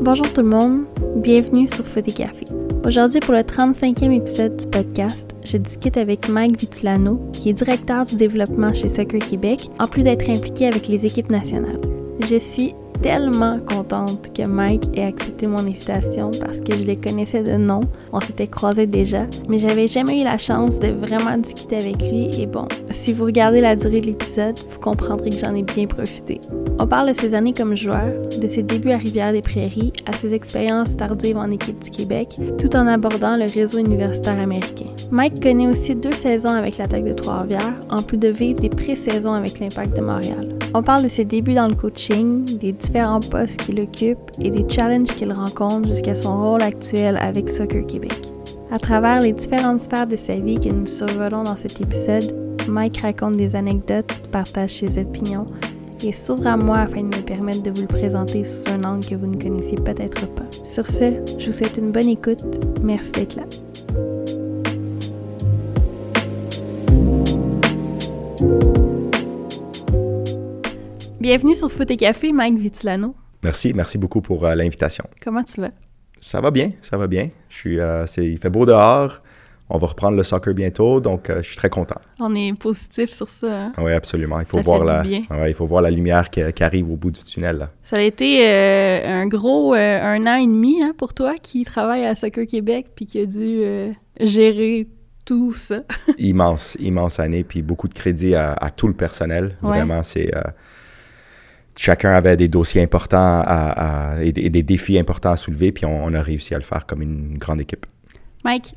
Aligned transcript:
Bonjour 0.00 0.32
tout 0.32 0.42
le 0.42 0.48
monde, 0.48 0.84
bienvenue 1.16 1.66
sur 1.66 1.84
Foot 1.84 2.06
et 2.06 2.12
Café. 2.12 2.44
Aujourd'hui, 2.86 3.18
pour 3.18 3.34
le 3.34 3.40
35e 3.40 4.12
épisode 4.12 4.56
du 4.56 4.66
podcast, 4.68 5.34
je 5.44 5.56
discute 5.56 5.96
avec 5.96 6.28
Mike 6.28 6.60
Vitulano, 6.60 7.20
qui 7.32 7.48
est 7.48 7.52
directeur 7.52 8.04
du 8.04 8.14
développement 8.14 8.72
chez 8.72 8.88
Soccer 8.88 9.18
Québec, 9.18 9.68
en 9.80 9.88
plus 9.88 10.04
d'être 10.04 10.30
impliqué 10.30 10.68
avec 10.68 10.86
les 10.86 11.04
équipes 11.04 11.30
nationales. 11.30 11.80
Je 12.30 12.36
suis 12.36 12.74
tellement 13.02 13.58
contente 13.60 14.32
que 14.34 14.48
Mike 14.48 14.84
ait 14.94 15.04
accepté 15.04 15.46
mon 15.46 15.58
invitation 15.58 16.30
parce 16.40 16.60
que 16.60 16.72
je 16.72 16.82
les 16.82 16.96
connaissais 16.96 17.42
de 17.42 17.52
nom, 17.52 17.80
on 18.12 18.20
s'était 18.20 18.46
croisés 18.46 18.86
déjà, 18.86 19.26
mais 19.48 19.58
j'avais 19.58 19.86
jamais 19.86 20.20
eu 20.20 20.24
la 20.24 20.38
chance 20.38 20.78
de 20.78 20.88
vraiment 20.88 21.36
discuter 21.38 21.76
avec 21.76 22.02
lui 22.02 22.30
et 22.38 22.46
bon, 22.46 22.66
si 22.90 23.12
vous 23.12 23.24
regardez 23.24 23.60
la 23.60 23.76
durée 23.76 24.00
de 24.00 24.06
l'épisode, 24.06 24.58
vous 24.70 24.78
comprendrez 24.80 25.30
que 25.30 25.38
j'en 25.38 25.54
ai 25.54 25.62
bien 25.62 25.86
profité. 25.86 26.40
On 26.78 26.86
parle 26.86 27.08
de 27.08 27.14
ses 27.14 27.34
années 27.34 27.52
comme 27.52 27.76
joueur, 27.76 28.12
de 28.40 28.46
ses 28.46 28.62
débuts 28.62 28.90
à 28.90 28.98
Rivière-des-Prairies, 28.98 29.92
à 30.06 30.12
ses 30.12 30.34
expériences 30.34 30.96
tardives 30.96 31.36
en 31.36 31.50
équipe 31.50 31.82
du 31.82 31.90
Québec, 31.90 32.36
tout 32.58 32.74
en 32.76 32.86
abordant 32.86 33.36
le 33.36 33.46
réseau 33.52 33.78
universitaire 33.78 34.38
américain. 34.38 34.86
Mike 35.10 35.42
connaît 35.42 35.68
aussi 35.68 35.94
deux 35.94 36.12
saisons 36.12 36.50
avec 36.50 36.78
l'attaque 36.78 37.04
de 37.04 37.12
Trois-Rivières, 37.12 37.74
en 37.90 38.02
plus 38.02 38.18
de 38.18 38.28
vivre 38.28 38.60
des 38.60 38.68
pré-saisons 38.68 39.32
avec 39.32 39.58
l'Impact 39.60 39.96
de 39.96 40.02
Montréal. 40.02 40.56
On 40.74 40.82
parle 40.82 41.04
de 41.04 41.08
ses 41.08 41.24
débuts 41.24 41.54
dans 41.54 41.68
le 41.68 41.74
coaching, 41.74 42.44
des 42.58 42.72
différents 42.86 43.20
postes 43.20 43.56
qu'il 43.58 43.80
occupe 43.80 44.18
et 44.40 44.50
des 44.50 44.64
challenges 44.68 45.08
qu'il 45.08 45.32
rencontre 45.32 45.88
jusqu'à 45.88 46.14
son 46.14 46.40
rôle 46.40 46.62
actuel 46.62 47.18
avec 47.20 47.48
Soccer 47.48 47.84
Québec. 47.84 48.32
À 48.70 48.78
travers 48.78 49.20
les 49.20 49.32
différentes 49.32 49.80
sphères 49.80 50.06
de 50.06 50.16
sa 50.16 50.38
vie 50.38 50.60
que 50.60 50.72
nous 50.72 50.86
survolons 50.86 51.42
dans 51.42 51.56
cet 51.56 51.80
épisode, 51.80 52.34
Mike 52.68 52.98
raconte 52.98 53.36
des 53.36 53.56
anecdotes, 53.56 54.22
partage 54.30 54.70
ses 54.70 55.00
opinions 55.00 55.46
et 56.04 56.12
s'ouvre 56.12 56.46
à 56.46 56.56
moi 56.56 56.78
afin 56.78 57.02
de 57.02 57.16
me 57.16 57.22
permettre 57.22 57.62
de 57.62 57.70
vous 57.70 57.82
le 57.82 57.88
présenter 57.88 58.44
sous 58.44 58.70
un 58.70 58.84
angle 58.84 59.04
que 59.04 59.14
vous 59.14 59.26
ne 59.26 59.36
connaissiez 59.36 59.76
peut-être 59.76 60.26
pas. 60.34 60.46
Sur 60.64 60.86
ce, 60.86 61.22
je 61.38 61.46
vous 61.46 61.52
souhaite 61.52 61.76
une 61.78 61.90
bonne 61.90 62.08
écoute. 62.08 62.44
Merci 62.82 63.12
d'être 63.12 63.36
là. 63.36 63.44
Bienvenue 71.28 71.56
sur 71.56 71.72
Foot 71.72 71.90
et 71.90 71.96
Café, 71.96 72.32
Mike 72.32 72.56
Vitulano. 72.56 73.16
Merci, 73.42 73.72
merci 73.74 73.98
beaucoup 73.98 74.20
pour 74.20 74.44
euh, 74.44 74.54
l'invitation. 74.54 75.04
Comment 75.24 75.42
tu 75.42 75.60
vas? 75.60 75.72
Ça 76.20 76.40
va 76.40 76.52
bien, 76.52 76.70
ça 76.80 76.96
va 76.96 77.08
bien. 77.08 77.30
Je 77.48 77.56
suis, 77.56 77.80
euh, 77.80 78.04
il 78.18 78.38
fait 78.38 78.48
beau 78.48 78.64
dehors. 78.64 79.20
On 79.68 79.78
va 79.78 79.88
reprendre 79.88 80.16
le 80.16 80.22
soccer 80.22 80.54
bientôt, 80.54 81.00
donc 81.00 81.28
euh, 81.28 81.42
je 81.42 81.48
suis 81.48 81.56
très 81.56 81.68
content. 81.68 82.00
On 82.20 82.32
est 82.36 82.56
positif 82.56 83.10
sur 83.10 83.28
ça. 83.28 83.48
Hein? 83.48 83.72
Oui, 83.78 83.90
absolument. 83.90 84.38
Il 84.38 84.46
faut, 84.46 84.60
voir 84.60 84.84
la, 84.84 85.02
ouais, 85.02 85.50
il 85.50 85.54
faut 85.54 85.66
voir 85.66 85.82
la 85.82 85.90
lumière 85.90 86.30
qui, 86.30 86.40
qui, 86.52 86.62
arrive 86.62 86.92
au 86.92 86.96
bout 86.96 87.10
du 87.10 87.20
tunnel. 87.24 87.56
Là. 87.56 87.70
Ça 87.82 87.96
a 87.96 88.02
été 88.02 88.46
un 88.46 89.26
gros 89.26 89.74
un 89.74 90.26
an 90.28 90.36
et 90.36 90.46
demi 90.46 90.80
hein, 90.80 90.92
pour 90.96 91.12
toi 91.12 91.34
qui 91.42 91.64
travaille 91.64 92.06
à 92.06 92.14
Soccer 92.14 92.46
Québec 92.46 92.86
puis 92.94 93.04
qui 93.04 93.18
a 93.18 93.26
dû 93.26 93.64
gérer 94.20 94.86
tout 95.24 95.52
ça. 95.54 95.80
immense, 96.18 96.76
immense 96.78 97.18
année, 97.18 97.42
puis 97.42 97.62
beaucoup 97.62 97.88
de 97.88 97.94
crédit 97.94 98.36
à, 98.36 98.52
à 98.52 98.70
tout 98.70 98.86
le 98.86 98.94
personnel. 98.94 99.56
Ouais. 99.60 99.70
Vraiment, 99.70 100.04
c'est 100.04 100.30
chacun 101.76 102.10
avait 102.10 102.36
des 102.36 102.48
dossiers 102.48 102.82
importants 102.82 103.42
à, 103.44 104.14
à, 104.14 104.22
et, 104.22 104.32
des, 104.32 104.62
défis 104.62 104.98
importants 104.98 105.30
à 105.30 105.36
soulever, 105.36 105.72
puis 105.72 105.84
on, 105.84 106.04
on, 106.04 106.14
a 106.14 106.22
réussi 106.22 106.54
à 106.54 106.58
le 106.58 106.64
faire 106.64 106.86
comme 106.86 107.02
une 107.02 107.38
grande 107.38 107.60
équipe. 107.60 107.86
Mike, 108.44 108.74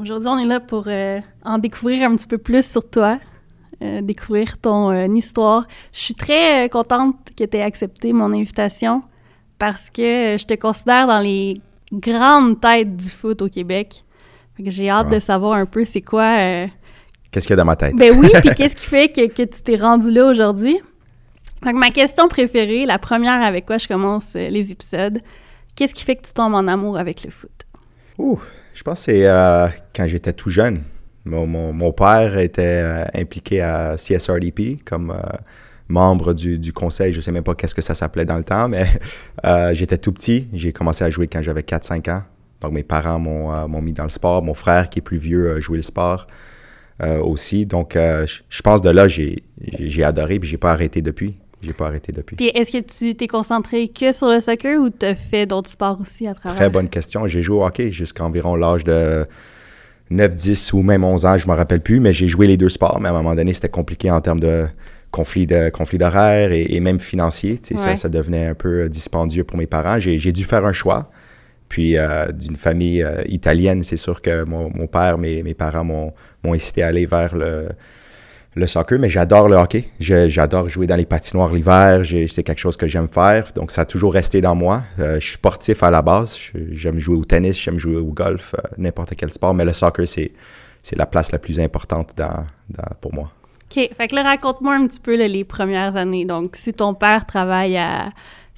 aujourd'hui, 0.00 0.28
on 0.28 0.38
est 0.38 0.46
là 0.46 0.60
pour 0.60 0.84
euh, 0.86 1.20
en 1.44 1.58
découvrir 1.58 2.08
un 2.10 2.16
petit 2.16 2.26
peu 2.26 2.38
plus 2.38 2.64
sur 2.64 2.88
toi, 2.88 3.18
euh, 3.82 4.00
découvrir 4.02 4.58
ton 4.58 4.90
euh, 4.90 5.06
histoire. 5.14 5.66
Je 5.92 6.00
suis 6.00 6.14
très 6.14 6.68
contente 6.68 7.16
que 7.36 7.44
tu 7.44 7.56
aies 7.56 7.62
accepté 7.62 8.12
mon 8.12 8.32
invitation 8.32 9.02
parce 9.58 9.90
que 9.90 10.36
je 10.38 10.44
te 10.44 10.54
considère 10.54 11.06
dans 11.06 11.20
les 11.20 11.54
grandes 11.92 12.60
têtes 12.60 12.96
du 12.96 13.08
foot 13.08 13.42
au 13.42 13.48
Québec. 13.48 14.04
J'ai 14.58 14.90
hâte 14.90 15.08
de 15.08 15.18
savoir 15.18 15.54
un 15.54 15.66
peu 15.66 15.84
c'est 15.84 16.02
quoi. 16.02 16.66
Qu'est-ce 17.30 17.46
qu'il 17.46 17.54
y 17.54 17.54
a 17.54 17.56
dans 17.56 17.64
ma 17.64 17.76
tête? 17.76 17.96
Ben 17.96 18.12
oui, 18.16 18.28
puis 18.40 18.50
qu'est-ce 18.56 18.76
qui 18.76 18.86
fait 18.86 19.08
que, 19.08 19.26
que 19.26 19.42
tu 19.42 19.62
t'es 19.62 19.76
rendu 19.76 20.10
là 20.10 20.26
aujourd'hui? 20.26 20.80
Donc, 21.64 21.76
ma 21.76 21.90
question 21.90 22.26
préférée, 22.26 22.82
la 22.82 22.98
première 22.98 23.40
avec 23.40 23.66
quoi 23.66 23.78
je 23.78 23.86
commence 23.86 24.34
euh, 24.34 24.48
les 24.48 24.72
épisodes, 24.72 25.20
qu'est-ce 25.76 25.94
qui 25.94 26.02
fait 26.02 26.16
que 26.16 26.26
tu 26.26 26.32
tombes 26.32 26.54
en 26.54 26.66
amour 26.66 26.98
avec 26.98 27.22
le 27.22 27.30
foot? 27.30 27.52
Ouh, 28.18 28.40
je 28.74 28.82
pense 28.82 28.98
que 28.98 29.04
c'est 29.04 29.26
euh, 29.28 29.68
quand 29.94 30.06
j'étais 30.08 30.32
tout 30.32 30.50
jeune. 30.50 30.82
Mon, 31.24 31.92
père 31.92 32.36
était 32.38 32.82
euh, 32.82 33.04
impliqué 33.14 33.60
à 33.60 33.94
CSRDP 33.96 34.82
comme 34.84 35.16
membre 35.86 36.34
du, 36.34 36.72
conseil. 36.72 37.12
Je 37.12 37.18
ne 37.18 37.22
sais 37.22 37.30
même 37.30 37.44
pas 37.44 37.54
qu'est-ce 37.54 37.76
que 37.76 37.82
ça 37.82 37.94
s'appelait 37.94 38.24
dans 38.24 38.38
le 38.38 38.42
temps, 38.42 38.68
mais 38.68 38.86
j'étais 39.72 39.98
tout 39.98 40.10
petit. 40.10 40.48
J'ai 40.52 40.72
commencé 40.72 41.04
à 41.04 41.10
jouer 41.10 41.28
quand 41.28 41.40
j'avais 41.40 41.60
4-5 41.60 42.10
ans. 42.10 42.22
Donc, 42.60 42.72
mes 42.72 42.82
parents 42.82 43.20
m'ont 43.20 43.82
mis 43.82 43.92
dans 43.92 44.02
le 44.02 44.08
sport. 44.08 44.42
Mon 44.42 44.54
frère, 44.54 44.90
qui 44.90 44.98
est 44.98 45.02
plus 45.02 45.18
vieux, 45.18 45.52
a 45.52 45.60
joué 45.60 45.76
le 45.76 45.84
sport. 45.84 46.26
aussi. 47.00 47.66
Donc, 47.66 47.94
je 47.94 48.62
pense 48.62 48.82
de 48.82 48.90
là, 48.90 49.06
j'ai 49.06 49.42
adoré, 50.02 50.40
puis 50.40 50.48
j'ai 50.48 50.58
pas 50.58 50.72
arrêté 50.72 51.02
depuis. 51.02 51.36
J'ai 51.62 51.72
pas 51.72 51.86
arrêté 51.86 52.12
depuis. 52.12 52.36
Puis 52.36 52.48
est-ce 52.48 52.72
que 52.72 52.78
tu 52.78 53.14
t'es 53.14 53.28
concentré 53.28 53.88
que 53.88 54.12
sur 54.12 54.28
le 54.28 54.40
soccer 54.40 54.80
ou 54.80 54.90
tu 54.90 55.06
as 55.06 55.14
fait 55.14 55.46
d'autres 55.46 55.70
sports 55.70 55.98
aussi 56.00 56.26
à 56.26 56.34
travers? 56.34 56.56
Très 56.56 56.70
bonne 56.70 56.88
question. 56.88 57.26
J'ai 57.26 57.42
joué 57.42 57.56
au 57.56 57.64
hockey 57.64 57.92
jusqu'à 57.92 58.24
environ 58.24 58.56
l'âge 58.56 58.82
de 58.82 59.24
9, 60.10 60.36
10 60.36 60.72
ou 60.72 60.82
même 60.82 61.04
11 61.04 61.24
ans, 61.24 61.38
je 61.38 61.48
me 61.48 61.54
rappelle 61.54 61.80
plus, 61.80 62.00
mais 62.00 62.12
j'ai 62.12 62.28
joué 62.28 62.46
les 62.46 62.56
deux 62.56 62.68
sports. 62.68 63.00
Mais 63.00 63.08
à 63.08 63.12
un 63.12 63.14
moment 63.14 63.34
donné, 63.34 63.54
c'était 63.54 63.68
compliqué 63.68 64.10
en 64.10 64.20
termes 64.20 64.40
de 64.40 64.66
conflit 65.10 65.46
de 65.46 65.68
conflit 65.68 65.98
d'horaire 65.98 66.52
et, 66.52 66.66
et, 66.74 66.80
même 66.80 66.98
financier. 66.98 67.60
Ouais. 67.70 67.76
Ça, 67.76 67.96
ça 67.96 68.08
devenait 68.08 68.46
un 68.46 68.54
peu 68.54 68.88
dispendieux 68.88 69.44
pour 69.44 69.58
mes 69.58 69.66
parents. 69.66 70.00
J'ai 70.00 70.32
dû 70.32 70.44
faire 70.44 70.64
un 70.64 70.72
choix. 70.72 71.10
Puis 71.68 71.96
euh, 71.96 72.30
d'une 72.32 72.56
famille 72.56 73.02
euh, 73.02 73.22
italienne, 73.26 73.82
c'est 73.82 73.96
sûr 73.96 74.20
que 74.20 74.44
mon, 74.44 74.70
mon, 74.74 74.86
père, 74.86 75.16
mes, 75.16 75.42
mes 75.42 75.54
parents 75.54 75.84
m'ont 75.84 76.12
incité 76.44 76.82
à 76.82 76.88
aller 76.88 77.06
vers 77.06 77.34
le 77.34 77.68
le 78.54 78.66
soccer, 78.66 78.98
mais 78.98 79.08
j'adore 79.08 79.48
le 79.48 79.56
hockey. 79.56 79.84
J'adore 79.98 80.68
jouer 80.68 80.86
dans 80.86 80.96
les 80.96 81.06
patinoires 81.06 81.52
l'hiver. 81.52 82.02
C'est 82.28 82.42
quelque 82.42 82.58
chose 82.58 82.76
que 82.76 82.86
j'aime 82.86 83.08
faire. 83.08 83.50
Donc, 83.54 83.72
ça 83.72 83.82
a 83.82 83.84
toujours 83.84 84.12
resté 84.12 84.40
dans 84.40 84.54
moi. 84.54 84.82
Euh, 84.98 85.14
je 85.14 85.24
suis 85.24 85.34
sportif 85.34 85.82
à 85.82 85.90
la 85.90 86.02
base. 86.02 86.36
J'aime 86.70 86.98
jouer 86.98 87.16
au 87.16 87.24
tennis, 87.24 87.60
j'aime 87.60 87.78
jouer 87.78 87.96
au 87.96 88.12
golf, 88.12 88.54
euh, 88.54 88.68
n'importe 88.76 89.14
quel 89.16 89.30
sport. 89.30 89.54
Mais 89.54 89.64
le 89.64 89.72
soccer, 89.72 90.06
c'est 90.06 90.32
la 90.96 91.06
place 91.06 91.32
la 91.32 91.38
plus 91.38 91.60
importante 91.60 92.10
dans, 92.16 92.44
dans, 92.68 92.94
pour 93.00 93.14
moi. 93.14 93.30
OK. 93.70 93.88
Fait 93.96 94.06
que 94.06 94.14
là, 94.14 94.22
raconte-moi 94.22 94.74
un 94.74 94.86
petit 94.86 95.00
peu 95.00 95.16
là, 95.16 95.28
les 95.28 95.44
premières 95.44 95.96
années. 95.96 96.26
Donc, 96.26 96.56
si 96.56 96.74
ton 96.74 96.92
père 96.92 97.24
travaille 97.24 97.78
à 97.78 98.10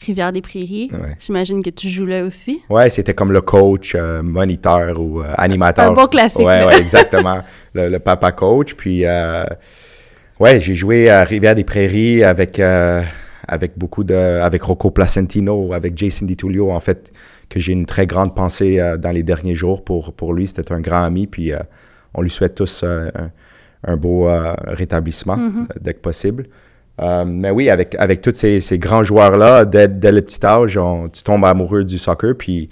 Rivière-des-Prairies, 0.04 0.90
ouais. 0.92 1.14
j'imagine 1.20 1.62
que 1.62 1.70
tu 1.70 1.88
joues 1.88 2.06
là 2.06 2.24
aussi. 2.24 2.62
Ouais, 2.68 2.90
c'était 2.90 3.14
comme 3.14 3.30
le 3.30 3.42
coach, 3.42 3.94
euh, 3.94 4.24
moniteur 4.24 5.00
ou 5.00 5.22
animateur. 5.36 5.92
Un 5.92 5.94
bon 5.94 6.08
classique. 6.08 6.44
Ouais, 6.44 6.64
ouais 6.64 6.80
exactement. 6.80 7.38
le, 7.74 7.88
le, 7.90 8.00
papa 8.00 8.32
coach. 8.32 8.74
Puis... 8.74 9.04
Ouais, 10.40 10.60
j'ai 10.60 10.74
joué 10.74 11.10
à 11.10 11.22
Rivière-des-Prairies 11.22 12.24
avec, 12.24 12.58
euh, 12.58 13.02
avec 13.46 13.78
beaucoup 13.78 14.02
de. 14.02 14.14
avec 14.14 14.62
Rocco 14.62 14.90
Placentino, 14.90 15.72
avec 15.72 15.96
Jason 15.96 16.26
DiTullio, 16.26 16.72
en 16.72 16.80
fait, 16.80 17.12
que 17.48 17.60
j'ai 17.60 17.72
une 17.72 17.86
très 17.86 18.06
grande 18.06 18.34
pensée 18.34 18.80
euh, 18.80 18.96
dans 18.96 19.12
les 19.12 19.22
derniers 19.22 19.54
jours 19.54 19.84
pour, 19.84 20.12
pour 20.12 20.34
lui. 20.34 20.48
C'était 20.48 20.72
un 20.72 20.80
grand 20.80 21.04
ami, 21.04 21.28
puis 21.28 21.52
euh, 21.52 21.58
on 22.14 22.22
lui 22.22 22.30
souhaite 22.30 22.56
tous 22.56 22.82
un, 22.82 23.10
un, 23.84 23.96
beau 23.96 24.28
rétablissement 24.66 25.36
Mm-hmm. 25.36 25.52
mm 25.52 25.66
-hmm. 25.66 25.82
dès 25.82 25.94
que 25.94 26.00
possible. 26.00 26.46
mais 27.26 27.50
oui, 27.50 27.70
avec, 27.70 27.94
avec 27.98 28.20
tous 28.20 28.34
ces, 28.34 28.60
ces 28.60 28.78
grands 28.78 29.04
joueurs-là, 29.04 29.64
dès, 29.64 29.86
dès, 29.88 30.10
le 30.12 30.20
petit 30.20 30.44
âge, 30.44 30.76
on, 30.76 31.08
tu 31.08 31.22
tombes 31.22 31.44
amoureux 31.44 31.84
du 31.84 31.98
soccer, 31.98 32.34
puis 32.36 32.68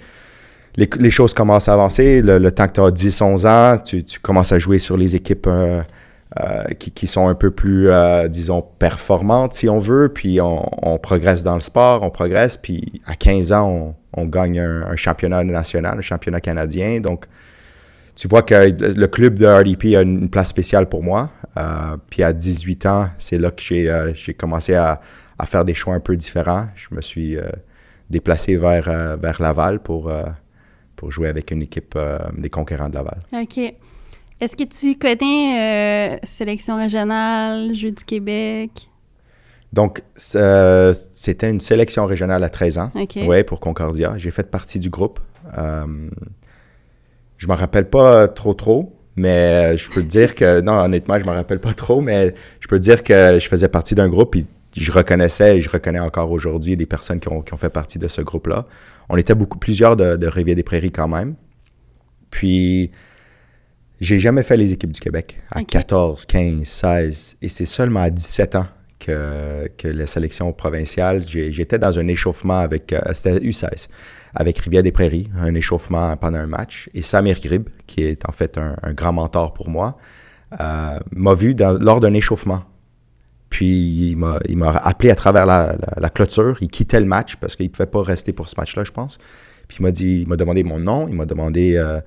les, 0.75 0.89
les 0.99 1.11
choses 1.11 1.33
commencent 1.33 1.69
à 1.69 1.73
avancer. 1.73 2.21
Le, 2.21 2.39
le 2.39 2.51
temps 2.51 2.67
que 2.67 2.73
tu 2.73 2.81
as 2.81 2.91
10-11 2.91 3.47
ans, 3.47 3.77
tu, 3.77 4.03
tu, 4.03 4.19
commences 4.19 4.51
à 4.51 4.59
jouer 4.59 4.79
sur 4.79 4.97
les 4.97 5.15
équipes 5.15 5.47
euh, 6.39 6.63
qui, 6.79 7.05
sont 7.05 7.27
un 7.27 7.35
peu 7.35 7.51
plus, 7.51 7.91
euh, 7.91 8.27
disons, 8.27 8.63
performantes, 8.79 9.53
si 9.53 9.69
on 9.69 9.77
veut, 9.77 10.09
puis 10.11 10.41
on, 10.41 10.97
progresse 10.97 11.43
dans 11.43 11.53
le 11.53 11.61
sport, 11.61 12.01
on 12.01 12.09
progresse, 12.09 12.57
puis 12.57 13.03
à 13.05 13.13
15 13.13 13.51
ans, 13.51 13.95
on, 14.13 14.25
gagne 14.25 14.59
un, 14.59 14.95
championnat 14.95 15.43
national, 15.43 15.99
un 15.99 16.01
championnat 16.01 16.41
canadien. 16.41 17.01
Donc, 17.01 17.25
tu 18.15 18.27
vois 18.27 18.41
que 18.41 18.55
le 18.55 19.05
club 19.05 19.37
de 19.37 19.45
RDP 19.45 19.95
a 19.95 20.01
une 20.01 20.27
place 20.27 20.47
spéciale 20.47 20.89
pour 20.89 21.03
moi. 21.03 21.29
Euh, 21.57 21.97
puis 22.09 22.23
à 22.23 22.33
18 22.33 22.85
ans, 22.87 23.09
c'est 23.19 23.37
là 23.37 23.51
que 23.51 23.61
j'ai 23.61 24.33
commencé 24.33 24.73
à, 24.73 25.01
à, 25.37 25.45
faire 25.45 25.63
des 25.63 25.75
choix 25.75 25.93
un 25.93 25.99
peu 25.99 26.17
différents. 26.17 26.65
Je 26.73 26.87
me 26.95 27.01
suis 27.01 27.37
déplacé 28.09 28.57
vers, 28.57 29.17
vers 29.19 29.39
Laval 29.39 29.81
pour, 29.81 30.11
pour 30.95 31.11
jouer 31.11 31.29
avec 31.29 31.51
une 31.51 31.61
équipe 31.61 31.95
des 32.39 32.49
conquérants 32.49 32.89
de 32.89 32.95
Laval. 32.95 33.19
OK. 33.33 33.75
Est-ce 34.41 34.55
que 34.55 34.63
tu 34.63 34.97
connais 34.97 36.15
euh, 36.15 36.17
Sélection 36.23 36.77
régionale, 36.77 37.73
Jeux 37.73 37.91
du 37.91 38.03
Québec? 38.03 38.89
Donc, 39.71 40.03
euh, 40.35 40.93
c'était 41.11 41.49
une 41.49 41.59
sélection 41.59 42.05
régionale 42.05 42.43
à 42.43 42.49
13 42.49 42.77
ans. 42.77 42.91
Okay. 42.93 43.25
Oui, 43.27 43.43
pour 43.43 43.59
Concordia. 43.59 44.13
J'ai 44.17 44.31
fait 44.31 44.49
partie 44.49 44.79
du 44.79 44.89
groupe. 44.89 45.19
Euh, 45.57 46.09
je 47.37 47.47
me 47.47 47.53
rappelle 47.53 47.89
pas 47.89 48.27
trop 48.27 48.53
trop, 48.53 48.95
mais 49.15 49.75
je 49.77 49.89
peux 49.89 50.03
te 50.03 50.07
dire 50.07 50.35
que... 50.35 50.61
Non, 50.61 50.73
honnêtement, 50.73 51.17
je 51.19 51.25
me 51.25 51.31
rappelle 51.31 51.59
pas 51.59 51.73
trop, 51.73 52.01
mais 52.01 52.35
je 52.59 52.67
peux 52.67 52.77
te 52.77 52.83
dire 52.83 53.03
que 53.03 53.39
je 53.39 53.47
faisais 53.47 53.67
partie 53.67 53.95
d'un 53.95 54.09
groupe. 54.09 54.31
Puis 54.31 54.45
je 54.75 54.91
reconnaissais 54.91 55.57
et 55.57 55.61
je 55.61 55.69
reconnais 55.69 55.99
encore 55.99 56.31
aujourd'hui 56.31 56.77
des 56.77 56.85
personnes 56.85 57.19
qui 57.19 57.29
ont, 57.29 57.41
qui 57.41 57.53
ont, 57.53 57.57
fait 57.57 57.69
partie 57.69 57.97
de 57.97 58.07
ce 58.07 58.21
groupe-là. 58.21 58.65
On 59.09 59.17
était 59.17 59.35
beaucoup 59.35 59.57
plusieurs 59.57 59.95
de, 59.95 60.17
de 60.17 60.27
Rivière-des-Prairies 60.27 60.91
quand 60.91 61.07
même. 61.07 61.35
Puis, 62.29 62.91
j'ai 64.03 64.19
jamais 64.19 64.43
fait 64.43 64.57
les 64.57 64.73
équipes 64.73 64.91
du 64.91 64.99
Québec 64.99 65.39
à 65.49 65.63
14, 65.63 66.25
15, 66.25 66.63
16. 66.63 67.37
Et 67.41 67.49
c'est 67.49 67.65
seulement 67.65 68.01
à 68.01 68.09
17 68.09 68.55
ans 68.55 68.67
que, 68.99 69.67
que 69.77 69.87
la 69.87 70.07
sélection 70.07 70.51
provinciale, 70.51 71.23
j'étais 71.27 71.79
dans 71.79 71.97
un 71.97 72.07
échauffement 72.07 72.59
avec, 72.59 72.93
euh, 72.93 72.99
c'était 73.13 73.37
U16, 73.39 73.87
avec 74.35 74.57
Rivière-des-Prairies, 74.59 75.29
un 75.39 75.53
échauffement 75.55 76.15
pendant 76.17 76.39
un 76.39 76.47
match. 76.47 76.89
Et 76.93 77.01
Samir 77.01 77.39
Grib, 77.39 77.69
qui 77.87 78.03
est 78.03 78.27
en 78.27 78.31
fait 78.31 78.57
un, 78.57 78.93
grand 78.93 79.13
mentor 79.13 79.53
pour 79.53 79.69
moi, 79.69 79.97
euh, 80.59 80.99
m'a 81.11 81.33
vu 81.33 81.55
lors 81.57 81.99
d'un 81.99 82.13
échauffement. 82.13 82.63
Puis 83.49 84.11
il 84.11 84.17
m'a 84.17 84.71
appelé 84.71 85.11
à 85.11 85.15
travers 85.15 85.45
la, 85.45 86.09
clôture. 86.09 86.57
Il 86.61 86.69
quittait 86.69 86.99
le 86.99 87.05
match 87.05 87.35
parce 87.35 87.55
qu'il 87.55 87.67
ne 87.67 87.71
pouvait 87.71 87.85
pas 87.85 88.01
rester 88.01 88.33
pour 88.33 88.49
ce 88.49 88.55
match-là, 88.57 88.83
je 88.83 88.91
pense. 88.91 89.17
Puis 89.67 89.77
il 89.79 89.83
m'a 89.83 89.91
dit, 89.91 90.21
il 90.21 90.27
m'a 90.27 90.35
demandé 90.35 90.63
mon 90.63 90.79
nom, 90.79 91.07
il 91.07 91.15
m'a 91.15 91.25
demandé 91.25 91.75
euh, 91.77 92.01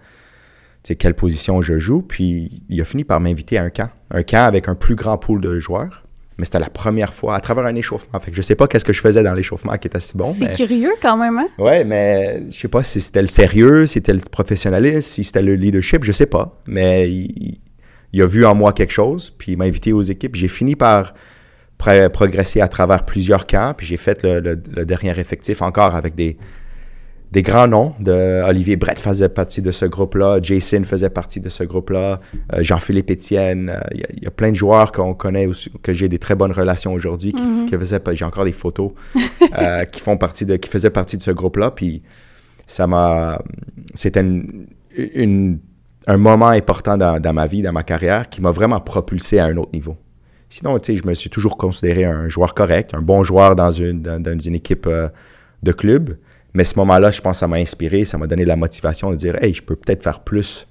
quelle 0.94 1.14
position 1.14 1.60
je 1.62 1.78
joue. 1.78 2.02
Puis 2.02 2.62
il 2.68 2.80
a 2.80 2.84
fini 2.84 3.04
par 3.04 3.20
m'inviter 3.20 3.58
à 3.58 3.64
un 3.64 3.70
camp. 3.70 3.90
Un 4.10 4.22
camp 4.22 4.44
avec 4.46 4.68
un 4.68 4.74
plus 4.74 4.94
grand 4.94 5.18
pool 5.18 5.40
de 5.40 5.58
joueurs. 5.58 6.06
Mais 6.38 6.44
c'était 6.44 6.58
la 6.58 6.68
première 6.68 7.14
fois 7.14 7.34
à 7.34 7.40
travers 7.40 7.64
un 7.64 7.74
échauffement. 7.74 8.20
Fait 8.20 8.30
que 8.30 8.36
je 8.36 8.42
sais 8.42 8.54
pas 8.54 8.66
qu'est-ce 8.66 8.84
que 8.84 8.92
je 8.92 9.00
faisais 9.00 9.22
dans 9.22 9.32
l'échauffement 9.32 9.76
qui 9.78 9.88
était 9.88 10.00
si 10.00 10.16
bon. 10.16 10.34
C'est 10.38 10.52
curieux 10.52 10.92
quand 11.00 11.16
même, 11.16 11.38
hein? 11.38 11.48
Ouais, 11.58 11.82
mais 11.82 12.42
je 12.50 12.58
sais 12.58 12.68
pas 12.68 12.84
si 12.84 13.00
c'était 13.00 13.22
le 13.22 13.28
sérieux, 13.28 13.86
si 13.86 13.94
c'était 13.94 14.12
le 14.12 14.20
professionnalisme, 14.30 15.00
si 15.00 15.24
c'était 15.24 15.40
le 15.40 15.54
leadership, 15.54 16.04
je 16.04 16.12
sais 16.12 16.26
pas. 16.26 16.60
Mais 16.66 17.10
il, 17.10 18.22
a 18.22 18.26
vu 18.26 18.44
en 18.44 18.54
moi 18.54 18.74
quelque 18.74 18.92
chose, 18.92 19.30
puis 19.30 19.52
il 19.52 19.58
m'a 19.58 19.64
invité 19.64 19.94
aux 19.94 20.02
équipes. 20.02 20.36
J'ai 20.36 20.48
fini 20.48 20.76
par 20.76 21.14
progresser 22.12 22.60
à 22.60 22.68
travers 22.68 23.04
plusieurs 23.04 23.46
camps, 23.46 23.72
puis 23.74 23.86
j'ai 23.86 23.96
fait 23.96 24.22
le, 24.22 24.56
dernier 24.84 25.18
effectif 25.18 25.62
encore 25.62 25.94
avec 25.94 26.14
des, 26.14 26.36
des 27.32 27.42
grands 27.42 27.66
noms. 27.66 27.94
De, 28.00 28.42
Olivier 28.48 28.76
Brett 28.76 28.98
faisait 28.98 29.28
partie 29.28 29.62
de 29.62 29.72
ce 29.72 29.84
groupe-là, 29.84 30.38
Jason 30.42 30.84
faisait 30.84 31.10
partie 31.10 31.40
de 31.40 31.48
ce 31.48 31.64
groupe-là, 31.64 32.20
euh, 32.54 32.62
Jean-Philippe 32.62 33.10
Etienne. 33.10 33.70
Euh, 33.70 33.80
il 33.94 34.22
y, 34.22 34.26
a 34.26 34.30
plein 34.30 34.50
de 34.50 34.56
joueurs 34.56 34.92
qu'on 34.92 35.14
connaît, 35.14 35.46
aussi, 35.46 35.70
que 35.82 35.92
j'ai 35.92 36.08
des 36.08 36.18
très 36.18 36.34
bonnes 36.34 36.52
relations 36.52 36.92
aujourd'hui, 36.92 37.32
qui, 37.32 37.42
mm-hmm. 37.42 37.78
faisaient, 37.78 38.00
j'ai 38.12 38.24
encore 38.24 38.44
des 38.44 38.52
photos, 38.52 38.92
euh, 39.58 39.84
qui 39.84 40.00
font 40.00 40.16
partie 40.16 40.46
de, 40.46 40.56
qui 40.56 40.68
faisaient 40.68 40.90
partie 40.90 41.16
de 41.16 41.22
ce 41.22 41.30
groupe-là. 41.30 41.70
Puis 41.70 42.02
ça 42.66 42.86
m'a, 42.86 43.42
c'était 43.94 44.20
une, 44.20 45.58
un 46.06 46.16
moment 46.16 46.48
important 46.48 46.96
dans, 46.96 47.20
dans, 47.20 47.32
ma 47.32 47.46
vie, 47.46 47.62
dans 47.62 47.72
ma 47.72 47.82
carrière, 47.82 48.28
qui 48.28 48.40
m'a 48.40 48.52
vraiment 48.52 48.80
propulsé 48.80 49.38
à 49.38 49.46
un 49.46 49.56
autre 49.56 49.72
niveau. 49.74 49.96
Sinon, 50.48 50.78
tu 50.78 50.92
sais, 50.92 51.02
je 51.02 51.08
me 51.08 51.14
suis 51.14 51.28
toujours 51.28 51.56
considéré 51.56 52.04
un 52.04 52.28
joueur 52.28 52.54
correct, 52.54 52.94
un 52.94 53.02
bon 53.02 53.24
joueur 53.24 53.56
dans 53.56 53.72
une, 53.72 54.00
dans, 54.00 54.22
dans 54.22 54.38
une 54.38 54.54
équipe 54.54 54.88
de 55.62 55.72
club. 55.72 56.16
Mais 56.56 56.64
ce 56.64 56.78
moment-là, 56.78 57.10
je 57.10 57.20
pense 57.20 57.32
que 57.32 57.38
ça 57.40 57.48
m'a 57.48 57.56
inspiré, 57.56 58.06
ça 58.06 58.16
m'a 58.16 58.26
donné 58.26 58.46
la 58.46 58.56
motivation 58.56 59.10
de 59.10 59.16
dire, 59.16 59.36
hey, 59.44 59.52
je 59.52 59.62
peux 59.62 59.76
peut-être 59.76 60.02
faire 60.02 60.20
plus 60.20 60.66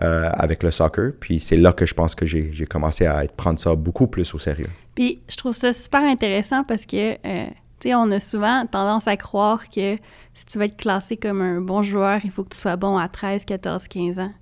euh, 0.00 0.30
avec 0.32 0.62
le 0.62 0.70
soccer. 0.70 1.12
Puis 1.20 1.40
c'est 1.40 1.58
là 1.58 1.74
que 1.74 1.84
je 1.84 1.92
pense 1.92 2.14
que 2.14 2.24
j'ai 2.24 2.64
commencé 2.64 3.04
à 3.04 3.24
prendre 3.36 3.58
ça 3.58 3.74
beaucoup 3.74 4.06
plus 4.06 4.34
au 4.34 4.38
sérieux. 4.38 4.70
Puis 4.94 5.20
je 5.28 5.36
trouve 5.36 5.54
ça 5.54 5.74
super 5.74 6.00
intéressant 6.00 6.64
parce 6.64 6.86
que, 6.86 7.12
euh, 7.12 7.46
tu 7.80 7.90
sais, 7.90 7.94
on 7.94 8.10
a 8.12 8.18
souvent 8.18 8.64
tendance 8.64 9.06
à 9.08 9.18
croire 9.18 9.68
que 9.68 9.98
si 10.32 10.46
tu 10.46 10.56
veux 10.56 10.64
être 10.64 10.78
classé 10.78 11.18
comme 11.18 11.42
un 11.42 11.60
bon 11.60 11.82
joueur, 11.82 12.20
il 12.24 12.30
faut 12.30 12.42
que 12.42 12.54
tu 12.54 12.58
sois 12.58 12.76
bon 12.76 12.96
à 12.96 13.06
13, 13.06 13.44
14, 13.44 13.88
15 13.88 14.20
ans. 14.20 14.32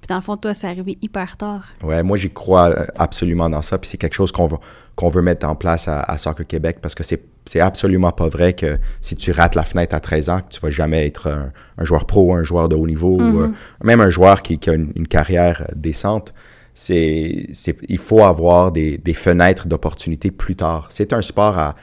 Puis 0.00 0.08
dans 0.08 0.16
le 0.16 0.20
fond, 0.20 0.36
toi, 0.36 0.54
c'est 0.54 0.66
arrivé 0.66 0.96
hyper 1.02 1.36
tard. 1.36 1.64
Ouais, 1.82 2.02
moi, 2.02 2.16
j'y 2.16 2.30
crois 2.30 2.68
euh, 2.68 2.86
absolument 2.96 3.48
dans 3.48 3.62
ça. 3.62 3.78
Puis 3.78 3.88
c'est 3.90 3.96
quelque 3.96 4.14
chose 4.14 4.30
qu'on 4.30 4.60
qu'on 4.94 5.08
veut 5.08 5.22
mettre 5.22 5.46
en 5.46 5.54
place 5.54 5.88
à, 5.88 6.18
Soccer 6.18 6.46
Québec 6.46 6.78
parce 6.82 6.94
que 6.94 7.02
c'est, 7.02 7.22
c'est 7.48 7.60
absolument 7.60 8.12
pas 8.12 8.28
vrai 8.28 8.52
que 8.52 8.78
si 9.00 9.16
tu 9.16 9.32
rates 9.32 9.54
la 9.54 9.64
fenêtre 9.64 9.94
à 9.94 10.00
13 10.00 10.28
ans, 10.28 10.40
que 10.40 10.48
tu 10.50 10.60
vas 10.60 10.70
jamais 10.70 11.06
être 11.06 11.28
un, 11.28 11.84
joueur 11.84 12.04
pro, 12.04 12.34
un 12.34 12.42
joueur 12.42 12.68
de 12.68 12.76
haut 12.76 12.86
niveau, 12.86 13.16
ou 13.16 13.22
mm-hmm. 13.22 13.42
euh, 13.42 13.48
même 13.82 14.00
un 14.00 14.10
joueur 14.10 14.42
qui, 14.42 14.58
a 14.68 14.72
une, 14.74 15.08
carrière 15.08 15.62
euh, 15.62 15.72
décente. 15.74 16.34
C'est, 16.74 17.46
il 17.88 17.98
faut 17.98 18.22
avoir 18.22 18.70
des, 18.70 18.98
des 18.98 19.14
fenêtres 19.14 19.66
d'opportunité 19.66 20.30
plus 20.30 20.56
tard. 20.56 20.86
C'est 20.90 21.12
un 21.12 21.22
sport 21.22 21.58
à, 21.58 21.74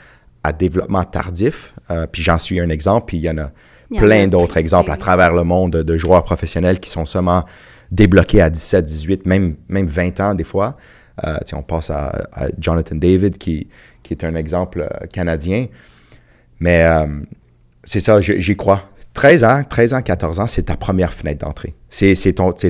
à 0.44 0.54
développement 0.54 1.04
tardif. 1.04 1.74
puis 2.12 2.22
j'en 2.22 2.38
suis 2.38 2.62
un 2.62 2.70
exemple. 2.70 3.08
Puis 3.08 3.18
il 3.18 3.24
y 3.24 3.30
en 3.30 3.38
a 3.40 3.52
plein 3.98 4.28
d'autres 4.28 4.56
exemples 4.56 4.92
à 4.92 4.98
travers 4.98 5.34
le 5.34 5.44
monde 5.44 5.74
de, 5.74 5.84
de 5.84 5.98
joueurs 5.98 6.24
professionnels 6.24 6.80
qui 6.80 6.90
sont 6.90 7.06
seulement 7.06 7.44
débloqué 7.92 8.42
à 8.42 8.50
17, 8.50 8.86
18, 8.86 9.26
même, 9.26 9.56
même 9.68 9.88
20 9.88 10.20
ans 10.22 10.36
des 10.36 10.46
fois. 10.46 10.78
Euh, 11.24 11.38
on 11.54 11.62
passe 11.62 11.90
à, 11.90 12.28
Jonathan 12.60 12.96
David, 12.96 13.38
qui, 13.38 13.70
qui 14.06 14.14
est 14.14 14.24
un 14.24 14.36
exemple 14.36 14.88
euh, 14.90 15.08
canadien. 15.08 15.66
Mais 16.60 16.86
euh, 16.86 17.08
c'est 17.84 18.00
ça, 18.00 18.22
j'y 18.22 18.56
crois. 18.56 18.90
13 19.14 19.44
ans, 19.46 19.62
13 19.68 19.94
ans, 19.94 20.02
14 20.02 20.40
ans, 20.42 20.48
c'est 20.48 20.64
ta 20.64 20.76
première 20.76 21.14
fenêtre 21.14 21.46
d'entrée. 21.46 21.74
C'est 21.90 22.14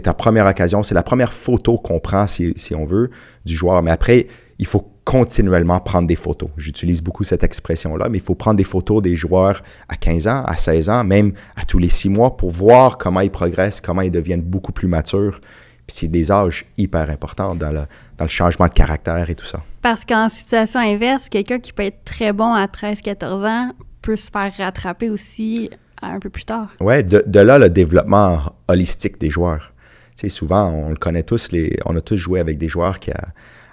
ta 0.04 0.14
première 0.14 0.46
occasion, 0.46 0.84
c'est 0.84 0.94
la 0.96 1.04
première 1.04 1.34
photo 1.34 1.78
qu'on 1.78 2.00
prend, 2.00 2.28
si, 2.28 2.54
si, 2.56 2.76
on 2.76 2.86
veut, 2.86 3.10
du 3.46 3.56
joueur. 3.56 3.82
Mais 3.82 3.92
après, 3.92 4.28
il 4.60 4.68
faut 4.68 4.92
continuellement 5.04 5.80
prendre 5.80 6.08
des 6.08 6.16
photos. 6.16 6.50
J'utilise 6.58 7.02
beaucoup 7.02 7.24
cette 7.24 7.44
expression-là, 7.44 8.10
mais 8.10 8.20
il 8.20 8.24
faut 8.24 8.36
prendre 8.36 8.58
des 8.58 8.64
photos 8.64 9.02
des 9.02 9.16
joueurs 9.16 9.62
à 9.90 9.96
15 9.96 10.28
ans, 10.28 10.44
à 10.46 10.58
16 10.58 10.90
ans, 10.90 11.04
même 11.04 11.34
à 11.56 11.66
tous 11.66 11.80
les 11.80 11.90
6 11.90 12.10
mois 12.10 12.38
pour 12.38 12.52
voir 12.52 12.98
comment 12.98 13.22
ils 13.22 13.32
progressent, 13.32 13.82
comment 13.82 14.02
ils 14.02 14.12
deviennent 14.12 14.42
beaucoup 14.42 14.72
plus 14.72 14.88
matures. 14.88 15.42
C'est 15.88 16.08
des 16.08 16.32
âges 16.32 16.66
hyper 16.78 17.10
importants 17.10 17.56
dans 17.56 17.72
le, 17.72 17.82
dans 18.18 18.26
le 18.26 18.30
changement 18.30 18.68
de 18.68 18.74
caractère 18.74 19.30
et 19.30 19.36
tout 19.36 19.46
ça. 19.46 19.62
Parce 19.82 20.04
qu'en 20.04 20.30
situation 20.30 20.80
inverse, 20.80 21.30
quelqu'un 21.30 21.60
qui 21.60 21.74
peut 21.74 21.84
être 21.84 22.04
très 22.04 22.34
bon 22.34 22.54
à 22.54 22.66
13-14 22.66 23.48
ans 23.48 23.72
peut 24.02 24.16
se 24.16 24.32
faire 24.32 24.52
rattraper 24.58 25.10
aussi 25.10 25.70
un 26.02 26.20
peu 26.20 26.30
plus 26.30 26.46
tard. 26.46 26.70
Oui, 26.80 27.04
de, 27.04 27.24
de, 27.26 27.40
là 27.40 27.60
le 27.60 27.70
développement 27.70 28.40
holistique 28.68 29.20
des 29.20 29.30
joueurs. 29.30 29.74
Tu 30.16 30.22
sais, 30.22 30.30
souvent, 30.30 30.70
on 30.70 30.90
le 30.90 30.96
connaît 30.96 31.24
tous, 31.24 31.52
les, 31.52 31.78
on 31.86 31.96
a 31.96 32.02
tous 32.02 32.18
joué 32.18 32.40
avec 32.40 32.58
des 32.58 32.68
joueurs 32.68 33.00
qui, 33.00 33.12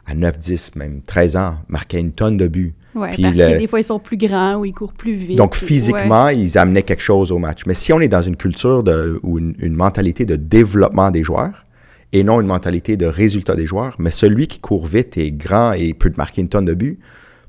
à 0.06 0.14
9, 0.14 0.38
10, 0.38 0.76
même 0.76 1.02
13 1.02 1.36
ans, 1.36 1.56
marquaient 1.68 2.00
une 2.00 2.12
tonne 2.12 2.36
de 2.36 2.48
buts. 2.48 2.74
Oui, 2.94 3.08
parce 3.22 3.36
que 3.36 3.58
des 3.58 3.66
fois, 3.66 3.80
ils 3.80 3.84
sont 3.84 3.98
plus 3.98 4.16
grands 4.16 4.56
ou 4.56 4.64
ils 4.64 4.72
courent 4.72 4.92
plus 4.92 5.12
vite. 5.12 5.38
Donc, 5.38 5.54
physiquement, 5.54 6.28
ils 6.28 6.58
amenaient 6.58 6.82
quelque 6.82 7.02
chose 7.02 7.32
au 7.32 7.38
match. 7.38 7.62
Mais 7.66 7.74
si 7.74 7.92
on 7.92 8.00
est 8.00 8.08
dans 8.08 8.22
une 8.22 8.36
culture 8.36 8.82
de, 8.82 9.18
ou 9.22 9.38
une, 9.38 9.74
mentalité 9.74 10.26
de 10.26 10.36
développement 10.36 11.10
des 11.10 11.22
joueurs 11.22 11.64
et 12.12 12.24
non 12.24 12.40
une 12.40 12.46
mentalité 12.46 12.96
de 12.96 13.06
résultat 13.06 13.54
des 13.54 13.66
joueurs, 13.66 13.96
mais 13.98 14.10
celui 14.10 14.46
qui 14.46 14.60
court 14.60 14.86
vite 14.86 15.16
et 15.16 15.32
grand 15.32 15.72
et 15.72 15.94
peut 15.94 16.12
marquer 16.16 16.42
une 16.42 16.48
tonne 16.48 16.66
de 16.66 16.74
buts, 16.74 16.98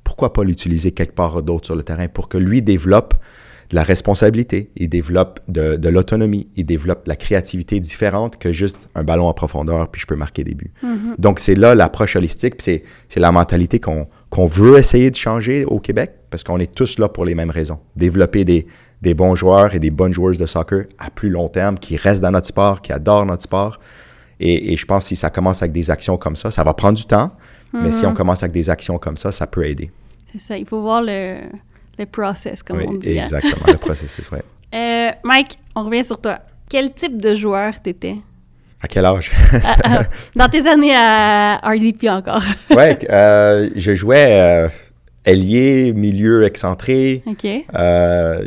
pourquoi 0.04 0.34
pas 0.34 0.44
l'utiliser 0.44 0.92
quelque 0.92 1.16
part 1.16 1.44
d'autre 1.44 1.66
sur 1.66 1.76
le 1.76 1.84
terrain 1.84 2.08
pour 2.08 2.30
que 2.30 2.38
lui 2.38 2.62
développe 2.62 3.16
la 3.74 3.84
responsabilité, 3.84 4.70
il 4.76 4.88
développe 4.88 5.40
de, 5.48 5.90
l'autonomie, 5.90 6.48
il 6.56 6.66
développe 6.66 7.08
la 7.08 7.16
créativité 7.16 7.80
différente 7.80 8.38
que 8.38 8.54
juste 8.54 8.88
un 8.94 9.04
ballon 9.04 9.26
en 9.26 9.34
profondeur, 9.34 9.90
puis 9.90 10.00
je 10.00 10.06
peux 10.06 10.16
marquer 10.16 10.44
des 10.44 10.54
buts. 10.54 10.72
Mm-hmm. 10.84 11.16
Donc, 11.18 11.40
c'est 11.40 11.56
là 11.56 11.74
l'approche 11.74 12.16
holistique, 12.16 12.58
puis 12.58 12.84
c'est 13.10 13.20
la 13.20 13.32
mentalité 13.32 13.80
qu'on 13.80 14.46
veut 14.46 14.78
essayer 14.78 15.10
de 15.10 15.16
changer 15.16 15.66
au 15.66 15.80
Québec, 15.80 16.12
parce 16.30 16.44
qu'on 16.44 16.60
est 16.60 16.74
tous 16.74 17.00
là 17.00 17.10
pour 17.10 17.26
les 17.26 17.34
mêmes 17.34 17.50
raisons. 17.50 17.80
Développer 17.96 18.46
des, 18.46 18.68
des 19.02 19.16
bons 19.16 19.36
joueurs 19.36 19.74
et 19.74 19.80
des 19.80 19.92
bonnes 19.92 20.14
joueuses 20.14 20.38
de 20.38 20.46
soccer 20.46 20.86
à 21.00 21.10
plus 21.10 21.30
long 21.30 21.50
terme, 21.50 21.80
qui 21.80 21.98
restent 21.98 22.22
dans 22.22 22.32
notre 22.32 22.48
sport, 22.48 22.82
qui 22.82 22.94
adorent 22.94 23.26
notre 23.26 23.44
sport. 23.44 23.80
Et, 24.40 24.76
je 24.76 24.86
pense 24.86 25.04
que 25.04 25.10
si 25.10 25.16
ça 25.16 25.30
commence 25.30 25.62
avec 25.62 25.72
des 25.72 25.90
actions 25.92 26.18
comme 26.18 26.36
ça, 26.36 26.52
ça 26.52 26.64
va 26.64 26.74
prendre 26.74 26.98
du 26.98 27.06
temps, 27.06 27.32
mais 27.72 27.92
si 27.92 28.06
on 28.06 28.12
mm-hmm. 28.12 28.14
commence 28.14 28.44
avec 28.44 28.54
des 28.54 28.70
actions 28.70 28.98
comme 28.98 29.18
ça, 29.18 29.32
ça 29.32 29.48
peut 29.48 29.66
aider. 29.66 29.92
C'est 30.32 30.42
ça, 30.42 30.58
il 30.58 30.66
faut 30.66 30.82
voir 30.82 31.02
le 31.02 31.38
le 31.98 32.06
process, 32.06 32.64
comme 32.64 32.82
on 32.82 32.94
dit. 32.94 33.20
Hein. 33.20 33.24
Exactement, 33.24 33.66
le 33.68 33.78
processus, 33.78 34.30
oui. 34.32 34.40
Euh, 34.74 35.12
Mike, 35.24 35.60
on 35.76 35.84
revient 35.84 36.04
sur 36.04 36.20
toi. 36.20 36.40
Quel 36.68 36.96
type 36.96 37.22
de 37.22 37.36
joueur 37.36 37.80
t'étais? 37.80 38.16
À 38.82 38.88
quel 38.88 39.06
âge? 39.06 39.32
Ah, 39.64 39.78
ah, 39.84 40.04
dans 40.36 40.50
tes 40.50 40.68
années 40.68 40.96
à 40.96 41.58
RDP 41.64 42.06
encore. 42.10 42.42
oui, 42.72 42.98
euh, 43.08 43.70
je 43.76 43.94
jouais 43.94 44.30
euh, 44.32 44.70
ailier, 45.26 45.94
milieu 45.94 46.44
excentré. 46.44 47.22
OK. 47.28 47.46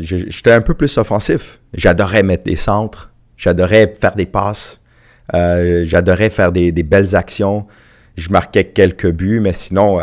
J'étais 0.00 0.50
un 0.50 0.62
peu 0.62 0.74
plus 0.74 0.98
offensif. 0.98 1.60
J'adorais 1.74 2.24
mettre 2.24 2.42
des 2.42 2.56
centres. 2.56 3.12
J'adorais 3.36 3.94
faire 3.96 4.16
des 4.16 4.26
passes. 4.26 4.80
J'adorais 5.32 6.30
faire 6.30 6.52
des, 6.52 6.72
des, 6.72 6.82
belles 6.82 7.14
actions. 7.14 7.66
Je 8.16 8.30
marquais 8.30 8.64
quelques 8.64 9.10
buts, 9.10 9.40
mais 9.40 9.52
sinon 9.52 10.00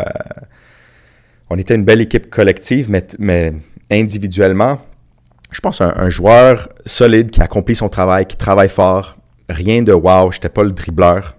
on 1.50 1.58
était 1.58 1.74
une 1.74 1.84
belle 1.84 2.00
équipe 2.00 2.30
collective, 2.30 2.90
mais, 2.90 3.06
mais 3.18 3.52
individuellement, 3.90 4.80
je 5.50 5.60
pense 5.60 5.80
un, 5.80 5.92
un 5.96 6.10
joueur 6.10 6.68
solide 6.86 7.30
qui 7.30 7.40
accomplit 7.40 7.74
son 7.74 7.88
travail, 7.88 8.26
qui 8.26 8.36
travaille 8.36 8.68
fort. 8.68 9.16
Rien 9.48 9.82
de 9.82 9.92
wow, 9.92 10.32
j'étais 10.32 10.48
pas 10.48 10.64
le 10.64 10.72
dribbleur. 10.72 11.36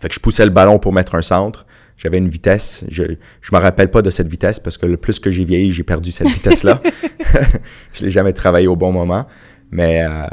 Fait 0.00 0.08
que 0.08 0.14
je 0.14 0.20
poussais 0.20 0.44
le 0.44 0.50
ballon 0.50 0.78
pour 0.78 0.92
mettre 0.92 1.14
un 1.14 1.22
centre. 1.22 1.66
J'avais 1.96 2.18
une 2.18 2.28
vitesse. 2.28 2.84
Je 2.88 3.02
ne 3.02 3.16
me 3.52 3.58
rappelle 3.58 3.90
pas 3.90 4.02
de 4.02 4.10
cette 4.10 4.28
vitesse 4.28 4.58
parce 4.58 4.78
que 4.78 4.86
le 4.86 4.96
plus 4.96 5.20
que 5.20 5.30
j'ai 5.30 5.44
vieilli, 5.44 5.72
j'ai 5.72 5.82
perdu 5.82 6.10
cette 6.10 6.28
vitesse-là. 6.28 6.80
je 7.92 8.04
l'ai 8.04 8.10
jamais 8.10 8.32
travaillé 8.32 8.66
au 8.66 8.76
bon 8.76 8.92
moment. 8.92 9.26
Mais 9.70 10.04
euh, 10.04 10.26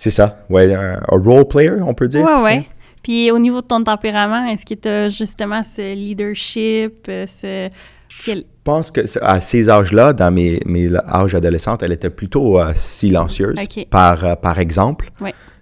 c'est 0.00 0.08
ça. 0.08 0.38
Ouais, 0.48 0.72
un, 0.74 0.98
role 1.08 1.46
player, 1.46 1.82
on 1.82 1.92
peut 1.92 2.08
dire. 2.08 2.24
Ouais, 2.24 2.42
ouais. 2.42 2.66
Puis 3.02 3.30
au 3.30 3.38
niveau 3.38 3.60
de 3.60 3.66
ton 3.66 3.84
tempérament, 3.84 4.46
est-ce 4.46 4.64
que 4.64 4.72
tu 4.72 4.88
as 4.88 5.10
justement 5.10 5.62
ce 5.62 5.94
leadership, 5.94 7.06
euh, 7.06 7.26
ce 7.26 7.68
Je 8.08 8.32
pense 8.64 8.90
que 8.90 9.02
à 9.20 9.42
ces 9.42 9.68
âges-là, 9.68 10.14
dans 10.14 10.30
mes, 10.30 10.58
mes 10.64 10.88
âges 10.96 11.34
adolescents, 11.34 11.76
elle 11.82 11.92
était 11.92 12.08
plutôt 12.08 12.58
euh, 12.58 12.72
silencieuse, 12.74 13.58
par, 13.90 14.24
euh, 14.24 14.36
par 14.36 14.58
exemple, 14.58 15.10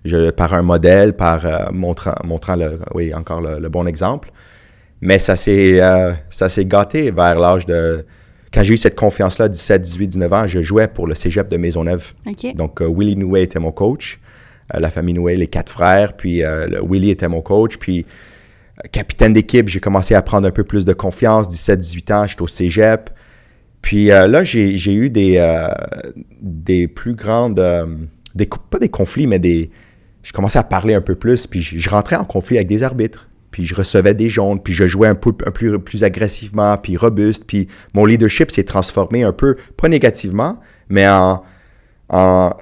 je, 0.05 0.31
par 0.31 0.55
un 0.55 0.63
modèle, 0.63 1.17
par 1.17 1.45
euh, 1.45 1.73
montrant, 1.73 2.15
montrant 2.23 2.55
le, 2.55 2.79
oui, 2.95 3.13
encore 3.13 3.41
le, 3.41 3.69
bon 3.69 3.89
exemple. 3.89 4.31
Mais 5.01 5.19
ça 5.19 5.35
s'est 5.35 5.81
ça 6.31 6.49
s'est 6.49 6.65
gâté 6.65 7.11
vers 7.11 7.41
l'âge 7.41 7.67
de... 7.67 8.07
Quand 8.55 8.63
j'ai 8.63 8.75
eu 8.75 8.77
cette 8.77 8.97
confiance-là, 8.97 9.49
17, 9.49 9.83
18, 9.83 10.07
19 10.07 10.33
ans, 10.33 10.47
je 10.47 10.63
jouais 10.63 10.87
pour 10.87 11.09
le 11.09 11.17
cégep 11.17 11.49
de 11.49 11.57
Maisonneuve. 11.57 12.15
Donc, 12.55 12.81
Willie 12.81 13.17
Nouet 13.17 13.43
était 13.43 13.59
mon 13.59 13.73
coach. 13.73 14.21
La 14.73 14.91
famille 14.91 15.15
Nouet, 15.15 15.37
les 15.37 15.47
quatre 15.47 15.71
frères. 15.71 16.15
Puis, 16.17 16.43
Willie 16.83 17.11
était 17.11 17.29
mon 17.29 17.41
coach. 17.41 17.79
Puis, 17.79 18.07
capitaine 18.93 19.33
d'équipe, 19.33 19.69
j'ai 19.69 19.81
commencé 19.81 20.15
à 20.15 20.23
prendre 20.23 20.47
un 20.47 20.51
peu 20.51 20.65
plus 20.65 20.85
de 20.85 20.93
confiance. 20.93 21.49
17-18 21.49 22.13
ans, 22.13 22.27
j'étais 22.27 22.43
au 22.43 22.49
cégep. 22.49 23.11
Puis 23.83 24.11
euh, 24.11 24.27
là, 24.27 24.45
j'ai 24.45 24.93
eu 24.93 25.11
des, 25.11 25.37
euh, 25.37 25.69
des 26.41 26.89
plus 26.89 27.15
grandes. 27.15 27.61
Euh, 27.61 27.87
des, 28.35 28.47
pas 28.47 28.79
des 28.79 28.89
conflits, 28.89 29.27
mais 29.27 29.39
des. 29.39 29.71
Je 30.23 30.33
commençais 30.33 30.59
à 30.59 30.65
parler 30.65 30.95
un 30.95 31.01
peu 31.01 31.15
plus, 31.15 31.47
puis 31.47 31.63
je, 31.63 31.89
rentrais 31.89 32.17
en 32.17 32.25
conflit 32.25 32.57
avec 32.57 32.69
des 32.69 32.83
arbitres. 32.83 33.29
Puis 33.51 33.65
je 33.65 33.75
recevais 33.75 34.15
des 34.15 34.29
jaunes, 34.29 34.61
puis 34.61 34.75
je 34.75 34.87
jouais 34.87 35.09
un 35.09 35.15
peu 35.15 35.33
plus, 35.33 36.05
agressivement, 36.05 36.77
puis 36.77 36.97
robuste. 36.97 37.47
Puis 37.47 37.69
mon 37.95 38.05
leadership 38.05 38.51
s'est 38.51 38.65
transformé 38.65 39.23
un 39.23 39.33
peu, 39.33 39.57
pas 39.77 39.89
négativement, 39.89 40.61
mais 40.89 41.09
en. 41.09 41.43
en 42.11 42.53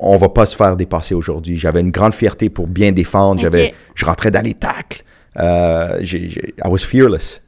on 0.00 0.16
va 0.16 0.28
pas 0.28 0.46
se 0.46 0.56
faire 0.56 0.76
dépasser 0.76 1.14
aujourd'hui. 1.14 1.58
J'avais 1.58 1.80
une 1.80 1.90
grande 1.90 2.14
fierté 2.14 2.48
pour 2.48 2.66
bien 2.66 2.92
défendre. 2.92 3.40
J'avais, 3.40 3.74
je 3.94 4.04
rentrais 4.04 4.30
dans 4.30 4.44
les 4.44 4.54
tacles. 4.54 5.02
Euh, 5.38 6.00
I 6.02 6.68
was 6.68 6.78
fearless. 6.78 7.42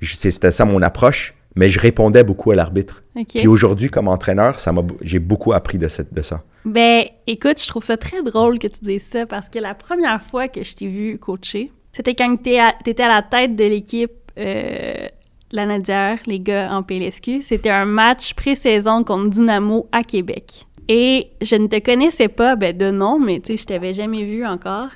C'était 0.00 0.52
ça 0.52 0.64
mon 0.64 0.82
approche, 0.82 1.34
mais 1.54 1.68
je 1.68 1.78
répondais 1.78 2.24
beaucoup 2.24 2.50
à 2.50 2.54
l'arbitre. 2.54 3.02
Puis 3.28 3.46
aujourd'hui, 3.46 3.90
comme 3.90 4.08
entraîneur, 4.08 4.60
ça 4.60 4.72
j'ai 5.02 5.18
beaucoup 5.18 5.52
appris 5.52 5.78
de, 5.78 5.88
cette, 5.88 6.12
de 6.12 6.22
ça. 6.22 6.42
Ben, 6.64 7.04
écoute, 7.26 7.60
je 7.60 7.68
trouve 7.68 7.82
ça 7.82 7.96
très 7.96 8.22
drôle 8.22 8.58
que 8.58 8.68
tu 8.68 8.80
dises 8.82 9.06
ça 9.06 9.26
parce 9.26 9.48
que 9.48 9.58
la 9.58 9.74
première 9.74 10.22
fois 10.22 10.48
que 10.48 10.62
je 10.62 10.74
t'ai 10.74 10.86
vu 10.86 11.18
coacher, 11.18 11.72
c'était 11.92 12.14
quand 12.14 12.36
tu 12.36 12.50
étais 12.86 13.02
à 13.02 13.08
la 13.08 13.22
tête 13.22 13.56
de 13.56 13.64
l'équipe 13.64 14.12
euh, 14.38 15.08
la 15.50 15.66
Nadière, 15.66 16.18
les 16.26 16.40
gars 16.40 16.72
en 16.72 16.82
PLSQ. 16.82 17.42
C'était 17.42 17.70
un 17.70 17.86
match 17.86 18.34
pré-saison 18.34 19.04
contre 19.04 19.30
Dynamo 19.30 19.88
à 19.92 20.02
Québec. 20.02 20.66
Et 20.88 21.28
je 21.42 21.56
ne 21.56 21.66
te 21.66 21.78
connaissais 21.78 22.28
pas, 22.28 22.56
ben 22.56 22.76
de 22.76 22.90
nom, 22.90 23.18
mais 23.18 23.40
tu 23.40 23.52
sais, 23.52 23.56
je 23.58 23.66
t'avais 23.66 23.92
jamais 23.92 24.24
vu 24.24 24.46
encore. 24.46 24.88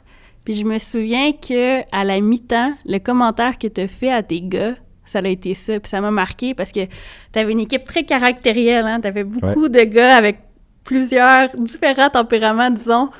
Puis 0.45 0.55
je 0.55 0.65
me 0.65 0.79
souviens 0.79 1.33
que 1.33 1.81
à 1.95 2.05
la 2.05 2.21
mi-temps, 2.21 2.73
le 2.87 2.99
commentaire 2.99 3.59
que 3.59 3.69
tu 3.69 3.83
as 3.83 3.89
fait 3.89 4.11
à 4.11 4.23
tes 4.23 4.41
gars, 4.41 4.75
ça 5.05 5.21
a 5.21 5.29
été 5.29 5.55
ça. 5.55 5.79
Puis 5.79 5.91
ça 5.91 6.01
m'a 6.01 6.11
marqué 6.11 6.55
parce 6.55 6.73
que 6.73 6.87
tu 6.87 7.39
avais 7.39 7.53
une 7.53 7.61
équipe 7.61 7.85
très 7.85 8.05
caractérielle. 8.05 8.87
Hein? 8.87 9.01
Tu 9.01 9.09
avais 9.09 9.25
beaucoup 9.25 9.69
de 9.69 9.83
gars 9.83 10.17
avec 10.17 10.39
plusieurs 10.85 11.49
différents 11.57 12.11
tempéraments, 12.11 12.71
disons. 12.71 13.11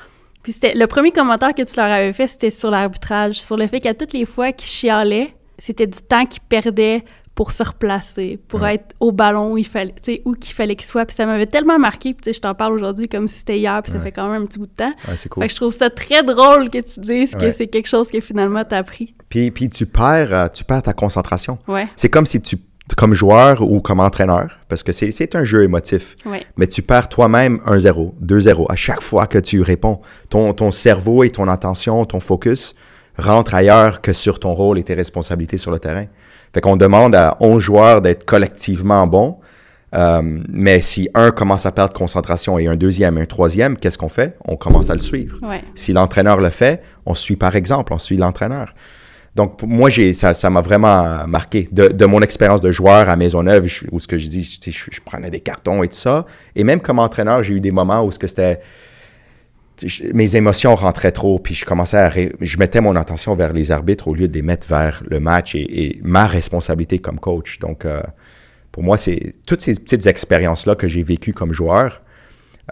Puis 0.41 0.53
c'était 0.53 0.73
le 0.73 0.87
premier 0.87 1.11
commentaire 1.11 1.53
que 1.53 1.61
tu 1.61 1.75
leur 1.77 1.85
avais 1.85 2.11
fait, 2.11 2.27
c'était 2.27 2.49
sur 2.49 2.69
l'arbitrage, 2.69 3.41
sur 3.41 3.55
le 3.55 3.67
fait 3.67 3.79
qu'à 3.79 3.93
toutes 3.93 4.11
les 4.11 4.25
fois 4.25 4.51
qu'ils 4.51 4.67
chialaient, 4.67 5.33
c'était 5.57 5.87
du 5.87 5.99
temps 5.99 6.25
qu'ils 6.25 6.41
perdaient 6.41 7.03
pour 7.35 7.51
se 7.51 7.63
replacer, 7.63 8.39
pour 8.47 8.65
être 8.65 8.95
au 8.99 9.11
ballon 9.11 9.53
où 9.53 9.57
il 9.57 9.65
fallait, 9.65 9.95
où 10.25 10.33
qu'il 10.33 10.53
fallait 10.53 10.75
qu'il 10.75 10.87
soit. 10.87 11.05
Puis 11.05 11.15
ça 11.15 11.25
m'avait 11.25 11.47
tellement 11.47 11.79
marqué, 11.79 12.13
puis 12.13 12.33
je 12.33 12.39
t'en 12.39 12.53
parle 12.53 12.73
aujourd'hui 12.73 13.07
comme 13.07 13.27
si 13.27 13.39
c'était 13.39 13.57
hier, 13.57 13.81
puis 13.81 13.91
ça 13.91 13.99
fait 13.99 14.11
quand 14.11 14.29
même 14.29 14.43
un 14.43 14.45
petit 14.45 14.59
bout 14.59 14.67
de 14.67 14.71
temps. 14.71 14.93
c'est 15.15 15.29
cool. 15.29 15.43
Fait 15.43 15.47
que 15.47 15.53
je 15.53 15.57
trouve 15.57 15.73
ça 15.73 15.89
très 15.89 16.23
drôle 16.23 16.69
que 16.69 16.79
tu 16.79 16.99
dises 16.99 17.31
que 17.31 17.51
c'est 17.51 17.67
quelque 17.67 17.87
chose 17.87 18.09
que 18.09 18.19
finalement 18.19 18.63
t'as 18.63 18.77
appris. 18.77 19.15
Puis, 19.29 19.49
puis 19.51 19.69
tu 19.69 19.85
perds, 19.85 20.33
euh, 20.33 20.47
tu 20.47 20.63
perds 20.63 20.83
ta 20.83 20.93
concentration. 20.93 21.57
Ouais. 21.67 21.87
C'est 21.95 22.09
comme 22.09 22.25
si 22.25 22.41
tu 22.41 22.57
comme 22.97 23.13
joueur 23.13 23.61
ou 23.61 23.79
comme 23.79 23.99
entraîneur, 23.99 24.59
parce 24.67 24.83
que 24.83 24.91
c'est 24.91 25.35
un 25.35 25.43
jeu 25.45 25.63
émotif. 25.63 26.15
Mais 26.57 26.67
tu 26.67 26.81
perds 26.81 27.09
toi-même 27.09 27.59
1-0, 27.65 28.13
2-0 28.21 28.65
à 28.69 28.75
chaque 28.75 29.01
fois 29.01 29.25
que 29.25 29.37
tu 29.37 29.61
réponds. 29.61 30.01
Ton, 30.29 30.53
ton 30.53 30.69
cerveau 30.69 31.23
et 31.23 31.29
ton 31.29 31.47
attention, 31.47 32.05
ton 32.05 32.19
focus 32.19 32.75
rentrent 33.17 33.55
ailleurs 33.55 34.01
que 34.01 34.11
sur 34.11 34.39
ton 34.39 34.53
rôle 34.53 34.79
et 34.79 34.83
tes 34.83 34.95
responsabilités 34.95 35.57
sur 35.57 35.71
le 35.71 35.79
terrain. 35.79 36.05
Fait 36.53 36.61
qu'on 36.61 36.77
demande 36.77 37.15
à 37.15 37.35
11 37.39 37.61
joueurs 37.61 38.01
d'être 38.01 38.25
collectivement 38.25 39.07
bons. 39.07 39.37
Euh, 39.95 40.21
mais 40.49 40.81
si 40.81 41.09
un 41.13 41.31
commence 41.31 41.65
à 41.65 41.71
perdre 41.71 41.93
concentration 41.93 42.57
et 42.57 42.67
un 42.67 42.75
deuxième 42.75 43.17
et 43.17 43.21
un 43.21 43.25
troisième, 43.25 43.77
qu'est-ce 43.77 43.97
qu'on 43.97 44.09
fait? 44.09 44.37
On 44.45 44.55
commence 44.55 44.89
à 44.89 44.93
le 44.93 44.99
suivre. 44.99 45.39
Si 45.75 45.93
l'entraîneur 45.93 46.39
le 46.39 46.49
fait, 46.49 46.81
on 47.05 47.15
suit 47.15 47.35
par 47.35 47.55
exemple, 47.55 47.93
on 47.93 47.99
suit 47.99 48.17
l'entraîneur. 48.17 48.73
Donc, 49.35 49.63
moi, 49.63 49.89
j'ai, 49.89 50.13
ça, 50.13 50.35
ça 50.35 50.51
m'a 50.51 50.61
vraiment 50.61 51.25
marqué. 51.27 51.67
De, 51.71 51.87
de 51.87 52.05
mon 52.05 52.21
expérience 52.21 52.61
de 52.61 52.71
joueur 52.71 53.09
à 53.09 53.15
Maisonneuve, 53.15 53.65
où 53.91 53.99
ce 53.99 54.07
que 54.07 54.19
je 54.19 54.27
dis, 54.27 54.43
je, 54.43 54.71
je, 54.71 55.01
prenais 55.03 55.31
des 55.31 55.39
cartons 55.39 55.81
et 55.81 55.87
tout 55.87 55.95
ça. 55.95 56.27
Et 56.55 56.63
même 56.63 56.79
comme 56.79 56.99
entraîneur, 56.99 57.41
j'ai 57.41 57.55
eu 57.55 57.61
des 57.61 57.71
moments 57.71 58.03
où 58.03 58.11
ce 58.11 58.19
que 58.19 58.27
c'était, 58.27 58.59
mes 60.13 60.35
émotions 60.35 60.75
rentraient 60.75 61.11
trop, 61.11 61.39
puis 61.39 61.55
je 61.55 61.65
commençais 61.65 61.97
à... 61.97 62.09
Je 62.09 62.57
mettais 62.57 62.81
mon 62.81 62.95
attention 62.95 63.35
vers 63.35 63.53
les 63.53 63.71
arbitres 63.71 64.07
au 64.07 64.13
lieu 64.13 64.27
de 64.27 64.33
les 64.33 64.41
mettre 64.41 64.67
vers 64.67 65.03
le 65.05 65.19
match 65.19 65.55
et, 65.55 65.99
ma 66.03 66.27
responsabilité 66.27 66.99
comme 66.99 67.19
coach. 67.19 67.59
Donc, 67.59 67.85
euh, 67.85 68.01
pour 68.71 68.83
moi, 68.83 68.97
c'est 68.97 69.35
toutes 69.45 69.61
ces 69.61 69.75
petites 69.75 70.07
expériences-là 70.07 70.75
que 70.75 70.87
j'ai 70.87 71.03
vécues 71.03 71.33
comme 71.33 71.53
joueur 71.53 72.01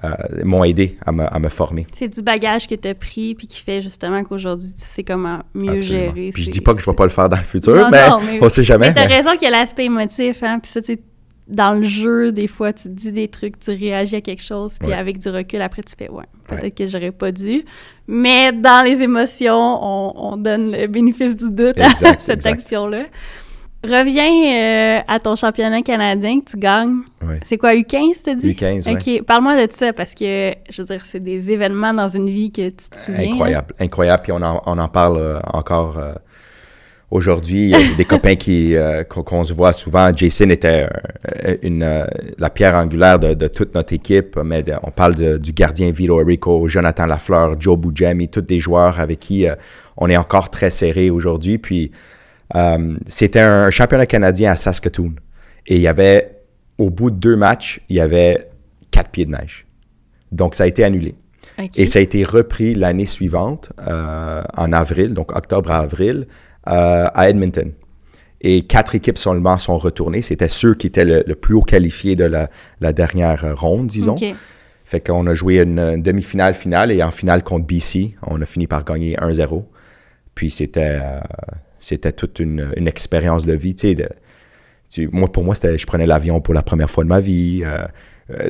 euh, 0.05 0.09
m'ont 0.45 0.63
aidé 0.63 0.97
à 1.05 1.11
me, 1.11 1.23
à 1.23 1.37
me 1.37 1.49
former. 1.49 1.85
C'est 1.93 2.07
du 2.07 2.21
bagage 2.21 2.65
que 2.65 2.75
tu 2.75 2.87
as 2.87 2.95
pris, 2.95 3.35
puis 3.35 3.45
qui 3.45 3.59
fait 3.59 3.81
justement 3.81 4.23
qu'aujourd'hui, 4.23 4.69
tu 4.73 4.81
sais 4.81 5.03
comment 5.03 5.39
mieux 5.53 5.81
gérer. 5.81 6.31
Puis 6.33 6.43
je 6.43 6.49
dis 6.49 6.61
pas 6.61 6.73
que 6.73 6.79
je 6.79 6.85
vais 6.85 6.95
pas 6.95 7.03
le 7.03 7.09
faire 7.09 7.27
dans 7.27 7.37
le 7.37 7.43
futur, 7.43 7.89
mais, 7.91 7.99
on 8.41 8.47
sait 8.47 8.63
jamais. 8.63 8.93
Mais 8.93 9.05
tu 9.05 9.11
as 9.11 9.15
raison 9.15 9.31
qu'il 9.33 9.43
y 9.43 9.47
a 9.47 9.49
l'aspect 9.49 9.85
émotif, 9.85 10.43
hein, 10.43 10.59
puis 10.59 10.71
ça, 10.71 10.81
tu 10.81 10.97
dans 11.51 11.73
le 11.73 11.83
jeu, 11.83 12.31
des 12.31 12.47
fois, 12.47 12.71
tu 12.71 12.89
dis 12.89 13.11
des 13.11 13.27
trucs, 13.27 13.59
tu 13.59 13.71
réagis 13.71 14.15
à 14.15 14.21
quelque 14.21 14.41
chose, 14.41 14.77
puis 14.79 14.93
avec 14.93 15.19
du 15.19 15.29
recul, 15.29 15.61
après, 15.61 15.83
tu 15.83 15.93
fais, 15.97 16.09
ouais, 16.09 16.23
peut-être 16.47 16.75
que 16.75 16.87
j'aurais 16.87 17.11
pas 17.11 17.31
dû. 17.31 17.63
Mais 18.07 18.53
dans 18.53 18.83
les 18.83 19.01
émotions, 19.01 19.51
on, 19.53 20.37
donne 20.37 20.71
le 20.71 20.87
bénéfice 20.87 21.35
du 21.35 21.51
doute 21.51 21.79
à 21.79 21.89
cette 22.19 22.45
action-là. 22.47 23.03
Reviens 23.83 24.99
euh, 24.99 25.01
à 25.07 25.19
ton 25.19 25.35
championnat 25.35 25.81
canadien 25.81 26.39
que 26.39 26.51
tu 26.51 26.57
gagnes. 26.57 27.01
C'est 27.45 27.57
quoi, 27.57 27.73
U15, 27.73 28.21
t'as 28.23 28.35
dit? 28.35 28.53
U15, 28.53 28.93
OK, 28.93 29.25
parle-moi 29.25 29.67
de 29.67 29.73
ça, 29.73 29.91
parce 29.91 30.13
que, 30.13 30.53
je 30.69 30.81
veux 30.81 30.85
dire, 30.85 31.03
c'est 31.05 31.19
des 31.19 31.51
événements 31.51 31.91
dans 31.91 32.07
une 32.07 32.29
vie 32.29 32.51
que 32.51 32.69
tu 32.69 32.89
te 32.89 32.95
souviens. 32.95 33.33
Incroyable, 33.33 33.73
incroyable, 33.79 34.23
puis 34.23 34.31
on 34.31 34.41
en, 34.41 34.61
on 34.65 34.77
en 34.77 34.87
parle 34.87 35.17
euh, 35.17 35.39
encore... 35.53 35.97
Euh, 35.97 36.13
Aujourd'hui, 37.11 37.65
il 37.65 37.69
y 37.71 37.75
a 37.75 37.93
des 37.97 38.05
copains 38.05 38.35
qui 38.35 38.73
euh, 38.75 39.03
qu'on 39.03 39.43
se 39.43 39.53
voit 39.53 39.73
souvent. 39.73 40.11
Jason 40.15 40.49
était 40.49 40.87
euh, 41.45 41.57
une, 41.61 41.83
euh, 41.83 42.05
la 42.39 42.49
pierre 42.49 42.75
angulaire 42.75 43.19
de, 43.19 43.47
toute 43.49 43.75
notre 43.75 43.91
équipe, 43.91 44.37
mais 44.37 44.63
on 44.83 44.91
parle 44.91 45.37
du 45.37 45.51
gardien 45.51 45.91
Vito 45.91 46.15
Rico, 46.15 46.69
Jonathan 46.69 47.05
Lafleur, 47.05 47.59
Joe 47.59 47.77
Boujami, 47.77 48.29
tous 48.29 48.41
des 48.41 48.61
joueurs 48.61 48.99
avec 49.01 49.19
qui 49.19 49.45
on 49.97 50.09
est 50.09 50.15
encore 50.15 50.49
très 50.49 50.71
serré 50.71 51.09
aujourd'hui. 51.09 51.57
Puis 51.57 51.91
c'était 53.07 53.41
un 53.41 53.69
championnat 53.69 54.05
canadien 54.05 54.51
à 54.51 54.55
Saskatoon. 54.55 55.15
Et 55.67 55.75
il 55.75 55.81
y 55.81 55.87
avait, 55.87 56.43
au 56.77 56.89
bout 56.89 57.11
de 57.11 57.17
deux 57.17 57.35
matchs, 57.35 57.81
il 57.89 57.97
y 57.97 58.01
avait 58.01 58.49
quatre 58.89 59.09
pieds 59.09 59.25
de 59.25 59.31
neige. 59.31 59.65
Donc 60.31 60.55
ça 60.55 60.63
a 60.63 60.67
été 60.67 60.83
annulé. 60.83 61.15
Et 61.75 61.85
ça 61.85 61.99
a 61.99 62.01
été 62.01 62.23
repris 62.23 62.73
l'année 62.73 63.05
suivante, 63.05 63.71
en 63.77 64.73
avril, 64.73 65.13
donc 65.13 65.35
octobre 65.35 65.71
à 65.71 65.79
avril, 65.79 66.25
euh, 66.67 67.07
à 67.13 67.29
Edmonton. 67.29 67.71
Et 68.41 68.63
quatre 68.63 68.95
équipes 68.95 69.17
seulement 69.17 69.57
sont 69.59 69.77
retournées. 69.77 70.21
C'était 70.21 70.49
ceux 70.49 70.73
qui 70.73 70.87
étaient 70.87 71.05
le, 71.05 71.35
plus 71.35 71.53
haut 71.53 71.61
qualifiés 71.61 72.15
de 72.15 72.25
la, 72.25 72.93
dernière 72.93 73.59
ronde, 73.59 73.87
disons. 73.87 74.15
Fait 74.83 74.99
qu'on 74.99 75.25
a 75.27 75.35
joué 75.35 75.61
une, 75.61 76.01
demi-finale 76.01 76.55
finale 76.55 76.91
et 76.91 77.03
en 77.03 77.11
finale 77.11 77.43
contre 77.43 77.65
BC, 77.65 78.15
on 78.25 78.41
a 78.41 78.45
fini 78.45 78.67
par 78.67 78.83
gagner 78.83 79.15
1-0. 79.15 79.63
Puis 80.33 80.49
c'était 80.49 80.99
euh, 81.01 81.19
c'était 81.79 82.11
toute 82.11 82.39
une, 82.39 82.73
expérience 82.87 83.45
de 83.45 83.53
vie. 83.53 83.75
Tu 83.75 83.95
sais, 84.89 85.09
moi, 85.11 85.31
pour 85.31 85.43
moi, 85.43 85.55
je 85.55 85.85
prenais 85.85 86.05
l'avion 86.05 86.41
pour 86.41 86.53
la 86.53 86.61
première 86.61 86.89
fois 86.89 87.03
de 87.03 87.09
ma 87.09 87.19
vie. 87.19 87.63
Euh, 87.65 87.85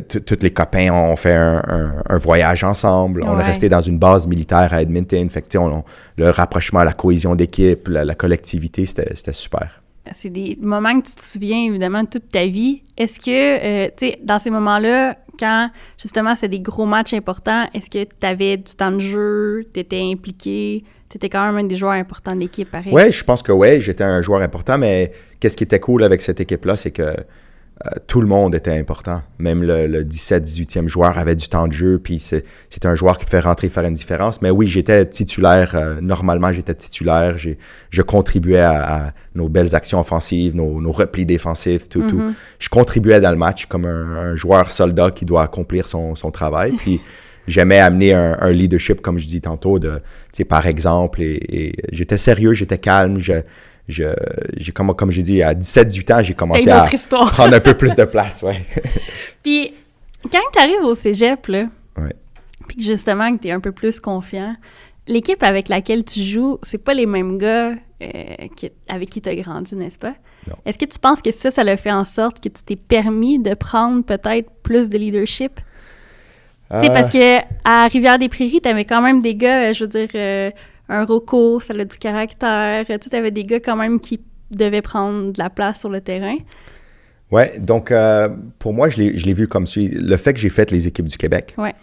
tous 0.08 0.38
les 0.42 0.52
copains 0.52 0.92
ont 0.92 1.16
fait 1.16 1.36
un, 1.36 2.18
voyage 2.18 2.64
ensemble. 2.64 3.24
On 3.26 3.40
est 3.40 3.44
resté 3.44 3.70
dans 3.70 3.82
une 3.82 3.98
base 3.98 4.28
militaire 4.28 4.74
à 4.74 4.82
Edmonton. 4.82 5.30
Fait 5.30 5.42
que, 5.42 5.58
le 6.18 6.30
rapprochement, 6.30 6.84
la 6.84 6.94
cohésion 6.94 7.36
d'équipe, 7.36 7.88
la, 7.88 8.16
collectivité, 8.16 8.86
c'était 8.86 9.34
super. 9.34 9.82
C'est 10.14 10.30
des 10.30 10.58
moments 10.60 11.00
que 11.00 11.08
tu 11.08 11.16
te 11.16 11.24
souviens 11.24 11.66
évidemment 11.66 12.04
toute 12.06 12.28
ta 12.30 12.46
vie. 12.46 12.82
Est-ce 12.98 13.20
que, 13.20 13.86
euh, 13.86 13.90
tu 13.96 14.08
sais, 14.08 14.20
dans 14.24 14.40
ces 14.40 14.50
moments-là, 14.50 15.16
quand 15.40 15.70
justement 15.98 16.36
c'est 16.36 16.48
des 16.48 16.60
gros 16.60 16.86
matchs 16.86 17.14
importants, 17.14 17.68
est-ce 17.74 17.90
que 17.90 18.04
tu 18.04 18.28
avais 18.28 18.58
du 18.58 18.76
temps 18.76 18.92
de 18.92 19.00
jeu, 19.00 19.66
tu 19.74 19.80
étais 19.80 20.02
impliqué, 20.02 20.84
tu 21.10 21.18
étais 21.18 21.30
quand 21.30 21.46
même 21.46 21.58
un 21.58 21.68
des 21.68 21.76
joueurs 21.76 21.94
importants 21.94 22.36
de 22.36 22.42
l'équipe, 22.42 22.70
pareil? 22.70 22.92
Oui, 22.92 23.12
je 23.12 23.24
pense 23.24 23.44
que 23.44 23.52
oui, 23.52 23.82
j'étais 23.82 24.04
un 24.04 24.22
joueur 24.22 24.42
important, 24.42 24.78
mais 24.78 25.12
qu'est-ce 25.40 25.58
qui 25.58 25.64
était 25.64 25.80
cool 25.80 26.04
avec 26.04 26.22
cette 26.22 26.40
équipe-là, 26.40 26.78
c'est 26.78 26.92
que 26.92 27.02
euh, 27.02 27.14
tout 28.08 28.22
le 28.22 28.28
monde 28.28 28.54
était 28.54 28.78
important. 28.78 29.22
Même 29.40 29.64
le, 29.64 30.04
17, 30.04 30.44
18e 30.46 30.88
joueur 30.88 31.18
avait 31.18 31.36
du 31.36 31.48
temps 31.48 31.68
de 31.68 31.74
jeu, 31.74 32.00
puis 32.00 32.20
c'était 32.20 32.88
un 32.88 32.96
joueur 32.96 33.18
qui 33.18 33.26
fait 33.26 33.40
rentrer, 33.40 33.70
faire 33.70 33.86
une 33.86 33.94
différence. 33.94 34.42
Mais 34.42 34.50
oui, 34.50 34.68
j'étais 34.68 35.06
titulaire. 35.06 35.76
Euh, 35.76 36.00
normalement, 36.02 36.52
j'étais 36.52 36.74
titulaire. 36.74 37.38
Je 37.38 38.02
contribuais 38.02 38.60
à, 38.60 39.14
nos 39.36 39.50
belles 39.50 39.76
actions 39.76 40.00
offensives, 40.00 40.56
nos, 40.56 40.92
replis 40.92 41.26
défensifs, 41.26 41.90
tout, 41.90 42.04
tout. 42.04 42.20
Mm-hmm. 42.20 42.34
Je 42.60 42.70
contribuais 42.70 43.22
dans 43.22 43.32
le 43.32 43.38
match 43.38 43.66
comme 43.66 43.86
un, 43.86 44.36
joueur 44.36 44.72
soldat 44.72 45.12
qui 45.12 45.26
doit 45.26 45.44
accomplir 45.44 45.88
son, 45.88 46.16
son 46.16 46.32
travail. 46.32 46.74
Puis 46.78 47.02
j'aimais 47.48 47.80
amener 47.80 48.14
un, 48.14 48.52
leadership, 48.52 49.02
comme 49.02 49.18
je 49.18 49.28
dis 49.28 49.42
tantôt, 49.42 49.80
de, 49.80 50.02
par 50.48 50.68
exemple. 50.68 51.22
Et, 51.22 51.40
et 51.50 51.76
j'étais 51.92 52.18
sérieux, 52.18 52.54
j'étais 52.54 52.78
calme. 52.78 53.20
Je, 53.20 53.42
j'ai 53.92 54.72
comme, 54.74 54.96
comme 54.96 55.12
j'ai 55.12 55.24
dit, 55.24 55.44
à 55.44 55.54
17-18 55.54 56.14
ans, 56.14 56.24
j'ai 56.24 56.34
commencé 56.34 56.70
à 56.70 56.88
prendre 57.10 57.56
un 57.56 57.60
peu 57.60 57.76
plus 57.76 57.96
de 57.96 58.06
place, 58.06 58.42
ouais. 58.44 58.66
puis, 59.44 59.74
quand 60.32 60.40
tu 60.54 60.60
arrives 60.60 60.84
au 60.84 60.96
cégep, 60.96 61.48
là, 61.48 61.66
puis 62.68 62.84
justement 62.84 63.36
que 63.36 63.42
tu 63.42 63.48
es 63.50 63.52
un 63.52 63.60
peu 63.60 63.72
plus 63.72 64.00
confiant, 64.00 64.56
l'équipe 65.08 65.42
avec 65.44 65.70
laquelle 65.70 66.04
tu 66.04 66.22
joues, 66.22 66.60
c'est 66.64 66.78
pas 66.78 66.94
les 66.94 67.06
mêmes 67.06 67.38
gars 67.38 67.72
euh, 68.02 68.48
avec 68.88 69.10
qui 69.10 69.22
tu 69.22 69.30
as 69.30 69.36
grandi, 69.36 69.76
n'est-ce 69.76 70.00
pas? 70.00 70.14
Est-ce 70.66 70.78
que 70.78 70.86
tu 70.86 70.98
penses 70.98 71.22
que 71.22 71.32
ça, 71.32 71.52
ça 71.52 71.62
a 71.62 71.78
fait 71.78 71.92
en 71.92 72.04
sorte 72.04 72.40
que 72.40 72.50
tu 72.50 72.64
t'es 72.64 72.76
permis 72.76 73.40
de 73.40 73.54
prendre 73.54 74.04
peut-être 74.04 74.50
plus 74.64 74.90
de 74.90 74.98
leadership? 74.98 75.60
Tu 76.72 76.80
sais, 76.80 76.88
parce 76.88 77.14
euh. 77.14 77.40
que 77.40 77.46
à 77.66 77.88
Rivière-des-Prairies, 77.88 78.62
tu 78.62 78.70
avais 78.70 78.86
quand 78.86 79.02
même 79.02 79.22
des 79.22 79.36
gars, 79.36 79.74
je 79.74 79.84
veux 79.84 79.90
dire, 79.90 80.08
euh, 80.16 80.50
un 80.92 81.06
Rocco, 81.06 81.60
ça 81.60 81.74
a 81.74 81.86
du 81.86 81.98
caractère. 81.98 82.86
Tu 82.86 83.16
avais 83.16 83.32
des 83.32 83.44
gars 83.44 83.60
quand 83.60 83.78
même 83.78 84.00
qui 84.00 84.20
devaient 84.52 84.82
prendre 84.82 85.32
de 85.32 85.40
la 85.40 85.50
place 85.50 85.80
sur 85.80 85.90
le 85.90 86.02
terrain. 86.02 86.36
Ouais, 87.32 87.58
donc 87.60 87.92
euh, 87.92 88.28
pour 88.60 88.74
moi, 88.74 88.90
je 88.90 89.02
l'ai 89.02 89.34
vu 89.34 89.48
comme 89.48 89.66
suit. 89.66 89.88
Le 89.88 90.18
fait 90.18 90.34
que 90.34 90.40
j'ai 90.40 90.50
fait 90.50 90.70
les 90.70 90.88
équipes 90.88 91.08
du 91.08 91.18
Québec, 91.18 91.56
ouais. 91.58 91.74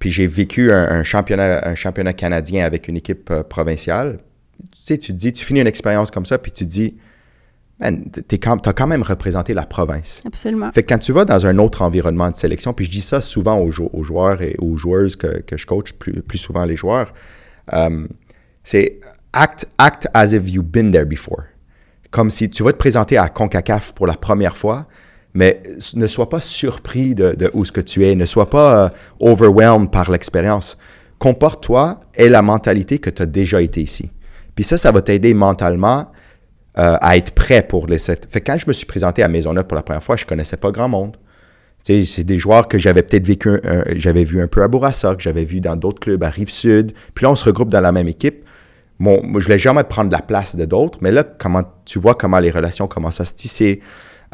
puis 0.00 0.10
j'ai 0.10 0.26
vécu 0.26 0.72
un, 0.72 1.04
championnat, 1.04 1.66
un 1.66 1.76
championnat 1.76 2.12
canadien 2.12 2.64
avec 2.64 2.88
une 2.88 2.96
équipe 2.96 3.30
euh, 3.30 3.44
provinciale, 3.44 4.18
tu 4.72 4.82
sais, 4.82 4.98
tu 4.98 5.12
te 5.12 5.16
dis, 5.16 5.30
tu 5.30 5.44
finis 5.44 5.60
une 5.60 5.68
expérience 5.68 6.10
comme 6.10 6.26
ça, 6.26 6.38
puis 6.38 6.50
tu 6.50 6.64
te 6.64 6.68
dis, 6.68 6.96
tu 7.80 7.86
as 8.34 8.72
quand 8.72 8.86
même 8.88 9.02
représenté 9.02 9.54
la 9.54 9.64
province. 9.64 10.22
Absolument. 10.26 10.72
Fait 10.72 10.82
que 10.82 10.92
quand 10.92 10.98
tu 10.98 11.12
vas 11.12 11.24
dans 11.24 11.46
un 11.46 11.58
autre 11.58 11.82
environnement 11.82 12.30
de 12.30 12.36
sélection, 12.36 12.72
puis 12.72 12.86
je 12.86 12.90
dis 12.90 13.00
ça 13.00 13.20
souvent 13.20 13.60
aux, 13.60 13.70
joueurs 13.70 14.42
et 14.42 14.56
aux 14.58 14.76
joueuses 14.76 15.14
que, 15.14 15.40
que 15.42 15.56
je 15.56 15.66
coach, 15.66 15.92
plus, 15.92 16.20
plus 16.22 16.38
souvent 16.38 16.64
les 16.64 16.74
joueurs, 16.74 17.14
euh, 17.72 18.08
c'est 18.66 18.98
act, 19.32 19.64
act 19.78 20.08
as 20.12 20.34
if 20.34 20.50
you've 20.50 20.70
been 20.70 20.90
there 20.90 21.06
before. 21.06 21.44
Comme 22.10 22.30
si 22.30 22.50
tu 22.50 22.64
vas 22.64 22.72
te 22.72 22.78
présenter 22.78 23.16
à 23.16 23.28
CONCACAF 23.28 23.92
pour 23.94 24.08
la 24.08 24.14
première 24.14 24.56
fois, 24.56 24.86
mais 25.34 25.62
ne 25.94 26.06
sois 26.08 26.28
pas 26.28 26.40
surpris 26.40 27.14
de, 27.14 27.48
où 27.54 27.64
ce 27.64 27.70
que 27.70 27.80
tu 27.80 28.04
es, 28.04 28.16
ne 28.16 28.26
sois 28.26 28.50
pas 28.50 28.86
euh, 28.86 28.88
overwhelmed 29.20 29.90
par 29.92 30.10
l'expérience. 30.10 30.76
Comporte-toi 31.18 32.00
et 32.16 32.28
la 32.28 32.42
mentalité 32.42 32.98
que 32.98 33.08
tu 33.08 33.22
as 33.22 33.26
déjà 33.26 33.62
été 33.62 33.82
ici. 33.82 34.10
Puis 34.56 34.64
ça, 34.64 34.76
ça 34.76 34.90
va 34.90 35.00
t'aider 35.00 35.32
mentalement 35.32 36.10
euh, 36.78 36.96
à 37.00 37.16
être 37.16 37.32
prêt 37.32 37.62
pour 37.62 37.86
les. 37.86 37.98
Fait 37.98 38.40
quand 38.40 38.58
je 38.58 38.66
me 38.66 38.72
suis 38.72 38.86
présenté 38.86 39.22
à 39.22 39.28
Maisonneuve 39.28 39.66
pour 39.66 39.76
la 39.76 39.82
première 39.82 40.02
fois, 40.02 40.16
je 40.16 40.24
connaissais 40.24 40.56
pas 40.56 40.72
grand 40.72 40.88
monde. 40.88 41.16
C'est 41.84 42.24
des 42.24 42.40
joueurs 42.40 42.66
que 42.66 42.80
j'avais 42.80 43.04
peut-être 43.04 43.24
vécu, 43.24 43.60
j'avais 43.94 44.24
vu 44.24 44.42
un 44.42 44.48
peu 44.48 44.64
à 44.64 44.66
Bourassa, 44.66 45.14
que 45.14 45.22
j'avais 45.22 45.44
vu 45.44 45.60
dans 45.60 45.76
d'autres 45.76 46.00
clubs 46.00 46.24
à 46.24 46.30
Rive-Sud. 46.30 46.90
Puis 47.14 47.22
là, 47.22 47.30
on 47.30 47.36
se 47.36 47.44
regroupe 47.44 47.68
dans 47.68 47.80
la 47.80 47.92
même 47.92 48.08
équipe 48.08 48.44
bon, 48.98 49.22
je 49.38 49.44
voulais 49.44 49.58
jamais 49.58 49.84
prendre 49.84 50.10
la 50.10 50.20
place 50.20 50.56
de 50.56 50.64
d'autres, 50.64 50.98
mais 51.02 51.12
là, 51.12 51.24
comment 51.24 51.64
tu 51.84 51.98
vois 51.98 52.14
comment 52.14 52.38
les 52.38 52.50
relations 52.50 52.86
commencent 52.86 53.20
à 53.20 53.24
se 53.24 53.34
tisser, 53.34 53.80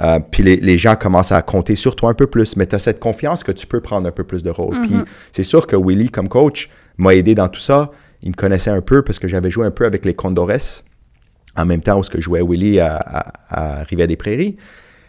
euh, 0.00 0.18
puis 0.18 0.42
les, 0.42 0.78
gens 0.78 0.96
commencent 0.96 1.32
à 1.32 1.42
compter 1.42 1.74
sur 1.74 1.96
toi 1.96 2.10
un 2.10 2.14
peu 2.14 2.26
plus, 2.26 2.56
mais 2.56 2.66
tu 2.66 2.74
as 2.74 2.78
cette 2.78 2.98
confiance 2.98 3.44
que 3.44 3.52
tu 3.52 3.66
peux 3.66 3.80
prendre 3.80 4.08
un 4.08 4.12
peu 4.12 4.24
plus 4.24 4.42
de 4.42 4.50
rôle. 4.50 4.80
Puis 4.82 4.94
mm-hmm. 4.94 5.04
c'est 5.32 5.42
sûr 5.42 5.66
que 5.66 5.76
Willy, 5.76 6.08
comme 6.08 6.28
coach, 6.28 6.70
m'a 6.96 7.14
aidé 7.14 7.34
dans 7.34 7.48
tout 7.48 7.60
ça. 7.60 7.90
Il 8.22 8.30
me 8.30 8.34
connaissait 8.34 8.70
un 8.70 8.80
peu 8.80 9.02
parce 9.02 9.18
que 9.18 9.28
j'avais 9.28 9.50
joué 9.50 9.66
un 9.66 9.70
peu 9.70 9.84
avec 9.84 10.04
les 10.04 10.14
Condores 10.14 10.50
en 11.56 11.66
même 11.66 11.82
temps 11.82 11.98
où 11.98 12.02
je 12.02 12.20
jouais 12.20 12.40
Willy 12.42 12.80
à, 12.80 13.32
à, 13.48 13.82
Rivière-des-Prairies. 13.84 14.56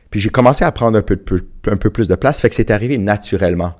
Puis 0.09 0.19
j'ai 0.19 0.29
commencé 0.29 0.65
à 0.65 0.71
prendre 0.71 0.97
un 0.97 1.01
peu, 1.01 1.17
un 1.67 1.77
peu 1.77 1.89
plus 1.89 2.07
de 2.07 2.15
place, 2.15 2.41
fait 2.41 2.49
que 2.49 2.55
c'est 2.55 2.69
arrivé 2.69 2.97
naturellement. 2.97 3.75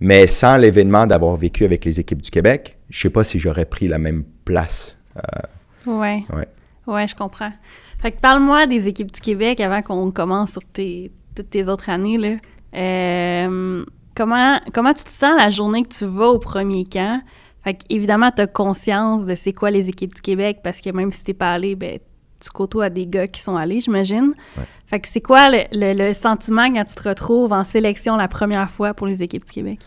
Mais 0.00 0.26
sans 0.26 0.56
l'événement 0.56 1.06
d'avoir 1.06 1.36
vécu 1.36 1.64
avec 1.64 1.84
les 1.84 1.98
équipes 1.98 2.22
du 2.22 2.30
Québec, 2.30 2.78
je 2.90 3.00
sais 3.00 3.10
pas 3.10 3.24
si 3.24 3.38
j'aurais 3.38 3.64
pris 3.64 3.88
la 3.88 3.98
même 3.98 4.24
place 4.44 4.96
oui. 5.86 6.26
Ouais. 6.32 6.48
ouais, 6.86 7.06
je 7.06 7.14
comprends. 7.14 7.52
Fait 8.00 8.12
que 8.12 8.20
parle-moi 8.20 8.66
des 8.66 8.88
équipes 8.88 9.12
du 9.12 9.20
Québec 9.20 9.60
avant 9.60 9.82
qu'on 9.82 10.10
commence 10.10 10.52
sur 10.52 10.62
tes, 10.72 11.10
toutes 11.34 11.50
tes 11.50 11.68
autres 11.68 11.88
années. 11.88 12.18
Là. 12.18 12.36
Euh, 12.74 13.84
comment, 14.14 14.60
comment 14.72 14.92
tu 14.92 15.04
te 15.04 15.10
sens 15.10 15.34
la 15.38 15.50
journée 15.50 15.82
que 15.82 15.94
tu 15.94 16.04
vas 16.04 16.26
au 16.26 16.38
premier 16.38 16.84
camp? 16.84 17.22
Fait 17.62 17.74
que, 17.74 17.84
évidemment, 17.88 18.30
tu 18.30 18.42
as 18.42 18.46
conscience 18.46 19.24
de 19.24 19.34
c'est 19.34 19.54
quoi 19.54 19.70
les 19.70 19.88
équipes 19.88 20.14
du 20.14 20.20
Québec 20.20 20.58
parce 20.62 20.80
que 20.80 20.90
même 20.90 21.12
si 21.12 21.24
t'es 21.24 21.32
pas 21.32 21.52
allé, 21.52 21.74
ben, 21.74 21.98
tu 22.40 22.50
côtoies 22.50 22.90
des 22.90 23.06
gars 23.06 23.26
qui 23.26 23.40
sont 23.40 23.56
allés, 23.56 23.80
j'imagine. 23.80 24.34
Fait 24.86 25.00
que 25.00 25.08
c'est 25.08 25.22
quoi 25.22 25.48
le, 25.48 25.64
le, 25.72 26.12
sentiment 26.12 26.70
quand 26.70 26.84
tu 26.84 26.94
te 26.94 27.08
retrouves 27.08 27.54
en 27.54 27.64
sélection 27.64 28.16
la 28.16 28.28
première 28.28 28.70
fois 28.70 28.92
pour 28.92 29.06
les 29.06 29.22
équipes 29.22 29.46
du 29.46 29.52
Québec? 29.52 29.80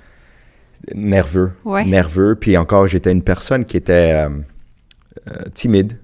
Nerveux. 0.96 1.52
Ouais. 1.66 1.86
Nerveux. 1.86 2.36
Puis 2.36 2.58
encore, 2.58 2.88
j'étais 2.88 3.12
une 3.12 3.24
personne 3.24 3.63
qui 3.63 3.78
était. 3.78 4.26
Euh, 4.26 4.30
euh, 5.28 5.44
timide, 5.54 5.98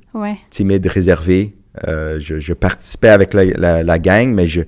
timide, 0.50 0.86
réservé. 0.88 1.56
Euh, 1.88 2.20
je, 2.20 2.54
participais 2.54 3.10
avec 3.10 3.34
la, 3.34 4.00
gang, 4.00 4.30
mais 4.32 4.48
je, 4.48 4.62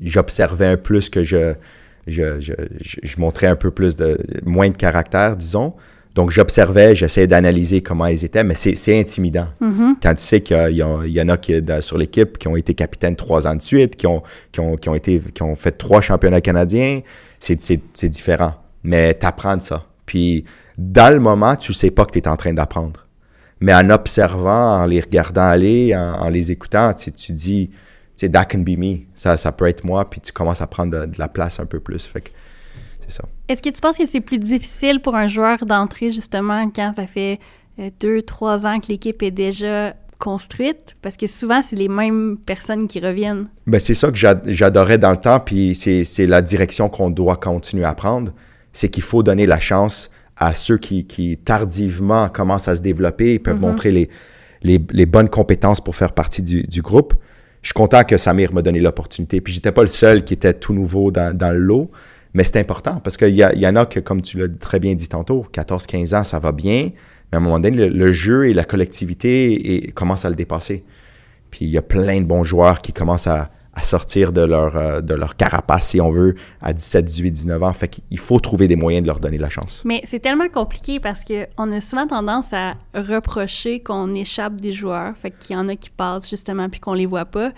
j'observais 0.00 0.66
un 0.66 0.76
plus 0.76 1.10
que 1.10 1.22
je, 1.22 1.54
je, 2.06 2.40
je, 2.40 3.20
montrais 3.20 3.46
un 3.46 3.56
peu 3.56 3.70
plus 3.70 3.96
de 3.96 4.18
moins 4.44 4.70
de 4.70 4.76
caractère, 4.76 5.36
disons. 5.36 5.74
Donc, 6.14 6.30
j'observais, 6.30 6.94
j'essayais 6.94 7.26
d'analyser 7.26 7.80
comment 7.80 8.06
ils 8.06 8.24
étaient, 8.24 8.44
mais 8.44 8.54
c'est 8.54 8.98
intimidant. 8.98 9.48
Mm-hmm. 9.62 9.94
Quand 10.02 10.14
tu 10.14 10.22
sais 10.22 10.40
qu'il 10.40 10.70
y, 10.70 10.76
y, 10.76 11.22
en 11.22 11.28
a 11.28 11.36
qui, 11.38 11.54
sur 11.80 11.96
l'équipe 11.96 12.36
qui 12.36 12.48
ont 12.48 12.56
été 12.56 12.74
capitaines 12.74 13.16
trois 13.16 13.46
ans 13.46 13.54
de 13.54 13.62
suite, 13.62 13.96
qui 13.96 14.06
ont, 14.06 14.22
qui 14.50 14.60
ont, 14.60 14.76
qui 14.76 14.88
ont, 14.90 14.94
été, 14.94 15.20
qui 15.20 15.42
ont 15.42 15.56
fait 15.56 15.72
trois 15.72 16.02
championnats 16.02 16.42
canadiens, 16.42 17.00
c'est 17.38 18.08
différent. 18.08 18.54
Mais 18.82 19.14
tu 19.18 19.24
apprends 19.24 19.58
ça. 19.60 19.86
Puis, 20.04 20.44
dans 20.76 21.12
le 21.12 21.20
moment, 21.20 21.56
tu 21.56 21.72
sais 21.72 21.90
pas 21.90 22.04
que 22.04 22.12
tu 22.12 22.18
es 22.18 22.28
en 22.28 22.36
train 22.36 22.52
d'apprendre. 22.52 23.06
Mais 23.62 23.72
en 23.72 23.90
observant, 23.90 24.80
en 24.82 24.86
les 24.86 25.00
regardant 25.00 25.42
aller, 25.42 25.94
en, 25.94 26.28
les 26.28 26.50
écoutant, 26.50 26.92
tu, 26.94 27.12
tu 27.12 27.32
dis, 27.32 27.70
tu 28.16 28.28
that 28.28 28.46
can 28.46 28.58
be 28.58 28.76
me. 28.76 29.02
Ça, 29.14 29.36
ça 29.36 29.52
peut 29.52 29.68
être 29.68 29.84
moi, 29.84 30.10
puis 30.10 30.20
tu 30.20 30.32
commences 30.32 30.60
à 30.60 30.66
prendre 30.66 31.06
de, 31.06 31.18
la 31.18 31.28
place 31.28 31.60
un 31.60 31.66
peu 31.66 31.78
plus. 31.78 32.04
Fait 32.04 32.22
que 32.22 32.30
c'est 33.00 33.12
ça. 33.12 33.24
Est-ce 33.48 33.62
que 33.62 33.70
tu 33.70 33.80
penses 33.80 33.96
que 33.96 34.06
c'est 34.06 34.20
plus 34.20 34.40
difficile 34.40 35.00
pour 35.00 35.14
un 35.14 35.28
joueur 35.28 35.64
d'entrer 35.64 36.10
justement 36.10 36.68
quand 36.70 36.92
ça 36.94 37.06
fait 37.06 37.38
euh, 37.78 37.90
deux, 38.00 38.22
trois 38.22 38.66
ans 38.66 38.78
que 38.78 38.88
l'équipe 38.88 39.22
est 39.22 39.30
déjà 39.30 39.94
construite? 40.18 40.96
Parce 41.00 41.16
que 41.16 41.28
souvent, 41.28 41.62
c'est 41.62 41.76
les 41.76 41.88
mêmes 41.88 42.38
personnes 42.44 42.88
qui 42.88 42.98
reviennent. 42.98 43.46
Ben, 43.68 43.78
c'est 43.78 43.94
ça 43.94 44.10
que 44.10 44.16
j'adorais 44.16 44.98
dans 44.98 45.12
le 45.12 45.18
temps, 45.18 45.38
puis 45.38 45.76
c'est 45.76 46.26
la 46.26 46.42
direction 46.42 46.88
qu'on 46.88 47.10
doit 47.10 47.36
continuer 47.36 47.84
à 47.84 47.94
prendre. 47.94 48.32
C'est 48.72 48.88
qu'il 48.88 49.04
faut 49.04 49.22
donner 49.22 49.46
la 49.46 49.60
chance 49.60 50.10
à 50.36 50.54
ceux 50.54 50.78
qui, 50.78 51.06
qui, 51.06 51.36
tardivement 51.36 52.28
commencent 52.28 52.68
à 52.68 52.76
se 52.76 52.82
développer 52.82 53.34
et 53.34 53.38
peuvent 53.38 53.54
mhm. 53.56 53.60
montrer 53.60 53.92
les, 53.92 54.08
les, 54.62 55.06
bonnes 55.06 55.28
compétences 55.28 55.80
pour 55.80 55.96
faire 55.96 56.12
partie 56.12 56.42
du, 56.42 56.62
du, 56.62 56.82
groupe. 56.82 57.14
Je 57.60 57.68
suis 57.68 57.74
content 57.74 58.04
que 58.04 58.16
Samir 58.16 58.52
m'a 58.52 58.62
donné 58.62 58.80
l'opportunité. 58.80 59.40
Puis 59.40 59.52
j'étais 59.52 59.72
pas 59.72 59.82
le 59.82 59.88
seul 59.88 60.22
qui 60.22 60.34
était 60.34 60.54
tout 60.54 60.72
nouveau 60.72 61.10
dans, 61.10 61.36
dans 61.36 61.50
le 61.50 61.58
lot, 61.58 61.90
mais 62.34 62.44
c'est 62.44 62.58
important 62.58 63.00
parce 63.00 63.16
qu'il 63.16 63.34
y, 63.34 63.42
y, 63.42 63.66
en 63.66 63.76
a 63.76 63.86
que, 63.86 64.00
comme 64.00 64.22
tu 64.22 64.38
l'as 64.38 64.48
très 64.48 64.80
bien 64.80 64.94
dit 64.94 65.08
tantôt, 65.08 65.46
14-15 65.52 66.16
ans, 66.16 66.24
ça 66.24 66.38
va 66.38 66.52
bien, 66.52 66.90
mais 67.30 67.36
à 67.36 67.36
un 67.36 67.40
moment 67.40 67.60
donné, 67.60 67.88
le, 67.88 68.12
jeu 68.12 68.48
et 68.48 68.54
la 68.54 68.64
collectivité 68.64 69.86
et, 69.86 69.92
commencent 69.92 70.24
à 70.24 70.30
le 70.30 70.36
dépasser. 70.36 70.84
Puis 71.50 71.66
il 71.66 71.70
y 71.70 71.78
a 71.78 71.82
plein 71.82 72.20
de 72.20 72.26
bons 72.26 72.44
joueurs 72.44 72.80
qui 72.80 72.92
commencent 72.92 73.26
à, 73.26 73.50
à 73.74 73.82
sortir 73.82 74.32
de 74.32 74.42
leur, 74.42 74.76
euh, 74.76 75.00
de 75.00 75.14
leur 75.14 75.36
carapace, 75.36 75.88
si 75.88 76.00
on 76.00 76.10
veut, 76.10 76.34
à 76.60 76.72
17, 76.72 77.04
18, 77.04 77.30
19 77.30 77.62
ans. 77.62 77.72
Fait 77.72 77.88
qu'il 77.88 78.18
faut 78.18 78.38
trouver 78.38 78.68
des 78.68 78.76
moyens 78.76 79.02
de 79.02 79.06
leur 79.06 79.20
donner 79.20 79.38
la 79.38 79.48
chance. 79.48 79.82
Mais 79.84 80.02
c'est 80.04 80.20
tellement 80.20 80.48
compliqué 80.48 81.00
parce 81.00 81.22
qu'on 81.24 81.72
a 81.72 81.80
souvent 81.80 82.06
tendance 82.06 82.52
à 82.52 82.74
reprocher 82.94 83.80
qu'on 83.80 84.14
échappe 84.14 84.60
des 84.60 84.72
joueurs. 84.72 85.16
Fait 85.16 85.30
qu'il 85.30 85.56
y 85.56 85.58
en 85.58 85.68
a 85.68 85.74
qui 85.74 85.90
passent 85.90 86.28
justement 86.28 86.68
puis 86.68 86.80
qu'on 86.80 86.94
les 86.94 87.06
voit 87.06 87.24
pas. 87.24 87.52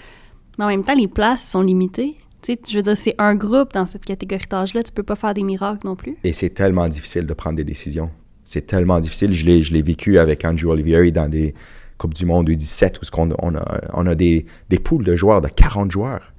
Mais 0.59 0.65
en 0.65 0.69
même 0.69 0.85
temps, 0.85 0.95
les 0.95 1.09
places 1.09 1.43
sont 1.43 1.63
limitées. 1.63 2.17
Tu 2.43 2.53
sais, 2.53 2.61
je 2.69 2.77
veux 2.77 2.83
dire, 2.83 2.97
c'est 2.97 3.15
un 3.19 3.35
groupe 3.35 3.73
dans 3.73 3.87
cette 3.87 4.05
catégorie 4.05 4.45
d'âge-là. 4.49 4.83
Tu 4.83 4.93
peux 4.93 5.03
pas 5.03 5.17
faire 5.17 5.35
des 5.35 5.43
miracles 5.43 5.87
non 5.87 5.97
plus. 5.97 6.17
Et 6.23 6.33
c'est 6.33 6.51
tellement 6.51 6.89
difficile 6.89 7.27
de 7.27 7.35
prendre 7.35 7.57
des 7.57 7.65
décisions. 7.65 8.11
C'est 8.45 8.67
tellement 8.67 9.01
difficile. 9.01 9.33
Je 9.33 9.73
l'ai 9.73 9.83
vécu 9.83 10.19
avec 10.19 10.45
Andrew 10.45 10.69
Olivieri 10.69 11.11
dans 11.11 11.29
des 11.29 11.55
Coupe 11.99 12.15
du 12.15 12.27
Monde 12.27 12.49
U17, 12.49 12.97
où 12.99 13.21
on, 13.21 13.31
on 13.41 13.55
a, 13.55 13.81
on 13.93 14.07
a 14.07 14.15
des, 14.15 14.47
des 14.69 14.79
poules 14.79 15.05
de 15.05 15.17
joueurs, 15.17 15.41
de 15.41 15.49
40 15.49 15.91
joueurs 15.91 16.35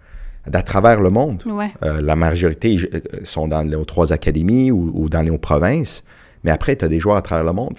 à 0.53 0.61
travers 0.61 1.01
le 1.01 1.09
monde. 1.09 1.43
Euh, 1.83 2.01
la 2.01 2.15
majorité 2.15 2.77
euh, 2.93 2.99
sont 3.23 3.47
dans 3.47 3.61
les 3.61 3.83
trois 3.85 4.13
académies 4.13 4.71
ou, 4.71 5.09
dans 5.09 5.21
les 5.21 5.35
provinces. 5.37 6.03
Mais 6.43 6.51
après, 6.51 6.75
tu 6.75 6.85
as 6.85 6.87
des 6.87 6.99
joueurs 6.99 7.15
à 7.15 7.21
travers 7.21 7.43
le 7.43 7.53
monde. 7.53 7.73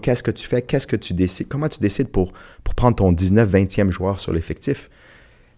qu'est-ce 0.00 0.22
que 0.22 0.30
tu 0.30 0.46
fais? 0.46 0.62
Qu'est-ce 0.62 0.86
que 0.86 0.96
tu 0.96 1.14
décides? 1.14 1.48
Comment 1.48 1.68
tu 1.68 1.80
décides 1.80 2.08
pour, 2.08 2.32
pour 2.62 2.74
prendre 2.74 2.96
ton 2.96 3.10
19, 3.10 3.50
20e 3.50 3.90
joueur 3.90 4.20
sur 4.20 4.32
l'effectif? 4.32 4.88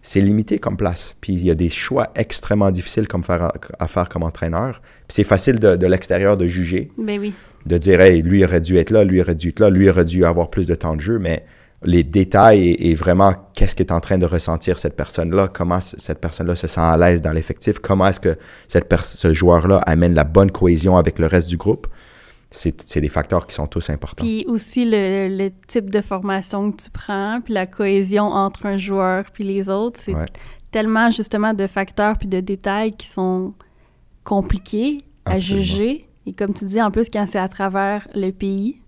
C'est 0.05 0.21
limité 0.21 0.59
comme 0.59 0.77
place. 0.77 1.15
Puis 1.19 1.33
il 1.33 1.43
y 1.43 1.49
a 1.49 1.55
des 1.55 1.69
choix 1.69 2.09
extrêmement 2.15 2.69
difficiles 2.69 3.07
comme 3.07 3.23
faire, 3.23 3.51
à 3.79 3.87
faire 3.87 4.07
comme 4.07 4.21
entraîneur. 4.21 4.81
Puis 5.07 5.15
c'est 5.15 5.23
facile 5.23 5.59
de, 5.59 5.75
de 5.75 5.87
l'extérieur 5.87 6.37
de 6.37 6.45
juger. 6.45 6.91
Ben 6.97 7.19
oui. 7.19 7.33
De 7.65 7.77
dire, 7.79 7.99
hey, 8.01 8.21
lui 8.21 8.45
aurait 8.45 8.61
dû 8.61 8.77
être 8.77 8.91
là, 8.91 9.03
lui 9.03 9.19
aurait 9.19 9.33
dû 9.33 9.49
être 9.49 9.59
là, 9.59 9.71
lui 9.71 9.89
aurait 9.89 10.05
dû 10.05 10.23
avoir 10.23 10.51
plus 10.51 10.67
de 10.67 10.75
temps 10.75 10.95
de 10.95 11.01
jeu, 11.01 11.17
mais 11.17 11.43
les 11.83 12.03
détails 12.03 12.75
et, 12.79 12.93
vraiment 12.93 13.33
qu'est-ce 13.55 13.75
qu'est 13.75 13.91
en 13.91 13.99
train 13.99 14.19
de 14.19 14.27
ressentir 14.27 14.77
cette 14.77 14.95
personne-là, 14.95 15.47
comment 15.51 15.81
cette 15.81 16.19
personne-là 16.19 16.55
se 16.55 16.67
sent 16.67 16.81
à 16.81 16.97
l'aise 16.97 17.21
dans 17.23 17.31
l'effectif, 17.31 17.79
comment 17.79 18.07
est-ce 18.07 18.19
que 18.19 18.37
cette 18.67 18.93
ce 19.03 19.33
joueur-là 19.33 19.77
amène 19.87 20.13
la 20.13 20.23
bonne 20.23 20.51
cohésion 20.51 20.97
avec 20.97 21.17
le 21.17 21.25
reste 21.25 21.49
du 21.49 21.57
groupe? 21.57 21.87
C'est 22.51 23.01
des 23.01 23.09
facteurs 23.09 23.47
qui 23.47 23.53
sont 23.53 23.67
tous 23.67 23.89
importants. 23.89 24.23
Puis 24.23 24.45
aussi 24.47 24.85
le, 24.85 25.49
type 25.67 25.89
de 25.89 26.01
formation 26.01 26.71
que 26.71 26.83
tu 26.83 26.89
prends, 26.89 27.41
puis 27.43 27.53
la 27.53 27.65
cohésion 27.65 28.23
entre 28.25 28.65
un 28.65 28.77
joueur 28.77 29.25
puis 29.31 29.43
les 29.43 29.69
autres, 29.69 29.99
c'est 29.99 30.15
tellement 30.71 31.11
justement 31.11 31.53
de 31.53 31.67
facteurs 31.67 32.17
puis 32.17 32.27
de 32.27 32.39
détails 32.39 32.93
qui 32.93 33.07
sont 33.07 33.53
compliqués 34.23 34.97
à 35.25 35.39
juger. 35.39 36.07
Et 36.25 36.33
comme 36.33 36.53
tu 36.53 36.65
dis, 36.65 36.81
en 36.81 36.91
plus, 36.91 37.09
quand 37.09 37.25
c'est 37.27 37.39
à 37.39 37.47
travers 37.47 38.07
le 38.15 38.31
pays, 38.31 38.81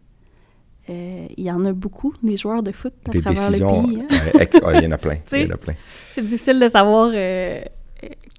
euh, 0.89 1.27
il 1.35 1.43
y 1.43 1.51
en 1.51 1.63
a 1.65 1.73
beaucoup, 1.73 2.13
des 2.23 2.37
joueurs 2.37 2.63
de 2.63 2.71
foot 2.71 2.93
à 3.07 3.19
travers 3.19 3.51
le 3.51 3.57
pays. 3.57 4.01
Hein. 4.09 4.73
il 4.75 4.83
y 4.83 4.87
en 4.87 4.91
a 4.91 4.97
plein. 4.97 5.15
plein. 5.57 5.73
C'est 6.11 6.21
difficile 6.21 6.59
de 6.59 6.69
savoir 6.69 7.11
euh, 7.13 7.61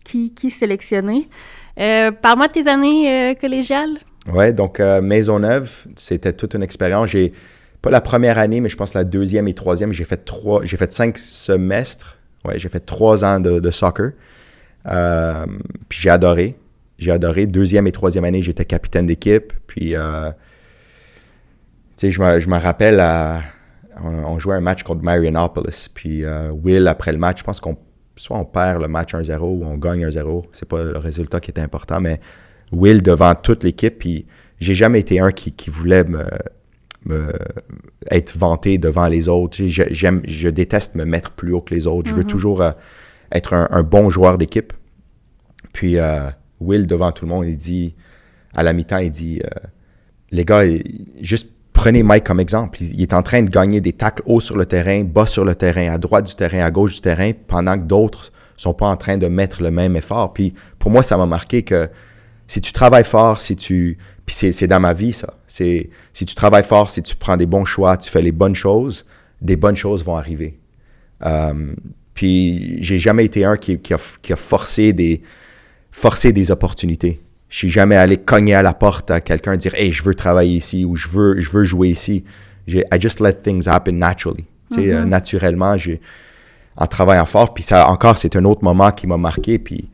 qui, 0.03 0.33
qui 0.33 0.51
sélectionner. 0.51 1.29
Euh, 1.79 2.11
parle-moi 2.11 2.49
de 2.49 2.53
tes 2.55 2.67
années 2.67 3.37
collégiales. 3.41 3.99
Oui, 4.33 4.53
donc 4.53 4.81
euh, 4.81 5.01
Maisonneuve, 5.01 5.87
c'était 5.97 6.33
toute 6.33 6.55
une 6.55 6.63
expérience. 6.63 7.11
J'ai 7.11 7.33
pas 7.83 7.91
la 7.91 8.01
première 8.01 8.39
année, 8.39 8.61
mais 8.61 8.69
je 8.69 8.77
pense 8.77 8.95
la 8.95 9.05
deuxième 9.05 9.49
et 9.49 9.55
troisième, 9.55 9.93
j'ai 9.93 10.05
fait 10.05 10.25
trois, 10.25 10.65
j'ai 10.65 10.77
fait 10.77 10.93
cinq 10.93 11.19
semestres. 11.19 12.19
Ouais, 12.45 12.59
j'ai 12.59 12.69
fait 12.69 12.81
trois 12.81 13.25
ans 13.25 13.41
de, 13.41 13.71
soccer. 13.71 14.13
Euh, 14.87 15.47
puis 15.89 16.01
j'ai 16.01 16.11
adoré. 16.11 16.57
J'ai 16.99 17.11
adoré. 17.11 17.47
Deuxième 17.47 17.87
et 17.87 17.93
troisième 17.93 18.25
année, 18.25 18.43
j'étais 18.43 18.65
capitaine 18.65 19.07
d'équipe. 19.07 19.53
Puis, 19.67 19.95
euh, 19.95 20.31
tu 21.97 22.07
sais, 22.07 22.11
je 22.11 22.21
me, 22.21 22.41
je 22.41 22.49
me 22.49 22.59
rappelle, 22.59 23.03
on, 24.03 24.39
jouait 24.39 24.57
un 24.57 24.61
match 24.61 24.83
contre 24.83 25.03
Marianopolis. 25.03 25.89
Puis 25.93 26.25
Will, 26.63 26.87
après 26.89 27.13
le 27.13 27.19
match, 27.19 27.41
je 27.41 27.45
pense 27.45 27.61
qu'on 27.61 27.77
soit 28.17 28.37
on 28.37 28.45
perd 28.45 28.83
le 28.83 28.89
match 28.89 29.15
1-0 29.15 29.39
ou 29.41 29.65
on 29.65 29.77
gagne 29.77 30.07
1-0. 30.07 30.45
C'est 30.53 30.69
pas 30.69 30.83
le 30.83 30.99
résultat 30.99 31.41
qui 31.41 31.51
était 31.51 31.61
important, 31.61 32.01
mais 32.01 32.21
Will 32.73 33.03
devant 33.03 33.35
toute 33.35 33.65
l'équipe. 33.65 33.99
Puis 33.99 34.27
j'ai 34.61 34.75
jamais 34.75 35.01
été 35.01 35.21
un 35.21 35.33
qui, 35.33 35.71
voulait 35.71 36.05
me, 36.05 36.25
être 38.11 38.37
vanté 38.37 38.79
devant 38.79 39.09
les 39.09 39.29
autres. 39.29 39.59
J'aime, 39.67 40.23
je 40.27 40.49
déteste 40.49 40.95
me 40.95 41.05
mettre 41.05 41.31
plus 41.33 41.53
haut 41.53 41.61
que 41.61 41.75
les 41.75 41.87
autres. 41.87 42.11
Je 42.11 42.15
veux 42.15 42.23
mm-hmm. 42.23 42.27
toujours 42.27 42.63
euh, 42.63 42.73
être 43.33 43.55
un, 43.55 43.83
bon 43.83 44.11
joueur 44.11 44.39
d'équipe. 44.39 44.73
Puis 45.73 45.99
euh, 45.99 46.31
Will 46.61 46.87
devant 46.87 47.13
tout 47.13 47.25
le 47.25 47.31
monde, 47.31 47.47
il 47.47 47.57
dit 47.57 47.95
à 48.55 48.63
la 48.63 48.73
mi-temps, 48.73 48.99
il 48.99 49.11
dit 49.11 49.41
euh, 49.45 49.67
les 50.31 50.45
gars, 50.45 50.63
juste 51.21 51.51
prenez 51.73 52.03
Mike 52.03 52.25
comme 52.25 52.41
exemple. 52.41 52.83
Il, 52.83 53.01
est 53.01 53.15
en 53.15 53.23
train 53.23 53.43
de 53.43 53.51
gagner 53.51 53.81
des 53.81 53.93
tacles 53.93 54.23
hauts 54.27 54.41
sur 54.41 54.57
le 54.57 54.67
terrain, 54.67 55.05
bas 55.05 55.27
sur 55.27 55.45
le 55.45 55.55
terrain, 55.55 55.93
à 55.93 55.99
droite 55.99 56.27
du 56.27 56.35
terrain, 56.35 56.61
à 56.61 56.71
gauche 56.71 56.95
du 56.95 57.01
terrain, 57.01 57.31
pendant 57.47 57.75
que 57.75 57.85
d'autres 57.85 58.33
sont 58.57 58.75
pas 58.75 58.87
en 58.87 58.97
train 58.97 59.17
de 59.17 59.29
mettre 59.29 59.63
le 59.63 59.71
même 59.71 59.95
effort. 59.95 60.33
Puis 60.33 60.55
pour 60.79 60.91
moi, 60.91 61.03
ça 61.03 61.17
m'a 61.17 61.27
marqué 61.27 61.63
que 61.63 61.89
si 62.49 62.61
tu 62.63 62.73
travailles 62.73 63.05
fort, 63.05 63.41
si 63.41 63.55
tu. 63.55 63.99
Puis 64.27 64.35
c'est 64.35 64.67
dans 64.67 64.81
ma 64.81 64.93
vie, 64.93 65.13
ça. 65.13 65.35
C'est 65.47 65.91
si 66.13 66.27
tu 66.27 66.35
travailles 66.35 66.65
fort, 66.65 66.91
si 66.91 67.03
tu 67.03 67.15
prends 67.15 67.37
des 67.37 67.47
bons 67.47 67.65
choix, 67.65 67.97
tu 67.97 68.11
fais 68.11 68.21
les 68.21 68.33
bonnes 68.33 68.55
choses, 68.55 69.07
des 69.41 69.57
bonnes 69.57 69.77
choses 69.77 70.03
vont 70.03 70.17
arriver. 70.17 70.59
Euh, 71.25 71.75
puis 72.15 72.83
j'ai 72.83 72.99
jamais 72.99 73.25
été 73.25 73.45
un 73.45 73.57
qui, 73.57 73.79
qui, 73.79 73.95
a, 73.95 73.99
qui, 74.23 74.33
a, 74.33 74.37
forcé 74.37 74.93
des 74.93 75.23
forcé 75.91 76.33
des 76.33 76.51
opportunités. 76.51 77.21
Je 77.49 77.57
suis 77.57 77.71
jamais 77.71 77.97
allé 77.97 78.17
cogner 78.17 78.55
à 78.55 78.63
la 78.63 78.75
porte 78.75 79.11
à 79.11 79.21
quelqu'un 79.21 79.57
dire 79.57 79.75
Hey, 79.75 79.93
je 79.93 80.03
veux 80.03 80.15
travailler 80.15 80.57
ici 80.57 80.85
ou 80.85 80.97
je 80.97 81.09
veux, 81.09 81.41
je 81.41 81.51
veux 81.51 81.65
jouer 81.65 81.89
ici. 81.89 82.25
I 82.67 83.01
just 83.01 83.21
let 83.21 83.35
things 83.43 83.67
happen 83.67 83.93
naturally. 83.93 84.45
Tu 84.71 84.77
sais, 84.77 84.93
euh, 84.93 85.03
mm-hmm. 85.03 85.09
naturellement, 85.09 85.79
j'ai 85.79 86.01
en 86.77 86.87
travaillant 86.87 87.25
fort. 87.25 87.55
Puis 87.55 87.63
ça 87.63 87.89
encore, 87.89 88.19
c'est 88.19 88.37
un 88.37 88.45
autre 88.45 88.63
moment 88.63 88.91
qui 88.91 89.07
m'a 89.07 89.17
marqué. 89.17 89.59
Puis 89.59 89.89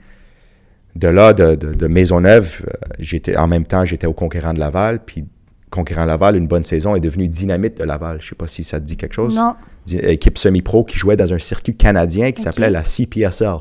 de 0.96 1.09
là, 1.09 1.33
de, 1.33 1.54
de, 1.54 1.87
Maisonneuve, 1.87 2.62
euh, 2.66 2.88
j'étais 2.98 3.37
en 3.37 3.48
même 3.48 3.64
temps, 3.64 3.85
j'étais 3.85 4.07
au 4.07 4.12
Conquérant 4.12 4.54
de 4.54 4.61
Laval, 4.61 5.00
puis 5.04 5.24
Conquérant 5.70 6.04
Laval, 6.04 6.37
une 6.37 6.46
bonne 6.46 6.62
saison, 6.62 6.94
est 6.94 7.00
devenu 7.00 7.26
Dynamite 7.26 7.78
de 7.78 7.85
Laval. 7.85 8.18
Je 8.20 8.28
sais 8.28 8.35
pas 8.37 8.46
si 8.46 8.62
ça 8.62 8.78
te 8.78 8.85
dit 8.85 8.96
quelque 8.96 9.14
chose. 9.14 9.37
Non. 9.37 9.54
Équipe 9.92 10.38
semi-pro 10.38 10.85
qui 10.85 10.96
jouait 10.96 11.16
dans 11.16 11.33
un 11.33 11.38
circuit 11.38 11.74
canadien 11.76 12.30
qui 12.30 12.42
s'appelait 12.42 12.70
la 12.70 12.85
CPSL. 12.85 13.57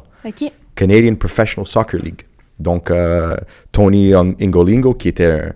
Canadian 0.76 1.16
Professional 1.16 1.66
Soccer 1.66 2.00
League. 2.00 2.22
Donc, 2.60 2.92
euh, 2.92 3.36
Tony 3.72 4.14
Ingolingo, 4.14 4.94
qui 4.94 5.10
était 5.10 5.52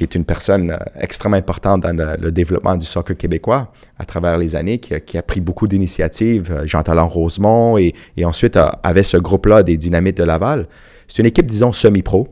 qui 0.00 0.04
est 0.04 0.14
une 0.14 0.24
personne 0.24 0.70
euh, 0.70 0.78
extrêmement 0.98 1.36
importante 1.36 1.82
dans 1.82 2.16
le, 2.18 2.32
développement 2.32 2.74
du 2.74 2.86
soccer 2.86 3.14
québécois 3.16 3.70
à 3.98 4.06
travers 4.06 4.38
les 4.38 4.56
années, 4.56 4.78
qui, 4.78 4.98
qui 5.02 5.18
a 5.18 5.22
pris 5.22 5.40
beaucoup 5.40 5.68
d'initiatives, 5.68 6.62
Jean-Talon 6.64 7.06
Rosemont, 7.06 7.76
et, 7.76 7.94
et 8.16 8.24
ensuite 8.24 8.58
avait 8.82 9.02
ce 9.02 9.18
groupe-là 9.18 9.62
des 9.62 9.76
Dynamites 9.76 10.16
de 10.16 10.24
Laval. 10.24 10.66
C'est 11.10 11.22
une 11.22 11.26
équipe, 11.26 11.46
disons, 11.46 11.72
semi-pro. 11.72 12.28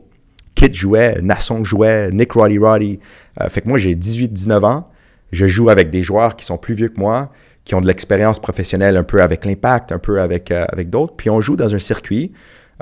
Kit 0.55 0.73
jouait, 0.73 1.21
Nasson 1.21 1.63
jouait, 1.65 2.11
Nick 2.11 2.31
Roddy 2.31 2.57
Roddy. 2.57 2.99
Euh, 3.39 3.49
fait 3.49 3.61
que 3.61 3.67
moi, 3.67 3.77
j'ai 3.77 3.93
18-19 3.93 4.65
ans. 4.65 4.89
Je 5.31 5.47
joue 5.47 5.69
avec 5.69 5.89
des 5.89 6.01
joueurs 6.01 6.37
qui 6.37 6.45
sont 6.45 6.57
plus 6.57 6.73
vieux 6.73 6.87
que 6.87 6.99
moi, 6.99 7.29
qui 7.65 7.75
ont 7.75 7.81
de 7.81 7.87
l'expérience 7.87 8.39
professionnelle 8.39 8.95
un 8.95 9.03
peu 9.03 9.21
avec 9.21 9.45
l'impact, 9.45 9.91
un 9.91 9.99
peu 9.99 10.21
avec, 10.21 10.49
euh, 10.51 10.65
d'autres. 10.85 11.13
Puis 11.17 11.29
on 11.29 11.41
joue 11.41 11.57
dans 11.57 11.75
un 11.75 11.79
circuit 11.79 12.31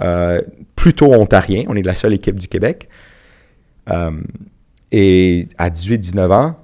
euh, 0.02 0.40
plutôt 0.76 1.12
ontarien. 1.14 1.64
On 1.68 1.76
est 1.76 1.82
la 1.82 1.96
seule 1.96 2.14
équipe 2.14 2.40
du 2.40 2.48
Québec. 2.48 2.88
et 4.92 5.48
à 5.58 5.70
18-19 5.70 6.32
ans, 6.32 6.60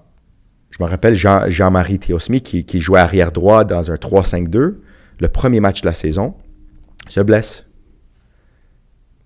je 0.69 0.84
me 0.84 0.88
rappelle 0.88 1.15
Jean, 1.15 1.50
Jean-Marie 1.50 2.00
Théosmi 2.00 2.41
qui, 2.41 2.65
qui 2.65 2.80
jouait 2.80 3.00
arrière 3.00 3.32
droit 3.32 3.63
dans 3.63 3.91
un 3.91 3.96
3-5-2, 3.96 4.76
le 5.19 5.28
premier 5.28 5.60
match 5.60 5.82
de 5.82 5.88
la 5.88 5.93
saison, 5.93 6.36
se 7.10 7.19
blesse 7.19 7.65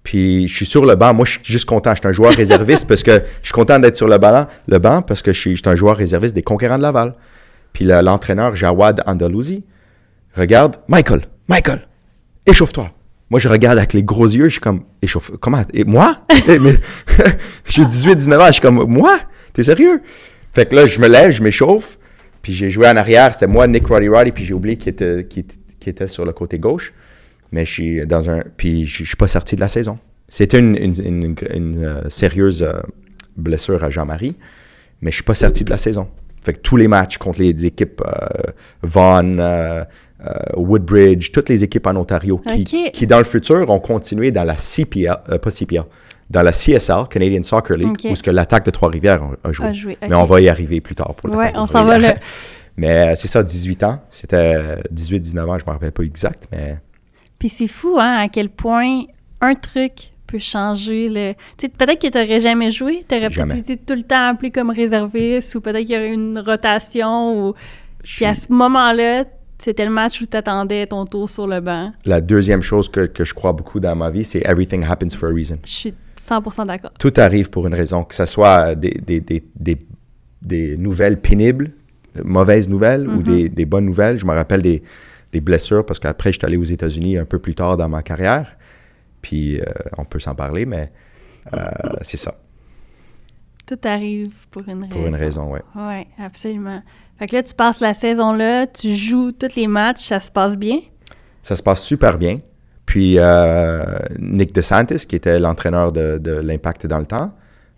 puis 0.07 0.47
je 0.47 0.55
suis 0.55 0.65
sur 0.65 0.85
le 0.85 0.95
banc. 0.95 1.13
Moi, 1.13 1.25
je 1.25 1.33
suis 1.33 1.41
juste 1.43 1.65
content. 1.65 1.91
Je 1.93 1.99
suis 1.99 2.07
un 2.07 2.13
joueur 2.13 2.33
réserviste 2.43 2.87
parce 2.87 3.03
que 3.03 3.23
je 3.41 3.47
suis 3.47 3.53
content 3.53 3.77
d'être 3.77 3.97
sur 3.97 4.07
le 4.07 4.17
banc, 4.17 4.47
le 4.69 4.79
banc 4.79 5.01
parce 5.01 5.21
que 5.21 5.33
je 5.33 5.37
suis, 5.37 5.61
un 5.65 5.75
joueur 5.75 5.97
réserviste 5.97 6.33
des 6.33 6.43
conquérants 6.43 6.77
de 6.77 6.83
Laval. 6.83 7.13
Puis 7.73 7.83
l'entraîneur 7.83 8.55
Jawad 8.55 9.03
Andalouzi 9.05 9.65
regarde 10.33 10.77
Michael, 10.87 11.23
Michael, 11.49 11.85
échauffe-toi. 12.45 12.89
Moi, 13.29 13.41
je 13.41 13.49
regarde 13.49 13.77
avec 13.77 13.91
les 13.91 14.01
gros 14.01 14.25
yeux, 14.25 14.45
je 14.45 14.51
suis 14.51 14.59
comme, 14.61 14.85
échauffe, 15.01 15.31
comment, 15.41 15.65
et 15.73 15.83
moi? 15.83 16.19
j'ai 17.67 17.83
18, 17.83 18.15
19 18.15 18.39
ans, 18.39 18.47
je 18.47 18.51
suis 18.53 18.61
comme, 18.61 18.85
moi? 18.87 19.19
T'es 19.51 19.63
sérieux? 19.63 20.01
Fait 20.53 20.67
que 20.67 20.73
là, 20.73 20.87
je 20.87 20.99
me 20.99 21.09
lève, 21.09 21.31
je 21.31 21.43
m'échauffe, 21.43 21.97
puis 22.41 22.53
j'ai 22.53 22.69
joué 22.69 22.87
en 22.87 22.95
arrière, 22.95 23.33
c'était 23.33 23.47
moi, 23.47 23.67
Nick 23.67 23.85
Roddy 23.85 24.07
Roddy, 24.07 24.31
puis 24.31 24.45
j'ai 24.45 24.53
oublié 24.53 24.77
qui 24.77 24.87
était, 24.87 25.27
qui, 25.29 25.45
était 25.85 26.07
sur 26.07 26.23
le 26.23 26.31
côté 26.31 26.59
gauche. 26.59 26.93
Mais 27.51 27.65
je 27.65 27.71
suis 27.71 28.07
dans 28.07 28.29
un. 28.29 28.43
Puis 28.57 28.85
je, 28.85 29.03
suis 29.03 29.15
pas 29.15 29.27
sorti 29.27 29.55
de 29.55 29.61
la 29.61 29.69
saison. 29.69 29.99
C'était 30.29 30.59
une, 30.59 30.75
une, 30.75 31.35
une, 31.53 31.85
euh, 31.85 32.09
sérieuse 32.09 32.61
euh, 32.63 32.73
blessure 33.37 33.83
à 33.83 33.89
Jean-Marie, 33.89 34.35
mais 35.01 35.11
je 35.11 35.15
suis 35.15 35.23
pas 35.23 35.35
sorti 35.35 35.63
de 35.63 35.69
la 35.69 35.77
saison. 35.77 36.09
Fait 36.43 36.53
que 36.53 36.59
tous 36.59 36.75
les 36.75 36.87
matchs 36.87 37.17
contre 37.17 37.39
les 37.39 37.65
équipes 37.65 38.01
euh, 38.05 38.51
Vaughan, 38.81 39.85
Woodbridge, 40.55 41.31
toutes 41.31 41.49
les 41.49 41.63
équipes 41.63 41.87
en 41.87 41.95
Ontario 41.95 42.39
qui, 42.39 42.91
qui, 42.91 43.07
dans 43.07 43.19
le 43.19 43.23
futur, 43.23 43.69
ont 43.69 43.79
continué 43.79 44.31
dans 44.31 44.43
la 44.43 44.55
CPL, 44.55 45.39
pas 45.41 45.51
CPL, 45.51 45.83
dans 46.29 46.41
la 46.41 46.51
CSL, 46.51 47.07
Canadian 47.09 47.43
Soccer 47.43 47.77
League, 47.77 47.97
où 48.09 48.15
ce 48.15 48.23
que 48.23 48.31
l'attaque 48.31 48.65
de 48.65 48.71
Trois-Rivières 48.71 49.21
a, 49.43 49.51
joué. 49.51 49.97
Mais 50.01 50.15
on 50.15 50.25
va 50.25 50.41
y 50.41 50.49
arriver 50.49 50.81
plus 50.81 50.95
tard 50.95 51.13
pour 51.15 51.33
Ouais, 51.35 51.51
on 51.55 51.67
s'en 51.67 51.85
va. 51.85 51.97
Mais 52.77 53.15
c'est 53.15 53.27
ça, 53.27 53.41
18 53.43 53.83
ans. 53.83 53.99
C'était 54.11 54.77
18-19 54.93 55.39
ans, 55.41 55.57
je 55.57 55.63
ne 55.63 55.67
me 55.67 55.71
rappelle 55.71 55.91
pas 55.91 56.03
exact, 56.03 56.47
mais 56.51 56.77
puis 57.39 57.49
c'est 57.49 57.67
fou, 57.67 57.97
hein, 57.99 58.17
à 58.19 58.29
quel 58.29 58.49
point 58.49 59.03
un 59.41 59.55
truc 59.55 60.11
peut 60.25 60.39
changer 60.39 61.09
le... 61.09 61.33
Tu 61.57 61.67
sais, 61.67 61.69
peut-être 61.69 62.01
que 62.01 62.07
tu 62.07 62.17
n'aurais 62.17 62.39
jamais 62.39 62.71
joué, 62.71 63.05
tu 63.07 63.15
aurais 63.15 63.29
peut-être 63.29 63.85
tout 63.85 63.93
le 63.93 64.03
temps 64.03 64.29
appelé 64.29 64.51
comme 64.51 64.69
réserviste, 64.69 65.55
ou 65.55 65.61
peut-être 65.61 65.85
qu'il 65.85 65.95
y 65.95 65.97
aurait 65.97 66.13
une 66.13 66.39
rotation, 66.39 67.47
ou... 67.47 67.53
Puis 68.03 68.25
à 68.25 68.33
ce 68.33 68.51
moment-là, 68.51 69.25
c'était 69.59 69.85
le 69.85 69.91
match 69.91 70.21
où 70.21 70.25
tu 70.25 70.37
attendais 70.37 70.85
ton 70.87 71.05
tour 71.05 71.29
sur 71.29 71.47
le 71.47 71.59
banc. 71.61 71.91
La 72.05 72.21
deuxième 72.21 72.61
chose 72.61 72.89
que, 72.89 73.01
que 73.01 73.25
je 73.25 73.33
crois 73.33 73.53
beaucoup 73.53 73.79
dans 73.79 73.95
ma 73.95 74.09
vie, 74.09 74.23
c'est 74.23 74.39
«everything 74.45 74.83
happens 74.83 75.15
for 75.15 75.29
a 75.29 75.33
reason». 75.33 75.57
Je 75.65 75.69
suis 75.69 75.93
100% 76.19 76.67
d'accord. 76.67 76.91
Tout 76.99 77.13
arrive 77.17 77.49
pour 77.49 77.67
une 77.67 77.73
raison, 77.73 78.03
que 78.03 78.15
ce 78.15 78.25
soit 78.25 78.75
des, 78.75 78.91
des, 78.91 79.19
des, 79.19 79.43
des, 79.55 79.77
des 80.41 80.77
nouvelles 80.77 81.19
pénibles, 81.19 81.71
mauvaises 82.23 82.69
nouvelles, 82.69 83.07
ou 83.07 83.21
mm-hmm. 83.21 83.49
des, 83.49 83.65
bonnes 83.65 83.85
nouvelles. 83.85 84.19
Je 84.19 84.25
me 84.25 84.33
rappelle 84.33 84.61
des 84.61 84.83
des 85.37 85.41
blessures 85.41 85.85
parce 85.85 85.99
qu'après, 85.99 86.31
je 86.31 86.39
suis 86.39 86.45
allé 86.45 86.57
aux 86.57 86.63
États-Unis 86.63 87.17
un 87.17 87.25
peu 87.25 87.39
plus 87.39 87.53
tard 87.53 87.77
dans 87.77 87.89
ma 87.89 88.01
carrière. 88.01 88.57
Puis 89.21 89.59
euh, 89.59 89.65
on 89.97 90.05
peut 90.05 90.19
s'en 90.19 90.35
parler, 90.35 90.65
mais 90.65 90.91
euh, 91.53 91.57
c'est 92.01 92.17
ça. 92.17 92.35
Tout 93.65 93.79
arrive 93.83 94.33
pour 94.49 94.63
une 94.67 94.83
raison. 94.83 94.95
Pour 94.95 95.05
une 95.07 95.15
raison, 95.15 95.53
oui. 95.53 95.59
Oui, 95.75 96.07
absolument. 96.17 96.81
Fait 97.19 97.27
que 97.27 97.35
là, 97.35 97.43
tu 97.43 97.53
passes 97.53 97.81
la 97.81 97.93
saison 97.93 98.33
là, 98.33 98.65
tu 98.67 98.95
joues 98.95 99.31
tous 99.31 99.55
les 99.55 99.67
matchs, 99.67 100.05
ça 100.05 100.19
se 100.19 100.31
passe 100.31 100.57
bien? 100.57 100.79
Ça 101.43 101.55
se 101.55 101.63
passe 101.63 101.83
super 101.83 102.17
bien. 102.17 102.39
Puis 102.85 103.15
euh, 103.17 103.83
Nick 104.19 104.53
DeSantis, 104.53 105.05
qui 105.07 105.15
était 105.15 105.39
l'entraîneur 105.39 105.91
de, 105.91 106.17
de 106.17 106.31
l'Impact 106.31 106.87
dans 106.87 106.99
le 106.99 107.05
temps, 107.05 107.33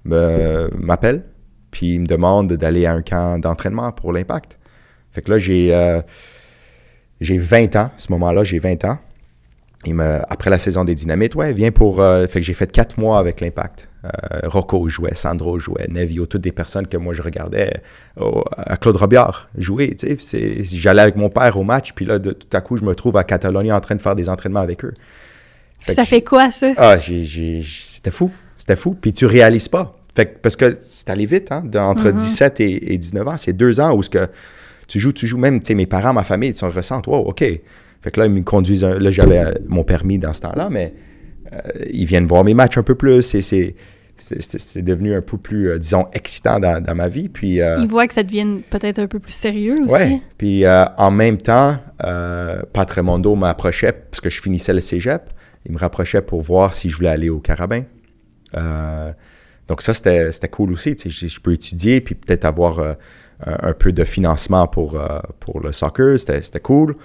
m'appelle, 0.06 1.24
puis 1.72 1.96
il 1.96 2.02
me 2.02 2.06
demande 2.06 2.54
d'aller 2.54 2.86
à 2.86 2.94
un 2.94 3.02
camp 3.02 3.40
d'entraînement 3.40 3.92
pour 3.92 4.14
l'Impact. 4.14 4.58
Fait 5.12 5.22
que 5.22 5.32
là, 5.32 5.40
j'ai 5.40 5.74
euh, 5.74 6.02
j'ai 7.22 7.38
20 7.38 7.76
ans, 7.76 7.80
à 7.86 7.92
ce 7.98 8.12
moment-là, 8.12 8.44
j'ai 8.44 8.60
20 8.60 8.86
ans. 8.86 8.98
Il 9.86 9.96
me, 9.96 10.20
après 10.30 10.50
la 10.50 10.60
saison 10.60 10.84
des 10.84 10.94
Dynamites, 10.94 11.36
ouais, 11.36 11.54
viens 11.54 11.72
pour. 11.72 12.02
euh, 12.02 12.28
fait 12.28 12.42
que 12.42 12.46
j'ai 12.46 12.54
fait 12.54 12.70
4 12.70 12.98
mois 13.00 13.18
avec 13.18 13.40
l'Impact. 13.40 13.88
Euh, 14.04 14.10
Rocco 14.44 14.88
jouait, 14.90 15.16
Sandro 15.16 15.58
jouait, 15.58 15.88
Nevio, 15.90 16.26
toutes 16.26 16.42
des 16.42 16.52
personnes 16.52 16.86
que 16.88 16.98
moi 16.98 17.14
je 17.14 17.22
regardais 17.22 17.82
au- 18.20 18.44
à 18.58 18.76
Claude 18.78 18.98
Robillard 18.98 19.50
jouer. 19.58 19.96
tu 19.96 20.08
sais. 20.08 20.18
C'est- 20.20 20.64
J'allais 20.78 21.02
avec 21.02 21.16
mon 21.16 21.30
père 21.30 21.58
au 21.58 21.64
match, 21.64 21.94
puis 21.94 22.04
là, 22.06 22.20
de, 22.20 22.32
tout 22.34 22.48
à 22.52 22.60
coup, 22.62 22.76
je 22.78 22.84
me 22.84 22.94
trouve 22.94 23.16
à 23.16 23.24
Catalogne 23.24 23.72
en 23.72 23.80
train 23.80 23.96
de 23.96 24.02
faire 24.02 24.16
des 24.16 24.28
entraînements 24.30 24.60
avec 24.62 24.84
eux. 24.84 24.94
Fait 25.80 25.94
ça 25.94 26.04
fait 26.04 26.22
quoi, 26.22 26.52
ça? 26.52 26.74
ah, 26.76 26.98
c'était 27.00 28.12
fou. 28.12 28.32
C'était 28.58 28.76
fou. 28.76 28.98
Puis 29.00 29.14
tu 29.14 29.26
réalises 29.26 29.70
pas. 29.70 29.96
Fait 30.14 30.26
que, 30.26 30.38
parce 30.42 30.58
que 30.58 30.78
c'est 30.82 31.10
allé 31.10 31.26
vite, 31.26 31.54
hein, 31.54 31.64
entre 31.78 32.12
17 32.12 32.60
et, 32.60 32.94
et 32.94 32.98
19 32.98 33.26
ans. 33.28 33.38
C'est 33.38 33.54
deux 33.54 33.80
ans 33.80 33.94
où 33.96 34.04
ce 34.04 34.10
que 34.10 34.28
tu 34.90 35.00
joues, 35.00 35.14
tu 35.14 35.26
joues. 35.28 35.38
Même, 35.38 35.62
tu 35.62 35.68
sais, 35.68 35.74
mes 35.76 35.86
parents, 35.86 36.12
ma 36.14 36.24
famille, 36.24 36.50
ils 36.50 36.58
se 36.58 36.66
ressentent, 36.66 37.08
wow, 37.08 37.20
OK. 37.30 37.40
Fait 37.40 38.12
que 38.12 38.20
là, 38.20 38.26
ils 38.26 38.32
me 38.32 38.42
conduisent. 38.42 38.84
un- 38.84 39.00
là, 39.00 39.12
j'avais 39.12 39.40
euh, 39.40 39.54
mon 39.68 39.84
permis 39.86 40.18
dans 40.20 40.34
ce 40.34 40.42
temps-là, 40.42 40.70
mais 40.70 40.94
euh, 41.54 41.58
ils 41.92 42.06
viennent 42.06 42.26
voir 42.28 42.44
mes 42.44 42.54
matchs 42.54 42.78
un 42.78 42.84
peu 42.84 42.96
plus. 42.96 43.22
C'est, 43.22 43.42
c'est, 43.42 43.76
c'est- 44.18 44.58
c'est 44.60 44.82
devenu 44.82 45.14
un 45.16 45.22
peu 45.22 45.38
plus, 45.38 45.70
euh, 45.70 45.80
disons, 45.80 46.08
excitant 46.14 46.60
dans, 46.60 46.82
dans 46.84 46.96
ma 46.96 47.08
vie. 47.08 47.30
Puis. 47.30 47.62
euh, 47.62 47.78
Ils 47.82 47.88
voient 47.88 48.08
que 48.08 48.14
ça 48.14 48.24
devienne 48.24 48.62
peut-être 48.70 49.00
un 49.00 49.08
peu 49.08 49.20
plus 49.20 49.32
sérieux 49.34 49.76
aussi. 49.84 49.94
Ouais. 49.94 50.22
Puis 50.38 50.66
euh, 50.66 50.86
en 50.98 51.12
même 51.12 51.38
temps, 51.38 51.78
Patremondo 52.74 53.36
m'approchait 53.36 53.92
parce 53.94 54.22
que 54.22 54.30
je 54.30 54.42
finissais 54.42 54.74
le 54.74 54.82
cégep. 54.82 55.22
Il 55.66 55.74
me 55.74 55.78
rapprochait 55.78 56.22
pour 56.22 56.42
voir 56.42 56.74
si 56.74 56.90
je 56.90 56.96
voulais 56.96 57.10
aller 57.10 57.30
au 57.30 57.40
Carabin. 57.40 57.84
Donc 59.70 59.82
ça, 59.82 59.94
c'était 59.94 60.32
c'était 60.34 60.50
cool 60.50 60.74
aussi. 60.74 60.96
tu 60.96 61.10
sais, 61.10 61.28
Je, 61.28 61.28
je 61.34 61.40
peux 61.40 61.54
étudier 61.54 62.02
puis 62.02 62.16
peut-être 62.16 62.44
avoir 62.46 62.80
euh, 62.80 62.94
un, 63.46 63.74
peu 63.74 63.92
de 63.94 64.04
financement 64.04 64.68
pour, 64.68 64.96
euh, 65.00 65.20
pour 65.40 65.62
le 65.62 65.72
soccer. 65.72 66.20
C'était 66.20 66.42
c'était 66.42 66.60
cool. 66.60 66.96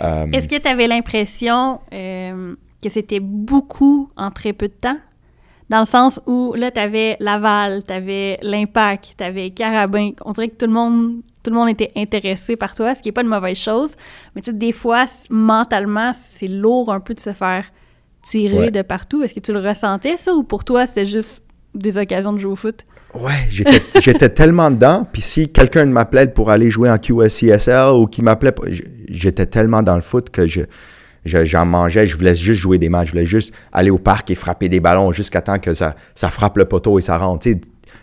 Euh, 0.00 0.26
Est-ce 0.32 0.46
que 0.48 0.56
tu 0.58 0.68
avais 0.68 0.86
l'impression 0.86 1.80
euh, 1.92 2.54
que 2.82 2.88
c'était 2.90 3.20
beaucoup 3.20 4.08
en 4.16 4.30
très 4.30 4.52
peu 4.52 4.68
de 4.68 4.74
temps? 4.74 4.98
Dans 5.68 5.80
le 5.80 5.84
sens 5.86 6.20
où 6.26 6.54
là, 6.54 6.70
tu 6.70 6.78
avais 6.78 7.16
Laval, 7.18 7.82
tu 7.84 7.92
avais 7.92 8.38
l'Impact, 8.42 9.14
tu 9.18 9.24
avais 9.24 9.50
Carabin. 9.50 10.10
On 10.24 10.32
dirait 10.32 10.48
que 10.48 10.54
tout 10.56 10.66
le 10.66 10.72
monde 10.72 11.22
tout 11.42 11.50
le 11.50 11.56
monde 11.56 11.68
était 11.68 11.92
intéressé 11.96 12.56
par 12.56 12.74
toi, 12.74 12.94
ce 12.96 13.00
qui 13.02 13.08
n'est 13.08 13.12
pas 13.12 13.22
une 13.22 13.28
mauvaise 13.28 13.56
chose. 13.56 13.94
Mais 14.34 14.42
tu 14.42 14.50
sais, 14.50 14.56
des 14.56 14.72
fois, 14.72 15.04
mentalement, 15.30 16.10
c'est 16.12 16.48
lourd 16.48 16.92
un 16.92 16.98
peu 16.98 17.14
de 17.14 17.20
se 17.20 17.32
faire 17.32 17.64
tirer 18.24 18.58
Ouais. 18.58 18.70
de 18.72 18.82
partout. 18.82 19.22
Est-ce 19.22 19.32
que 19.34 19.38
tu 19.38 19.52
le 19.52 19.60
ressentais, 19.60 20.16
ça, 20.16 20.34
ou 20.34 20.42
pour 20.42 20.64
toi, 20.64 20.86
c'était 20.88 21.06
juste 21.06 21.44
des 21.76 21.98
occasions 21.98 22.32
de 22.32 22.38
jouer 22.38 22.52
au 22.52 22.56
foot? 22.56 22.84
Ouais, 23.14 23.32
j'étais 24.00 24.28
tellement 24.34 24.70
dedans. 24.70 25.06
Puis 25.10 25.22
si 25.22 25.48
quelqu'un 25.48 25.86
m'appelait 25.86 26.26
pour 26.26 26.50
aller 26.50 26.70
jouer 26.70 26.90
en 26.90 26.98
QSCSL 26.98 27.90
ou 27.94 28.06
qui 28.06 28.22
m'appelait, 28.22 28.52
j'étais 29.08 29.46
tellement 29.46 29.82
dans 29.82 29.96
le 29.96 30.02
foot 30.02 30.30
que 30.30 30.46
je 30.46 30.62
je- 31.24 31.44
j'en 31.44 31.66
mangeais. 31.66 32.06
Je 32.06 32.16
voulais 32.16 32.36
juste 32.36 32.60
jouer 32.60 32.78
des 32.78 32.88
matchs. 32.88 33.08
Je 33.08 33.12
voulais 33.12 33.26
juste 33.26 33.52
aller 33.72 33.90
au 33.90 33.98
parc 33.98 34.30
et 34.30 34.34
frapper 34.36 34.68
des 34.68 34.78
ballons 34.78 35.10
jusqu'à 35.10 35.40
temps 35.40 35.58
que 35.58 35.74
ça, 35.74 35.96
ça 36.14 36.30
frappe 36.30 36.56
le 36.56 36.66
poteau 36.66 36.98
et 37.00 37.02
ça 37.02 37.18
rentre. 37.18 37.48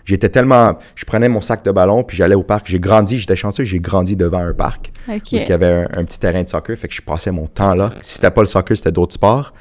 J'étais 0.04 0.28
tellement... 0.28 0.78
Je 0.96 1.06
prenais 1.06 1.30
mon 1.30 1.40
sac 1.40 1.64
de 1.64 1.72
ballon 1.72 2.04
puis 2.04 2.18
j'allais 2.18 2.36
au 2.36 2.44
parc. 2.44 2.66
J'ai 2.68 2.80
grandi, 2.82 3.20
j'étais 3.20 3.38
chanceux, 3.38 3.64
j'ai 3.64 3.80
grandi 3.80 4.18
devant 4.18 4.40
un 4.40 4.54
parc. 4.54 4.92
Parce 5.38 5.44
qu'il 5.46 5.52
y 5.52 5.54
avait 5.54 5.68
un, 5.94 6.00
un 6.00 6.04
petit 6.04 6.20
terrain 6.20 6.44
de 6.44 6.50
soccer, 6.50 6.76
fait 6.78 6.90
que 6.90 6.94
je 6.94 7.02
passais 7.02 7.32
mon 7.32 7.48
temps 7.48 7.76
là. 7.76 7.92
Si 8.02 8.16
c'était 8.16 8.32
pas 8.32 8.42
le 8.42 8.48
soccer, 8.48 8.76
c'était 8.76 8.92
d'autres 8.92 9.14
sports. 9.14 9.54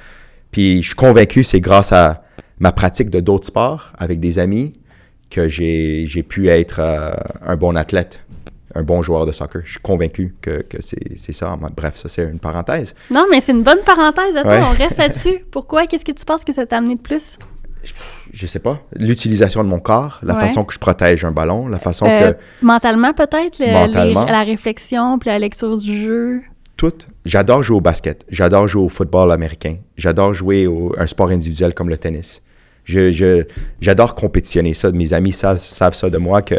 Puis 0.50 0.82
je 0.82 0.86
suis 0.88 0.96
convaincu, 0.96 1.44
c'est 1.44 1.60
grâce 1.60 1.92
à 1.92 2.24
ma 2.62 2.72
pratique 2.72 3.10
de 3.10 3.20
d'autres 3.20 3.46
sports 3.48 3.92
avec 3.98 4.20
des 4.20 4.38
amis 4.38 4.72
que 5.30 5.48
j'ai 5.48 6.06
pu 6.26 6.48
être 6.48 6.78
euh, 6.80 7.10
un 7.44 7.56
bon 7.56 7.76
athlète, 7.76 8.20
un 8.74 8.82
bon 8.84 9.02
joueur 9.02 9.26
de 9.26 9.32
soccer. 9.32 9.62
Je 9.64 9.72
suis 9.72 9.80
convaincu 9.80 10.34
que, 10.40 10.62
que 10.62 10.78
c'est 10.80 11.32
ça. 11.32 11.58
Bref, 11.76 11.96
ça 11.96 12.08
c'est 12.08 12.22
une 12.22 12.38
parenthèse. 12.38 12.94
Non, 13.10 13.26
mais 13.30 13.40
c'est 13.40 13.52
une 13.52 13.64
bonne 13.64 13.80
parenthèse. 13.84 14.36
Attends, 14.36 14.48
Ouais. 14.48 14.62
on 14.62 14.70
reste 14.78 14.96
là-dessus. 14.98 15.44
Pourquoi? 15.50 15.86
Qu'est-ce 15.86 16.04
que 16.04 16.12
tu 16.12 16.24
penses 16.24 16.44
que 16.44 16.52
ça 16.52 16.64
t'a 16.64 16.76
amené 16.78 16.94
de 16.94 17.00
plus? 17.00 17.36
Je 18.32 18.46
sais 18.46 18.60
pas. 18.60 18.80
L'utilisation 18.94 19.64
de 19.64 19.68
mon 19.68 19.80
corps, 19.80 20.20
la 20.22 20.34
Ouais. 20.36 20.40
façon 20.42 20.62
que 20.64 20.72
je 20.72 20.78
protège 20.78 21.24
un 21.24 21.32
ballon, 21.32 21.66
la 21.66 21.80
façon 21.80 22.06
Euh, 22.06 22.32
que 22.32 22.38
mentalement, 22.62 23.12
peut-être? 23.12 23.58
la 23.58 24.44
réflexion, 24.44 25.18
puis 25.18 25.30
la 25.30 25.38
lecture 25.40 25.76
du 25.76 26.00
jeu. 26.00 26.42
tout. 26.76 26.92
J'adore 27.24 27.62
jouer 27.62 27.76
au 27.76 27.80
basket. 27.80 28.24
J'adore 28.28 28.66
jouer 28.68 28.82
au 28.82 28.88
football 28.88 29.30
américain. 29.32 29.76
J'adore 29.96 30.34
jouer 30.34 30.66
au 30.66 30.92
un 30.98 31.06
sport 31.06 31.28
individuel 31.30 31.74
comme 31.74 31.88
le 31.88 31.96
tennis. 31.96 32.42
Je, 32.84 33.44
j'adore 33.80 34.14
compétitionner 34.14 34.74
ça. 34.74 34.90
Mes 34.90 35.12
amis 35.12 35.32
savent, 35.32 35.58
savent 35.58 35.94
ça 35.94 36.10
de 36.10 36.18
moi 36.18 36.42
que 36.42 36.56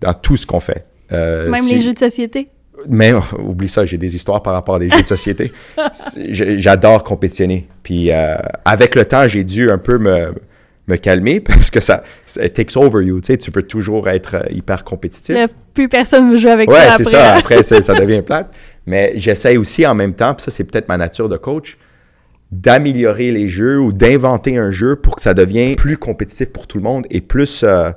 dans 0.00 0.14
tout 0.14 0.36
ce 0.36 0.46
qu'on 0.46 0.60
fait. 0.60 0.84
Euh, 1.12 1.48
Même 1.50 1.64
les 1.68 1.80
jeux 1.80 1.92
de 1.94 1.98
société? 1.98 2.48
Mais 2.88 3.12
oh, 3.12 3.22
oublie 3.38 3.68
ça, 3.68 3.84
j'ai 3.86 3.98
des 3.98 4.14
histoires 4.14 4.42
par 4.42 4.52
rapport 4.54 4.76
à 4.76 4.78
des 4.78 4.90
jeux 4.90 5.02
de 5.02 5.06
société. 5.06 5.52
C'est- 5.92 6.32
J'adore 6.32 7.04
compétitionner. 7.04 7.68
Puis 7.82 8.10
euh, 8.10 8.36
avec 8.64 8.94
le 8.94 9.04
temps, 9.04 9.28
j'ai 9.28 9.44
dû 9.44 9.70
un 9.70 9.78
peu 9.78 9.98
me, 9.98 10.34
me 10.88 10.96
calmer 10.96 11.40
parce 11.40 11.70
que 11.70 11.80
ça, 11.80 12.02
ça 12.26 12.48
takes 12.48 12.76
over 12.76 13.04
you. 13.04 13.20
Tu 13.20 13.28
sais, 13.28 13.38
tu 13.38 13.50
veux 13.50 13.62
toujours 13.62 14.08
être 14.08 14.34
euh, 14.36 14.42
hyper 14.50 14.82
compétitif. 14.84 15.34
Là, 15.34 15.46
plus 15.74 15.88
personne 15.88 16.30
veut 16.32 16.38
jouer 16.38 16.50
avec 16.52 16.70
Ouais, 16.70 16.86
toi 16.86 16.96
c'est 16.96 17.02
après. 17.02 17.10
ça. 17.16 17.34
Après, 17.34 17.62
c'est- 17.62 17.82
ça 17.82 17.94
devient 17.94 18.22
plate. 18.22 18.50
Mais 18.86 19.12
j'essaie 19.16 19.56
aussi 19.56 19.86
en 19.86 19.94
même 19.94 20.14
temps, 20.14 20.32
puis 20.34 20.42
ça, 20.44 20.50
c'est 20.50 20.64
peut-être 20.64 20.88
ma 20.88 20.96
nature 20.96 21.28
de 21.28 21.36
coach, 21.36 21.76
d'améliorer 22.52 23.32
les 23.32 23.48
jeux 23.48 23.78
ou 23.80 23.92
d'inventer 23.92 24.56
un 24.56 24.70
jeu 24.70 24.96
pour 24.96 25.16
que 25.16 25.22
ça 25.22 25.34
devienne 25.34 25.74
plus 25.76 25.96
compétitif 25.96 26.50
pour 26.50 26.66
tout 26.66 26.78
le 26.78 26.84
monde 26.84 27.06
et 27.10 27.20
plus 27.20 27.64
euh, 27.64 27.90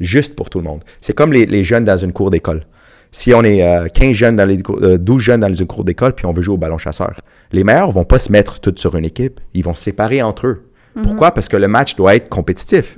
juste 0.00 0.34
pour 0.34 0.50
tout 0.50 0.58
le 0.58 0.64
monde. 0.64 0.82
C'est 1.00 1.14
comme 1.14 1.32
les, 1.32 1.46
les 1.46 1.64
jeunes 1.64 1.84
dans 1.84 1.96
une 1.96 2.12
cour 2.12 2.30
d'école. 2.30 2.66
Si 3.12 3.32
on 3.32 3.42
est 3.44 3.62
euh, 3.62 3.86
15 3.86 4.12
jeunes 4.12 4.36
dans 4.36 4.44
les 4.44 4.58
euh, 4.82 4.98
12 4.98 5.22
jeunes 5.22 5.40
dans 5.40 5.52
une 5.52 5.66
cour 5.66 5.84
d'école 5.84 6.14
puis 6.14 6.26
on 6.26 6.32
veut 6.32 6.42
jouer 6.42 6.54
au 6.54 6.58
ballon 6.58 6.78
chasseur, 6.78 7.14
les 7.52 7.62
meilleurs 7.62 7.92
vont 7.92 8.04
pas 8.04 8.18
se 8.18 8.32
mettre 8.32 8.58
tous 8.58 8.74
sur 8.76 8.96
une 8.96 9.04
équipe, 9.04 9.40
ils 9.54 9.62
vont 9.62 9.74
se 9.74 9.84
séparer 9.84 10.20
entre 10.22 10.48
eux. 10.48 10.64
Pourquoi? 11.02 11.32
Parce 11.32 11.48
que 11.48 11.56
le 11.56 11.68
match 11.68 11.96
doit 11.96 12.14
être 12.14 12.28
compétitif. 12.28 12.96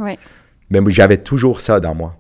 Mais 0.71 0.81
j'avais 0.89 1.17
toujours 1.17 1.61
ça 1.61 1.81
dans 1.81 1.95
moi. 1.95 2.17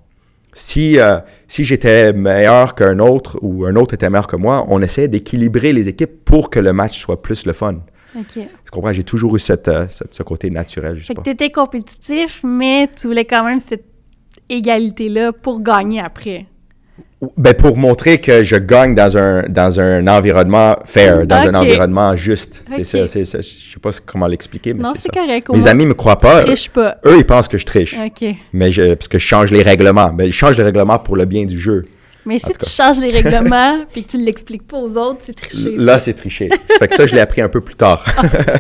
Si, 0.53 0.99
euh, 0.99 1.19
si 1.49 1.65
j'étais 1.65 2.15
meilleur 2.15 2.75
qu'un 2.75 2.99
autre 2.99 3.39
ou 3.43 3.67
un 3.67 3.77
autre 3.77 3.93
était 3.93 4.09
meilleur 4.09 4.27
que 4.27 4.37
moi, 4.37 4.65
on 4.69 4.81
essayait 4.81 5.09
d'équilibrer 5.09 5.75
les 5.75 5.89
équipes 5.91 6.25
pour 6.25 6.49
que 6.49 6.59
le 6.59 6.73
match 6.73 6.99
soit 6.99 7.21
plus 7.21 7.45
le 7.45 7.53
fun. 7.53 7.81
OK. 8.18 8.33
Tu 8.35 8.70
comprends? 8.72 8.92
J'ai 8.92 9.05
toujours 9.05 9.37
eu 9.37 9.38
cette, 9.38 9.68
euh, 9.68 9.87
cette- 9.90 10.14
ce 10.14 10.22
côté 10.22 10.50
naturel, 10.50 10.96
je 10.96 11.00
sais 11.00 11.07
Fait 11.09 11.14
que 11.14 11.18
pas. 11.18 11.22
t'étais 11.24 11.50
compétitif, 11.50 12.40
mais 12.44 12.88
tu 12.96 13.07
voulais 13.09 13.24
quand 13.24 13.44
même 13.44 13.61
cette 13.61 13.85
égalité-là 14.48 15.33
pour 15.33 15.61
gagner 15.61 16.00
après. 16.00 16.46
Ben, 17.38 17.55
pour 17.55 17.79
montrer 17.79 18.20
que 18.20 18.42
je 18.42 18.57
gagne 18.57 18.94
dans 18.94 19.16
un, 19.16 19.42
dans 19.48 19.81
un 19.81 20.07
environnement 20.07 20.76
fair, 20.85 21.26
dans 21.26 21.37
un 21.48 21.55
environnement 21.55 22.14
juste. 22.14 22.62
C'est 22.68 22.81
Ok. 22.81 22.85
ça, 22.85 23.07
c'est 23.07 23.24
ça. 23.24 23.38
Je 23.40 23.72
sais 23.72 23.81
pas 23.81 23.90
comment 24.05 24.26
l'expliquer, 24.26 24.74
mais 24.74 24.85
c'est 24.85 24.98
c'est 25.09 25.14
ça. 25.14 25.20
correct. 25.22 25.48
Mes 25.50 25.66
amis 25.66 25.87
me 25.87 25.94
croient 25.94 26.16
tu 26.16 26.26
pas. 26.26 26.44
pas. 26.74 26.98
Eux, 27.07 27.16
ils 27.18 27.24
pensent 27.24 27.48
que 27.48 27.57
je 27.59 27.64
triche. 27.64 27.96
OK. 27.98 28.24
Mais 28.52 28.70
je, 28.70 28.94
parce 28.94 29.09
que 29.09 29.18
je 29.18 29.26
change 29.26 29.50
les 29.50 29.62
règlements. 29.62 30.12
Mais 30.12 30.26
je 30.26 30.33
change 30.33 30.59
les 30.59 30.62
règlements 30.64 30.98
pour 30.98 31.16
le 31.16 31.24
bien 31.24 31.46
du 31.46 31.59
jeu. 31.59 31.85
Mais 32.27 32.41
si 32.41 32.53
tu 32.53 32.69
changes 32.69 32.99
les 32.99 33.11
règlements 33.11 33.85
puis 33.93 34.05
que 34.05 34.11
tu 34.11 34.19
l'expliques 34.19 34.67
pas 34.67 34.79
aux 34.79 34.97
autres, 34.97 35.21
c'est 35.21 35.33
tricher. 35.33 35.77
Là, 35.77 35.99
c'est 36.01 36.12
tricher. 36.12 36.51
fait 36.79 36.89
que 36.89 36.95
ça, 36.95 37.07
je 37.07 37.15
l'ai 37.15 37.21
appris 37.21 37.41
un 37.41 37.49
peu 37.49 37.61
plus 37.61 37.77
tard. 37.77 38.05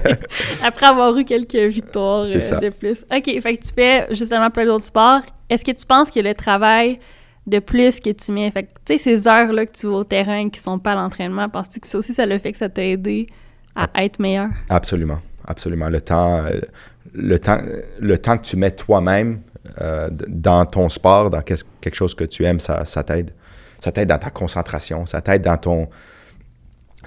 Après 0.64 0.86
avoir 0.86 1.16
eu 1.18 1.24
quelques 1.24 1.56
victoires 1.56 2.24
euh, 2.24 2.40
ça. 2.40 2.60
de 2.60 2.70
plus. 2.70 3.04
OK, 3.12 3.24
fait 3.24 3.56
que 3.56 3.62
tu 3.62 3.74
fais 3.74 4.06
justement 4.10 4.50
plein 4.50 4.66
d'autres 4.66 4.84
sports. 4.84 5.22
Est-ce 5.50 5.64
que 5.64 5.72
tu 5.72 5.84
penses 5.84 6.10
que 6.12 6.20
le 6.20 6.32
travail 6.32 7.00
de 7.46 7.58
plus 7.58 8.00
que 8.00 8.10
tu 8.10 8.32
mets, 8.32 8.50
fait 8.50 8.64
que, 8.64 8.68
tu 8.84 8.98
sais, 8.98 9.02
ces 9.02 9.28
heures-là 9.28 9.66
que 9.66 9.72
tu 9.72 9.86
vas 9.86 9.96
au 9.96 10.04
terrain 10.04 10.48
qui 10.48 10.60
sont 10.60 10.78
pas 10.78 10.92
à 10.92 10.94
l'entraînement, 10.94 11.48
penses-tu 11.48 11.80
que 11.80 11.86
ça 11.86 11.98
aussi, 11.98 12.14
ça 12.14 12.26
le 12.26 12.38
fait 12.38 12.52
que 12.52 12.58
ça 12.58 12.68
t'a 12.68 12.84
aidé 12.84 13.28
à 13.74 14.04
être 14.04 14.18
meilleur? 14.18 14.48
Absolument, 14.68 15.18
absolument. 15.46 15.88
Le 15.88 16.00
temps, 16.00 16.44
euh, 16.44 16.60
le 17.14 17.38
temps, 17.38 17.58
le 18.00 18.18
temps 18.18 18.36
que 18.36 18.44
tu 18.44 18.56
mets 18.56 18.70
toi-même 18.70 19.40
euh, 19.80 20.08
dans 20.28 20.64
ton 20.66 20.88
sport, 20.88 21.30
dans 21.30 21.42
quelque 21.42 21.94
chose 21.94 22.14
que 22.14 22.24
tu 22.24 22.44
aimes, 22.44 22.60
ça, 22.60 22.84
ça 22.84 23.02
t'aide. 23.02 23.32
Ça 23.86 23.92
t'aide 23.92 24.08
dans 24.08 24.18
ta 24.18 24.30
concentration, 24.30 25.06
ça 25.06 25.20
t'aide 25.20 25.42
dans 25.42 25.56
ton, 25.58 25.88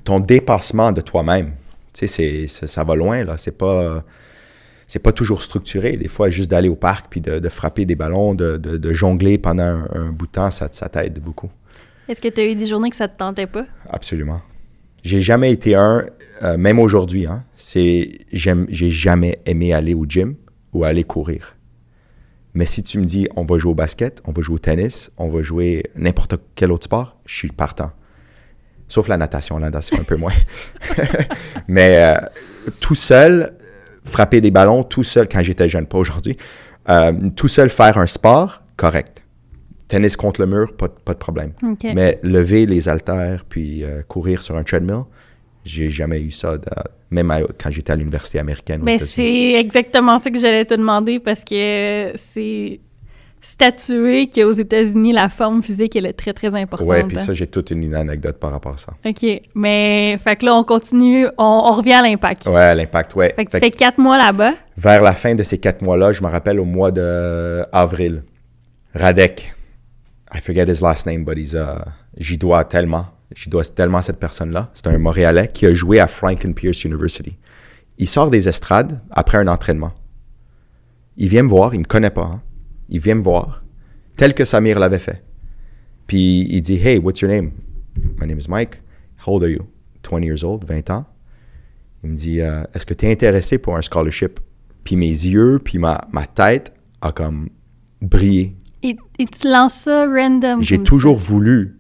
ton 0.06 0.22
dépassement 0.22 0.94
de 0.94 1.02
toi-même. 1.02 1.48
Tu 1.92 2.00
sais, 2.00 2.08
c'est- 2.08 2.48
c'est- 2.48 2.68
ça 2.68 2.86
va 2.86 2.96
loin, 2.96 3.26
là. 3.26 3.36
C'est 3.38 3.52
pas, 3.58 4.02
c'est 4.88 5.00
pas 5.04 5.12
toujours 5.12 5.42
structuré. 5.44 5.98
Des 5.98 6.08
fois, 6.08 6.30
juste 6.30 6.50
d'aller 6.50 6.70
au 6.70 6.78
parc 6.78 7.08
puis 7.10 7.20
de, 7.20 7.40
de 7.40 7.50
frapper 7.50 7.84
des 7.84 7.96
ballons, 7.96 8.34
de, 8.34 8.56
de- 8.56 8.78
de 8.78 8.94
jongler 8.94 9.38
pendant 9.38 9.64
un, 9.66 9.88
un 9.94 10.10
bout 10.12 10.28
de 10.28 10.32
temps, 10.32 10.52
ça, 10.52 10.70
ça 10.72 10.88
t'aide 10.88 11.20
beaucoup. 11.20 11.50
Est-ce 12.08 12.22
que 12.22 12.30
tu 12.30 12.40
as 12.40 12.46
eu 12.46 12.56
des 12.56 12.66
journées 12.66 12.92
que 12.92 12.96
ça 12.96 13.10
te 13.10 13.18
tentait 13.18 13.46
pas? 13.48 13.66
Absolument. 13.90 14.42
J'ai 15.04 15.22
jamais 15.22 15.52
été 15.52 15.76
un, 15.76 16.06
euh, 16.44 16.56
même 16.58 16.80
aujourd'hui, 16.80 17.26
hein, 17.28 17.44
c'est, 17.56 18.10
j'ai 18.32 18.90
jamais 18.90 19.40
aimé 19.46 19.74
aller 19.74 19.94
au 19.94 20.06
gym 20.08 20.36
ou 20.72 20.86
aller 20.86 21.04
courir. 21.04 21.58
Mais 22.54 22.66
si 22.66 22.84
tu 22.84 23.00
me 23.00 23.06
dis, 23.06 23.28
on 23.36 23.44
va 23.44 23.58
jouer 23.58 23.72
au 23.72 23.76
basket, 23.76 24.22
on 24.26 24.32
va 24.32 24.42
jouer 24.42 24.56
au 24.56 24.60
tennis, 24.60 25.12
on 25.18 25.30
va 25.30 25.44
jouer 25.44 25.84
n'importe 25.96 26.36
quel 26.56 26.72
autre 26.72 26.86
sport, 26.86 27.18
je 27.26 27.36
suis 27.36 27.50
partant. 27.50 27.92
Sauf 28.88 29.08
la 29.08 29.18
natation, 29.18 29.60
la 29.60 29.68
natation 29.68 29.98
un 30.00 30.04
peu 30.04 30.16
moins. 30.16 30.34
Mais 31.68 31.98
euh, 31.98 32.18
tout 32.80 32.96
seul, 32.96 33.54
frapper 34.04 34.42
des 34.42 34.50
ballons, 34.50 34.84
tout 34.84 35.04
seul, 35.04 35.28
quand 35.30 35.44
j'étais 35.44 35.70
jeune, 35.70 35.86
pas 35.86 36.00
aujourd'hui, 36.00 36.38
euh, 36.90 37.30
tout 37.36 37.48
seul 37.48 37.70
faire 37.70 38.00
un 38.00 38.08
sport, 38.08 38.64
correct. 38.78 39.24
Tennis 39.88 40.16
contre 40.16 40.42
le 40.42 40.48
mur, 40.48 40.76
pas, 40.76 40.88
pas 40.90 41.14
de 41.14 41.20
problème. 41.20 41.54
Mais 41.84 42.20
lever 42.24 42.66
les 42.66 42.90
haltères 42.90 43.46
puis 43.46 43.84
euh, 43.84 44.02
courir 44.08 44.42
sur 44.42 44.56
un 44.56 44.64
treadmill, 44.64 45.04
j'ai 45.70 45.90
jamais 45.90 46.20
eu 46.20 46.32
ça, 46.32 46.58
de- 46.58 46.66
même 47.12 47.30
à- 47.32 47.42
quand 47.62 47.70
j'étais 47.72 47.92
à 47.92 47.96
l'université 47.96 48.40
américaine. 48.40 48.82
Mais 48.84 49.00
c'est 49.00 49.54
exactement 49.54 50.20
ça 50.20 50.30
que 50.30 50.38
j'allais 50.40 50.66
te 50.66 50.74
demander 50.74 51.20
parce 51.20 51.44
que 51.44 52.12
c'est 52.16 52.80
statué 53.42 54.30
qu'aux 54.30 54.52
États-Unis, 54.52 55.14
la 55.14 55.30
forme 55.30 55.64
physique 55.64 55.96
elle 55.96 56.06
est 56.08 56.14
très, 56.14 56.34
très 56.34 56.54
importante. 56.56 56.88
Ouais, 56.88 57.04
puis 57.06 57.18
hein. 57.18 57.22
ça, 57.22 57.34
j'ai 57.34 57.48
toute 57.48 57.72
une 57.72 57.96
anecdote 57.96 58.38
par 58.38 58.52
rapport 58.52 58.74
à 58.74 58.78
ça. 58.78 58.94
OK. 59.06 59.26
Mais, 59.56 60.18
fait 60.22 60.36
que 60.36 60.46
là, 60.46 60.56
on 60.56 60.64
continue, 60.66 61.26
on, 61.38 61.64
on 61.68 61.74
revient 61.76 61.94
à 61.94 62.02
l'impact. 62.02 62.48
Ouais, 62.48 62.76
l'impact, 62.76 63.16
ouais. 63.16 63.34
Fait 63.36 63.46
que 63.46 63.52
tu 63.52 63.58
Fait 63.58 63.66
fais 63.68 63.72
quatre 63.72 63.98
mois 63.98 64.18
là-bas. 64.18 64.54
vers 64.78 65.02
la 65.02 65.14
fin 65.14 65.36
de 65.36 65.44
ces 65.44 65.58
quatre 65.58 65.82
mois-là, 65.82 66.12
je 66.14 66.22
me 66.22 66.28
rappelle 66.28 66.60
au 66.60 66.66
mois 66.66 66.92
de 66.92 67.64
avril, 67.72 68.24
Radek, 68.94 69.54
I 70.34 70.42
forget 70.42 70.66
his 70.68 70.82
last 70.82 71.06
name, 71.08 71.24
but 71.24 71.38
he's, 71.38 71.54
uh, 71.54 71.80
j'y 72.18 72.38
dois 72.38 72.64
tellement, 72.66 73.06
j'y 73.36 73.50
dois 73.50 73.64
tellement 73.64 74.00
à 74.00 74.02
cette 74.02 74.20
personne-là. 74.20 74.72
C'est 74.74 74.88
un 74.88 74.98
Montréalais 74.98 75.50
qui 75.54 75.66
a 75.66 75.74
joué 75.74 76.00
à 76.00 76.08
Franklin 76.08 76.52
Pierce 76.54 76.84
University. 76.84 77.38
Il 77.98 78.08
sort 78.08 78.30
des 78.30 78.48
estrades 78.48 79.02
après 79.12 79.38
un 79.38 79.48
entraînement. 79.48 79.94
Il 81.18 81.28
vient 81.28 81.44
me 81.44 81.50
voir, 81.50 81.74
il 81.74 81.80
me 81.80 81.86
connaît 81.86 82.10
pas, 82.12 82.24
hein. 82.24 82.42
Il 82.88 83.00
vient 83.00 83.16
me 83.16 83.22
voir, 83.22 83.64
tel 84.18 84.34
que 84.34 84.46
Samir 84.46 84.80
l'avait 84.80 85.00
fait. 85.00 85.24
Puis 86.08 86.48
il 86.50 86.62
dit, 86.62 86.78
Hey, 86.78 86.98
what's 86.98 87.22
your 87.22 87.30
name? 87.30 87.52
My 88.20 88.26
name 88.26 88.40
is 88.40 88.48
Mike. 88.48 88.82
How 89.26 89.34
old 89.34 89.44
are 89.44 89.50
you? 89.50 89.68
20 90.04 90.24
years 90.24 90.44
old, 90.44 90.64
20 90.66 90.90
ans. 90.90 91.06
Il 92.04 92.12
me 92.12 92.16
dit 92.16 92.42
euh, 92.42 92.64
Est-ce 92.74 92.86
que 92.86 92.94
tu 92.94 93.06
es 93.06 93.12
intéressé 93.12 93.58
pour 93.58 93.76
un 93.76 93.82
scholarship? 93.82 94.40
Puis 94.84 94.96
mes 94.96 95.08
yeux, 95.08 95.60
puis 95.64 95.78
ma, 95.78 96.02
ma 96.12 96.26
tête 96.26 96.74
a 97.02 97.12
comme 97.12 97.50
brillé. 98.02 98.56
Et, 98.82 98.98
et 99.20 99.26
tu 99.26 99.48
lances 99.48 99.82
ça 99.82 100.06
random. 100.08 100.62
J'ai 100.62 100.82
toujours 100.82 101.20
ça. 101.20 101.28
voulu. 101.28 101.79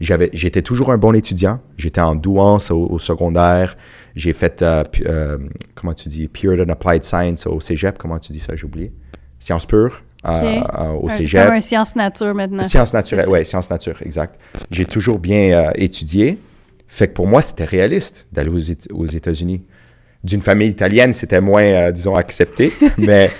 J'avais, 0.00 0.30
j'étais 0.32 0.62
toujours 0.62 0.92
un 0.92 0.98
bon 0.98 1.12
étudiant. 1.14 1.60
J'étais 1.76 2.00
en 2.00 2.14
douance 2.14 2.70
au, 2.70 2.86
au 2.86 2.98
secondaire. 3.00 3.76
J'ai 4.14 4.32
fait, 4.32 4.62
euh, 4.62 4.84
euh, 5.06 5.38
comment 5.74 5.92
tu 5.92 6.08
dis, 6.08 6.28
Pure 6.28 6.60
and 6.64 6.70
Applied 6.70 7.02
Science 7.04 7.46
au 7.46 7.60
cégep. 7.60 7.98
Comment 7.98 8.18
tu 8.18 8.32
dis 8.32 8.38
ça? 8.40 8.54
J'ai 8.54 8.64
oublié. 8.64 8.92
Sciences 9.40 9.66
pures 9.66 10.02
euh, 10.26 10.60
euh, 10.78 10.92
au 11.00 11.08
cégep. 11.08 11.46
Comme 11.46 11.54
un 11.56 11.60
science 11.60 11.96
nature 11.96 12.34
maintenant. 12.34 12.62
Sciences 12.62 12.92
naturelles, 12.92 13.28
ouais, 13.28 13.44
sciences 13.44 13.70
nature, 13.70 13.96
exact. 14.04 14.38
J'ai 14.70 14.84
toujours 14.84 15.18
bien 15.18 15.70
étudié. 15.74 16.38
Fait 16.86 17.08
que 17.08 17.12
pour 17.14 17.26
moi, 17.26 17.42
c'était 17.42 17.64
réaliste 17.64 18.26
d'aller 18.32 18.50
aux, 18.50 18.58
Éta- 18.58 18.92
aux 18.92 19.06
États-Unis. 19.06 19.64
D'une 20.24 20.42
famille 20.42 20.68
italienne, 20.68 21.12
c'était 21.12 21.40
moins, 21.40 21.90
disons, 21.92 22.14
accepté, 22.14 22.72
mais 22.98 23.30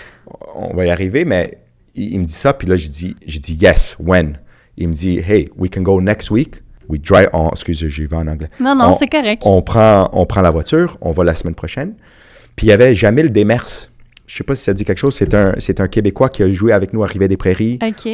on 0.55 0.75
va 0.77 0.87
y 0.87 0.91
arriver. 0.91 1.25
Mais 1.25 1.59
il, 1.95 2.13
il 2.15 2.21
me 2.21 2.25
dit 2.25 2.33
ça, 2.33 2.53
puis 2.53 2.69
là, 2.69 2.77
je 2.77 2.89
dis, 2.89 3.17
je 3.27 3.39
dis 3.39 3.55
yes, 3.55 3.97
when? 3.99 4.39
Il 4.81 4.89
me 4.89 4.95
dit, 4.95 5.19
hey, 5.19 5.49
we 5.59 5.69
can 5.69 5.83
go 5.83 6.01
next 6.01 6.31
week. 6.31 6.63
We 6.89 6.99
drive, 7.01 7.29
on, 7.35 7.51
excuse, 7.51 7.87
j'y 7.87 8.07
vais 8.07 8.17
en 8.17 8.27
anglais. 8.29 8.49
Non, 8.61 8.75
non, 8.75 8.87
On- 8.91 8.93
c'est 8.95 9.09
correct. 9.09 9.43
On 9.45 9.61
prend, 9.61 10.09
on 10.15 10.25
prend 10.25 10.41
la 10.41 10.51
voiture, 10.51 10.97
on 11.03 11.11
va 11.11 11.25
la 11.25 11.35
semaine 11.35 11.55
prochaine. 11.55 11.95
Puis 12.57 12.67
il 12.69 12.71
y 12.71 12.73
avait 12.73 12.95
Jamil 12.95 13.31
Demers. 13.31 13.91
Je 14.27 14.37
sais 14.37 14.45
pas 14.45 14.55
si 14.55 14.63
ça 14.65 14.73
dit 14.73 14.85
quelque 14.85 14.99
chose. 14.99 15.15
C'est 15.15 15.35
un, 15.35 15.53
c'est 15.59 15.81
un 15.81 15.89
Québécois 15.89 16.29
qui 16.29 16.43
a 16.43 16.49
joué 16.51 16.73
avec 16.73 16.93
nous 16.93 17.03
à. 17.03 17.09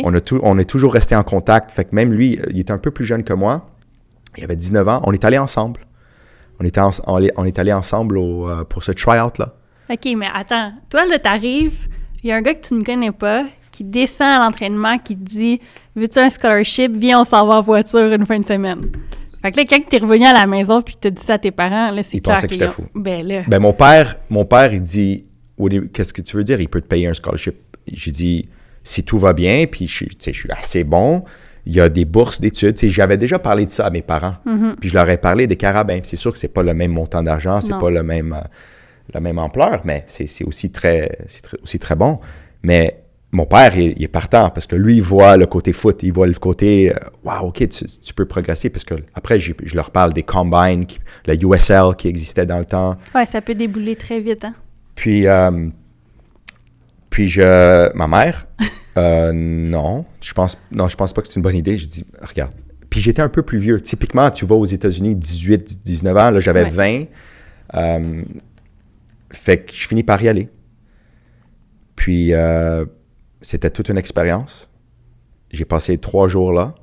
On, 0.04 0.14
a 0.14 0.20
tout- 0.20 0.40
on 0.42 0.58
est 0.58 0.64
toujours 0.68 0.92
resté 0.94 1.14
en 1.14 1.22
contact. 1.22 1.70
Fait 1.70 1.84
que 1.84 1.94
même 1.94 2.12
lui, 2.12 2.38
il 2.50 2.58
était 2.60 2.72
un 2.72 2.78
peu 2.78 2.90
plus 2.90 3.04
jeune 3.04 3.24
que 3.24 3.32
moi. 3.32 3.66
Il 4.36 4.42
avait 4.44 4.56
19 4.56 4.88
ans. 4.88 5.00
On 5.04 5.12
est 5.12 5.24
allé 5.24 5.38
ensemble. 5.38 5.80
On, 6.60 6.64
était 6.64 6.80
en- 6.80 6.90
on, 7.06 7.18
est- 7.22 7.32
on 7.36 7.44
est 7.44 7.58
allé 7.58 7.72
ensemble 7.72 8.16
au, 8.18 8.48
euh, 8.48 8.64
pour 8.64 8.82
ce 8.82 8.92
try-out-là. 8.92 9.54
OK, 9.90 10.08
mais 10.16 10.26
attends. 10.32 10.72
Toi, 10.88 11.04
là, 11.06 11.18
t'arrives, 11.18 11.88
il 12.22 12.30
y 12.30 12.32
a 12.32 12.36
un 12.36 12.42
gars 12.42 12.54
que 12.54 12.66
tu 12.66 12.74
ne 12.74 12.82
connais 12.84 13.12
pas 13.12 13.44
qui 13.74 13.82
descend 13.84 14.28
à 14.28 14.38
l'entraînement 14.44 14.98
qui 14.98 15.16
te 15.16 15.24
dit 15.24 15.60
Veux-tu 15.96 16.18
un 16.20 16.30
scholarship? 16.30 16.92
Viens, 16.96 17.20
on 17.20 17.24
s'en 17.24 17.46
va 17.46 17.56
en 17.56 17.60
voiture 17.60 18.12
une 18.12 18.24
fin 18.24 18.38
de 18.38 18.44
semaine. 18.46 18.82
Fait 19.42 19.50
que 19.50 19.56
là, 19.58 19.64
quand 19.68 19.78
t'es 19.88 19.98
revenu 19.98 20.24
à 20.24 20.32
la 20.32 20.46
maison 20.46 20.80
puis 20.80 20.94
que 20.94 21.00
t'as 21.00 21.10
dit 21.10 21.22
ça 21.22 21.34
à 21.34 21.38
tes 21.38 21.50
parents, 21.50 21.90
là, 21.90 22.02
c'est 22.02 22.16
Ils 22.18 22.20
clair 22.22 22.36
pensaient 22.36 22.46
que 22.46 22.52
j'étais 22.54 22.68
fou. 22.68 22.84
Ben 22.94 23.26
là. 23.26 23.42
Ben, 23.48 23.58
mon 23.60 23.72
père, 23.72 24.16
mon 24.30 24.44
père, 24.44 24.72
il 24.72 24.80
dit 24.80 25.24
Qu'est-ce 25.92 26.12
que 26.14 26.22
tu 26.22 26.36
veux 26.36 26.44
dire? 26.44 26.60
Il 26.60 26.68
peut 26.68 26.80
te 26.80 26.86
payer 26.86 27.08
un 27.08 27.14
scholarship. 27.14 27.56
J'ai 27.92 28.10
dit 28.12 28.48
Si 28.84 29.02
tout 29.04 29.18
va 29.18 29.32
bien, 29.32 29.64
puis 29.70 29.86
je, 29.88 30.04
je 30.24 30.30
suis 30.30 30.50
assez 30.52 30.84
bon, 30.84 31.24
il 31.66 31.74
y 31.74 31.80
a 31.80 31.88
des 31.88 32.04
bourses 32.04 32.40
d'études. 32.40 32.76
J'avais 32.82 33.16
déjà 33.16 33.38
parlé 33.38 33.66
de 33.66 33.70
ça 33.70 33.86
à 33.86 33.90
mes 33.90 34.02
parents. 34.02 34.36
Puis 34.80 34.88
je 34.88 34.94
leur 34.94 35.08
ai 35.10 35.18
parlé 35.18 35.46
des 35.46 35.56
carabins. 35.56 35.98
C'est 36.04 36.16
sûr 36.16 36.32
que 36.32 36.38
c'est 36.38 36.48
pas 36.48 36.62
le 36.62 36.74
même 36.74 36.92
montant 36.92 37.22
d'argent, 37.22 37.60
c'est 37.60 37.76
pas 37.78 37.90
le 37.90 38.02
même, 38.02 38.32
euh, 38.32 38.46
la 39.12 39.20
même 39.20 39.38
ampleur, 39.38 39.80
mais 39.84 40.04
c'est 40.06 40.26
c'est 40.26 40.44
aussi 40.44 40.70
très, 40.70 41.10
c'est 41.28 41.42
très- 41.42 41.58
aussi 41.62 41.78
très 41.78 41.96
bon. 41.96 42.18
Mais 42.62 43.03
mon 43.34 43.46
père, 43.46 43.76
il, 43.76 43.92
il 43.96 44.02
est 44.04 44.08
partant 44.08 44.48
parce 44.50 44.66
que 44.66 44.76
lui, 44.76 44.96
il 44.96 45.02
voit 45.02 45.36
le 45.36 45.46
côté 45.46 45.72
foot, 45.72 46.02
il 46.02 46.12
voit 46.12 46.26
le 46.26 46.34
côté, 46.34 46.92
euh, 46.94 46.98
wow, 47.24 47.48
ok, 47.48 47.68
tu, 47.68 47.84
tu 47.84 48.14
peux 48.14 48.24
progresser. 48.26 48.70
Parce 48.70 48.84
que 48.84 48.94
après, 49.14 49.38
je 49.40 49.52
leur 49.74 49.90
parle 49.90 50.12
des 50.12 50.22
combines, 50.22 50.86
qui- 50.86 50.98
la 51.26 51.34
USL 51.34 51.94
qui 51.98 52.08
existait 52.08 52.46
dans 52.46 52.58
le 52.58 52.64
temps. 52.64 52.96
Ouais, 53.14 53.26
ça 53.26 53.40
peut 53.40 53.54
débouler 53.54 53.96
très 53.96 54.20
vite, 54.20 54.44
hein. 54.44 54.54
Puis, 54.94 55.26
euh, 55.26 55.68
puis 57.10 57.28
je, 57.28 57.92
ma 57.96 58.06
mère, 58.08 58.46
euh, 58.96 59.32
non, 59.34 60.04
je 60.20 60.32
pense, 60.32 60.56
non, 60.70 60.88
je 60.88 60.96
pense 60.96 61.12
pas 61.12 61.20
que 61.22 61.28
c'est 61.28 61.36
une 61.36 61.42
bonne 61.42 61.56
idée. 61.56 61.76
Je 61.78 61.86
dis, 61.86 62.06
regarde. 62.22 62.52
Puis 62.90 63.00
j'étais 63.00 63.22
un 63.22 63.28
peu 63.28 63.42
plus 63.42 63.58
vieux. 63.58 63.80
Typiquement, 63.80 64.30
tu 64.30 64.46
vas 64.46 64.54
aux 64.54 64.64
États-Unis, 64.64 65.16
18, 65.16 65.82
19 65.84 66.16
ans, 66.16 66.30
là, 66.30 66.38
j'avais 66.40 66.62
Ouais. 66.64 66.70
20. 66.70 67.04
Euh, 67.74 68.22
fait 69.30 69.58
que 69.64 69.72
je 69.74 69.86
finis 69.88 70.04
par 70.04 70.22
y 70.22 70.28
aller. 70.28 70.48
Puis, 71.96 72.32
euh, 72.34 72.84
c'était 73.44 73.70
toute 73.70 73.88
une 73.88 73.98
expérience. 73.98 74.68
J'ai 75.50 75.64
passé 75.64 75.98
trois 75.98 76.28
jours 76.28 76.52
là. 76.52 76.74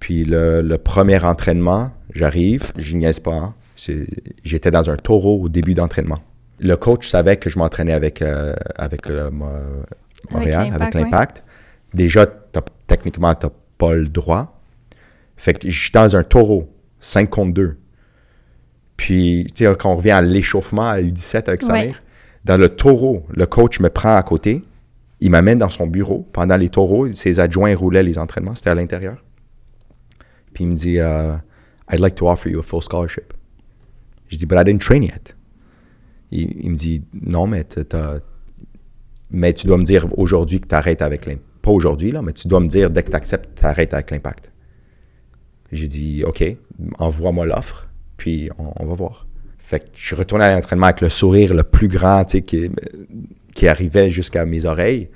Puis 0.00 0.24
le, 0.24 0.60
le 0.60 0.78
premier 0.78 1.22
entraînement, 1.24 1.90
j'arrive, 2.12 2.72
je 2.76 2.96
niaise 2.96 3.20
pas. 3.20 3.34
hein. 3.34 3.54
J'étais 4.44 4.70
dans 4.70 4.90
un 4.90 4.96
taureau 4.96 5.40
au 5.42 5.48
début 5.48 5.74
d'entraînement. 5.74 6.20
Le 6.60 6.76
coach 6.76 7.08
savait 7.08 7.36
que 7.36 7.50
je 7.50 7.58
m'entraînais 7.58 7.92
avec, 7.92 8.22
euh, 8.22 8.54
avec 8.76 9.08
euh, 9.10 9.30
Mo- 9.30 9.46
Montréal, 10.30 10.64
l'Impact, 10.70 10.82
avec 10.82 10.94
ouais. 10.94 11.00
l'Impact. 11.02 11.42
Déjà, 11.94 12.26
techniquement, 12.86 13.34
tu 13.34 13.46
n'as 13.46 13.52
pas 13.78 13.94
le 13.94 14.08
droit. 14.08 14.60
Fait 15.36 15.54
que 15.54 15.68
je 15.70 15.80
suis 15.80 15.90
dans 15.90 16.14
un 16.16 16.22
taureau, 16.22 16.68
5 17.00 17.28
contre 17.30 17.54
2. 17.54 17.76
Puis, 18.96 19.46
tu 19.54 19.64
sais, 19.64 19.74
quand 19.76 19.90
on 19.92 19.96
revient 19.96 20.12
à 20.12 20.22
l'échauffement 20.22 20.88
à 20.88 21.00
U17 21.00 21.48
avec 21.48 21.62
Samir, 21.62 21.82
Ouais. 21.82 21.94
dans 22.44 22.56
le 22.56 22.68
taureau, 22.68 23.26
le 23.30 23.46
coach 23.46 23.80
me 23.80 23.90
prend 23.90 24.14
à 24.14 24.22
côté, 24.22 24.62
il 25.24 25.30
m'amène 25.30 25.58
dans 25.58 25.70
son 25.70 25.86
bureau. 25.86 26.28
Pendant 26.34 26.58
les 26.58 26.68
taureaux, 26.68 27.10
ses 27.14 27.40
adjoints 27.40 27.74
roulaient 27.74 28.02
les 28.02 28.18
entraînements, 28.18 28.54
c'était 28.54 28.68
à 28.68 28.74
l'intérieur. 28.74 29.24
Puis 30.52 30.64
il 30.64 30.66
me 30.70 30.76
dit, 30.76 30.96
uh, 30.96 31.38
I'd 31.90 31.98
like 31.98 32.14
to 32.16 32.28
offer 32.28 32.50
you 32.50 32.60
a 32.60 32.62
full 32.62 32.82
scholarship. 32.82 33.32
Je 34.28 34.36
dis, 34.36 34.44
but 34.44 34.58
I 34.58 34.64
didn't 34.64 34.82
train 34.82 35.00
yet. 35.00 35.34
Il, 36.30 36.70
me 36.70 36.76
dit, 36.76 37.04
non, 37.14 37.46
mais, 37.46 37.64
tu 37.64 37.86
dois 39.66 39.78
me 39.78 39.84
dire 39.84 40.06
aujourd'hui 40.18 40.60
que 40.60 40.68
tu 40.68 40.74
arrêtes 40.74 41.00
avec 41.00 41.24
l'impact. 41.24 41.46
Pas 41.62 41.70
aujourd'hui, 41.70 42.12
là, 42.12 42.20
mais 42.20 42.34
tu 42.34 42.46
dois 42.46 42.60
me 42.60 42.66
dire 42.66 42.90
dès 42.90 43.02
que 43.02 43.10
tu 43.10 43.16
acceptes, 43.16 43.58
tu 43.58 43.64
arrêtes 43.64 43.94
avec 43.94 44.10
l'impact. 44.10 44.52
J'ai 45.72 45.88
dit, 45.88 46.22
OK, 46.24 46.44
envoie-moi 46.98 47.46
l'offre, 47.46 47.88
puis 48.18 48.50
on, 48.58 48.72
on 48.76 48.84
va 48.84 48.94
voir. 48.94 49.26
Fait 49.58 49.80
que 49.80 49.86
je 49.94 50.04
suis 50.04 50.16
retourné 50.16 50.44
à 50.44 50.54
l'entraînement 50.54 50.88
avec 50.88 51.00
le 51.00 51.08
sourire 51.08 51.54
le 51.54 51.62
plus 51.62 51.88
grand, 51.88 52.26
tu 52.26 52.44
sais, 52.46 52.70
qui 53.54 53.68
arrivait 53.68 54.10
jusqu'à 54.10 54.44
mes 54.44 54.64
oreilles. 54.64 55.08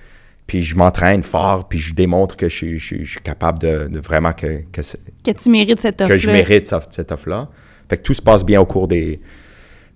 Puis 0.46 0.62
je 0.62 0.77
m'entraîne 0.77 1.22
fort, 1.22 1.68
puis 1.68 1.79
je 1.79 1.94
démontre 1.94 2.37
que 2.37 2.48
je, 2.48 2.55
suis- 2.57 2.79
je 2.79 2.85
suis- 2.87 3.05
je 3.05 3.11
suis 3.12 3.20
capable 3.20 3.59
de, 3.59 3.88
de 3.88 3.98
vraiment 4.01 4.33
que, 4.33 4.62
que, 4.72 4.81
tu 5.33 5.51
mérites 5.51 5.81
cette 5.81 6.01
offre 6.01 6.09
que 6.11 6.16
je 6.16 6.31
mérite 6.31 6.66
cette 6.90 7.12
offre-là. 7.12 7.48
Fait 7.90 7.98
que 7.98 8.03
tout 8.03 8.14
se 8.14 8.22
passe 8.22 8.44
bien 8.46 8.61
au 8.61 8.64
cours 8.66 8.88
des, 8.88 9.20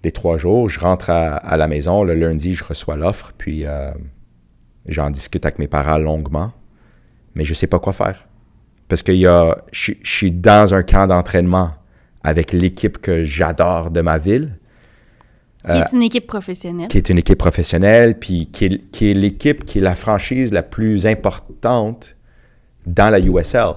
des 0.02 0.12
trois 0.12 0.36
jours. 0.36 0.68
Je 0.68 0.78
rentre 0.78 1.08
à, 1.08 1.36
à 1.36 1.56
la 1.56 1.68
maison. 1.68 2.02
Le 2.04 2.14
lundi, 2.14 2.52
je 2.52 2.64
reçois 2.64 2.96
l'offre, 2.96 3.32
puis 3.38 3.64
euh, 3.66 3.92
j'en 4.86 5.08
discute 5.10 5.44
avec 5.46 5.58
mes 5.58 5.68
parents 5.68 5.98
longuement. 5.98 6.52
Mais 7.34 7.44
je 7.46 7.54
sais 7.54 7.66
pas 7.66 7.78
quoi 7.78 7.94
faire. 7.94 8.26
Parce 8.88 9.02
que 9.02 9.12
y 9.12 9.26
a, 9.26 9.56
je, 9.72 9.92
je 10.02 10.10
suis 10.10 10.32
dans 10.32 10.74
un 10.74 10.82
camp 10.82 11.06
d'entraînement 11.06 11.72
avec 12.24 12.52
l'équipe 12.52 12.98
que 12.98 13.24
j'adore 13.24 13.90
de 13.90 14.02
ma 14.02 14.18
ville 14.18 14.58
Qui 15.64 15.76
est 15.78 15.92
une 15.92 16.02
équipe 16.02 16.26
professionnelle. 16.26 16.88
qui 16.88 16.98
est 16.98 17.08
une 17.08 17.18
équipe 17.18 17.38
professionnelle, 17.38 18.18
puis 18.18 18.48
qui 18.50 18.64
est, 18.66 18.90
qui 18.90 19.10
est 19.10 19.14
l'équipe 19.14 19.64
qui 19.64 19.78
est 19.78 19.82
la 19.82 19.94
franchise 19.94 20.52
la 20.52 20.62
plus 20.64 21.06
importante 21.06 22.16
dans 22.86 23.10
la 23.10 23.20
USL. 23.20 23.74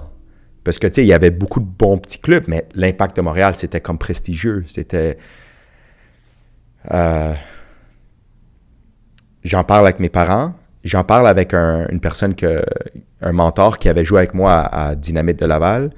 Parce 0.64 0.80
que, 0.80 0.88
tu 0.88 0.94
sais, 0.96 1.04
il 1.04 1.08
y 1.08 1.14
avait 1.14 1.30
beaucoup 1.30 1.60
de 1.60 1.66
bons 1.68 2.00
petits 2.00 2.18
clubs, 2.20 2.46
mais 2.48 2.68
l'Impact 2.74 3.16
de 3.18 3.22
Montréal, 3.22 3.54
c'était 3.56 3.82
comme 3.82 4.00
prestigieux. 4.00 4.66
C'était... 4.68 5.18
euh, 6.92 7.34
j'en 9.44 9.64
parle 9.64 9.86
avec 9.86 10.00
mes 10.00 10.10
parents. 10.10 10.54
J'en 10.84 11.04
parle 11.04 11.28
avec 11.28 11.54
un- 11.54 11.88
une 11.90 12.00
personne, 12.00 12.36
que, 12.36 12.64
un 13.22 13.32
mentor 13.32 13.78
qui 13.78 13.90
avait 13.90 14.06
joué 14.06 14.20
avec 14.20 14.34
moi 14.34 14.54
à, 14.54 14.88
à 14.90 14.96
Dynamite 14.96 15.40
de 15.40 15.46
Laval. 15.46 15.92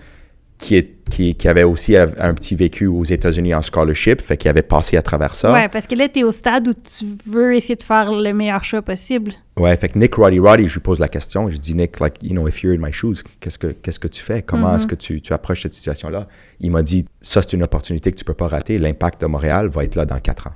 Qui, 0.60 0.76
est, 0.76 0.96
qui, 1.10 1.36
qui 1.36 1.48
avait 1.48 1.64
aussi 1.64 1.96
un, 1.96 2.34
petit 2.34 2.56
vécu 2.56 2.88
aux 2.88 3.04
États-Unis 3.04 3.54
en 3.54 3.62
scholarship, 3.62 4.22
fait 4.22 4.38
qu'il 4.38 4.50
avait 4.50 4.64
passé 4.64 4.98
à 4.98 5.02
travers 5.02 5.36
ça. 5.36 5.54
Ouais, 5.54 5.70
parce 5.70 5.86
que 5.86 5.96
là, 5.96 6.10
tu 6.10 6.20
es 6.20 6.24
au 6.24 6.32
stade 6.32 6.68
où 6.68 6.74
tu 6.74 7.06
veux 7.28 7.56
essayer 7.56 7.76
de 7.76 7.84
faire 7.84 8.12
le 8.12 8.34
meilleur 8.34 8.64
choix 8.64 8.82
possible. 8.82 9.34
Ouais, 9.58 9.76
fait 9.78 9.90
que 9.90 10.00
Nick 10.00 10.16
Roddy 10.16 10.40
Roddy, 10.40 10.68
je 10.68 10.74
lui 10.76 10.80
pose 10.82 11.00
la 11.00 11.08
question. 11.08 11.50
Je 11.50 11.58
dis, 11.58 11.76
Nick, 11.76 12.00
like, 12.00 12.16
you 12.22 12.32
know, 12.32 12.48
if 12.48 12.64
you're 12.64 12.74
in 12.74 12.84
my 12.84 12.92
shoes, 12.92 13.24
qu'est-ce 13.40 13.60
que, 13.60 13.68
qu'est-ce 13.68 14.00
que 14.00 14.08
tu 14.08 14.22
fais? 14.22 14.42
Comment 14.42 14.76
est-ce 14.76 14.88
que 14.88 14.96
tu, 14.96 15.22
tu 15.22 15.34
approches 15.34 15.62
cette 15.62 15.74
situation-là? 15.74 16.28
Il 16.60 16.72
m'a 16.72 16.82
dit, 16.82 17.06
ça, 17.22 17.42
c'est 17.42 17.54
une 17.54 17.64
opportunité 17.64 18.12
que 18.12 18.18
tu 18.18 18.26
peux 18.26 18.34
pas 18.34 18.48
rater. 18.48 18.80
L'impact 18.80 19.22
de 19.22 19.28
Montréal 19.28 19.68
va 19.68 19.84
être 19.84 19.96
là 19.96 20.06
dans 20.06 20.20
quatre 20.20 20.48
ans. 20.48 20.54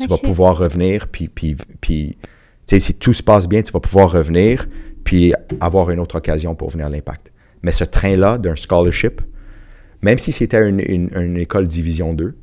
Tu 0.00 0.08
vas 0.08 0.18
pouvoir 0.18 0.58
revenir, 0.58 1.06
puis, 1.08 1.28
puis, 1.28 1.56
puis 1.80 2.18
tu 2.66 2.74
sais, 2.74 2.80
si 2.80 2.94
tout 2.94 3.12
se 3.12 3.22
passe 3.22 3.48
bien, 3.48 3.62
tu 3.62 3.72
vas 3.72 3.80
pouvoir 3.80 4.10
revenir, 4.10 4.66
puis 5.04 5.32
avoir 5.60 5.90
une 5.90 6.00
autre 6.00 6.16
occasion 6.16 6.56
pour 6.56 6.70
venir 6.70 6.86
à 6.86 6.88
l'impact. 6.90 7.30
Mais 7.62 7.72
ce 7.72 7.84
train-là 7.84 8.38
d'un 8.38 8.56
scholarship, 8.56 9.20
même 10.04 10.18
si 10.18 10.32
c'était 10.32 10.68
une, 10.68 11.38
école 11.38 11.66
division 11.66 12.12
2, 12.12 12.36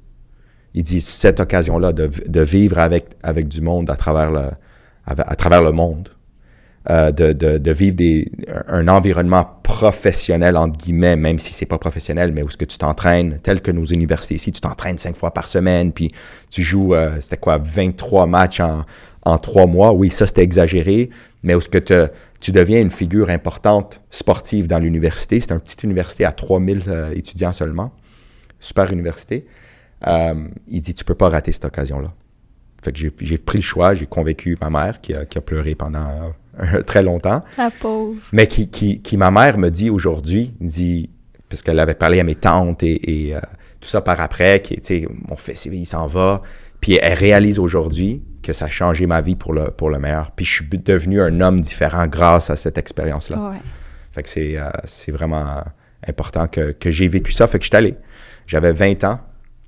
il 0.73 0.83
dit 0.83 0.99
cette 0.99 1.39
occasion-là 1.39 1.93
de, 1.93 2.41
vivre 2.41 2.79
avec, 2.79 3.09
avec 3.21 3.47
du 3.47 3.61
monde 3.61 3.91
à 3.91 3.95
travers 3.95 4.31
le, 4.31 4.45
à, 5.05 5.35
travers 5.35 5.61
le 5.61 5.71
monde, 5.71 6.09
euh, 6.89 7.11
de, 7.11 7.33
de, 7.33 7.71
vivre 7.71 7.95
des, 7.95 8.31
un, 8.67 8.79
un 8.79 8.87
environnement 8.87 9.47
professionnel, 9.61 10.57
entre 10.57 10.75
guillemets, 10.75 11.15
même 11.15 11.37
si 11.37 11.53
c'est 11.53 11.67
pas 11.67 11.77
professionnel, 11.77 12.31
mais 12.31 12.41
où 12.41 12.49
ce 12.49 12.57
que 12.57 12.65
tu 12.65 12.79
t'entraînes, 12.79 13.37
tel 13.43 13.61
que 13.61 13.69
nos 13.69 13.85
universités 13.85 14.35
ici, 14.35 14.51
tu 14.51 14.61
t'entraînes 14.61 14.97
cinq 14.97 15.15
fois 15.15 15.31
par 15.31 15.47
semaine, 15.47 15.91
puis 15.91 16.11
tu 16.49 16.63
joues, 16.63 16.95
euh, 16.95 17.11
c'était 17.21 17.37
quoi, 17.37 17.59
23 17.59 18.25
matchs 18.25 18.59
en, 18.59 18.85
en 19.21 19.37
trois 19.37 19.67
mois. 19.67 19.93
Oui, 19.93 20.09
ça 20.09 20.25
c'était 20.25 20.41
exagéré, 20.41 21.11
mais 21.43 21.55
où 21.55 21.61
ce 21.61 21.69
que 21.69 21.77
te- 21.77 22.09
tu 22.39 22.51
deviens 22.51 22.79
une 22.81 22.91
figure 22.91 23.29
importante 23.29 24.01
sportive 24.09 24.67
dans 24.67 24.79
l'université. 24.79 25.39
C'est 25.41 25.51
une 25.51 25.59
petite 25.59 25.83
université 25.83 26.25
à 26.25 26.31
3000 26.31 26.83
euh, 26.87 27.11
étudiants 27.13 27.53
seulement. 27.53 27.91
Super 28.59 28.91
université. 28.91 29.45
Euh, 30.07 30.47
il 30.67 30.81
dit, 30.81 30.93
tu 30.93 31.03
peux 31.03 31.15
pas 31.15 31.29
rater 31.29 31.51
cette 31.51 31.65
occasion-là. 31.65 32.13
Fait 32.83 32.91
que 32.91 32.97
j'ai- 33.21 33.37
pris 33.37 33.59
le 33.59 33.63
choix, 33.63 33.93
j'ai 33.93 34.07
convaincu 34.07 34.57
ma 34.59 34.69
mère 34.71 35.01
qui 35.01 35.13
a, 35.13 35.25
qui 35.25 35.37
a 35.37 35.41
pleuré 35.41 35.75
pendant 35.75 36.33
euh, 36.59 36.81
très 36.85 37.03
longtemps, 37.03 37.43
La 37.57 37.69
pauvre. 37.69 38.19
mais 38.33 38.47
qui, 38.47 38.69
qui, 38.69 39.01
qui 39.01 39.17
ma 39.17 39.29
mère 39.31 39.57
me 39.59 39.69
dit 39.69 39.89
aujourd'hui, 39.91 40.53
dit, 40.59 41.09
parce 41.49 41.61
qu'elle 41.61 41.79
avait 41.79 41.93
parlé 41.95 42.19
à 42.19 42.23
mes 42.23 42.35
tantes 42.35 42.81
et, 42.83 43.27
et, 43.27 43.35
euh, 43.35 43.39
tout 43.79 43.87
ça 43.89 44.01
par 44.01 44.19
après, 44.21 44.61
qui, 44.61 44.75
tu 44.75 44.81
sais, 44.83 45.07
mon 45.27 45.35
fils, 45.35 45.65
il 45.65 45.85
s'en 45.85 46.07
va, 46.07 46.41
puis 46.81 46.97
elle 47.01 47.13
réalise 47.17 47.57
aujourd'hui 47.59 48.23
que 48.41 48.53
ça 48.53 48.65
a 48.65 48.69
changé 48.69 49.05
ma 49.07 49.21
vie 49.21 49.35
pour 49.35 49.53
le, 49.53 49.71
pour 49.71 49.89
le 49.89 49.99
meilleur. 49.99 50.31
Puis 50.31 50.45
je 50.45 50.53
suis 50.53 50.67
devenu 50.67 51.21
un 51.21 51.41
homme 51.41 51.61
différent 51.61 52.07
grâce 52.07 52.49
à 52.49 52.55
cette 52.55 52.77
expérience-là. 52.77 53.37
Ouais. 53.37 53.57
Fait 54.11 54.23
que 54.23 54.29
c'est 54.29 54.57
euh, 54.57 54.69
c'est 54.85 55.11
vraiment 55.11 55.63
important 56.07 56.47
que, 56.47 56.71
que 56.71 56.91
j'ai 56.91 57.07
vécu 57.07 57.31
ça. 57.31 57.47
Fait 57.47 57.59
que 57.59 57.63
je 57.63 57.69
suis 57.69 57.77
allé. 57.77 57.95
J'avais 58.47 58.73
20 58.73 59.03
ans, 59.05 59.19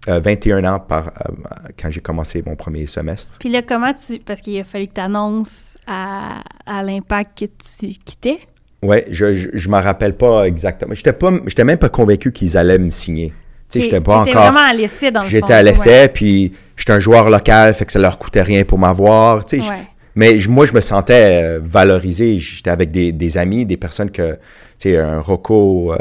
euh, 0.10 0.20
21 0.20 0.66
ans 0.66 0.80
par, 0.80 1.08
euh, 1.08 1.32
quand 1.80 1.90
j'ai 1.92 2.02
commencé 2.02 2.44
mon 2.46 2.56
premier 2.56 2.88
semestre. 2.88 3.38
Puis 3.40 3.50
là, 3.50 3.62
comment 3.62 3.94
tu. 3.94 4.20
Parce 4.20 4.42
qu'il 4.42 4.60
a 4.60 4.64
fallu 4.64 4.88
que 4.88 4.94
tu 4.94 5.02
annonces 5.02 5.78
à, 5.88 6.42
à 6.66 6.84
l'impact 6.84 7.40
que 7.40 7.46
tu 7.46 7.94
quittais? 8.04 8.40
Ouais, 8.82 9.06
je, 9.10 9.34
je, 9.34 9.50
je 9.54 9.70
m'en 9.70 9.80
rappelle 9.80 10.18
pas 10.18 10.46
exactement. 10.46 10.94
Pas, 10.94 11.32
j'étais 11.48 11.64
même 11.64 11.78
pas 11.78 11.90
convaincu 11.90 12.34
qu'ils 12.34 12.58
allaient 12.58 12.80
me 12.80 12.90
signer. 12.90 13.34
Tu 13.74 13.80
sais, 13.80 13.86
j'étais 13.86 14.02
pas 14.02 14.20
encore. 14.20 14.34
vraiment 14.52 14.66
à 14.68 14.74
l'essai 14.74 15.12
dans 15.12 15.24
le. 15.24 15.28
J'étais 15.28 15.54
à 15.54 15.64
l'essai, 15.64 16.08
puis 16.08 16.54
j'étais 16.78 16.94
un 16.94 17.00
joueur 17.00 17.30
local, 17.30 17.74
fait 17.74 17.86
que 17.86 17.92
ça 17.92 18.00
leur 18.00 18.18
coûtait 18.18 18.42
rien 18.42 18.64
pour 18.64 18.78
m'avoir. 18.80 19.46
Tu 19.46 19.62
sais, 19.62 19.68
Ouais. 19.70 19.78
mais 20.16 20.38
moi, 20.48 20.66
je 20.66 20.74
me 20.74 20.82
sentais 20.82 21.44
euh, 21.44 21.60
valorisé. 21.64 22.38
J'étais 22.40 22.70
avec 22.70 22.92
des, 22.92 23.12
des 23.12 23.38
amis, 23.38 23.66
des 23.66 23.78
personnes 23.78 24.12
que, 24.12 24.34
tu 24.34 24.40
sais, 24.78 24.98
un 24.98 25.20
Rocco, 25.22 25.94
euh, 25.94 25.98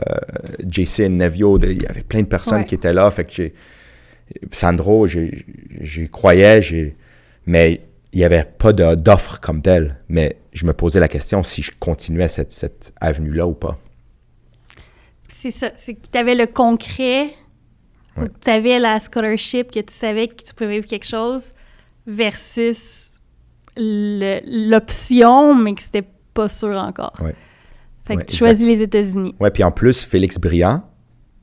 Jason, 0.66 1.08
Nevio, 1.10 1.58
il 1.62 1.82
y 1.82 1.86
avait 1.86 2.02
plein 2.02 2.20
de 2.20 2.26
personnes 2.26 2.60
Ouais. 2.60 2.64
qui 2.66 2.74
étaient 2.74 2.92
là. 2.92 3.10
Fait 3.10 3.24
que 3.24 3.32
j'ai, 3.32 3.54
Sandro, 4.50 5.06
j'y 5.06 6.08
croyais, 6.10 6.62
j'ai, 6.62 6.96
mais 7.46 7.80
il 8.12 8.18
n'y 8.18 8.24
avait 8.24 8.44
pas 8.44 8.72
d'offre 8.72 9.40
comme 9.40 9.62
telle. 9.62 9.96
Mais 10.08 10.36
je 10.52 10.66
me 10.66 10.72
posais 10.74 11.00
la 11.00 11.08
question 11.08 11.42
si 11.42 11.62
je 11.62 11.70
continuais 11.78 12.28
cette, 12.28 12.52
cette 12.52 12.92
avenue-là 13.00 13.46
ou 13.46 13.54
pas. 13.54 13.78
C'est 15.28 15.50
ça. 15.50 15.70
C'est 15.76 15.94
que 15.94 16.06
tu 16.12 16.18
avais 16.18 16.34
le 16.34 16.46
concret, 16.46 17.28
Ouais. 18.16 18.24
ou 18.24 18.26
que 18.28 18.38
tu 18.40 18.50
avais 18.50 18.78
la 18.78 19.00
scholarship, 19.00 19.70
que 19.70 19.80
tu 19.80 19.92
savais 19.94 20.28
que 20.28 20.42
tu 20.42 20.52
pouvais 20.54 20.70
vivre 20.70 20.86
quelque 20.86 21.06
chose, 21.06 21.52
versus 22.06 23.08
l'option, 23.76 25.54
mais 25.54 25.74
que 25.74 25.82
c'était 25.82 26.06
pas 26.34 26.48
sûr 26.48 26.76
encore. 26.76 27.12
Ouais. 27.22 27.34
Fait 28.04 28.14
que 28.14 28.20
Ouais, 28.20 28.24
tu 28.26 28.34
exact. 28.34 28.38
choisis 28.38 28.66
les 28.66 28.82
États-Unis. 28.82 29.34
Ouais, 29.40 29.50
puis 29.50 29.62
en 29.64 29.70
plus, 29.70 30.02
Félix 30.04 30.38
Briand, 30.38 30.82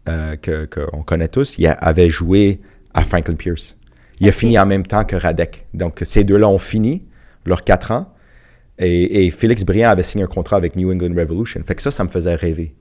euh, 0.07 0.35
que 0.35 0.65
qu'on 0.65 1.03
connaît 1.03 1.27
tous, 1.27 1.57
il 1.57 1.67
avait 1.67 2.09
joué 2.09 2.59
à 2.93 3.03
Franklin 3.03 3.35
Pierce. 3.35 3.77
Il 4.19 4.27
a 4.27 4.31
fini 4.31 4.59
en 4.59 4.65
même 4.65 4.85
temps 4.85 5.05
que 5.05 5.15
Radek. 5.15 5.67
Donc, 5.73 5.99
ces 6.03 6.23
deux-là 6.25 6.49
ont 6.49 6.57
fini 6.57 7.05
leurs 7.45 7.63
quatre 7.63 7.91
ans. 7.91 8.13
Et, 8.77 9.25
et 9.25 9.31
Félix 9.31 9.63
Briand 9.63 9.89
avait 9.89 10.03
signé 10.03 10.23
un 10.25 10.27
contrat 10.27 10.57
avec 10.57 10.75
New 10.75 10.91
England 10.91 11.15
Revolution. 11.15 11.61
Fait 11.65 11.75
que 11.75 11.81
ça, 11.81 11.91
ça 11.91 12.03
me 12.03 12.09
faisait 12.09 12.35
rêver. 12.35 12.75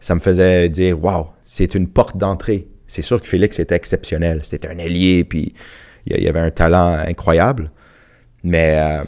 Ça 0.00 0.14
me 0.14 0.20
faisait 0.20 0.68
dire, 0.68 1.02
waouh, 1.02 1.26
c'est 1.42 1.74
une 1.74 1.88
porte 1.88 2.16
d'entrée. 2.16 2.68
C'est 2.90 3.02
sûr 3.02 3.20
que 3.20 3.26
Félix 3.26 3.60
était 3.60 3.76
exceptionnel. 3.76 4.40
C'était 4.42 4.68
un 4.68 4.78
ailier, 4.78 5.22
puis 5.22 5.54
il 6.06 6.16
il 6.18 6.28
avait 6.28 6.40
un 6.40 6.50
talent 6.50 6.98
incroyable. 7.06 7.70
Mais 8.42 8.78
euh, 8.78 9.04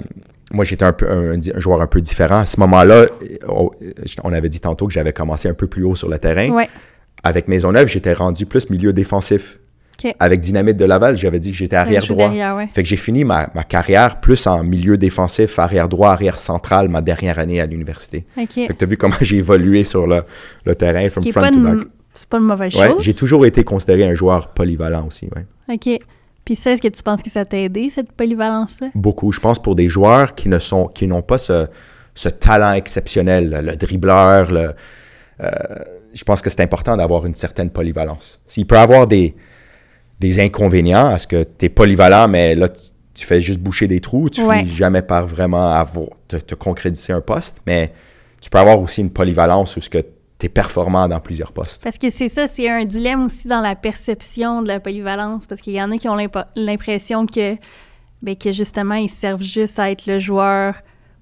moi, 0.53 0.65
j'étais 0.65 0.85
un, 0.85 0.93
peu, 0.93 1.11
un, 1.11 1.35
un 1.35 1.61
joueur 1.61 1.83
un 1.83 1.89
peu 1.89 2.01
différent. 2.01 2.39
À 2.41 2.47
ce 2.47 2.61
moment-là, 2.61 3.07
on, 3.49 3.71
on 4.23 4.33
avait 4.33 4.49
dit 4.49 4.61
tantôt 4.61 4.87
que 4.87 4.93
j'avais 4.93 5.13
commencé 5.13 5.49
un 5.49 5.55
peu 5.55 5.67
plus 5.67 5.83
haut 5.83 5.97
sur 5.97 6.09
le 6.09 6.19
terrain. 6.19 6.51
Ouais. 6.51 6.69
Avec 7.25 7.49
Maisonneuve, 7.49 7.89
j'étais 7.89 8.13
rendu 8.13 8.47
plus 8.47 8.71
milieu 8.71 8.93
défensif. 8.93 9.59
Avec 10.19 10.41
Dynamite 10.41 10.77
de 10.77 10.85
Laval, 10.85 11.17
j'avais 11.17 11.39
dit 11.39 11.53
que 11.53 11.57
j'étais 11.57 11.77
arrière 11.77 12.05
droit. 12.07 12.29
derrière, 12.29 12.57
ouais. 12.57 12.69
Fait 12.75 12.83
que 12.83 12.89
j'ai 12.89 12.97
fini 12.97 13.25
ma, 13.25 13.51
ma 13.55 13.63
carrière 13.63 14.21
plus 14.21 14.47
en 14.49 14.65
milieu 14.65 14.97
défensif, 14.97 15.59
arrière 15.61 15.89
droit, 15.89 16.11
arrière 16.11 16.39
central, 16.41 16.89
ma 16.89 17.03
dernière 17.03 17.39
année 17.39 17.61
à 17.61 17.67
l'université. 17.67 18.27
Fait 18.35 18.47
que 18.47 18.73
t'as 18.73 18.87
vu 18.87 18.97
comment 18.97 19.15
j'ai 19.21 19.37
évolué 19.37 19.85
sur 19.85 20.07
le, 20.09 20.23
le 20.65 20.75
terrain, 20.75 21.05
Ce 21.05 21.11
from 21.11 21.25
front 21.31 21.51
to 21.53 21.61
back. 21.61 21.79
C'est 22.15 22.29
pas 22.29 22.39
une 22.39 22.45
mauvaise 22.45 22.75
Ouais, 22.77 22.89
chose. 22.89 23.03
j'ai 23.03 23.15
toujours 23.15 23.47
été 23.47 23.65
considéré 23.65 24.05
un 24.05 24.15
joueur 24.15 24.49
polyvalent 24.49 25.07
aussi, 25.07 25.29
ouais. 25.35 25.47
OK. 25.75 26.01
Puis 26.45 26.57
ça, 26.57 26.73
est-ce 26.73 26.83
que 26.83 26.89
tu 26.89 27.03
penses 27.03 27.23
que 27.23 27.31
ça 27.31 27.45
t'a 27.45 27.57
aidé, 27.59 27.89
cette 27.91 28.13
polyvalence-là? 28.13 28.89
Beaucoup. 28.95 29.33
Je 29.33 29.41
pense 29.41 29.61
pour 29.63 29.75
des 29.77 29.89
joueurs 29.89 30.35
qui 30.35 30.49
ne 30.49 30.59
sont, 30.59 30.89
qui 30.89 31.07
n'ont 31.07 31.23
pas 31.23 31.39
ce, 31.39 31.67
ce 32.15 32.29
talent 32.29 32.73
exceptionnel, 32.73 33.49
le, 33.51 33.61
le 33.63 33.77
dribbleur, 33.77 34.51
le, 34.51 34.73
euh, 35.41 35.51
je 36.13 36.25
pense 36.25 36.43
que 36.43 36.51
c'est 36.51 36.61
important 36.61 36.97
d'avoir 36.97 37.25
une 37.27 37.35
certaine 37.35 37.71
polyvalence. 37.71 38.41
S'il 38.47 38.67
peut 38.67 38.77
avoir 38.79 39.07
des, 39.07 39.35
des 40.21 40.41
inconvénients 40.41 41.07
à 41.07 41.19
ce 41.19 41.27
que 41.27 41.45
tu 41.45 41.67
es 41.67 41.69
polyvalent, 41.69 42.29
mais 42.29 42.55
là, 42.57 42.69
tu, 42.69 42.83
tu 43.15 43.25
fais 43.27 43.41
juste 43.41 43.61
boucher 43.61 43.87
des 43.89 44.01
trous, 44.01 44.29
tu 44.29 44.43
Ouais. 44.43 44.65
finis 44.65 44.75
jamais 44.75 45.03
par 45.03 45.27
vraiment 45.27 45.71
avoir, 45.73 46.09
te, 46.29 46.37
te 46.37 46.55
concrétiser 46.57 47.13
un 47.13 47.21
poste, 47.21 47.63
mais 47.67 47.93
tu 48.41 48.51
peux 48.51 48.59
avoir 48.59 48.81
aussi 48.81 49.01
une 49.01 49.11
polyvalence 49.13 49.77
où 49.77 49.81
ce 49.81 49.89
que 49.89 50.05
tu 50.43 50.47
es 50.47 50.49
performant 50.49 51.07
dans 51.09 51.21
plusieurs 51.21 51.53
postes. 51.53 51.83
Parce 51.85 51.99
que 51.99 52.11
c'est 52.11 52.29
ça, 52.29 52.47
c'est 52.49 52.69
un 52.69 52.85
dilemme 52.85 53.27
aussi 53.27 53.47
dans 53.49 53.61
la 53.61 53.77
perception 53.77 54.61
de 54.63 54.69
la 54.69 54.81
polyvalence, 54.81 55.47
parce 55.47 55.61
qu'il 55.61 55.73
y 55.75 55.81
en 55.83 55.91
a 55.93 55.99
qui 55.99 56.09
ont 56.09 56.15
l'imp- 56.17 56.47
l'impression 56.57 57.27
que, 57.27 57.57
ben, 58.23 58.37
que 58.37 58.51
justement, 58.53 58.95
ils 58.97 59.09
servent 59.11 59.43
juste 59.43 59.79
à 59.79 59.91
être 59.91 60.07
le 60.07 60.19
joueur 60.19 60.75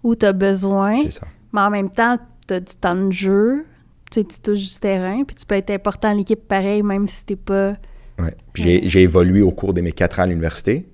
où 0.02 0.16
tu 0.16 0.24
as 0.24 0.32
besoin, 0.32 0.96
C'est 0.98 1.10
ça. 1.12 1.26
mais 1.52 1.60
en 1.60 1.70
même 1.70 1.90
temps, 1.90 2.16
tu 2.48 2.54
as 2.54 2.60
du 2.60 2.74
temps 2.74 2.94
de 2.96 3.12
jeu, 3.12 3.66
tu 4.10 4.24
tu 4.24 4.40
touches 4.40 4.72
du 4.72 4.78
terrain, 4.80 5.22
puis 5.24 5.36
tu 5.36 5.44
peux 5.46 5.54
être 5.54 5.70
important 5.70 6.08
à 6.10 6.14
l'équipe 6.14 6.48
pareil, 6.48 6.82
même 6.82 7.06
si 7.06 7.24
t'es 7.26 7.36
pas... 7.36 7.76
Ouais. 8.18 8.34
Puis 8.52 8.62
j'ai- 8.62 8.88
j'ai 8.88 9.02
évolué 9.02 9.42
au 9.42 9.52
cours 9.52 9.72
de 9.74 9.80
mes 9.82 9.92
quatre 9.92 10.18
ans 10.18 10.22
à 10.22 10.26
l'université. 10.26 10.88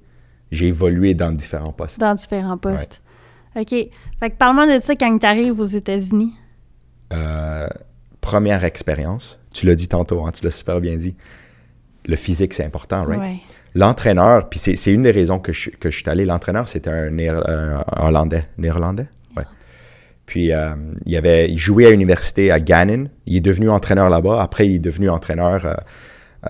J'ai 0.50 0.66
évolué 0.68 1.14
dans 1.14 1.32
différents 1.32 1.72
postes. 1.72 1.98
dans 2.00 2.14
différents 2.14 2.58
postes. 2.58 3.02
OK. 3.56 3.70
Fait 3.70 4.30
que 4.30 4.36
parle-moi 4.36 4.66
de 4.74 4.80
ça 4.80 4.94
quand 4.96 5.18
tu 5.18 5.26
arrives 5.26 5.58
aux 5.58 5.64
États-Unis. 5.64 6.34
Euh, 7.12 7.68
première 8.26 8.64
expérience, 8.64 9.38
tu 9.52 9.66
l'as 9.66 9.76
dit 9.76 9.86
tantôt, 9.86 10.26
hein, 10.26 10.32
tu 10.32 10.44
l'as 10.44 10.50
super 10.50 10.80
bien 10.80 10.96
dit. 10.96 11.14
Le 12.08 12.16
physique, 12.16 12.54
c'est 12.54 12.64
important, 12.64 13.04
right? 13.04 13.20
Ouais. 13.20 13.38
L'entraîneur, 13.76 14.48
puis 14.48 14.58
c'est 14.58 14.92
une 14.92 15.04
des 15.04 15.12
raisons 15.12 15.38
que 15.38 15.52
je, 15.52 15.70
que 15.70 15.92
je 15.92 15.98
suis 15.98 16.10
allé, 16.10 16.24
l'entraîneur, 16.24 16.68
c'était 16.68 16.90
un, 16.90 17.16
Hollandais. 18.04 18.48
Néerlandais? 18.58 19.06
Ouais. 19.36 19.44
Puis 20.24 20.52
euh, 20.52 20.74
il, 21.04 21.16
avait, 21.16 21.48
il 21.48 21.56
jouait 21.56 21.86
à 21.86 21.90
l'université 21.90 22.50
à 22.50 22.58
Gannon. 22.58 23.08
Il 23.26 23.36
est 23.36 23.40
devenu 23.40 23.70
entraîneur 23.70 24.08
là-bas. 24.08 24.42
Après, 24.42 24.66
il 24.66 24.74
est 24.74 24.80
devenu 24.80 25.08
entraîneur, 25.08 25.64
euh, 25.64 25.74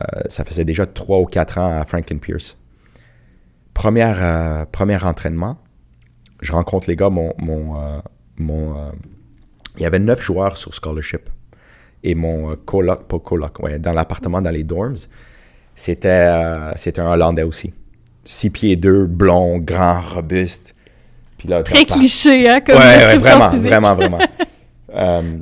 euh, 0.01 0.23
ça 0.29 0.45
faisait 0.45 0.65
déjà 0.65 0.87
trois 0.87 1.19
ou 1.19 1.27
quatre 1.27 1.59
ans 1.59 1.79
à 1.79 1.85
Franklin 1.85 2.17
Pierce. 2.17 2.57
Première, 3.75 4.67
premier 4.73 5.05
entraînement, 5.05 5.59
je 6.41 6.53
rencontre 6.53 6.89
les 6.89 6.97
gars, 6.97 7.11
mon, 7.11 7.35
mon, 7.37 8.01
mon, 8.39 8.93
il 9.77 9.83
y 9.83 9.85
avait 9.85 9.99
neuf 9.99 10.23
joueurs 10.23 10.57
sur 10.57 10.73
scholarship. 10.73 11.29
Et 12.09 12.15
mon 12.15 12.53
euh, 12.53 12.57
coloc, 12.65 13.05
pas 13.09 13.19
coloc, 13.19 13.59
ouais, 13.61 13.79
dans 13.79 13.93
l'appartement, 13.93 14.41
dans 14.41 14.51
les 14.51 14.63
dorms, 14.65 14.95
c'était 15.75 16.09
euh, 16.09 16.73
un 16.99 17.13
Hollandais 17.13 17.43
aussi. 17.43 17.75
Six 18.25 18.51
pieds 18.51 18.77
deux, 18.77 19.07
blond, 19.07 19.59
grand, 19.59 20.01
robuste. 20.01 20.75
Puis 21.39 21.49
là, 21.49 21.63
Très 21.63 21.85
cliché, 21.85 22.49
hein, 22.49 22.61
comme 22.61 22.77
Ouais, 22.77 23.07
ouais, 23.07 23.19
vraiment, 23.19 23.51
physique. 23.51 23.67
vraiment, 23.69 23.95
vraiment. 23.97 24.19
Euh, 24.95 25.39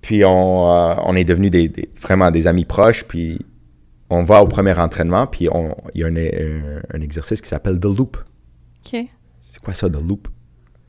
Puis 0.00 0.24
on, 0.24 0.70
euh, 0.70 0.94
on 1.04 1.14
est 1.16 1.24
devenus 1.24 1.50
des, 1.50 1.68
des- 1.68 1.88
vraiment 2.00 2.30
des 2.30 2.46
amis 2.46 2.64
proches. 2.64 3.04
Puis 3.04 3.38
on 4.10 4.24
va 4.24 4.42
au 4.42 4.46
premier 4.48 4.72
entraînement. 4.78 5.26
Puis 5.26 5.48
il 5.94 6.00
y 6.00 6.02
a 6.04 6.06
un, 6.06 6.16
un- 6.16 6.82
un 6.94 7.00
exercice 7.00 7.40
qui 7.40 7.48
s'appelle 7.48 7.78
The 7.78 7.84
Loop. 7.86 8.16
OK. 8.86 9.00
C'est 9.40 9.60
quoi 9.62 9.74
ça, 9.74 9.88
The 9.88 10.00
Loop? 10.00 10.28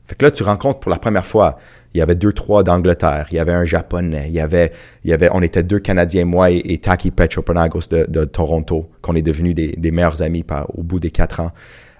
Fait 0.08 0.14
que 0.14 0.24
là, 0.24 0.30
tu 0.30 0.42
rencontres 0.42 0.80
pour 0.80 0.90
la 0.90 0.98
première 0.98 1.26
fois, 1.26 1.58
il 1.92 1.98
y 1.98 2.00
avait 2.00 2.14
deux, 2.14 2.32
trois 2.32 2.62
d'Angleterre, 2.62 3.26
il 3.30 3.36
y 3.36 3.38
avait 3.38 3.52
un 3.52 3.66
Japonais, 3.66 4.24
il 4.28 4.32
y 4.32 4.40
avait, 4.40 4.72
il 5.04 5.10
y 5.10 5.12
avait, 5.12 5.28
on 5.32 5.42
était 5.42 5.62
deux 5.62 5.78
Canadiens, 5.78 6.24
moi 6.24 6.50
et, 6.50 6.78
Taki 6.78 7.10
Petropanagos 7.10 7.88
de, 7.90 8.06
de 8.08 8.24
Toronto, 8.24 8.90
qu'on 9.02 9.14
est 9.14 9.22
devenus 9.22 9.54
des, 9.54 9.74
des 9.76 9.90
meilleurs 9.90 10.22
amis 10.22 10.44
au 10.74 10.82
bout 10.82 10.98
des 10.98 11.10
quatre 11.10 11.40
ans. 11.40 11.50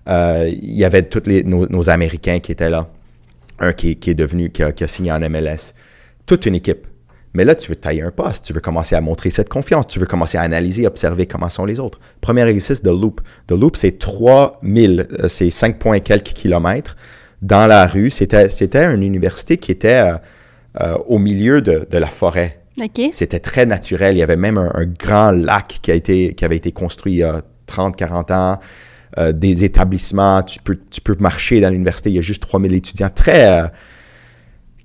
Euh, 0.09 0.51
il 0.51 0.75
y 0.75 0.85
avait 0.85 1.03
tous 1.03 1.23
nos, 1.45 1.69
nos 1.69 1.91
Américains 1.91 2.39
qui 2.39 2.51
étaient 2.53 2.71
là. 2.71 2.89
Un 3.61 3.73
qui, 3.73 3.97
qui 3.97 4.11
est 4.11 4.15
devenu, 4.15 4.51
qui 4.51 4.63
a, 4.63 4.73
qui 4.73 4.85
a 4.85 4.87
signé 4.87 5.13
en 5.13 5.19
MLS. 5.19 5.75
Toute 6.25 6.47
une 6.47 6.55
équipe. 6.55 6.87
Mais 7.35 7.45
là, 7.45 7.55
tu 7.55 7.69
veux 7.69 7.77
tailler 7.77 8.03
un 8.03 8.11
poste, 8.11 8.47
tu 8.47 8.53
veux 8.55 8.61
commencer 8.61 8.95
à 8.95 9.01
montrer 9.03 9.31
cette 9.31 9.51
confiance, 9.51 9.87
tu 9.87 9.99
veux 9.99 10.07
commencer 10.07 10.39
à 10.39 10.43
analyser, 10.43 10.87
observer 10.87 11.27
comment 11.27 11.51
sont 11.51 11.67
les 11.67 11.79
autres. 11.79 12.01
Premier 12.23 12.47
exercice 12.49 12.83
de 12.83 12.91
loop. 12.91 13.21
De 13.49 13.55
loop, 13.55 13.77
c'est 13.77 13.99
3000, 13.99 15.09
euh, 15.21 15.29
c'est 15.29 15.51
5 15.51 15.79
points 15.79 16.01
quelques 16.01 16.33
kilomètres 16.33 16.97
dans 17.43 17.67
la 17.67 17.87
rue. 17.87 18.11
C'était, 18.11 18.51
c'était 18.51 18.85
une 18.85 19.03
université 19.03 19.57
qui 19.57 19.73
était 19.73 20.03
euh, 20.03 20.17
euh, 20.81 20.99
au 21.07 21.19
milieu 21.19 21.61
de, 21.61 21.87
de 21.91 21.99
la 21.99 22.07
forêt. 22.07 22.61
C'était 23.13 23.41
très 23.41 23.67
naturel. 23.67 24.17
Il 24.17 24.21
y 24.21 24.23
avait 24.23 24.37
même 24.37 24.59
un, 24.59 24.71
un 24.75 24.87
grand 24.87 25.33
lac 25.33 25.81
qui, 25.83 25.91
a 25.91 25.95
été, 25.95 26.35
qui 26.35 26.45
avait 26.45 26.57
été 26.57 26.73
construit 26.73 27.15
il 27.15 27.19
y 27.19 27.23
a 27.25 27.43
30, 27.67 27.97
40 27.97 28.31
ans. 28.31 28.59
Euh, 29.19 29.33
des 29.33 29.65
établissements, 29.65 30.43
tu 30.43 30.61
peux, 30.61 30.79
tu 30.91 31.01
peux 31.01 31.17
marcher 31.19 31.61
dans 31.61 31.71
l'université, 31.71 32.11
il 32.11 32.17
y 32.17 32.19
a 32.19 32.23
juste 32.23 32.43
3000 32.43 32.75
étudiants. 32.75 33.11
Très 33.13 33.71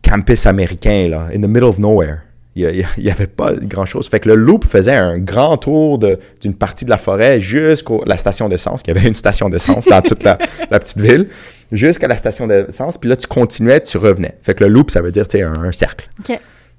campus 0.01 0.45
américain, 0.47 1.07
là, 1.09 1.27
in 1.33 1.41
the 1.41 1.47
middle 1.47 1.65
of 1.65 1.77
nowhere. 1.77 2.22
Il 2.55 2.85
n'y 2.99 3.09
avait 3.09 3.27
pas 3.27 3.53
grand-chose. 3.55 4.07
Fait 4.07 4.19
que 4.19 4.29
le 4.29 4.35
loop 4.35 4.65
faisait 4.65 4.95
un 4.95 5.17
grand 5.17 5.57
tour 5.57 5.97
d'une 5.97 6.53
partie 6.53 6.85
de 6.85 6.91
la 6.91 6.99
forêt 6.99 7.39
jusqu'à 7.39 7.95
la 8.05 8.17
station 8.17 8.47
d'essence. 8.47 8.81
Il 8.85 8.93
y 8.93 8.97
avait 8.97 9.07
une 9.07 9.15
station 9.15 9.49
d'essence 9.49 9.85
dans 9.85 10.01
toute 10.01 10.23
la, 10.23 10.37
la 10.69 10.79
petite 10.79 10.99
ville, 10.99 11.29
jusqu'à 11.71 12.07
la 12.07 12.15
station 12.15 12.45
d'essence. 12.45 12.99
Puis 12.99 13.09
là, 13.09 13.15
tu 13.15 13.25
continuais, 13.25 13.81
tu 13.81 13.97
revenais. 13.97 14.37
Fait 14.43 14.53
que 14.53 14.63
le 14.63 14.69
loop, 14.69 14.91
ça 14.91 15.01
veut 15.01 15.11
dire, 15.11 15.27
tu 15.27 15.37
sais, 15.37 15.43
un, 15.43 15.63
un 15.63 15.71
cercle. 15.71 16.09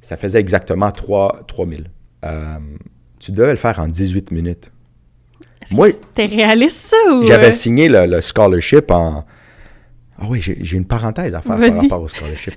Ça 0.00 0.16
faisait 0.16 0.38
exactement 0.38 0.92
3, 0.92 1.40
3000. 1.48 1.86
Euh, 2.24 2.58
tu 3.18 3.32
devais 3.32 3.50
le 3.50 3.56
faire 3.56 3.78
en 3.80 3.88
18 3.88 4.30
minutes. 4.30 4.70
Moi, 5.70 5.88
T'es 6.14 6.26
réaliste, 6.26 6.76
ça, 6.90 6.96
ou... 7.12 7.22
j'avais 7.24 7.48
euh, 7.48 7.52
signé 7.52 7.88
le, 7.88 8.06
le 8.06 8.20
scholarship 8.20 8.90
en. 8.90 9.24
Ah 10.18 10.26
oui, 10.28 10.40
j'ai 10.40 10.76
une 10.76 10.86
parenthèse 10.86 11.34
à 11.34 11.40
faire 11.40 11.56
par 11.58 11.76
rapport 11.82 12.02
au 12.02 12.08
scholarship. 12.08 12.54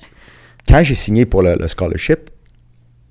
Quand 0.68 0.82
j'ai 0.82 0.94
signé 0.94 1.24
pour 1.24 1.42
le, 1.42 1.54
le 1.54 1.68
scholarship, 1.68 2.30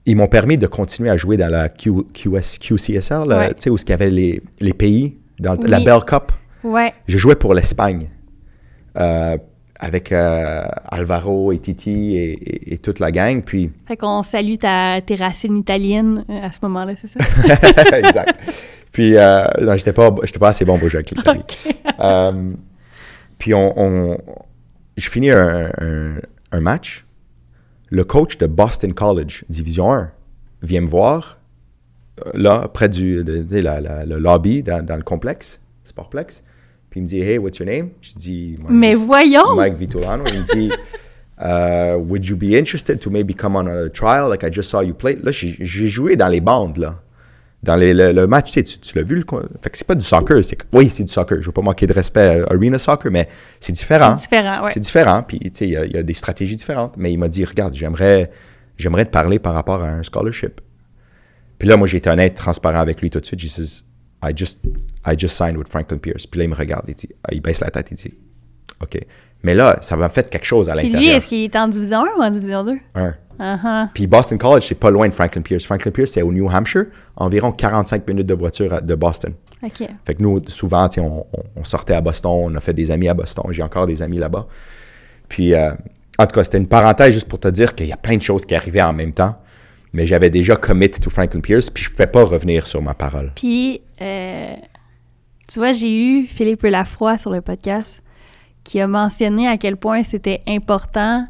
ils 0.06 0.16
m'ont 0.16 0.28
permis 0.28 0.58
de 0.58 0.68
continuer 0.68 1.10
à 1.10 1.18
jouer 1.18 1.38
dans 1.38 1.50
la 1.50 1.70
Q, 1.70 1.92
QS, 2.14 2.58
QCSR, 2.60 3.26
là, 3.26 3.38
Ouais. 3.40 3.48
tu 3.54 3.62
sais, 3.62 3.70
où 3.70 3.78
il 3.78 3.90
y 3.90 3.94
avait 3.94 4.10
les, 4.10 4.42
les 4.60 4.74
pays, 4.74 5.18
dans 5.40 5.56
Oui. 5.58 5.70
la 5.70 5.80
Bell 5.80 6.00
Cup. 6.06 6.32
Ouais. 6.64 6.94
Je 7.08 7.18
jouais 7.18 7.36
pour 7.36 7.54
l'Espagne. 7.54 8.10
euh, 9.00 9.38
avec 9.84 10.12
euh, 10.12 10.62
Alvaro 10.92 11.52
et 11.52 11.58
Titi 11.58 12.16
et, 12.16 12.34
et- 12.34 12.74
et 12.74 12.78
toute 12.78 13.00
la 13.00 13.10
gang. 13.12 13.42
Puis 13.42 13.72
Fait 13.88 13.98
qu'on 13.98 14.22
salue 14.22 14.54
ta, 14.60 15.02
tes 15.02 15.16
racines 15.16 15.58
italiennes 15.58 16.24
euh, 16.30 16.40
à 16.48 16.52
ce 16.52 16.60
moment-là, 16.64 16.94
c'est 17.02 17.08
ça? 17.08 17.98
exact. 17.98 18.38
Puis, 18.92 19.18
euh, 19.18 19.44
non, 19.60 19.76
j'étais 19.78 19.94
pas, 19.94 20.14
j'étais 20.24 20.38
pas 20.38 20.50
assez 20.50 20.66
bon 20.66 20.78
pour 20.78 20.88
jouer 20.88 20.98
avec 21.00 21.10
l'Italie. 21.12 21.42
Puis, 23.40 23.54
on, 23.56 23.74
on- 23.80 24.18
je 24.98 25.10
finis 25.10 25.32
un, 25.32 25.72
un- 25.80 26.20
un 26.52 26.60
match. 26.60 27.06
Le 27.92 28.04
coach 28.04 28.38
de 28.40 28.48
Boston 28.48 28.94
College, 28.94 29.44
Division 29.50 29.92
1, 29.94 30.12
vient 30.64 30.82
me 30.82 30.88
voir, 30.88 31.40
euh, 32.26 32.32
là, 32.34 32.68
près 32.68 32.90
du 32.90 33.24
de- 33.24 33.44
de 33.44 33.60
la- 33.60 33.80
la- 33.82 34.06
le 34.06 34.18
lobby 34.18 34.64
dans, 34.64 34.84
dans 34.84 34.96
le 34.96 35.04
complexe, 35.04 35.60
Sportplex. 35.84 36.42
Puis, 36.90 37.00
il 37.00 37.04
me 37.04 37.08
dit, 37.08 37.22
Hey, 37.22 37.38
what's 37.38 37.58
your 37.60 37.68
name? 37.68 37.90
Je 38.02 38.14
dis, 38.16 38.58
Mais 38.70 38.96
voyons! 38.96 39.56
Mike 39.56 39.76
Vitulano. 39.76 40.24
Il 40.28 40.40
me 40.40 40.54
dit, 40.54 40.72
uh, 41.42 41.96
Would 41.98 42.26
you 42.26 42.36
be 42.36 42.54
interested 42.58 43.00
to 43.00 43.10
maybe 43.10 43.34
come 43.36 43.56
on 43.56 43.68
a 43.68 43.90
trial? 43.90 44.30
Like 44.30 44.44
I 44.44 44.52
just 44.52 44.70
saw 44.70 44.82
you 44.82 44.94
play. 44.94 45.18
Là, 45.22 45.32
j'ai 45.32 45.88
joué 45.88 46.16
dans 46.16 46.28
les 46.30 46.42
bandes, 46.42 46.78
là. 46.78 47.00
Dans 47.64 47.76
les- 47.76 47.94
le, 47.94 48.12
le 48.12 48.26
match, 48.26 48.52
tu, 48.52 48.64
l'as 48.96 49.04
vu, 49.04 49.16
le, 49.18 49.24
fait 49.62 49.70
que 49.70 49.78
c'est 49.78 49.86
pas 49.88 49.94
du 49.96 50.04
soccer. 50.06 50.44
c'est 50.44 50.56
que- 50.56 50.66
Oui, 50.74 50.90
c'est 50.90 51.04
du 51.04 51.12
soccer. 51.14 51.38
Je 51.42 51.46
veux 51.46 51.52
pas 51.52 51.62
manquer 51.62 51.86
de 51.86 51.94
respect 51.94 52.42
à 52.42 52.52
Arena 52.52 52.80
Soccer, 52.80 53.12
mais 53.12 53.28
c'est 53.60 53.72
différent. 53.72 54.18
C'est 54.18 54.30
différent, 54.30 54.64
ouais. 54.64 54.72
C'est 54.74 54.80
différent, 54.80 55.22
puis 55.22 55.38
tu 55.40 55.52
sais, 55.54 55.66
il 55.68 55.72
y, 55.72 55.78
a- 55.78 55.86
il 55.86 55.92
y 55.94 55.98
a 55.98 56.02
des 56.04 56.14
stratégies 56.16 56.56
différentes. 56.56 56.96
Mais 56.98 57.14
il 57.14 57.18
m'a 57.18 57.28
dit, 57.28 57.46
regarde, 57.46 57.76
j'aimerais, 57.76 58.32
j'aimerais 58.78 59.06
te 59.06 59.12
parler 59.12 59.38
par 59.38 59.54
rapport 59.54 59.84
à 59.84 59.90
un 59.90 60.02
scholarship. 60.02 60.60
Puis 61.60 61.68
là, 61.68 61.78
moi, 61.78 61.86
j'ai 61.88 61.98
été 61.98 62.10
honnête, 62.10 62.34
transparent 62.34 62.80
avec 62.80 63.00
lui 63.02 63.12
tout 63.12 63.20
de 63.20 63.26
suite. 63.26 63.40
J'ai 63.40 63.48
dit, 63.50 63.84
I 64.24 64.32
just, 64.36 64.62
I 65.06 65.14
just 65.16 65.36
signed 65.38 65.58
with 65.58 65.68
Franklin 65.70 66.00
Pierce. 66.00 66.26
Puis 66.26 66.40
là, 66.40 66.46
il 66.46 66.50
me 66.50 66.56
regarde, 66.56 66.86
il 66.88 66.96
dit, 66.96 67.10
il 67.32 67.42
baisse 67.42 67.60
la 67.62 67.70
tête, 67.70 67.88
il 67.92 67.98
dit, 67.98 68.14
OK. 68.82 68.98
Mais 69.44 69.54
là, 69.54 69.78
ça 69.82 69.96
m'a 69.96 70.10
fait 70.10 70.28
quelque 70.32 70.46
chose 70.46 70.68
à 70.70 70.74
Puis 70.76 70.86
lui, 70.88 70.94
l'intérieur. 70.94 71.18
est-ce 71.18 71.28
qu'il 71.28 71.44
est 71.44 71.56
en 71.56 71.68
division 71.68 72.04
1 72.06 72.10
ou 72.18 72.24
en 72.24 72.30
division 72.32 72.64
2? 72.64 72.78
Uh-huh. 73.40 73.88
Puis 73.94 74.08
Boston 74.08 74.38
College, 74.38 74.64
c'est 74.68 74.80
pas 74.80 74.90
loin 74.90 75.08
de 75.08 75.14
Franklin 75.14 75.42
Pierce. 75.42 75.66
Franklin 75.66 75.92
Pierce, 75.92 76.12
c'est 76.12 76.22
au 76.22 76.32
New 76.32 76.50
Hampshire, 76.50 76.86
environ 77.16 77.52
45 77.52 78.08
minutes 78.08 78.28
de 78.28 78.34
voiture 78.34 78.82
de 78.82 78.96
Boston. 78.96 79.34
OK. 79.64 79.88
Fait 80.06 80.16
que 80.16 80.22
nous, 80.24 80.42
souvent, 80.48 80.88
on, 80.98 81.26
on- 81.56 81.64
sortait 81.64 81.94
à 81.94 82.02
Boston, 82.02 82.32
on 82.32 82.56
a 82.56 82.60
fait 82.60 82.74
des 82.74 82.90
amis 82.92 83.08
à 83.08 83.14
Boston. 83.14 83.46
J'ai 83.52 83.64
encore 83.64 83.86
des 83.88 84.02
amis 84.02 84.18
là-bas. 84.18 84.48
Puis, 85.30 85.54
euh, 85.54 85.72
en 86.18 86.26
tout 86.26 86.34
cas, 86.34 86.44
c'était 86.44 86.58
une 86.58 86.68
parenthèse 86.68 87.14
juste 87.14 87.28
pour 87.28 87.40
te 87.40 87.48
dire 87.48 87.76
qu'il 87.76 87.88
y 87.88 87.94
a 87.94 87.98
plein 87.98 88.18
de 88.18 88.22
choses 88.22 88.46
qui 88.46 88.56
arrivaient 88.56 88.82
en 88.82 88.94
même 88.94 89.14
temps. 89.14 89.36
Mais 89.94 90.08
j'avais 90.08 90.30
déjà 90.30 90.56
commit 90.56 90.90
to 90.90 91.10
Franklin 91.10 91.42
Pierce, 91.42 91.70
puis 91.70 91.84
je 91.84 91.92
pouvais 91.92 92.08
pas 92.08 92.24
revenir 92.24 92.66
sur 92.66 92.82
ma 92.82 92.94
parole. 92.94 93.32
Puis, 93.36 93.82
euh, 94.02 94.56
tu 95.48 95.60
vois, 95.60 95.74
j'ai 95.74 95.94
eu 95.94 96.28
Philippe 96.28 96.64
Lafroy 96.64 97.18
sur 97.18 97.30
le 97.30 97.42
podcast 97.42 98.02
qui 98.64 98.80
a 98.80 98.88
mentionné 98.88 99.48
à 99.48 99.58
quel 99.58 99.76
point 99.76 100.04
c'était 100.04 100.42
important 100.48 101.28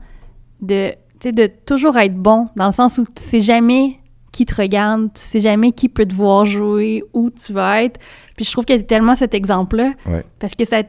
de, 0.61 0.93
sais, 1.29 1.31
de 1.31 1.49
toujours 1.65 1.97
être 1.97 2.15
bon, 2.15 2.47
dans 2.55 2.67
le 2.67 2.71
sens 2.71 2.97
où 2.97 3.03
tu 3.05 3.21
sais 3.23 3.39
jamais 3.39 3.99
qui 4.31 4.45
te 4.45 4.55
regarde, 4.55 5.09
tu 5.13 5.21
sais 5.21 5.39
jamais 5.41 5.71
qui 5.73 5.89
peut 5.89 6.05
te 6.05 6.13
voir 6.13 6.45
jouer, 6.45 7.03
où 7.13 7.29
tu 7.29 7.51
vas 7.53 7.83
être. 7.83 7.99
Puis 8.37 8.45
je 8.45 8.51
trouve 8.51 8.63
qu'il 8.65 8.77
y 8.77 8.79
a 8.79 8.83
tellement 8.83 9.15
cet 9.15 9.33
exemple-là, 9.35 9.91
Ouais. 10.05 10.23
parce 10.39 10.55
que 10.55 10.63
ça, 10.65 10.83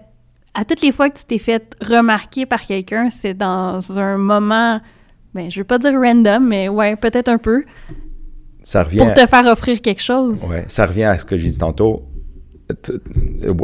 à 0.55 0.65
toutes 0.65 0.81
les 0.83 0.93
fois 0.93 1.11
que 1.11 1.19
tu 1.19 1.25
t'es 1.25 1.39
fait 1.39 1.75
remarquer 1.83 2.47
par 2.47 2.65
quelqu'un, 2.67 3.11
c'est 3.11 3.35
dans 3.35 3.99
un 3.99 4.17
moment, 4.17 4.81
ben, 5.35 5.51
je 5.51 5.61
veux 5.61 5.65
pas 5.65 5.79
dire 5.79 5.93
random, 6.01 6.47
mais 6.47 6.69
ouais, 6.69 6.95
peut-être 6.97 7.29
un 7.29 7.39
peu, 7.39 7.65
Ça 8.63 8.85
revient, 8.85 8.99
pour 8.99 9.13
te 9.15 9.27
faire 9.27 9.47
offrir 9.47 9.81
quelque 9.81 10.03
chose. 10.03 10.41
ouais, 10.49 10.65
ça 10.69 10.87
revient 10.87 11.05
à 11.05 11.19
ce 11.19 11.25
que 11.25 11.37
j'ai 11.37 11.49
dit 11.49 11.59
tantôt. 11.59 12.05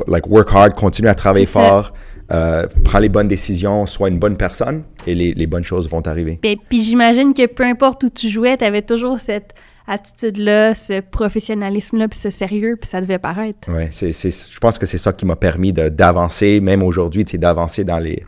Like, 0.09 0.27
work 0.27 0.49
hard, 0.53 0.75
continue 0.75 1.09
à 1.09 1.15
travailler 1.15 1.47
fort, 1.47 1.93
euh, 2.31 2.67
prends 2.85 2.99
les 2.99 3.09
bonnes 3.09 3.29
décisions, 3.29 3.87
sois 3.87 4.09
une 4.09 4.19
bonne 4.19 4.37
personne, 4.37 4.85
et 5.07 5.15
les, 5.15 5.33
les 5.35 5.47
bonnes 5.47 5.65
choses 5.65 5.89
vont 5.89 6.03
t'arriver. 6.03 6.39
Puis, 6.43 6.61
puis 6.69 6.81
j'imagine 6.83 7.33
que 7.33 7.47
peu 7.47 7.65
importe 7.65 8.03
où 8.05 8.11
tu 8.11 8.29
jouais, 8.29 8.57
tu 8.57 8.65
avais 8.65 8.83
toujours 8.83 9.19
cette 9.21 9.55
attitude-là, 9.87 10.75
ce 10.75 11.01
professionnalisme-là, 11.01 12.09
puis 12.09 12.19
ce 12.19 12.29
sérieux, 12.31 12.77
puis 12.79 12.89
ça 12.91 13.01
devait 13.01 13.19
paraître. 13.19 13.69
C'est, 13.91 14.13
c'est- 14.13 14.53
je 14.53 14.59
pense 14.59 14.79
que 14.79 14.85
c'est 14.87 14.99
ça 14.99 15.13
qui 15.13 15.25
m'a 15.25 15.37
permis 15.37 15.73
d'avancer, 15.73 16.61
même 16.61 16.83
aujourd'hui, 16.83 17.25
d'avancer 17.25 17.85
dans 17.85 17.99
les, 17.99 18.23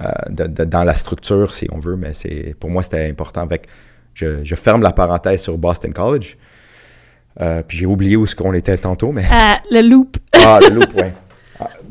euh, 0.00 0.08
de- 0.30 0.46
de- 0.48 0.64
dans 0.64 0.82
la 0.82 0.96
structure, 0.96 1.54
si 1.54 1.68
on 1.70 1.78
veut, 1.78 1.94
mais 1.96 2.12
c'est, 2.12 2.56
pour 2.58 2.70
moi, 2.70 2.82
c'était 2.82 3.08
important. 3.08 3.46
Que 3.46 3.54
je, 4.14 4.26
je 4.44 4.54
ferme 4.56 4.82
la 4.82 4.92
parenthèse 4.92 5.42
sur 5.42 5.56
Boston 5.56 5.92
College. 5.92 6.36
Euh, 7.40 7.62
puis 7.66 7.78
j'ai 7.78 7.86
oublié 7.86 8.16
où 8.16 8.26
ce 8.26 8.34
qu'on 8.34 8.52
était 8.54 8.76
tantôt, 8.76 9.12
mais... 9.12 9.22
Ah, 9.30 9.60
le 9.70 9.82
loop. 9.88 10.16
Ah, 10.32 10.58
le 10.60 10.74
loop, 10.74 10.92
ouais. 10.96 11.14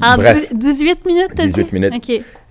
Ah, 0.02 0.14
En 0.14 0.18
bref, 0.18 0.54
dix- 0.54 0.76
18 0.78 1.06
minutes, 1.06 1.32
t'as 1.36 1.46
18 1.46 1.64
dit? 1.66 1.74
minutes. 1.74 1.94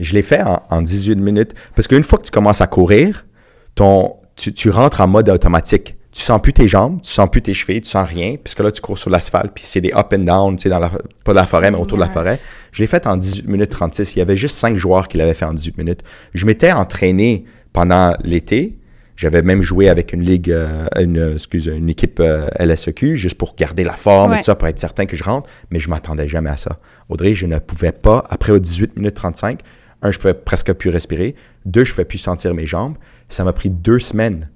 Je 0.00 0.12
l'ai 0.14 0.22
fait 0.22 0.42
en, 0.42 0.62
en 0.70 0.82
18 0.82 1.16
minutes. 1.16 1.54
Parce 1.74 1.88
qu'une 1.88 2.02
fois 2.02 2.18
que 2.18 2.24
tu 2.24 2.30
commences 2.30 2.60
à 2.60 2.66
courir, 2.66 3.26
ton, 3.74 4.16
tu, 4.36 4.52
tu 4.52 4.70
rentres 4.70 5.00
en 5.00 5.06
mode 5.08 5.28
automatique. 5.28 5.96
Tu 6.10 6.22
sens 6.22 6.40
plus 6.40 6.52
tes 6.52 6.66
jambes, 6.66 7.00
tu 7.02 7.10
sens 7.12 7.28
plus 7.30 7.42
tes 7.42 7.54
chevilles, 7.54 7.82
tu 7.82 7.90
sens 7.90 8.08
rien, 8.08 8.36
puisque 8.42 8.60
là, 8.60 8.72
tu 8.72 8.80
cours 8.80 8.98
sur 8.98 9.10
l'asphalte, 9.10 9.52
puis 9.54 9.64
c'est 9.66 9.80
des 9.80 9.92
up 9.94 10.12
and 10.14 10.20
down, 10.20 10.56
tu 10.56 10.62
sais, 10.64 10.68
dans 10.68 10.78
la, 10.78 10.90
pas 11.22 11.32
dans 11.34 11.40
la 11.40 11.46
forêt, 11.46 11.70
mais 11.70 11.76
autour 11.78 11.98
de 11.98 12.02
la 12.02 12.08
forêt. 12.08 12.40
Je 12.72 12.82
l'ai 12.82 12.86
fait 12.88 13.06
en 13.06 13.16
18 13.16 13.46
minutes 13.46 13.70
36. 13.70 14.16
Il 14.16 14.18
y 14.18 14.22
avait 14.22 14.36
juste 14.36 14.56
5 14.56 14.76
joueurs 14.76 15.06
qui 15.06 15.16
l'avaient 15.18 15.34
fait 15.34 15.44
en 15.44 15.52
18 15.52 15.76
minutes. 15.78 16.00
Je 16.34 16.46
m'étais 16.46 16.72
entraîné 16.72 17.44
pendant 17.72 18.16
l'été. 18.24 18.77
J'avais 19.18 19.42
même 19.42 19.62
joué 19.62 19.88
avec 19.88 20.12
une 20.12 20.22
ligue, 20.22 20.52
euh, 20.52 20.86
une, 20.96 21.32
excuse, 21.34 21.66
une 21.66 21.88
équipe 21.88 22.20
euh, 22.20 22.46
LSEQ, 22.56 23.16
juste 23.16 23.36
pour 23.36 23.56
garder 23.56 23.82
la 23.82 23.96
forme 23.96 24.34
et 24.34 24.36
tout 24.36 24.44
ça, 24.44 24.54
pour 24.54 24.68
être 24.68 24.78
certain 24.78 25.06
que 25.06 25.16
je 25.16 25.24
rentre, 25.24 25.50
mais 25.72 25.80
je 25.80 25.90
m'attendais 25.90 26.28
jamais 26.28 26.50
à 26.50 26.56
ça. 26.56 26.78
Audrey, 27.08 27.34
je 27.34 27.46
ne 27.46 27.58
pouvais 27.58 27.90
pas, 27.90 28.24
après 28.30 28.52
aux 28.52 28.60
18 28.60 28.96
minutes 28.96 29.14
35, 29.14 29.58
un, 30.02 30.12
je 30.12 30.20
pouvais 30.20 30.34
presque 30.34 30.72
plus 30.72 30.90
respirer. 30.90 31.34
Deux, 31.66 31.84
je 31.84 31.90
ne 31.90 31.94
pouvais 31.96 32.04
plus 32.04 32.18
sentir 32.18 32.54
mes 32.54 32.64
jambes. 32.64 32.96
Ça 33.28 33.42
m'a 33.42 33.52
pris 33.52 33.70
deux 33.70 33.98
semaines 33.98 34.50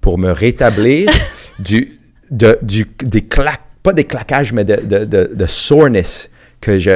pour 0.00 0.18
me 0.18 0.30
rétablir 0.30 1.10
du, 1.58 1.98
de, 2.30 2.60
du, 2.62 2.86
des 3.02 3.22
claques, 3.22 3.66
pas 3.82 3.92
des 3.92 4.04
claquages, 4.04 4.52
mais 4.52 4.64
de, 4.64 4.76
de, 4.76 5.04
de, 5.04 5.32
de 5.34 5.46
soreness, 5.46 6.30
que 6.66 6.78
je, 6.80 6.90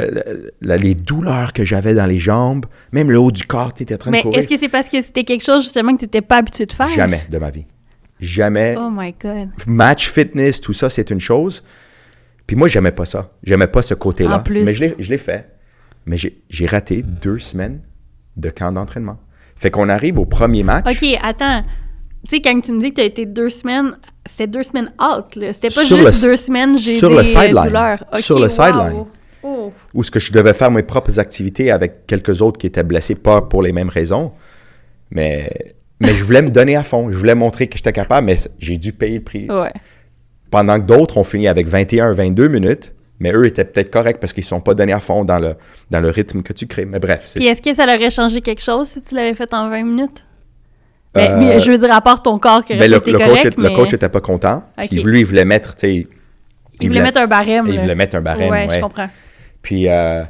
la- 0.59 0.75
les 0.77 0.95
douleurs 0.95 1.53
que 1.53 1.63
j'avais 1.63 1.93
dans 1.93 2.05
les 2.05 2.19
jambes, 2.19 2.65
même 2.91 3.09
le 3.09 3.17
haut 3.17 3.31
du 3.31 3.43
corps, 3.43 3.73
tu 3.73 3.83
étais 3.83 3.93
en 3.93 3.97
train 3.97 4.11
Mais 4.11 4.17
de 4.17 4.23
courir. 4.23 4.39
est-ce 4.39 4.47
que 4.49 4.57
c'est 4.57 4.67
parce 4.67 4.89
que 4.89 5.01
c'était 5.01 5.23
quelque 5.23 5.45
chose, 5.45 5.63
justement, 5.63 5.93
que 5.93 5.99
tu 5.99 6.05
n'étais 6.05 6.19
pas 6.21 6.37
habitué 6.37 6.65
de 6.65 6.73
faire? 6.73 6.89
Jamais 6.89 7.21
de 7.29 7.37
ma 7.37 7.49
vie. 7.51 7.65
Jamais. 8.19 8.75
Oh 8.77 8.89
my 8.91 9.15
God. 9.21 9.49
Match 9.67 10.09
fitness, 10.09 10.59
tout 10.59 10.73
ça, 10.73 10.89
c'est 10.89 11.09
une 11.09 11.21
chose. 11.21 11.63
Puis 12.45 12.57
moi, 12.57 12.67
j'aimais 12.67 12.91
pas 12.91 13.05
ça. 13.05 13.31
J'aimais 13.43 13.67
pas 13.67 13.81
ce 13.81 13.93
côté-là. 13.93 14.37
En 14.37 14.43
plus. 14.43 14.63
Mais 14.65 14.73
je 14.73 15.09
l'ai- 15.09 15.17
fait. 15.17 15.49
Mais 16.05 16.17
j'ai 16.17 16.65
raté 16.67 17.01
deux 17.01 17.39
semaines 17.39 17.79
de 18.35 18.49
camp 18.49 18.71
d'entraînement. 18.73 19.19
Fait 19.55 19.71
qu'on 19.71 19.87
arrive 19.87 20.19
au 20.19 20.25
premier 20.25 20.63
match. 20.63 20.85
OK, 20.89 21.17
attends. 21.23 21.63
Tu 22.27 22.35
sais, 22.35 22.41
quand 22.41 22.59
tu 22.59 22.73
me 22.73 22.79
dis 22.81 22.89
que 22.89 22.95
tu 22.95 23.01
as 23.01 23.05
été 23.05 23.25
deux 23.25 23.49
semaines, 23.49 23.97
c'était 24.25 24.47
deux 24.47 24.63
semaines 24.63 24.91
out, 24.99 25.35
là. 25.37 25.53
C'était 25.53 25.69
pas 25.69 25.85
Sur 25.85 25.97
juste 25.97 26.23
le- 26.23 26.29
deux 26.29 26.35
semaines, 26.35 26.77
j'ai 26.77 26.97
sur 26.97 27.09
des 27.09 27.15
le 27.17 27.23
sideline. 27.23 27.63
douleurs. 27.67 28.03
OK, 28.11 28.19
Sur 28.19 28.35
le 28.37 28.43
wow. 28.43 28.49
sideline. 28.49 29.05
Oh. 29.43 29.71
où 29.93 30.03
ce 30.03 30.11
que 30.11 30.19
je 30.19 30.31
devais 30.31 30.53
faire 30.53 30.69
mes 30.69 30.83
propres 30.83 31.19
activités 31.19 31.71
avec 31.71 32.05
quelques 32.05 32.41
autres 32.41 32.59
qui 32.59 32.67
étaient 32.67 32.83
blessés, 32.83 33.15
pas 33.15 33.41
pour 33.41 33.63
les 33.63 33.71
mêmes 33.71 33.89
raisons. 33.89 34.31
Mais, 35.09 35.49
mais 35.99 36.13
je 36.13 36.23
voulais 36.23 36.41
me 36.41 36.51
donner 36.51 36.75
à 36.75 36.83
fond. 36.83 37.11
Je 37.11 37.17
voulais 37.17 37.35
montrer 37.35 37.67
que 37.67 37.77
j'étais 37.77 37.91
capable, 37.91 38.27
mais 38.27 38.35
j'ai 38.59 38.77
dû 38.77 38.93
payer 38.93 39.17
le 39.17 39.23
prix. 39.23 39.47
Ouais. 39.49 39.73
Pendant 40.51 40.79
que 40.79 40.85
d'autres 40.85 41.17
ont 41.17 41.23
fini 41.23 41.47
avec 41.47 41.67
21, 41.67 42.13
22 42.13 42.47
minutes, 42.49 42.93
mais 43.19 43.31
eux 43.33 43.45
étaient 43.45 43.65
peut-être 43.65 43.91
corrects 43.91 44.19
parce 44.19 44.33
qu'ils 44.33 44.43
ne 44.43 44.47
sont 44.47 44.61
pas 44.61 44.73
donnés 44.73 44.93
à 44.93 44.99
fond 44.99 45.23
dans 45.23 45.39
le, 45.39 45.55
dans 45.89 45.99
le 45.99 46.09
rythme 46.09 46.41
que 46.41 46.53
tu 46.53 46.67
crées. 46.67 46.85
Mais 46.85 46.99
bref, 46.99 47.23
c'est 47.27 47.39
Puis 47.39 47.47
est-ce 47.47 47.61
que 47.61 47.73
ça 47.73 47.83
aurait 47.83 48.09
changé 48.09 48.41
quelque 48.41 48.61
chose 48.61 48.87
si 48.87 49.01
tu 49.01 49.15
l'avais 49.15 49.35
fait 49.35 49.53
en 49.53 49.69
20 49.69 49.83
minutes? 49.83 50.25
Euh, 51.17 51.37
mais 51.37 51.59
je 51.59 51.71
veux 51.71 51.77
dire, 51.77 51.93
à 51.93 52.01
part 52.01 52.23
ton 52.23 52.39
corps 52.39 52.63
qui 52.63 52.73
ben, 52.75 52.89
le, 52.89 52.97
été 52.97 53.11
le 53.11 53.17
correct, 53.17 53.43
coach, 53.43 53.53
mais 53.57 53.69
le 53.69 53.75
coach 53.75 53.93
était 53.93 54.09
pas 54.09 54.21
content. 54.21 54.63
Puis 54.89 55.03
lui, 55.03 55.19
il 55.19 55.25
voulait 55.25 55.45
mettre, 55.45 55.75
tu 55.75 55.79
sais... 55.87 56.07
il 56.79 56.87
voulait 56.87 57.03
mettre 57.03 57.19
un 57.19 57.27
barème. 57.27 57.65
il 57.67 57.79
voulait 57.79 57.95
mettre 57.95 58.15
un 58.15 58.21
barème, 58.21 58.49
Ouais, 58.49 58.67
ouais. 58.67 58.75
je 58.75 58.81
comprends. 58.81 59.09
Puis, 59.61 59.87
euh, 59.87 60.23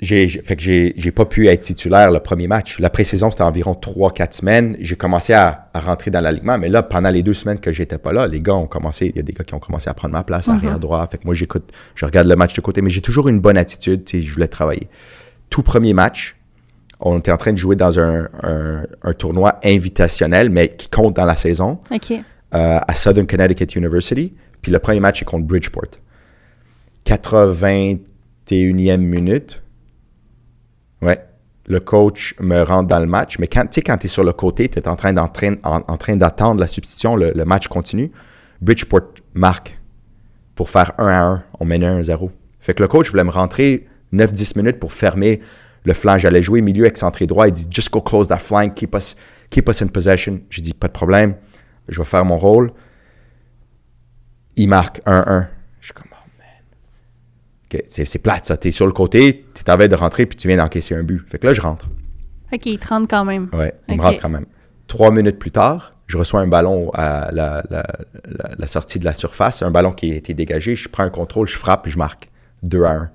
j'ai, 0.00 0.28
j'ai- 0.28 0.42
fait 0.42 0.54
que 0.54 0.62
j'ai, 0.62 0.92
j'ai 0.96 1.10
pas 1.10 1.24
pu 1.24 1.48
être 1.48 1.60
titulaire 1.60 2.12
le 2.12 2.20
premier 2.20 2.46
match. 2.46 2.78
La 2.78 2.88
pré-saison, 2.88 3.30
c'était 3.32 3.42
environ 3.42 3.72
3-4 3.72 4.32
semaines. 4.32 4.76
J'ai 4.80 4.94
commencé 4.94 5.32
à, 5.32 5.70
à 5.74 5.80
rentrer 5.80 6.12
dans 6.12 6.20
l'alignement. 6.20 6.56
Mais 6.56 6.68
là, 6.68 6.84
pendant 6.84 7.10
les 7.10 7.24
deux 7.24 7.34
semaines 7.34 7.58
que 7.58 7.72
j'étais 7.72 7.98
pas 7.98 8.12
là, 8.12 8.28
les 8.28 8.40
gars 8.40 8.54
ont 8.54 8.68
commencé, 8.68 9.06
il 9.08 9.16
y 9.16 9.18
a 9.18 9.22
des 9.22 9.32
gars 9.32 9.42
qui 9.42 9.54
ont 9.54 9.58
commencé 9.58 9.90
à 9.90 9.94
prendre 9.94 10.12
ma 10.12 10.22
place, 10.22 10.48
arrière 10.48 10.78
droit. 10.78 11.04
Fait 11.10 11.18
que 11.18 11.24
moi, 11.24 11.34
j'écoute, 11.34 11.72
je 11.96 12.04
regarde 12.06 12.28
le 12.28 12.36
match 12.36 12.54
de 12.54 12.60
côté. 12.60 12.80
Mais 12.80 12.90
j'ai 12.90 13.00
toujours 13.00 13.28
une 13.28 13.40
bonne 13.40 13.56
attitude, 13.58 14.08
je 14.12 14.32
voulais 14.32 14.46
travailler. 14.46 14.88
Tout 15.50 15.62
premier 15.64 15.94
match, 15.94 16.36
on 17.00 17.18
était 17.18 17.32
en 17.32 17.36
train 17.36 17.52
de 17.52 17.58
jouer 17.58 17.74
dans 17.74 17.98
un, 17.98 18.28
un, 18.44 18.84
un 19.02 19.12
tournoi 19.14 19.58
invitationnel, 19.64 20.48
mais 20.48 20.68
qui 20.68 20.88
compte 20.88 21.16
dans 21.16 21.24
la 21.24 21.36
saison 21.36 21.80
euh, 22.54 22.78
à 22.86 22.94
Southern 22.94 23.26
Connecticut 23.26 23.76
University. 23.76 24.32
Puis 24.62 24.70
le 24.70 24.78
premier 24.78 25.00
match 25.00 25.22
est 25.22 25.24
contre 25.24 25.44
Bridgeport. 25.46 25.86
81e 27.08 28.98
minute. 28.98 29.62
Ouais. 31.00 31.24
Le 31.66 31.80
coach 31.80 32.34
me 32.40 32.62
rentre 32.62 32.88
dans 32.88 32.98
le 32.98 33.06
match. 33.06 33.38
Mais 33.38 33.46
quand 33.46 33.66
tu 33.66 33.80
es 33.80 34.08
sur 34.08 34.24
le 34.24 34.32
côté, 34.32 34.68
tu 34.68 34.78
es 34.78 34.88
en 34.88 34.96
train, 34.96 35.12
d'attendre 35.12 36.60
la 36.60 36.66
substitution, 36.66 37.16
le, 37.16 37.44
match 37.44 37.68
continue. 37.68 38.10
Bridgeport 38.60 39.14
marque 39.34 39.78
pour 40.54 40.68
faire 40.70 40.92
1 40.98 41.06
à 41.06 41.22
1. 41.22 41.44
On 41.60 41.64
menait 41.64 41.86
1 41.86 41.98
à 41.98 42.02
0. 42.02 42.30
Fait 42.60 42.74
que 42.74 42.82
le 42.82 42.88
coach 42.88 43.10
voulait 43.10 43.24
me 43.24 43.30
rentrer 43.30 43.86
9-10 44.12 44.58
minutes 44.58 44.78
pour 44.78 44.92
fermer 44.92 45.40
le 45.84 45.94
flanc. 45.94 46.18
J'allais 46.18 46.42
jouer 46.42 46.60
milieu 46.60 46.84
excentré 46.86 47.26
droit. 47.26 47.48
Il 47.48 47.52
dit 47.52 47.66
Just 47.70 47.90
go 47.90 48.00
close 48.00 48.28
that 48.28 48.38
flank, 48.38 48.74
keep 48.74 48.94
us, 48.94 49.16
keep 49.50 49.68
us 49.68 49.80
in 49.82 49.86
possession. 49.86 50.40
J'ai 50.50 50.62
dit 50.62 50.74
Pas 50.74 50.88
de 50.88 50.92
problème, 50.92 51.36
je 51.88 51.98
vais 51.98 52.04
faire 52.06 52.24
mon 52.24 52.38
rôle. 52.38 52.72
Il 54.56 54.68
marque 54.68 55.00
1-1. 55.06 55.48
Je 55.80 55.86
suis 55.86 55.94
comme 55.94 56.08
Oh 56.12 56.26
man. 56.38 56.46
Ok, 57.56 57.57
c'est, 57.88 58.18
plate 58.22 58.46
ça. 58.46 58.56
T'es 58.56 58.72
sur 58.72 58.86
le 58.86 58.92
côté, 58.92 59.44
t'es 59.54 59.70
en 59.70 59.76
train 59.76 59.88
de 59.88 59.94
rentrer 59.94 60.26
puis 60.26 60.36
tu 60.36 60.48
viens 60.48 60.56
d'encaisser 60.56 60.94
un 60.94 61.02
but. 61.02 61.22
Fait 61.30 61.38
que 61.38 61.46
là, 61.46 61.54
je 61.54 61.60
rentre. 61.60 61.86
OK, 62.52 62.66
il 62.66 62.78
te 62.78 62.88
rentre 62.88 63.08
quand 63.08 63.24
même. 63.24 63.48
Ouais, 63.52 63.74
il 63.88 63.96
me 63.96 64.02
rentre 64.02 64.20
quand 64.22 64.28
même. 64.30 64.46
Trois 64.86 65.10
minutes 65.10 65.38
plus 65.38 65.50
tard, 65.50 65.94
je 66.06 66.16
reçois 66.16 66.40
un 66.40 66.46
ballon 66.46 66.90
à 66.94 67.30
la, 67.32 67.62
la- 67.68 67.82
la- 68.26 68.50
la 68.58 68.66
sortie 68.66 68.98
de 68.98 69.04
la 69.04 69.12
surface, 69.12 69.60
un 69.62 69.70
ballon 69.70 69.92
qui 69.92 70.10
a 70.12 70.14
été 70.14 70.32
dégagé. 70.32 70.76
Je 70.76 70.88
prends 70.88 71.02
un 71.02 71.10
contrôle, 71.10 71.46
je 71.46 71.56
frappe 71.58 71.86
je 71.88 71.98
marque 71.98 72.28
2 72.62 72.84
à 72.84 72.92
1. 72.92 73.10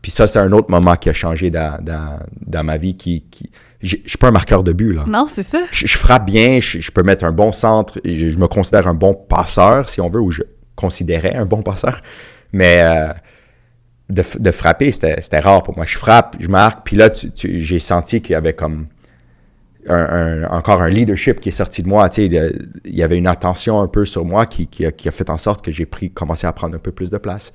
Puis 0.00 0.10
ça, 0.10 0.26
c'est 0.26 0.38
un 0.38 0.50
autre 0.52 0.70
moment 0.70 0.96
qui 0.96 1.10
a 1.10 1.12
changé 1.12 1.50
dans, 1.50 1.76
dans- 1.82 2.18
dans 2.46 2.64
ma 2.64 2.78
vie. 2.78 2.96
Qui, 2.96 3.22
Je 3.82 3.96
suis 4.06 4.16
pas 4.18 4.28
un 4.28 4.32
marqueur 4.32 4.62
de 4.62 4.72
but, 4.72 4.94
là. 4.94 5.04
Non, 5.06 5.26
c'est 5.30 5.42
ça. 5.42 5.58
Je, 5.70 5.86
je 5.86 5.98
frappe 5.98 6.24
bien, 6.24 6.60
je, 6.60 6.80
je 6.80 6.90
peux 6.90 7.02
mettre 7.02 7.24
un 7.26 7.32
bon 7.32 7.52
centre, 7.52 8.00
je, 8.06 8.30
je 8.30 8.38
me 8.38 8.46
considère 8.48 8.86
un 8.88 8.94
bon 8.94 9.12
passeur, 9.14 9.90
si 9.90 10.00
on 10.00 10.08
veut, 10.08 10.20
ou 10.22 10.30
je 10.30 10.40
considérais 10.74 11.34
un 11.34 11.44
bon 11.44 11.60
passeur. 11.62 12.00
Mais 12.54 12.80
euh, 12.82 13.12
de, 14.10 14.22
de 14.38 14.50
frapper, 14.50 14.90
c'était 14.92 15.20
c'était 15.22 15.40
rare 15.40 15.62
pour 15.62 15.76
moi. 15.76 15.86
Je 15.86 15.96
frappe, 15.98 16.36
je 16.40 16.48
marque, 16.48 16.84
puis 16.84 16.96
là, 16.96 17.10
tu- 17.10 17.30
tu- 17.30 17.60
j'ai 17.60 17.78
senti 17.78 18.20
qu'il 18.22 18.32
y 18.32 18.36
avait 18.36 18.52
comme 18.54 18.86
un- 19.88 19.94
un- 20.44 20.48
encore 20.50 20.82
un 20.82 20.88
leadership 20.90 21.40
qui 21.40 21.48
est 21.48 21.52
sorti 21.52 21.82
de 21.82 21.88
moi. 21.88 22.08
Tu 22.08 22.28
sais, 22.28 22.52
il 22.84 22.94
y 22.94 23.02
avait 23.02 23.16
une 23.18 23.26
attention 23.26 23.80
un 23.80 23.88
peu 23.88 24.04
sur 24.04 24.24
moi 24.24 24.46
qui, 24.46 24.66
qui 24.66 24.84
a, 24.86 24.92
qui 24.92 25.08
a 25.08 25.12
fait 25.12 25.30
en 25.30 25.38
sorte 25.38 25.64
que 25.64 25.72
j'ai 25.72 25.86
pris, 25.86 26.10
commencé 26.10 26.46
à 26.46 26.52
prendre 26.52 26.76
un 26.76 26.78
peu 26.78 26.92
plus 26.92 27.10
de 27.10 27.18
place. 27.18 27.52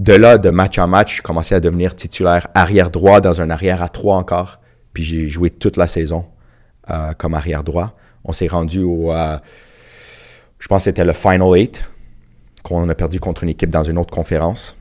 De 0.00 0.12
là, 0.14 0.38
de 0.38 0.50
match 0.50 0.78
en 0.78 0.88
match, 0.88 1.18
je 1.18 1.22
commençais 1.22 1.54
à 1.54 1.60
devenir 1.60 1.94
titulaire 1.94 2.48
arrière 2.54 2.90
droit 2.90 3.20
dans 3.20 3.40
un 3.40 3.50
arrière 3.50 3.82
à 3.82 3.88
trois 3.88 4.16
encore. 4.16 4.60
Puis 4.92 5.04
j'ai 5.04 5.28
joué 5.28 5.50
toute 5.50 5.76
la 5.76 5.86
saison 5.86 6.26
euh, 6.90 7.12
comme 7.16 7.34
arrière 7.34 7.62
droit. 7.62 7.96
On 8.24 8.32
s'est 8.32 8.48
rendu 8.48 8.82
au, 8.82 9.12
euh, 9.12 9.38
je 10.58 10.66
pense 10.66 10.80
que 10.80 10.84
c'était 10.84 11.04
le 11.04 11.12
Final 11.12 11.56
Eight 11.56 11.88
qu'on 12.64 12.88
a 12.88 12.94
perdu 12.94 13.20
contre 13.20 13.44
une 13.44 13.50
équipe 13.50 13.70
dans 13.70 13.82
une 13.84 13.98
autre 13.98 14.12
conférence. 14.12 14.76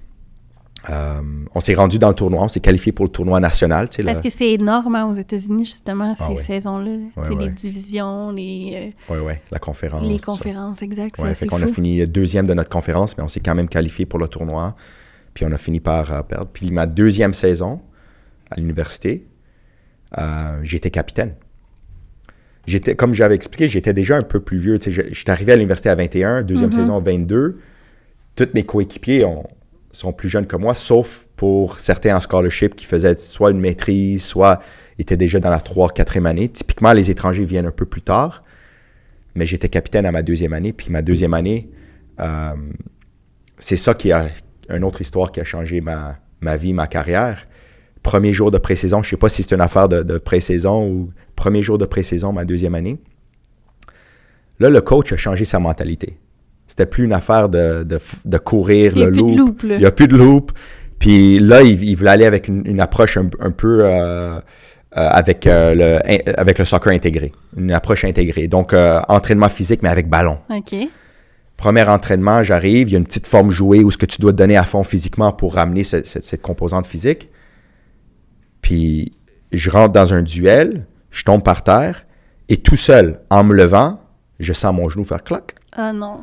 Euh, 0.89 1.21
on 1.55 1.59
s'est 1.61 1.75
rendu 1.75 1.97
dans 1.97 2.09
le 2.09 2.13
tournoi, 2.13 2.43
on 2.43 2.47
s'est 2.49 2.59
qualifié 2.59 2.91
pour 2.91 3.05
le 3.05 3.11
tournoi 3.11 3.39
national. 3.39 3.89
tu 3.89 3.97
sais, 3.97 4.03
Parce 4.03 4.19
que 4.19 4.29
c'est 4.29 4.51
énorme 4.51 4.95
hein, 4.95 5.05
aux 5.05 5.13
États-Unis, 5.13 5.63
justement, 5.63 6.13
ces 6.13 6.23
Ah 6.25 6.31
ouais. 6.31 6.43
saisons-là. 6.43 6.91
là. 6.91 6.97
Ouais, 6.97 7.09
Tu 7.15 7.23
sais, 7.23 7.29
Les 7.39 7.45
ouais. 7.45 7.49
divisions, 7.51 8.31
les, 8.31 8.93
Ouais, 9.09 9.19
ouais, 9.19 9.41
la 9.49 9.59
conférence. 9.59 10.03
euh, 10.03 10.07
les 10.09 10.15
tout 10.17 10.19
ça. 10.19 10.25
conférences, 10.34 10.81
exact. 10.81 11.17
Ouais, 11.19 11.29
c'est 11.29 11.36
fait 11.36 11.47
qu'on 11.47 11.61
a 11.61 11.67
fini 11.67 12.03
deuxième 12.03 12.45
de 12.45 12.53
notre 12.53 12.69
conférence, 12.69 13.17
mais 13.17 13.23
on 13.23 13.29
s'est 13.29 13.39
quand 13.39 13.55
même 13.55 13.69
qualifié 13.69 14.05
pour 14.05 14.19
le 14.19 14.27
tournoi. 14.27 14.75
Puis 15.34 15.45
on 15.45 15.51
a 15.53 15.57
fini 15.57 15.79
par 15.79 16.11
euh, 16.11 16.21
perdre. 16.21 16.49
Puis 16.51 16.69
ma 16.71 16.86
deuxième 16.86 17.34
saison 17.34 17.79
à 18.51 18.55
l'université, 18.59 19.25
euh, 20.17 20.59
j'étais 20.63 20.91
capitaine. 20.91 21.34
J'étais, 22.67 22.95
comme 22.95 23.13
j'avais 23.13 23.36
expliqué, 23.36 23.67
j'étais 23.67 23.93
déjà 23.93 24.15
un 24.17 24.21
peu 24.21 24.39
plus 24.39 24.57
vieux. 24.57 24.79
Tu 24.79 24.91
sais, 24.93 25.03
je- 25.03 25.13
J'étais 25.13 25.31
arrivé 25.31 25.51
à 25.53 25.55
l'université 25.55 25.89
à 25.89 25.95
21, 25.95 26.43
deuxième 26.43 26.71
saison 26.71 26.99
22. 26.99 27.59
Tous 28.36 28.47
mes 28.53 28.63
coéquipiers 28.63 29.25
ont- 29.25 29.47
sont 29.94 30.12
plus 30.12 30.28
jeunes 30.28 30.48
que 30.48 30.56
moi, 30.56 30.76
sauf 30.76 31.28
pour 31.36 31.80
certains 31.80 32.16
en 32.16 32.20
scholarship 32.20 32.76
qui 32.76 32.86
faisaient 32.86 33.18
soit 33.18 33.52
une 33.52 33.60
maîtrise, 33.60 34.26
soit 34.26 34.62
étaient 35.00 35.18
déjà 35.18 35.39
dans 35.39 35.50
la 35.50 35.60
3 35.60 35.89
4e 35.89 36.26
année. 36.26 36.50
Typiquement, 36.50 36.94
les 36.94 37.10
étrangers 37.10 37.46
viennent 37.46 37.68
un 37.68 37.72
peu 37.72 37.86
plus 37.86 38.02
tard 38.02 38.41
mais 39.36 39.46
j'étais 39.46 39.70
capitaine 39.70 40.06
à 40.06 40.12
ma 40.12 40.22
deuxième 40.22 40.54
année. 40.54 40.74
Puis 40.74 40.88
ma 40.89 41.02
deuxième 41.02 41.34
année, 41.34 41.70
euh, 42.20 42.54
c'est 43.58 43.76
ça 43.76 43.94
qui 43.94 44.12
a 44.12 44.28
une 44.70 44.84
autre 44.84 45.02
histoire 45.02 45.32
qui 45.32 45.39
a 45.39 45.44
changé 45.44 45.82
ma, 45.82 46.18
ma 46.41 46.58
vie, 46.58 46.74
ma 46.74 46.88
carrière. 46.88 47.46
Premier 48.02 48.34
jour 48.34 48.52
de 48.52 48.58
pré-saison, 48.58 49.02
je 49.02 49.12
sais 49.12 49.18
pas 49.18 49.30
si 49.30 49.44
c'est 49.44 49.56
une 49.56 49.62
affaire 49.62 49.88
de, 49.88 50.04
de 50.04 50.18
pré-saison 50.18 50.88
ou 50.88 51.10
premier 51.36 51.62
jour 51.62 51.78
de 51.78 51.86
pré-saison, 51.86 52.34
ma 52.34 52.46
deuxième 52.46 52.76
année. 52.76 53.00
Là, 54.60 54.70
le 54.70 54.82
coach 54.82 55.14
a 55.14 55.18
changé 55.18 55.46
sa 55.46 55.60
mentalité. 55.60 56.18
C'était 56.74 56.88
plus 56.88 57.03
une 57.05 57.13
affaire 57.13 57.49
de, 57.49 57.84
de, 57.84 57.99
de 58.26 58.38
courir 58.39 58.95
le 58.97 59.11
loop. 59.11 59.38
loop, 59.38 59.61
là. 59.61 59.76
Il 59.76 59.80
n'y 59.82 59.86
a 59.86 59.91
plus 59.91 60.07
de 60.07 60.17
loop. 60.17 60.51
Puis 60.97 61.38
là, 61.38 61.61
il, 61.61 61.84
il 61.84 61.95
voulait 61.95 62.09
aller 62.09 62.26
avec 62.26 62.47
une, 62.47 62.63
une 62.65 62.80
approche 62.80 63.15
un, 63.15 63.30
un 63.41 63.51
peu 63.51 63.82
euh, 63.84 63.89
euh, 64.39 64.39
avec, 64.91 65.45
euh, 65.45 65.76
le, 65.76 65.99
in- 66.11 66.34
avec 66.36 66.57
le 66.57 66.65
soccer 66.65 66.91
intégré. 66.91 67.32
Une 67.55 67.71
approche 67.71 68.03
intégrée. 68.05 68.47
Donc, 68.47 68.74
entraînement 69.07 69.49
physique, 69.49 69.84
mais 69.84 69.89
avec 69.89 70.09
ballon. 70.09 70.39
OK. 70.49 70.76
Premier 71.57 71.84
entraînement, 71.88 72.41
j'arrive, 72.41 72.89
il 72.89 72.93
y 72.93 72.95
a 72.95 72.97
une 72.97 73.05
petite 73.05 73.28
forme 73.28 73.51
jouée 73.51 73.84
où 73.84 73.91
ce 73.91 73.97
que 73.99 74.07
tu 74.07 74.19
dois 74.19 74.32
te 74.32 74.38
donner 74.38 74.57
à 74.57 74.63
fond 74.63 74.84
physiquement 74.84 75.32
pour 75.32 75.53
ramener 75.53 75.84
ce- 75.84 76.03
cette, 76.03 76.24
cette 76.24 76.41
composante 76.41 76.88
physique. 76.88 77.30
Puis 78.63 79.13
je 79.51 79.69
rentre 79.69 79.93
dans 79.93 80.11
un 80.15 80.24
duel, 80.24 80.88
je 81.11 81.24
tombe 81.24 81.43
par 81.43 81.63
terre 81.63 82.07
et 82.49 82.57
tout 82.57 82.76
seul, 82.76 83.19
en 83.30 83.43
me 83.43 83.53
levant, 83.53 84.01
je 84.39 84.53
sens 84.53 84.74
mon 84.74 84.89
genou 84.89 85.03
faire 85.03 85.24
clac. 85.24 85.53
Ah 85.71 85.93
non. 85.93 86.17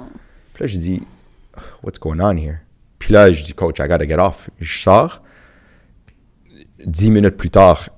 Là, 0.61 0.67
je 0.67 0.77
dis, 0.77 1.03
What's 1.83 1.99
going 1.99 2.21
on 2.21 2.37
here? 2.37 2.59
Puis 2.99 3.15
là, 3.15 3.33
je 3.33 3.43
dis, 3.43 3.55
Coach, 3.55 3.79
I 3.79 3.89
gotta 3.89 4.07
get 4.07 4.19
off. 4.19 4.51
Je 4.61 4.79
sors. 4.79 5.23
Dix 6.85 7.11
minutes 7.11 7.37
plus 7.37 7.51
tard, 7.51 7.89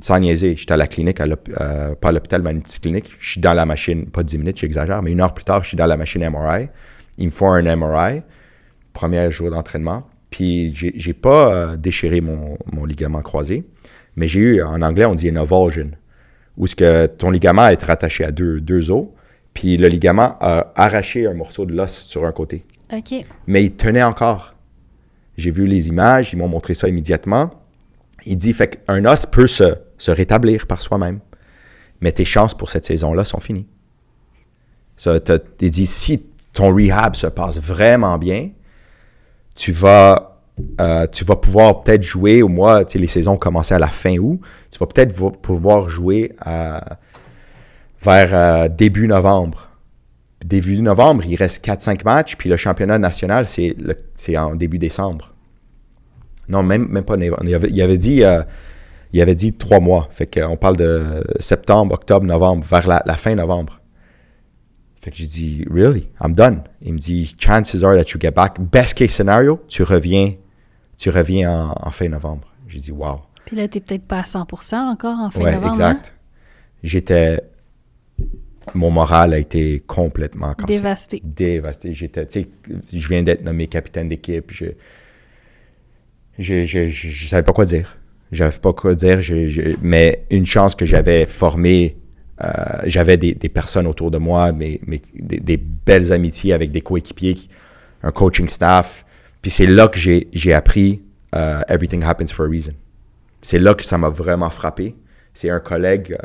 sans 0.00 0.18
niaiser, 0.18 0.56
j'étais 0.56 0.72
à 0.72 0.76
la 0.76 0.86
clinique, 0.86 1.20
à 1.20 1.26
euh, 1.26 1.94
pas 1.94 2.08
à 2.08 2.12
l'hôpital, 2.12 2.42
mais 2.42 2.50
à 2.50 2.52
une 2.52 2.62
petite 2.62 2.82
clinique. 2.82 3.10
Je 3.18 3.32
suis 3.32 3.40
dans 3.40 3.52
la 3.52 3.66
machine, 3.66 4.06
pas 4.06 4.22
dix 4.22 4.38
minutes, 4.38 4.58
j'exagère, 4.58 5.02
mais 5.02 5.12
une 5.12 5.20
heure 5.20 5.34
plus 5.34 5.44
tard, 5.44 5.62
je 5.62 5.68
suis 5.68 5.76
dans 5.76 5.86
la 5.86 5.96
machine 5.96 6.26
MRI. 6.28 6.68
Ils 7.18 7.26
me 7.26 7.30
font 7.30 7.50
un 7.50 7.76
MRI, 7.76 8.22
premier 8.92 9.30
jour 9.30 9.50
d'entraînement. 9.50 10.06
Puis 10.30 10.74
j'ai 10.74 11.12
pas 11.12 11.54
euh, 11.54 11.76
déchiré 11.76 12.20
mon, 12.20 12.56
ligament 12.84 13.22
croisé, 13.22 13.64
mais 14.16 14.26
j'ai 14.26 14.40
eu, 14.40 14.62
en 14.62 14.82
anglais, 14.82 15.04
on 15.04 15.14
dit 15.14 15.28
une 15.28 15.38
avulsion, 15.38 15.90
où 16.56 16.66
ce 16.66 16.74
que 16.74 17.06
ton 17.06 17.30
ligament 17.30 17.68
est 17.68 17.82
rattaché 17.82 18.24
à 18.24 18.32
deux 18.32 18.90
os, 18.90 19.08
puis 19.54 19.76
le 19.78 19.88
ligament 19.88 20.36
a 20.40 20.72
arraché 20.76 21.26
un 21.26 21.32
morceau 21.34 21.64
de 21.64 21.72
l'os 21.74 21.90
sur 21.92 22.24
un 22.26 22.32
côté. 22.32 22.64
OK. 22.92 23.14
Mais 23.46 23.64
il 23.64 23.72
tenait 23.76 24.02
encore. 24.02 24.52
J'ai 25.36 25.50
vu 25.50 25.66
les 25.66 25.88
images, 25.88 26.32
ils 26.32 26.36
m'ont 26.36 26.48
montré 26.48 26.74
ça 26.74 26.88
immédiatement. 26.88 27.50
Il 28.26 28.36
dit, 28.36 28.52
fait 28.52 28.82
qu'un 28.84 29.04
os 29.04 29.26
peut 29.26 29.46
se, 29.46 29.64
se 29.98 30.10
rétablir 30.10 30.66
par 30.66 30.82
soi-même. 30.82 31.20
mais 32.00 32.12
tes 32.12 32.24
chances 32.24 32.54
pour 32.54 32.68
cette 32.70 32.84
saison-là 32.84 33.24
sont 33.24 33.40
finies. 33.40 33.66
Ça, 34.96 35.18
t'es 35.20 35.70
dit, 35.70 35.86
si 35.86 36.26
ton 36.52 36.74
rehab 36.74 37.14
se 37.16 37.26
passe 37.26 37.58
vraiment 37.60 38.16
bien, 38.18 38.50
tu 39.54 39.72
vas, 39.72 40.30
euh, 40.80 41.06
tu 41.08 41.24
vas 41.24 41.36
pouvoir 41.36 41.80
peut-être 41.80 42.02
jouer, 42.02 42.42
au 42.42 42.48
mois, 42.48 42.84
tu 42.84 42.92
sais, 42.92 42.98
les 42.98 43.06
saisons 43.08 43.36
commençaient 43.36 43.74
à 43.74 43.78
la 43.78 43.88
fin 43.88 44.16
août, 44.18 44.40
tu 44.70 44.78
vas 44.78 44.86
peut-être 44.86 45.12
vo- 45.12 45.30
pouvoir 45.30 45.88
jouer 45.88 46.32
à- 46.40 46.98
vers 48.04 48.30
euh, 48.34 48.68
début 48.68 49.06
novembre. 49.08 49.70
Début 50.44 50.80
novembre, 50.82 51.24
il 51.26 51.36
reste 51.36 51.64
4-5 51.64 52.04
matchs, 52.04 52.36
puis 52.36 52.48
le 52.50 52.56
championnat 52.56 52.98
national, 52.98 53.46
c'est 53.46 53.74
le- 53.78 53.96
c'est 54.14 54.36
en 54.36 54.54
début 54.54 54.78
décembre. 54.78 55.32
Non, 56.48 56.62
même, 56.62 56.86
même 56.88 57.04
pas. 57.04 57.16
Il 57.16 57.54
avait, 57.54 57.70
il 57.70 57.80
avait 57.80 57.96
dit, 57.98 58.22
euh, 58.22 58.42
il 59.14 59.22
avait 59.22 59.34
dit 59.34 59.54
trois 59.54 59.80
mois. 59.80 60.08
Fait 60.10 60.26
qu'on 60.26 60.56
parle 60.58 60.76
de 60.76 61.24
septembre, 61.40 61.94
octobre, 61.94 62.26
novembre, 62.26 62.66
vers 62.66 62.86
la, 62.86 63.02
la 63.06 63.14
fin 63.16 63.34
novembre. 63.34 63.80
Fait 65.00 65.10
que 65.10 65.16
j'ai 65.16 65.26
dit, 65.26 65.64
really, 65.70 66.08
I'm 66.22 66.34
done. 66.34 66.62
Il 66.82 66.94
me 66.94 66.98
dit, 66.98 67.34
chances 67.38 67.82
are 67.82 67.94
that 67.94 68.10
you 68.10 68.20
get 68.20 68.32
back. 68.32 68.60
Best 68.60 68.94
case 68.94 69.10
scenario, 69.12 69.62
tu 69.68 69.82
reviens, 69.82 70.32
tu 70.98 71.08
reviens 71.10 71.50
en, 71.70 71.74
en 71.88 71.90
fin 71.90 72.08
novembre. 72.08 72.48
J'ai 72.68 72.80
dit, 72.80 72.92
wow. 72.92 73.20
Puis 73.46 73.56
là, 73.56 73.66
t'es 73.68 73.80
peut-être 73.80 74.04
pas 74.06 74.18
à 74.18 74.22
100% 74.22 74.74
encore 74.76 75.18
en 75.18 75.30
fin 75.30 75.40
Ouais, 75.40 75.52
novembre. 75.52 75.68
exact. 75.68 76.12
J'étais, 76.82 77.40
mon 78.72 78.90
moral 78.90 79.34
a 79.34 79.38
été 79.38 79.80
complètement 79.86 80.54
cassé. 80.54 80.74
Dévasté. 80.78 81.20
Dévasté. 81.24 81.92
J'étais, 81.92 82.26
tu 82.26 82.40
sais, 82.42 82.48
je 82.92 83.08
viens 83.08 83.22
d'être 83.22 83.44
nommé 83.44 83.66
capitaine 83.66 84.08
d'équipe. 84.08 84.50
Je, 84.52 84.66
je, 86.38 86.64
je, 86.64 86.88
je, 86.88 87.26
savais 87.28 87.42
pas 87.42 87.52
quoi 87.52 87.64
dire. 87.64 87.98
J'avais 88.32 88.58
pas 88.58 88.72
quoi 88.72 88.94
dire. 88.94 89.20
Je, 89.22 89.48
je- 89.48 89.76
mais 89.82 90.24
une 90.30 90.46
chance 90.46 90.74
que 90.74 90.86
j'avais 90.86 91.26
formé, 91.26 91.96
euh, 92.42 92.48
j'avais 92.86 93.16
des, 93.16 93.34
des 93.34 93.48
personnes 93.48 93.86
autour 93.86 94.10
de 94.10 94.18
moi, 94.18 94.52
mais, 94.52 94.80
mais 94.86 95.00
des, 95.14 95.38
des 95.38 95.56
belles 95.56 96.12
amitiés 96.12 96.52
avec 96.52 96.70
des 96.72 96.80
coéquipiers, 96.80 97.36
un 98.02 98.10
coaching 98.10 98.48
staff. 98.48 99.04
Puis 99.42 99.50
c'est 99.50 99.66
là 99.66 99.88
que 99.88 99.98
j'ai, 99.98 100.28
j'ai 100.32 100.52
appris 100.54 101.02
euh, 101.34 101.60
Everything 101.68 102.02
happens 102.02 102.32
for 102.32 102.46
a 102.46 102.48
reason. 102.48 102.72
C'est 103.42 103.58
là 103.58 103.74
que 103.74 103.84
ça 103.84 103.98
m'a 103.98 104.08
vraiment 104.08 104.50
frappé. 104.50 104.96
C'est 105.34 105.50
un 105.50 105.60
collègue, 105.60 106.16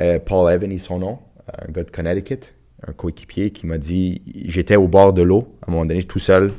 euh, 0.00 0.18
Paul 0.24 0.52
Evan, 0.52 0.70
est 0.70 0.78
son 0.78 0.98
nom, 0.98 1.18
un 1.48 1.70
gars 1.72 1.84
de 1.84 1.90
Connecticut, 1.90 2.52
un 2.86 2.92
coéquipier 2.92 3.50
qui 3.50 3.66
m'a 3.66 3.78
dit, 3.78 4.22
j'étais 4.46 4.76
au 4.76 4.88
bord 4.88 5.12
de 5.12 5.22
l'eau, 5.22 5.56
à 5.62 5.70
un 5.70 5.72
moment 5.72 5.86
donné, 5.86 6.02
tout 6.04 6.18
seul. 6.18 6.52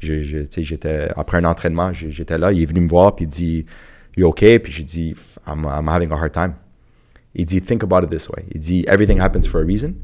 Je, 0.00 0.22
je- 0.22 0.62
j'étais, 0.62 1.08
après 1.16 1.38
un 1.38 1.44
entraînement, 1.44 1.92
j'étais 1.92 2.36
là, 2.38 2.52
il 2.52 2.62
est 2.62 2.66
venu 2.66 2.80
me 2.80 2.88
voir, 2.88 3.14
puis 3.16 3.24
il 3.24 3.28
dit, 3.28 3.66
You 4.16 4.28
okay? 4.28 4.58
Puis 4.58 4.72
j'ai 4.72 4.84
dit, 4.84 5.14
I'm, 5.46 5.64
I'm 5.64 5.88
having 5.88 6.10
a 6.12 6.16
hard 6.16 6.32
time. 6.32 6.54
Il 7.34 7.44
dit, 7.46 7.60
Think 7.60 7.82
about 7.82 8.02
it 8.04 8.10
this 8.10 8.28
way. 8.28 8.44
Il 8.52 8.60
dit, 8.60 8.84
Everything 8.86 9.20
happens 9.20 9.46
for 9.48 9.60
a 9.60 9.64
reason. 9.64 9.94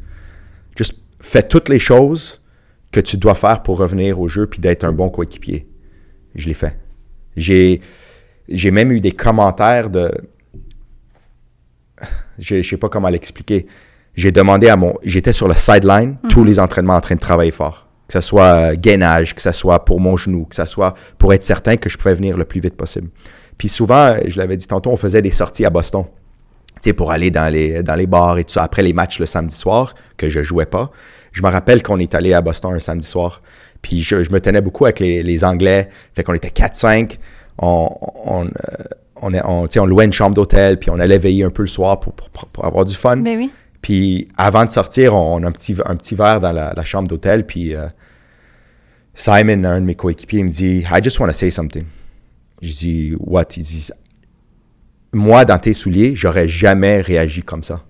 Juste 0.76 0.94
fais 1.20 1.42
toutes 1.42 1.68
les 1.68 1.78
choses 1.78 2.40
que 2.90 2.98
tu 3.00 3.16
dois 3.18 3.34
faire 3.36 3.62
pour 3.62 3.78
revenir 3.78 4.18
au 4.18 4.26
jeu 4.26 4.46
puis 4.48 4.58
d'être 4.58 4.82
un 4.84 4.92
bon 4.92 5.10
coéquipier. 5.10 5.68
Je 6.34 6.48
l'ai 6.48 6.54
fait. 6.54 6.76
J'ai, 7.36 7.80
j'ai 8.48 8.70
même 8.72 8.90
eu 8.90 9.00
des 9.00 9.12
commentaires 9.12 9.90
de. 9.90 10.10
Je 12.38 12.56
ne 12.56 12.62
sais 12.62 12.76
pas 12.78 12.88
comment 12.88 13.08
l'expliquer. 13.08 13.66
J'ai 14.16 14.32
demandé 14.32 14.68
à 14.68 14.76
mon. 14.76 14.94
J'étais 15.02 15.32
sur 15.32 15.48
le 15.48 15.54
sideline, 15.54 16.16
tous 16.28 16.44
les 16.44 16.58
entraînements 16.58 16.96
en 16.96 17.00
train 17.00 17.14
de 17.14 17.20
travailler 17.20 17.52
fort. 17.52 17.86
Que 18.08 18.14
ce 18.14 18.20
soit 18.20 18.42
euh, 18.44 18.74
gainage, 18.76 19.34
que 19.36 19.40
ce 19.42 19.52
soit 19.52 19.84
pour 19.84 20.00
mon 20.00 20.16
genou, 20.16 20.44
que 20.46 20.56
ce 20.56 20.64
soit 20.66 20.94
pour 21.16 21.32
être 21.32 21.44
certain 21.44 21.76
que 21.76 21.88
je 21.88 21.96
pouvais 21.96 22.14
venir 22.14 22.36
le 22.36 22.44
plus 22.44 22.61
vite 22.61 22.76
possible. 22.76 23.08
Puis 23.56 23.68
souvent, 23.68 24.16
je 24.26 24.36
l'avais 24.38 24.56
dit 24.56 24.66
tantôt, 24.66 24.90
on 24.90 24.96
faisait 24.96 25.22
des 25.22 25.30
sorties 25.30 25.64
à 25.64 25.70
Boston. 25.70 26.04
Tu 26.82 26.88
sais, 26.88 26.92
pour 26.92 27.12
aller 27.12 27.30
dans 27.30 27.52
les, 27.52 27.82
dans 27.82 27.94
les 27.94 28.06
bars 28.06 28.36
et 28.38 28.44
tout 28.44 28.52
ça, 28.54 28.62
après 28.64 28.82
les 28.82 28.92
matchs 28.92 29.20
le 29.20 29.26
samedi 29.26 29.54
soir, 29.54 29.94
que 30.16 30.28
je 30.28 30.42
jouais 30.42 30.66
pas. 30.66 30.90
Je 31.30 31.42
me 31.42 31.48
rappelle 31.48 31.82
qu'on 31.82 31.98
est 31.98 32.14
allé 32.14 32.32
à 32.32 32.40
Boston 32.40 32.74
un 32.74 32.80
samedi 32.80 33.06
soir. 33.06 33.42
Puis 33.82 34.00
je, 34.02 34.24
je 34.24 34.30
me 34.32 34.40
tenais 34.40 34.61
beaucoup 34.61 34.86
avec 34.86 34.98
les, 34.98 35.22
les 35.22 35.44
Anglais. 35.44 35.88
Fait 36.14 36.24
qu'on 36.24 36.34
était 36.34 36.48
4-5. 36.48 37.16
On, 37.58 37.88
on, 38.24 38.46
euh, 38.46 38.50
on, 39.22 39.66
on 39.76 39.86
louait 39.86 40.06
une 40.06 40.12
chambre 40.12 40.34
d'hôtel, 40.34 40.78
puis 40.78 40.90
on 40.90 40.98
allait 40.98 41.18
veiller 41.18 41.44
un 41.44 41.50
peu 41.50 41.62
le 41.62 41.68
soir 41.68 42.00
pour, 42.00 42.14
pour- 42.14 42.46
pour 42.46 42.64
avoir 42.64 42.84
du 42.86 42.94
fun. 42.96 43.18
Ben 43.18 43.36
oui. 43.36 43.52
Puis 43.83 44.28
avant 44.37 44.64
de 44.64 44.70
sortir, 44.70 45.14
on, 45.14 45.43
a 45.43 45.47
un 45.47 45.53
petit, 45.53 45.76
un 45.85 45.97
petit 45.97 46.14
verre 46.14 46.41
dans 46.41 46.53
la, 46.53 46.72
la 46.76 46.85
chambre 46.85 47.09
d'hôtel. 47.09 47.47
Puis 47.47 47.74
euh, 47.74 47.87
Simon, 49.14 49.64
un 49.64 49.81
de 49.81 49.87
mes 49.87 49.95
coéquipiers, 49.95 50.41
il 50.41 50.47
me 50.47 50.51
dit 50.51 50.85
I 50.91 51.03
just 51.03 51.18
want 51.18 51.28
to 51.28 51.33
say 51.33 51.51
something. 51.51 51.85
Je 52.62 52.70
dis 52.70 53.14
What 53.18 53.47
Il 53.57 53.62
dit 53.62 53.89
Moi, 55.12 55.45
dans 55.45 55.59
tes 55.59 55.72
souliers, 55.72 56.14
j'aurais 56.14 56.49
jamais 56.49 57.01
réagi 57.01 57.43
comme 57.43 57.62
ça. 57.62 57.83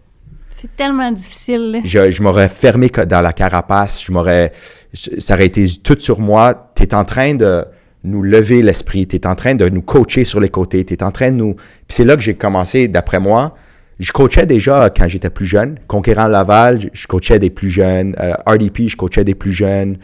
C'est 0.56 0.76
tellement 0.76 1.10
difficile. 1.10 1.80
Je, 1.84 2.10
je 2.10 2.22
m'aurais 2.22 2.48
fermé 2.48 2.88
dans 2.88 3.22
la 3.22 3.32
carapace, 3.32 4.04
je 4.04 4.12
m'aurais, 4.12 4.52
ça 4.92 5.34
aurait 5.34 5.46
été 5.46 5.66
tout 5.82 5.96
sur 5.98 6.20
moi. 6.20 6.72
Tu 6.74 6.82
es 6.82 6.94
en 6.94 7.04
train 7.04 7.34
de 7.34 7.64
nous 8.04 8.22
lever 8.22 8.62
l'esprit, 8.62 9.06
tu 9.06 9.16
es 9.16 9.26
en 9.26 9.34
train 9.34 9.54
de 9.54 9.68
nous 9.68 9.82
coacher 9.82 10.24
sur 10.24 10.38
les 10.38 10.50
côtés, 10.50 10.84
tu 10.84 10.94
es 10.94 11.02
en 11.02 11.10
train 11.10 11.30
de 11.30 11.36
nous... 11.36 11.54
Puis 11.54 11.96
c'est 11.96 12.04
là 12.04 12.14
que 12.14 12.22
j'ai 12.22 12.34
commencé, 12.34 12.88
d'après 12.88 13.20
moi, 13.20 13.54
je 14.00 14.10
coachais 14.12 14.46
déjà 14.46 14.90
quand 14.90 15.06
j'étais 15.08 15.30
plus 15.30 15.46
jeune. 15.46 15.78
Conquérant 15.86 16.26
Laval, 16.26 16.90
je- 16.92 17.06
coachais 17.06 17.38
des 17.38 17.50
plus 17.50 17.70
jeunes. 17.70 18.16
Euh, 18.18 18.32
RDP, 18.46 18.88
je 18.88 18.96
coachais 18.96 19.24
des 19.24 19.34
plus 19.36 19.52
jeunes. 19.52 19.98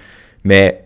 Mais 0.45 0.85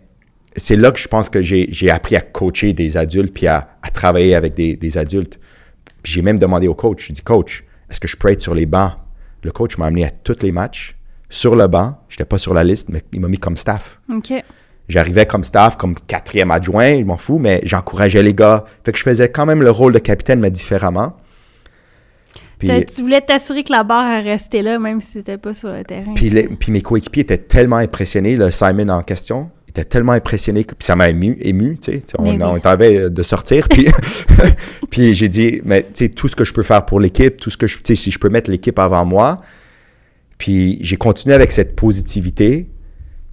c'est 0.55 0.75
là 0.75 0.91
que 0.91 0.99
je 0.99 1.07
pense 1.07 1.29
que 1.29 1.41
j'ai 1.41 1.67
j'ai 1.71 1.91
appris 1.91 2.15
à 2.15 2.21
coacher 2.21 2.73
des 2.73 2.97
adultes 2.97 3.33
puis 3.33 3.47
à, 3.47 3.69
à 3.83 3.89
travailler 3.89 4.33
avec 4.35 4.53
des, 4.55 4.75
des 4.75 4.97
adultes. 4.97 5.39
Puis 6.01 6.13
j'ai 6.13 6.21
même 6.23 6.39
demandé 6.39 6.67
au 6.67 6.73
coach, 6.73 7.05
j'ai 7.07 7.13
dit, 7.13 7.21
coach, 7.21 7.63
est-ce 7.89 7.99
que 7.99 8.07
je 8.07 8.17
peux 8.17 8.29
être 8.31 8.41
sur 8.41 8.55
les 8.55 8.65
bancs? 8.65 8.93
Le 9.43 9.51
coach 9.51 9.77
m'a 9.77 9.85
amené 9.87 10.05
à 10.05 10.09
tous 10.09 10.41
les 10.41 10.51
matchs, 10.51 10.95
sur 11.29 11.55
le 11.55 11.67
banc. 11.67 11.99
Je 12.09 12.15
n'étais 12.15 12.25
pas 12.25 12.37
sur 12.39 12.53
la 12.53 12.63
liste, 12.63 12.89
mais 12.89 13.03
il 13.13 13.21
m'a 13.21 13.27
mis 13.27 13.37
comme 13.37 13.57
staff. 13.57 13.99
OK. 14.11 14.33
J'arrivais 14.89 15.25
comme 15.25 15.43
staff, 15.43 15.77
comme 15.77 15.95
quatrième 15.95 16.51
adjoint, 16.51 16.99
je 16.99 17.03
m'en 17.05 17.17
fous, 17.17 17.39
mais 17.39 17.61
j'encourageais 17.63 18.23
les 18.23 18.33
gars. 18.33 18.65
Fait 18.83 18.91
que 18.91 18.97
je 18.97 19.03
faisais 19.03 19.29
quand 19.29 19.45
même 19.45 19.61
le 19.61 19.71
rôle 19.71 19.93
de 19.93 19.99
capitaine, 19.99 20.39
mais 20.39 20.51
différemment. 20.51 21.15
Puis, 22.67 22.85
Tu 22.85 23.01
voulais 23.01 23.21
t'assurer 23.21 23.63
que 23.63 23.71
la 23.71 23.83
barre 23.83 24.23
restait 24.23 24.61
là, 24.61 24.77
même 24.79 25.01
si 25.01 25.11
c'était 25.13 25.37
pas 25.37 25.53
sur 25.53 25.71
le 25.71 25.83
terrain. 25.83 26.13
puis, 26.13 26.29
les- 26.29 26.47
puis 26.47 26.71
mes 26.71 26.81
coéquipiers 26.81 27.23
étaient 27.23 27.37
tellement 27.37 27.77
impressionnés, 27.77 28.35
le 28.37 28.51
Simon 28.51 28.89
en 28.89 29.01
question, 29.03 29.49
était 29.67 29.85
tellement 29.85 30.11
impressionné, 30.11 30.63
que, 30.65 30.75
puis 30.75 30.85
ça 30.85 30.95
m'a 30.97 31.09
ému, 31.09 31.37
ému 31.39 31.77
tu 31.79 31.91
sais, 31.93 32.03
on, 32.17 32.29
oui. 32.29 32.37
on 32.43 32.59
t'avait 32.59 33.09
de 33.09 33.23
sortir, 33.23 33.69
puis, 33.69 33.87
puis 34.89 35.15
j'ai 35.15 35.27
dit, 35.29 35.61
mais 35.63 35.83
tu 35.83 35.89
sais, 35.93 36.09
tout 36.09 36.27
ce 36.27 36.35
que 36.35 36.43
je 36.43 36.53
peux 36.53 36.63
faire 36.63 36.85
pour 36.85 36.99
l'équipe, 36.99 37.37
tout 37.37 37.49
ce 37.49 37.57
que 37.57 37.67
je, 37.67 37.77
tu 37.77 37.83
sais, 37.85 37.95
si 37.95 38.11
je 38.11 38.19
peux 38.19 38.29
mettre 38.29 38.51
l'équipe 38.51 38.77
avant 38.79 39.05
moi, 39.05 39.39
puis 40.37 40.77
j'ai 40.81 40.97
continué 40.97 41.35
avec 41.35 41.51
cette 41.51 41.75
positivité, 41.75 42.69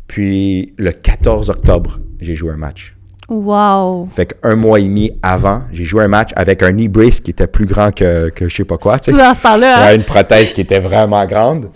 puis 0.06 0.74
le 0.78 0.92
14 0.92 1.50
octobre, 1.50 1.98
j'ai 2.20 2.36
joué 2.36 2.50
un 2.52 2.56
match. 2.56 2.94
Wow. 3.28 4.08
Fait 4.10 4.26
qu'un 4.26 4.56
mois 4.56 4.80
et 4.80 4.84
demi 4.84 5.12
avant, 5.22 5.64
j'ai 5.70 5.84
joué 5.84 6.04
un 6.04 6.08
match 6.08 6.30
avec 6.34 6.62
un 6.62 6.72
knee 6.72 6.88
brace 6.88 7.20
qui 7.20 7.30
était 7.30 7.46
plus 7.46 7.66
grand 7.66 7.94
que, 7.94 8.30
que 8.30 8.48
je 8.48 8.56
sais 8.56 8.64
pas 8.64 8.78
quoi. 8.78 8.98
Tout 8.98 9.12
dans 9.12 9.34
ce 9.34 9.42
temps-là, 9.42 9.88
hein? 9.88 9.94
Une 9.94 10.04
prothèse 10.04 10.52
qui 10.52 10.62
était 10.62 10.80
vraiment 10.80 11.24
grande. 11.26 11.70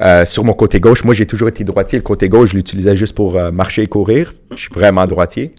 Euh, 0.00 0.24
sur 0.24 0.44
mon 0.44 0.54
côté 0.54 0.80
gauche, 0.80 1.04
moi 1.04 1.14
j'ai 1.14 1.26
toujours 1.26 1.48
été 1.48 1.64
droitier. 1.64 1.98
Le 1.98 2.04
côté 2.04 2.28
gauche, 2.28 2.50
je 2.50 2.56
l'utilisais 2.56 2.94
juste 2.94 3.14
pour 3.14 3.36
euh, 3.36 3.50
marcher 3.50 3.82
et 3.82 3.86
courir. 3.86 4.34
Je 4.52 4.56
suis 4.56 4.72
vraiment 4.72 5.06
droitier. 5.06 5.54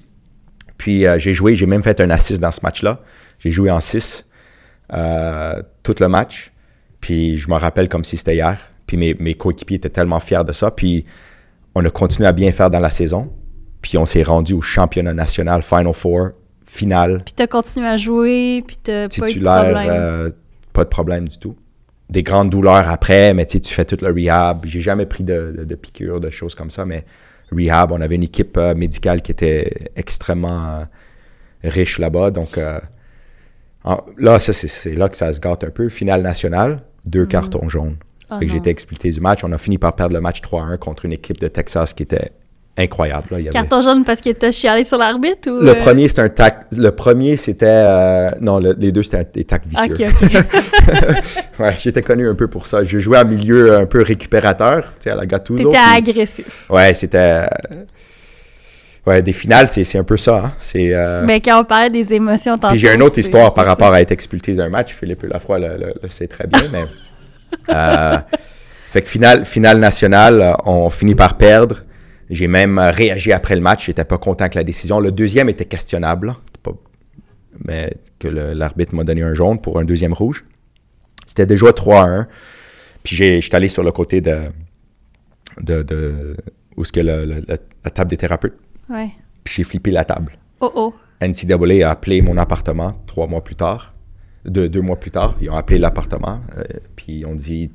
Puis 0.78 1.06
euh, 1.06 1.20
j'ai 1.20 1.34
joué, 1.34 1.56
j'ai 1.56 1.66
même 1.66 1.84
fait 1.84 2.00
un 2.00 2.10
assist 2.10 2.42
dans 2.42 2.52
ce 2.52 2.60
match-là. 2.64 3.02
J'ai 3.40 3.52
joué 3.52 3.70
en 3.70 3.80
6 3.80 4.26
tout 4.90 5.96
le 6.00 6.08
match. 6.08 6.52
Puis 7.02 7.38
je 7.38 7.50
me 7.50 7.56
rappelle 7.56 7.90
comme 7.90 8.04
si 8.04 8.18
c'était 8.18 8.36
hier. 8.36 8.58
Puis 8.88 8.98
mes, 8.98 9.16
mes 9.20 9.34
coéquipiers 9.34 9.78
étaient 9.78 9.90
tellement 9.90 10.20
fiers 10.20 10.44
de 10.46 10.54
ça. 10.54 10.72
Puis 10.72 11.04
on 11.74 11.84
a 11.86 11.90
continué 11.90 12.28
à 12.28 12.32
bien 12.32 12.52
faire 12.52 12.70
dans 12.70 12.80
la 12.80 12.92
saison. 12.92 13.34
Puis 13.82 13.98
on 13.98 14.06
s'est 14.06 14.24
rendu 14.24 14.54
au 14.54 14.62
championnat 14.62 15.14
national, 15.14 15.62
Final 15.64 15.94
Four, 15.94 16.30
finale 16.66 17.22
Puis 17.24 17.34
t'as 17.36 17.48
continué 17.48 17.88
à 17.88 17.98
jouer, 17.98 18.64
puis 18.66 18.78
t'as 18.82 18.94
pas 18.94 19.02
eu 19.04 19.08
de 19.08 19.10
titulaire, 19.10 19.64
problème. 19.72 19.88
euh, 19.90 20.30
pas 20.74 20.84
de 20.84 20.90
problème 20.90 21.28
du 21.28 21.38
tout. 21.38 21.56
Des 22.10 22.24
grandes 22.24 22.50
douleurs 22.50 22.88
après, 22.90 23.34
mais 23.34 23.46
tu 23.46 23.54
sais, 23.54 23.60
tu 23.60 23.74
fais 23.74 23.86
tout 23.86 23.98
le 24.02 24.12
rehab. 24.12 24.66
J'ai 24.66 24.82
jamais 24.82 25.06
pris 25.06 25.24
de, 25.24 25.54
de, 25.58 25.64
de 25.64 25.76
piqûres, 25.76 26.20
de 26.20 26.30
choses 26.30 26.54
comme 26.56 26.70
ça, 26.70 26.86
mais 26.86 27.06
rehab, 27.52 27.92
on 27.92 28.02
avait 28.02 28.16
une 28.16 28.24
équipe 28.24 28.58
euh, 28.58 28.76
médicale 28.76 29.22
qui 29.22 29.32
était 29.32 29.90
extrêmement 29.96 30.66
euh, 30.66 30.84
riche 31.64 31.98
là-bas. 32.00 32.32
Donc 32.32 32.58
en- 33.84 34.02
là, 34.18 34.40
ça, 34.40 34.54
c'est- 34.54 34.94
là 34.96 35.10
que 35.10 35.18
ça 35.18 35.32
se 35.34 35.40
gâte 35.40 35.64
un 35.64 35.70
peu. 35.70 35.90
Finale 35.90 36.22
nationale, 36.22 36.82
deux 37.06 37.26
cartons 37.26 37.70
jaunes. 37.70 37.98
Oh 38.32 38.36
j'ai 38.42 38.58
été 38.58 38.72
expulsé 38.72 39.12
du 39.12 39.20
match. 39.20 39.44
On 39.44 39.52
a 39.52 39.58
fini 39.60 39.78
par 39.78 39.96
perdre 39.96 40.16
le 40.16 40.22
match 40.22 40.42
3-1 40.42 40.78
contre 40.78 41.06
une 41.06 41.14
équipe 41.14 41.40
de 41.40 41.48
Texas 41.48 41.94
qui 41.94 42.02
était 42.04 42.32
incroyable. 42.78 43.28
là. 43.32 43.40
Il 43.40 43.46
y 43.46 43.48
avait- 43.48 43.54
Carton 43.54 43.82
jaune 43.82 44.04
parce 44.04 44.20
que 44.22 44.30
t'as 44.32 44.52
chialé 44.52 44.84
sur 44.84 44.98
l'arbitre 44.98 45.50
ou. 45.50 45.62
le 45.62 45.70
euh, 45.70 45.76
premier, 45.76 46.08
c'était 46.08 46.22
un 46.24 46.30
tac. 46.30 46.66
Le 46.76 46.92
premier, 46.92 47.38
c'était. 47.38 47.66
euh, 47.68 48.30
non, 48.42 48.60
le- 48.60 48.76
les 48.78 48.92
deux, 48.92 49.04
c'était 49.04 49.26
des 49.34 49.44
tacs 49.46 49.64
vicieux. 49.66 49.96
Ouais, 51.60 51.76
j'étais 51.80 52.02
connu 52.02 52.28
un 52.30 52.36
peu 52.36 52.48
pour 52.48 52.68
ça. 52.68 52.84
Je 52.84 53.00
jouais 53.00 53.18
en 53.18 53.26
milieu 53.26 53.76
un 53.78 53.86
peu 53.86 54.02
récupérateur, 54.02 54.84
tu 55.00 55.04
sais, 55.06 55.10
à 55.12 55.16
la 55.16 55.26
Gattuso. 55.26 55.70
T'étais 55.70 55.82
puis- 55.82 55.98
agressif. 56.12 56.70
Ouais, 56.70 56.94
c'était. 56.94 57.18
euh, 57.18 57.46
Ouais, 59.08 59.22
des 59.22 59.34
finales, 59.34 59.68
c'est 59.70 59.98
un 60.00 60.04
peu 60.04 60.18
ça. 60.18 60.42
hein. 60.46 60.52
C'est. 60.58 60.90
euh, 60.94 61.24
Mais 61.26 61.40
quand 61.40 61.62
on 61.62 61.64
parlait 61.64 61.92
des 61.92 62.12
émotions 62.14 62.54
tantôt. 62.56 62.70
Puis 62.70 62.80
j'ai 62.80 62.94
une 62.94 63.04
autre 63.04 63.20
histoire 63.20 63.54
par 63.54 63.66
rapport 63.68 63.94
à 63.94 64.02
être 64.02 64.12
expulsé 64.12 64.54
d'un 64.54 64.68
match. 64.70 64.94
Philippe 64.94 65.24
Lafroy 65.24 65.60
le, 65.60 65.68
le- 65.78 65.94
le 66.02 66.10
sait 66.10 66.28
très 66.28 66.48
bien, 66.48 66.62
mais 66.74 66.84
fait 68.92 69.02
que 69.02 69.08
finale, 69.10 69.46
finale 69.46 69.78
nationale, 69.80 70.56
on 70.66 70.90
finit 70.90 71.16
par 71.16 71.38
perdre. 71.38 71.82
J'ai 72.30 72.48
même 72.48 72.80
euh, 72.80 72.92
réagi 72.92 73.32
après 73.32 73.56
le 73.56 73.62
match. 73.62 73.86
J'étais 73.86 74.06
pas 74.06 74.18
content 74.18 74.44
avec 74.46 74.56
la 74.56 74.64
décision. 74.64 75.00
Le 75.00 75.12
deuxième 75.12 75.50
était 75.50 75.66
questionnable. 75.66 76.36
Pas- 76.64 76.72
mais 77.64 77.94
que 78.20 78.28
l'arbitre 78.28 78.94
m'a 78.96 79.04
donné 79.04 79.22
un 79.22 79.34
jaune 79.34 79.62
pour 79.62 79.80
un 79.80 79.86
deuxième 79.86 80.14
rouge. 80.14 80.44
C'était 81.26 81.46
déjà 81.46 81.68
3-1. 81.72 82.28
Puis 83.04 83.16
j'étais 83.16 83.56
allé 83.56 83.68
sur 83.68 83.84
le 83.84 83.92
côté 83.92 84.20
de, 84.22 84.38
de, 85.62 85.84
de- 85.84 86.36
où 86.76 86.82
est-ce 86.82 86.92
que 86.92 87.00
le- 87.00 87.26
le- 87.26 87.44
la, 87.48 87.58
la 87.84 87.92
table 87.92 88.10
des 88.10 88.18
thérapeutes. 88.18 88.58
Ouais. 88.90 89.10
Puis 89.44 89.56
j'ai 89.58 89.64
flippé 89.64 89.92
la 89.92 90.04
table. 90.04 90.34
Oh 90.60 90.72
oh. 90.76 90.94
NCAA 91.22 91.88
a 91.88 91.92
appelé 91.92 92.22
mon 92.22 92.36
appartement 92.38 93.02
trois 93.06 93.28
mois 93.28 93.44
plus 93.44 93.56
tard, 93.56 93.94
deux, 94.44 94.68
deux 94.68 94.82
mois 94.82 95.00
plus 95.00 95.12
tard. 95.12 95.38
Ils 95.42 95.50
ont 95.50 95.56
appelé 95.56 95.80
l'appartement, 95.80 96.42
euh, 96.58 96.64
puis 96.96 97.20
ils 97.20 97.26
ont 97.26 97.36
dit 97.36 97.72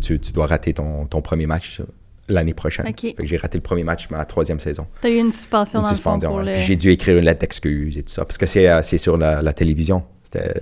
tu, 0.00 0.18
tu 0.18 0.32
dois 0.32 0.46
rater 0.46 0.72
ton, 0.72 1.04
ton 1.06 1.20
premier 1.20 1.46
match 1.46 1.82
l'année 2.28 2.54
prochaine. 2.54 2.86
J'ai 3.22 3.36
raté 3.36 3.58
le 3.58 3.62
premier 3.62 3.84
match, 3.84 4.08
ma 4.10 4.24
troisième 4.24 4.60
saison. 4.60 4.86
T'as 5.00 5.08
eu 5.10 5.16
une 5.18 5.32
suspension 5.32 5.80
Une 5.80 5.84
dans 5.84 5.90
le 5.90 5.96
fond 5.96 6.18
pour 6.18 6.34
ouais. 6.36 6.52
Puis 6.54 6.62
j'ai 6.62 6.76
dû 6.76 6.90
écrire 6.90 7.18
une 7.18 7.24
lettre 7.24 7.40
d'excuse 7.40 7.96
et 7.98 8.02
tout 8.02 8.12
ça, 8.12 8.24
parce 8.24 8.38
que 8.38 8.46
c'est 8.46 8.68
euh, 8.68 8.82
sur 8.82 9.16
la, 9.16 9.42
la 9.42 9.52
télévision. 9.52 10.02
C'était 10.22 10.54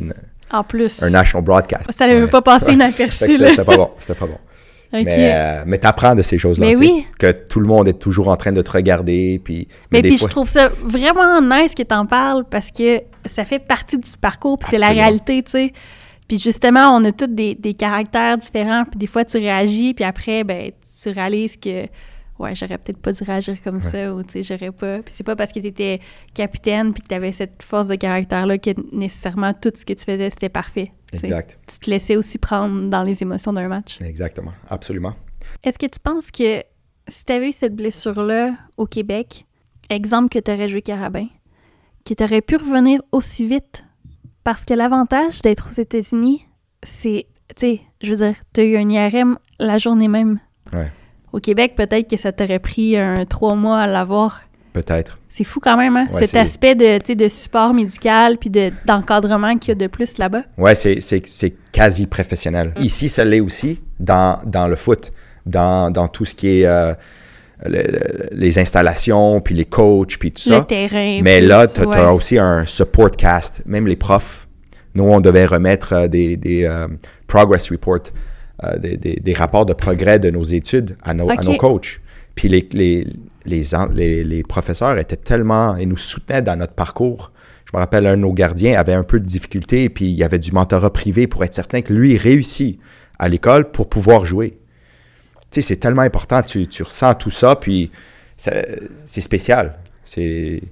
En 0.52 0.64
plus. 0.64 1.02
un 1.02 1.10
national 1.10 1.44
broadcast. 1.44 1.90
Ça 1.96 2.06
n'avait 2.06 2.22
Ouais. 2.22 2.30
pas 2.30 2.42
passé 2.42 2.72
inaperçu, 2.72 3.32
C'était 3.32 3.64
pas 3.64 3.76
bon. 3.76 3.90
C'était 3.98 4.14
pas 4.14 4.26
bon. 4.26 4.38
Mais, 4.94 5.06
euh, 5.08 5.62
mais 5.66 5.78
t'apprends 5.78 6.14
de 6.14 6.20
ces 6.20 6.36
choses-là. 6.36 6.74
Tu 6.74 6.76
oui. 6.80 7.06
Que 7.18 7.32
tout 7.32 7.60
le 7.60 7.66
monde 7.66 7.88
est 7.88 7.98
toujours 7.98 8.28
en 8.28 8.36
train 8.36 8.52
de 8.52 8.60
te 8.60 8.70
regarder. 8.72 9.40
Puis, 9.42 9.66
Mais 9.90 10.02
des 10.02 10.10
puis 10.10 10.18
fois- 10.18 10.28
je 10.28 10.30
trouve 10.30 10.48
ça 10.50 10.68
vraiment 10.84 11.40
nice 11.40 11.74
que 11.74 11.82
t'en 11.82 12.04
parles 12.04 12.44
parce 12.44 12.70
que 12.70 13.00
ça 13.24 13.46
fait 13.46 13.58
partie 13.58 13.96
du 13.96 14.10
parcours, 14.20 14.58
puis 14.58 14.68
c'est 14.70 14.76
la 14.76 14.88
réalité, 14.88 15.42
tu 15.44 15.50
sais. 15.52 15.72
Puis 16.28 16.38
justement, 16.38 16.90
on 16.94 17.02
a 17.04 17.10
tous 17.10 17.26
des, 17.26 17.54
des 17.54 17.72
caractères 17.72 18.36
différents, 18.36 18.84
puis 18.84 18.98
des 18.98 19.06
fois 19.06 19.24
tu 19.24 19.38
réagis, 19.38 19.94
puis 19.94 20.04
après, 20.04 20.44
ben, 20.44 20.72
tu 21.02 21.08
réalises 21.10 21.56
que, 21.56 21.86
ouais, 22.38 22.54
j'aurais 22.54 22.78
peut-être 22.78 22.98
pas 22.98 23.12
dû 23.12 23.22
réagir 23.24 23.56
comme 23.62 23.80
ça, 23.80 24.14
ou 24.14 24.22
tu 24.22 24.42
sais, 24.42 24.42
j'aurais 24.42 24.72
pas. 24.72 25.02
Puis 25.02 25.14
c'est 25.14 25.24
pas 25.24 25.36
parce 25.36 25.52
que 25.52 25.60
t'étais 25.60 26.00
capitaine, 26.34 26.92
puis 26.92 27.02
que 27.02 27.08
t'avais 27.08 27.32
cette 27.32 27.62
force 27.62 27.88
de 27.88 27.94
caractère-là 27.94 28.58
que 28.58 28.70
nécessairement 28.94 29.54
tout 29.54 29.72
ce 29.74 29.84
que 29.84 29.92
tu 29.92 30.04
faisais, 30.04 30.30
c'était 30.30 30.48
parfait. 30.48 30.92
tu. 31.10 31.18
Exact. 31.18 31.58
Tu 31.66 31.78
te 31.78 31.90
laissais 31.90 32.16
aussi 32.16 32.38
prendre 32.38 32.88
dans 32.88 33.02
les 33.02 33.22
émotions 33.22 33.52
d'un 33.52 33.68
match. 33.68 34.00
Exactement. 34.00 34.52
Absolument. 34.68 35.14
Est-ce 35.62 35.78
que 35.78 35.86
tu 35.86 36.00
penses 36.00 36.30
que 36.30 36.62
si 37.08 37.24
tu 37.24 37.32
avais 37.32 37.48
eu 37.48 37.52
cette 37.52 37.74
blessure-là 37.74 38.54
au 38.76 38.86
Québec, 38.86 39.46
exemple 39.90 40.28
que 40.28 40.38
tu 40.38 40.50
aurais 40.50 40.68
joué 40.68 40.82
carabin, 40.82 41.26
que 42.04 42.14
tu 42.14 42.24
aurais 42.24 42.40
pu 42.40 42.56
revenir 42.56 43.00
aussi 43.12 43.46
vite? 43.46 43.84
Parce 44.44 44.64
que 44.64 44.74
l'avantage 44.74 45.40
d'être 45.42 45.68
aux 45.70 45.80
États-Unis, 45.80 46.46
c'est, 46.82 47.26
tu 47.54 47.60
sais, 47.60 47.80
je 48.02 48.10
veux 48.10 48.16
dire, 48.26 48.34
tu 48.52 48.60
as 48.60 48.64
eu 48.64 48.76
un 48.76 48.88
IRM 48.88 49.38
la 49.58 49.78
journée 49.78 50.08
même. 50.08 50.40
Ouais. 50.72 50.90
Au 51.32 51.38
Québec, 51.40 51.74
peut-être 51.76 52.08
que 52.10 52.16
ça 52.16 52.32
t'aurait 52.32 52.58
pris 52.58 52.96
un 52.96 53.24
trois 53.24 53.54
mois 53.54 53.80
à 53.80 53.86
l'avoir. 53.86 54.42
Peut-être. 54.72 55.18
C'est 55.28 55.44
fou 55.44 55.60
quand 55.60 55.76
même, 55.76 55.96
hein? 55.96 56.06
Ouais, 56.12 56.24
Cet 56.26 56.36
aspect 56.36 56.74
de, 56.74 57.14
de 57.14 57.28
support 57.28 57.72
médical 57.74 58.36
puis 58.38 58.50
de- 58.50 58.70
d'encadrement 58.86 59.56
qu'il 59.58 59.70
y 59.70 59.72
a 59.72 59.74
de 59.74 59.86
plus 59.86 60.18
là-bas. 60.18 60.42
Ouais, 60.58 60.74
c'est, 60.74 61.00
quasi 61.72 62.06
professionnel. 62.06 62.72
Ici, 62.80 63.08
ça 63.08 63.24
l'est 63.24 63.40
aussi 63.40 63.80
dans, 64.00 64.38
dans 64.46 64.68
le 64.68 64.76
foot, 64.76 65.12
dans, 65.46 65.90
dans 65.90 66.08
tout 66.08 66.24
ce 66.26 66.34
qui 66.34 66.60
est 66.60 66.66
euh, 66.66 66.92
le- 67.64 67.82
le- 67.82 68.28
les 68.32 68.58
installations, 68.58 69.40
puis 69.40 69.54
les 69.54 69.64
coachs, 69.66 70.18
puis 70.18 70.32
tout 70.32 70.48
Le 70.50 70.56
ça. 70.56 70.64
terrain. 70.64 71.20
Mais 71.22 71.38
plus, 71.40 71.48
là, 71.48 71.66
tu 71.66 71.80
as 71.80 71.86
ouais. 71.86 72.10
aussi 72.12 72.38
un 72.38 72.64
support 72.66 73.10
cast, 73.10 73.62
même 73.66 73.86
les 73.86 73.96
profs. 73.96 74.48
Nous, 74.94 75.04
on 75.04 75.20
devait 75.20 75.46
remettre 75.46 75.92
euh, 75.94 76.08
des, 76.08 76.36
des 76.36 76.64
euh, 76.64 76.88
progress 77.26 77.70
reports, 77.70 78.00
euh, 78.64 78.78
des, 78.78 78.96
des- 78.96 79.16
des 79.16 79.34
rapports 79.34 79.66
de 79.66 79.72
progrès 79.72 80.18
de 80.18 80.30
nos 80.30 80.44
études 80.44 80.96
à 81.02 81.14
nos, 81.14 81.28
à 81.30 81.34
Ok. 81.34 81.44
nos 81.44 81.56
coachs. 81.56 82.00
Puis 82.34 82.48
les, 82.48 82.68
les, 82.72 83.06
les, 83.44 83.74
en- 83.74 83.86
les- 83.86 84.24
les 84.24 84.42
professeurs 84.42 84.98
étaient 84.98 85.16
tellement... 85.16 85.76
Ils 85.76 85.88
nous 85.88 85.96
soutenaient 85.96 86.42
dans 86.42 86.56
notre 86.56 86.72
parcours. 86.74 87.32
Je 87.66 87.76
me 87.76 87.80
rappelle, 87.80 88.06
un 88.06 88.16
de 88.16 88.22
nos 88.22 88.32
gardiens 88.32 88.78
avait 88.78 88.92
un 88.94 89.02
peu 89.04 89.18
de 89.20 89.24
difficulté, 89.26 89.88
puis 89.88 90.06
il 90.06 90.14
y 90.14 90.24
avait 90.24 90.38
du 90.38 90.52
mentorat 90.52 90.92
privé 90.92 91.26
pour 91.26 91.42
être 91.44 91.54
certain 91.54 91.80
que 91.82 91.92
lui 91.92 92.16
réussit 92.16 92.78
à 93.18 93.28
l'école 93.28 93.70
pour 93.70 93.88
pouvoir 93.88 94.26
jouer. 94.26 94.58
Tu 95.50 95.60
sais, 95.60 95.68
c'est 95.68 95.76
tellement 95.76 96.02
important. 96.02 96.42
Tu, 96.42 96.66
tu 96.66 96.82
ressens 96.82 97.14
tout 97.14 97.30
ça, 97.30 97.56
puis 97.56 97.90
c'est 98.36 99.20
spécial. 99.20 99.78
C'est... 100.04 100.62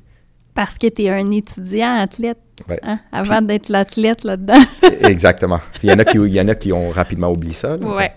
Parce 0.61 0.76
que 0.76 0.88
tu 0.88 1.04
es 1.04 1.08
un 1.08 1.30
étudiant 1.30 2.00
athlète, 2.00 2.36
Ouais. 2.68 2.78
hein, 2.82 2.98
avant 3.12 3.40
d'être 3.40 3.70
l'athlète 3.70 4.24
là-dedans. 4.24 4.61
Exactement. 5.00 5.58
Il 5.82 5.88
y, 5.88 5.92
en 5.94 5.98
a 5.98 6.04
qui, 6.04 6.18
il 6.18 6.34
y 6.34 6.38
en 6.38 6.48
a 6.48 6.54
qui 6.54 6.70
ont 6.70 6.90
rapidement 6.90 7.30
oublié 7.30 7.54
ça. 7.54 7.78
là. 7.78 7.86
Ouais. 7.96 8.12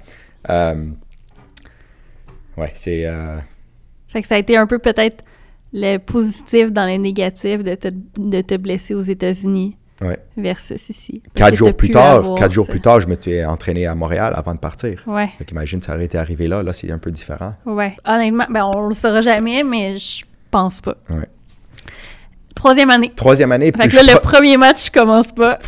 Euh, 0.49 0.87
ouais, 2.57 2.71
c'est. 2.73 3.05
euh, 3.05 3.37
Fait 4.09 4.21
que 4.21 4.27
ça 4.27 4.35
a 4.35 4.39
été 4.39 4.57
un 4.57 4.67
peu 4.67 4.77
peut-être 4.79 5.23
le 5.71 5.99
positif 5.99 6.69
dans 6.73 6.85
le 6.85 6.97
négatif 6.97 7.63
de 7.63 7.75
te, 7.75 7.87
de 8.17 8.41
te 8.41 8.55
blesser 8.57 8.93
aux 8.93 9.01
États-Unis 9.03 9.77
ouais. 10.01 10.17
versus 10.35 10.89
ici. 10.89 11.23
Quatre 11.35 11.55
jours 11.55 11.73
plus 11.77 11.91
tard, 11.91 12.35
quatre 12.35 12.51
jours 12.51 12.67
plus 12.67 12.81
tard, 12.81 12.99
je 12.99 13.07
m'étais 13.07 13.45
entraîné 13.45 13.87
à 13.87 13.95
Montréal 13.95 14.33
avant 14.35 14.53
de 14.53 14.59
partir. 14.59 15.01
Ouais, 15.07 15.29
Fait 15.37 15.45
qu'imagine, 15.45 15.81
ça 15.81 15.95
aurait 15.95 16.03
été 16.03 16.17
arrivé 16.17 16.47
là. 16.49 16.61
Là, 16.61 16.73
c'est 16.73 16.91
un 16.91 16.97
peu 16.99 17.09
différent. 17.09 17.53
ouais. 17.65 17.95
Honnêtement, 18.03 18.47
ben 18.49 18.65
on 18.75 18.89
le 18.89 18.93
saura 18.93 19.21
jamais, 19.21 19.63
mais 19.63 19.95
je 19.95 20.25
pense 20.51 20.81
pas. 20.81 20.97
Ouais. 21.09 21.29
Troisième 22.55 22.89
année. 22.89 23.11
Troisième 23.15 23.51
année. 23.51 23.71
Fait 23.75 23.87
que 23.87 23.95
là, 23.95 24.01
je 24.07 24.13
le 24.13 24.19
premier 24.19 24.57
match, 24.57 24.85
je 24.87 24.91
commence 24.91 25.31
pas. 25.31 25.59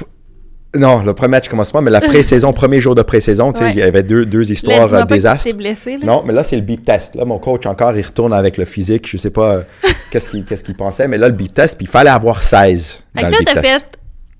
Non, 0.77 1.01
le 1.03 1.13
premier 1.13 1.31
match 1.31 1.47
commence 1.47 1.71
pas, 1.71 1.79
mais 1.79 1.89
la 1.91 2.01
pré-saison, 2.01 2.51
premier 2.53 2.81
jour 2.81 2.95
de 2.95 3.01
pré-saison, 3.01 3.53
tu 3.53 3.59
sais, 3.59 3.63
Ouais. 3.65 3.71
il 3.73 3.79
y 3.79 3.81
avait 3.81 4.03
deux, 4.03 4.25
deux 4.25 4.41
Là, 4.41 4.51
histoires 4.51 4.93
euh, 4.93 5.01
tu 5.03 5.13
désastres. 5.13 5.53
blessé, 5.53 5.97
là. 5.97 6.05
Non, 6.05 6.23
mais 6.25 6.33
là, 6.33 6.43
c'est 6.43 6.57
le 6.57 6.63
beep 6.63 6.83
test. 6.83 7.15
Là, 7.15 7.23
mon 7.23 7.39
coach, 7.39 7.65
encore, 7.65 7.95
il 7.95 8.01
retourne 8.05 8.33
avec 8.33 8.57
le 8.57 8.65
physique. 8.65 9.07
Je 9.09 9.15
sais 9.15 9.29
pas 9.29 9.53
euh, 9.55 9.61
qu'est-ce 10.11 10.63
qu'il 10.63 10.75
pensait, 10.75 11.07
mais 11.07 11.17
là, 11.17 11.29
le 11.29 11.33
beep 11.33 11.53
test, 11.53 11.77
puis 11.77 11.85
il 11.85 11.89
fallait 11.89 12.09
avoir 12.09 12.43
16 12.43 13.03
Fait 13.15 13.21
dans 13.21 13.29
que 13.29 13.35
le 13.39 13.45
test. 13.45 13.59
fait... 13.65 13.85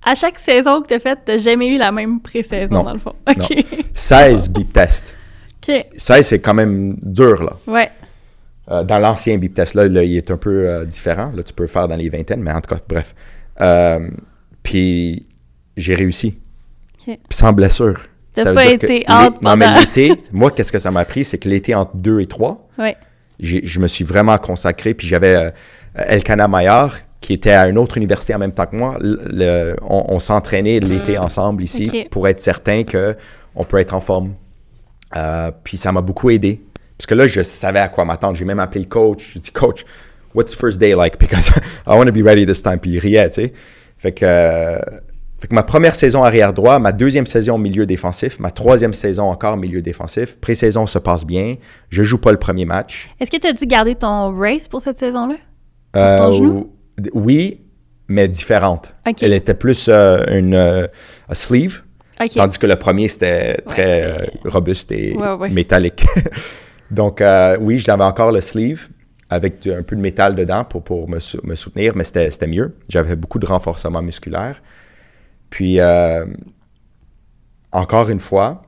À 0.08 0.14
chaque 0.14 0.38
saison 0.38 0.82
que 0.82 0.88
t'as 0.90 1.00
faite, 1.00 1.20
t'as 1.26 1.38
jamais 1.40 1.68
eu 1.68 1.78
la 1.78 1.92
même 1.92 2.20
pré-saison, 2.20 2.76
Non. 2.76 2.84
dans 2.84 2.94
le 2.94 3.00
fond. 3.00 3.14
OK. 3.30 3.66
16 3.94 4.50
beep 4.50 4.72
tests. 4.74 5.16
OK. 5.68 5.86
16, 5.96 6.28
c'est 6.28 6.40
quand 6.40 6.54
même 6.54 6.96
dur, 7.02 7.42
là. 7.44 7.54
Ouais. 7.66 7.90
Euh, 8.72 8.84
dans 8.84 8.98
l'ancien 9.00 9.38
beep 9.38 9.54
test, 9.54 9.76
là, 9.76 9.88
là, 9.88 10.04
il 10.04 10.18
est 10.18 10.32
un 10.32 10.38
peu 10.38 10.68
euh, 10.68 10.86
différent. 10.86 11.32
Là, 11.36 11.44
tu 11.44 11.54
peux 11.54 11.64
le 11.64 11.70
faire 11.70 11.88
dans 11.88 11.96
les 11.96 12.10
vingtaines, 12.10 12.42
mais 12.42 12.52
en 12.52 12.62
tout 12.62 12.74
cas, 12.74 12.82
bref. 12.90 13.14
Euh, 13.62 14.10
puis, 14.64 15.26
j'ai 15.78 15.94
réussi. 15.96 16.38
Sans 17.30 17.54
blessure. 17.54 18.00
T'as 18.34 18.44
Ça 18.44 18.50
veut 18.50 18.56
pas 18.56 18.62
dire 18.64 18.72
que 18.80 18.86
été 18.86 19.00
l'é- 19.00 19.06
out 19.08 19.42
Non, 19.42 19.56
mais 19.56 19.66
pendant- 19.66 19.80
l'été, 19.80 20.14
moi, 20.32 20.50
qu'est-ce 20.52 20.72
que 20.72 20.80
ça 20.80 20.90
m'a 20.92 21.06
pris, 21.06 21.24
c'est 21.24 21.38
que 21.38 21.48
l'été 21.48 21.76
entre 21.76 21.96
2 21.96 22.20
et 22.20 22.26
3, 22.26 22.68
Ouais. 22.80 22.98
je 23.40 23.80
me 23.80 23.88
suis 23.88 24.04
vraiment 24.04 24.38
consacré. 24.40 24.94
Puis 24.96 25.08
j'avais 25.08 25.54
Elkana 25.96 26.48
Maillard, 26.48 26.98
qui 27.22 27.34
était 27.34 27.52
à 27.52 27.68
une 27.70 27.78
autre 27.78 27.98
université 27.98 28.34
en 28.36 28.40
même 28.40 28.52
temps 28.52 28.66
que 28.66 28.76
moi. 28.76 28.98
Le- 29.00 29.20
le- 29.32 29.76
on 29.84 30.06
on 30.10 30.20
s'entraînait 30.20 30.80
l'été 30.80 31.18
ensemble 31.20 31.64
ici 31.64 31.90
pour 32.10 32.28
être 32.28 32.40
certain 32.40 32.84
qu'on 32.84 33.64
peut 33.64 33.78
être 33.80 33.94
en 33.94 34.02
forme. 34.02 34.34
Puis 35.64 35.78
ça 35.78 35.92
m'a 35.92 36.02
beaucoup 36.02 36.30
aidé. 36.32 36.62
Parce 36.98 37.06
que 37.08 37.14
là, 37.16 37.28
je 37.28 37.42
savais 37.42 37.80
à 37.80 37.88
quoi 37.90 38.06
m'attendre. 38.06 38.36
J'ai 38.36 38.46
même 38.46 38.60
appelé 38.60 38.82
le 38.82 38.90
coach. 38.90 39.32
J'ai 39.34 39.40
dit, 39.40 39.52
coach, 39.52 39.84
what's 40.34 40.52
the 40.52 40.56
first 40.56 40.80
day 40.80 40.96
like? 40.96 41.18
Because 41.20 41.50
I 41.86 41.90
want 41.98 42.06
to 42.06 42.12
be 42.12 42.24
ready 42.24 42.46
this 42.46 42.62
time. 42.64 42.80
Puis 42.80 42.92
il 42.92 43.00
riait, 43.00 43.30
tu 43.30 43.42
sais. 43.44 43.54
Fait 43.98 44.12
que, 44.12 44.26
euh, 44.26 44.80
fait 45.40 45.48
que 45.48 45.56
ma 45.56 45.64
première 45.64 45.96
saison 45.96 46.24
arrière 46.24 46.54
droit, 46.54 46.80
ma 46.80 46.92
deuxième 46.94 47.26
saison 47.26 47.58
milieu 47.58 47.86
défensif, 47.86 48.40
ma 48.40 48.52
troisième 48.52 48.94
saison 48.94 49.24
encore 49.30 49.58
milieu 49.58 49.82
défensif. 49.82 50.38
Pré-saison 50.40 50.88
se 50.88 50.98
passe 51.00 51.26
bien. 51.26 51.56
Je 51.90 52.04
joue 52.04 52.18
pas 52.18 52.32
le 52.32 52.38
premier 52.40 52.66
match. 52.66 53.10
Est-ce 53.20 53.32
que 53.32 53.38
t'as 53.38 53.52
dû 53.54 53.66
garder 53.66 53.96
ton 53.96 54.36
race 54.38 54.68
pour 54.68 54.82
cette 54.82 54.98
saison-là? 54.98 55.36
ton 55.94 56.00
Euh, 56.00 56.32
genou? 56.32 56.74
d- 56.98 57.10
Oui, 57.14 57.62
mais 58.08 58.28
différente. 58.28 58.96
Ok. 59.08 59.22
Elle 59.24 59.34
était 59.34 59.54
plus 59.54 59.88
euh, 59.90 60.24
une 60.30 60.54
euh, 60.54 60.88
a 61.28 61.36
sleeve, 61.36 61.84
tandis 62.36 62.58
que 62.58 62.68
le 62.68 62.76
premier, 62.78 63.08
c'était 63.10 63.56
très 63.68 64.04
euh, 64.04 64.26
robuste 64.46 64.92
et 64.92 65.16
Ouais, 65.18 65.34
ouais. 65.34 65.50
métallique. 65.50 66.06
Donc, 66.96 67.20
euh, 67.22 67.58
oui, 67.60 67.80
je 67.80 67.88
l'avais 67.88 68.04
encore 68.04 68.32
le 68.32 68.42
sleeve 68.42 68.88
avec 69.30 69.60
du- 69.62 69.74
un 69.74 69.84
peu 69.84 69.96
de 69.96 70.02
métal 70.02 70.36
dedans 70.36 70.64
pour, 70.64 70.84
pour 70.84 71.10
me, 71.10 71.20
sou- 71.20 71.40
me 71.44 71.56
soutenir, 71.56 71.94
mais 71.96 72.04
c'était 72.04 72.48
mieux. 72.48 72.76
J'avais 72.90 73.16
beaucoup 73.16 73.40
de 73.40 73.46
renforcement 73.46 74.02
musculaire. 74.02 74.62
Puis, 75.50 75.80
euh, 75.80 76.26
encore 77.72 78.10
une 78.10 78.20
fois, 78.20 78.64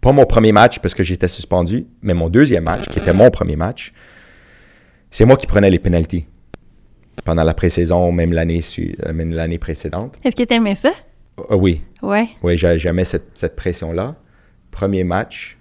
pas 0.00 0.12
mon 0.12 0.26
premier 0.26 0.52
match 0.52 0.78
parce 0.78 0.94
que 0.94 1.02
j'étais 1.02 1.28
suspendu, 1.28 1.86
mais 2.02 2.14
mon 2.14 2.28
deuxième 2.28 2.64
match, 2.64 2.86
qui 2.88 2.98
était 2.98 3.12
mon 3.12 3.30
premier 3.30 3.56
match, 3.56 3.92
c'est 5.10 5.24
moi 5.24 5.36
qui 5.36 5.46
prenais 5.46 5.70
les 5.70 5.78
pénalties 5.80 6.26
pendant 7.24 7.42
la 7.42 7.54
pré-saison, 7.54 8.12
même 8.12 8.32
l'année 8.32 8.60
euh, 8.78 9.12
l'année 9.34 9.58
précédente. 9.58 10.16
Est-ce 10.24 10.36
que 10.36 10.44
t'aimais 10.44 10.76
ça? 10.76 10.92
Euh, 11.50 11.56
oui, 11.56 11.82
Ouais. 12.02 12.28
oui, 12.42 12.56
j'a- 12.56 12.78
j'aimais 12.78 13.04
cette, 13.04 13.30
cette 13.34 13.56
pression-là. 13.56 14.14
Premier 14.70 15.02
match, 15.02 15.57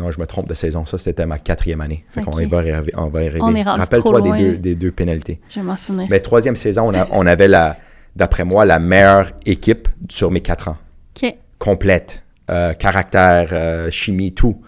non, 0.00 0.10
je 0.10 0.18
me 0.18 0.26
trompe 0.26 0.48
de 0.48 0.54
saison, 0.54 0.86
ça 0.86 0.98
c'était 0.98 1.26
ma 1.26 1.38
quatrième 1.38 1.80
année. 1.80 2.04
Fait 2.10 2.22
qu'on 2.22 2.32
Ok. 2.32 2.40
y 2.42 2.46
va 2.46 2.58
arriver. 2.58 2.92
On, 2.96 3.06
va 3.08 3.22
y 3.22 3.28
arriver. 3.28 3.62
Rappelle-toi 3.62 4.20
des 4.22 4.32
deux, 4.32 4.56
des 4.56 4.74
deux 4.74 4.90
pénalités. 4.90 5.40
Je 5.48 5.56
vais 5.60 5.66
m'en 5.66 5.76
souvenir. 5.76 6.06
Mais 6.10 6.20
troisième 6.20 6.56
saison, 6.56 6.88
on, 6.88 6.94
a- 6.94 7.06
on 7.12 7.26
avait, 7.26 7.48
la, 7.48 7.76
d'après 8.16 8.44
moi, 8.44 8.64
la 8.64 8.78
meilleure 8.78 9.30
équipe 9.46 9.88
sur 10.08 10.30
mes 10.30 10.40
quatre 10.40 10.68
ans. 10.68 10.76
OK. 11.22 11.34
Complète. 11.58 12.22
euh, 12.50 12.72
caractère, 12.72 13.50
euh, 13.52 13.90
chimie, 13.92 14.32
tout. 14.32 14.60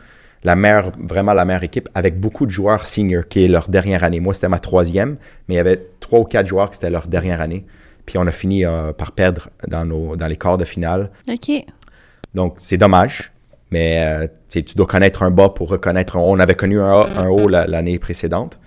La 0.45 0.55
meilleure, 0.55 0.93
vraiment 0.99 1.33
la 1.33 1.45
meilleure 1.45 1.64
équipe 1.64 1.89
avec 1.95 2.20
beaucoup 2.20 2.47
de 2.47 2.51
joueurs 2.53 2.87
seniors 2.87 3.26
qui 3.28 3.45
est 3.45 3.49
leur 3.49 3.68
dernière 3.68 4.05
année. 4.05 4.20
Moi, 4.20 4.35
c'était 4.35 4.49
ma 4.49 4.61
troisième, 4.61 5.16
mais 5.49 5.55
il 5.55 5.57
y 5.57 5.61
avait 5.61 5.80
trois 5.99 6.20
ou 6.20 6.24
quatre 6.24 6.47
joueurs 6.47 6.68
qui 6.70 6.76
c'était 6.76 6.91
leur 6.91 7.09
dernière 7.09 7.41
année. 7.41 7.64
Puis 8.07 8.18
on 8.18 8.26
a 8.28 8.30
fini 8.30 8.64
euh, 8.64 8.93
par 8.93 9.12
perdre 9.12 9.49
dans, 9.66 9.85
nos, 9.85 10.14
dans 10.16 10.26
les 10.28 10.37
quarts 10.37 10.59
de 10.59 10.64
finale. 10.64 11.11
OK. 11.28 11.51
Donc, 12.35 12.55
c'est 12.59 12.76
dommage. 12.76 13.32
Mais 13.73 14.05
euh, 14.05 14.27
tu 14.51 14.62
dois 14.77 14.87
connaître 14.87 15.23
un 15.23 15.31
bas 15.31 15.49
pour 15.49 15.68
reconnaître 15.70 16.16
un 16.16 16.20
haut. 16.20 16.27
On 16.29 16.39
avait 16.39 16.55
connu 16.55 16.79
un, 16.81 16.91
A- 16.93 17.09
un 17.25 17.29
haut 17.29 17.49
la- 17.49 17.66
l'année 17.66 17.99
précédente. 17.99 18.59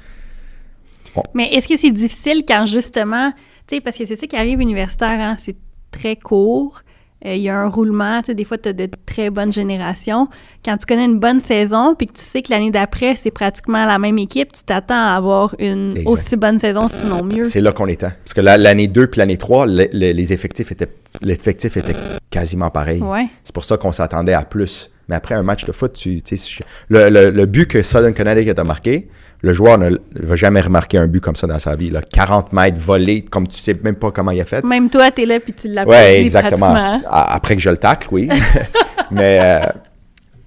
Mais 1.34 1.54
est-ce 1.54 1.68
que 1.68 1.78
c'est 1.78 1.92
difficile 1.92 2.44
quand 2.46 2.66
justement, 2.66 3.32
tu 3.68 3.76
sais, 3.76 3.82
parce 3.82 3.98
que 3.98 4.06
c'est 4.06 4.16
ça 4.18 4.28
qui 4.28 4.36
arrive 4.36 4.60
universitaire, 4.60 5.12
hein, 5.12 5.38
c'est 5.40 5.56
très 5.92 6.18
court, 6.18 6.82
euh, 7.26 7.36
il 7.36 7.42
y 7.42 7.50
a 7.50 7.58
un 7.58 7.70
roulement, 7.70 8.20
tu 8.22 8.26
sais, 8.28 8.34
des 8.34 8.44
fois 8.44 8.58
tu 8.58 8.68
as 8.70 8.74
de 8.74 8.90
très 9.06 9.30
bonnes 9.30 9.52
générations. 9.52 10.28
Quand 10.66 10.76
tu 10.76 10.86
connais 10.86 11.06
une 11.06 11.20
bonne 11.20 11.40
saison, 11.40 11.96
puis 11.96 12.08
que 12.08 12.14
tu 12.14 12.22
sais 12.22 12.42
que 12.42 12.52
l'année 12.52 12.70
d'après, 12.72 13.16
c'est 13.16 13.32
pratiquement 13.32 13.86
la 13.86 13.98
même 13.98 14.18
équipe, 14.18 14.52
tu 14.52 14.64
t'attends 14.64 15.00
à 15.00 15.16
avoir 15.16 15.56
une 15.60 15.92
Exact. 15.92 16.08
aussi 16.10 16.36
bonne 16.36 16.60
saison, 16.60 16.88
sinon 16.90 17.24
mieux. 17.24 17.46
C'est 17.46 17.62
là 17.62 17.72
qu'on 17.72 17.88
était. 17.88 18.10
Parce 18.10 18.34
que 18.34 18.42
la- 18.42 18.58
l'année 18.58 18.88
2 18.90 19.08
puis 19.08 19.20
l'année 19.20 19.38
3, 19.38 19.66
le- 19.68 19.88
le- 19.94 20.12
les 20.12 20.34
effectifs 20.34 20.72
étaient, 20.74 20.90
l'effectif 21.22 21.78
était 21.78 21.96
quasiment 22.30 22.70
pareil. 22.72 23.02
Ouais. 23.02 23.28
C'est 23.44 23.54
pour 23.56 23.64
ça 23.64 23.78
qu'on 23.78 23.94
s'attendait 23.94 24.34
à 24.34 24.44
plus. 24.44 24.92
Mais 25.10 25.16
après 25.16 25.36
un 25.36 25.44
match 25.44 25.66
de 25.66 25.72
foot, 25.72 25.94
tu, 25.94 26.22
tu 26.22 26.36
sais, 26.38 26.64
le, 26.90 27.10
le- 27.10 27.30
le 27.30 27.46
but 27.46 27.68
que 27.68 27.84
Southern 27.84 28.14
Connecticut 28.14 28.60
a 28.60 28.64
marqué, 28.64 29.08
le 29.42 29.54
joueur 29.54 29.78
ne 29.78 29.98
va 30.16 30.36
jamais 30.36 30.62
remarquer 30.62 30.98
un 30.98 31.06
but 31.08 31.20
comme 31.22 31.36
ça 31.36 31.46
dans 31.46 31.60
sa 31.60 31.76
vie. 31.76 31.92
Là. 31.92 32.02
40 32.02 32.52
mètres 32.54 32.80
volés, 32.80 33.22
comme 33.24 33.48
tu 33.48 33.60
sais 33.60 33.76
même 33.84 33.96
pas 33.96 34.10
comment 34.12 34.32
il 34.32 34.42
a 34.42 34.46
fait. 34.46 34.64
Même 34.66 34.90
toi, 34.90 35.12
t'es 35.12 35.26
là, 35.26 35.40
puis 35.40 35.54
tu 35.54 35.68
l'as 35.68 35.86
Ouais, 35.86 36.22
exactement. 36.22 37.00
Après 37.08 37.56
que 37.56 37.62
je 37.62 37.70
le 37.70 37.78
tacle, 37.78 38.08
oui. 38.12 38.30
Mais 39.12 39.40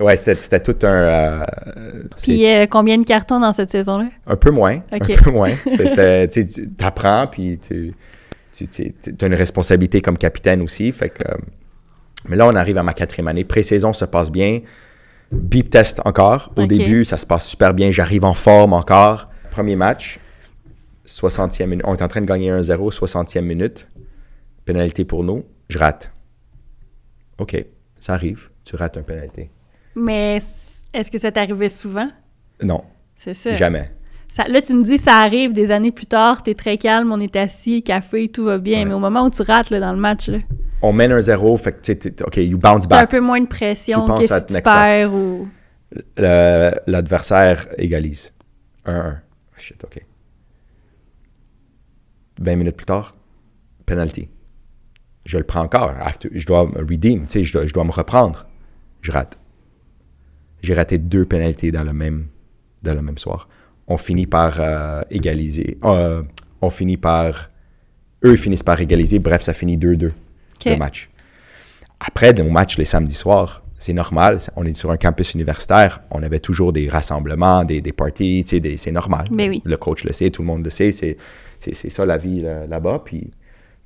euh, 0.00 0.04
ouais, 0.04 0.16
c'était, 0.16 0.58
tout 0.60 0.74
un. 0.84 0.88
euh, 0.88 1.44
Puis 2.20 2.44
euh, 2.46 2.66
combien 2.68 2.98
de 2.98 3.04
cartons 3.04 3.38
dans 3.38 3.52
cette 3.52 3.70
saison-là? 3.70 4.06
un 4.26 4.36
peu 4.36 4.50
moins. 4.50 4.80
Un 4.90 4.98
peu 4.98 5.30
moins. 5.30 5.52
Tu 6.30 6.46
tu 6.46 6.68
apprends, 6.80 7.28
puis 7.30 7.58
tu, 7.58 7.94
tu 8.52 8.92
as 9.20 9.26
une 9.26 9.34
responsabilité 9.34 10.00
comme 10.00 10.18
capitaine 10.18 10.60
aussi. 10.62 10.90
Fait 10.90 11.10
que, 11.10 11.22
euh, 11.28 11.36
mais 12.28 12.36
là, 12.36 12.46
on 12.46 12.54
arrive 12.54 12.78
à 12.78 12.82
ma 12.82 12.94
quatrième 12.94 13.28
année. 13.28 13.44
Pré-saison 13.44 13.92
se 13.92 14.04
passe 14.04 14.30
bien. 14.30 14.60
Beep 15.30 15.70
test 15.70 16.00
encore. 16.04 16.52
Au 16.56 16.66
début, 16.66 17.04
ça 17.04 17.18
se 17.18 17.26
passe 17.26 17.48
super 17.48 17.74
bien. 17.74 17.90
J'arrive 17.90 18.24
en 18.24 18.34
forme 18.34 18.72
encore. 18.72 19.28
Premier 19.50 19.76
match, 19.76 20.18
60e 21.06 21.66
minute. 21.66 21.84
On 21.86 21.94
est 21.94 22.02
en 22.02 22.08
train 22.08 22.20
de 22.20 22.26
gagner 22.26 22.50
1-0, 22.50 22.90
60e 22.92 23.40
minute. 23.42 23.86
Pénalité 24.64 25.04
pour 25.04 25.24
nous. 25.24 25.44
Je 25.68 25.78
rate. 25.78 26.10
OK, 27.38 27.56
ça 27.98 28.14
arrive. 28.14 28.48
Tu 28.64 28.76
rates 28.76 28.96
un 28.96 29.02
pénalité. 29.02 29.50
Mais 29.94 30.38
est-ce 30.92 31.10
que 31.10 31.18
ça 31.18 31.30
t'arrivait 31.32 31.68
souvent? 31.68 32.08
Non, 32.62 32.82
C'est 33.16 33.34
ça. 33.34 33.52
jamais. 33.54 33.90
Ça- 34.30 34.46
là, 34.46 34.60
tu 34.60 34.74
me 34.74 34.82
dis, 34.82 34.98
ça 34.98 35.16
arrive 35.16 35.52
des 35.52 35.70
années 35.70 35.90
plus 35.90 36.06
tard, 36.06 36.42
t'es 36.42 36.54
très 36.54 36.76
calme, 36.78 37.10
on 37.12 37.18
est 37.20 37.34
assis, 37.36 37.82
café, 37.82 38.28
tout 38.28 38.44
va 38.44 38.58
bien. 38.58 38.80
Ouais. 38.80 38.84
Mais 38.84 38.92
au 38.94 38.98
moment 38.98 39.24
où 39.24 39.30
tu 39.30 39.42
rates 39.42 39.70
là, 39.70 39.80
dans 39.80 39.92
le 39.92 39.98
match, 39.98 40.28
là, 40.28 40.38
On 40.82 40.92
mène 40.92 41.12
1-0, 41.12 41.56
fait 41.56 41.72
que 41.72 41.92
tu 41.92 42.22
OK, 42.24 42.36
you 42.36 42.58
bounce 42.58 42.86
t'as 42.86 42.96
un 42.98 43.00
back. 43.00 43.10
peu 43.10 43.20
moins 43.20 43.40
de 43.40 43.46
pression 43.46 44.02
Tu 44.02 44.06
penses 44.06 44.28
que 44.28 44.32
à 44.32 44.40
si 44.40 44.46
tu 44.46 44.62
perds 44.62 45.12
ou... 45.14 45.48
L'adversaire 46.16 47.66
égalise. 47.78 48.32
1-1. 48.86 49.18
Shit, 49.56 49.82
OK. 49.84 49.98
20 52.40 52.56
minutes 52.56 52.76
plus 52.76 52.86
tard, 52.86 53.16
penalty. 53.86 54.28
Je 55.26 55.38
le 55.38 55.44
prends 55.44 55.62
encore. 55.62 55.90
After- 55.98 56.30
je 56.32 56.46
dois 56.46 56.66
me 56.66 56.78
redeem, 56.78 57.22
tu 57.26 57.30
sais, 57.32 57.44
je 57.44 57.52
dois, 57.52 57.66
je 57.66 57.72
dois 57.74 57.84
me 57.84 57.90
reprendre. 57.90 58.46
Je 59.00 59.10
rate. 59.10 59.38
J'ai 60.62 60.74
raté 60.74 60.98
deux 60.98 61.24
pénalités 61.24 61.70
dans 61.72 61.82
le 61.84 61.92
même, 61.92 62.28
dans 62.82 62.94
le 62.94 63.02
même 63.02 63.18
soir. 63.18 63.48
On 63.88 63.96
finit 63.96 64.26
par 64.26 64.56
euh, 64.60 65.02
égaliser. 65.10 65.78
Euh, 65.84 66.22
on 66.60 66.70
finit 66.70 66.96
par... 66.96 67.50
Eux 68.24 68.36
finissent 68.36 68.62
par 68.62 68.80
égaliser. 68.80 69.18
Bref, 69.18 69.42
ça 69.42 69.54
finit 69.54 69.76
2-2 69.78 70.10
le 70.72 70.76
match. 70.76 71.08
Après 72.00 72.32
nos 72.32 72.48
matchs 72.50 72.76
les 72.78 72.84
samedis 72.84 73.14
soirs, 73.14 73.62
c'est 73.78 73.92
normal. 73.92 74.38
On 74.56 74.64
est 74.64 74.72
sur 74.72 74.90
un 74.90 74.96
campus 74.96 75.34
universitaire. 75.34 76.02
On 76.10 76.22
avait 76.22 76.40
toujours 76.40 76.72
des 76.72 76.88
rassemblements, 76.88 77.64
des, 77.64 77.80
des 77.80 77.92
parties. 77.92 78.44
C'est 78.46 78.90
normal. 78.92 79.26
Mais 79.30 79.48
oui. 79.48 79.62
Le 79.64 79.76
coach 79.76 80.04
le 80.04 80.12
sait, 80.12 80.30
tout 80.30 80.42
le 80.42 80.46
monde 80.48 80.64
le 80.64 80.70
sait. 80.70 80.92
C'est 80.92 81.16
c'est- 81.60 81.74
c'est 81.74 81.90
ça 81.90 82.04
la 82.06 82.18
vie 82.18 82.40
là- 82.40 82.66
là-bas. 82.66 83.02
Puis 83.04 83.30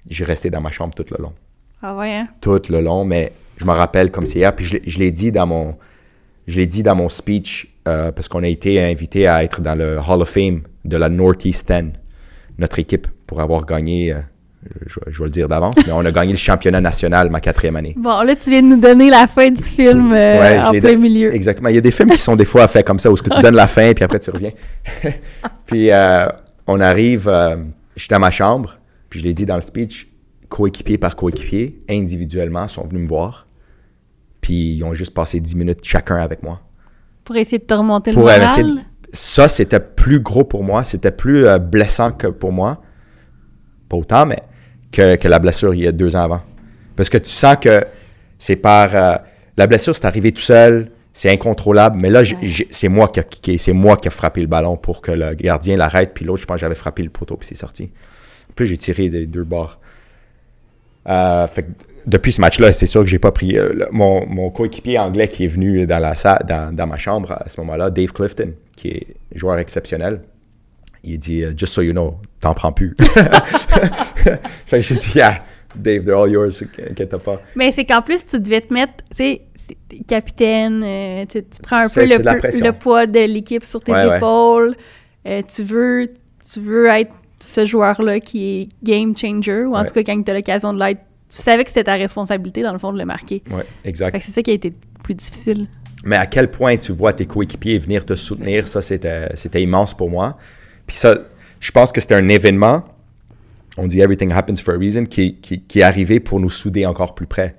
j'ai 0.09 0.25
resté 0.25 0.51
dans 0.51 0.61
ma 0.61 0.71
chambre 0.71 0.95
tout 0.95 1.05
le 1.11 1.23
long. 1.23 1.33
Ah 1.83 1.95
ouais, 1.97 2.13
hein? 2.15 2.25
Tout 2.41 2.61
le 2.71 2.81
long. 2.81 3.05
Mais 3.05 3.33
je 3.59 3.65
me 3.67 3.73
rappelle 3.73 4.11
comme 4.11 4.27
c'est 4.27 4.39
hier. 4.41 4.55
Puis 4.57 4.65
je 4.67 4.79
je 4.87 4.99
l'ai 4.99 5.11
dit 5.11 5.31
dans 5.33 5.47
mon, 5.47 5.77
je 6.47 6.57
l'ai 6.57 6.67
dit 6.67 6.83
dans 6.83 6.95
mon 6.97 7.09
speech 7.09 7.72
euh, 7.89 8.12
parce 8.12 8.28
qu'on 8.28 8.43
a 8.43 8.49
été 8.49 8.83
invité 8.83 9.26
à 9.26 9.43
être 9.45 9.61
dans 9.61 9.74
le 9.74 9.99
Hall 9.99 10.22
of 10.22 10.28
Fame 10.28 10.62
de 10.85 10.97
la 10.97 11.09
Northeast 11.09 11.70
10, 11.70 11.93
notre 12.59 12.78
équipe, 12.78 13.09
pour 13.26 13.41
avoir 13.41 13.64
gagné. 13.66 14.12
euh, 14.12 14.18
je, 14.87 15.01
je 15.09 15.18
vais 15.18 15.24
le 15.24 15.30
dire 15.30 15.49
d'avance, 15.49 15.74
mais 15.85 15.93
on 15.93 16.05
a 16.05 16.12
gagné 16.12 16.33
le 16.33 16.39
championnat 16.39 16.80
national 16.80 17.30
ma 17.30 17.41
quatrième 17.41 17.74
année. 17.76 17.95
Bon, 17.99 18.22
là, 18.22 18.37
tu 18.37 18.51
viens 18.51 18.62
de 18.62 18.68
nous 18.68 18.80
donner 18.80 19.11
la 19.11 19.26
fin 19.26 19.51
du 19.51 19.62
film 19.62 20.12
euh, 20.12 20.41
Ouais, 20.41 20.61
en 20.61 20.70
plein 20.80 20.97
milieu. 20.97 21.35
Exactement. 21.35 21.68
Il 21.68 21.74
y 21.74 21.78
a 21.78 21.80
des 21.80 21.91
films 21.91 22.11
qui 22.11 22.18
sont 22.22 22.37
des 22.37 22.45
fois 22.45 22.68
faits 22.68 22.87
comme 22.87 23.01
ça, 23.01 23.11
où 23.11 23.16
ce 23.16 23.22
que 23.22 23.30
tu 23.35 23.41
donnes 23.43 23.57
la 23.57 23.66
fin, 23.66 23.93
puis 23.93 24.05
après 24.05 24.20
tu 24.20 24.30
reviens. 24.30 24.53
puis 25.66 25.91
on 26.68 26.80
arrive, 26.80 27.28
je 27.97 28.01
suis 28.01 28.09
dans 28.09 28.20
ma 28.20 28.30
chambre, 28.30 28.78
puis 29.11 29.18
je 29.18 29.24
l'ai 29.24 29.33
dit 29.35 29.45
dans 29.47 29.57
le 29.57 29.62
speech, 29.62 30.09
coéquipier 30.49 30.99
par 30.99 31.16
coéquipier, 31.16 31.83
individuellement, 31.91 32.68
sont 32.68 32.85
venus 32.87 33.03
me 33.03 33.09
voir. 33.09 33.47
Puis 34.41 34.74
ils 34.76 34.85
ont 34.85 34.95
juste 34.95 35.14
passé 35.14 35.41
10 35.41 35.57
minutes 35.57 35.80
chacun 35.83 36.16
avec 36.16 36.43
moi. 36.43 36.61
Pour 37.25 37.37
essayer 37.37 37.59
de 37.59 37.64
te 37.64 37.75
remonter 37.75 38.11
le 38.11 38.14
Pour 38.16 38.25
moral? 38.25 38.43
essayer 38.45 38.64
de- 38.64 38.81
Ça, 39.12 39.49
c'était 39.49 39.81
plus 39.81 40.20
gros 40.20 40.45
pour 40.45 40.64
moi, 40.64 40.85
c'était 40.85 41.11
plus 41.11 41.47
euh, 41.47 41.59
blessant 41.59 42.12
que 42.12 42.27
pour 42.29 42.51
moi. 42.53 42.83
Pas 43.89 43.97
autant, 43.97 44.25
mais 44.27 44.43
que, 44.91 45.16
que 45.16 45.29
la 45.29 45.39
blessure 45.39 45.75
il 45.75 45.83
y 45.83 45.87
a 45.87 45.93
deux 45.93 46.16
ans 46.16 46.23
avant. 46.23 46.41
Parce 46.97 47.09
que 47.11 47.18
tu 47.18 47.31
sens 47.31 47.57
que 47.61 47.85
c'est 48.39 48.57
par. 48.57 48.95
euh, 48.95 49.16
la 49.59 49.66
blessure, 49.66 49.95
c'est 49.95 50.07
arrivé 50.07 50.33
tout 50.33 50.41
seul, 50.41 50.91
c'est 51.12 51.31
incontrôlable, 51.31 51.99
mais 52.01 52.09
là, 52.09 52.23
Ouais. 52.23 52.66
c'est 52.70 52.89
moi 52.89 53.09
qui 53.09 53.20
a 53.20 53.23
kické, 53.23 53.59
c'est 53.59 53.75
moi 53.75 53.99
qui 53.99 54.09
a 54.09 54.11
frappé 54.11 54.41
le 54.41 54.47
ballon 54.47 54.79
pour 54.79 55.03
que 55.03 55.12
le 55.12 55.35
gardien 55.35 55.77
l'arrête, 55.77 56.12
puis 56.14 56.25
l'autre, 56.25 56.41
je 56.41 56.47
pense 56.47 56.55
que 56.57 56.61
j'avais 56.62 56.75
frappé 56.75 57.03
le 57.03 57.11
poteau, 57.11 57.37
puis 57.37 57.47
c'est 57.47 57.55
sorti. 57.55 57.93
En 58.51 58.55
plus, 58.55 58.66
j'ai 58.66 58.79
tiré 58.79 59.11
des 59.11 59.27
deux 59.27 59.45
bords. 59.45 59.79
Euh, 61.09 61.47
fait 61.49 61.63
que 61.65 61.69
depuis 62.07 62.33
ce 62.33 62.41
match-là, 62.41 62.73
c'est 62.73 62.87
sûr 62.87 63.01
que 63.03 63.07
j'ai 63.09 63.19
pas 63.19 63.33
pris. 63.33 63.57
euh, 63.59 63.73
le- 63.73 63.89
mon, 63.93 64.27
mon 64.27 64.51
coéquipier 64.51 64.99
anglais 64.99 65.29
qui 65.29 65.45
est 65.45 65.49
venu 65.49 65.87
dans, 65.87 65.99
la 66.01 66.15
salle, 66.17 66.45
dans, 66.49 66.75
dans 66.75 66.87
ma 66.87 66.99
chambre 66.99 67.33
à 67.33 67.49
ce 67.49 67.61
moment-là, 67.61 67.91
Dave 67.91 68.13
Clifton, 68.13 68.53
qui 68.77 68.89
est 68.89 69.07
joueur 69.35 69.59
exceptionnel, 69.59 70.21
il 71.05 71.19
dit 71.19 71.43
euh, 71.45 71.53
Just 71.57 71.73
so 71.73 71.83
you 71.83 71.93
know, 71.93 72.17
t'en 72.41 72.55
prends 72.55 72.73
plus. 72.73 72.95
fait 74.67 74.79
que 74.79 74.83
j'ai 74.83 74.97
dit 74.97 75.13
Yeah, 75.17 75.43
Dave, 75.75 76.05
they're 76.05 76.17
all 76.19 76.31
yours, 76.31 76.63
inquiète 76.91 77.17
pas. 77.19 77.39
Mais 77.57 77.73
c'est 77.73 77.85
qu'en 77.85 78.03
plus, 78.03 78.25
tu 78.27 78.39
devais 78.41 78.61
te 78.61 78.73
mettre, 78.73 78.95
tu 79.11 79.17
sais, 79.17 79.43
capitaine, 80.07 81.27
tu, 81.29 81.43
tu 81.43 81.63
prends 81.63 81.77
un 81.79 81.89
peu 81.89 82.05
le, 82.05 82.71
poids 82.73 83.07
de 83.07 83.21
l'équipe 83.27 83.65
sur 83.65 83.81
tes 83.83 83.93
Ouais, 83.93 84.07
ouais. 84.07 84.17
épaules. 84.19 84.75
Euh, 85.27 85.43
tu, 85.43 85.63
veux, 85.63 86.09
tu 86.53 86.61
veux 86.61 86.87
être 86.89 87.13
ce 87.43 87.64
joueur-là 87.64 88.20
qui 88.20 88.45
est 88.61 88.68
game 88.82 89.16
changer, 89.16 89.64
ou 89.64 89.74
en 89.74 89.80
Ouais. 89.80 89.84
tout 89.86 89.95
cas, 89.95 90.03
quand 90.05 90.22
tu 90.22 90.30
as 90.30 90.34
l'occasion 90.34 90.72
de 90.72 90.78
l'être, 90.78 91.01
tu 91.28 91.38
savais 91.43 91.64
que 91.64 91.70
c'était 91.70 91.84
ta 91.84 91.95
responsabilité, 91.95 92.62
dans 92.62 92.72
le 92.72 92.78
fond, 92.78 92.93
de 92.93 92.99
le 92.99 93.05
marquer. 93.05 93.43
Ouais, 93.51 93.64
exact. 93.84 94.20
C'est 94.24 94.32
ça 94.32 94.43
qui 94.43 94.51
a 94.51 94.55
été 94.55 94.72
plus 95.03 95.14
difficile. 95.14 95.66
Mais 96.05 96.16
à 96.16 96.26
quel 96.26 96.51
point 96.51 96.76
tu 96.76 96.93
vois 96.93 97.12
tes 97.12 97.26
coéquipiers 97.26 97.78
venir 97.78 98.05
te 98.05 98.14
soutenir, 98.14 98.68
ça, 98.68 98.80
c'était 98.82 99.28
c'était 99.34 99.62
immense 99.62 99.95
pour 99.95 100.11
moi. 100.11 100.36
Puis 100.86 100.97
ça, 100.97 101.16
je 101.61 101.70
pense 101.70 101.90
que 101.93 102.01
c'était 102.01 102.14
un 102.16 102.28
événement, 102.28 102.84
on 103.76 103.86
dit 103.86 104.01
everything 104.01 104.30
happens 104.32 104.57
for 104.62 104.74
a 104.74 104.78
reason, 104.78 105.07
qui, 105.07 105.36
qui, 105.36 105.61
qui 105.62 105.80
est 105.80 105.84
arrivé 105.84 106.20
pour 106.20 106.38
nous 106.40 106.51
souder 106.51 106.86
encore 106.86 107.14
plus 107.14 107.26
près. 107.26 107.53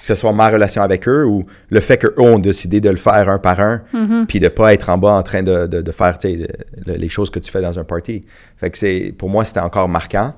Que 0.00 0.06
ce 0.06 0.14
soit 0.14 0.32
ma 0.32 0.48
relation 0.48 0.82
avec 0.82 1.06
eux 1.08 1.24
ou 1.26 1.44
le 1.68 1.80
fait 1.80 1.98
qu'eux 1.98 2.14
ont 2.16 2.38
décidé 2.38 2.80
de 2.80 2.88
le 2.88 2.96
faire 2.96 3.28
un 3.28 3.38
par 3.38 3.60
un, 3.60 3.82
puis 4.26 4.40
de 4.40 4.48
pas 4.48 4.72
être 4.72 4.88
en 4.88 4.96
bas 4.98 5.12
en 5.12 5.22
train 5.22 5.42
de, 5.42 5.66
de, 5.66 5.82
de 5.82 5.92
faire 5.92 6.16
de- 6.22 6.92
les 6.92 7.08
choses 7.10 7.28
que 7.30 7.38
tu 7.38 7.50
fais 7.50 7.60
dans 7.60 7.78
un 7.78 7.84
party. 7.84 8.22
Fait 8.56 8.70
que 8.70 8.78
c'est, 8.78 9.14
pour 9.18 9.28
moi, 9.28 9.44
c'était 9.44 9.60
encore 9.60 9.88
marquant. 9.88 10.32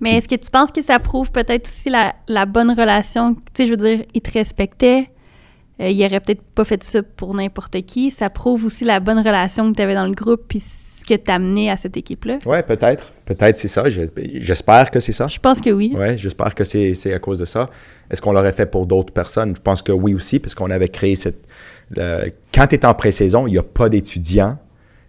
Mais 0.00 0.16
est-ce 0.18 0.28
que 0.28 0.34
tu 0.36 0.50
penses 0.50 0.70
que 0.70 0.82
ça 0.82 0.98
prouve 0.98 1.32
peut-être 1.32 1.66
aussi 1.68 1.88
la, 1.90 2.14
la 2.28 2.44
bonne 2.46 2.70
relation? 2.70 3.34
Tu 3.34 3.40
sais, 3.54 3.64
je 3.64 3.70
veux 3.70 3.76
dire, 3.76 4.04
ils 4.14 4.20
te 4.20 4.30
respectaient. 4.32 5.06
euh, 5.80 5.88
ils 5.90 6.04
auraient 6.04 6.20
peut-être 6.20 6.42
pas 6.42 6.64
fait 6.64 6.84
ça 6.84 7.02
pour 7.02 7.34
n'importe 7.34 7.80
qui. 7.82 8.10
Ça 8.10 8.28
prouve 8.30 8.64
aussi 8.66 8.84
la 8.84 9.00
bonne 9.00 9.18
relation 9.18 9.70
que 9.72 9.76
tu 9.76 9.82
avais 9.82 9.94
dans 9.94 10.06
le 10.06 10.12
groupe 10.14 10.42
puis 10.48 10.60
que 11.08 11.14
tu 11.14 11.30
amené 11.30 11.70
à 11.70 11.76
cette 11.76 11.96
équipe-là? 11.96 12.38
Ouais, 12.46 12.62
peut-être. 12.62 13.12
Peut-être 13.24 13.56
c'est 13.56 13.68
ça. 13.68 13.88
Je- 13.88 14.02
J'espère 14.34 14.90
que 14.90 15.00
c'est 15.00 15.12
ça. 15.12 15.26
Je 15.26 15.38
pense 15.38 15.60
que 15.60 15.70
oui. 15.70 15.92
Ouais, 15.96 16.16
j'espère 16.18 16.54
que 16.54 16.64
c'est 16.64 17.12
à 17.14 17.18
cause 17.18 17.38
de 17.38 17.44
ça. 17.44 17.70
Est-ce 18.10 18.20
qu'on 18.22 18.32
l'aurait 18.32 18.52
fait 18.52 18.66
pour 18.66 18.86
d'autres 18.86 19.12
personnes? 19.12 19.54
Je 19.56 19.60
pense 19.60 19.82
que 19.82 19.92
oui 19.92 20.14
aussi, 20.14 20.38
parce 20.38 20.54
qu'on 20.54 20.70
avait 20.70 20.88
créé 20.88 21.16
cette... 21.16 21.38
le- 21.90 22.30
quand 22.54 22.66
tu 22.66 22.74
es 22.76 22.84
en 22.86 22.94
pré-saison, 22.94 23.46
il 23.46 23.52
n'y 23.52 23.58
a 23.58 23.62
pas 23.62 23.88
d'étudiants. 23.88 24.58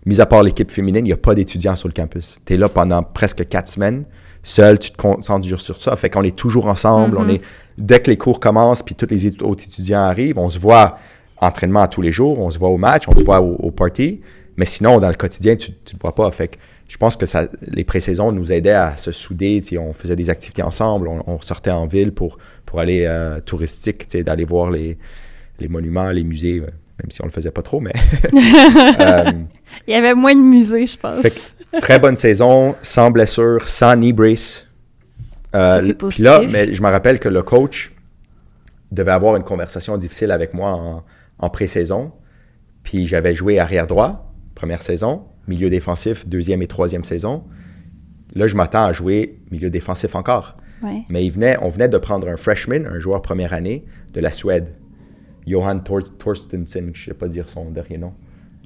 mis 0.06 0.22
à 0.22 0.26
part 0.26 0.44
l'équipe 0.44 0.72
féminine, 0.72 1.06
il 1.06 1.10
n'y 1.10 1.14
a 1.14 1.18
pas 1.18 1.36
d'étudiants 1.36 1.76
sur 1.76 1.88
le 1.90 1.94
campus. 1.94 2.38
Tu 2.46 2.54
es 2.54 2.58
là 2.58 2.70
pendant 2.70 3.04
presque 3.04 3.48
quatre 3.48 3.68
semaines, 3.68 4.06
seul, 4.44 4.80
tu 4.80 4.92
te 4.92 4.98
concentres 4.98 5.60
sur 5.60 5.82
ça. 5.82 5.96
Fait 5.98 6.10
qu'on 6.10 6.24
est 6.24 6.36
toujours 6.36 6.68
ensemble. 6.68 7.18
on 7.18 7.28
est, 7.30 7.42
dès 7.78 8.00
que 8.00 8.10
les 8.10 8.18
cours 8.18 8.40
commencent, 8.40 8.82
puis 8.82 8.96
tous 8.96 9.08
les 9.10 9.28
autres 9.42 9.64
étudiants 9.66 10.00
arrivent, 10.04 10.38
on 10.40 10.50
se 10.50 10.58
voit 10.58 10.98
entraînement 11.42 11.88
tous 11.88 12.02
les 12.02 12.12
jours, 12.12 12.40
on 12.40 12.50
se 12.50 12.58
voit 12.60 12.70
au 12.70 12.78
match, 12.78 13.04
on 13.08 13.16
se 13.16 13.24
voit 13.24 13.40
au, 13.42 13.72
party. 13.72 14.22
Mais 14.60 14.66
sinon, 14.66 15.00
dans 15.00 15.08
le 15.08 15.16
quotidien, 15.16 15.56
tu 15.56 15.72
ne 15.72 15.76
te 15.76 15.96
vois 16.02 16.14
pas. 16.14 16.30
Fait 16.32 16.50
que 16.50 16.58
je 16.90 16.98
pense 16.98 17.16
que 17.16 17.26
ça, 17.26 17.48
les 17.62 17.86
pré-saisons 17.86 18.34
nous 18.34 18.52
aidaient 18.52 18.74
à 18.74 18.98
se 18.98 19.14
souder. 19.14 19.64
On 19.80 19.94
faisait 19.94 20.18
des 20.18 20.30
activités 20.30 20.62
ensemble, 20.62 21.08
on, 21.08 21.40
sortait 21.40 21.72
en 21.72 21.88
ville 21.88 22.12
pour, 22.12 22.38
pour 22.66 22.82
aller 22.82 23.06
euh, 23.08 23.40
touristique, 23.40 24.14
d'aller 24.18 24.44
voir 24.44 24.70
les, 24.70 24.98
les 25.62 25.70
monuments, 25.70 26.12
les 26.12 26.26
musées, 26.26 26.60
même 26.60 27.10
si 27.10 27.22
on 27.22 27.26
le 27.26 27.32
faisait 27.32 27.52
pas 27.52 27.62
trop, 27.62 27.80
mais. 27.80 27.94
Euh, 29.00 29.32
Il 29.88 29.94
y 29.94 29.96
avait 29.96 30.14
moins 30.14 30.36
de 30.36 30.42
musées, 30.42 30.88
je 30.88 30.98
pense. 30.98 31.54
très 31.80 31.98
bonne 32.00 32.18
saison, 32.18 32.76
sans 32.82 33.12
blessure, 33.12 33.70
sans 33.70 33.96
knee 33.96 34.12
brace. 34.12 34.68
Euh, 35.56 35.94
puis 35.94 36.22
là, 36.22 36.42
mais 36.50 36.74
je 36.74 36.82
me 36.82 36.90
rappelle 36.90 37.20
que 37.20 37.30
le 37.30 37.44
coach 37.44 37.94
devait 38.92 39.12
avoir 39.12 39.38
une 39.38 39.44
conversation 39.44 39.96
difficile 39.96 40.32
avec 40.32 40.54
moi 40.54 40.72
en, 40.72 41.04
en 41.38 41.50
pré-saison. 41.50 42.12
Puis 42.84 43.08
j'avais 43.08 43.36
joué 43.36 43.58
arrière 43.58 43.88
droit, 43.88 44.29
première 44.60 44.82
saison, 44.82 45.24
milieu 45.48 45.70
défensif, 45.70 46.28
deuxième 46.28 46.62
et 46.62 46.68
troisième 46.68 47.06
saison. 47.06 47.46
Là, 48.36 48.50
je 48.50 48.58
m'attends 48.58 48.84
à 48.84 48.92
jouer 48.92 49.36
milieu 49.52 49.70
défensif 49.70 50.16
encore. 50.16 50.58
Mais 51.10 51.26
il 51.26 51.32
venait, 51.32 51.56
on 51.62 51.70
venait 51.70 51.88
de 51.88 51.98
prendre 51.98 52.28
un 52.28 52.36
freshman, 52.36 52.86
un 52.86 53.00
joueur 53.00 53.22
première 53.22 53.54
année 53.54 53.86
de 54.14 54.20
la 54.20 54.34
Suède. 54.34 54.68
Johan 55.48 55.80
Torstensen, 55.80 56.92
je 56.94 57.02
ne 57.02 57.06
sais 57.06 57.14
pas 57.14 57.30
dire 57.30 57.48
son 57.48 57.72
dernier 57.72 57.98
nom. 57.98 58.14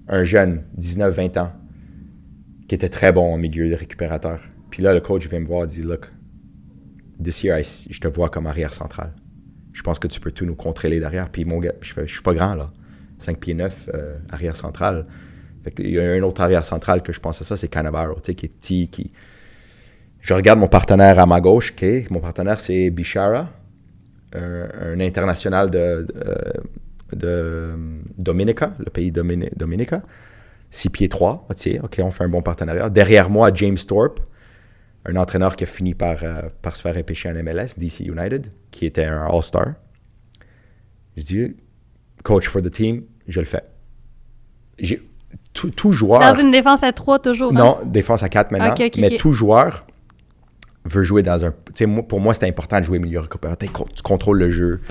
Un 0.07 0.23
jeune, 0.23 0.63
19-20 0.79 1.39
ans, 1.39 1.51
qui 2.67 2.73
était 2.73 2.89
très 2.89 3.11
bon 3.11 3.31
au 3.31 3.37
milieu 3.37 3.69
de 3.69 3.75
récupérateur. 3.75 4.41
Puis 4.71 4.81
là, 4.81 4.95
le 4.95 4.99
coach 4.99 5.27
vient 5.27 5.41
me 5.41 5.45
voir 5.45 5.65
et 5.65 5.67
dit 5.67 5.83
Look, 5.83 6.09
this 7.23 7.43
year, 7.43 7.59
je 7.59 7.99
te 7.99 8.07
vois 8.07 8.29
comme 8.29 8.47
arrière 8.47 8.73
central. 8.73 9.13
Je 9.73 9.83
pense 9.83 9.99
que 9.99 10.07
tu 10.07 10.19
peux 10.19 10.31
tout 10.31 10.45
nous 10.45 10.55
contrôler 10.55 10.99
derrière. 10.99 11.29
Puis 11.29 11.45
mon 11.45 11.59
gars, 11.59 11.73
je, 11.81 11.99
ne 11.99 12.07
suis 12.07 12.23
pas 12.23 12.33
grand, 12.33 12.55
là. 12.55 12.71
5 13.19 13.39
pieds 13.39 13.53
9, 13.53 13.89
euh, 13.93 14.17
arrière 14.29 14.55
central. 14.55 15.05
Il 15.79 15.89
y 15.91 15.99
a 15.99 16.11
un 16.11 16.21
autre 16.23 16.41
arrière 16.41 16.65
central 16.65 17.03
que 17.03 17.13
je 17.13 17.19
pense 17.19 17.41
à 17.41 17.45
ça, 17.45 17.57
c'est 17.57 17.67
Cannavaro, 17.67 18.15
qui 18.15 18.31
est 18.31 18.49
petit, 18.49 18.87
qui. 18.89 19.11
Je 20.19 20.33
regarde 20.33 20.59
mon 20.59 20.67
partenaire 20.67 21.19
à 21.19 21.25
ma 21.25 21.41
gauche, 21.41 21.73
Mon 22.09 22.19
partenaire, 22.19 22.59
c'est 22.59 22.89
Bishara 22.89 23.49
un, 24.35 24.99
international 24.99 25.69
de, 25.69 26.07
de, 27.13 27.73
Dominica, 28.17 28.73
le 28.79 28.89
pays 28.89 29.11
de 29.11 29.21
Dominica. 29.55 30.01
6 30.71 30.89
pieds 30.89 31.09
3, 31.09 31.47
OK, 31.83 31.99
on 31.99 32.11
fait 32.11 32.23
un 32.23 32.29
bon 32.29 32.41
partenariat. 32.41 32.89
Derrière 32.89 33.29
moi, 33.29 33.51
James 33.53 33.77
Thorpe, 33.77 34.21
un 35.05 35.15
entraîneur 35.17 35.55
qui 35.55 35.65
a 35.65 35.67
fini 35.67 35.93
par, 35.93 36.23
euh, 36.23 36.49
par 36.63 36.75
se 36.75 36.81
faire 36.81 36.95
repêcher 36.95 37.29
en 37.29 37.33
MLS, 37.33 37.77
DC 37.77 37.99
United, 38.05 38.47
qui 38.71 38.87
était 38.87 39.05
un 39.05 39.27
All-Star. 39.27 39.73
Je 41.15 41.23
dis, 41.23 41.55
coach 42.23 42.47
for 42.47 42.61
the 42.63 42.71
team, 42.71 43.03
je 43.27 43.39
le 43.39 43.45
fais. 43.45 43.63
Tout, 45.53 45.91
joueur. 45.91 46.19
Dans 46.19 46.39
une 46.39 46.51
défense 46.51 46.83
à 46.83 46.91
3 46.91 47.19
toujours. 47.19 47.51
Hein? 47.51 47.55
Non, 47.55 47.77
défense 47.85 48.23
à 48.23 48.29
4 48.29 48.51
maintenant. 48.51 48.73
mais 48.97 49.17
tout 49.17 49.33
joueur 49.33 49.85
veut 50.85 51.03
jouer 51.03 51.23
dans 51.23 51.45
un. 51.45 51.51
pour 52.01 52.19
moi, 52.19 52.33
c'était 52.33 52.47
important 52.47 52.79
de 52.79 52.85
jouer 52.85 52.99
milieu 52.99 53.19
récupérateur. 53.19 53.69
Tu 53.95 54.03
contrôles 54.03 54.39
le 54.39 54.49
jeu, 54.49 54.81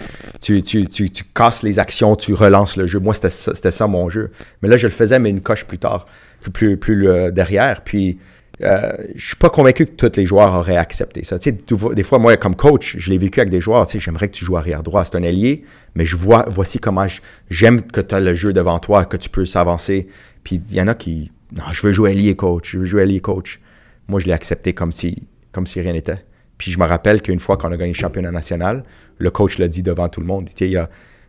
tu, 0.41 0.63
tu, 0.63 0.87
tu, 0.87 1.11
tu, 1.11 1.25
casses 1.35 1.63
les 1.63 1.79
actions, 1.79 2.17
tu 2.17 2.33
relances 2.33 2.77
le 2.77 2.87
jeu. 2.87 2.99
Moi, 2.99 3.13
c'était 3.15 3.31
ça, 3.31 3.53
ça, 3.55 3.87
mon 3.87 4.09
jeu. 4.09 4.31
Mais 4.63 4.69
là, 4.69 4.77
je 4.77 4.87
le 4.87 4.93
faisais, 4.93 5.19
mais 5.19 5.31
une 5.31 5.43
coche 5.43 5.65
plus 5.65 5.79
tard, 5.79 6.07
plus, 6.53 6.77
plus 6.77 7.09
derrière. 7.33 7.83
Puis, 7.83 8.19
euh, 8.63 8.93
je 9.17 9.27
suis 9.29 9.37
pas 9.37 9.51
convaincu 9.51 9.87
que 9.87 9.93
tous 9.93 10.17
les 10.17 10.27
joueurs 10.27 10.55
auraient 10.55 10.77
accepté 10.77 11.25
ça. 11.25 11.39
Tu 11.39 11.51
sais, 11.51 11.95
des 11.95 12.03
fois, 12.03 12.19
moi, 12.19 12.37
comme 12.37 12.55
coach, 12.55 12.97
je 12.99 13.11
l'ai 13.11 13.19
vécu 13.19 13.41
avec 13.41 13.51
des 13.51 13.61
joueurs. 13.61 13.87
Tu 13.87 13.93
sais, 13.93 13.99
j'aimerais 13.99 14.29
que 14.29 14.35
tu 14.35 14.45
joues 14.45 14.57
arrière 14.57 14.83
droit. 14.83 15.05
C'est 15.05 15.17
un 15.17 15.25
allié, 15.25 15.65
mais 15.95 16.05
je 16.05 16.17
vois, 16.17 16.45
voici 16.49 16.79
comment 16.79 17.07
j'aime 17.51 17.83
que 17.83 18.01
tu 18.01 18.15
as 18.15 18.21
le 18.21 18.35
jeu 18.35 18.53
devant 18.53 18.79
toi, 18.79 19.05
que 19.05 19.17
tu 19.17 19.31
peux 19.31 19.47
s'avancer. 19.47 20.09
Puis, 20.45 20.63
il 20.69 20.75
y 20.75 20.81
en 20.81 20.89
a 20.89 20.95
qui, 20.95 21.31
non, 21.53 21.65
je 21.73 21.83
veux 21.87 21.93
jouer 21.93 22.13
allié 22.13 22.35
coach, 22.35 22.73
je 22.73 22.79
veux 22.79 22.85
jouer 22.85 23.03
allié 23.03 23.21
coach. 23.21 23.61
Moi, 24.09 24.21
je 24.21 24.27
l'ai 24.27 24.33
accepté 24.33 24.73
comme 24.73 24.93
si 24.93 25.27
comme 25.53 25.67
si 25.67 25.81
rien 25.81 25.93
n'était. 25.93 26.23
Puis 26.59 26.73
je 26.73 26.79
me 26.79 26.87
rappelle 26.87 27.23
qu'une 27.23 27.39
fois 27.39 27.57
qu'on 27.57 27.71
a 27.71 27.77
gagné 27.77 27.93
le 27.93 27.99
championnat 27.99 28.31
national, 28.31 28.85
le 29.19 29.31
coach 29.31 29.59
l'a 29.59 29.69
dit 29.69 29.83
devant 29.83 30.09
tout 30.09 30.21
le 30.21 30.27
monde. 30.27 30.49
il, 30.59 30.77
a, 30.77 30.89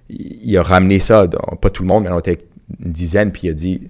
il 0.09 0.57
a 0.57 0.63
ramené 0.63 0.99
ça, 0.99 1.27
pas 1.61 1.69
tout 1.69 1.83
le 1.83 1.87
monde, 1.87 2.05
mais 2.05 2.09
on 2.09 2.19
était 2.19 2.39
une 2.83 2.91
dizaine, 2.91 3.31
puis 3.31 3.47
il 3.47 3.49
a 3.51 3.53
dit 3.53 3.89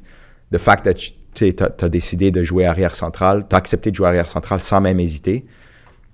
The 0.51 0.57
fact 0.57 0.83
that 0.83 0.95
tu 1.33 1.55
as, 1.59 1.89
décidé 1.89 2.31
de 2.31 2.43
jouer 2.43 2.65
arrière 2.65 2.95
central, 2.95 3.45
tu 3.49 3.55
as 3.55 3.57
accepté 3.57 3.91
de 3.91 3.95
jouer 3.95 4.07
arrière 4.07 4.27
central 4.27 4.59
sans 4.59 4.81
même 4.81 4.99
hésiter, 4.99 5.45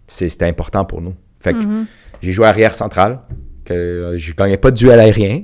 c'était 0.07 0.45
important 0.45 0.85
pour 0.85 1.01
nous. 1.01 1.15
Fait 1.39 1.53
que 1.53 1.59
mm-hmm. 1.59 1.85
j'ai 2.21 2.31
joué 2.31 2.45
arrière 2.45 2.73
central, 2.73 3.21
que 3.65 4.15
je 4.17 4.33
gagnais 4.33 4.57
pas 4.57 4.71
de 4.71 4.77
duel 4.77 4.99
aérien, 4.99 5.43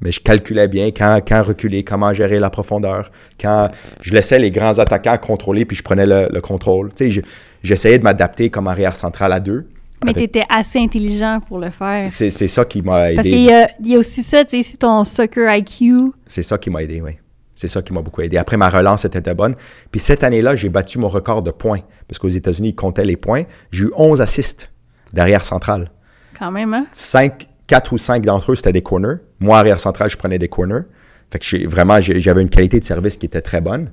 mais 0.00 0.12
je 0.12 0.20
calculais 0.20 0.68
bien 0.68 0.86
quand, 0.86 1.20
quand 1.26 1.42
reculer, 1.42 1.84
comment 1.84 2.12
gérer 2.12 2.38
la 2.38 2.50
profondeur, 2.50 3.10
quand 3.40 3.68
je 4.00 4.12
laissais 4.12 4.38
les 4.38 4.50
grands 4.50 4.78
attaquants 4.78 5.16
contrôler, 5.18 5.64
puis 5.64 5.76
je 5.76 5.82
prenais 5.82 6.06
le, 6.06 6.28
le 6.30 6.40
contrôle. 6.40 6.92
Tu 6.94 7.10
sais, 7.10 7.22
j'essayais 7.62 7.98
de 7.98 8.04
m'adapter 8.04 8.50
comme 8.50 8.66
arrière 8.66 8.96
central 8.96 9.32
à 9.32 9.40
deux. 9.40 9.68
Mais 10.04 10.14
tu 10.14 10.22
étais 10.22 10.44
assez 10.48 10.78
intelligent 10.78 11.40
pour 11.46 11.58
le 11.58 11.70
faire. 11.70 12.10
C'est 12.10 12.30
ça 12.30 12.64
qui 12.64 12.80
m'a 12.80 13.10
aidé. 13.10 13.16
Parce 13.16 13.28
qu'il 13.28 13.40
y, 13.40 13.90
y, 13.90 13.96
a 13.96 13.98
aussi 13.98 14.22
ça, 14.22 14.44
tu 14.44 14.62
sais, 14.62 14.76
ton 14.76 15.04
soccer 15.04 15.54
IQ. 15.54 16.12
C'est 16.26 16.42
ça 16.42 16.56
qui 16.56 16.70
m'a 16.70 16.82
aidé, 16.82 17.02
oui. 17.02 17.12
C'est 17.54 17.68
ça 17.68 17.82
qui 17.82 17.92
m'a 17.92 18.00
beaucoup 18.00 18.22
aidé. 18.22 18.38
Après, 18.38 18.56
ma 18.56 18.70
relance 18.70 19.04
était 19.04 19.34
bonne. 19.34 19.54
Puis 19.90 20.00
cette 20.00 20.24
année-là, 20.24 20.56
j'ai 20.56 20.70
battu 20.70 20.98
mon 20.98 21.10
record 21.10 21.42
de 21.42 21.50
points. 21.50 21.80
Parce 22.08 22.18
qu'aux 22.18 22.28
États-Unis, 22.28 22.70
ils 22.70 22.74
comptaient 22.74 23.04
les 23.04 23.18
points. 23.18 23.42
J'ai 23.70 23.84
eu 23.84 23.90
11 23.94 24.22
assists 24.22 24.72
d'arrière 25.12 25.44
central. 25.44 25.90
Quand 26.38 26.50
même, 26.50 26.72
hein? 26.72 26.86
5, 26.92 27.46
4 27.70 27.92
ou 27.92 27.98
5 27.98 28.24
d'entre 28.26 28.50
eux, 28.50 28.56
c'était 28.56 28.72
des 28.72 28.82
corners. 28.82 29.18
Moi, 29.38 29.56
arrière 29.56 29.78
central, 29.78 30.10
je 30.10 30.16
prenais 30.16 30.40
des 30.40 30.48
corners. 30.48 30.82
Fait 31.30 31.38
que 31.38 31.68
vraiment, 31.68 32.00
j'avais 32.00 32.42
une 32.42 32.48
qualité 32.48 32.80
de 32.80 32.84
service 32.84 33.16
qui 33.16 33.26
était 33.26 33.42
très 33.42 33.60
bonne. 33.60 33.92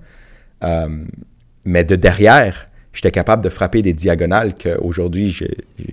Euh, 0.64 1.04
mais 1.64 1.84
de 1.84 1.96
derrière, 1.96 2.66
j'étais 2.92 3.12
capable 3.12 3.44
de 3.44 3.50
frapper 3.50 3.84
des 3.84 3.94
diagonales 3.94 4.56
qu'aujourd'hui, 4.56 5.30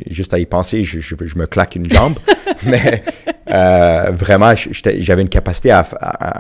juste 0.09 0.33
à 0.33 0.39
y 0.39 0.47
penser, 0.47 0.83
je, 0.83 0.99
je, 0.99 1.15
me 1.37 1.45
claque 1.45 1.77
une 1.77 1.85
jambe. 1.93 2.19
Mais 2.67 3.03
euh, 3.51 4.11
vraiment, 4.13 4.55
j'avais 4.57 5.21
une 5.21 5.29
capacité 5.29 5.71
à, 5.71 5.87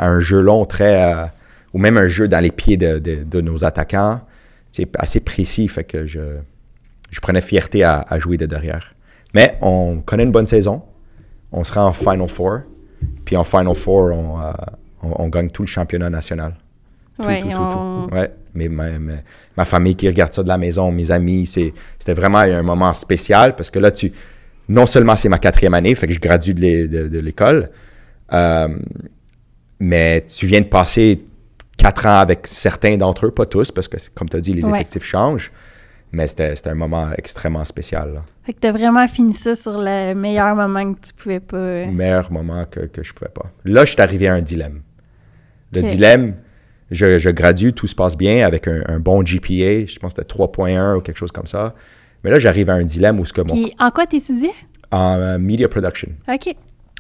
un 0.03 0.21
jeu 0.21 0.41
long 0.41 0.65
très... 0.65 1.13
Euh, 1.13 1.27
ou 1.75 1.79
même 1.79 1.99
un 1.99 2.07
jeu 2.07 2.27
dans 2.27 2.41
les 2.41 2.53
pieds 2.53 2.79
de, 2.79 2.99
de, 3.01 3.41
nos 3.43 3.65
attaquants. 3.65 4.21
C'est 4.71 4.89
assez 4.97 5.21
précis, 5.21 5.69
fait 5.69 5.85
que 5.85 6.07
je, 6.07 6.39
je 7.11 7.21
prenais 7.21 7.41
fierté 7.43 7.83
à, 7.83 8.07
jouer 8.19 8.39
de 8.39 8.47
derrière. 8.47 8.95
Mais 9.35 9.59
on 9.61 10.01
connaît 10.01 10.23
une 10.23 10.31
bonne 10.31 10.47
saison. 10.47 10.85
On 11.55 11.65
sera 11.65 11.87
en 11.87 11.93
Final 11.93 12.29
Four. 12.29 12.61
Puis 13.25 13.37
en 13.37 13.45
Final 13.45 13.75
Four, 13.75 14.13
on, 14.13 14.41
euh, 14.41 14.53
on 15.03 15.29
gagne 15.29 15.49
tout 15.49 15.63
le 15.63 15.69
championnat 15.69 16.11
national. 16.11 16.55
Tout, 17.17 17.29
tout, 17.29 17.49
tout, 17.49 18.15
Ouais, 18.15 18.31
mais 18.55 18.69
ma, 18.69 19.65
famille 19.65 19.95
qui 19.95 20.09
regarde 20.09 20.33
ça 20.33 20.43
de 20.43 20.49
la 20.49 20.59
maison, 20.59 20.91
mes 20.91 21.13
amis, 21.13 21.47
c'était 21.47 22.15
vraiment 22.15 22.39
un 22.39 22.63
moment 22.63 22.93
spécial 22.93 23.55
parce 23.55 23.71
que 23.71 23.79
là, 23.79 23.93
tu 23.93 24.13
non 24.69 24.87
seulement 24.87 25.15
c'est 25.15 25.29
ma 25.29 25.39
quatrième 25.39 25.75
année, 25.75 25.95
fait 25.95 26.07
que 26.09 26.13
je 26.13 26.19
gradue 26.19 26.55
de 26.55 27.19
l'école, 27.21 27.71
euh, 28.33 28.69
mais 29.79 30.25
tu 30.27 30.47
viens 30.47 30.61
de 30.61 30.67
passer 30.67 31.23
quatre 31.77 32.07
ans 32.07 32.19
avec 32.19 32.47
certains 32.47 32.97
d'entre 32.97 33.27
eux, 33.27 33.31
pas 33.31 33.47
tous, 33.47 33.71
parce 33.71 33.87
que 33.87 33.97
comme 34.15 34.29
tu 34.29 34.37
as 34.37 34.41
dit, 34.41 34.53
les 34.53 34.67
effectifs 34.69 35.05
changent. 35.05 35.53
Mais 36.15 36.29
c'était 36.29 36.69
un 36.69 36.75
moment 36.75 37.09
extrêmement 37.19 37.65
spécial. 37.65 38.23
Fait 38.45 38.53
que 38.53 38.61
tu 38.61 38.69
as 38.69 38.73
vraiment 38.73 39.07
fini 39.09 39.35
ça 39.35 39.57
sur 39.57 39.79
le 39.79 40.15
meilleur 40.15 40.55
moment 40.55 40.95
que 40.95 41.01
tu 41.01 41.13
pouvais 41.13 41.41
pas. 41.41 41.57
Le 41.57 41.89
euh, 41.89 41.91
meilleur 41.91 42.31
moment 42.31 42.65
que, 42.71 42.81
que 42.81 43.03
je 43.03 43.13
pouvais 43.13 43.31
pas. 43.31 43.51
Là, 43.65 43.85
je 43.85 43.93
suis 43.93 44.01
arrivé 44.01 44.29
à 44.29 44.35
un 44.35 44.41
dilemme. 44.41 44.83
Le 45.73 45.83
dilemme, 45.83 46.35
je, 46.91 47.31
gradue, 47.31 47.73
tout 47.73 47.87
se 47.87 47.95
passe 47.95 48.17
bien 48.17 48.47
avec 48.47 48.69
un, 48.69 49.01
bon 49.01 49.23
GPA, 49.23 49.87
je 49.87 49.99
pense 49.99 50.15
que 50.15 50.23
c'était 50.23 50.35
3.1 50.35 50.97
ou 50.97 51.01
quelque 51.01 51.17
chose 51.17 51.33
comme 51.33 51.47
ça. 51.47 51.75
Mais 52.23 52.31
là, 52.31 52.39
j'arrive 52.39 52.71
à 52.71 52.75
un 52.75 52.85
dilemme 52.85 53.21
où 53.21 53.25
ce 53.25 53.33
que 53.33 53.41
mon... 53.41 53.55
Puis 53.55 53.73
en 53.79 53.91
quoi 53.91 54.07
tu 54.07 54.17
étudiais? 54.17 54.55
En 54.91 55.19
euh, 55.19 55.39
media 55.39 55.69
production. 55.69 56.11
OK. 56.29 56.55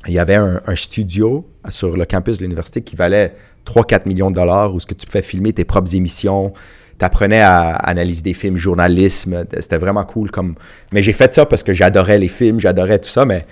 Il 0.06 0.12
y 0.12 0.18
avait 0.18 0.34
un, 0.34 0.60
studio 0.74 1.48
sur 1.70 1.96
le 1.96 2.04
campus 2.04 2.38
de 2.38 2.42
l'université 2.42 2.82
qui 2.82 2.94
valait 2.94 3.34
3-4 3.64 4.06
millions 4.06 4.30
de 4.30 4.36
dollars 4.36 4.74
où 4.74 4.80
ce 4.80 4.86
que 4.86 4.92
tu 4.92 5.06
pouvais 5.06 5.22
filmer 5.22 5.54
tes 5.54 5.64
propres 5.64 5.94
émissions, 5.96 6.52
tu 6.98 7.04
apprenais 7.04 7.40
à 7.40 7.70
analyser 7.76 8.22
des 8.22 8.34
films, 8.34 8.56
journalisme, 8.56 9.44
c'était 9.58 9.78
vraiment 9.78 10.04
cool 10.04 10.30
comme 10.30 10.54
mais 10.92 11.02
j'ai 11.02 11.12
fait 11.12 11.32
ça 11.32 11.46
parce 11.46 11.62
que 11.62 11.72
j'adorais 11.72 12.18
les 12.18 12.28
films, 12.28 12.60
j'adorais 12.60 12.98
tout 12.98 13.08
ça 13.08 13.24
mais 13.24 13.46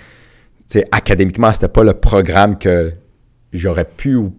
académiquement, 0.91 1.51
c'était 1.53 1.67
pas 1.67 1.83
le 1.83 1.93
programme 1.93 2.57
que 2.57 2.93
j'aurais 3.51 3.85
pu 3.85 4.15
ou 4.15 4.33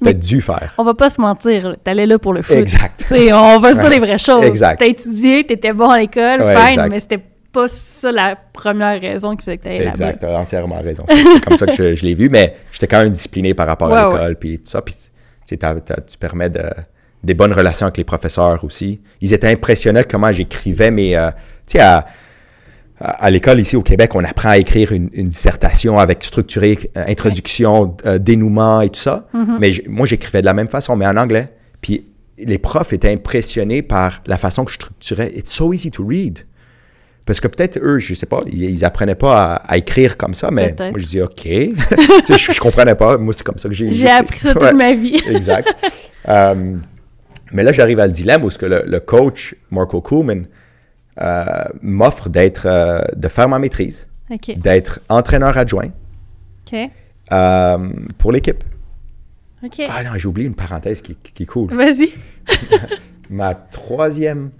peut-être 0.00 0.18
dû 0.18 0.40
faire. 0.40 0.74
On 0.78 0.84
va 0.84 0.94
pas 0.94 1.10
se 1.10 1.20
mentir, 1.20 1.76
t'allais 1.82 2.06
là 2.06 2.18
pour 2.18 2.32
le 2.32 2.42
foot. 2.42 2.56
Exact. 2.56 3.04
on 3.10 3.58
va 3.58 3.72
se 3.72 3.78
dire 3.78 3.90
les 3.90 4.00
vraies 4.00 4.18
choses. 4.18 4.44
Exact. 4.44 4.78
T'as 4.78 4.86
étudié, 4.86 5.44
t'étais 5.46 5.72
bon 5.72 5.88
à 5.88 5.98
l'école, 5.98 6.40
fine, 6.40 6.88
mais 6.90 7.00
c'était 7.00 7.22
pas 7.52 7.68
ça 7.68 8.10
la 8.10 8.36
première 8.36 9.00
raison 9.00 9.36
qui 9.36 9.44
faisait 9.44 9.58
que 9.58 9.62
t'allais 9.64 9.78
là-bas. 9.78 9.90
Exact, 9.90 10.18
t'as 10.20 10.38
entièrement 10.38 10.80
raison. 10.80 11.04
C'est 11.08 11.44
comme 11.44 11.56
ça 11.56 11.66
que 11.66 11.94
je, 11.94 12.04
l'ai 12.04 12.14
vu, 12.14 12.28
mais 12.28 12.56
j'étais 12.72 12.88
quand 12.88 12.98
même 12.98 13.10
discipliné 13.10 13.54
par 13.54 13.66
rapport 13.66 13.92
à 13.92 14.10
l'école, 14.10 14.36
puis 14.36 14.58
tout 14.58 14.70
ça. 14.70 14.82
Puis 14.82 14.94
tu 15.46 16.18
permets 16.18 16.50
de, 16.50 16.62
des 17.24 17.34
bonnes 17.34 17.52
relations 17.52 17.86
avec 17.86 17.96
les 17.96 18.04
professeurs 18.04 18.62
aussi. 18.64 19.00
Ils 19.20 19.32
étaient 19.32 19.48
impressionnés 19.50 20.04
comment 20.04 20.30
j'écrivais 20.32 20.90
mes... 20.90 21.16
euh, 21.16 21.30
tu 21.66 21.78
sais, 21.78 21.80
à, 21.80 22.06
à, 23.00 23.30
l'école 23.30 23.60
ici 23.60 23.76
au 23.76 23.82
Québec, 23.82 24.14
on 24.14 24.22
apprend 24.24 24.50
à 24.50 24.58
écrire 24.58 24.92
une, 24.92 25.10
une 25.12 25.28
dissertation 25.28 25.98
avec 25.98 26.22
structuré, 26.22 26.78
euh, 26.96 27.04
introduction, 27.08 27.96
euh, 28.06 28.18
dénouement 28.18 28.80
et 28.82 28.88
tout 28.90 29.00
ça. 29.00 29.26
Mais 29.60 29.72
j- 29.72 29.82
moi, 29.88 30.06
j'écrivais 30.06 30.40
de 30.40 30.46
la 30.46 30.54
même 30.54 30.68
façon, 30.68 30.94
mais 30.96 31.06
en 31.06 31.16
anglais. 31.16 31.48
Puis 31.80 32.04
les 32.38 32.58
profs 32.58 32.92
étaient 32.92 33.12
impressionnés 33.12 33.82
par 33.82 34.20
la 34.26 34.38
façon 34.38 34.64
que 34.64 34.70
je 34.70 34.76
structurais. 34.76 35.32
It's 35.36 35.52
so 35.52 35.72
easy 35.72 35.90
to 35.90 36.06
read. 36.06 36.40
Parce 37.26 37.40
que 37.40 37.48
peut-être 37.48 37.78
eux, 37.82 38.00
je 38.00 38.12
sais 38.12 38.26
pas, 38.26 38.42
ils, 38.46 38.64
ils 38.70 38.84
apprenaient 38.84 39.14
pas 39.14 39.54
à, 39.54 39.54
à 39.54 39.76
écrire 39.78 40.18
comme 40.18 40.34
ça, 40.34 40.50
mais 40.50 40.74
moi 40.78 40.92
je 40.96 41.06
dis 41.06 41.22
OK. 41.22 41.32
tu 41.42 41.74
sais, 42.26 42.36
je, 42.36 42.52
je 42.52 42.60
comprenais 42.60 42.94
pas. 42.94 43.16
Moi, 43.16 43.32
c'est 43.32 43.44
comme 43.44 43.56
ça 43.56 43.66
que 43.68 43.74
j'ai. 43.74 43.90
J'ai 43.92 44.10
appris 44.10 44.40
ça 44.40 44.52
toute 44.52 44.62
Ouais. 44.62 44.72
ma 44.74 44.92
vie. 44.92 45.16
Exact. 45.28 45.68
Euh, 46.26 46.76
mais 47.54 47.62
là, 47.62 47.72
j'arrive 47.72 48.00
à 48.00 48.06
le 48.06 48.12
dilemme 48.12 48.44
où 48.44 48.50
ce 48.50 48.58
que 48.58 48.66
le, 48.66 48.82
le 48.84 49.00
coach, 49.00 49.54
Marco 49.70 50.02
Kuhlman, 50.02 50.46
euh, 51.20 51.44
m'offre 51.80 52.28
d'être, 52.28 52.66
euh, 52.66 53.00
de 53.14 53.28
faire 53.28 53.48
ma 53.48 53.60
maîtrise, 53.60 54.08
d'être 54.56 54.98
entraîneur 55.08 55.56
adjoint 55.56 55.90
euh, 57.32 57.88
pour 58.18 58.32
l'équipe. 58.32 58.64
Ah 59.88 60.02
non, 60.02 60.10
j'ai 60.16 60.26
oublié 60.26 60.48
une 60.48 60.56
parenthèse 60.56 61.00
qui, 61.00 61.14
qui 61.14 61.44
est 61.44 61.46
cool. 61.46 61.72
Vas-y. 61.72 62.10
Ma 63.30 63.54
troisième, 63.54 64.50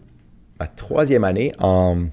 ma 0.59 0.67
troisième 0.67 1.23
année 1.25 1.53
en, 1.59 2.05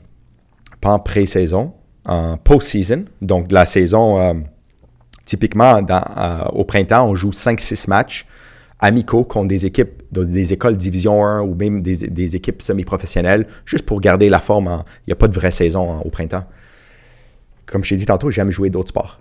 pas 0.81 0.89
en 0.89 0.99
pré-saison, 0.99 1.73
en 2.03 2.35
post-season, 2.35 3.05
donc 3.21 3.47
de 3.47 3.53
la 3.53 3.65
saison, 3.65 4.43
typiquement 5.23 5.81
dans, 5.81 6.03
au 6.51 6.65
printemps, 6.65 7.07
on 7.07 7.15
joue 7.15 7.29
5-6 7.29 7.89
matchs 7.89 8.25
amicaux 8.81 9.23
contre 9.23 9.47
des 9.47 9.65
équipes, 9.65 10.01
de- 10.11 10.23
des 10.25 10.53
écoles 10.53 10.75
Division 10.75 11.23
1 11.25 11.41
ou 11.41 11.55
même 11.55 11.81
des, 11.81 12.07
des 12.09 12.35
équipes 12.35 12.61
semi-professionnelles, 12.61 13.45
juste 13.65 13.85
pour 13.85 14.01
garder 14.01 14.29
la 14.29 14.39
forme. 14.39 14.67
en- 14.67 14.83
Il 15.05 15.09
n'y 15.09 15.13
a 15.13 15.15
pas 15.15 15.27
de 15.27 15.33
vraie 15.35 15.51
saison 15.51 15.89
en- 15.89 16.01
au 16.01 16.09
printemps. 16.09 16.43
Comme 17.67 17.83
je 17.83 17.89
t'ai 17.89 17.95
dit 17.95 18.05
tantôt, 18.05 18.29
j'aime 18.31 18.49
jouer 18.51 18.69
d'autres 18.69 18.89
sports. 18.89 19.17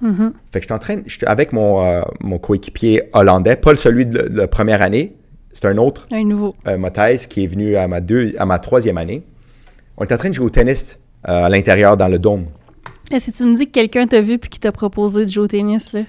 Fait 0.50 0.58
que 0.58 0.62
je 0.62 0.66
suis 0.66 0.72
en 0.74 0.78
train, 0.78 0.96
j'étais 1.06 1.26
avec 1.26 1.52
mon, 1.52 1.84
euh, 1.84 2.02
mon 2.20 2.38
coéquipier 2.38 3.02
hollandais, 3.12 3.56
pas 3.56 3.76
celui 3.76 4.06
de, 4.06 4.18
la- 4.18 4.28
de 4.28 4.36
la 4.36 4.48
première 4.48 4.82
année, 4.82 5.14
c'est 5.52 5.66
un 5.66 5.76
autre, 5.76 6.08
Un 6.10 6.24
nouveau. 6.24 6.54
euh, 6.66 6.76
qui 7.28 7.44
est 7.44 7.46
venu 7.46 7.76
à 7.76 7.86
ma, 7.86 8.00
deux, 8.00 8.32
à 8.38 8.46
ma 8.46 8.58
troisième 8.58 8.98
année. 8.98 9.22
On 9.96 10.04
est 10.04 10.12
en 10.12 10.16
train 10.16 10.30
de 10.30 10.34
jouer 10.34 10.46
au 10.46 10.50
tennis 10.50 10.98
euh, 11.28 11.44
à 11.44 11.48
l'intérieur 11.48 11.96
dans 11.96 12.08
le 12.08 12.18
dôme. 12.18 12.46
Et 13.12 13.20
si 13.20 13.32
tu 13.32 13.44
me 13.44 13.54
dis 13.54 13.66
que 13.66 13.72
quelqu'un 13.72 14.06
t'a 14.06 14.20
vu 14.20 14.38
puis 14.38 14.48
qui 14.48 14.58
t'a 14.58 14.72
proposé 14.72 15.24
de 15.26 15.30
jouer 15.30 15.44
au 15.44 15.48
tennis, 15.48 15.92
là? 15.92 16.00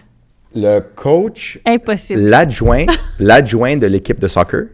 Le 0.55 0.79
coach, 0.95 1.59
Impossible. 1.65 2.19
l'adjoint, 2.21 2.85
l'adjoint 3.19 3.77
de 3.77 3.87
l'équipe 3.87 4.19
de 4.19 4.27
soccer, 4.27 4.65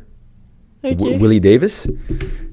Willie 0.84 1.42
Davis, 1.42 1.88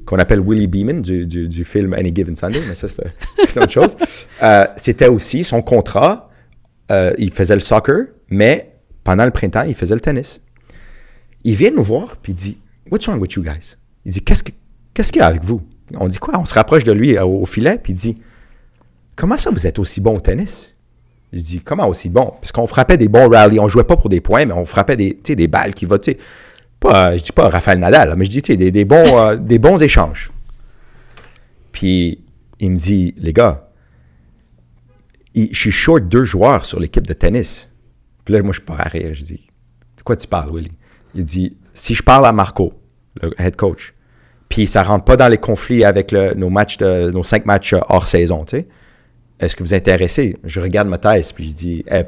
qu'on 0.06 0.18
appelle 0.18 0.40
Willie 0.40 0.66
Beeman 0.66 1.00
du, 1.00 1.26
du, 1.26 1.46
du 1.48 1.64
film 1.64 1.94
Any 1.94 2.12
Given 2.14 2.34
Sunday, 2.34 2.60
mais 2.66 2.74
ça, 2.74 2.88
c'est 2.88 3.60
autre 3.60 3.70
chose. 3.70 3.96
Euh, 4.42 4.66
C'était 4.76 5.06
aussi 5.08 5.44
son 5.44 5.62
contrat. 5.62 6.30
euh, 6.90 7.12
il 7.18 7.30
faisait 7.30 7.54
le 7.54 7.60
soccer, 7.60 8.06
mais 8.28 8.72
pendant 9.04 9.24
le 9.24 9.30
printemps, 9.30 9.62
il 9.62 9.74
faisait 9.74 9.94
le 9.94 10.00
tennis. 10.00 10.40
Il 11.44 11.54
vient 11.54 11.70
nous 11.70 11.84
voir, 11.84 12.16
puis 12.16 12.32
il 12.32 12.36
dit 12.36 12.58
What's 12.90 13.06
wrong 13.06 13.20
with 13.20 13.32
you 13.34 13.42
guys 13.42 13.76
Il 14.04 14.12
dit 14.12 14.22
Qu'est-ce 14.22 14.42
que- 14.42 14.52
qu'est-ce 14.92 15.12
qu'il 15.12 15.20
y 15.20 15.22
a 15.22 15.26
avec 15.28 15.44
vous 15.44 15.62
On 15.94 16.08
dit 16.08 16.18
quoi 16.18 16.38
On 16.38 16.44
se 16.46 16.54
rapproche 16.54 16.84
de 16.84 16.92
lui 16.92 17.16
euh, 17.16 17.24
au 17.24 17.46
filet, 17.46 17.78
puis 17.82 17.92
il 17.92 17.96
dit 17.96 18.18
Comment 19.16 19.38
ça, 19.38 19.50
vous 19.50 19.66
êtes 19.66 19.78
aussi 19.78 20.00
bon 20.00 20.16
au 20.16 20.20
tennis 20.20 20.73
Je 21.34 21.40
dis 21.40 21.60
Comment 21.60 21.86
aussi 21.88 22.08
bon? 22.08 22.32
Parce 22.40 22.52
qu'on 22.52 22.66
frappait 22.66 22.96
des 22.96 23.08
bons 23.08 23.28
rallyes. 23.28 23.58
On 23.60 23.68
jouait 23.68 23.84
pas 23.84 23.96
pour 23.96 24.08
des 24.08 24.20
points, 24.20 24.46
mais 24.46 24.52
on 24.52 24.64
frappait 24.64 24.96
des, 24.96 25.14
des 25.22 25.48
balles 25.48 25.74
qui 25.74 25.84
vont, 25.84 25.98
tu 25.98 26.12
sais, 26.12 26.18
pas, 26.80 27.10
euh, 27.12 27.18
je 27.18 27.22
dis 27.24 27.32
pas 27.32 27.48
Raphaël 27.48 27.78
Nadal, 27.78 28.14
mais 28.16 28.24
je 28.24 28.30
dis 28.30 28.40
des, 28.42 28.70
des 28.70 28.84
bons, 28.84 29.18
euh, 29.18 29.36
des 29.40 29.58
bons 29.58 29.82
échanges. 29.82 30.30
Puis 31.72 32.24
il 32.60 32.70
me 32.70 32.76
dit, 32.76 33.14
les 33.18 33.32
gars, 33.32 33.68
il- 35.34 35.48
je 35.52 35.58
suis 35.58 35.72
short 35.72 36.04
deux 36.08 36.24
joueurs 36.24 36.64
sur 36.66 36.78
l'équipe 36.80 37.06
de 37.06 37.12
tennis. 37.12 37.68
Puis 38.24 38.34
là, 38.34 38.42
moi, 38.42 38.52
je 38.54 38.60
pars 38.60 38.80
à 38.80 38.84
rire. 38.84 39.10
Je 39.12 39.22
dis, 39.22 39.46
de 39.96 40.02
quoi 40.02 40.16
tu 40.16 40.26
parles, 40.26 40.54
Willy? 40.54 40.70
Il 41.14 41.24
dit, 41.24 41.56
si 41.72 41.94
je 41.94 42.02
parle 42.02 42.26
à 42.26 42.32
Marco, 42.32 42.72
le 43.20 43.32
head 43.38 43.56
coach, 43.56 43.94
puis 44.48 44.66
ça 44.66 44.82
rentre 44.82 45.04
pas 45.04 45.16
dans 45.16 45.28
les 45.28 45.38
conflits 45.38 45.84
avec 45.84 46.12
le- 46.12 46.34
nos 46.34 46.50
matchs, 46.50 46.76
de, 46.78 47.10
nos 47.10 47.24
cinq 47.24 47.44
matchs 47.46 47.72
euh, 47.72 47.80
hors 47.88 48.06
saison, 48.08 48.44
tu 48.44 48.58
sais, 48.58 48.68
est-ce 49.40 49.56
que 49.56 49.62
vous 49.62 49.74
êtes 49.74 49.88
intéressé? 49.88 50.36
Je 50.44 50.60
regarde 50.60 50.88
ma 50.88 50.98
thèse, 50.98 51.32
puis 51.32 51.48
je 51.48 51.54
dis, 51.54 51.84
hey, 51.88 52.04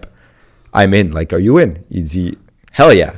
I'm 0.74 0.94
in. 0.94 1.14
Like, 1.14 1.32
are 1.32 1.40
you 1.40 1.58
in? 1.58 1.70
Il 1.90 2.02
dit, 2.02 2.38
hell 2.76 2.96
yeah. 2.96 3.14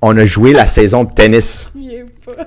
On 0.00 0.16
a 0.16 0.24
joué 0.24 0.52
la 0.52 0.66
saison 0.66 1.04
de 1.04 1.12
tennis. 1.12 1.68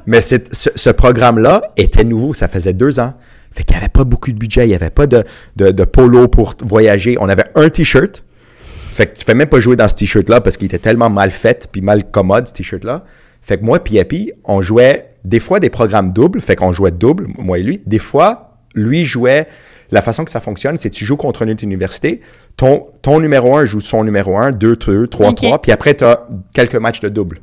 Mais 0.05 0.21
ce, 0.21 0.35
ce 0.51 0.89
programme-là 0.89 1.61
était 1.75 2.03
nouveau, 2.03 2.33
ça 2.33 2.47
faisait 2.47 2.73
deux 2.73 2.99
ans. 2.99 3.13
Fait 3.51 3.63
qu'il 3.63 3.75
n'y 3.75 3.79
avait 3.81 3.89
pas 3.89 4.05
beaucoup 4.05 4.31
de 4.31 4.37
budget, 4.37 4.65
il 4.65 4.69
n'y 4.69 4.75
avait 4.75 4.89
pas 4.89 5.07
de, 5.07 5.23
de, 5.57 5.71
de 5.71 5.83
polo 5.83 6.27
pour 6.29 6.55
voyager. 6.63 7.17
On 7.19 7.27
avait 7.27 7.45
un 7.55 7.69
t-shirt. 7.69 8.23
Fait 8.65 9.07
que 9.07 9.17
tu 9.17 9.25
fais 9.25 9.33
même 9.33 9.49
pas 9.49 9.59
jouer 9.59 9.75
dans 9.75 9.89
ce 9.89 9.95
t-shirt-là 9.95 10.39
parce 10.41 10.55
qu'il 10.57 10.67
était 10.67 10.79
tellement 10.79 11.09
mal 11.09 11.31
fait 11.31 11.67
puis 11.71 11.81
mal 11.81 12.09
commode, 12.09 12.47
ce 12.47 12.53
t-shirt-là. 12.53 13.03
Fait 13.41 13.57
que 13.57 13.65
moi 13.65 13.79
puis 13.83 13.99
Happy, 13.99 14.31
on 14.45 14.61
jouait 14.61 15.15
des 15.25 15.39
fois 15.39 15.59
des 15.59 15.69
programmes 15.69 16.13
doubles. 16.13 16.39
Fait 16.39 16.55
qu'on 16.55 16.71
jouait 16.71 16.91
double, 16.91 17.27
moi 17.37 17.59
et 17.59 17.63
lui. 17.63 17.81
Des 17.85 17.99
fois, 17.99 18.50
lui 18.73 19.05
jouait... 19.05 19.47
La 19.93 20.01
façon 20.01 20.23
que 20.23 20.31
ça 20.31 20.39
fonctionne, 20.39 20.77
c'est 20.77 20.89
que 20.89 20.95
tu 20.95 21.03
joues 21.03 21.17
contre 21.17 21.41
une 21.41 21.51
autre 21.51 21.65
université. 21.65 22.21
Ton, 22.55 22.87
ton 23.01 23.19
numéro 23.19 23.57
1 23.57 23.65
joue 23.65 23.81
son 23.81 24.05
numéro 24.05 24.37
1, 24.37 24.51
2, 24.51 24.77
2, 24.77 25.07
3, 25.07 25.29
Ok. 25.31 25.35
3. 25.35 25.61
Puis 25.61 25.73
après, 25.73 25.93
tu 25.95 26.05
as 26.05 26.29
quelques 26.53 26.75
matchs 26.75 27.01
de 27.01 27.09
double. 27.09 27.39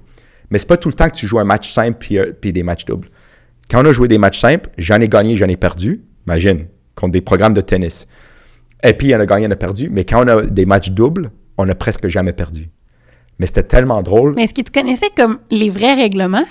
Mais 0.50 0.58
c'est 0.58 0.66
pas 0.66 0.78
tout 0.78 0.88
le 0.88 0.94
temps 0.94 1.10
que 1.10 1.14
tu 1.14 1.26
joues 1.26 1.38
un 1.38 1.44
match 1.44 1.70
simple 1.70 1.98
puis, 2.00 2.18
euh, 2.18 2.32
puis 2.32 2.54
des 2.54 2.62
matchs 2.62 2.86
doubles. 2.86 3.10
Quand 3.70 3.82
on 3.82 3.84
a 3.84 3.92
joué 3.92 4.08
des 4.08 4.16
matchs 4.16 4.40
simples, 4.40 4.70
j'en 4.78 4.98
ai 4.98 5.08
gagné, 5.08 5.36
j'en 5.36 5.46
ai 5.46 5.58
perdu. 5.58 6.00
Imagine, 6.26 6.68
contre 6.94 7.12
des 7.12 7.20
programmes 7.20 7.52
de 7.52 7.60
tennis. 7.60 8.06
Et 8.82 8.94
puis, 8.94 9.08
il 9.08 9.10
y 9.10 9.14
en 9.16 9.20
a 9.20 9.26
gagné, 9.26 9.42
il 9.42 9.44
y 9.44 9.48
en 9.48 9.50
a 9.50 9.56
perdu. 9.56 9.90
Mais 9.92 10.04
quand 10.04 10.24
on 10.24 10.28
a 10.28 10.42
des 10.42 10.64
matchs 10.64 10.88
doubles, 10.88 11.30
on 11.58 11.66
n'a 11.66 11.74
presque 11.74 12.08
jamais 12.08 12.32
perdu. 12.32 12.70
Mais 13.38 13.44
c'était 13.44 13.62
tellement 13.62 14.02
drôle. 14.02 14.32
Mais 14.36 14.44
est-ce 14.44 14.54
que 14.54 14.62
tu 14.62 14.72
connaissais 14.72 15.10
comme 15.14 15.38
les 15.50 15.68
vrais 15.68 15.92
règlements? 15.94 16.46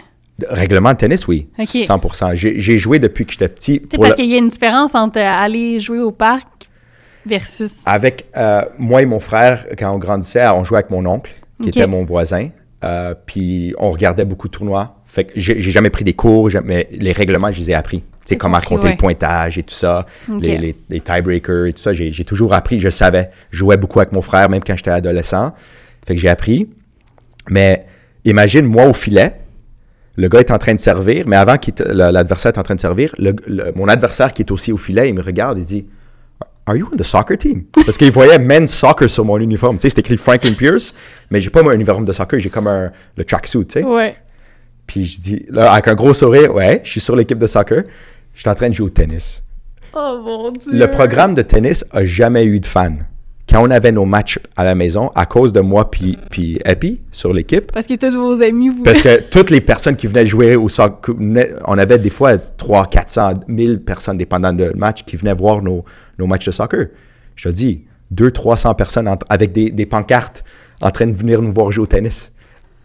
Règlement 0.49 0.91
de 0.93 0.97
tennis, 0.97 1.27
oui. 1.27 1.47
Ok. 1.57 1.65
100%. 1.65 2.35
J'ai 2.35 2.77
joué 2.77 2.99
depuis 2.99 3.25
que 3.25 3.31
j'étais 3.31 3.49
petit. 3.49 3.79
Tu 3.79 3.83
sais, 3.83 3.87
pour 3.97 3.99
parce 4.01 4.11
le- 4.11 4.15
qu'il 4.23 4.31
y 4.31 4.35
a 4.35 4.37
une 4.37 4.49
différence 4.49 4.93
entre 4.95 5.19
aller 5.19 5.79
jouer 5.79 5.99
au 5.99 6.11
parc 6.11 6.47
versus. 7.25 7.73
Avec 7.85 8.25
euh, 8.37 8.61
moi 8.77 9.01
et 9.01 9.05
mon 9.05 9.19
frère, 9.19 9.65
quand 9.77 9.91
on 9.93 9.97
grandissait, 9.97 10.47
on 10.49 10.63
jouait 10.63 10.79
avec 10.79 10.91
mon 10.91 11.05
oncle, 11.05 11.33
qui 11.61 11.69
était 11.69 11.87
mon 11.87 12.05
voisin. 12.05 12.49
Euh, 12.83 13.15
puis 13.25 13.73
on 13.79 13.89
regardait 13.91 14.25
beaucoup 14.25 14.47
de 14.47 14.51
tournois. 14.53 14.95
Fait 15.07 15.23
que 15.23 15.31
j'ai 15.39 15.59
jamais 15.61 15.89
pris 15.89 16.03
des 16.03 16.13
cours, 16.13 16.49
mais 16.63 16.87
les 16.91 17.11
règlements, 17.13 17.51
je 17.51 17.59
les 17.61 17.71
ai 17.71 17.73
appris. 17.73 18.01
Tu 18.01 18.05
sais, 18.23 18.35
T'as 18.35 18.39
comment 18.39 18.57
compris, 18.57 18.67
compter 18.75 18.85
ouais. 18.87 18.91
le 18.91 18.97
pointage 18.97 19.57
et 19.57 19.63
tout 19.63 19.73
ça, 19.73 20.05
les, 20.39 20.57
les, 20.57 20.75
les 20.89 20.99
tiebreakers 21.01 21.65
et 21.67 21.73
tout 21.73 21.81
ça. 21.81 21.93
J'ai 21.93 22.11
j'ai 22.11 22.25
toujours 22.25 22.53
appris, 22.53 22.79
je 22.79 22.89
savais. 22.89 23.31
Je 23.49 23.57
jouais 23.57 23.77
beaucoup 23.77 23.99
avec 23.99 24.11
mon 24.11 24.21
frère, 24.21 24.49
même 24.49 24.61
quand 24.63 24.75
j'étais 24.75 24.91
adolescent. 24.91 25.53
Fait 26.05 26.13
que 26.13 26.21
j'ai 26.21 26.29
appris. 26.29 26.69
Mais 27.49 27.85
imagine, 28.25 28.65
moi 28.65 28.85
au 28.85 28.93
filet, 28.93 29.33
le 30.17 30.27
gars 30.27 30.39
est 30.39 30.51
en 30.51 30.57
train 30.57 30.73
de 30.73 30.79
servir, 30.79 31.25
mais 31.27 31.35
avant 31.35 31.57
que 31.57 31.71
l'adversaire 31.93 32.51
est 32.53 32.57
en 32.59 32.63
train 32.63 32.75
de 32.75 32.79
servir, 32.79 33.13
le- 33.19 33.33
le- 33.47 33.71
mon 33.75 33.87
adversaire 33.87 34.33
qui 34.33 34.41
est 34.41 34.51
aussi 34.51 34.71
au 34.71 34.77
filet, 34.77 35.09
il 35.09 35.13
me 35.15 35.21
regarde 35.21 35.57
et 35.59 35.61
dit 35.61 35.85
Are 36.65 36.75
you 36.75 36.85
on 36.91 36.97
the 36.97 37.03
soccer 37.03 37.37
team? 37.37 37.63
Parce 37.85 37.97
qu'il 37.97 38.11
voyait 38.11 38.37
men's 38.39 38.71
soccer 38.71 39.09
sur 39.09 39.23
mon 39.23 39.37
uniforme. 39.39 39.77
Tu 39.77 39.83
sais, 39.83 39.89
c'est 39.91 39.99
écrit 39.99 40.17
Franklin 40.17 40.51
Pierce, 40.53 40.93
mais 41.31 41.39
j'ai 41.39 41.49
pas 41.49 41.63
mon 41.63 41.71
uniforme 41.71 42.03
de 42.03 42.11
soccer, 42.11 42.39
j'ai 42.41 42.49
comme 42.49 42.67
un, 42.67 42.91
le 43.15 43.23
tracksuit, 43.23 43.65
tu 43.67 43.79
sais. 43.79 43.85
Ouais. 43.85 44.13
Puis 44.85 45.05
je 45.05 45.19
dis, 45.21 45.45
là, 45.49 45.71
avec 45.71 45.87
un 45.87 45.95
gros 45.95 46.13
sourire, 46.13 46.53
ouais, 46.53 46.81
je 46.83 46.89
suis 46.91 46.99
sur 46.99 47.15
l'équipe 47.15 47.37
de 47.37 47.47
soccer, 47.47 47.83
je 48.33 48.39
suis 48.41 48.49
en 48.49 48.55
train 48.55 48.67
de 48.69 48.73
jouer 48.73 48.87
au 48.87 48.89
tennis. 48.89 49.41
Oh 49.93 50.19
mon 50.23 50.51
dieu. 50.51 50.71
Le 50.73 50.87
programme 50.91 51.35
de 51.35 51.41
tennis 51.41 51.85
a 51.91 52.05
jamais 52.05 52.43
eu 52.45 52.59
de 52.59 52.65
fans. 52.65 52.97
Quand 53.49 53.65
on 53.65 53.71
avait 53.71 53.93
nos 53.93 54.03
matchs 54.05 54.39
à 54.57 54.63
la 54.65 54.75
maison, 54.75 55.09
à 55.15 55.25
cause 55.25 55.53
de 55.53 55.61
moi 55.61 55.89
puis, 55.89 56.17
puis 56.29 56.59
Epi 56.65 57.01
sur 57.11 57.31
l'équipe, 57.31 57.71
Parce 57.71 57.87
que 57.87 57.93
tous 57.93 58.11
vos 58.15 58.41
amis, 58.43 58.69
vous. 58.69 58.83
parce 58.83 59.01
que 59.01 59.21
toutes 59.29 59.49
les 59.51 59.61
personnes 59.61 59.95
qui 59.95 60.07
venaient 60.07 60.25
jouer 60.25 60.55
au 60.57 60.67
soccer, 60.67 61.15
on 61.65 61.77
avait 61.77 61.97
des 61.97 62.09
fois 62.09 62.37
300, 62.37 62.89
400, 62.89 63.33
1000 63.47 63.79
personnes, 63.83 64.17
dépendant 64.17 64.51
du 64.51 64.63
match, 64.75 65.03
qui 65.05 65.15
venaient 65.15 65.33
voir 65.33 65.61
nos, 65.61 65.85
nos 66.19 66.27
matchs 66.27 66.47
de 66.47 66.51
soccer. 66.51 66.87
Je 67.35 67.47
te 67.47 67.53
dis, 67.53 67.85
200, 68.11 68.31
300 68.33 68.73
personnes 68.73 69.07
en- 69.07 69.17
avec 69.29 69.53
des, 69.53 69.71
des 69.71 69.85
pancartes 69.85 70.43
en 70.81 70.91
train 70.91 71.07
de 71.07 71.15
venir 71.15 71.41
nous 71.41 71.53
voir 71.53 71.71
jouer 71.71 71.83
au 71.83 71.87
tennis. 71.87 72.31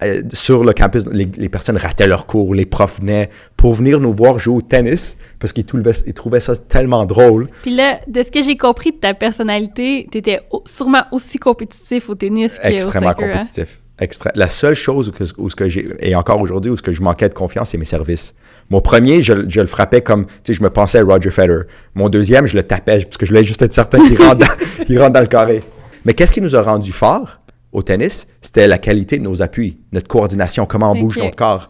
Euh, 0.05 0.23
sur 0.33 0.65
le 0.65 0.73
campus, 0.73 1.07
les, 1.13 1.29
les 1.37 1.49
personnes 1.49 1.77
rataient 1.77 2.07
leurs 2.07 2.27
cours, 2.27 2.55
les 2.55 2.67
profs 2.67 3.01
venaient 3.01 3.29
pour 3.57 3.75
venir 3.75 4.01
nous 4.01 4.13
voir 4.13 4.39
jouer 4.39 4.57
au 4.57 4.63
tennis 4.63 5.17
parce 5.39 5.53
qu'ils 5.53 5.65
trouvaient, 5.65 5.93
ils 6.07 6.15
trouvaient 6.15 6.41
ça 6.41 6.57
tellement 6.57 7.05
drôle. 7.07 7.49
Puis 7.63 7.75
là, 7.75 8.01
de 8.07 8.23
ce 8.23 8.31
que 8.31 8.43
j'ai 8.43 8.57
compris 8.57 8.93
de 8.93 8.97
ta 8.97 9.15
personnalité, 9.15 10.09
t'étais 10.11 10.41
au- 10.51 10.63
sûrement 10.67 11.03
aussi 11.13 11.39
compétitif 11.39 12.09
au 12.09 12.15
tennis 12.15 12.59
qu'au 12.61 12.69
extrêmement 12.69 13.11
soccer, 13.11 13.27
hein? 13.29 13.33
compétitif. 13.33 13.79
Extra- 14.01 14.33
La 14.35 14.49
seule 14.49 14.75
chose 14.75 15.09
où, 15.11 15.13
que- 15.13 15.25
où 15.39 15.51
ce 15.51 15.55
que 15.57 15.69
j'ai, 15.69 15.89
et 16.01 16.15
encore 16.15 16.41
aujourd'hui, 16.41 16.71
où 16.73 16.77
ce 16.77 16.83
que 16.83 16.93
je 16.93 17.03
manquais 17.03 17.29
de 17.29 17.35
confiance, 17.35 17.71
c'est 17.71 17.79
mes 17.79 17.85
services. 17.85 18.35
Mon 18.71 18.81
premier, 18.81 19.23
je, 19.23 19.49
je 19.49 19.61
le 19.61 19.67
frappais 19.67 20.01
comme, 20.01 20.27
tu 20.27 20.33
sais, 20.45 20.55
je 20.55 20.63
me 20.63 20.71
pensais 20.71 20.99
à 20.99 21.05
Roger 21.05 21.31
Federer. 21.31 21.65
Mon 21.95 22.09
deuxième, 22.09 22.47
je 22.47 22.57
le 22.57 22.63
tapais 22.63 23.03
parce 23.05 23.17
que 23.17 23.27
je 23.27 23.31
voulais 23.31 23.45
juste 23.45 23.61
être 23.63 23.73
certain 23.73 23.99
qu'il 24.07 24.17
rentre, 24.17 24.39
dans, 24.79 24.85
qu'il 24.85 24.99
rentre 24.99 25.13
dans 25.13 25.21
le 25.21 25.27
carré. 25.27 25.63
Mais 26.05 26.15
qu'est-ce 26.15 26.33
qui 26.33 26.41
nous 26.41 26.57
a 26.57 26.63
rendu 26.63 26.91
forts? 26.91 27.39
Au 27.73 27.83
tennis, 27.83 28.27
c'était 28.41 28.67
la 28.67 28.79
qualité 28.79 29.19
de 29.19 29.23
nos 29.23 29.41
appuis, 29.43 29.79
notre 29.93 30.09
coordination, 30.09 30.67
comment 30.67 30.93
on 30.93 30.99
bouge 31.01 31.19
notre 31.19 31.37
corps. 31.37 31.69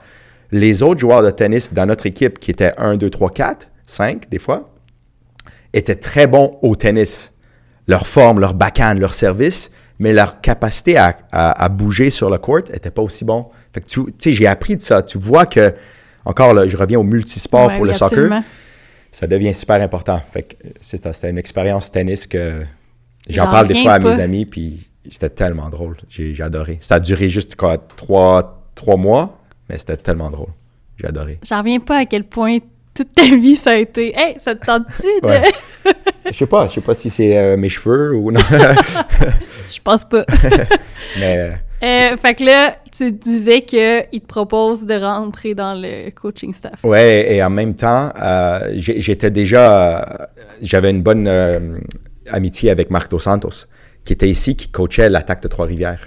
Les 0.51 0.83
autres 0.83 1.01
joueurs 1.01 1.23
de 1.23 1.31
tennis 1.31 1.73
dans 1.73 1.87
notre 1.87 2.07
équipe, 2.07 2.39
qui 2.39 2.51
étaient 2.51 2.73
1, 2.77 2.97
2, 2.97 3.09
3, 3.09 3.31
4, 3.31 3.69
5 3.87 4.29
des 4.29 4.39
fois, 4.39 4.71
étaient 5.73 5.95
très 5.95 6.27
bons 6.27 6.59
au 6.63 6.77
tennis. 6.77 7.33
Leur 7.89 8.07
forme, 8.07 8.41
leur 8.41 8.55
backhand, 8.55 8.95
leur 8.99 9.15
service, 9.15 9.71
mais 9.99 10.13
leur 10.13 10.41
capacité 10.41 10.97
à, 10.97 11.17
à- 11.33 11.65
à 11.65 11.69
bouger 11.69 12.11
sur 12.11 12.31
le 12.31 12.39
court 12.39 12.61
n'était 12.73 12.91
pas 12.91 13.03
aussi 13.03 13.25
bon. 13.25 13.49
Fait 13.73 13.81
que 13.81 13.87
tu 13.87 14.03
sais, 14.19 14.33
j'ai 14.33 14.47
appris 14.47 14.77
de 14.77 14.83
ça. 14.83 15.03
Tu 15.03 15.19
vois 15.19 15.47
que, 15.47 15.73
encore 16.25 16.53
là, 16.55 16.69
je 16.69 16.77
reviens 16.77 16.99
au 16.99 17.03
multisport 17.05 17.69
Ouais, 17.69 17.75
pour 17.75 17.83
oui, 17.83 17.89
le 17.89 17.95
soccer 17.95 18.19
absolument. 18.19 18.45
ça 19.11 19.27
devient 19.27 19.55
super 19.55 19.81
important. 19.81 20.21
Fait 20.31 20.43
que 20.43 20.55
c'est 20.81 21.03
ça, 21.03 21.13
c'était 21.13 21.31
une 21.31 21.39
expérience 21.39 21.91
tennis 21.91 22.27
que 22.27 22.63
j'en 23.29 23.45
parle 23.51 23.69
des 23.69 23.83
fois 23.83 23.95
à 23.95 24.01
pas. 24.01 24.11
mes 24.17 24.21
amis, 24.21 24.47
puis 24.47 24.89
c'était 25.11 25.31
tellement 25.31 25.69
drôle. 25.69 25.97
J'ai 26.09 26.41
adoré. 26.43 26.79
Ça 26.81 26.97
a 26.97 27.01
duré 27.01 27.29
juste 27.29 27.57
quoi, 27.57 27.77
trois, 27.79 28.63
trois 28.75 28.97
mois, 28.97 29.39
mais 29.69 29.79
c'était 29.79 29.97
tellement 29.97 30.31
drôle. 30.31 30.53
J'ai 30.99 31.07
adoré. 31.09 31.39
J'en 31.47 31.59
reviens 31.59 31.81
pas 31.81 31.99
à 31.99 32.05
quel 32.05 32.25
point 32.25 32.59
toute 32.95 33.15
ta 33.15 33.25
vie, 33.25 33.57
ça 33.57 33.71
a 33.71 33.77
été 33.77 34.13
«Hey, 34.17 34.35
ça 34.39 34.55
te 34.55 34.67
tente-tu 34.67 35.07
de... 35.23 35.27
Ouais. 35.27 35.43
Je 36.31 36.37
sais 36.37 36.47
pas, 36.47 36.69
je 36.69 36.75
sais 36.75 36.81
pas 36.81 36.95
si 36.95 37.11
c'est 37.11 37.37
euh, 37.37 37.57
mes 37.57 37.69
cheveux 37.69 38.15
ou 38.15 38.31
non, 38.31 38.41
Je 39.69 39.81
pense 39.83 40.05
pas. 40.05 40.25
mais 41.19 41.53
Euh, 41.83 42.17
fait 42.17 42.35
que 42.35 42.45
là, 42.45 42.77
tu 42.93 43.11
disais 43.11 43.63
qu'il 43.63 44.21
te 44.21 44.27
propose 44.27 44.85
de 44.87 44.95
rentrer 44.95 45.55
dans 45.55 45.75
le 45.75 46.11
coaching 46.11 46.55
staff. 46.55 46.85
ouais. 46.85 47.35
Et 47.35 47.43
en 47.43 47.51
même 47.51 47.75
temps, 47.75 48.11
euh, 48.23 48.71
j'étais 48.77 49.33
déjà, 49.33 49.99
euh, 50.01 50.25
j'avais 50.63 50.91
une 50.91 51.03
bonne 51.03 51.27
euh, 51.27 51.79
amitié 52.31 52.71
avec 52.71 52.91
Marc 52.91 53.11
Dos 53.11 53.19
Santos, 53.19 53.67
qui 54.05 54.13
était 54.13 54.29
ici, 54.29 54.57
qui 54.57 54.69
coachait 54.69 55.09
l'attaque 55.09 55.43
de 55.43 55.49
Trois-Rivières. 55.49 56.05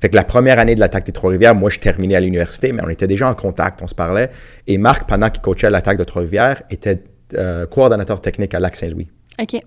Fait 0.00 0.08
que 0.08 0.16
la 0.16 0.24
première 0.24 0.58
année 0.58 0.74
de 0.74 0.80
l'attaque 0.80 1.06
des 1.06 1.12
Trois-Rivières, 1.12 1.54
moi, 1.54 1.70
je 1.70 1.78
terminais 1.78 2.14
à 2.14 2.20
l'université, 2.20 2.72
mais 2.72 2.82
on 2.84 2.88
était 2.88 3.06
déjà 3.06 3.28
en 3.28 3.34
contact, 3.34 3.80
on 3.82 3.86
se 3.86 3.94
parlait. 3.94 4.30
Et 4.66 4.78
Marc, 4.78 5.08
pendant 5.08 5.30
qu'il 5.30 5.42
coachait 5.42 5.70
l'attaque 5.70 5.98
de 5.98 6.04
Trois-Rivières, 6.04 6.62
était 6.70 7.02
euh, 7.34 7.66
coordonnateur 7.66 8.20
technique 8.20 8.54
à 8.54 8.60
Lac-Saint-Louis. 8.60 9.08
OK. 9.40 9.60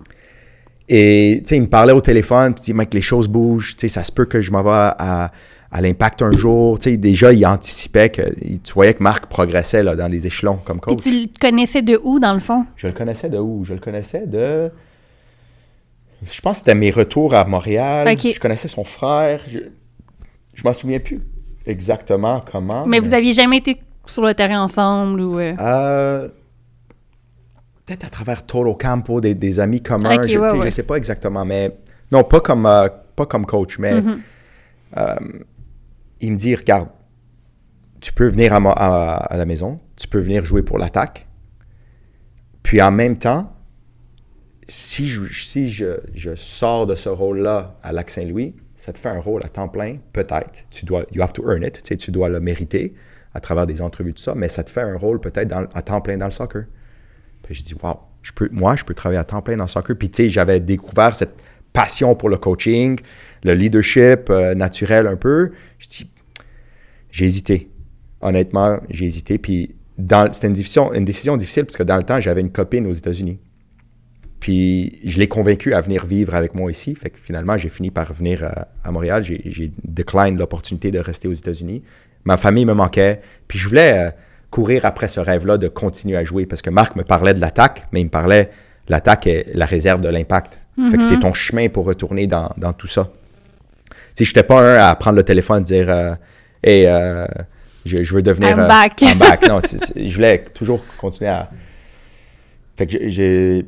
Et, 0.88 1.42
tu 1.44 1.50
sais, 1.50 1.58
il 1.58 1.62
me 1.62 1.68
parlait 1.68 1.94
au 1.94 2.02
téléphone, 2.02 2.54
puis 2.56 2.64
il 2.64 2.66
dit, 2.66 2.74
mec, 2.74 2.94
les 2.94 3.02
choses 3.02 3.28
bougent, 3.28 3.76
tu 3.76 3.82
sais, 3.82 3.88
ça 3.88 4.04
se 4.04 4.12
peut 4.12 4.26
que 4.26 4.42
je 4.42 4.52
m'en 4.52 4.64
vais 4.64 4.70
à, 4.72 5.32
à 5.72 5.82
l'impact 5.82 6.24
un 6.24 6.32
jour. 6.32 6.80
Tu 6.80 6.90
sais, 6.92 6.98
déjà, 6.98 7.32
il 7.32 7.46
anticipait 7.46 8.10
que, 8.10 8.24
tu 8.64 8.74
voyais 8.74 8.96
que 8.96 9.04
Marc 9.04 9.28
progressait, 9.28 9.84
là, 9.84 9.96
dans 9.96 10.08
les 10.08 10.26
échelons 10.26 10.60
comme 10.64 10.80
Puis 10.80 10.96
coach. 10.96 11.04
tu 11.04 11.12
le 11.12 11.28
connaissais 11.40 11.84
de 11.84 12.00
où, 12.04 12.20
dans 12.20 12.34
le 12.34 12.40
fond? 12.40 12.66
Je 12.76 12.88
le 12.88 12.94
connaissais 12.94 13.30
de 13.30 13.38
où? 13.38 13.64
Je 13.64 13.74
le 13.74 13.80
connaissais 13.80 14.26
de... 14.26 14.72
Je 16.24 16.42
pense 16.42 16.54
que 16.58 16.60
c'était 16.60 16.76
mes 16.76 16.92
retours 16.92 17.34
à 17.34 17.46
Montréal. 17.46 18.18
Je 18.20 18.40
connaissais 18.40 18.68
son 18.68 18.84
frère. 18.84 19.42
Je, 19.48 19.60
je 20.54 20.64
m'en 20.64 20.74
souviens 20.74 21.00
plus 21.00 21.22
exactement 21.66 22.42
comment. 22.50 22.86
Mais 22.86 23.00
vous 23.00 23.14
aviez 23.14 23.32
jamais 23.32 23.58
été 23.58 23.82
sur 24.06 24.26
le 24.26 24.34
terrain 24.34 24.62
ensemble 24.62 25.22
ou... 25.22 25.40
euh, 25.40 25.56
Euh, 25.60 26.28
Peut-être 27.86 28.06
à 28.06 28.10
travers 28.10 28.46
Toro 28.46 28.76
Campo, 28.76 29.20
des, 29.22 29.34
des 29.34 29.60
amis 29.60 29.82
communs. 29.82 30.16
Je, 30.16 30.18
ouais, 30.20 30.26
tu 30.26 30.32
sais, 30.34 30.56
je 30.58 30.62
ouais. 30.62 30.72
sais 30.72 30.84
pas 30.84 30.96
exactement, 30.96 31.44
mais... 31.46 31.76
Non, 32.12 32.24
pas 32.24 32.40
comme, 32.40 32.66
euh, 32.66 32.88
pas 33.16 33.26
comme 33.26 33.46
coach, 33.46 33.80
mais... 33.80 34.00
Mm-hmm. 34.02 34.18
euh, 34.98 35.16
il 36.22 36.34
me 36.34 36.38
dit, 36.38 36.54
regarde, 36.56 36.90
tu 38.02 38.12
peux 38.14 38.28
venir 38.28 38.54
à, 38.54 38.58
à- 38.58 39.16
à 39.34 39.38
la 39.38 39.46
maison, 39.46 39.80
tu 39.96 40.08
peux 40.08 40.20
venir 40.20 40.44
jouer 40.46 40.62
pour 40.64 40.78
l'attaque. 40.78 41.28
Puis 42.62 42.82
en 42.82 42.92
même 42.92 43.18
temps, 43.18 43.52
si 44.70 45.08
je, 45.08 46.36
sors 46.36 46.88
de 46.88 46.96
ce 46.96 47.10
rôle-là 47.10 47.78
à 47.84 47.92
Lac-Saint-Louis, 47.92 48.56
ça 48.78 48.94
te 48.94 49.00
fait 49.00 49.10
un 49.10 49.20
rôle 49.20 49.44
à 49.44 49.50
temps 49.50 49.68
plein, 49.68 49.98
peut-être. 50.14 50.64
Tu 50.70 50.86
dois, 50.86 51.06
you 51.12 51.22
have 51.22 51.34
to 51.34 51.44
earn 51.50 51.64
it, 51.64 51.82
tu, 51.98 52.12
dois 52.12 52.30
le 52.30 52.40
mériter 52.40 52.94
à 53.34 53.40
travers 53.40 53.68
des 53.68 53.82
entrevues, 53.82 54.14
tout 54.14 54.22
ça, 54.22 54.36
mais 54.36 54.48
ça 54.48 54.64
te 54.64 54.70
fait 54.70 54.82
un 54.82 54.96
rôle 54.96 55.20
peut-être 55.20 55.54
à 55.74 55.82
temps 55.82 56.02
plein 56.02 56.18
dans 56.18 56.26
le 56.26 56.32
soccer. 56.32 56.66
Puis 57.44 57.56
je 57.56 57.64
dis, 57.64 57.74
wow, 57.82 58.00
je 58.22 58.32
peux, 58.32 58.48
moi, 58.52 58.76
je 58.76 58.84
peux 58.84 58.94
travailler 58.94 59.20
à 59.20 59.24
temps 59.24 59.42
plein 59.42 59.58
dans 59.58 59.66
le 59.66 59.70
soccer. 59.70 59.98
Puis 59.98 60.10
tu 60.10 60.24
sais, 60.24 60.30
j'avais 60.30 60.60
découvert 60.60 61.16
cette 61.16 61.36
passion 61.74 62.16
pour 62.16 62.30
le 62.30 62.38
coaching, 62.38 63.00
le 63.44 63.54
leadership 63.54 64.30
euh, 64.30 64.56
naturel 64.56 65.08
un 65.08 65.16
peu. 65.16 65.52
Je 65.78 65.88
dis, 65.88 66.12
j'ai 67.12 67.26
hésité. 67.26 67.70
Honnêtement, 68.22 68.80
j'ai 68.90 69.06
hésité. 69.06 69.38
Puis 69.38 69.76
c'était 70.32 70.48
une 70.48 70.54
décision, 70.54 70.94
une 70.94 71.06
décision 71.06 71.38
difficile 71.38 71.66
parce 71.66 71.78
que 71.78 71.84
dans 71.84 71.98
le 71.98 72.04
temps, 72.04 72.20
j'avais 72.20 72.42
une 72.42 72.52
copine 72.52 72.86
aux 72.88 72.92
États-Unis. 72.92 73.40
Puis 74.40 75.00
je 75.04 75.20
l'ai 75.20 75.28
convaincu 75.28 75.74
à 75.74 75.82
venir 75.82 76.06
vivre 76.06 76.36
avec 76.36 76.56
moi 76.56 76.72
ici. 76.72 76.96
Fait 76.96 77.10
que 77.10 77.18
finalement, 77.22 77.58
j'ai 77.58 77.70
fini 77.70 77.92
par 77.92 78.14
venir 78.14 78.44
à, 78.44 78.68
à 78.84 78.92
Montréal. 78.92 79.24
J'ai, 79.24 79.72
décliné 79.84 80.32
l'opportunité 80.38 80.92
de 80.92 81.00
rester 81.00 81.28
aux 81.28 81.34
États-Unis. 81.34 81.84
Ma 82.24 82.38
famille 82.38 82.66
me 82.66 82.74
manquait. 82.74 83.20
Puis 83.48 83.60
je 83.60 83.68
voulais 83.68 84.08
euh, 84.08 84.12
courir 84.50 84.86
après 84.86 85.08
ce 85.08 85.20
rêve-là 85.20 85.58
de 85.58 85.68
continuer 85.68 86.18
à 86.18 86.24
jouer 86.24 86.46
parce 86.46 86.62
que 86.62 86.70
Marc 86.70 86.96
me 86.96 87.04
parlait 87.04 87.34
de 87.34 87.42
l'attaque, 87.42 87.86
mais 87.92 88.02
il 88.02 88.06
me 88.06 88.10
parlait 88.10 88.50
l'attaque 88.88 89.28
est 89.28 89.48
la 89.54 89.66
réserve 89.66 90.02
de 90.02 90.10
l'impact. 90.10 90.60
Fait 90.92 90.98
que 90.98 91.04
c'est 91.04 91.20
ton 91.20 91.34
chemin 91.34 91.68
pour 91.68 91.86
retourner 91.86 92.26
dans, 92.26 92.54
dans 92.56 92.72
tout 92.72 92.88
ça. 92.88 93.10
Tu 93.90 93.96
sais, 94.16 94.26
j'étais 94.26 94.44
pas 94.44 94.62
un 94.62 94.90
à 94.90 94.96
prendre 94.96 95.18
le 95.18 95.24
téléphone 95.24 95.62
et 95.62 95.66
dire 95.66 95.90
euh, 95.90 96.14
Hey, 96.64 96.86
euh, 96.86 97.26
je, 97.86 98.04
je 98.04 98.14
veux 98.14 98.22
devenir. 98.22 98.50
I'm 98.50 98.60
euh, 98.60 98.68
back. 98.68 99.02
I'm 99.02 99.18
back. 99.18 99.48
Non, 99.48 99.60
je 99.96 100.14
voulais 100.14 100.44
toujours 100.54 100.84
continuer 100.98 101.30
à. 101.32 101.50
Fait 102.78 102.88
que 102.88 103.10
j'ai. 103.10 103.66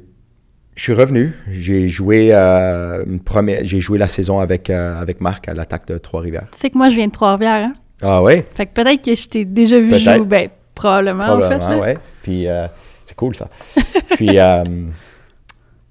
Je 0.75 0.83
suis 0.83 0.93
revenu. 0.93 1.33
J'ai 1.51 1.89
joué 1.89 2.29
euh, 2.31 3.03
une 3.05 3.19
première. 3.19 3.59
J'ai 3.63 3.81
joué 3.81 3.97
la 3.97 4.07
saison 4.07 4.39
avec, 4.39 4.69
euh, 4.69 4.99
avec 4.99 5.21
Marc 5.21 5.47
à 5.49 5.53
l'attaque 5.53 5.85
de 5.87 5.97
Trois-Rivières. 5.97 6.47
Tu 6.51 6.59
sais 6.59 6.69
que 6.69 6.77
moi, 6.77 6.89
je 6.89 6.95
viens 6.95 7.07
de 7.07 7.11
Trois-Rivières, 7.11 7.65
hein? 7.65 7.73
Ah 8.01 8.23
ouais? 8.23 8.43
Fait 8.55 8.65
que 8.65 8.73
peut-être 8.73 9.03
que 9.03 9.13
je 9.13 9.27
t'ai 9.27 9.45
déjà 9.45 9.79
vu 9.79 9.89
Peut-être. 9.89 10.17
jouer. 10.17 10.25
Ben, 10.25 10.49
probablement, 10.73 11.23
en 11.25 11.39
fait. 11.41 11.57
Probablement, 11.57 11.81
ouais. 11.81 11.97
Puis 12.23 12.47
euh, 12.47 12.67
c'est 13.05 13.15
cool 13.15 13.35
ça. 13.35 13.49
Puis 14.15 14.37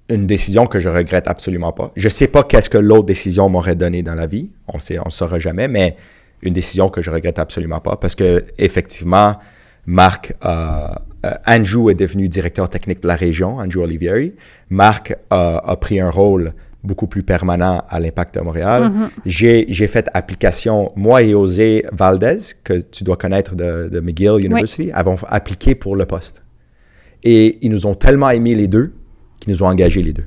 une 0.09 0.27
décision 0.27 0.67
que 0.67 0.79
je 0.81 0.89
regrette 0.89 1.27
absolument 1.27 1.71
pas. 1.71 1.91
Je 1.95 2.09
sais 2.09 2.27
pas 2.27 2.43
qu'est-ce 2.43 2.69
que 2.69 2.77
l'autre 2.77 3.05
décision 3.05 3.47
m'aurait 3.47 3.75
donné 3.75 4.03
dans 4.03 4.15
la 4.15 4.27
vie. 4.27 4.51
On 4.67 4.79
sait, 4.79 4.99
on 5.05 5.09
saura 5.09 5.39
jamais, 5.39 5.69
mais 5.69 5.95
une 6.41 6.53
décision 6.53 6.89
que 6.89 7.01
je 7.01 7.09
regrette 7.09 7.39
absolument 7.39 7.79
pas 7.79 7.95
parce 7.95 8.15
que 8.15 8.43
effectivement, 8.57 9.35
Marc, 9.85 10.35
euh, 10.45 10.87
euh, 11.25 11.33
Andrew 11.47 11.89
est 11.89 11.95
devenu 11.95 12.27
directeur 12.27 12.69
technique 12.69 13.01
de 13.01 13.07
la 13.07 13.15
région, 13.15 13.57
Andrew 13.57 13.79
Olivieri. 13.81 14.35
Marc 14.69 15.15
a, 15.29 15.57
a 15.57 15.75
pris 15.77 15.99
un 15.99 16.09
rôle 16.09 16.53
beaucoup 16.83 17.07
plus 17.07 17.23
permanent 17.23 17.83
à 17.89 17.99
l'Impact 17.99 18.35
de 18.35 18.41
Montréal. 18.41 18.91
J'ai 19.25 19.65
j'ai 19.69 19.87
fait 19.87 20.09
application, 20.13 20.91
moi 20.95 21.21
et 21.21 21.31
José 21.31 21.85
Valdez, 21.91 22.39
que 22.63 22.73
tu 22.73 23.03
dois 23.03 23.17
connaître 23.17 23.55
de, 23.55 23.89
de 23.89 23.99
McGill 23.99 24.43
University, 24.43 24.91
avons 24.91 25.17
appliqué 25.27 25.75
pour 25.75 25.95
le 25.95 26.05
poste. 26.05 26.41
Et 27.23 27.59
ils 27.61 27.69
nous 27.69 27.85
ont 27.85 27.93
tellement 27.93 28.31
aimés 28.31 28.55
les 28.55 28.67
deux 28.67 28.93
qu'ils 29.39 29.53
nous 29.53 29.61
ont 29.61 29.67
engagés 29.67 30.01
les 30.01 30.13
deux. 30.13 30.25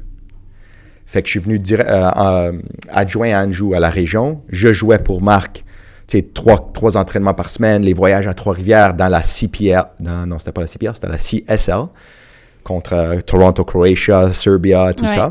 Fait 1.07 1.23
que 1.23 1.27
je 1.29 1.33
suis 1.33 1.41
venu 1.41 1.59
dire, 1.59 1.81
euh, 1.81 2.11
euh, 2.17 2.53
adjoint 2.89 3.33
à 3.33 3.45
Anjou 3.45 3.75
à 3.75 3.81
la 3.81 3.91
région. 3.91 4.43
Je 4.49 4.73
jouais 4.73 4.99
pour 4.99 5.23
Marc, 5.23 5.64
trois, 6.35 6.71
trois 6.73 6.97
entraînements 6.97 7.35
par 7.35 7.51
semaine, 7.51 7.83
les 7.83 7.95
voyages 7.95 8.27
à 8.27 8.35
Trois-Rivières 8.35 8.95
dans 8.95 9.09
la 9.09 9.23
CPL. 9.23 9.83
Non, 10.01 10.27
non, 10.27 10.39
c'était 10.39 10.53
pas 10.53 10.61
la 10.61 10.67
CPL, 10.67 10.93
c'était 10.95 11.09
la 11.09 11.19
CSL 11.19 11.87
contre 12.63 12.93
euh, 12.95 13.21
Toronto, 13.21 13.65
Croatia, 13.65 14.33
Serbia, 14.33 14.93
tout 14.95 15.05
Ouais. 15.05 15.11
ça. 15.11 15.31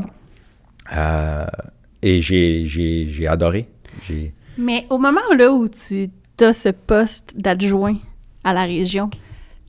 Euh, 0.94 1.44
et 2.02 2.20
j'ai, 2.20 2.64
j'ai, 2.64 3.06
j'ai 3.08 3.26
adoré. 3.26 3.68
J'ai, 4.02 4.32
Mais 4.58 4.86
au 4.90 4.98
moment 4.98 5.20
là 5.36 5.50
où 5.50 5.66
tu 5.68 6.10
as 6.40 6.52
ce 6.52 6.68
poste 6.68 7.32
d'adjoint 7.36 7.96
à 8.44 8.52
la 8.52 8.64
région, 8.64 9.10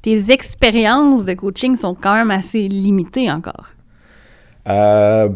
tes 0.02 0.32
expériences 0.32 1.26
de 1.26 1.34
coaching 1.34 1.76
sont 1.76 1.96
quand 1.96 2.14
même 2.14 2.30
assez 2.32 2.68
limitées 2.68 3.32
encore. 3.32 3.68
Euh, 4.68 5.30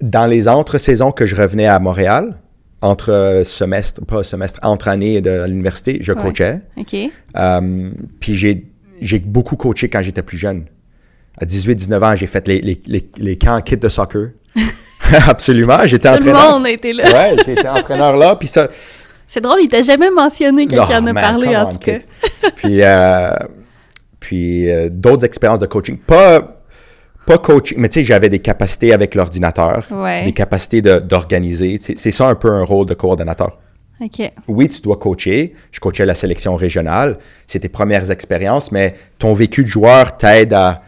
dans 0.00 0.26
les 0.26 0.46
entre-saisons 0.48 1.10
que 1.12 1.26
je 1.26 1.34
revenais 1.36 1.66
à 1.66 1.78
Montréal, 1.78 2.38
entre 2.82 3.42
semestre, 3.44 4.04
pas 4.06 4.22
semestre, 4.24 4.58
entre 4.62 4.88
années 4.88 5.20
de 5.20 5.44
l'université, 5.46 5.98
je 6.00 6.12
Ouais. 6.12 6.22
coachais. 6.22 6.60
OK? 6.76 6.96
Euh, 7.36 7.90
puis 8.20 8.36
j'ai, 8.36 8.66
j'ai 9.02 9.18
beaucoup 9.18 9.56
coaché 9.56 9.88
quand 9.88 10.02
j'étais 10.02 10.22
plus 10.22 10.38
jeune. 10.38 10.64
À 11.40 11.44
18-19 11.44 12.02
ans, 12.02 12.16
j'ai 12.16 12.26
fait 12.26 12.46
les, 12.48 12.60
les, 12.60 12.80
les, 12.86 13.08
les 13.18 13.36
camps 13.38 13.60
kids 13.60 13.76
de 13.76 13.88
soccer. 13.88 14.30
Absolument, 15.28 15.78
j'étais 15.86 16.08
Tout 16.18 16.24
le 16.24 16.30
entraîneur. 16.30 16.58
monde 16.58 16.66
été 16.68 16.92
là. 16.92 17.04
Ouais, 17.04 17.36
j'étais 17.44 17.68
entraîneur 17.68 18.16
là, 18.16 18.36
puis 18.36 18.48
ça... 18.48 18.68
C'est 19.26 19.40
drôle, 19.40 19.60
il 19.62 19.68
t'a 19.68 19.80
jamais 19.82 20.10
mentionné 20.10 20.66
il 20.68 20.78
en 20.80 21.06
a 21.06 21.14
parlé, 21.14 21.56
en 21.56 21.70
tout 21.70 21.78
cas. 21.78 21.98
puis 22.56 22.82
euh, 22.82 23.30
puis 24.18 24.68
euh, 24.70 24.88
d'autres 24.90 25.24
expériences 25.24 25.60
de 25.60 25.66
coaching. 25.66 25.98
Pas, 25.98 26.59
pas 27.26 27.38
coaching, 27.38 27.78
mais 27.78 27.88
tu 27.88 28.00
sais, 28.00 28.02
j'avais 28.04 28.28
des 28.28 28.38
capacités 28.40 28.92
avec 28.92 29.14
l'ordinateur, 29.14 29.86
Ouais. 29.90 30.24
des 30.24 30.32
capacités 30.32 30.82
d'organiser. 30.82 31.76
C'est 31.78 31.98
c'est 31.98 32.10
ça 32.10 32.28
un 32.28 32.34
peu 32.34 32.50
un 32.50 32.64
rôle 32.64 32.86
de 32.86 32.94
coordonnateur. 32.94 33.58
OK. 34.00 34.32
Oui, 34.48 34.68
tu 34.68 34.80
dois 34.80 34.96
coacher. 34.96 35.52
Je 35.72 35.78
coachais 35.80 36.06
la 36.06 36.14
sélection 36.14 36.56
régionale. 36.56 37.18
C'est 37.46 37.58
tes 37.60 37.68
premières 37.68 38.10
expériences, 38.10 38.72
mais 38.72 38.94
ton 39.18 39.34
vécu 39.34 39.62
de 39.62 39.68
joueur 39.68 40.16
t'aide 40.16 40.54
à, 40.54 40.82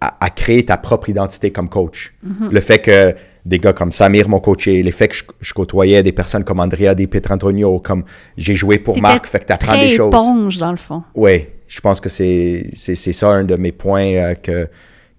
à, 0.00 0.16
à 0.24 0.30
créer 0.30 0.64
ta 0.64 0.76
propre 0.76 1.08
identité 1.08 1.52
comme 1.52 1.68
coach. 1.68 2.12
Le 2.50 2.60
fait 2.60 2.80
que 2.80 3.14
des 3.46 3.58
gars 3.60 3.72
comme 3.72 3.92
Samir 3.92 4.28
m'ont 4.28 4.40
coaché, 4.40 4.82
les 4.82 4.90
faits 4.92 5.12
que 5.12 5.16
je, 5.40 5.52
côtoyais 5.52 6.02
des 6.02 6.12
personnes 6.12 6.42
comme 6.44 6.58
Andrea 6.60 6.94
Di 6.96 7.06
Pietrantonio, 7.06 7.78
comme 7.80 8.04
j'ai 8.36 8.54
joué 8.56 8.78
pour 8.78 9.00
Marc, 9.00 9.26
fait 9.26 9.38
que 9.40 9.46
tu 9.46 9.52
apprends 9.52 9.78
des 9.78 9.90
choses. 9.90 10.12
éponge, 10.12 10.58
dans 10.58 10.70
le 10.72 10.76
fond. 10.78 11.02
Oui, 11.14 11.46
je 11.68 11.80
pense 11.80 12.00
que 12.00 12.08
c'est 12.08 12.70
ça 12.74 13.28
un 13.28 13.44
de 13.44 13.54
mes 13.56 13.72
points 13.72 14.14
euh, 14.14 14.34
que 14.34 14.68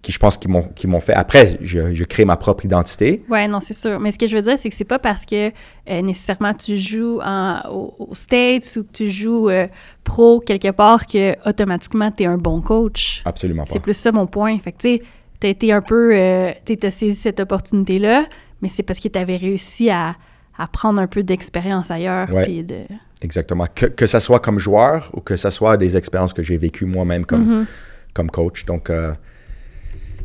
qui 0.03 0.11
je 0.11 0.19
pense 0.19 0.37
qui 0.37 0.49
m'ont 0.49 0.63
qui 0.75 0.85
m'ont 0.85 0.99
fait 0.99 1.13
après 1.13 1.57
je, 1.61 1.95
je, 1.95 2.03
crée 2.03 2.25
ma 2.25 2.35
propre 2.35 2.65
identité. 2.65 3.23
Ouais 3.29 3.47
non 3.47 3.61
c'est 3.61 3.73
sûr. 3.73 3.99
Mais 3.99 4.11
ce 4.11 4.19
que 4.19 4.27
je 4.27 4.35
veux 4.35 4.41
dire 4.41 4.59
c'est 4.59 4.69
que 4.69 4.75
c'est 4.75 4.83
pas 4.83 4.99
parce 4.99 5.25
que 5.25 5.47
euh, 5.47 6.01
nécessairement 6.01 6.53
tu 6.53 6.75
joues 6.75 7.21
en, 7.23 7.61
au, 7.71 8.09
States 8.13 8.75
ou 8.75 8.83
que 8.83 8.91
tu 8.91 9.09
joues 9.09 9.49
euh, 9.49 9.65
pro 10.03 10.41
quelque 10.41 10.71
part 10.71 11.07
que 11.07 11.35
automatiquement 11.49 12.11
tu 12.11 12.23
es 12.23 12.25
un 12.25 12.37
bon 12.37 12.61
coach. 12.61 13.23
Absolument 13.25 13.63
pas. 13.63 13.71
c'est 13.71 13.79
plus 13.79 13.95
ça 13.95 14.11
mon 14.11 14.27
point. 14.27 14.59
Fait 14.59 14.73
que 14.73 14.77
tu 14.77 14.97
sais 14.97 15.03
tu 15.39 15.47
as 15.47 15.49
été 15.49 15.71
un 15.71 15.81
peu 15.81 16.11
euh, 16.13 16.51
tu 16.65 16.77
as 16.83 16.91
saisi 16.91 17.15
cette 17.15 17.39
opportunité 17.39 17.97
là 17.97 18.25
mais 18.61 18.67
c'est 18.67 18.83
parce 18.83 18.99
que 18.99 19.07
tu 19.07 19.17
avais 19.17 19.37
réussi 19.37 19.89
à, 19.89 20.15
à, 20.57 20.67
prendre 20.67 21.01
un 21.01 21.07
peu 21.07 21.23
d'expérience 21.23 21.91
ailleurs 21.91 22.29
ouais. 22.33 22.63
de... 22.63 22.81
exactement. 23.21 23.67
Que 23.73 23.85
que 23.85 24.05
ça 24.05 24.19
soit 24.19 24.39
comme 24.39 24.59
joueur 24.59 25.09
ou 25.13 25.21
que 25.21 25.37
ça 25.37 25.49
soit 25.49 25.77
des 25.77 25.95
expériences 25.95 26.33
que 26.33 26.43
j'ai 26.43 26.57
vécues 26.57 26.85
moi-même 26.85 27.25
comme 27.25 27.63
mm-hmm. 27.63 27.65
comme 28.13 28.29
coach. 28.29 28.65
Donc 28.65 28.91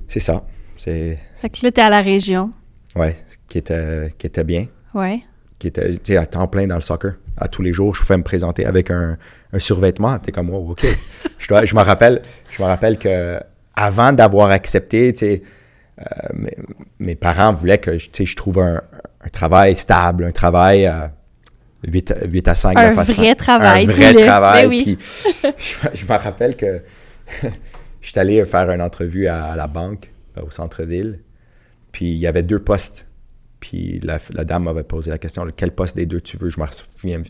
c'est 0.09 0.21
ça. 0.21 0.43
C'est. 0.77 1.19
Fait 1.37 1.49
que 1.49 1.59
là, 1.63 1.71
t'es 1.71 1.83
à 1.83 1.91
la 1.91 2.01
région. 2.01 2.51
Ouais, 2.97 3.17
qui 3.49 3.59
était, 3.59 4.13
qui 4.19 4.27
était 4.27 4.45
bien. 4.45 4.67
Ouais. 4.95 5.21
Qui 5.59 5.69
était, 5.69 5.93
tu 5.93 5.99
sais, 6.03 6.17
à 6.17 6.27
temps 6.27 6.49
plein 6.49 6.67
dans 6.67 6.77
le 6.77 6.81
soccer. 6.81 7.15
À 7.37 7.47
tous 7.47 7.63
les 7.63 7.73
jours, 7.73 7.95
je 7.95 8.01
pouvais 8.03 8.17
me 8.17 8.23
présenter 8.23 8.65
avec 8.65 8.91
un, 8.91 9.17
un 9.53 9.59
survêtement. 9.59 10.19
T'es 10.19 10.33
comme, 10.33 10.51
wow, 10.51 10.73
OK. 10.73 10.87
je, 11.39 11.49
dois, 11.49 11.65
je 11.65 11.75
me 11.75 11.83
rappelle, 11.83 12.23
je 12.51 12.63
me 12.63 12.67
rappelle 12.67 12.99
que 12.99 13.39
avant 13.77 14.13
d'avoir 14.13 14.51
accepté, 14.51 15.13
tu 15.13 15.19
sais, 15.21 15.43
euh, 16.01 16.05
mes, 16.35 16.57
mes, 16.99 17.15
parents 17.15 17.53
voulaient 17.53 17.79
que, 17.79 17.91
tu 17.93 18.09
sais, 18.13 18.25
je 18.25 18.37
trouve 18.37 18.59
un, 18.59 18.81
un, 19.25 19.29
travail 19.29 19.77
stable, 19.77 20.25
un 20.25 20.33
travail 20.33 20.87
à 20.87 21.13
8, 21.87 22.15
8 22.27 22.49
à 22.49 22.55
5, 22.55 22.79
un 22.79 22.91
vrai 22.93 23.35
travail. 23.35 23.87
Un 23.89 23.93
vrai 23.93 24.15
travail. 24.15 24.63
Ben 24.65 24.69
oui. 24.69 24.83
Puis, 24.83 24.99
je, 25.59 25.75
je 25.95 26.05
me 26.05 26.19
rappelle 26.19 26.57
que 26.57 26.83
je 28.01 28.11
suis 28.11 28.19
allé 28.19 28.45
faire 28.45 28.71
une 28.71 28.81
entrevue 28.81 29.27
à, 29.27 29.57
la 29.57 29.67
banque 29.67 30.13
euh, 30.37 30.43
au 30.43 30.51
centre-ville. 30.51 31.21
Puis 31.93 32.11
il 32.11 32.19
y 32.19 32.27
avait 32.27 32.43
deux 32.43 32.61
postes. 32.61 33.07
Puis 33.61 34.01
la, 34.05 34.19
dame 34.45 34.65
m'avait 34.65 34.85
posé 34.85 35.11
la 35.11 35.19
question 35.19 35.45
quel 35.57 35.73
poste 35.73 35.97
des 35.97 36.07
deux 36.07 36.21
tu 36.21 36.37
veux? 36.37 36.51
Je 36.51 36.61
me 36.61 36.67
souviens. 36.67 37.23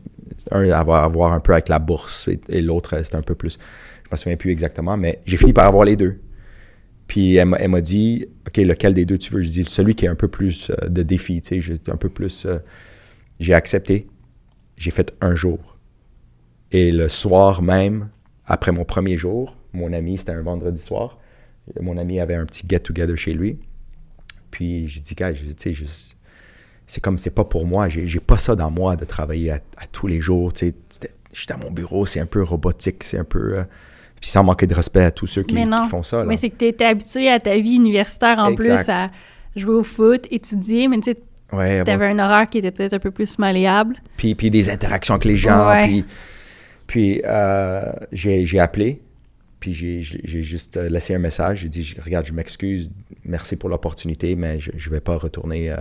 Un 0.50 0.68
avoir 0.70 1.04
à 1.04 1.08
voir 1.08 1.32
un 1.32 1.40
peu 1.40 1.52
avec 1.52 1.68
la 1.68 1.78
bourse 1.78 2.28
et, 2.48 2.60
l'autre, 2.60 2.96
euh, 2.96 3.02
c'était 3.02 3.16
un 3.16 3.22
peu 3.22 3.34
plus. 3.34 3.58
Je 4.04 4.08
me 4.12 4.16
souviens 4.16 4.36
plus 4.36 4.50
exactement, 4.50 4.96
mais 4.96 5.20
j'ai 5.24 5.36
fini 5.36 5.52
par 5.52 5.66
avoir 5.66 5.84
les 5.84 5.96
deux. 5.96 6.20
Puis 7.06 7.36
elle, 7.36 7.48
m'a 7.48 7.80
dit 7.80 8.26
OK, 8.46 8.58
lequel 8.58 8.92
des 8.92 9.06
deux 9.06 9.16
tu 9.16 9.32
veux? 9.32 9.40
Je 9.40 9.48
dis 9.48 9.64
celui 9.64 9.94
qui 9.94 10.04
est 10.04 10.08
un 10.08 10.14
peu 10.14 10.28
plus 10.28 10.70
euh, 10.70 10.88
de 10.88 11.02
défi, 11.02 11.40
tu 11.40 11.62
sais, 11.62 11.80
un 11.90 11.96
peu 11.96 12.10
plus. 12.10 12.46
j'ai 13.40 13.54
accepté. 13.54 14.08
J'ai 14.76 14.90
fait 14.90 15.16
un 15.20 15.34
jour. 15.34 15.78
Et 16.70 16.92
le 16.92 17.08
soir 17.08 17.62
même, 17.62 18.10
après 18.46 18.72
mon 18.72 18.84
premier 18.84 19.16
jour, 19.16 19.57
mon 19.72 19.92
ami, 19.92 20.18
c'était 20.18 20.32
un 20.32 20.42
vendredi 20.42 20.80
soir. 20.80 21.18
Mon 21.80 21.96
ami 21.96 22.20
avait 22.20 22.34
un 22.34 22.46
petit 22.46 22.64
get-together 22.66 23.16
chez 23.16 23.34
lui. 23.34 23.58
Puis 24.50 24.88
j'ai 24.88 25.00
dit, 25.00 25.14
gars, 25.14 25.32
tu 25.32 25.54
sais, 25.56 25.84
c'est 26.86 27.02
comme, 27.02 27.18
c'est 27.18 27.34
pas 27.34 27.44
pour 27.44 27.66
moi. 27.66 27.88
J'ai 27.88 28.20
pas 28.20 28.38
ça 28.38 28.56
dans 28.56 28.70
moi 28.70 28.96
de 28.96 29.04
travailler 29.04 29.52
à, 29.52 29.60
tous 29.92 30.06
les 30.06 30.20
jours. 30.20 30.52
Tu 30.52 30.74
sais, 30.90 31.10
j'étais 31.32 31.52
à 31.52 31.56
mon 31.58 31.70
bureau, 31.70 32.06
c'est 32.06 32.20
un 32.20 32.26
peu 32.26 32.42
robotique, 32.42 33.04
c'est 33.04 33.18
un 33.18 33.24
peu. 33.24 33.58
Euh, 33.58 33.64
puis 34.20 34.30
sans 34.30 34.42
manquer 34.42 34.66
de 34.66 34.74
respect 34.74 35.04
à 35.04 35.10
tous 35.10 35.28
ceux 35.28 35.42
qui, 35.44 35.56
font 35.88 36.02
ça. 36.02 36.24
Mais 36.24 36.36
c'est 36.36 36.50
que 36.50 36.56
tu 36.56 36.64
étais 36.66 36.86
habitué 36.86 37.30
à 37.30 37.38
ta 37.38 37.56
vie 37.56 37.76
universitaire 37.76 38.38
en 38.38 38.54
plus 38.54 38.70
à 38.70 39.10
jouer 39.54 39.74
au 39.74 39.84
foot, 39.84 40.26
étudier, 40.30 40.88
mais 40.88 40.98
tu 40.98 41.12
sais, 41.12 41.18
ouais, 41.52 41.84
tu 41.84 41.90
avais 41.90 42.06
un 42.06 42.18
horaire 42.18 42.48
qui 42.48 42.58
était 42.58 42.72
peut-être 42.72 42.94
un 42.94 42.98
peu 42.98 43.12
plus 43.12 43.38
malléable. 43.38 43.96
Puis, 44.16 44.34
puis 44.34 44.50
des 44.50 44.70
interactions 44.70 45.14
avec 45.14 45.24
les 45.24 45.36
gens. 45.36 45.72
Puis, 45.84 46.04
puis 46.88 47.22
euh, 47.24 47.92
j'ai 48.10 48.58
appelé 48.58 49.02
puis 49.60 49.74
j'ai 49.74 50.00
juste 50.42 50.76
euh, 50.76 50.88
laissé 50.88 51.14
un 51.14 51.18
message. 51.18 51.60
J'ai 51.60 51.68
dit 51.68 51.94
Regarde, 52.04 52.26
je 52.26 52.32
m'excuse, 52.32 52.90
merci 53.24 53.56
pour 53.56 53.68
l'opportunité, 53.68 54.36
mais 54.36 54.60
je 54.60 54.70
ne 54.72 54.94
vais 54.94 55.00
pas 55.00 55.16
retourner 55.16 55.70
euh, 55.70 55.76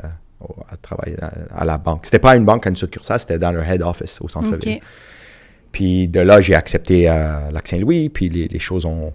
à 0.68 0.78
travailler 0.78 1.16
à, 1.52 1.66
la 1.66 1.78
banque. 1.78 2.06
C'était 2.06 2.20
pas 2.20 2.36
une 2.36 2.46
banque 2.46 2.66
à 2.66 2.70
une 2.70 2.76
succursale, 2.76 3.20
c'était 3.20 3.40
dans 3.40 3.52
leur 3.52 3.68
head 3.70 3.82
office 3.82 4.20
au 4.22 4.28
centre-ville. 4.28 4.80
Puis 5.72 6.08
de 6.08 6.20
là, 6.22 6.42
j'ai 6.42 6.56
accepté 6.56 7.10
euh, 7.10 7.52
Lac 7.52 7.68
Saint-Louis, 7.68 8.10
puis 8.10 8.30
les, 8.30 8.60
choses 8.60 8.86
ont, 8.86 9.14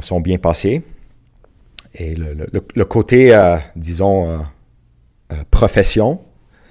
sont 0.00 0.20
bien 0.20 0.38
passées. 0.38 0.82
Et 1.94 2.16
le, 2.16 2.84
côté, 2.84 3.38
disons, 3.76 4.44
profession, 5.50 6.20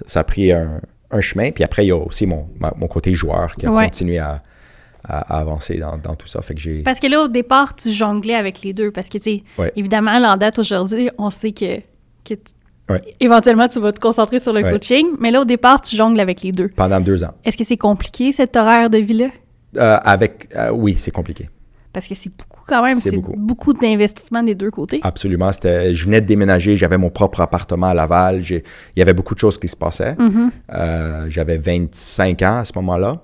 ça 0.04 0.20
a 0.20 0.24
pris 0.24 0.52
un, 0.52 0.80
chemin. 1.20 1.50
Puis 1.52 1.62
après, 1.62 1.84
il 1.84 1.88
y 1.88 1.92
a 1.92 1.96
aussi 1.96 2.26
mon, 2.26 2.48
mon 2.76 2.88
côté 2.88 3.14
joueur 3.14 3.54
qui 3.54 3.66
a 3.66 3.70
continué 3.70 4.18
à, 4.18 4.42
à, 5.04 5.38
avancer 5.38 5.78
dans, 5.78 6.14
tout 6.14 6.26
ça. 6.26 6.42
Fait 6.42 6.54
que 6.54 6.60
j'ai... 6.60 6.82
Parce 6.82 7.00
que 7.00 7.06
là, 7.06 7.22
au 7.22 7.28
départ, 7.28 7.74
tu 7.74 7.90
jonglais 7.90 8.34
avec 8.34 8.62
les 8.62 8.72
deux. 8.72 8.90
Parce 8.90 9.08
que, 9.08 9.18
tu 9.18 9.42
sais, 9.58 9.70
évidemment, 9.76 10.12
en 10.12 10.36
date 10.36 10.58
aujourd'hui, 10.58 11.10
on 11.18 11.30
sait 11.30 11.52
que, 11.52 11.80
que 12.24 12.34
éventuellement, 13.20 13.68
tu 13.68 13.80
vas 13.80 13.92
te 13.92 14.00
concentrer 14.00 14.40
sur 14.40 14.52
le 14.52 14.62
coaching. 14.62 15.06
Mais 15.18 15.30
là, 15.30 15.40
au 15.40 15.44
départ, 15.44 15.80
tu 15.80 15.96
jongles 15.96 16.20
avec 16.20 16.42
les 16.42 16.52
deux. 16.52 16.68
Pendant 16.68 17.00
deux 17.00 17.24
ans. 17.24 17.34
Est-ce 17.44 17.56
que 17.56 17.64
c'est 17.64 17.76
compliqué, 17.76 18.32
cet 18.32 18.56
horaire 18.56 18.90
de 18.90 18.98
vie-là? 18.98 19.28
Euh, 19.76 19.98
avec, 20.04 20.48
euh, 20.54 20.70
oui, 20.70 20.96
c'est 20.98 21.10
compliqué. 21.10 21.48
Parce 21.92 22.06
que 22.06 22.14
c'est 22.14 22.30
beaucoup 22.30 22.62
quand 22.66 22.82
même, 22.82 22.94
c'est 22.94 23.16
beaucoup, 23.16 23.74
d'investissement 23.74 24.42
des 24.42 24.54
deux 24.54 24.70
côtés. 24.70 25.00
Absolument. 25.02 25.50
Je 25.52 26.04
venais 26.04 26.20
de 26.22 26.26
déménager, 26.26 26.76
j'avais 26.76 26.96
mon 26.96 27.10
propre 27.10 27.40
appartement 27.40 27.88
à 27.88 27.94
Laval, 27.94 28.42
il 28.48 28.62
y 28.96 29.02
avait 29.02 29.12
beaucoup 29.12 29.34
de 29.34 29.40
choses 29.40 29.58
qui 29.58 29.68
se 29.68 29.76
passaient. 29.76 30.14
Mm-hmm. 30.14 30.50
Euh, 30.74 31.26
j'avais 31.28 31.58
25 31.58 32.40
ans 32.42 32.58
à 32.58 32.64
ce 32.64 32.72
moment-là. 32.76 33.22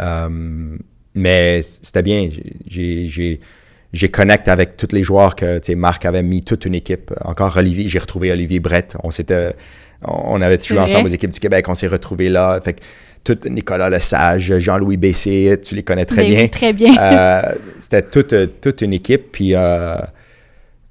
Euh, 0.00 0.76
mais 1.14 1.62
c'était 1.62 2.02
bien. 2.02 2.28
J'ai 2.66 4.08
connecté 4.10 4.50
avec 4.50 4.76
tous 4.76 4.92
les 4.92 5.02
joueurs 5.02 5.36
que 5.36 5.74
Marc 5.74 6.04
avait 6.06 6.22
mis 6.22 6.42
toute 6.42 6.64
une 6.64 6.74
équipe. 6.74 7.12
Encore 7.24 7.56
Olivier, 7.56 7.88
j'ai 7.88 7.98
retrouvé 7.98 8.32
Olivier 8.32 8.60
Brett. 8.60 8.96
On 9.02 9.10
s'était, 9.10 9.54
on 10.02 10.40
avait 10.40 10.60
joué 10.62 10.78
ensemble 10.78 11.08
aux 11.08 11.12
équipes 11.12 11.32
du 11.32 11.40
Québec. 11.40 11.68
On 11.68 11.74
s'est 11.74 11.88
retrouvés 11.88 12.28
là. 12.28 12.60
Fait 12.64 12.74
que, 12.74 12.80
tout 13.24 13.38
Nicolas 13.48 13.88
Lesage, 13.88 14.58
Jean-Louis 14.58 14.96
Bessé, 14.96 15.56
tu 15.62 15.76
les 15.76 15.82
connais 15.82 16.04
très 16.04 16.22
ben 16.22 16.30
bien. 16.30 16.48
Très 16.48 16.72
bien. 16.72 16.96
euh, 16.98 17.54
c'était 17.78 18.02
toute, 18.02 18.34
toute 18.60 18.80
une 18.80 18.92
équipe. 18.94 19.30
Puis 19.32 19.54
euh, 19.54 19.96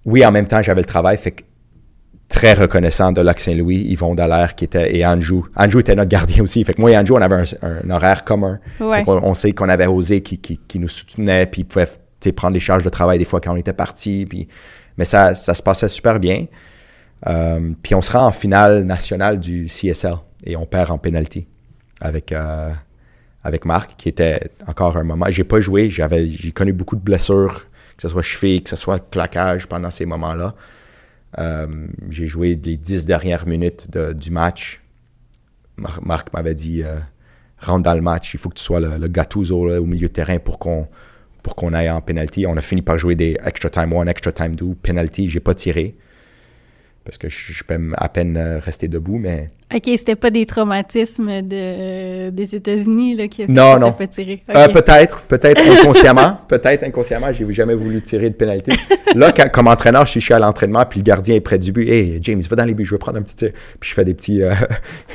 oui, 0.06 0.26
en 0.26 0.32
même 0.32 0.48
temps, 0.48 0.62
j'avais 0.62 0.82
le 0.82 0.86
travail. 0.86 1.18
Fait 1.18 1.32
que 1.32 1.44
très 2.32 2.54
reconnaissant 2.54 3.12
de 3.12 3.22
Lac 3.22 3.40
Saint-Louis, 3.40 3.86
Yvon 3.90 4.16
Dallaire 4.16 4.56
qui 4.56 4.64
était 4.64 4.96
et 4.96 5.06
Anjou. 5.06 5.46
Anjou 5.56 5.80
était 5.80 5.96
notre 5.96 6.10
gardien 6.10 6.42
aussi. 6.44 6.64
Fait 6.64 6.74
que 6.74 6.82
moi 6.82 6.90
et 6.90 6.98
Anjou, 6.98 7.16
on 7.16 7.22
avait 7.22 7.44
un, 7.62 7.90
horaire 7.90 8.24
commun. 8.24 8.60
On, 8.80 9.34
sait 9.34 9.52
qu'on 9.52 9.70
avait 9.70 9.86
osé 9.86 10.22
qui, 10.22 10.40
qui, 10.40 10.80
nous 10.80 10.88
soutenait, 10.88 11.46
puis 11.46 11.66
pouvait 11.66 11.88
prendre 12.36 12.54
les 12.54 12.60
charges 12.60 12.84
de 12.84 12.90
travail 12.90 13.20
des 13.20 13.26
fois 13.26 13.42
quand 13.42 13.54
on 13.54 13.58
était 13.58 13.74
parti. 13.74 14.26
Puis, 14.28 14.48
mais 14.98 15.06
ça, 15.06 15.36
ça 15.36 15.54
se 15.54 15.62
passait 15.62 15.90
super 15.90 16.20
bien. 16.20 16.46
Euh, 17.28 17.72
puis 17.84 17.94
on 17.96 18.02
sera 18.02 18.26
en 18.26 18.32
finale 18.32 18.84
nationale 18.84 19.40
du 19.40 19.68
CSL 19.68 20.16
et 20.46 20.56
on 20.56 20.66
perd 20.66 20.90
en 20.90 20.98
penalty 20.98 21.48
avec, 22.00 22.32
euh, 22.32 22.72
avec 23.44 23.66
Marc, 23.66 23.96
qui 23.98 24.10
était 24.10 24.52
encore 24.68 24.98
un 24.98 25.04
moment. 25.04 25.26
J'ai 25.30 25.44
pas 25.44 25.60
joué, 25.60 25.90
j'avais, 25.90 26.30
j'ai 26.30 26.52
connu 26.52 26.72
beaucoup 26.72 26.96
de 26.96 27.02
blessures, 27.02 27.68
que 27.98 28.02
ce 28.02 28.08
soit 28.08 28.24
cheville, 28.24 28.64
que 28.64 28.70
ce 28.70 28.78
soit 28.78 29.00
claquage 29.12 29.68
pendant 29.68 29.92
ces 29.92 30.06
moments-là. 30.06 30.56
Euh, 31.40 31.88
j'ai 32.10 32.28
joué 32.28 32.60
les 32.64 32.78
dix 32.78 33.06
dernières 33.06 33.48
minutes 33.48 33.90
du 34.16 34.32
match. 34.32 34.82
Marc 35.78 36.34
m'avait 36.34 36.54
dit 36.54 36.84
euh, 36.84 36.98
rentre 37.58 37.84
dans 37.84 37.94
le 37.94 38.02
match, 38.02 38.34
il 38.34 38.40
faut 38.40 38.50
que 38.50 38.56
tu 38.56 38.64
sois 38.64 38.80
le, 38.80 38.98
le 38.98 39.08
Gattuso 39.08 39.70
au 39.70 39.86
milieu 39.86 40.08
de 40.08 40.14
terrain 40.14 40.38
pour 40.38 40.60
qu'on 40.60 40.88
pour 41.42 41.56
qu'on 41.56 41.74
aille 41.74 41.90
en 41.90 42.02
penalty. 42.02 42.46
On 42.46 42.56
a 42.58 42.62
fini 42.62 42.82
par 42.82 42.98
jouer 42.98 43.16
des 43.16 43.38
extra 43.44 43.70
time 43.70 43.94
one, 43.94 44.08
extra 44.08 44.32
time 44.32 44.56
two, 44.56 44.76
penalty. 44.84 45.28
J'ai 45.28 45.40
pas 45.40 45.56
tiré 45.56 45.96
parce 47.04 47.18
que 47.18 47.30
je, 47.30 47.64
peux 47.64 47.78
à 47.98 48.10
peine 48.10 48.38
euh, 48.38 48.60
rester 48.60 48.88
debout, 48.88 49.18
mais... 49.18 49.50
OK, 49.74 49.84
c'était 49.98 50.16
pas 50.16 50.30
des 50.30 50.46
traumatismes 50.46 51.42
de, 51.42 52.30
des 52.30 52.56
États-Unis 52.56 53.16
là, 53.16 53.28
qui 53.28 53.48
non, 53.50 53.80
non. 53.80 53.92
pas 53.92 54.06
tirer. 54.06 54.42
Euh, 54.50 54.68
peut-être, 54.68 55.24
peut-être 55.24 55.62
inconsciemment, 55.68 56.42
peut-être 56.48 56.84
inconsciemment, 56.84 57.34
j'ai 57.34 57.52
jamais 57.54 57.74
voulu 57.74 58.02
tirer 58.02 58.30
de 58.30 58.36
pénalité. 58.36 58.74
Là, 59.16 59.32
comme 59.32 59.68
entraîneur, 59.68 60.06
je 60.06 60.20
suis 60.20 60.34
à 60.34 60.40
l'entraînement, 60.40 60.86
puis 60.86 61.00
le 61.00 61.04
gardien 61.04 61.36
est 61.36 61.42
près 61.42 61.58
du 61.58 61.72
but. 61.72 61.88
«Hey, 61.90 62.20
James, 62.22 62.42
va 62.48 62.56
dans 62.56 62.66
les 62.66 62.76
buts, 62.76 62.86
je 62.86 62.92
vais 62.92 63.00
prendre 63.00 63.18
un 63.18 63.24
petit 63.24 63.36
tir.» 63.36 63.52
Puis 63.80 63.90
je 63.90 63.96
fais 63.96 64.06
des 64.06 64.14
petits, 64.14 64.44
euh, 64.44 64.54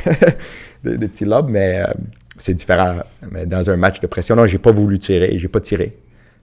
des, 0.85 1.09
petits 1.09 1.25
lobes, 1.25 1.51
mais 1.51 1.85
c'est 2.37 2.55
différent. 2.55 2.97
Mais 3.31 3.47
dans 3.47 3.71
un 3.71 3.77
match 3.77 4.01
de 4.01 4.09
pression, 4.09 4.35
non, 4.35 4.47
j'ai 4.47 4.59
pas 4.59 4.73
voulu 4.73 4.99
tirer, 4.99 5.39
j'ai 5.39 5.49
pas 5.49 5.61
tiré. 5.61 5.93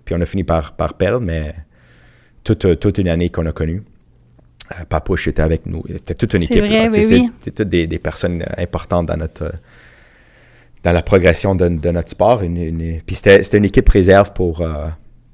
Puis 0.05 0.15
on 0.15 0.21
a 0.21 0.25
fini 0.25 0.45
par, 0.45 0.73
par 0.73 0.93
perdre, 0.93 1.25
mais 1.25 1.53
toute, 2.45 2.79
toute 2.79 2.97
une 2.97 3.09
année 3.09 3.29
qu'on 3.29 3.45
a 3.45 3.51
connue. 3.51 3.83
Euh, 4.71 4.85
Papouche 4.87 5.27
était 5.27 5.41
avec 5.41 5.65
nous. 5.65 5.83
C'était 5.91 6.13
toute 6.13 6.33
une 6.33 6.43
équipe. 6.43 6.63
C'était 6.91 7.51
toutes 7.51 7.69
des, 7.69 7.87
des, 7.87 7.99
personnes 7.99 8.43
importantes 8.57 9.07
dans 9.07 9.17
notre 9.17 9.51
dans 10.83 10.91
la 10.91 11.01
progression 11.01 11.55
de, 11.55 11.69
de 11.69 11.91
notre 11.91 12.09
sport. 12.09 12.43
Une, 12.43 13.01
puis 13.05 13.15
c'était 13.15 13.57
une 13.57 13.65
équipe 13.65 13.89
réserve 13.89 14.33
pour, 14.33 14.61
euh, 14.61 14.87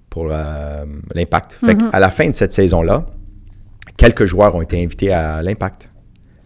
pour 0.09 0.27
euh, 0.31 0.85
l'impact. 1.13 1.53
Fait 1.53 1.73
mm-hmm. 1.73 1.89
À 1.91 1.99
la 1.99 2.11
fin 2.11 2.29
de 2.29 2.35
cette 2.35 2.53
saison-là, 2.53 3.05
quelques 3.97 4.25
joueurs 4.25 4.55
ont 4.55 4.61
été 4.61 4.81
invités 4.81 5.11
à 5.11 5.41
l'Impact. 5.41 5.89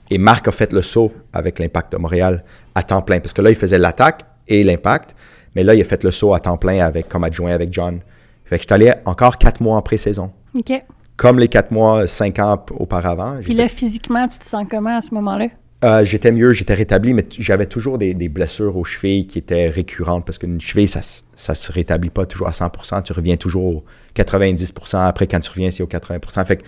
Et 0.09 0.17
Marc 0.17 0.47
a 0.47 0.51
fait 0.51 0.71
le 0.73 0.81
saut 0.81 1.11
avec 1.33 1.59
l'Impact 1.59 1.91
de 1.93 1.97
Montréal 1.97 2.43
à 2.75 2.83
temps 2.83 3.01
plein. 3.01 3.19
Parce 3.19 3.33
que 3.33 3.41
là, 3.41 3.49
il 3.49 3.55
faisait 3.55 3.77
l'attaque 3.77 4.21
et 4.47 4.63
l'Impact. 4.63 5.15
Mais 5.55 5.63
là, 5.63 5.75
il 5.75 5.81
a 5.81 5.83
fait 5.83 6.03
le 6.03 6.11
saut 6.11 6.33
à 6.33 6.39
temps 6.39 6.57
plein 6.57 6.83
avec, 6.85 7.09
comme 7.09 7.23
adjoint 7.23 7.51
avec 7.51 7.73
John. 7.73 7.99
Fait 8.45 8.57
que 8.57 8.63
je 8.63 8.67
suis 8.67 8.73
allé 8.73 8.93
encore 9.05 9.37
quatre 9.37 9.61
mois 9.61 9.77
en 9.77 9.81
pré-saison. 9.81 10.31
OK. 10.55 10.71
Comme 11.15 11.39
les 11.39 11.47
quatre 11.47 11.71
mois, 11.71 12.07
cinq 12.07 12.39
ans 12.39 12.63
auparavant. 12.71 13.37
Puis 13.41 13.53
là, 13.53 13.67
physiquement, 13.67 14.27
tu 14.27 14.39
te 14.39 14.45
sens 14.45 14.65
comment 14.69 14.97
à 14.97 15.01
ce 15.01 15.13
moment-là? 15.13 15.47
Euh, 15.83 16.05
j'étais 16.05 16.31
mieux, 16.31 16.53
j'étais 16.53 16.73
rétabli, 16.73 17.13
mais 17.13 17.23
j'avais 17.39 17.65
toujours 17.65 17.97
des, 17.97 18.13
des 18.13 18.29
blessures 18.29 18.77
aux 18.77 18.85
chevilles 18.85 19.27
qui 19.27 19.37
étaient 19.37 19.67
récurrentes 19.67 20.25
parce 20.25 20.37
qu'une 20.37 20.61
cheville, 20.61 20.87
ça, 20.87 21.01
ça 21.35 21.55
se 21.55 21.71
rétablit 21.71 22.09
pas 22.09 22.25
toujours 22.25 22.47
à 22.47 22.51
100%. 22.51 23.03
Tu 23.03 23.11
reviens 23.11 23.35
toujours 23.35 23.65
au 23.65 23.83
90%. 24.15 25.05
Après, 25.05 25.27
quand 25.27 25.41
tu 25.41 25.49
reviens, 25.49 25.71
c'est 25.71 25.83
au 25.83 25.87
80%. 25.87 26.45
Fait 26.45 26.57
que 26.57 26.63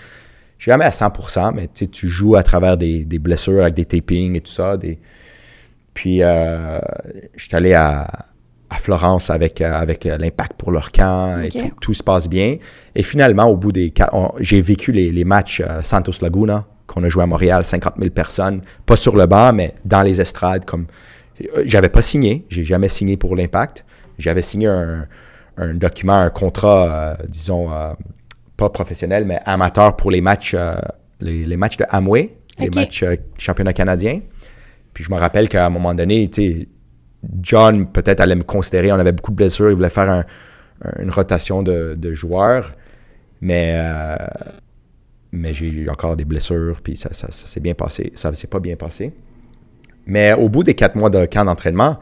je 0.58 0.64
suis 0.64 0.72
jamais 0.72 0.86
à 0.86 0.90
100%, 0.90 1.54
mais 1.56 1.64
tu 1.64 1.70
sais, 1.74 1.88
tu 1.88 2.10
joues 2.10 2.36
à 2.36 2.44
travers 2.44 2.76
des, 2.76 3.06
des 3.06 3.20
blessures 3.20 3.62
avec 3.62 3.74
des 3.74 3.86
tapings 3.86 4.36
et 4.36 4.42
tout 4.42 4.52
ça. 4.52 4.76
Des... 4.76 5.00
Puis, 5.94 6.22
euh, 6.22 6.80
je 7.36 7.44
suis 7.46 7.56
allé 7.56 7.74
à, 7.74 8.08
à 8.76 8.78
Florence 8.78 9.30
avec, 9.30 9.62
euh, 9.62 9.74
avec 9.74 10.06
euh, 10.06 10.18
l'Impact 10.18 10.54
pour 10.58 10.72
leur 10.72 10.92
camp 10.92 11.42
et 11.42 11.50
tout, 11.50 11.72
tout 11.82 11.94
se 11.94 12.04
passe 12.04 12.28
bien. 12.28 12.58
Et 12.94 13.04
finalement, 13.04 13.46
au 13.46 13.56
bout 13.56 13.72
des 13.72 13.94
j'ai 14.40 14.62
vécu 14.62 14.92
les, 14.92 15.12
les 15.12 15.24
matchs 15.24 15.62
euh, 15.66 15.82
Santos 15.82 16.22
Laguna 16.22 16.66
qu'on 16.88 17.04
a 17.04 17.10
joué 17.10 17.24
à 17.24 17.26
Montréal, 17.26 17.66
50 17.66 17.96
000 17.98 18.12
personnes, 18.12 18.62
pas 18.86 18.96
sur 18.96 19.16
le 19.16 19.26
banc, 19.26 19.54
mais 19.54 19.74
dans 19.86 20.04
les 20.04 20.22
estrades. 20.22 20.66
Comme 20.66 20.86
j'avais 21.66 21.90
pas 21.90 22.04
signé, 22.04 22.46
j'ai 22.50 22.64
jamais 22.64 22.90
signé 22.90 23.18
pour 23.18 23.36
l'Impact. 23.36 23.86
J'avais 24.20 24.44
signé 24.44 24.68
un, 24.68 25.08
un 25.58 25.74
document, 25.74 26.14
un 26.20 26.30
contrat, 26.30 27.16
euh, 27.20 27.24
disons 27.28 27.70
pas 28.56 28.70
professionnel, 28.70 29.26
mais 29.26 29.40
amateur 29.46 29.96
pour 29.96 30.12
les 30.12 30.22
matchs, 30.22 30.56
les, 31.20 31.46
les 31.46 31.58
matchs 31.58 31.78
de 31.78 31.86
Amway, 31.90 32.38
les 32.60 32.70
matchs 32.70 33.04
championnat 33.38 33.74
canadien. 33.74 34.20
Puis 34.94 35.04
je 35.04 35.12
me 35.12 35.18
rappelle 35.18 35.50
qu'à 35.50 35.66
un 35.66 35.70
moment 35.70 35.94
donné, 35.94 36.30
tu 36.30 36.42
sais, 36.42 36.68
John 37.42 37.88
peut-être 37.88 38.20
allait 38.20 38.36
me 38.36 38.44
considérer. 38.44 38.92
On 38.92 38.96
avait 38.96 39.12
beaucoup 39.12 39.32
de 39.32 39.36
blessures. 39.38 39.70
Il 39.70 39.76
voulait 39.76 39.90
faire 39.90 40.10
un- 40.10 40.26
un- 40.84 41.02
une 41.04 41.10
rotation 41.12 41.64
de, 41.64 41.96
de 41.96 42.14
joueurs. 42.14 42.74
Mais, 43.42 43.74
euh, 43.76 44.16
mais 45.32 45.54
j'ai 45.54 45.68
eu 45.68 45.90
encore 45.90 46.16
des 46.16 46.26
blessures. 46.26 46.80
Puis 46.84 46.96
ça, 46.96 47.14
ça, 47.14 47.32
ça 47.32 47.46
s'est 47.48 47.60
bien 47.60 47.74
passé. 47.74 48.12
Ça 48.16 48.34
s'est 48.34 48.48
pas 48.48 48.60
bien 48.60 48.76
passé. 48.76 49.14
Mais 50.08 50.34
au 50.34 50.50
bout 50.50 50.64
des 50.64 50.76
quatre 50.76 50.96
mois 50.96 51.10
de 51.10 51.26
camp 51.26 51.46
d'entraînement, 51.46 52.00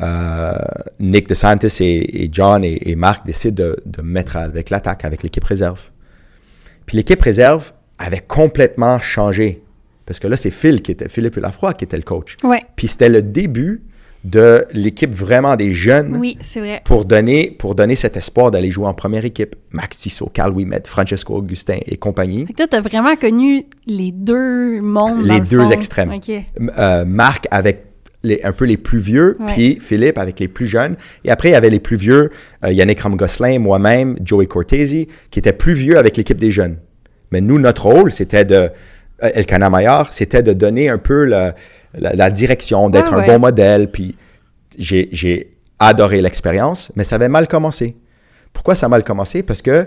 euh, 0.00 0.52
Nick 0.98 1.28
DeSantis 1.28 1.82
et, 1.82 2.24
et 2.24 2.28
John 2.32 2.64
et, 2.64 2.90
et 2.90 2.96
Marc 2.96 3.26
décident 3.26 3.62
de, 3.64 3.76
de 3.84 4.02
me 4.02 4.10
mettre 4.10 4.36
avec 4.36 4.70
l'attaque, 4.70 5.04
avec 5.04 5.22
l'équipe 5.22 5.44
réserve. 5.44 5.90
Puis 6.86 6.96
l'équipe 6.96 7.20
réserve 7.20 7.72
avait 7.98 8.20
complètement 8.20 8.98
changé. 8.98 9.62
Parce 10.06 10.18
que 10.18 10.26
là, 10.26 10.36
c'est 10.36 10.50
Phil 10.50 10.80
qui 10.82 10.90
était, 10.92 11.08
Philippe 11.08 11.36
Lafroy 11.36 11.74
qui 11.74 11.84
était 11.84 11.98
le 11.98 12.02
coach. 12.02 12.36
Ouais. 12.42 12.64
Puis 12.74 12.88
c'était 12.88 13.10
le 13.10 13.22
début 13.22 13.82
de 14.24 14.66
l'équipe 14.72 15.14
vraiment 15.14 15.56
des 15.56 15.72
jeunes 15.72 16.16
Oui, 16.16 16.36
vrai. 16.56 16.82
pour, 16.84 17.04
donner, 17.06 17.50
pour 17.50 17.74
donner 17.74 17.94
cet 17.94 18.16
espoir 18.18 18.50
d'aller 18.50 18.70
jouer 18.70 18.86
en 18.86 18.92
première 18.94 19.24
équipe. 19.24 19.56
Max 19.70 19.96
Tissot, 19.98 20.30
Carl 20.32 20.52
Ouimet, 20.52 20.82
Francesco 20.86 21.34
Augustin 21.36 21.78
et 21.86 21.96
compagnie. 21.96 22.46
Fait 22.46 22.52
que 22.52 22.56
toi, 22.58 22.66
t'as 22.68 22.80
vraiment 22.82 23.16
connu 23.16 23.64
les 23.86 24.12
deux 24.12 24.80
mondes. 24.82 25.26
dans 25.26 25.32
Les 25.34 25.40
le 25.40 25.46
deux 25.46 25.64
fond. 25.64 25.70
extrêmes. 25.70 26.12
Euh, 26.78 27.04
Marc 27.06 27.46
avec 27.50 27.84
les, 28.22 28.42
un 28.44 28.52
peu 28.52 28.66
les 28.66 28.76
plus 28.76 28.98
vieux, 28.98 29.38
puis 29.46 29.78
Philippe 29.80 30.18
avec 30.18 30.38
les 30.40 30.48
plus 30.48 30.66
jeunes. 30.66 30.96
Et 31.24 31.30
après, 31.30 31.48
il 31.48 31.52
y 31.52 31.54
avait 31.54 31.70
les 31.70 31.80
plus 31.80 31.96
vieux, 31.96 32.28
euh, 32.64 32.70
Yannick 32.72 33.00
Ramgosselin, 33.00 33.58
moi-même, 33.58 34.16
Joey 34.22 34.44
Cortese, 34.46 35.06
qui 35.30 35.38
étaient 35.38 35.54
plus 35.54 35.72
vieux 35.72 35.96
avec 35.96 36.18
l'équipe 36.18 36.38
des 36.38 36.50
jeunes. 36.50 36.76
Mais 37.32 37.40
nous, 37.40 37.58
notre 37.58 37.86
rôle, 37.86 38.12
c'était 38.12 38.44
de... 38.44 38.68
euh, 39.22 39.30
Elkana 39.34 39.70
Maillard, 39.70 40.12
c'était 40.12 40.42
de 40.42 40.52
donner 40.52 40.88
un 40.88 40.98
peu 40.98 41.24
la, 41.24 41.54
la- 41.94 42.14
la 42.14 42.30
direction, 42.30 42.90
d'être 42.90 43.12
Ah 43.14 43.18
un 43.18 43.26
bon 43.26 43.38
modèle. 43.38 43.90
Puis 43.90 44.16
j'ai 44.78 45.50
adoré 45.78 46.20
l'expérience, 46.22 46.92
mais 46.96 47.04
ça 47.04 47.16
avait 47.16 47.28
mal 47.28 47.48
commencé. 47.48 47.96
Pourquoi 48.52 48.74
ça 48.74 48.86
a 48.86 48.88
mal 48.88 49.04
commencé? 49.04 49.42
Parce 49.42 49.62
que 49.62 49.86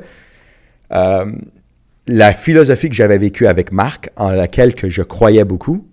euh, 0.93 1.31
la 2.07 2.33
philosophie 2.33 2.89
que 2.89 2.95
j'avais 2.95 3.17
vécue 3.17 3.47
avec 3.47 3.71
Marc, 3.71 4.09
en 4.15 4.29
laquelle 4.31 4.75
que 4.75 4.89
je 4.89 5.01
croyais 5.01 5.43
beaucoup, 5.45 5.87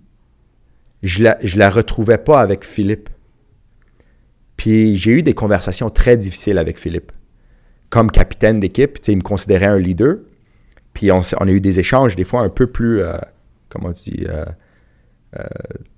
je 1.02 1.24
la, 1.24 1.38
je 1.42 1.58
la 1.58 1.70
retrouvais 1.70 2.18
pas 2.18 2.40
avec 2.40 2.64
Philippe. 2.64 3.08
Puis 4.56 4.96
j'ai 4.96 5.12
eu 5.12 5.22
des 5.22 5.32
conversations 5.34 5.88
très 5.88 6.16
difficiles 6.16 6.58
avec 6.58 6.78
Philippe. 6.78 7.12
Comme 7.88 8.10
capitaine 8.10 8.60
d'équipe, 8.60 8.98
il 9.08 9.16
me 9.16 9.22
considérait 9.22 9.66
un 9.66 9.78
leader. 9.78 10.16
Puis 10.94 11.10
on, 11.12 11.20
a 11.20 11.46
eu 11.50 11.60
des 11.60 11.78
échanges 11.80 12.16
des 12.16 12.24
fois 12.24 12.40
un 12.40 12.48
peu 12.48 12.66
plus, 12.66 13.00
euh, 13.02 13.12
comment 13.68 13.92
tu 13.92 14.10
dis, 14.10 14.26
euh, 14.28 14.44
euh, 15.38 15.42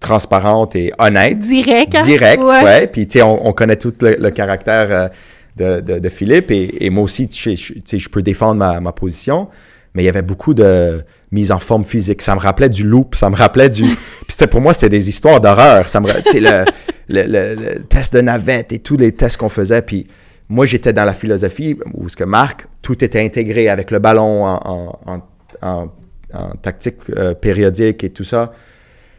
transparentes 0.00 0.76
et 0.76 0.92
honnêtes. 0.98 1.38
Direct. 1.38 1.94
hein? 1.94 2.02
Direct, 2.02 2.42
Ouais. 2.42 2.62
ouais. 2.62 2.86
Puis, 2.86 3.06
tu 3.06 3.14
sais, 3.18 3.22
on, 3.22 3.46
on 3.46 3.52
connaît 3.52 3.76
tout 3.76 3.92
le, 4.02 4.16
le 4.18 4.30
caractère 4.30 5.10
de, 5.56 5.80
de- 5.80 5.98
de 5.98 6.08
Philippe 6.08 6.50
et, 6.50 6.84
et 6.84 6.90
moi 6.90 7.04
aussi, 7.04 7.28
tu 7.28 7.56
sais, 7.56 7.98
je- 7.98 8.08
peux 8.10 8.22
défendre 8.22 8.56
ma, 8.56 8.80
ma 8.80 8.92
position, 8.92 9.48
mais 9.94 10.02
il 10.02 10.06
y 10.06 10.08
avait 10.08 10.22
beaucoup 10.22 10.54
de 10.54 11.02
mise 11.30 11.50
en 11.52 11.58
forme 11.58 11.84
physique. 11.84 12.20
Ça 12.22 12.34
me 12.34 12.40
rappelait 12.40 12.68
du 12.68 12.84
loop, 12.86 13.14
ça 13.14 13.30
me 13.30 13.36
rappelait 13.36 13.68
du... 13.70 13.82
Puis 13.84 13.96
c'était 14.28 14.46
pour 14.46 14.60
moi, 14.60 14.74
c'était 14.74 14.90
des 14.90 15.08
histoires 15.08 15.40
d'horreur. 15.40 15.88
Ça 15.88 16.00
me, 16.00 16.08
tu 16.24 16.30
sais, 16.32 16.40
le, 16.40 16.64
le- 17.08 17.54
le 17.54 17.82
test 17.84 18.14
de 18.14 18.20
navette 18.20 18.72
et 18.72 18.78
tous 18.80 18.96
les 18.98 19.12
tests 19.12 19.38
qu'on 19.38 19.48
faisait. 19.48 19.80
Puis 19.82 20.06
moi, 20.48 20.66
j'étais 20.66 20.92
dans 20.92 21.04
la 21.04 21.14
philosophie 21.14 21.76
où 21.94 22.08
ce 22.08 22.16
que 22.16 22.24
Marc, 22.24 22.66
tout 22.82 23.02
était 23.04 23.20
intégré 23.24 23.68
avec 23.68 23.90
le 23.90 23.98
ballon 23.98 24.44
en, 24.44 24.60
en- 24.64 24.98
en- 25.06 25.22
en- 25.62 25.88
en 26.34 26.50
tactique 26.62 26.96
euh, 27.16 27.34
périodique 27.34 28.04
et 28.04 28.10
tout 28.10 28.24
ça 28.24 28.52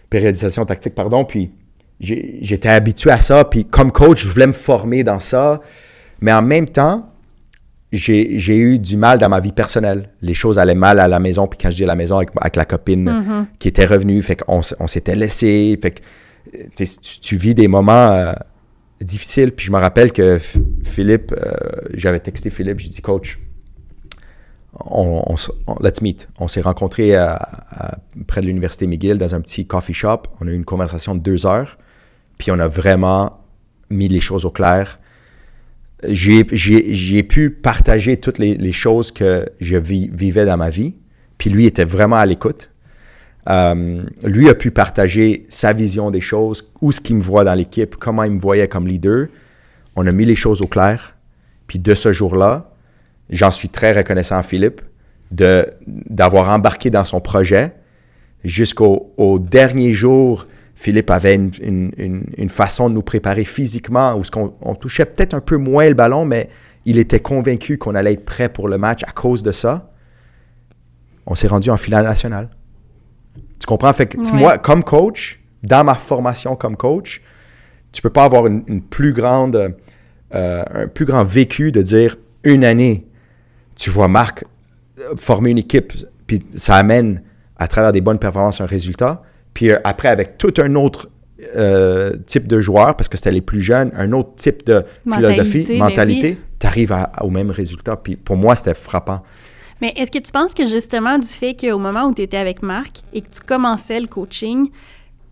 périodisation 0.09 0.63
tactique, 0.65 0.93
pardon. 0.93 1.25
Puis 1.25 1.49
j'étais 1.99 2.69
habitué 2.69 3.09
à 3.09 3.19
ça. 3.19 3.45
Puis 3.45 3.65
comme 3.65 3.91
coach, 3.91 4.23
je 4.23 4.29
voulais 4.29 4.45
me 4.45 4.53
former 4.53 5.03
dans 5.03 5.19
ça. 5.19 5.59
Mais 6.21 6.31
en 6.31 6.43
même 6.43 6.67
temps, 6.69 7.09
j'ai 7.91 8.55
eu 8.57 8.77
du 8.77 8.95
mal 8.97 9.17
dans 9.17 9.29
ma 9.29 9.39
vie 9.39 9.51
personnelle. 9.53 10.09
Les 10.21 10.35
choses 10.35 10.59
allaient 10.59 10.75
mal 10.75 10.99
à 10.99 11.07
la 11.07 11.19
maison. 11.19 11.47
Puis 11.47 11.57
quand 11.59 11.71
je 11.71 11.77
dis 11.77 11.83
à 11.83 11.87
la 11.87 11.95
maison, 11.95 12.17
avec, 12.17 12.29
avec 12.39 12.55
la 12.55 12.65
copine 12.65 13.45
qui 13.57 13.67
était 13.69 13.85
revenue, 13.85 14.21
fait 14.21 14.35
qu'on 14.35 14.61
on 14.79 14.87
s'était 14.87 15.15
laissé. 15.15 15.77
Fait 15.81 15.91
que 15.91 16.01
tu 17.21 17.35
vis 17.35 17.55
des 17.55 17.67
moments 17.67 18.11
euh, 18.11 18.33
difficiles. 19.03 19.51
Puis 19.51 19.65
je 19.65 19.71
me 19.71 19.77
rappelle 19.77 20.11
que 20.11 20.39
Philippe, 20.83 21.33
euh, 21.33 21.53
j'avais 21.93 22.19
texté 22.19 22.49
Philippe, 22.49 22.79
j'ai 22.79 22.89
dit, 22.89 23.01
coach, 23.01 23.39
on, 24.79 25.35
let's 25.81 26.01
meet. 26.01 26.27
On 26.39 26.47
s'est 26.47 26.61
rencontrés 26.61 27.15
près 28.27 28.41
de 28.41 28.47
l'université 28.47 28.87
McGill 28.87 29.17
dans 29.17 29.35
un 29.35 29.41
petit 29.41 29.67
coffee 29.67 29.93
shop. 29.93 30.23
On 30.41 30.47
a 30.47 30.51
eu 30.51 30.55
une 30.55 30.65
conversation 30.65 31.15
de 31.15 31.19
deux 31.19 31.45
heures. 31.45 31.77
Puis 32.37 32.51
on 32.51 32.59
a 32.59 32.67
vraiment 32.67 33.39
mis 33.89 34.07
les 34.07 34.19
choses 34.19 34.45
au 34.45 34.51
clair. 34.51 34.97
J'ai 36.07 36.43
pu 37.23 37.51
partager 37.51 38.17
toutes 38.17 38.39
les, 38.39 38.73
choses 38.73 39.11
que 39.11 39.47
je 39.59 39.77
vivais 39.77 40.45
dans 40.45 40.57
ma 40.57 40.69
vie. 40.69 40.95
Puis 41.37 41.49
lui 41.49 41.65
était 41.65 41.85
vraiment 41.85 42.17
à 42.17 42.25
l'écoute. 42.25 42.69
Euh, 43.49 44.03
lui 44.23 44.49
a 44.49 44.55
pu 44.55 44.71
partager 44.71 45.45
sa 45.49 45.73
vision 45.73 46.11
des 46.11 46.21
choses, 46.21 46.71
où 46.81 46.91
ce 46.91 47.01
qu'il 47.01 47.17
me 47.17 47.21
voit 47.21 47.43
dans 47.43 47.53
l'équipe, 47.55 47.95
comment 47.97 48.23
il 48.23 48.31
me 48.31 48.39
voyait 48.39 48.67
comme 48.69 48.87
leader. 48.87 49.27
On 49.95 50.07
a 50.07 50.11
mis 50.11 50.25
les 50.25 50.35
choses 50.35 50.61
au 50.61 50.67
clair. 50.67 51.15
Puis 51.67 51.77
de 51.79 51.93
ce 51.93 52.13
jour-là, 52.13 52.71
j'en 53.29 53.51
suis 53.51 53.69
très 53.69 53.91
reconnaissant 53.93 54.37
à 54.37 54.43
Philippe 54.43 54.81
de 55.31 55.67
d'avoir 55.87 56.49
embarqué 56.49 56.89
dans 56.89 57.05
son 57.05 57.19
projet. 57.19 57.73
Jusqu'au 58.43 59.13
au 59.17 59.39
dernier 59.39 59.93
jour, 59.93 60.45
Philippe 60.75 61.09
avait 61.11 61.35
une 61.35 62.49
façon 62.49 62.89
de 62.89 62.93
nous 62.95 63.01
préparer 63.03 63.43
physiquement 63.45 64.15
où 64.15 64.23
ce 64.23 64.31
qu'on- 64.31 64.53
on 64.61 64.75
touchait 64.75 65.05
peut-être 65.05 65.33
un 65.33 65.39
peu 65.41 65.57
moins 65.57 65.87
le 65.87 65.95
ballon, 65.95 66.25
mais 66.25 66.49
il 66.85 66.97
était 66.97 67.19
convaincu 67.21 67.77
qu'on 67.77 67.95
allait 67.95 68.13
être 68.13 68.25
prêt 68.25 68.49
pour 68.49 68.67
le 68.67 68.77
match 68.77 69.01
à 69.07 69.11
cause 69.11 69.43
de 69.43 69.51
ça. 69.51 69.91
On 71.25 71.35
s'est 71.35 71.47
rendu 71.47 71.69
en 71.69 71.77
finale 71.77 72.03
nationale. 72.05 72.49
Tu 73.63 73.67
comprends? 73.67 73.93
Fait 73.93 74.07
que, 74.07 74.17
Ouais. 74.17 74.31
moi, 74.33 74.57
comme 74.57 74.83
coach, 74.83 75.39
dans 75.63 75.85
ma 75.85 75.95
formation 75.95 76.57
comme 76.57 76.75
coach, 76.75 77.21
tu 77.93 78.01
peux 78.01 78.09
pas 78.09 78.25
avoir 78.25 78.45
une, 78.45 78.61
une 78.67 78.81
plus 78.81 79.13
grande, 79.13 79.73
euh, 80.35 80.63
un 80.73 80.87
plus 80.89 81.05
grand 81.05 81.23
vécu 81.23 81.71
de 81.71 81.81
dire 81.81 82.17
une 82.43 82.65
année, 82.65 83.07
tu 83.77 83.89
vois 83.89 84.09
Marc 84.09 84.43
euh, 84.99 85.15
former 85.15 85.51
une 85.51 85.59
équipe, 85.59 85.93
puis 86.27 86.43
ça 86.57 86.75
amène 86.75 87.21
à 87.55 87.69
travers 87.69 87.93
des 87.93 88.01
bonnes 88.01 88.19
performances 88.19 88.59
un 88.59 88.65
résultat. 88.65 89.21
Puis 89.53 89.71
euh, 89.71 89.79
après, 89.85 90.09
avec 90.09 90.37
tout 90.37 90.53
un 90.57 90.75
autre 90.75 91.09
euh, 91.55 92.17
type 92.25 92.47
de 92.47 92.59
joueur, 92.59 92.97
parce 92.97 93.07
que 93.07 93.15
c'était 93.15 93.31
les 93.31 93.39
plus 93.39 93.61
jeunes, 93.61 93.91
un 93.95 94.11
autre 94.11 94.33
type 94.33 94.65
de 94.65 94.83
Mentalité, 95.05 95.33
philosophie, 95.41 95.65
ben 95.69 95.77
mentalité, 95.77 96.37
tu 96.59 96.67
arrives 96.67 96.93
au 97.21 97.29
même 97.29 97.49
résultat. 97.49 97.95
Puis 97.95 98.17
pour 98.17 98.35
moi, 98.35 98.57
c'était 98.57 98.73
frappant. 98.73 99.23
Mais 99.83 99.91
est-ce 99.97 100.11
que 100.11 100.19
tu 100.19 100.31
penses 100.31 100.53
que 100.53 100.65
justement 100.65 101.17
du 101.19 101.27
fait 101.27 101.57
qu'au 101.59 101.77
moment 101.77 102.05
où 102.05 102.13
tu 102.13 102.21
étais 102.21 102.37
avec 102.37 102.63
Marc 102.63 103.01
et 103.11 103.19
que 103.19 103.27
tu 103.29 103.41
commençais 103.41 103.99
le 103.99 104.07
coaching, 104.07 104.69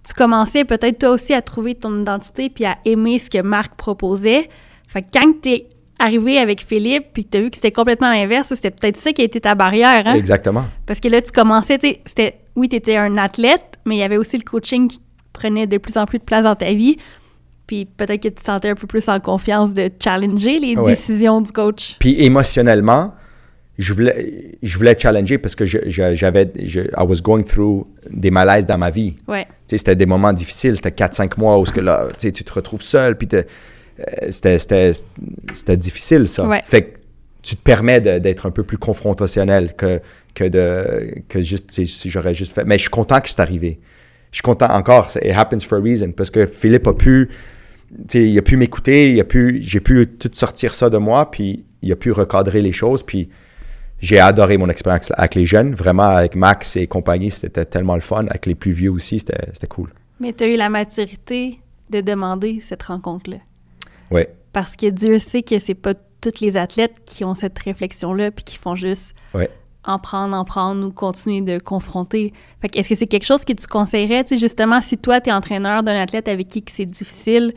tu 0.06 0.14
commençais 0.14 0.66
peut-être 0.66 1.00
toi 1.00 1.12
aussi 1.12 1.34
à 1.34 1.42
trouver 1.42 1.74
ton 1.74 2.02
identité 2.02 2.50
puis 2.50 2.66
à 2.66 2.76
aimer 2.84 3.18
ce 3.18 3.30
que 3.30 3.42
Marc 3.42 3.76
proposait? 3.78 4.50
Fait 4.90 5.04
que 5.04 5.08
quand 5.14 5.42
tu 5.42 5.50
es 5.52 5.68
arrivé 6.00 6.38
avec 6.38 6.62
Philippe, 6.66 7.06
puis 7.14 7.24
que 7.24 7.30
tu 7.30 7.38
as 7.38 7.42
vu 7.44 7.50
que 7.50 7.56
c'était 7.56 7.72
complètement 7.72 8.10
l'inverse, 8.10 8.50
c'était 8.54 8.72
peut-être 8.72 8.98
ça 8.98 9.14
qui 9.14 9.22
a 9.22 9.24
été 9.24 9.40
ta 9.40 9.56
barrière, 9.56 10.04
hein? 10.06 10.16
Exactement. 10.16 10.66
Parce 10.86 11.00
que 11.00 11.08
là, 11.08 11.22
tu 11.22 11.32
commençais, 11.32 11.78
tu 11.78 11.96
sais, 12.18 12.40
oui, 12.58 12.68
tu 12.68 12.76
étais 12.76 12.98
un 12.98 13.16
athlète, 13.18 13.80
mais 13.86 13.96
il 13.96 14.00
y 14.00 14.04
avait 14.04 14.18
aussi 14.18 14.36
le 14.36 14.44
coaching 14.44 14.90
qui 14.90 15.00
prenait 15.32 15.66
de 15.66 15.78
plus 15.78 15.96
en 15.96 16.04
plus 16.06 16.20
de 16.20 16.26
place 16.26 16.44
dans 16.44 16.56
ta 16.58 16.74
vie. 16.74 16.98
Puis 17.68 17.86
peut-être 17.86 18.22
que 18.22 18.28
tu 18.28 18.36
te 18.36 18.42
sentais 18.42 18.72
un 18.72 18.76
peu 18.76 18.86
plus 18.88 19.08
en 19.08 19.22
confiance 19.22 19.74
de 19.74 19.90
challenger 20.04 20.58
les 20.58 20.76
Ouais. 20.76 20.92
décisions 20.92 21.40
du 21.40 21.54
coach. 21.54 21.96
Puis 22.00 22.22
émotionnellement, 22.22 23.14
je 23.82 23.94
voulais, 23.94 24.52
je 24.62 24.78
voulais 24.78 24.96
challenger 24.98 25.38
parce 25.38 25.56
que 25.56 25.66
je- 25.66 25.80
je- 25.88 26.14
j'avais, 26.16 26.52
je, 26.64 26.82
I 26.82 27.04
was 27.08 27.22
going 27.22 27.44
through 27.44 27.86
des 28.10 28.30
malaises 28.32 28.66
dans 28.68 28.78
ma 28.78 28.90
vie. 28.90 29.16
Ouais. 29.28 29.46
Tu 29.46 29.52
sais, 29.68 29.78
c'était 29.80 29.96
des 29.96 30.06
moments 30.06 30.34
difficiles. 30.34 30.76
C'était 30.76 30.92
4-5 30.92 31.38
mois 31.38 31.58
où 31.60 31.66
ce 31.66 31.72
que 31.74 31.80
là, 31.82 32.08
tu 32.18 32.32
te 32.32 32.54
retrouves 32.54 32.82
seul. 32.84 33.18
Puis 33.18 33.28
euh, 33.34 33.42
c'était, 34.30 34.60
c'était, 34.60 34.92
c'était 35.54 35.78
difficile, 35.78 36.28
ça. 36.28 36.48
Ouais. 36.48 36.62
Fait 36.64 36.82
que 36.84 36.98
tu 37.42 37.56
te 37.56 37.62
permets 37.64 38.00
d'être 38.02 38.46
un 38.46 38.52
peu 38.52 38.64
plus 38.64 38.78
confrontationnel 38.78 39.74
que, 39.76 40.00
que, 40.36 40.44
de, 40.44 41.24
que 41.28 41.42
juste, 41.42 41.72
si 41.72 42.10
j'aurais 42.10 42.36
juste 42.36 42.54
fait. 42.54 42.66
Mais 42.66 42.78
je 42.78 42.82
suis 42.84 42.90
content 42.92 43.20
que 43.20 43.30
c'est 43.30 43.40
arrivé. 43.40 43.80
Je 44.32 44.38
suis 44.38 44.44
content 44.44 44.70
encore. 44.70 45.10
It 45.24 45.34
happens 45.36 45.62
for 45.66 45.80
a 45.80 45.82
reason. 45.82 46.12
Parce 46.12 46.30
que 46.30 46.46
Philippe 46.46 46.86
a 46.88 46.94
pu, 46.94 47.30
il 48.14 48.38
a 48.38 48.42
pu 48.44 48.58
m'écouter. 48.58 49.12
Il 49.12 49.20
a 49.20 49.24
pu, 49.24 49.60
j'ai 49.64 49.80
pu 49.80 50.08
tout 50.08 50.30
sortir 50.34 50.74
ça 50.76 50.90
de 50.90 50.98
moi. 50.98 51.32
Puis 51.32 51.66
il 51.82 51.92
a 51.92 51.96
pu 51.96 52.12
recadrer 52.12 52.62
les 52.62 52.72
choses. 52.74 53.02
Puis 53.04 53.30
j'ai 54.02 54.20
adoré 54.20 54.58
mon 54.58 54.68
expérience 54.70 55.12
avec 55.16 55.36
les 55.36 55.46
jeunes. 55.46 55.74
Vraiment, 55.76 56.04
avec 56.04 56.36
Max 56.36 56.76
et 56.76 56.88
compagnie, 56.88 57.32
c'était 57.32 57.66
tellement 57.66 57.96
le 57.96 58.02
fun. 58.02 58.26
Avec 58.28 58.46
les 58.48 58.56
plus 58.56 58.72
vieux 58.72 58.92
aussi, 58.92 59.20
c'était 59.20 59.68
cool. 59.68 59.94
Mais 60.20 60.34
tu 60.34 60.44
as 60.44 60.48
eu 60.48 60.56
la 60.58 60.70
maturité 60.70 61.60
de 61.90 62.02
demander 62.02 62.60
cette 62.62 62.84
rencontre-là. 62.84 63.38
Ouais. 64.10 64.34
Parce 64.54 64.76
que 64.76 64.88
Dieu 64.90 65.20
sait 65.20 65.44
que 65.44 65.60
c'est 65.60 65.76
pas 65.76 65.94
tous 66.20 66.42
les 66.42 66.58
athlètes 66.58 67.02
qui 67.06 67.24
ont 67.24 67.36
cette 67.36 67.58
réflexion-là 67.58 68.32
puis 68.32 68.44
qui 68.44 68.58
font 68.58 68.76
juste 68.76 69.14
Ouais. 69.34 69.50
en 69.86 69.98
prendre, 69.98 70.36
en 70.36 70.46
prendre 70.46 70.86
ou 70.86 70.92
continuer 70.92 71.42
de 71.42 71.58
confronter. 71.62 72.34
Fait 72.62 72.70
que 72.70 72.78
est-ce 72.80 72.90
que 72.90 72.96
c'est 72.96 73.08
quelque 73.08 73.26
chose 73.26 73.44
que 73.46 73.54
tu 73.54 73.66
conseillerais, 73.68 74.24
tu 74.24 74.36
sais, 74.36 74.40
justement, 74.40 74.82
si 74.82 74.98
toi, 74.98 75.22
tu 75.22 75.30
es 75.30 75.34
entraîneur 75.34 75.84
d'un 75.84 76.00
athlète 76.00 76.28
avec 76.28 76.48
qui 76.50 76.64
c'est 76.72 76.86
difficile, 76.86 77.54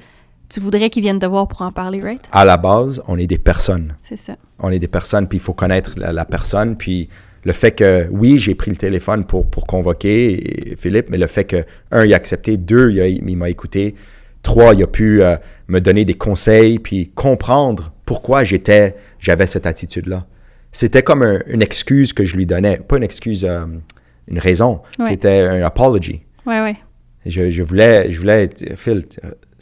tu 0.49 0.61
voudrais 0.61 0.91
qu'il 0.91 1.03
vienne 1.03 1.19
te 1.19 1.27
voir 1.27 1.49
pour 1.49 1.63
en 1.63 1.73
parler, 1.73 2.01
right? 2.01 2.23
À 2.33 2.45
la 2.45 2.57
base, 2.57 3.03
on 3.09 3.19
est 3.19 3.27
des 3.27 3.39
personnes. 3.39 3.97
C'est 4.03 4.17
ça. 4.19 4.37
On 4.59 4.71
est 4.71 4.79
des 4.79 4.89
personnes, 4.89 5.27
puis 5.29 5.39
il 5.39 5.41
faut 5.41 5.55
connaître 5.55 5.95
la, 5.97 6.13
la 6.13 6.25
personne. 6.25 6.77
Puis 6.77 7.09
le 7.45 7.53
fait 7.53 7.73
que, 7.73 8.07
oui, 8.11 8.39
j'ai 8.39 8.55
pris 8.55 8.71
le 8.71 8.77
téléphone 8.77 9.25
pour, 9.25 9.49
pour 9.51 9.67
convoquer 9.67 10.77
Philippe, 10.79 11.11
mais 11.11 11.19
le 11.19 11.27
fait 11.27 11.45
que, 11.45 11.65
un, 11.91 12.05
il 12.05 12.13
a 12.13 12.17
accepté, 12.17 12.57
deux, 12.57 12.91
il, 12.93 13.37
m'a 13.37 13.49
écouté, 13.51 13.95
trois, 14.43 14.75
il 14.75 14.83
a 14.83 14.87
pu 14.87 15.23
euh, 15.23 15.37
me 15.69 15.81
donner 15.81 16.05
des 16.05 16.15
conseils, 16.15 16.79
puis 16.79 17.11
comprendre 17.15 17.93
pourquoi 18.07 18.45
j'étais, 18.45 18.95
j'avais 19.19 19.47
cette 19.47 19.67
attitude-là. 19.67 20.27
C'était 20.73 21.03
comme 21.03 21.23
un- 21.23 21.41
une 21.47 21.63
excuse 21.63 22.13
que 22.13 22.25
je 22.25 22.37
lui 22.37 22.47
donnais, 22.47 22.79
pas 22.79 22.97
une 22.97 23.03
excuse, 23.05 23.45
euh, 23.45 23.65
une 24.29 24.39
raison. 24.39 24.81
Ouais. 24.99 25.07
C'était 25.09 25.41
un 25.41 25.63
apology. 25.63 26.23
Ouais, 26.47 26.61
ouais. 26.61 26.77
Je, 27.27 27.51
je 27.51 27.63
voulais, 27.63 28.11
je 28.13 28.19
voulais, 28.21 28.51
Phil, 28.77 29.05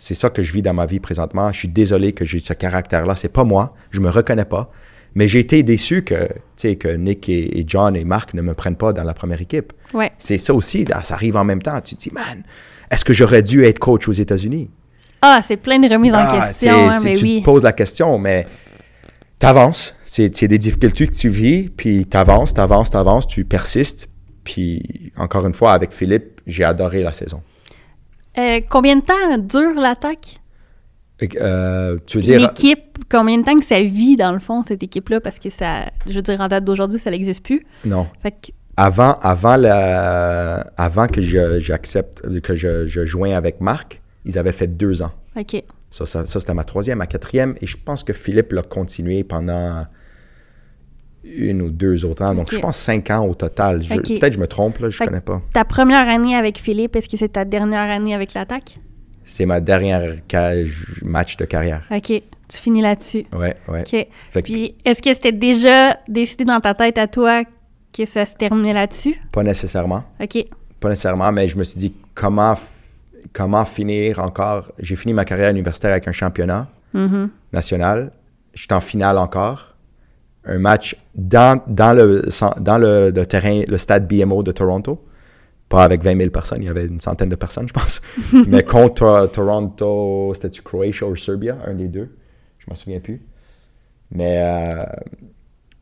c'est 0.05 0.15
ça 0.15 0.31
que 0.31 0.43
je 0.43 0.53
vis 0.53 0.62
dans 0.62 0.74
ma 0.74 0.85
vie 0.85 0.99
présentement. 0.99 1.53
Je 1.53 1.59
suis 1.61 1.69
désolé 1.69 2.12
que 2.12 2.24
j'ai 2.24 2.41
ce 2.41 2.53
caractère-là. 2.55 3.15
C'est 3.15 3.33
pas 3.33 3.45
moi. 3.45 3.74
Je 3.93 4.01
me 4.01 4.11
reconnais 4.11 4.45
pas. 4.45 4.69
Mais 5.15 5.29
j'ai 5.29 5.39
été 5.39 5.62
déçu 5.62 6.03
que, 6.03 6.29
que 6.61 6.89
Nick 6.97 7.29
et, 7.29 7.61
et 7.61 7.65
John 7.69 7.95
et 7.95 8.03
Marc 8.05 8.35
ne 8.35 8.43
me 8.43 8.53
prennent 8.55 8.74
pas 8.77 8.93
dans 8.93 9.05
la 9.05 9.15
première 9.15 9.41
équipe. 9.41 9.73
Ouais. 9.95 10.11
C'est 10.19 10.39
ça 10.39 10.55
aussi. 10.55 10.85
là, 10.87 11.05
Ça 11.05 11.15
arrive 11.15 11.37
en 11.37 11.45
même 11.45 11.62
temps. 11.62 11.81
Tu 11.81 11.95
te 11.95 12.01
dis, 12.01 12.11
man, 12.12 12.43
est-ce 12.91 13.05
que 13.05 13.12
j'aurais 13.12 13.43
dû 13.43 13.62
être 13.65 13.79
coach 13.79 14.09
aux 14.09 14.12
États-Unis? 14.12 14.70
Ah, 15.20 15.41
c'est 15.41 15.57
plein 15.57 15.79
de 15.79 15.89
remises 15.89 16.15
en 16.15 16.19
Ah, 16.19 16.49
question, 16.49 16.91
hein, 16.91 16.99
mais 17.05 17.12
tu 17.12 17.24
oui. 17.24 17.39
te 17.41 17.45
poses 17.45 17.62
la 17.62 17.73
question, 17.73 18.19
mais 18.19 18.45
t'avances. 19.39 19.95
C'est 20.05 20.49
des 20.49 20.59
difficultés 20.59 21.07
que 21.07 21.12
tu 21.15 21.29
vis, 21.29 21.69
puis 21.69 22.07
t'avances, 22.07 22.55
t'avances, 22.55 22.91
t'avances, 22.91 23.29
tu 23.29 23.45
persistes. 23.45 24.11
Puis, 24.43 25.12
encore 25.16 25.47
une 25.47 25.55
fois, 25.55 25.74
avec 25.74 25.93
Philippe, 25.93 26.41
j'ai 26.47 26.65
adoré 26.65 27.03
la 27.05 27.12
saison. 27.12 27.41
Euh, 28.39 28.61
combien 28.69 28.97
de 28.97 29.03
temps 29.03 29.39
dure 29.39 29.81
l'attaque? 29.81 30.41
Euh, 31.37 31.99
tu 32.07 32.19
veux 32.19 32.23
dire... 32.25 32.41
L'équipe, 32.41 32.99
combien 33.09 33.39
de 33.39 33.45
temps 33.45 33.57
que 33.57 33.65
ça 33.65 33.81
vit, 33.83 34.17
dans 34.17 34.33
le 34.33 34.41
fond, 34.41 34.63
cette 34.63 34.83
équipe-là? 34.83 35.21
Parce 35.21 35.39
que 35.39 35.51
ça, 35.51 35.85
je 36.07 36.15
veux 36.15 36.23
dire, 36.23 36.41
en 36.41 36.49
date 36.49 36.65
d'aujourd'hui, 36.65 36.99
ça 36.99 37.11
n'existe 37.11 37.45
plus. 37.45 37.65
Non. 37.85 38.09
Fait 38.23 38.33
que, 38.33 38.53
Avant, 38.77 39.13
avant, 39.21 39.57
la, 39.57 40.67
avant 40.77 41.07
que 41.07 41.21
j'accepte, 41.21 42.41
que 42.41 42.57
je, 42.57 42.87
je 42.87 43.05
joins 43.07 43.33
avec 43.37 43.61
Marc, 43.61 44.01
ils 44.25 44.39
avaient 44.39 44.53
fait 44.53 44.67
deux 44.67 45.03
ans. 45.03 45.13
OK. 45.37 45.63
Ça, 45.91 46.07
ça, 46.07 46.25
ça, 46.25 46.41
c'était 46.41 46.55
ma 46.55 46.65
troisième, 46.65 46.99
ma 46.99 47.07
quatrième. 47.07 47.55
Et 47.61 47.67
je 47.67 47.77
pense 47.77 48.03
que 48.03 48.15
Philippe 48.15 48.53
l'a 48.53 48.63
continué 48.63 49.25
pendant 49.25 49.85
une 51.24 51.62
ou 51.62 51.70
deux 51.70 52.05
autres 52.05 52.23
ans. 52.24 52.35
Donc, 52.35 52.53
je 52.53 52.59
pense 52.59 52.77
cinq 52.77 53.11
ans 53.11 53.27
au 53.27 53.35
total. 53.35 53.82
Je-. 53.82 53.94
Peut-être 53.94 54.28
que 54.28 54.35
je 54.35 54.40
me 54.40 54.47
trompe, 54.49 54.78
là, 54.78 54.90
je 54.90 54.99
que- 54.99 55.05
connais 55.05 55.20
pas. 55.20 55.40
Ta 55.53 55.65
première 55.65 56.09
année 56.09 56.35
avec 56.36 56.59
Philippe, 56.59 56.97
est-ce 56.97 57.09
que 57.09 57.16
c'est 57.16 57.31
ta 57.31 57.44
dernière 57.44 57.90
année 57.90 58.15
avec 58.15 58.35
l'attaque? 58.35 58.78
C'est 59.24 59.47
ma 59.47 59.61
dernière 59.61 60.16
match 61.03 61.36
de 61.36 61.44
carrière. 61.44 61.85
OK. 61.90 62.07
Tu 62.49 62.59
finis 62.59 62.82
là-dessus. 62.82 63.24
Ouais, 63.32 63.57
ouais. 63.69 63.81
OK. 63.82 64.07
Fait 64.31 64.43
Puis, 64.43 64.74
est-ce 64.85 65.01
que 65.01 65.15
c'était 65.15 65.32
déjà 65.32 65.97
décidé 66.09 66.44
dans 66.44 66.61
ta 66.61 66.74
tête 66.74 66.99
à 66.99 67.07
toi 67.07 67.44
que 67.97 68.05
ça 68.05 68.27
se 68.27 68.35
terminait 68.35 68.73
là-dessus? 68.73 69.15
pas 69.31 69.43
nécessairement. 69.43 70.03
OK. 70.20 70.44
Pas 70.81 70.89
nécessairement, 70.89 71.31
mais 71.31 71.47
je 71.49 71.57
me 71.57 71.62
suis 71.65 71.78
dit 71.78 71.94
comment, 72.15 72.57
comment 73.32 73.65
finir 73.65 74.19
encore? 74.19 74.73
J'ai 74.81 74.97
fini 74.97 75.15
ma 75.15 75.24
carrière 75.24 75.51
universitaire 75.51 75.93
avec 75.93 76.09
un 76.09 76.12
championnat 76.12 76.69
Mhm. 76.93 77.31
national. 77.53 78.11
J'étais 78.55 78.74
en 78.74 78.81
finale 78.81 79.16
encore. 79.19 79.72
Un 80.44 80.59
match 80.59 80.97
dans, 81.14 81.62
dans, 81.66 81.93
le, 81.93 82.23
dans 82.60 82.78
le, 82.78 83.10
le 83.10 83.27
terrain, 83.27 83.62
le 83.66 83.78
stade 83.78 84.09
BMO 84.09 84.43
de 84.43 84.52
Toronto. 84.52 85.05
Pas 85.69 85.85
avec 85.85 86.02
20 86.02 86.19
000 86.19 86.31
personnes, 86.31 86.62
il 86.62 86.66
y 86.66 86.69
avait 86.69 86.86
une 86.86 87.01
centaine 87.01 87.31
de 87.31 87.36
personnes, 87.36 87.66
je 87.66 87.73
pense. 87.73 88.02
Mais 88.48 88.62
contre 88.62 89.31
Toronto, 89.32 90.32
c'était-tu 90.35 90.60
Croatia 90.62 91.06
ou 91.06 91.16
Serbia, 91.16 91.56
un 91.66 91.74
des 91.74 91.89
deux? 91.89 92.10
Je 92.59 92.66
m'en 92.69 92.74
souviens 92.74 93.01
plus. 93.01 93.23
Mais 94.10 94.43
euh, 94.44 94.85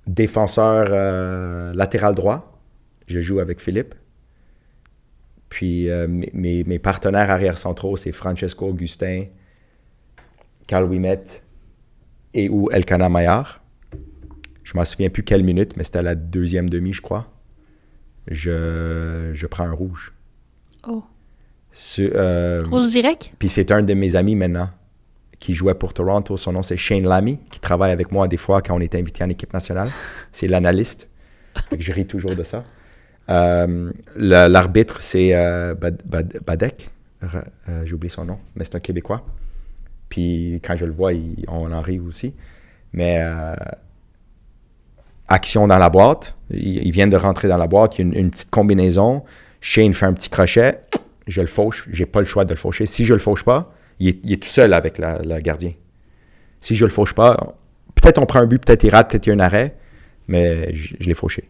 défenseur 0.06 0.88
euh, 0.90 1.74
latéral 1.74 2.14
droit, 2.14 2.60
je 3.06 3.20
joue 3.20 3.40
avec 3.40 3.60
Philippe. 3.60 3.94
Puis 5.48 5.90
euh, 5.90 6.06
mes, 6.08 6.78
partenaires 6.78 7.30
arrière 7.30 7.58
centraux, 7.58 7.96
c'est 7.96 8.12
Francesco 8.12 8.68
Augustin, 8.68 9.24
Carl 10.66 10.84
Wimet 10.84 11.24
et 12.32 12.48
ou 12.48 12.70
Elkana 12.70 13.08
Maillard. 13.08 13.59
Je 14.70 14.76
m'en 14.78 14.84
souviens 14.84 15.10
plus 15.10 15.24
quelle 15.24 15.42
minute, 15.42 15.76
mais 15.76 15.82
c'était 15.82 15.98
à 15.98 16.02
la 16.02 16.14
deuxième 16.14 16.70
demi, 16.70 16.92
je 16.92 17.02
crois. 17.02 17.26
Je, 18.28 19.30
je 19.32 19.46
prends 19.46 19.64
un 19.64 19.72
rouge. 19.72 20.12
Oh. 20.86 21.02
Ce- 21.72 22.02
euh, 22.14 22.64
Rouge 22.70 22.90
direct? 22.90 23.32
puis 23.38 23.48
c'est 23.48 23.70
un 23.72 23.82
de 23.82 23.94
mes 23.94 24.14
amis 24.14 24.36
maintenant 24.36 24.70
qui 25.40 25.54
jouait 25.54 25.74
pour 25.74 25.92
Toronto. 25.94 26.36
Son 26.36 26.52
nom, 26.52 26.62
c'est 26.62 26.76
Shane 26.76 27.02
Lamy, 27.04 27.40
qui 27.50 27.58
travaille 27.58 27.90
avec 27.90 28.12
moi 28.12 28.28
des 28.28 28.36
fois 28.36 28.62
quand 28.62 28.76
on 28.76 28.80
est 28.80 28.94
invité 28.94 29.24
en 29.24 29.28
équipe 29.28 29.52
nationale. 29.52 29.90
C'est 30.30 30.46
l'analyste. 30.46 31.08
Je 31.76 31.92
ris 31.92 32.06
toujours 32.06 32.36
de 32.36 32.42
ça. 32.44 32.64
Euh, 33.28 33.90
L'arbitre, 34.16 35.00
c'est 35.00 35.34
euh, 35.34 35.74
Bad- 35.74 36.02
Bad- 36.04 36.38
Badek. 36.46 36.90
Euh, 37.22 37.84
J'ai 37.84 37.94
oublié 37.94 38.10
son 38.10 38.24
nom, 38.24 38.38
mais 38.54 38.64
c'est 38.64 38.74
un 38.76 38.80
Québécois. 38.80 39.24
Puis 40.08 40.60
quand 40.64 40.76
je 40.76 40.84
le 40.84 40.92
vois, 40.92 41.12
il- 41.12 41.44
on 41.48 41.72
en 41.72 41.80
rit 41.80 41.98
aussi. 42.00 42.34
Mais 42.92 43.20
action 45.30 45.66
dans 45.66 45.78
la 45.78 45.88
boîte. 45.88 46.34
Ils, 46.50 46.86
ils 46.86 46.90
viennent 46.90 47.10
de 47.10 47.16
rentrer 47.16 47.48
dans 47.48 47.56
la 47.56 47.66
boîte. 47.66 47.98
Il 47.98 48.02
y 48.02 48.04
a 48.04 48.06
une, 48.12 48.18
une 48.26 48.30
petite 48.30 48.50
combinaison. 48.50 49.24
Shane 49.62 49.94
fait 49.94 50.06
un 50.06 50.12
petit 50.12 50.28
crochet. 50.28 50.80
Je 51.26 51.40
le 51.40 51.46
fauche. 51.46 51.88
J'ai 51.90 52.04
pas 52.06 52.20
le 52.20 52.26
choix 52.26 52.44
de 52.44 52.50
le 52.50 52.56
faucher. 52.56 52.84
Si 52.86 53.04
je 53.06 53.14
le 53.14 53.20
fauche 53.20 53.44
pas, 53.44 53.72
il 53.98 54.08
est, 54.08 54.18
il 54.24 54.32
est 54.34 54.42
tout 54.42 54.48
seul 54.48 54.72
avec 54.74 54.98
la 54.98 55.40
gardien. 55.40 55.72
Si 56.60 56.76
je 56.76 56.84
le 56.84 56.90
fauche 56.90 57.14
pas, 57.14 57.54
peut-être 57.94 58.18
on 58.18 58.26
prend 58.26 58.40
un 58.40 58.46
but, 58.46 58.58
peut-être 58.64 58.84
il 58.84 58.90
rate, 58.90 59.10
peut-être 59.10 59.26
il 59.26 59.30
y 59.30 59.32
a 59.32 59.36
un 59.36 59.40
arrêt, 59.40 59.76
mais 60.28 60.74
je, 60.74 60.94
je 61.00 61.06
l'ai 61.08 61.14
fauché. 61.14 61.44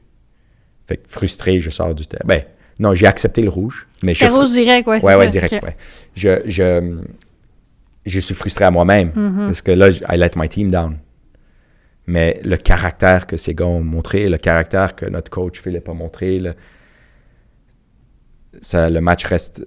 Fait 0.86 0.98
que 0.98 1.08
frustré, 1.08 1.60
je 1.60 1.70
sors 1.70 1.94
du 1.94 2.06
terrain. 2.06 2.22
Ben, 2.26 2.42
non, 2.78 2.94
j'ai 2.94 3.06
accepté 3.06 3.42
le 3.42 3.48
rouge, 3.50 3.88
mais 4.02 4.14
je 4.14 4.24
rouge 4.26 4.52
direct, 4.52 4.86
ouais. 4.86 5.02
Ouais, 5.02 5.14
ouais, 5.16 5.28
direct, 5.28 5.52
ouais. 5.64 5.76
Je, 6.14 6.40
je, 6.46 6.98
je 8.06 8.20
suis 8.20 8.34
frustré 8.34 8.64
à 8.64 8.70
moi-même 8.70 9.10
Mm-hmm. 9.10 9.46
parce 9.46 9.62
que 9.62 9.72
là, 9.72 9.88
I 9.90 10.16
let 10.16 10.30
my 10.36 10.48
team 10.48 10.70
down. 10.70 10.98
Mais 12.12 12.40
le 12.44 12.56
caractère 12.56 13.26
que 13.28 13.36
ces 13.36 13.54
gars 13.54 13.66
ont 13.66 13.84
montré, 13.84 14.28
le 14.28 14.36
caractère 14.36 14.96
que 14.96 15.06
notre 15.06 15.30
coach 15.30 15.60
Philippe 15.60 15.88
a 15.88 15.94
montré, 15.94 16.40
le, 16.40 16.54
ça, 18.60 18.90
le 18.90 19.00
match 19.00 19.24
reste. 19.26 19.64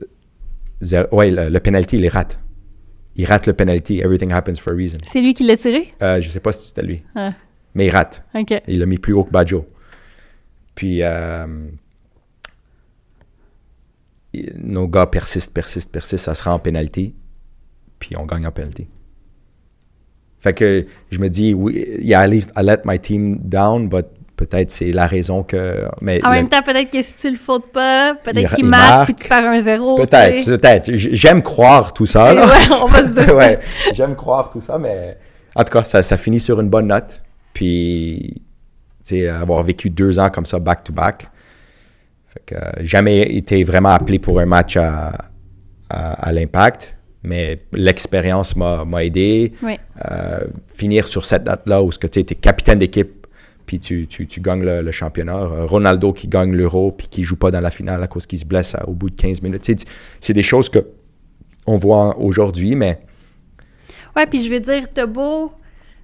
zéro- 0.82 1.08
Ouais, 1.16 1.32
le, 1.32 1.48
le 1.48 1.60
penalty, 1.62 1.96
il 1.96 2.02
les 2.02 2.10
rate. 2.10 2.38
Il 3.16 3.26
rate 3.26 3.48
le 3.48 3.54
penalty. 3.54 4.00
Everything 4.02 4.32
happens 4.34 4.56
for 4.60 4.74
a 4.74 4.76
reason. 4.76 4.98
C'est 5.10 5.22
lui 5.22 5.34
qui 5.34 5.46
l'a 5.46 5.56
tiré? 5.56 5.90
Euh, 6.02 6.20
je 6.20 6.30
sais 6.30 6.42
pas 6.42 6.52
si 6.52 6.68
c'était 6.68 6.82
lui, 6.82 7.04
Ah, 7.16 7.34
mais 7.76 7.86
il 7.86 7.92
rate. 7.92 8.24
OK. 8.36 8.54
Il 8.68 8.80
l'a 8.80 8.86
mis 8.88 8.98
plus 8.98 9.14
haut 9.14 9.24
que 9.24 9.32
Baggio. 9.32 9.66
Puis 10.76 11.02
euh, 11.02 11.48
nos 14.56 14.88
gars 14.88 15.06
persistent, 15.08 15.54
persistent, 15.54 15.92
persistent. 15.94 16.26
Ça 16.26 16.36
se 16.36 16.44
rend 16.44 16.54
en 16.54 16.60
pénalité. 16.60 17.16
Puis 18.00 18.18
on 18.18 18.26
gagne 18.26 18.46
en 18.48 18.52
pénalité. 18.52 18.90
Fait 20.44 20.54
que 20.54 20.86
je 21.10 21.20
me 21.20 21.30
dis, 21.30 21.54
oui, 21.54 21.86
yeah, 22.02 22.28
I, 22.28 22.30
leave- 22.30 22.52
I 22.58 22.64
let 22.64 22.80
my 22.86 23.00
team 23.00 23.38
down, 23.42 23.88
but 23.88 24.06
peut-être 24.36 24.70
c'est 24.72 24.92
la 24.92 25.08
raison 25.08 25.42
que. 25.44 25.86
Mais 26.02 26.22
En 26.26 26.30
le- 26.30 26.36
même 26.36 26.50
temps, 26.50 26.62
peut-être 26.62 26.92
que 26.92 27.02
si 27.02 27.16
tu 27.16 27.30
le 27.32 27.38
fautes 27.38 27.72
pas, 27.72 28.14
peut-être 28.16 28.56
qu'il 28.56 28.66
il 28.66 28.70
marque 28.70 28.90
marque. 28.90 29.06
puis 29.06 29.16
tu 29.16 29.28
perds 29.30 29.46
un 29.46 29.62
zéro. 29.62 29.96
Peut-être, 29.96 30.36
tu 30.36 30.44
sais. 30.44 30.58
peut-être. 30.58 30.92
J'aime 30.96 31.42
croire 31.42 31.94
tout 31.94 32.06
ça. 32.06 32.34
là. 32.34 32.46
Ouais, 32.46 32.76
on 32.82 32.88
va 32.88 33.04
se 33.04 33.08
dire 33.24 33.34
ouais, 33.38 33.60
j'aime 33.94 34.16
croire 34.16 34.50
tout 34.50 34.60
ça, 34.62 34.78
mais 34.78 35.18
en 35.56 35.64
tout 35.64 35.72
cas, 35.72 35.84
ça, 35.86 36.04
ça 36.04 36.18
finit 36.18 36.40
sur 36.42 36.60
une 36.60 36.70
bonne 36.70 36.88
note. 36.88 37.22
Puis, 37.54 38.34
tu 38.38 38.42
sais, 39.04 39.30
avoir 39.30 39.64
vécu 39.64 39.90
deux 39.90 40.20
ans 40.20 40.30
comme 40.30 40.46
ça, 40.46 40.60
back-to-back. 40.60 41.28
Fait 42.34 42.42
que 42.48 42.56
euh, 42.56 42.72
jamais 42.82 43.22
été 43.22 43.64
vraiment 43.64 43.90
appelé 43.90 44.18
pour 44.20 44.40
un 44.40 44.46
match 44.46 44.76
à, 44.76 45.14
à, 45.90 46.14
à 46.28 46.32
l'impact, 46.32 46.98
mais 47.24 47.62
l'expérience 47.72 48.56
m'a 48.56 48.86
m'a 48.86 49.04
aidé. 49.04 49.54
Oui. 49.62 49.78
Euh, 50.12 50.46
finir 50.68 51.08
sur 51.08 51.26
cette 51.26 51.46
note-là 51.46 51.82
où 51.84 51.92
tu 51.92 52.20
es 52.20 52.24
capitaine 52.24 52.80
d'équipe, 52.80 53.26
puis 53.66 53.80
tu, 53.80 54.08
tu, 54.08 54.28
tu 54.28 54.42
gagnes 54.42 54.64
le, 54.64 54.82
le 54.82 54.92
championnat. 54.92 55.38
Euh, 55.38 55.66
Ronaldo 55.66 56.12
qui 56.14 56.28
gagne 56.28 56.54
l'euro, 56.56 56.92
puis 56.92 57.08
qui 57.08 57.24
joue 57.24 57.38
pas 57.38 57.50
dans 57.52 57.62
la 57.62 57.72
finale 57.72 58.04
à 58.04 58.08
cause 58.08 58.26
qu'il 58.26 58.40
se 58.40 58.46
blesse 58.46 58.76
à- 58.76 58.88
au 58.88 58.94
bout 58.94 59.10
de 59.10 59.16
15 59.16 59.42
minutes. 59.42 59.86
C'est 60.20 60.34
des 60.34 60.44
choses 60.44 60.70
que 60.70 60.80
on 61.66 61.78
voit 61.78 62.18
aujourd'hui, 62.20 62.76
mais 62.76 63.00
Ouais, 64.16 64.28
puis 64.28 64.44
je 64.44 64.50
veux 64.50 64.60
dire, 64.60 64.88
t'as 64.94 65.06
beau. 65.06 65.52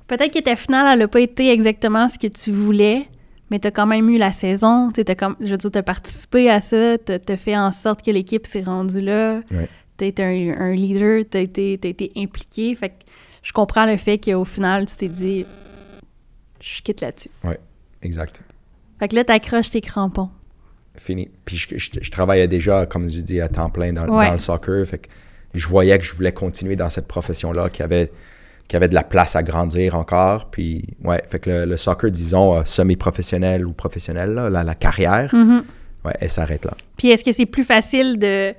Peut-être 0.07 0.33
que 0.33 0.39
ta 0.39 0.55
finale, 0.55 0.87
elle 0.93 0.99
n'a 0.99 1.07
pas 1.07 1.19
été 1.19 1.51
exactement 1.51 2.09
ce 2.09 2.17
que 2.17 2.25
tu 2.27 2.51
voulais, 2.51 3.05
mais 3.51 3.59
t'as 3.59 3.69
quand 3.71 3.85
même 3.85 4.09
eu 4.09 4.17
la 4.17 4.31
saison. 4.31 4.87
T'as 4.89 5.13
comme, 5.15 5.35
je 5.39 5.49
veux 5.49 5.57
dire, 5.57 5.69
t'as 5.69 5.83
participé 5.83 6.49
à 6.49 6.61
ça, 6.61 6.97
t'as 6.97 7.17
as 7.27 7.37
fait 7.37 7.55
en 7.57 7.71
sorte 7.71 8.03
que 8.03 8.09
l'équipe 8.09 8.47
s'est 8.47 8.61
rendue 8.61 9.01
là. 9.01 9.41
Ouais. 9.51 9.69
T'as 9.99 10.05
été 10.07 10.23
un, 10.23 10.55
un 10.61 10.71
leader, 10.71 11.23
t'as 11.29 11.41
été, 11.41 11.77
t'as 11.77 11.89
été 11.89 12.11
impliqué. 12.17 12.73
Fait 12.73 12.89
que 12.89 12.95
je 13.43 13.51
comprends 13.51 13.85
le 13.85 13.97
fait 13.97 14.17
qu'au 14.17 14.45
final, 14.45 14.85
tu 14.85 14.95
t'es 14.95 15.07
dit, 15.09 15.45
je 16.61 16.81
quitte 16.81 17.01
là-dessus. 17.01 17.29
exact. 18.01 18.41
Fait 18.99 19.07
que 19.09 19.15
là, 19.15 19.23
t'accroches 19.23 19.69
tes 19.71 19.81
crampons. 19.81 20.29
Fini. 20.95 21.29
Puis 21.45 21.55
je, 21.57 21.77
je- 21.77 21.99
je 22.01 22.11
travaillais 22.11 22.47
déjà, 22.47 22.85
comme 22.85 23.09
je 23.09 23.21
dis, 23.21 23.39
à 23.41 23.47
temps 23.49 23.69
plein 23.69 23.93
dans, 23.93 24.07
Ouais. 24.07 24.25
dans 24.27 24.33
le 24.33 24.39
soccer. 24.39 24.85
Fait 24.85 24.97
que 24.99 25.07
je 25.53 25.67
voyais 25.67 25.97
que 25.97 26.03
je 26.03 26.13
voulais 26.13 26.31
continuer 26.33 26.75
dans 26.75 26.89
cette 26.89 27.07
profession-là, 27.07 27.69
qui 27.69 27.81
avait, 27.83 28.11
qui 28.67 28.75
avait 28.75 28.87
de 28.89 28.93
la 28.95 29.03
place 29.03 29.35
à 29.35 29.43
grandir 29.43 29.95
encore. 29.95 30.49
Puis, 30.51 30.85
ouais, 31.03 31.21
fait 31.29 31.39
que 31.39 31.49
le, 31.49 31.65
le 31.65 31.77
soccer, 31.77 32.11
disons, 32.11 32.55
euh, 32.57 32.61
semi-professionnel 32.65 33.65
ou 33.65 33.71
professionnel, 33.73 34.31
là, 34.31 34.49
la, 34.49 34.63
la 34.63 34.75
carrière, 34.75 35.33
Mhm. 35.33 35.63
ouais, 36.05 36.13
elle 36.19 36.29
s'arrête 36.31 36.65
là. 36.65 36.73
Puis 36.97 37.09
est-ce 37.09 37.23
que 37.23 37.31
c'est 37.31 37.45
plus 37.45 37.63
facile 37.63 38.19
de, 38.19 38.53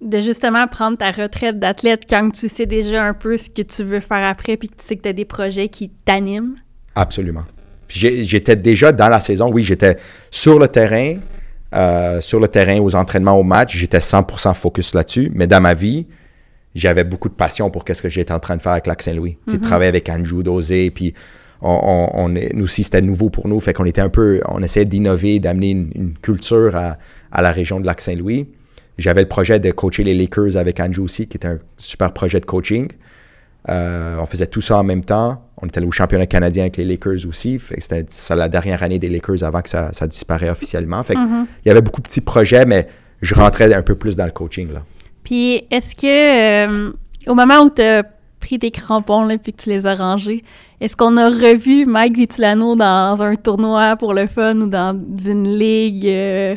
de 0.00 0.20
justement 0.20 0.66
prendre 0.68 0.96
ta 0.98 1.10
retraite 1.10 1.58
d'athlète 1.58 2.02
quand 2.08 2.30
tu 2.30 2.48
sais 2.48 2.66
déjà 2.66 3.04
un 3.04 3.14
peu 3.14 3.36
ce 3.36 3.50
que 3.50 3.62
tu 3.62 3.82
veux 3.82 4.00
faire 4.00 4.22
après 4.24 4.56
puis 4.56 4.68
que 4.68 4.76
tu 4.76 4.84
sais 4.84 4.96
que 4.96 5.02
tu 5.02 5.08
as 5.08 5.12
des 5.12 5.24
projets 5.24 5.68
qui 5.68 5.88
t'animent? 6.04 6.54
Absolument. 6.94 7.44
J'étais 7.88 8.56
déjà 8.56 8.92
dans 8.92 9.08
la 9.08 9.20
saison, 9.20 9.50
oui, 9.50 9.64
j'étais 9.64 9.96
sur 10.30 10.58
le 10.58 10.68
terrain, 10.68 11.16
euh, 11.74 12.20
sur 12.20 12.38
le 12.38 12.48
terrain, 12.48 12.78
aux 12.80 12.94
entraînements, 12.94 13.38
au 13.38 13.42
match, 13.42 13.76
j'étais 13.76 13.98
100% 14.00 14.54
focus 14.54 14.94
là-dessus, 14.94 15.30
mais 15.34 15.46
dans 15.46 15.60
ma 15.60 15.74
vie, 15.74 16.06
j'avais 16.74 17.04
beaucoup 17.04 17.28
de 17.30 17.34
passion 17.34 17.70
pour 17.70 17.84
qu'est-ce 17.84 18.02
que 18.02 18.08
j'étais 18.10 18.32
en 18.32 18.40
train 18.40 18.56
de 18.56 18.62
faire 18.62 18.72
avec 18.72 18.86
Lac 18.86 19.00
Saint-Louis. 19.02 19.38
Tu 19.46 19.52
sais, 19.54 19.58
travailler 19.60 19.88
avec 19.88 20.08
Andrew 20.10 20.42
Dosé, 20.42 20.90
puis 20.90 21.14
on, 21.62 21.70
on- 21.82 22.10
on 22.14 22.34
est- 22.36 22.52
nous 22.54 22.64
aussi, 22.64 22.82
c'était 22.84 23.00
nouveau 23.00 23.30
pour 23.30 23.48
nous, 23.48 23.58
fait 23.58 23.72
qu'on 23.72 23.86
était 23.86 24.02
un 24.02 24.10
peu, 24.10 24.40
on 24.46 24.62
essayait 24.62 24.84
d'innover, 24.84 25.40
d'amener 25.40 25.70
une, 25.70 25.90
une 25.94 26.12
culture 26.18 26.76
à, 26.76 26.98
à 27.32 27.40
la 27.42 27.52
région 27.52 27.80
de 27.80 27.86
Lac 27.86 28.00
Saint-Louis. 28.02 28.48
J'avais 28.98 29.22
le 29.22 29.28
projet 29.28 29.60
de 29.60 29.70
coacher 29.70 30.04
les 30.04 30.14
Lakers 30.14 30.56
avec 30.56 30.80
Andrew 30.80 31.02
aussi, 31.02 31.28
qui 31.28 31.36
était 31.36 31.48
un 31.48 31.58
super 31.76 32.12
projet 32.12 32.40
de 32.40 32.46
coaching. 32.46 32.88
Euh, 33.68 34.16
on 34.20 34.26
faisait 34.26 34.46
tout 34.46 34.60
ça 34.60 34.78
en 34.78 34.84
même 34.84 35.04
temps. 35.04 35.44
On 35.60 35.66
était 35.66 35.78
allé 35.78 35.86
au 35.86 35.92
championnat 35.92 36.26
canadien 36.26 36.64
avec 36.64 36.76
les 36.76 36.84
Lakers 36.84 37.26
aussi. 37.28 37.60
C'était 37.78 38.06
la 38.34 38.48
dernière 38.48 38.82
année 38.82 38.98
des 38.98 39.08
Lakers 39.08 39.44
avant 39.44 39.60
que 39.62 39.68
ça, 39.68 39.92
ça 39.92 40.06
disparaît 40.06 40.50
officiellement. 40.50 41.02
Fait 41.02 41.14
que 41.14 41.20
Il 41.64 41.68
y 41.68 41.70
avait 41.70 41.80
beaucoup 41.80 42.00
de 42.00 42.06
petits 42.06 42.20
projets, 42.20 42.64
mais 42.64 42.86
je 43.22 43.34
rentrais 43.34 43.72
un 43.72 43.82
peu 43.82 43.94
plus 43.94 44.16
dans 44.16 44.24
le 44.24 44.30
coaching. 44.30 44.72
Là. 44.72 44.82
Puis 45.24 45.66
est-ce 45.70 45.94
que 45.94 46.66
euh, 46.66 46.92
au 47.26 47.34
moment 47.34 47.60
où 47.60 47.70
tu 47.70 47.82
as 47.82 48.04
pris 48.40 48.58
tes 48.58 48.70
crampons 48.70 49.28
puis 49.38 49.52
que 49.52 49.62
tu 49.62 49.70
les 49.70 49.86
as 49.86 49.94
rangés, 49.94 50.42
est-ce 50.80 50.96
qu'on 50.96 51.16
a 51.16 51.28
revu 51.28 51.86
Mike 51.86 52.16
Vitulano 52.16 52.76
dans 52.76 53.22
un 53.22 53.34
tournoi 53.36 53.96
pour 53.96 54.14
le 54.14 54.26
fun 54.26 54.56
ou 54.56 54.66
dans 54.66 54.98
une 55.26 55.58
ligue 55.58 56.06
euh, 56.06 56.56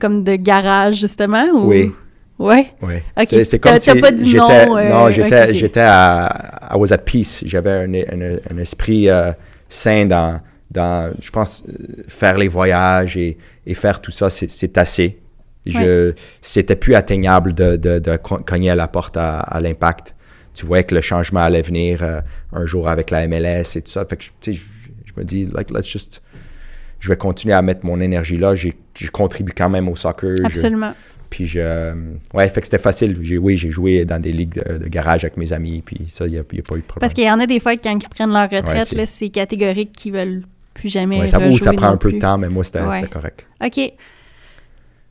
comme 0.00 0.24
de 0.24 0.36
garage 0.36 0.96
justement? 0.96 1.44
Ou... 1.52 1.68
Oui. 1.68 1.92
Ouais? 2.38 2.68
Oui. 2.80 2.94
Ok. 3.18 3.26
C'est, 3.44 3.58
comme 3.58 3.78
si 3.78 3.90
pas 4.00 4.10
dit 4.10 4.24
j'étais, 4.30 4.66
non, 4.66 4.76
euh, 4.78 4.88
non, 4.88 5.10
j'étais, 5.10 5.80
à, 5.80 6.70
I 6.72 6.76
was 6.78 6.92
at 6.92 6.98
peace. 6.98 7.42
J'avais 7.44 7.70
un, 7.70 7.92
un- 7.94 8.38
un 8.50 8.58
esprit 8.58 9.10
euh, 9.10 9.32
sain 9.68 10.06
dans, 10.06 10.40
dans, 10.70 11.12
je 11.20 11.30
pense, 11.30 11.64
euh, 11.68 12.02
faire 12.08 12.38
les 12.38 12.48
voyages 12.48 13.16
et, 13.18 13.36
et 13.66 13.74
faire 13.74 14.00
tout 14.00 14.10
ça, 14.10 14.30
c'est, 14.30 14.78
assez. 14.78 15.18
Je, 15.66 16.12
C'était 16.40 16.76
plus 16.76 16.94
atteignable 16.94 17.52
de, 17.52 17.76
de, 17.76 17.98
de 17.98 18.16
co- 18.16 18.38
cogner 18.38 18.70
à 18.70 18.74
la 18.74 18.88
porte 18.88 19.18
à, 19.18 19.40
à 19.40 19.60
l'impact. 19.60 20.14
Tu 20.54 20.64
voyais 20.64 20.84
que 20.84 20.94
le 20.94 21.02
changement 21.02 21.40
allait 21.40 21.60
venir 21.62 22.02
euh, 22.02 22.20
un 22.54 22.64
jour 22.64 22.88
avec 22.88 23.10
la 23.10 23.28
MLS 23.28 23.76
et 23.76 23.82
tout 23.82 23.92
ça. 23.92 24.06
Fait 24.08 24.16
que, 24.16 24.24
je, 24.24 24.52
je 24.52 25.12
me 25.16 25.24
dis, 25.24 25.46
like, 25.54 25.70
let's 25.70 25.86
just, 25.86 26.22
je 27.00 27.08
vais 27.08 27.16
continuer 27.16 27.54
à 27.54 27.62
mettre 27.62 27.84
mon 27.84 28.00
énergie 28.00 28.36
là. 28.38 28.54
J'ai, 28.54 28.74
je 28.96 29.10
contribue 29.10 29.52
quand 29.52 29.68
même 29.68 29.88
au 29.88 29.96
soccer. 29.96 30.36
Je- 30.36 30.42
Absolument. 30.44 30.92
puis 31.30 31.46
je. 31.46 31.58
euh, 31.60 31.94
Ouais, 32.34 32.48
fait 32.48 32.60
que 32.60 32.66
c'était 32.66 32.78
facile. 32.78 33.18
J'ai, 33.22 33.38
oui, 33.38 33.56
j'ai 33.56 33.70
joué 33.70 34.04
dans 34.04 34.20
des 34.20 34.32
ligues 34.32 34.54
de, 34.54 34.78
de 34.78 34.88
garage 34.88 35.24
avec 35.24 35.36
mes 35.36 35.52
amis, 35.52 35.82
puis 35.84 36.06
ça, 36.08 36.26
il 36.26 36.32
n'y 36.32 36.38
a, 36.38 36.40
a 36.40 36.44
pas 36.44 36.54
eu 36.54 36.60
de 36.60 36.62
problème. 36.64 37.00
Parce 37.00 37.12
qu'il 37.14 37.24
y 37.24 37.30
en 37.30 37.40
a 37.40 37.46
des 37.46 37.58
fois, 37.60 37.76
quand 37.76 37.90
ils 37.98 38.08
prennent 38.08 38.32
leur 38.32 38.48
retraite, 38.50 38.84
c'est- 38.84 38.96
là, 38.96 39.06
c'est 39.06 39.30
catégorique 39.30 39.92
qu'ils 39.92 40.12
veulent 40.12 40.42
plus 40.74 40.88
jamais 40.88 41.20
Ouais, 41.20 41.26
ça, 41.28 41.38
oui, 41.38 41.58
ça 41.58 41.72
prend 41.72 41.88
un 41.88 41.96
peu 41.96 42.12
de 42.12 42.18
temps, 42.18 42.38
mais 42.38 42.48
moi, 42.48 42.62
c'était, 42.64 42.80
Ouais. 42.82 43.02
correct. 43.10 43.46
OK. 43.64 43.92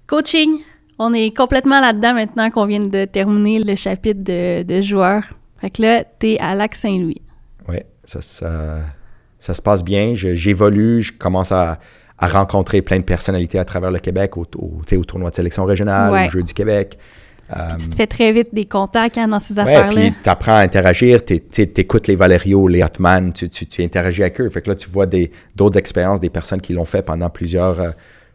Coaching. 0.08 0.50
On 1.02 1.14
est 1.14 1.36
complètement 1.36 1.80
là-dedans 1.80 2.14
maintenant 2.14 2.50
qu'on 2.50 2.66
vient 2.66 2.82
de 2.82 3.06
terminer 3.06 3.60
le 3.64 3.76
chapitre 3.76 4.22
de, 4.24 4.64
de 4.64 4.82
joueurs. 4.82 5.24
Fait 5.62 5.70
que 5.70 5.82
là, 5.82 6.04
t'es 6.04 6.38
à 6.40 6.56
Lac-Saint-Louis. 6.56 7.22
Oui, 7.70 7.78
ça, 8.04 8.22
ça, 8.22 8.80
ça 9.40 9.54
se 9.54 9.62
passe 9.62 9.84
bien. 9.84 10.14
J'évolue, 10.16 11.02
je 11.02 11.12
commence 11.14 11.52
à, 11.52 11.80
à 12.18 12.28
rencontrer 12.28 12.82
plein 12.82 12.98
de 12.98 13.04
personnalités 13.04 13.60
à 13.60 13.66
travers 13.66 13.92
le 13.92 14.00
Québec, 14.00 14.36
au, 14.38 14.46
tournoi 14.46 15.30
de 15.30 15.36
sélection 15.36 15.66
régionale, 15.66 16.12
Ouais. 16.12 16.26
au 16.26 16.30
Jeu 16.30 16.44
du 16.44 16.54
Québec. 16.54 16.98
Euh, 17.56 17.76
Tu 17.80 17.90
te 17.90 17.96
fais 17.96 18.06
très 18.06 18.32
vite 18.32 18.50
des 18.54 18.66
contacts 18.66 19.18
hein, 19.18 19.28
dans 19.28 19.40
ces 19.40 19.56
Ouais, 19.56 19.62
affaires-là. 19.62 20.02
puis 20.02 20.14
tu 20.24 20.30
apprends 20.30 20.54
à 20.56 20.60
interagir, 20.60 21.26
tu 21.26 21.42
écoutes 21.58 22.08
les 22.08 22.16
Valerio, 22.16 22.68
les 22.68 22.84
Hotman, 22.84 23.34
tu, 23.34 23.50
tu, 23.50 23.66
tu 23.66 23.82
interagis 23.84 24.22
avec 24.22 24.40
eux. 24.40 24.50
Fait 24.52 24.62
que 24.62 24.70
là, 24.70 24.76
tu 24.76 24.88
vois 24.88 25.08
d'autres 25.56 25.80
expériences 25.80 26.20
des 26.20 26.30
personnes 26.30 26.62
qui 26.62 26.74
l'ont 26.74 26.86
fait 26.86 27.02
pendant 27.02 27.30
plusieurs, 27.32 27.80
euh, 27.80 27.90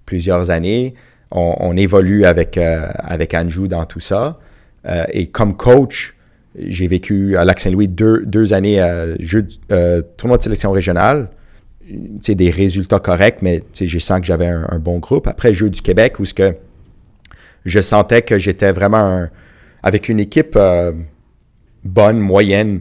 plusieurs 0.05 0.51
années. 0.51 0.95
On, 1.31 1.55
on 1.61 1.77
évolue 1.77 2.25
avec, 2.25 2.59
euh, 2.59 2.89
avec 2.99 3.35
Andrew 3.35 3.69
dans 3.69 3.85
tout 3.85 4.01
ça. 4.01 4.39
Euh, 4.87 5.05
et 5.13 5.29
comme 5.29 5.57
coach, 5.57 6.17
j'ai 6.57 6.87
vécu 6.87 7.37
à 7.37 7.45
Lac-Saint-Louis 7.45 7.89
deux, 7.89 8.25
deux 8.25 8.53
années 8.53 8.81
à 8.81 9.07
jeu, 9.19 9.47
euh, 9.73 10.03
tournoi 10.17 10.39
de 10.39 10.43
sélection 10.43 10.71
régionale. 10.73 11.31
Tu 11.87 11.99
sais, 12.23 12.35
des 12.35 12.51
résultats 12.51 13.01
corrects, 13.01 13.43
mais 13.43 13.63
j'ai 13.79 14.01
sens 14.01 14.21
que 14.21 14.27
j'avais 14.27 14.47
un, 14.47 14.79
bon 14.79 14.99
groupe. 15.01 15.27
Après, 15.27 15.53
Jeu 15.53 15.69
du 15.69 15.83
Québec, 15.83 16.19
où 16.19 16.25
ce 16.25 16.33
que 16.33 16.57
je 17.67 17.81
sentais 17.81 18.23
que 18.23 18.39
j'étais 18.39 18.73
vraiment 18.73 18.99
un- 18.99 19.31
avec 19.83 20.09
une 20.09 20.19
équipe 20.19 20.55
euh, 20.57 20.93
bonne, 21.85 22.19
moyenne 22.19 22.81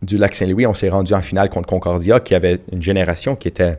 du 0.00 0.16
Lac-Saint-Louis. 0.16 0.66
On 0.66 0.74
s'est 0.74 0.88
rendu 0.88 1.12
en 1.12 1.20
finale 1.20 1.50
contre 1.50 1.68
Concordia, 1.68 2.20
qui 2.20 2.34
avait 2.34 2.60
une 2.72 2.82
génération 2.82 3.36
qui 3.36 3.48
était 3.48 3.76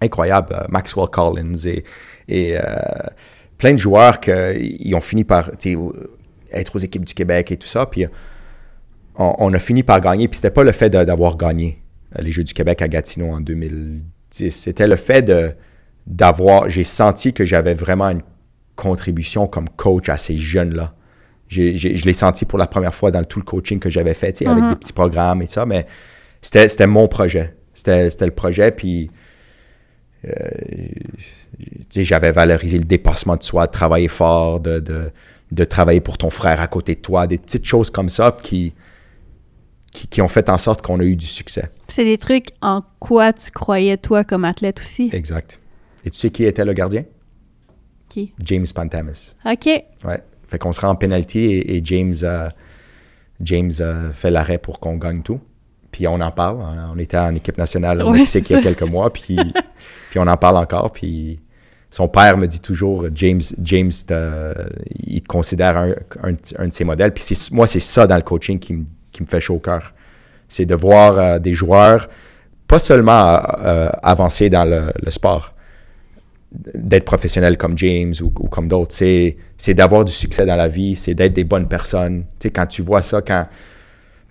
incroyable. 0.00 0.54
Euh, 0.54 0.64
Maxwell 0.68 1.08
Collins 1.08 1.66
et, 1.66 1.84
et 2.28 2.56
euh, 2.58 2.62
plein 3.56 3.72
de 3.72 3.78
joueurs 3.78 4.18
qui 4.20 4.94
ont 4.94 5.00
fini 5.00 5.22
par 5.24 5.50
être 6.52 6.76
aux 6.76 6.78
équipes 6.78 7.04
du 7.04 7.14
Québec 7.14 7.52
et 7.52 7.56
tout 7.56 7.68
ça. 7.68 7.86
Puis 7.86 8.06
on, 9.16 9.34
on 9.38 9.52
a 9.52 9.58
fini 9.58 9.82
par 9.82 10.00
gagner. 10.00 10.28
Puis 10.28 10.36
c'était 10.36 10.50
pas 10.50 10.64
le 10.64 10.72
fait 10.72 10.90
d'avoir 10.90 11.36
gagné 11.36 11.82
euh, 12.16 12.22
les 12.22 12.32
Jeux 12.32 12.44
du 12.44 12.54
Québec 12.54 12.82
à 12.82 12.88
Gatineau 12.88 13.32
en 13.32 13.40
2010. 13.40 14.50
C'était 14.50 14.86
le 14.86 14.96
fait 14.96 15.30
d'avoir. 16.06 16.68
J'ai 16.68 16.84
senti 16.84 17.32
que 17.32 17.44
j'avais 17.44 17.74
vraiment 17.74 18.08
une 18.08 18.22
contribution 18.76 19.46
comme 19.46 19.68
coach 19.68 20.08
à 20.08 20.18
ces 20.18 20.36
jeunes-là. 20.36 20.94
Je 21.48 22.04
l'ai 22.04 22.12
senti 22.12 22.44
pour 22.44 22.58
la 22.58 22.66
première 22.66 22.94
fois 22.94 23.10
dans 23.10 23.24
tout 23.24 23.38
le 23.38 23.44
coaching 23.44 23.80
que 23.80 23.90
j'avais 23.90 24.14
fait, 24.14 24.46
avec 24.46 24.68
des 24.68 24.76
petits 24.76 24.92
programmes 24.92 25.42
et 25.42 25.46
ça, 25.46 25.64
mais 25.66 25.86
c'était 26.42 26.86
mon 26.86 27.08
projet. 27.08 27.56
C'était 27.74 28.08
le 28.20 28.30
projet, 28.32 28.70
puis 28.70 29.10
euh, 30.26 30.30
j'avais 31.90 32.32
valorisé 32.32 32.78
le 32.78 32.84
dépassement 32.84 33.36
de 33.36 33.42
soi, 33.42 33.66
de 33.66 33.72
travailler 33.72 34.08
fort, 34.08 34.60
de, 34.60 34.78
de, 34.78 35.10
de 35.52 35.64
travailler 35.64 36.00
pour 36.00 36.18
ton 36.18 36.30
frère 36.30 36.60
à 36.60 36.66
côté 36.66 36.94
de 36.94 37.00
toi, 37.00 37.26
des 37.26 37.38
petites 37.38 37.64
choses 37.64 37.90
comme 37.90 38.08
ça 38.08 38.36
qui, 38.42 38.74
qui, 39.92 40.06
qui 40.06 40.20
ont 40.22 40.28
fait 40.28 40.48
en 40.50 40.58
sorte 40.58 40.82
qu'on 40.82 41.00
a 41.00 41.04
eu 41.04 41.16
du 41.16 41.26
succès. 41.26 41.70
C'est 41.88 42.04
des 42.04 42.18
trucs 42.18 42.48
en 42.60 42.82
quoi 42.98 43.32
tu 43.32 43.50
croyais, 43.50 43.96
toi, 43.96 44.24
comme 44.24 44.44
athlète 44.44 44.80
aussi? 44.80 45.10
Exact. 45.12 45.60
Et 46.04 46.10
tu 46.10 46.16
sais 46.18 46.30
qui 46.30 46.44
était 46.44 46.64
le 46.64 46.72
gardien? 46.74 47.04
Qui? 48.08 48.32
James 48.42 48.66
Pantamis. 48.74 49.34
OK. 49.44 49.66
Ouais. 50.04 50.22
Fait 50.48 50.58
qu'on 50.58 50.72
se 50.72 50.80
rend 50.80 50.88
en 50.88 50.94
penalty 50.94 51.38
et, 51.40 51.76
et 51.76 51.80
James, 51.84 52.14
euh, 52.22 52.48
James 53.40 53.70
euh, 53.80 54.12
fait 54.12 54.30
l'arrêt 54.30 54.58
pour 54.58 54.80
qu'on 54.80 54.96
gagne 54.96 55.22
tout. 55.22 55.40
puis 55.90 56.06
on 56.06 56.20
en 56.20 56.30
parle. 56.30 56.58
On 56.94 56.98
était 56.98 57.18
en 57.18 57.34
équipe 57.34 57.58
nationale 57.58 58.02
au 58.02 58.10
Ouais, 58.10 58.18
Mexique 58.20 58.48
il 58.50 58.56
y 58.56 58.58
a 58.58 58.62
quelques 58.62 58.82
mois, 58.82 59.12
puis, 59.12 59.36
puis 60.10 60.18
on 60.18 60.26
en 60.26 60.36
parle 60.36 60.56
encore. 60.56 60.92
Puis 60.92 61.40
son 61.90 62.08
père 62.08 62.36
me 62.36 62.46
dit 62.46 62.60
toujours, 62.60 63.06
James, 63.14 63.40
James, 63.62 63.90
il 65.06 65.22
te 65.22 65.26
considère 65.26 65.76
un, 65.76 65.92
un- 66.22 66.32
de 66.68 66.72
ses 66.72 66.84
modèles. 66.84 67.12
Puis 67.12 67.24
moi, 67.52 67.66
c'est 67.66 67.80
ça 67.80 68.06
dans 68.06 68.16
le 68.16 68.22
coaching 68.22 68.58
qui, 68.58 68.74
me- 68.74 68.84
qui 69.10 69.22
me 69.22 69.26
fait 69.26 69.40
chaud 69.40 69.54
au 69.54 69.58
cœur. 69.58 69.94
C'est 70.48 70.66
de 70.66 70.74
voir 70.74 71.18
euh, 71.18 71.38
des 71.38 71.54
joueurs 71.54 72.08
pas 72.66 72.78
seulement 72.78 73.40
euh, 73.64 73.88
avancer 74.02 74.50
dans 74.50 74.64
le, 74.66 74.92
sport, 75.10 75.54
d'être 76.52 77.04
professionnel 77.04 77.56
comme 77.56 77.76
James 77.78 78.12
ou, 78.20 78.26
ou 78.40 78.48
comme 78.48 78.68
d'autres, 78.68 78.94
c'est, 78.94 79.36
c'est 79.56 79.74
d'avoir 79.74 80.04
du 80.04 80.12
succès 80.12 80.44
dans 80.46 80.56
la 80.56 80.68
vie, 80.68 80.94
c'est 80.96 81.14
d'être 81.14 81.32
des 81.32 81.44
bonnes 81.44 81.68
personnes. 81.68 82.24
Tu 82.38 82.48
sais, 82.48 82.50
quand 82.50 82.66
tu 82.66 82.82
vois 82.82 83.00
ça, 83.02 83.22
quand, 83.22 83.46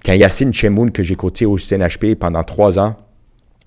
quand 0.05 0.13
Yacine 0.13 0.53
Chemoun, 0.53 0.91
que 0.91 1.01
j'ai 1.03 1.15
coaché 1.15 1.45
au 1.47 1.57
CNHP 1.57 2.13
pendant 2.19 2.43
trois 2.43 2.77
ans 2.79 2.95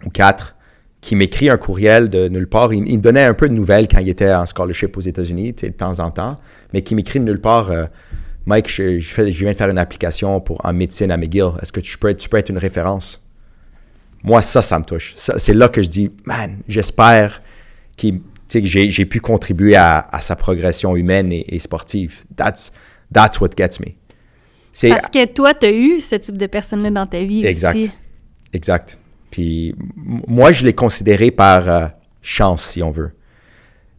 ou 0.04 0.10
quatre, 0.10 0.54
qui 1.01 1.16
m'écrit 1.16 1.48
un 1.48 1.56
courriel 1.56 2.09
de 2.09 2.28
nulle 2.28 2.47
part, 2.48 2.72
il, 2.74 2.86
il 2.89 2.98
me 2.98 3.02
donnait 3.02 3.24
un 3.24 3.35
peu 3.35 3.48
de 3.48 3.55
nouvelles 3.55 3.89
quand 3.89 3.98
il 4.01 4.09
était 4.09 4.32
en 4.32 4.44
scholarship 4.47 4.97
aux 4.97 5.01
États-Unis, 5.01 5.52
de 5.55 5.68
temps 5.68 5.98
en 5.98 6.10
temps, 6.10 6.36
mais 6.74 6.82
qui 6.82 6.94
m'écrit 6.94 7.20
de 7.20 7.24
nulle 7.24 7.40
part, 7.40 7.70
euh, 7.70 7.86
Mike, 8.47 8.70
je, 8.70 8.98
je 8.98 9.09
fais- 9.14 9.32
je 9.32 9.44
viens 9.44 9.52
de 9.52 9.56
faire 9.56 9.70
une 9.70 9.78
application 9.78 10.40
pour, 10.40 10.60
en 10.64 10.72
médecine 10.72 11.10
à 11.10 11.16
McGill, 11.16 11.51
est-ce 11.62 11.72
que 11.72 11.81
tu 11.81 11.97
peux, 11.98 12.09
être, 12.10 12.18
tu 12.18 12.28
peux 12.28 12.36
être 12.36 12.51
une 12.51 12.59
référence? 12.59 13.22
Moi, 14.22 14.43
ça, 14.43 14.60
ça 14.60 14.78
me 14.78 14.85
touche. 14.85 15.14
C'est 15.16 15.55
là 15.55 15.68
que 15.68 15.82
je 15.82 15.89
dis, 15.89 16.10
man, 16.27 16.59
j'espère 16.68 17.43
qu'il- 17.97 18.20
que 18.52 18.64
j'ai, 18.66 19.05
pu 19.06 19.20
contribuer 19.20 19.77
à, 19.77 20.01
à 20.10 20.20
sa 20.20 20.36
progression 20.36 20.97
humaine 20.97 21.32
et, 21.32 21.55
et 21.55 21.59
sportive. 21.60 22.24
That's, 22.36 22.72
that's 23.14 23.40
what 23.40 23.51
gets 23.56 23.78
me. 23.81 23.93
Parce 24.90 25.09
que 25.09 25.24
toi, 25.27 25.55
tu 25.55 25.66
as 25.66 25.72
eu 25.72 26.01
ce 26.01 26.16
type 26.16 26.36
de 26.36 26.47
personne-là 26.47 26.90
dans 26.90 27.06
ta 27.06 27.20
vie 27.22 27.47
Exact. 27.47 27.77
aussi. 27.78 27.90
Exact. 28.52 28.98
Puis 29.31 29.74
moi, 29.97 30.52
je 30.52 30.65
l'ai 30.65 30.73
considéré 30.74 31.31
par 31.31 31.69
euh, 31.69 31.86
chance, 32.23 32.62
si 32.65 32.82
on 32.82 32.90
veut. 32.90 33.12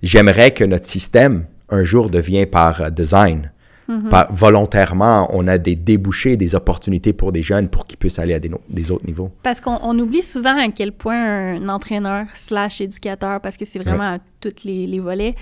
J'aimerais 0.04 0.52
que 0.52 0.64
notre 0.64 0.86
système, 0.86 1.46
un 1.70 1.84
jour, 1.84 2.10
devienne 2.10 2.48
par 2.48 2.82
euh, 2.82 2.90
design. 2.90 3.52
Par, 4.10 4.34
volontairement, 4.34 5.28
on 5.34 5.48
a 5.50 5.58
des 5.58 5.76
débouchés, 5.76 6.38
des 6.38 6.56
opportunités 6.56 7.12
pour 7.12 7.34
des 7.34 7.44
jeunes 7.44 7.68
pour 7.68 7.86
qu'ils 7.86 7.98
puissent 7.98 8.20
aller 8.20 8.34
à 8.34 8.40
des, 8.40 8.48
no- 8.48 8.62
des 8.70 8.90
autres 8.90 9.06
niveaux. 9.06 9.32
Parce 9.44 9.60
qu'on 9.60 9.78
on 9.82 10.00
oublie 10.00 10.22
souvent 10.22 10.58
à 10.58 10.70
quel 10.70 10.94
point 10.94 11.56
un 11.58 11.68
entraîneur 11.68 12.28
slash 12.34 12.80
éducateur, 12.80 13.42
parce 13.42 13.58
que 13.58 13.66
c'est 13.66 13.80
vraiment 13.80 14.14
à 14.14 14.20
tous 14.40 14.64
les, 14.64 14.88
les 14.88 15.00
volets, 15.02 15.36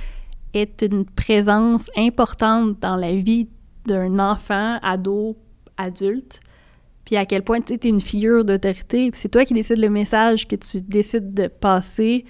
est 0.56 0.82
une 0.82 1.06
présence 1.06 1.92
importante 1.96 2.80
dans 2.82 2.96
la 2.96 3.14
vie 3.14 3.48
d'un 3.86 4.18
enfant, 4.18 4.80
ado, 4.82 5.38
adulte. 5.78 6.40
Puis 7.10 7.18
à 7.18 7.26
quel 7.26 7.42
point 7.42 7.60
tu 7.60 7.74
es 7.74 7.90
une 7.90 8.02
figure 8.02 8.46
d'autorité. 8.46 9.10
Puis 9.10 9.20
c'est 9.20 9.30
toi 9.30 9.44
qui 9.44 9.56
décides 9.56 9.80
le 9.80 9.90
message 9.90 10.48
que 10.48 10.56
tu 10.56 10.80
décides 10.80 11.34
de 11.34 11.48
passer 11.48 12.24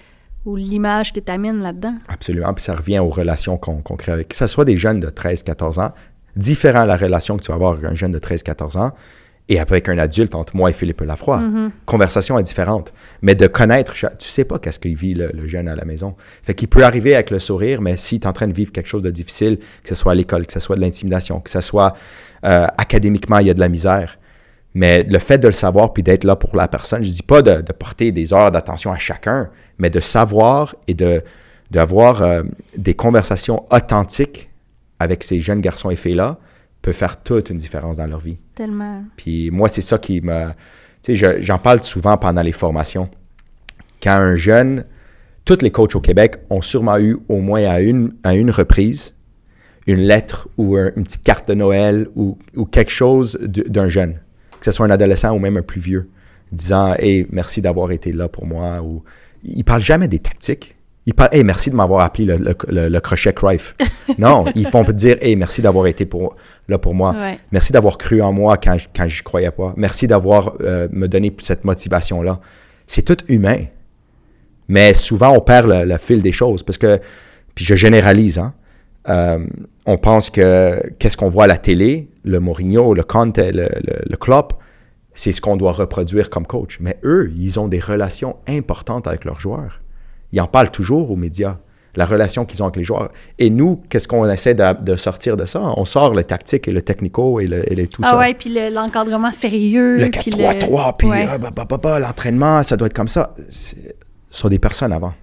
ou 0.46 0.56
l'image 0.56 1.12
que 1.12 1.20
tu 1.20 1.30
amènes 1.30 1.60
là-dedans. 1.60 1.96
Absolument. 2.08 2.54
Puis 2.54 2.64
ça 2.64 2.74
revient 2.74 2.98
aux 2.98 3.10
relations 3.10 3.58
qu'on 3.58 3.82
crée 3.82 4.12
avec. 4.12 4.28
Que 4.28 4.36
ce 4.36 4.46
soit 4.46 4.64
des 4.64 4.78
jeunes 4.78 4.98
de 4.98 5.08
13-14 5.08 5.82
ans, 5.82 5.92
différent 6.34 6.86
la 6.86 6.96
relation 6.96 7.36
que 7.36 7.42
tu 7.42 7.48
vas 7.48 7.56
avoir 7.56 7.72
avec 7.72 7.84
un 7.84 7.94
jeune 7.94 8.10
de 8.10 8.18
13-14 8.18 8.78
ans 8.78 8.92
et 9.50 9.60
avec 9.60 9.86
un 9.90 9.98
adulte 9.98 10.34
entre 10.34 10.56
moi 10.56 10.70
et 10.70 10.72
Philippe 10.72 11.02
Lafroy. 11.02 11.42
Conversation 11.84 12.38
est 12.38 12.42
différente. 12.42 12.94
Mais 13.20 13.34
de 13.34 13.48
connaître, 13.48 13.92
tu 13.92 14.06
sais 14.30 14.44
pas 14.44 14.58
qu'est-ce 14.58 14.80
qu'il 14.80 14.96
vit 14.96 15.12
le, 15.12 15.30
le 15.34 15.46
jeune 15.46 15.68
à 15.68 15.76
la 15.76 15.84
maison. 15.84 16.16
Fait 16.42 16.54
qu'il 16.54 16.68
peut 16.68 16.84
arriver 16.84 17.12
avec 17.12 17.28
le 17.28 17.38
sourire, 17.38 17.82
mais 17.82 17.98
s'il 17.98 18.22
est 18.22 18.26
en 18.26 18.32
train 18.32 18.46
de 18.48 18.54
vivre 18.54 18.72
quelque 18.72 18.88
chose 18.88 19.02
de 19.02 19.10
difficile, 19.10 19.58
que 19.58 19.90
ce 19.90 19.94
soit 19.94 20.12
à 20.12 20.14
l'école, 20.14 20.46
que 20.46 20.54
ce 20.54 20.60
soit 20.60 20.76
de 20.76 20.80
l'intimidation, 20.80 21.38
que 21.40 21.50
ce 21.50 21.60
soit 21.60 21.94
euh, 22.46 22.66
académiquement, 22.78 23.40
il 23.40 23.48
y 23.48 23.50
a 23.50 23.54
de 23.54 23.60
la 23.60 23.68
misère. 23.68 24.16
Mais 24.74 25.02
le 25.02 25.18
fait 25.18 25.38
de 25.38 25.48
le 25.48 25.52
savoir 25.54 25.92
puis 25.92 26.02
d'être 26.02 26.24
là 26.24 26.36
pour 26.36 26.54
la 26.54 26.68
personne, 26.68 27.02
je 27.02 27.10
dis 27.10 27.22
pas 27.24 27.42
de, 27.42 27.60
de 27.60 27.72
porter 27.72 28.12
des 28.12 28.32
heures 28.32 28.52
d'attention 28.52 28.92
à 28.92 28.98
chacun, 28.98 29.50
mais 29.78 29.90
de 29.90 30.00
savoir 30.00 30.76
et 30.86 30.94
de 30.94 31.22
d'avoir 31.70 32.22
euh, 32.22 32.42
des 32.76 32.94
conversations 32.94 33.64
authentiques 33.70 34.50
avec 34.98 35.22
ces 35.22 35.38
jeunes 35.40 35.60
garçons 35.60 35.90
et 35.90 35.96
filles-là 35.96 36.38
peut 36.82 36.92
faire 36.92 37.22
toute 37.22 37.50
une 37.50 37.56
différence 37.58 37.96
dans 37.98 38.06
leur 38.06 38.18
vie. 38.20 38.38
Tellement. 38.56 39.04
Puis 39.16 39.50
moi, 39.52 39.68
c'est 39.68 39.80
ça 39.80 39.96
qui 39.98 40.20
me... 40.20 40.48
Tu 40.48 40.54
sais, 41.02 41.16
je- 41.16 41.40
j'en 41.42 41.58
parle 41.58 41.80
souvent 41.84 42.16
pendant 42.16 42.42
les 42.42 42.50
formations. 42.52 43.08
Quand 44.02 44.12
un 44.14 44.34
jeune, 44.34 44.84
tous 45.44 45.58
les 45.62 45.70
coachs 45.70 45.94
au 45.94 46.00
Québec 46.00 46.36
ont 46.50 46.60
sûrement 46.62 46.98
eu 46.98 47.18
au 47.28 47.36
moins 47.40 47.64
à 47.66 47.80
une, 47.80 48.14
à 48.24 48.34
une 48.34 48.50
reprise 48.50 49.14
une 49.86 50.00
lettre 50.00 50.48
ou 50.58 50.76
un- 50.76 50.90
une 50.96 51.04
petite 51.04 51.22
carte 51.22 51.48
de 51.48 51.54
Noël 51.54 52.08
ou, 52.16 52.36
ou 52.56 52.64
quelque 52.64 52.90
chose 52.92 53.38
d'un 53.40 53.88
jeune, 53.88 54.18
que 54.60 54.64
ce 54.66 54.72
soit 54.72 54.86
un 54.86 54.90
adolescent 54.90 55.32
ou 55.34 55.38
même 55.38 55.56
un 55.56 55.62
plus 55.62 55.80
vieux, 55.80 56.08
disant 56.52 56.94
Hey, 56.98 57.26
merci 57.30 57.60
d'avoir 57.62 57.90
été 57.90 58.12
là 58.12 58.28
pour 58.28 58.46
moi. 58.46 58.80
Ou 58.82 59.02
ils 59.42 59.64
parlent 59.64 59.82
jamais 59.82 60.06
des 60.08 60.18
tactiques. 60.20 60.76
Ils 61.06 61.14
parlent 61.14 61.30
Hey, 61.34 61.42
merci 61.44 61.70
de 61.70 61.74
m'avoir 61.76 62.00
appelé 62.04 62.26
le, 62.26 62.36
le- 62.36 62.54
le- 62.68 62.88
le 62.88 63.00
crochet 63.00 63.32
Cruyff. 63.32 63.74
non, 64.18 64.44
ils 64.54 64.68
vont 64.68 64.82
dire 64.84 65.16
Hey, 65.20 65.34
merci 65.36 65.62
d'avoir 65.62 65.86
été 65.86 66.04
pour, 66.06 66.36
là 66.68 66.78
pour 66.78 66.94
moi. 66.94 67.12
Ouais. 67.18 67.38
Merci 67.52 67.72
d'avoir 67.72 67.96
cru 67.98 68.20
en 68.22 68.32
moi 68.32 68.56
quand, 68.58 68.76
quand 68.94 69.08
je 69.08 69.22
croyais 69.22 69.50
pas. 69.50 69.72
Merci 69.76 70.06
d'avoir 70.06 70.54
euh, 70.60 70.88
me 70.92 71.08
donné 71.08 71.34
cette 71.38 71.64
motivation-là. 71.64 72.40
C'est 72.86 73.02
tout 73.02 73.16
humain. 73.28 73.58
Mais 74.68 74.94
souvent, 74.94 75.30
on 75.32 75.40
perd 75.40 75.68
le, 75.68 75.84
le 75.84 75.98
fil 75.98 76.22
des 76.22 76.32
choses 76.32 76.62
parce 76.62 76.78
que, 76.78 77.00
puis 77.54 77.64
je 77.64 77.74
généralise, 77.74 78.38
hein, 78.38 78.54
euh, 79.08 79.38
on 79.86 79.98
pense 79.98 80.30
que 80.30 80.80
qu'est-ce 80.98 81.16
qu'on 81.16 81.28
voit 81.30 81.44
à 81.44 81.46
la 81.48 81.56
télé, 81.56 82.08
le 82.24 82.38
Mourinho, 82.40 82.94
le 82.94 83.02
Conte, 83.02 83.38
le, 83.38 83.52
le, 83.52 83.68
le 84.08 84.16
Klopp, 84.16 84.54
c'est 85.14 85.32
ce 85.32 85.40
qu'on 85.40 85.56
doit 85.56 85.72
reproduire 85.72 86.30
comme 86.30 86.46
coach. 86.46 86.78
Mais 86.80 86.98
eux, 87.04 87.30
ils 87.36 87.58
ont 87.58 87.68
des 87.68 87.80
relations 87.80 88.36
importantes 88.46 89.06
avec 89.06 89.24
leurs 89.24 89.40
joueurs. 89.40 89.80
Ils 90.32 90.40
en 90.40 90.46
parlent 90.46 90.70
toujours 90.70 91.10
aux 91.10 91.16
médias, 91.16 91.58
la 91.96 92.06
relation 92.06 92.44
qu'ils 92.44 92.62
ont 92.62 92.66
avec 92.66 92.76
les 92.76 92.84
joueurs. 92.84 93.10
Et 93.38 93.50
nous, 93.50 93.82
qu'est-ce 93.88 94.06
qu'on 94.06 94.28
essaie 94.30 94.54
de, 94.54 94.82
de 94.84 94.96
sortir 94.96 95.36
de 95.36 95.44
ça? 95.46 95.60
On 95.76 95.84
sort 95.84 96.14
le 96.14 96.22
tactique 96.22 96.68
et 96.68 96.72
le 96.72 96.82
technico 96.82 97.40
et, 97.40 97.46
le, 97.48 97.70
et 97.72 97.74
le- 97.74 97.88
tout 97.88 98.02
Ah 98.04 98.10
ça. 98.10 98.18
ouais, 98.18 98.34
puis 98.34 98.50
le- 98.54 98.72
l'encadrement 98.72 99.32
sérieux. 99.32 99.96
Le 99.98 100.08
puis 100.10 100.30
4-3-3, 100.30 100.96
puis 100.96 101.08
Ouais. 101.08 101.26
ah, 101.28 101.38
bah, 101.38 101.50
bah, 101.54 101.64
bah, 101.68 101.78
bah, 101.82 101.98
l'entraînement, 101.98 102.62
ça 102.62 102.76
doit 102.76 102.86
être 102.86 102.94
comme 102.94 103.08
ça. 103.08 103.32
Ce 103.50 103.74
sont 104.30 104.48
des 104.48 104.60
personnes 104.60 104.92
avant. 104.92 105.14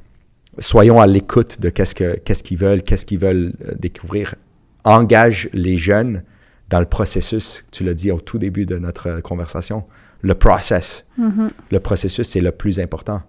Soyons 0.59 0.99
à 0.99 1.07
l'écoute 1.07 1.59
de 1.61 1.69
qu'est-ce 1.69 1.93
que- 1.95 2.17
qu'est-ce 2.19 2.43
qu'ils 2.43 2.57
veulent, 2.57 2.81
qu'est-ce 2.83 3.05
qu'ils 3.05 3.19
veulent 3.19 3.53
euh, 3.65 3.73
découvrir. 3.79 4.35
Engage 4.83 5.49
les 5.53 5.77
jeunes 5.77 6.23
dans 6.69 6.79
le 6.79 6.85
processus. 6.85 7.65
Tu 7.71 7.83
l'as 7.83 7.93
dit 7.93 8.11
au 8.11 8.19
tout 8.19 8.37
début 8.39 8.65
de 8.65 8.77
notre 8.77 9.21
conversation. 9.21 9.85
Le 10.21 10.33
process. 10.33 11.05
Mm-hmm. 11.19 11.49
Le 11.71 11.79
processus, 11.79 12.27
c'est 12.27 12.39
le 12.41 12.51
plus 12.51 12.79
important. 12.79 13.21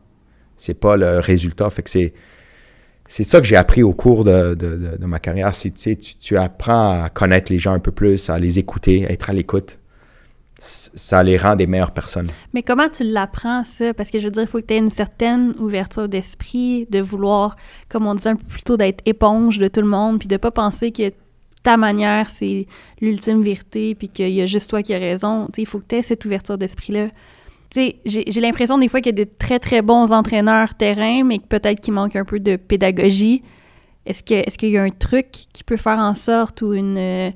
C'est 0.56 0.74
pas 0.74 0.96
le 0.96 1.18
résultat. 1.18 1.68
Fait 1.70 1.82
que 1.82 1.90
c'est. 1.90 2.14
C'est 3.10 3.24
ça 3.24 3.40
que 3.40 3.46
j'ai 3.46 3.56
appris 3.56 3.82
au 3.82 3.92
cours 3.94 4.22
de, 4.24 4.55
de- 4.55 4.76
de- 4.76 4.96
de 4.98 5.06
ma 5.06 5.18
carrière. 5.18 5.55
C'est, 5.55 5.70
tu, 5.70 5.78
sais, 5.80 5.96
tu, 5.96 6.16
tu 6.16 6.36
apprends 6.36 7.05
à 7.05 7.09
connaître 7.09 7.50
les 7.50 7.59
gens 7.59 7.72
un 7.72 7.78
peu 7.78 7.90
plus, 7.90 8.28
à 8.28 8.38
les 8.38 8.59
écouter, 8.59 9.06
à 9.06 9.12
être 9.12 9.30
à 9.30 9.32
l'écoute. 9.32 9.78
Ça 10.60 11.22
les 11.22 11.36
rend 11.36 11.55
des 11.55 11.68
meilleures 11.68 11.93
personnes. 11.93 12.30
Mais 12.52 12.64
comment 12.64 12.89
tu 12.89 13.05
l'apprends, 13.05 13.62
ça? 13.62 13.94
Parce 13.94 14.10
que 14.10 14.18
je 14.18 14.24
veux 14.24 14.32
dire, 14.32 14.43
il 14.43 14.48
faut 14.48 14.60
que 14.60 14.66
tu 14.66 14.74
aies 14.74 14.78
une 14.78 14.90
certaine 14.90 15.55
ouverture 15.59 16.09
d'esprit, 16.09 16.86
de 16.90 17.01
vouloir, 17.01 17.55
comme 17.89 18.09
on 18.09 18.14
disait 18.16 18.30
un 18.30 18.36
peu 18.36 18.47
plus 18.47 18.62
tôt, 18.62 18.76
d'être 18.76 19.01
éponge 19.06 19.59
de 19.59 19.68
tout 19.68 19.80
le 19.80 19.86
monde, 19.86 20.18
puis 20.18 20.26
de 20.26 20.36
pas 20.36 20.51
penser 20.51 20.90
que 20.90 21.12
ta 21.62 21.76
manière, 21.76 22.28
c'est 22.28 22.66
l'ultime 23.01 23.40
vérité, 23.40 23.94
puis 23.94 24.09
qu'il 24.09 24.30
y 24.30 24.43
a 24.43 24.47
juste 24.47 24.70
toi 24.70 24.82
qui 24.82 24.94
as 24.94 24.98
raison. 24.98 25.48
Il 25.56 25.66
faut 25.66 25.78
que 25.78 25.86
tu 25.89 25.97
aies 25.97 26.02
cette 26.02 26.24
ouverture 26.24 26.59
d'esprit-là. 26.59 27.09
J'ai 27.74 28.40
l'impression 28.40 28.78
des 28.78 28.89
fois 28.89 29.01
qu'il 29.01 29.16
y 29.16 29.20
a 29.20 29.24
des 29.24 29.30
très, 29.30 29.60
très 29.60 29.82
bons 29.82 30.12
entraîneurs 30.12 30.74
terrain, 30.74 31.22
mais 31.22 31.39
peut-être 31.39 31.80
qu'il 31.80 31.94
manque 31.94 32.16
un 32.16 32.24
peu 32.24 32.40
de 32.40 32.56
pédagogie. 32.56 33.43
Est-ce 34.06 34.22
qu'il 34.22 34.70
y 34.70 34.78
a 34.78 34.82
un 34.82 34.90
truc 34.90 35.28
qui 35.52 35.62
peut 35.62 35.76
faire 35.76 35.98
en 35.98 36.14
sorte 36.14 36.62
ou 36.62 36.72
une, 36.72 36.97
euh, 36.97 37.30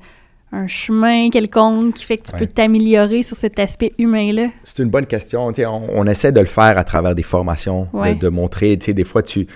un 0.53 0.67
chemin 0.67 1.31
quelconque 1.31 1.95
qui 1.95 2.05
fait 2.05 2.19
que 2.19 2.25
tu 2.29 2.33
Ouais. 2.35 2.41
peux 2.41 2.47
t'améliorer 2.47 3.23
sur 3.23 3.37
cet 3.37 3.59
aspect 3.59 3.91
humain-là? 3.99 4.49
C'est 4.63 4.83
une 4.83 4.91
bonne 4.91 5.07
question. 5.07 5.47
On, 5.47 5.83
on 5.95 6.07
essaie 6.07 6.31
de 6.33 6.41
le 6.41 6.47
faire 6.47 6.77
à 6.79 6.85
travers 6.85 7.15
des 7.15 7.23
formations, 7.23 7.89
de- 7.93 7.99
Ouais. 7.99 8.15
de, 8.15 8.29
montrer. 8.29 8.77
Des 8.77 9.05
fois, 9.05 9.23
tu, 9.23 9.47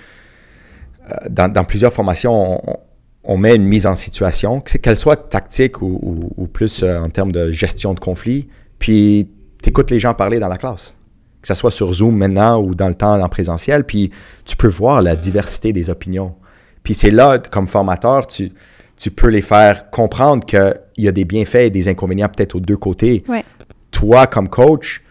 euh, 1.11 1.15
dans, 1.29 1.53
dans 1.53 1.65
plusieurs 1.65 1.93
formations, 1.93 2.67
on, 2.69 2.77
on 3.25 3.37
met 3.37 3.57
une 3.57 3.65
mise 3.65 3.87
en 3.87 3.95
situation, 3.95 4.61
qu'elle 4.61 4.97
soit 4.97 5.17
tactique 5.29 5.83
ou, 5.83 5.99
ou- 6.03 6.31
ou 6.43 6.47
plus 6.47 6.83
euh, 6.83 7.01
en 7.01 7.09
termes 7.11 7.33
de 7.33 7.53
gestion 7.53 7.93
de 7.95 8.01
conflit, 8.01 8.49
puis 8.79 9.29
tu 9.63 9.69
écoutes 9.71 9.91
les 9.91 9.99
gens 10.01 10.15
parler 10.15 10.39
dans 10.39 10.49
la 10.49 10.59
classe. 10.59 10.95
Que 11.43 11.49
ce 11.49 11.55
soit 11.55 11.71
sur 11.71 11.93
Zoom 11.93 12.17
maintenant 12.17 12.61
ou 12.61 12.75
dans 12.75 12.89
le 12.89 12.95
temps 12.95 13.21
en 13.21 13.29
présentiel, 13.29 13.85
puis 13.85 14.11
tu 14.45 14.57
peux 14.57 14.69
voir 14.69 15.03
la 15.03 15.15
diversité 15.15 15.73
des 15.73 15.91
opinions. 15.91 16.35
Puis 16.83 16.95
c'est 16.95 17.11
là, 17.11 17.39
comme 17.39 17.67
formateur, 17.69 18.27
tu, 18.27 18.51
tu 18.97 19.11
peux 19.11 19.29
les 19.29 19.43
faire 19.43 19.91
comprendre 19.91 20.45
qu'il 20.45 20.75
y 20.99 21.09
a 21.09 21.13
des 21.13 21.25
bienfaits 21.25 21.55
et 21.67 21.71
des 21.71 21.89
inconvénients 21.89 22.29
peut-être 22.29 22.55
aux 22.55 22.61
deux 22.61 22.77
côtés 22.77 23.25
Ouais. 23.29 23.45
toi, 23.91 24.27
comme 24.27 24.49
coach, 24.49 25.03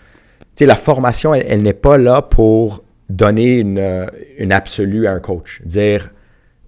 la 0.60 0.76
formation, 0.76 1.34
elle, 1.34 1.45
elle 1.48 1.62
n'est 1.62 1.74
pas 1.74 1.98
là 1.98 2.22
pour 2.22 2.84
donner 3.10 3.57
une, 3.60 3.78
euh, 3.78 4.06
une 4.38 4.52
absolue 4.52 5.06
à 5.07 5.12
un 5.12 5.20
coach. 5.20 5.62
Dire, 5.66 6.10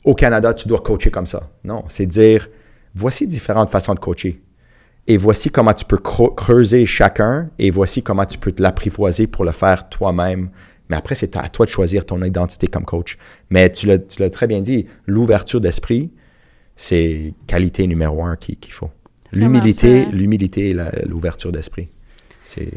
au 0.04 0.14
Canada, 0.14 0.54
tu 0.54 0.68
dois 0.68 0.80
coacher 0.82 1.10
comme 1.10 1.26
ça. 1.26 1.50
Non, 1.64 1.84
c'est 1.88 2.06
dire, 2.06 2.50
voici 2.94 3.26
différentes 3.26 3.70
façons 3.70 3.94
de 3.96 4.00
coacher. 4.00 4.42
et 5.10 5.16
voici 5.18 5.50
comment 5.50 5.74
tu 5.74 5.86
peux 5.86 5.98
creuser 5.98 6.86
chacun 6.86 7.50
et 7.58 7.72
voici 7.72 8.04
comment 8.04 8.26
tu 8.26 8.38
peux 8.38 8.52
te 8.52 8.62
l'apprivoiser 8.62 9.26
pour 9.26 9.46
le 9.46 9.54
faire 9.54 9.88
toi-même. 9.90 10.50
Mais 10.90 10.98
après, 10.98 11.16
c'est 11.16 11.36
à 11.38 11.48
toi 11.50 11.66
de 11.66 11.72
choisir 11.72 12.06
ton 12.06 12.22
identité 12.24 12.68
comme 12.68 12.84
coach. 12.86 13.18
Mais 13.50 13.72
tu 13.72 13.88
l'as 13.88 14.30
très 14.30 14.48
bien 14.48 14.60
dit, 14.62 14.86
l'ouverture 15.06 15.62
d'esprit, 15.62 16.12
c'est 16.78 17.34
qualité 17.48 17.86
numéro 17.88 18.24
un 18.24 18.38
qu'il 18.38 18.72
faut. 18.72 18.92
L'humilité, 19.34 20.06
l'humilité 20.06 20.70
et 20.70 20.78
l'ouverture 21.06 21.52
d'esprit. 21.52 21.90
C'est... 22.44 22.72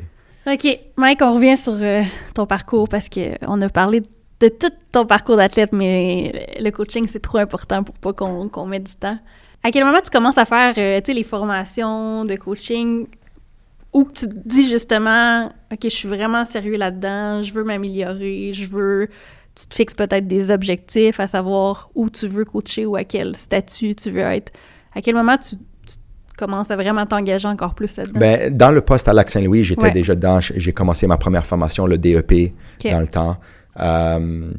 OK. 0.51 0.66
Mike, 0.97 1.22
on 1.22 1.35
revient 1.35 1.56
sur 1.56 1.74
euh, 1.74 2.02
ton 2.35 2.47
parcours 2.47 2.89
parce 2.89 3.09
qu'on 3.09 3.60
a 3.60 3.68
parlé 3.68 4.01
de 4.40 4.48
tout 4.48 4.72
ton 4.90 5.06
parcours 5.06 5.36
d'athlète, 5.36 5.72
mais 5.72 6.56
le 6.59 6.70
coaching, 6.70 7.06
c'est 7.06 7.20
trop 7.20 7.39
important 7.39 7.85
pour 7.85 7.94
pas 7.97 8.12
qu'on 8.12 8.66
mette 8.66 8.85
du 8.85 8.94
temps. 8.94 9.18
À 9.62 9.70
quel 9.70 9.85
moment 9.85 10.01
tu 10.02 10.10
commences 10.10 10.39
à 10.39 10.47
faire 10.47 10.74
euh, 10.78 11.01
les 11.06 11.22
formations 11.22 12.24
de 12.24 12.35
coaching 12.36 13.06
où 13.93 14.05
tu 14.05 14.28
te 14.28 14.48
dis 14.48 14.68
justement, 14.68 15.52
OK, 15.70 15.81
je 15.82 15.89
suis 15.89 16.09
vraiment 16.09 16.44
sérieux 16.44 16.77
là-dedans, 16.77 17.43
je 17.43 17.52
veux 17.52 17.64
m'améliorer, 17.64 18.52
je 18.55 18.66
veux. 18.66 19.09
Tu 19.55 19.66
te 19.66 19.74
fixes 19.74 19.94
peut-être 19.94 20.27
des 20.27 20.51
objectifs 20.51 21.20
à 21.20 21.27
savoir 21.27 21.90
où 21.94 22.09
tu 22.09 22.28
veux 22.28 22.44
coacher 22.44 22.86
ou 22.86 22.97
à 22.97 23.05
quel 23.05 23.36
statut 23.36 23.94
tu 23.94 24.10
veux 24.10 24.20
être. 24.20 24.52
À 24.94 25.01
quel 25.01 25.14
moment 25.14 25.36
tu, 25.36 25.56
commences 26.36 26.70
à 26.70 26.77
vraiment 26.77 27.05
t'engager 27.05 27.47
encore 27.47 27.74
plus 27.74 27.98
là-dedans? 27.98 28.18
Ben, 28.18 28.56
dans 28.56 28.70
le 28.70 28.81
poste 28.81 29.09
à 29.09 29.12
Lac-Saint-Louis, 29.12 29.62
j'étais 29.62 29.90
déjà 29.90 30.14
dedans. 30.14 30.40
J'ai 30.40 30.72
commencé 30.72 31.06
ma 31.06 31.18
première 31.18 31.44
formation, 31.44 31.86
le 31.86 31.98
DEP, 31.98 32.55
dans 32.85 33.01
le 33.01 33.09
temps. 33.09 33.36
Euh, 33.78 34.51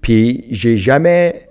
puis 0.00 0.46
j'ai 0.50 0.78
jamais 0.78 1.48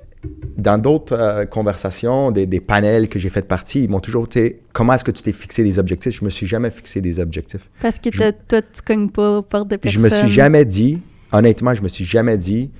dans 0.57 0.77
d'autres 0.77 1.14
euh, 1.14 1.45
conversations, 1.45 2.31
des, 2.31 2.47
panels 2.59 3.07
que 3.07 3.19
j'ai 3.19 3.30
fait 3.30 3.43
partie, 3.43 3.84
ils 3.84 3.89
m'ont 3.89 3.99
toujours 3.99 4.27
dit 4.27 4.55
comment 4.73 4.93
est-ce 4.93 5.03
que 5.03 5.11
tu 5.11 5.23
t'es 5.23 5.31
fixé 5.31 5.64
des 5.64 5.80
objectifs? 5.80 6.18
Je 6.18 6.26
me 6.26 6.30
suis 6.30 6.47
jamais 6.47 6.72
fixé 6.72 7.01
des 7.01 7.19
objectifs. 7.19 7.69
Parce 7.81 7.99
que 7.99 8.09
toi, 8.09 8.61
tu 8.61 8.81
cognes 8.81 9.09
pas 9.09 9.41
porte 9.43 9.68
de 9.69 9.76
personne. 9.76 9.99
Je 9.99 10.03
me 10.03 10.09
suis 10.09 10.27
jamais 10.27 10.65
dit, 10.65 11.01
honnêtement, 11.32 11.74
je 11.74 11.82
me 11.82 11.88
suis 11.88 12.06
jamais 12.06 12.38
dit 12.38 12.72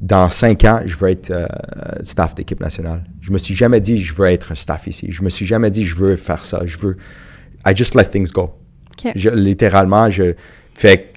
dans 0.00 0.28
cinq 0.28 0.64
ans, 0.64 0.80
je 0.84 0.94
veux 0.96 1.08
être 1.08 1.30
euh, 1.30 1.46
staff 2.02 2.34
d'équipe 2.34 2.60
nationale. 2.60 3.04
Je 3.20 3.32
me 3.32 3.38
suis 3.38 3.54
jamais 3.54 3.80
dit 3.80 3.98
je 3.98 4.14
veux 4.14 4.26
être 4.26 4.52
un 4.52 4.54
staff 4.54 4.86
ici. 4.86 5.08
Je 5.10 5.22
me 5.22 5.30
suis 5.30 5.46
jamais 5.46 5.70
dit 5.70 5.84
je 5.84 5.96
veux 5.96 6.16
faire 6.16 6.44
ça. 6.44 6.62
Je 6.64 6.78
veux. 6.78 6.96
I 7.66 7.74
just 7.74 7.94
let 7.94 8.06
things 8.06 8.30
go. 8.32 8.54
littéralement, 9.14 10.10
je 10.10 10.34
fais 10.74 11.12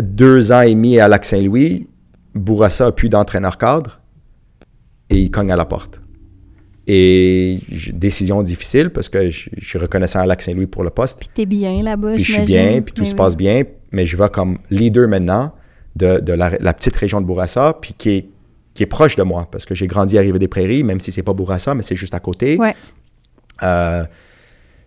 deux 0.00 0.52
ans 0.52 0.62
et 0.62 0.74
demi 0.74 0.98
à 0.98 1.08
Lac-Saint-Louis. 1.08 1.88
Bourassa 2.34 2.86
a 2.86 2.92
plus 2.92 3.08
d'entraîneur 3.08 3.58
cadre 3.58 4.00
et 5.10 5.18
il 5.18 5.30
cogne 5.30 5.52
à 5.52 5.56
la 5.56 5.64
porte. 5.64 6.00
Et 6.86 7.60
décision 7.92 8.42
difficile 8.42 8.90
parce 8.90 9.08
que 9.08 9.30
je, 9.30 9.50
suis 9.58 9.78
reconnaissant 9.78 10.20
à 10.20 10.26
Lac 10.26 10.40
Saint-Louis 10.42 10.66
pour 10.66 10.82
le 10.82 10.90
poste. 10.90 11.20
Puis 11.20 11.28
t'es 11.32 11.46
bien 11.46 11.82
là-bas, 11.82 12.14
Puis 12.14 12.24
je 12.24 12.32
suis 12.32 12.42
bien, 12.42 12.80
puis 12.80 12.94
tout 12.94 13.04
se 13.04 13.14
passe 13.14 13.36
bien, 13.36 13.62
mais 13.92 14.06
je 14.06 14.16
vais 14.16 14.28
comme 14.28 14.58
leader 14.70 15.06
maintenant 15.06 15.52
de, 15.96 16.32
la, 16.32 16.72
petite 16.72 16.96
région 16.96 17.20
de 17.20 17.26
Bourassa, 17.26 17.76
puis 17.80 17.94
qui 17.94 18.10
est, 18.10 18.28
qui 18.74 18.82
est 18.82 18.86
proche 18.86 19.16
de 19.16 19.22
moi 19.22 19.48
parce 19.50 19.64
que 19.64 19.74
j'ai 19.74 19.86
grandi 19.86 20.18
à 20.18 20.20
Rive-des-Prairies, 20.20 20.82
même 20.82 21.00
si 21.00 21.12
c'est 21.12 21.22
pas 21.22 21.32
Bourassa, 21.32 21.74
mais 21.74 21.82
c'est 21.82 21.96
juste 21.96 22.14
à 22.14 22.20
côté. 22.20 22.56
Ouais. 22.56 22.74
Euh, 23.62 24.04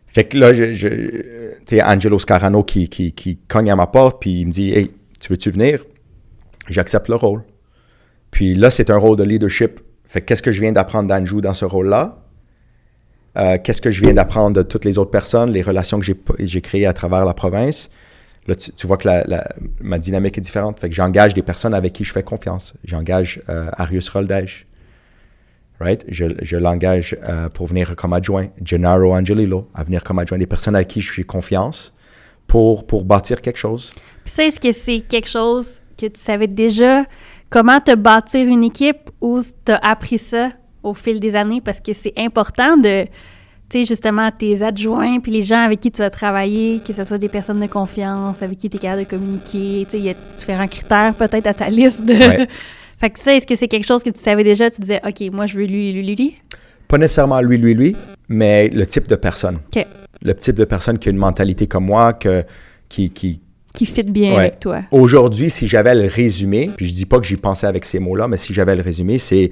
fait 0.07 0.25
que 0.25 0.37
là, 0.37 0.53
je, 0.53 0.65
tu 0.65 1.55
sais, 1.65 1.83
Angelo 1.83 2.19
Scarano 2.19 2.63
qui, 2.63 2.87
qui, 2.89 3.13
qui 3.13 3.37
cogne 3.47 3.71
à 3.71 3.75
ma 3.75 3.87
porte, 3.87 4.21
puis 4.21 4.41
il 4.41 4.47
me 4.47 4.51
dit 4.51 4.71
Hey, 4.71 4.91
tu 5.19 5.31
veux-tu 5.31 5.51
venir? 5.51 5.83
J'accepte 6.69 7.09
le 7.09 7.15
rôle. 7.15 7.43
Puis 8.31 8.55
là, 8.55 8.69
c'est 8.69 8.89
un 8.89 8.97
rôle 8.97 9.17
de 9.17 9.23
leadership 9.23 9.79
fait 10.13 10.21
qu'est-ce 10.21 10.43
que 10.43 10.51
je 10.51 10.61
viens 10.61 10.71
d'apprendre 10.71 11.09
d'Anjou 11.09 11.41
dans 11.41 11.55
ce 11.55 11.65
rôle-là? 11.65 12.19
Euh, 13.35 13.57
qu'est-ce 13.57 13.81
que 13.81 13.89
je 13.89 13.99
viens 14.01 14.13
d'apprendre 14.13 14.55
de 14.55 14.61
toutes 14.61 14.85
les 14.85 14.99
autres 14.99 15.09
personnes, 15.09 15.49
les 15.51 15.63
relations 15.63 15.99
que 15.99 16.05
j'ai 16.37 16.61
créées 16.61 16.85
à 16.85 16.93
travers 16.93 17.25
la 17.25 17.33
province? 17.33 17.89
Là, 18.47 18.55
tu, 18.55 18.87
vois 18.87 18.97
que 18.97 19.07
ma 19.81 19.97
dynamique 19.97 20.37
est 20.37 20.41
différente. 20.41 20.79
Fait 20.79 20.89
que 20.89 20.95
j'engage 20.95 21.33
des 21.33 21.41
personnes 21.41 21.73
avec 21.73 21.93
qui 21.93 22.03
je 22.03 22.11
fais 22.11 22.23
confiance. 22.23 22.73
J'engage 22.83 23.41
euh, 23.49 23.69
Arius 23.73 24.09
Roldège. 24.09 24.67
Right? 25.79 26.05
Je, 26.09 26.57
l'engage 26.57 27.17
euh, 27.23 27.49
pour 27.49 27.67
venir 27.67 27.95
comme 27.95 28.13
adjoint. 28.13 28.47
Gennaro 28.63 29.13
Angelillo, 29.13 29.69
à 29.73 29.83
venir 29.83 30.03
comme 30.03 30.19
adjoint. 30.19 30.37
Des 30.37 30.45
personnes 30.45 30.75
avec 30.75 30.89
qui 30.89 31.01
je 31.01 31.11
fais 31.11 31.23
confiance 31.23 31.93
pour, 32.47 32.85
pour 32.85 33.05
bâtir 33.05 33.41
quelque 33.41 33.57
chose. 33.57 33.91
Puis 34.25 34.33
est-ce 34.45 34.59
que 34.59 34.71
c'est 34.71 35.01
quelque 35.01 35.29
chose 35.29 35.69
que 35.97 36.07
tu 36.07 36.19
savais 36.19 36.47
déjà? 36.47 37.05
Comment 37.49 37.79
te 37.79 37.95
bâtir 37.95 38.47
une 38.47 38.63
équipe? 38.63 39.09
Ou 39.21 39.41
tu 39.41 39.71
as 39.71 39.77
appris 39.77 40.17
ça 40.17 40.51
au 40.81 40.93
fil 40.93 41.19
des 41.19 41.35
années? 41.35 41.61
Parce 41.61 41.79
que 41.79 41.93
c'est 41.93 42.13
important 42.17 42.77
de, 42.77 43.05
sais, 43.73 43.83
justement, 43.83 44.29
tes 44.31 44.61
adjoints 44.61 45.19
puis 45.19 45.31
les 45.31 45.41
gens 45.41 45.63
avec 45.63 45.79
qui 45.79 45.91
tu 45.91 46.01
vas 46.01 46.09
travailler, 46.09 46.79
que 46.85 46.93
ce 46.93 47.03
soit 47.03 47.17
des 47.17 47.29
personnes 47.29 47.59
de 47.59 47.67
confiance, 47.67 48.41
avec 48.41 48.57
qui 48.57 48.69
tu 48.69 48.77
es 48.77 48.79
capable 48.79 49.03
de 49.03 49.09
communiquer, 49.09 49.85
tu 49.85 49.91
sais, 49.91 49.97
il 49.97 50.05
y 50.05 50.09
a 50.09 50.13
différents 50.35 50.67
critères 50.67 51.13
peut-être 51.15 51.47
à 51.47 51.53
ta 51.53 51.69
liste 51.69 52.05
de... 52.05 52.13
fait 52.99 53.09
que 53.09 53.19
ça, 53.19 53.35
est-ce 53.35 53.47
que 53.47 53.55
c'est 53.55 53.67
quelque 53.67 53.85
chose 53.85 54.03
que 54.03 54.09
tu 54.09 54.21
savais 54.21 54.43
déjà, 54.43 54.69
tu 54.69 54.81
disais, 54.81 55.01
OK, 55.05 55.21
moi, 55.31 55.45
je 55.45 55.57
veux 55.57 55.65
lui, 55.65 55.91
lui, 55.91 56.03
lui, 56.03 56.15
lui? 56.15 56.35
Pas 56.87 56.97
nécessairement 56.97 57.41
lui, 57.41 57.57
lui, 57.57 57.73
lui, 57.73 57.95
mais 58.29 58.69
le 58.69 58.85
type 58.85 59.07
de 59.07 59.15
personne. 59.15 59.59
OK. 59.75 59.85
Le 60.21 60.33
type 60.35 60.55
de 60.55 60.65
personne 60.65 60.99
qui 60.99 61.09
a 61.09 61.11
une 61.11 61.17
mentalité 61.17 61.67
comme 61.67 61.85
moi, 61.85 62.13
que, 62.13 62.43
qui, 62.87 63.09
qui, 63.09 63.41
qui 63.73 63.85
fit 63.85 64.03
bien 64.03 64.35
avec 64.35 64.59
toi. 64.59 64.83
Aujourd'hui, 64.91 65.49
si 65.49 65.67
j'avais 65.67 65.95
le 65.95 66.07
résumé, 66.07 66.69
puis 66.77 66.87
je 66.87 66.93
dis 66.93 67.05
pas 67.05 67.19
que 67.19 67.25
j'y 67.25 67.37
pensais 67.37 67.67
avec 67.67 67.85
ces 67.85 67.99
mots-là, 67.99 68.27
mais 68.27 68.37
si 68.37 68.53
j'avais 68.53 68.75
le 68.75 68.83
résumé, 68.83 69.17
c'est 69.17 69.49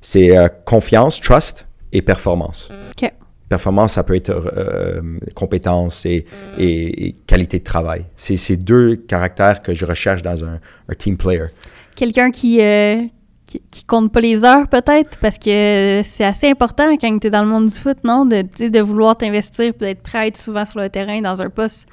c'est 0.00 0.36
euh, 0.36 0.48
confiance, 0.66 1.20
trust 1.20 1.66
et 1.90 2.02
performance. 2.02 2.70
OK. 2.90 3.10
Performance, 3.54 3.92
ça 3.92 4.02
peut 4.02 4.16
être 4.16 4.30
euh, 4.56 5.00
compétence 5.36 6.06
et, 6.06 6.24
et, 6.58 7.14
qualité 7.24 7.60
de 7.60 7.62
travail. 7.62 8.04
C'est 8.16 8.36
ces 8.36 8.56
deux 8.56 8.96
caractères 8.96 9.62
que 9.62 9.74
je 9.74 9.84
recherche 9.84 10.22
dans 10.22 10.42
un, 10.42 10.58
un 10.88 10.94
team 10.98 11.16
player. 11.16 11.46
Quelqu'un 11.94 12.32
qui, 12.32 12.60
euh, 12.60 13.02
qui, 13.46 13.62
qui, 13.70 13.84
compte 13.84 14.10
pas 14.12 14.20
les 14.20 14.44
heures, 14.44 14.66
peut-être, 14.66 15.18
parce 15.18 15.38
que 15.38 16.02
c'est 16.04 16.24
assez 16.24 16.48
important 16.48 16.96
quand 17.00 17.16
tu 17.20 17.28
es 17.28 17.30
dans 17.30 17.44
le 17.44 17.48
monde 17.48 17.66
du 17.66 17.74
foot, 17.76 17.98
non? 18.02 18.26
De, 18.26 18.42
de 18.42 18.80
vouloir 18.80 19.16
t'investir 19.16 19.66
et 19.66 19.72
d'être 19.72 20.02
prêt 20.02 20.18
à 20.18 20.26
être 20.26 20.36
souvent 20.36 20.66
sur 20.66 20.80
le 20.80 20.90
terrain 20.90 21.20
dans 21.20 21.40
un 21.40 21.48
poste 21.48 21.86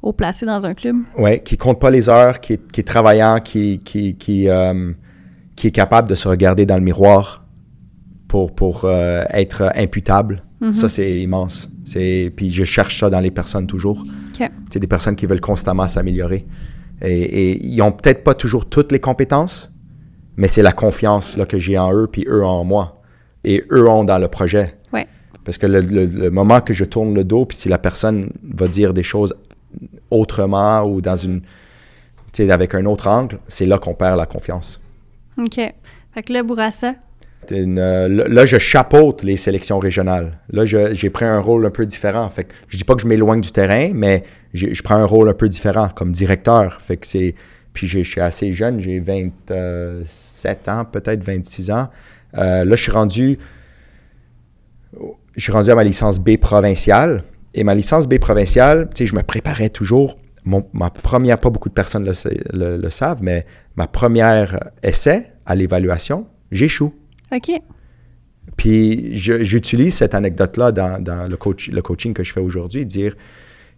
au 0.00 0.14
placé 0.14 0.46
dans 0.46 0.64
un 0.64 0.72
club. 0.72 0.96
Oui, 1.18 1.42
qui 1.42 1.58
compte 1.58 1.78
pas 1.78 1.90
les 1.90 2.08
heures, 2.08 2.40
qui 2.40 2.54
est, 2.54 2.72
qui 2.72 2.80
est 2.80 2.84
travaillant, 2.84 3.38
qui, 3.38 3.80
qui, 3.80 4.16
qui, 4.16 4.48
euh, 4.48 4.92
qui, 5.56 5.66
est 5.66 5.72
capable 5.72 6.08
de 6.08 6.14
se 6.14 6.26
regarder 6.26 6.64
dans 6.64 6.76
le 6.76 6.80
miroir 6.80 7.44
pour, 8.28 8.54
pour 8.54 8.86
euh, 8.86 9.24
être 9.28 9.70
imputable. 9.76 10.42
Mm-hmm. 10.62 10.72
Ça, 10.72 10.88
c'est 10.88 11.20
immense. 11.20 11.68
Puis 11.84 12.50
je 12.50 12.64
cherche 12.64 13.00
ça 13.00 13.10
dans 13.10 13.20
les 13.20 13.32
personnes 13.32 13.66
toujours. 13.66 14.04
C'est 14.70 14.80
des 14.80 14.86
personnes 14.86 15.14
qui 15.14 15.26
veulent 15.26 15.40
constamment 15.40 15.86
s'améliorer. 15.86 16.46
Et, 17.02 17.22
et, 17.50 17.66
ils 17.66 17.82
ont 17.82 17.92
peut-être 17.92 18.24
pas 18.24 18.34
toujours 18.34 18.66
toutes 18.68 18.92
les 18.92 19.00
compétences, 19.00 19.72
mais 20.36 20.48
c'est 20.48 20.62
la 20.62 20.72
confiance 20.72 21.36
là, 21.36 21.46
que 21.46 21.58
j'ai 21.58 21.78
en 21.78 21.92
eux, 21.92 22.08
puis 22.10 22.24
eux 22.28 22.44
en 22.44 22.64
moi. 22.64 23.02
Et 23.44 23.64
eux 23.70 23.88
ont 23.88 24.04
dans 24.04 24.18
le 24.18 24.28
projet. 24.28 24.76
Ouais. 24.92 25.06
Parce 25.44 25.58
que 25.58 25.66
le, 25.66 25.80
le, 25.80 26.30
moment 26.30 26.60
que 26.60 26.74
je 26.74 26.84
tourne 26.84 27.14
le 27.14 27.24
dos, 27.24 27.44
puis 27.44 27.56
si 27.56 27.68
la 27.68 27.78
personne 27.78 28.30
va 28.42 28.68
dire 28.68 28.94
des 28.94 29.02
choses 29.02 29.34
autrement 30.10 30.82
ou 30.84 31.00
dans 31.00 31.16
une. 31.16 31.42
Avec 32.38 32.74
un 32.74 32.86
autre 32.86 33.08
angle, 33.08 33.38
c'est 33.46 33.66
là 33.66 33.78
qu'on 33.78 33.92
perd 33.92 34.16
la 34.16 34.24
confiance. 34.24 34.80
OK. 35.36 35.56
Fait 35.56 36.22
que 36.24 36.32
là, 36.32 36.42
Bourassa. 36.42 36.94
Euh, 37.50 38.28
là, 38.28 38.46
je 38.46 38.58
chapeaute 38.58 39.22
les 39.22 39.36
sélections 39.36 39.78
régionales. 39.78 40.38
Là, 40.50 40.64
j'ai 40.64 41.10
pris 41.10 41.24
un 41.24 41.40
rôle 41.40 41.66
un 41.66 41.70
peu 41.70 41.86
différent. 41.86 42.28
Fait 42.30 42.44
que 42.44 42.54
je 42.68 42.76
dis 42.76 42.84
pas 42.84 42.94
que 42.94 43.02
je 43.02 43.06
m'éloigne 43.06 43.40
du 43.40 43.50
terrain, 43.50 43.90
mais 43.94 44.22
je 44.54 44.82
prends 44.82 44.96
un 44.96 45.04
rôle 45.04 45.28
un 45.28 45.34
peu 45.34 45.48
différent 45.48 45.88
comme 45.88 46.12
directeur. 46.12 46.78
Puis 47.72 47.86
je 47.86 48.00
suis 48.00 48.20
assez 48.20 48.52
jeune, 48.52 48.80
j'ai 48.80 49.00
27 49.00 50.68
ans, 50.68 50.84
peut-être 50.84 51.24
26 51.24 51.70
ans. 51.70 51.88
Euh, 52.36 52.64
là, 52.64 52.76
je 52.76 52.82
suis 52.82 52.92
rendu. 52.92 53.38
Rendu 55.48 55.70
à 55.70 55.74
ma 55.74 55.84
licence 55.84 56.20
B 56.20 56.36
provinciale. 56.36 57.24
Et 57.54 57.64
ma 57.64 57.74
licence 57.74 58.06
B 58.06 58.18
provinciale, 58.18 58.88
tu 58.94 58.98
sais, 58.98 59.06
je 59.06 59.14
me 59.14 59.22
préparais 59.22 59.70
toujours. 59.70 60.18
ma 60.44 60.90
première, 60.90 61.38
pas 61.38 61.50
beaucoup 61.50 61.68
de 61.68 61.74
personnes 61.74 62.10
le, 62.52 62.90
savent, 62.90 63.22
mais 63.22 63.46
ma 63.76 63.86
première 63.86 64.70
essai 64.82 65.32
à 65.46 65.54
l'évaluation, 65.54 66.26
j'échoue. 66.50 66.94
OK. 67.32 67.50
Puis 68.56 69.14
j'utilise 69.14 69.94
cette 69.94 70.14
anecdote-là 70.14 70.72
dans, 70.72 71.28
le, 71.28 71.36
coach, 71.36 71.68
le 71.70 71.80
coaching 71.82 72.12
que 72.12 72.24
je 72.24 72.32
fais 72.32 72.40
aujourd'hui, 72.40 72.84
dire, 72.84 73.14
tu 73.14 73.20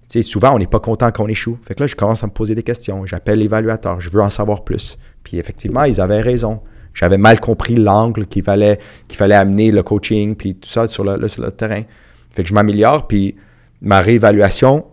sais, 0.09 0.23
souvent 0.23 0.55
on 0.55 0.59
n'est 0.59 0.67
pas 0.67 0.81
content 0.81 1.11
qu'on 1.13 1.29
échoue. 1.29 1.59
Fait 1.67 1.75
que 1.75 1.83
là, 1.83 1.87
je 1.87 1.95
commence 1.95 2.25
à 2.25 2.27
me 2.27 2.33
poser 2.33 2.55
des 2.55 2.63
questions. 2.63 3.07
J'appelle 3.07 3.39
l'évaluateur, 3.39 4.01
je 4.01 4.11
veux 4.11 4.21
en 4.21 4.31
savoir 4.31 4.65
plus. 4.65 4.99
Puis 5.23 5.39
effectivement, 5.39 5.85
ils 5.85 6.01
avaient 6.01 6.21
raison. 6.21 6.61
J'avais 6.93 7.19
mal 7.19 7.41
compris 7.41 7.77
l'angle 7.77 8.27
qu'il 8.27 8.45
fallait, 8.45 8.79
qu'il 9.09 9.17
fallait 9.17 9.35
amener 9.35 9.71
le 9.71 9.83
coaching, 9.83 10.35
puis 10.37 10.55
tout 10.55 10.69
ça 10.69 10.87
sur 10.89 11.05
le, 11.05 11.29
sur 11.29 11.43
le 11.43 11.51
terrain. 11.51 11.83
Fait 12.31 12.43
que 12.43 12.49
je 12.49 12.55
m'améliore, 12.55 13.07
puis 13.07 13.37
ma 13.81 14.01
réévaluation, 14.01 14.87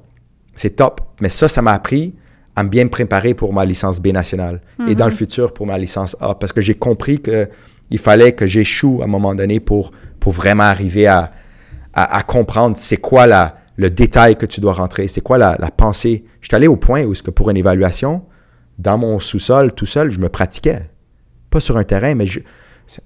c'est 0.56 0.76
top. 0.78 1.02
Mais 1.22 1.30
ça, 1.30 1.48
ça 1.48 1.62
m'a 1.62 1.74
appris 1.74 2.16
à 2.56 2.64
bien 2.64 2.84
me 2.84 2.90
préparer 2.90 3.34
pour 3.34 3.54
ma 3.54 3.66
licence 3.66 4.00
B 4.00 4.08
nationale 4.08 4.62
et 4.88 4.96
dans 4.96 5.06
le 5.06 5.12
mhm. 5.12 5.18
futur 5.18 5.54
pour 5.54 5.66
ma 5.66 5.78
licence 5.78 6.18
A 6.20 6.36
parce 6.36 6.52
que 6.52 6.60
j'ai 6.62 6.74
compris 6.74 7.22
qu'il 7.92 8.00
fallait 8.00 8.32
que 8.32 8.48
j'échoue 8.48 9.00
à 9.02 9.04
un 9.04 9.08
moment 9.08 9.36
donné 9.36 9.60
pour, 9.60 9.92
pour 10.20 10.32
vraiment 10.32 10.64
arriver 10.64 11.08
à, 11.08 11.32
à, 11.94 12.24
comprendre 12.24 12.78
c'est 12.78 12.98
quoi 12.98 13.28
la, 13.28 13.58
le 13.76 13.90
détail 13.90 14.38
que 14.38 14.46
tu 14.46 14.62
dois 14.62 14.74
rentrer, 14.74 15.08
c'est 15.10 15.22
quoi 15.22 15.38
la, 15.38 15.58
la 15.60 15.70
pensée. 15.70 16.24
Je 16.40 16.48
suis 16.48 16.56
allé 16.56 16.68
au 16.68 16.78
point 16.78 17.04
où, 17.04 17.14
ce 17.14 17.22
que 17.22 17.32
pour 17.32 17.50
une 17.50 17.58
évaluation, 17.58 18.24
dans 18.80 18.98
mon 18.98 19.20
sous-sol, 19.20 19.74
tout 19.74 19.86
seul, 19.86 20.10
je 20.10 20.20
me 20.20 20.30
pratiquais. 20.30 20.90
Pas 21.50 21.60
sur 21.60 21.76
un 21.78 21.84
terrain, 21.84 22.16
mais 22.16 22.26
je, 22.26 22.40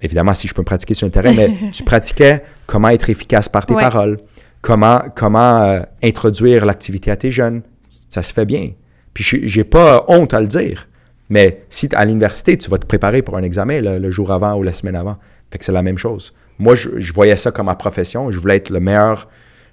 évidemment, 0.00 0.34
si 0.34 0.46
je 0.46 0.54
peux 0.54 0.62
me 0.62 0.66
pratiquer 0.66 0.94
sur 0.94 1.06
un 1.08 1.10
terrain, 1.10 1.34
mais 1.34 1.52
tu 1.72 1.82
pratiquais 1.82 2.42
comment 2.66 2.88
être 2.90 3.10
efficace 3.10 3.48
par 3.48 3.66
tes 3.66 3.74
Ouais. 3.74 3.82
paroles, 3.82 4.18
comment, 4.62 5.00
comment 5.16 5.62
euh, 5.62 5.80
introduire 6.02 6.64
l'activité 6.64 7.10
à 7.10 7.16
tes 7.16 7.32
jeunes. 7.32 7.62
Ça 8.08 8.22
se 8.22 8.32
fait 8.32 8.46
bien. 8.46 8.70
Puis 9.14 9.24
j'ai 9.48 9.64
pas 9.64 10.04
honte 10.06 10.32
à 10.32 10.40
le 10.40 10.46
dire. 10.46 10.86
Mais 11.28 11.64
si 11.70 11.88
à 11.94 12.04
l'université, 12.04 12.56
tu 12.56 12.70
vas 12.70 12.78
te 12.78 12.86
préparer 12.86 13.22
pour 13.22 13.36
un 13.36 13.42
examen 13.42 13.80
le, 13.80 14.10
jour 14.10 14.30
avant 14.30 14.54
ou 14.54 14.62
la 14.62 14.72
semaine 14.72 14.96
avant. 14.96 15.16
Fait 15.50 15.58
que 15.58 15.64
c'est 15.64 15.72
la 15.72 15.82
même 15.82 15.98
chose. 15.98 16.32
Moi, 16.58 16.74
je, 16.74 17.12
voyais 17.12 17.36
ça 17.36 17.50
comme 17.50 17.66
ma 17.66 17.74
profession. 17.74 18.30
Je 18.30 18.38
voulais 18.38 18.56
être 18.56 18.70
le 18.70 18.80
meilleur 18.80 19.28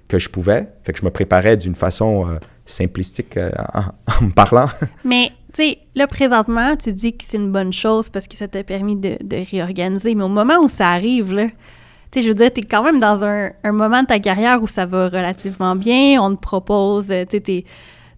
que 0.07 0.19
je 0.19 0.29
pouvais. 0.29 0.67
Fait 0.83 0.93
que 0.93 0.99
je 0.99 1.05
me 1.05 1.11
préparais 1.11 1.55
d'une 1.57 1.75
façon 1.75 2.27
euh, 2.27 2.37
simplistique 2.65 3.37
euh, 3.37 3.51
en, 4.19 4.25
me 4.25 4.31
parlant. 4.31 4.67
Mais, 5.05 5.31
tu 5.53 5.63
sais, 5.63 5.77
là, 5.95 6.07
présentement, 6.07 6.75
tu 6.75 6.91
dis 6.93 7.15
que 7.15 7.23
c'est 7.27 7.37
une 7.37 7.51
bonne 7.51 7.73
chose 7.73 8.09
parce 8.09 8.27
que 8.27 8.35
ça 8.35 8.47
t'a 8.47 8.63
permis 8.63 8.95
de, 8.95 9.17
de 9.23 9.37
réorganiser. 9.49 10.15
Mais 10.15 10.23
au 10.23 10.29
moment 10.29 10.59
où 10.59 10.67
ça 10.67 10.89
arrive, 10.89 11.33
là, 11.33 11.47
tu 11.47 12.19
sais, 12.19 12.21
je 12.21 12.27
veux 12.27 12.35
dire, 12.35 12.51
t'es 12.51 12.61
quand 12.61 12.83
même 12.83 12.99
dans 12.99 13.23
un, 13.23 13.51
un 13.63 13.71
moment 13.71 14.01
de 14.01 14.07
ta 14.07 14.19
carrière 14.19 14.61
où 14.61 14.67
ça 14.67 14.85
va 14.85 15.05
relativement 15.05 15.75
bien. 15.75 16.21
On 16.21 16.35
te 16.35 16.41
propose, 16.41 17.11
euh, 17.11 17.25
tu 17.27 17.41
sais, 17.45 17.63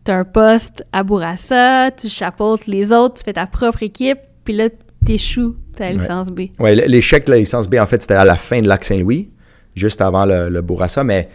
t'es- 0.05 0.11
t'as 0.11 0.17
un 0.19 0.23
poste 0.23 0.85
à 0.91 1.03
Bourassa, 1.03 1.91
tu 1.91 2.07
chapeautes 2.09 2.67
les 2.67 2.91
autres, 2.93 3.15
tu 3.15 3.23
fais 3.23 3.33
ta 3.33 3.47
propre 3.47 3.83
équipe, 3.83 4.19
puis 4.43 4.55
là, 4.55 4.69
t'échoues 5.05 5.55
ta 5.75 5.91
licence 5.91 6.29
B. 6.31 6.41
Ouais, 6.59 6.73
l- 6.73 6.85
l'échec 6.87 7.25
de 7.25 7.31
la 7.31 7.37
licence 7.37 7.67
B, 7.67 7.75
en 7.75 7.85
fait, 7.85 8.01
c'était 8.01 8.13
à 8.15 8.25
la 8.25 8.35
fin 8.35 8.61
de 8.61 8.67
Lac 8.67 8.83
Saint-Louis, 8.85 9.29
juste 9.75 10.01
avant 10.01 10.25
le, 10.25 10.49
le 10.49 10.61
Bourassa, 10.61 11.03
mais 11.03 11.27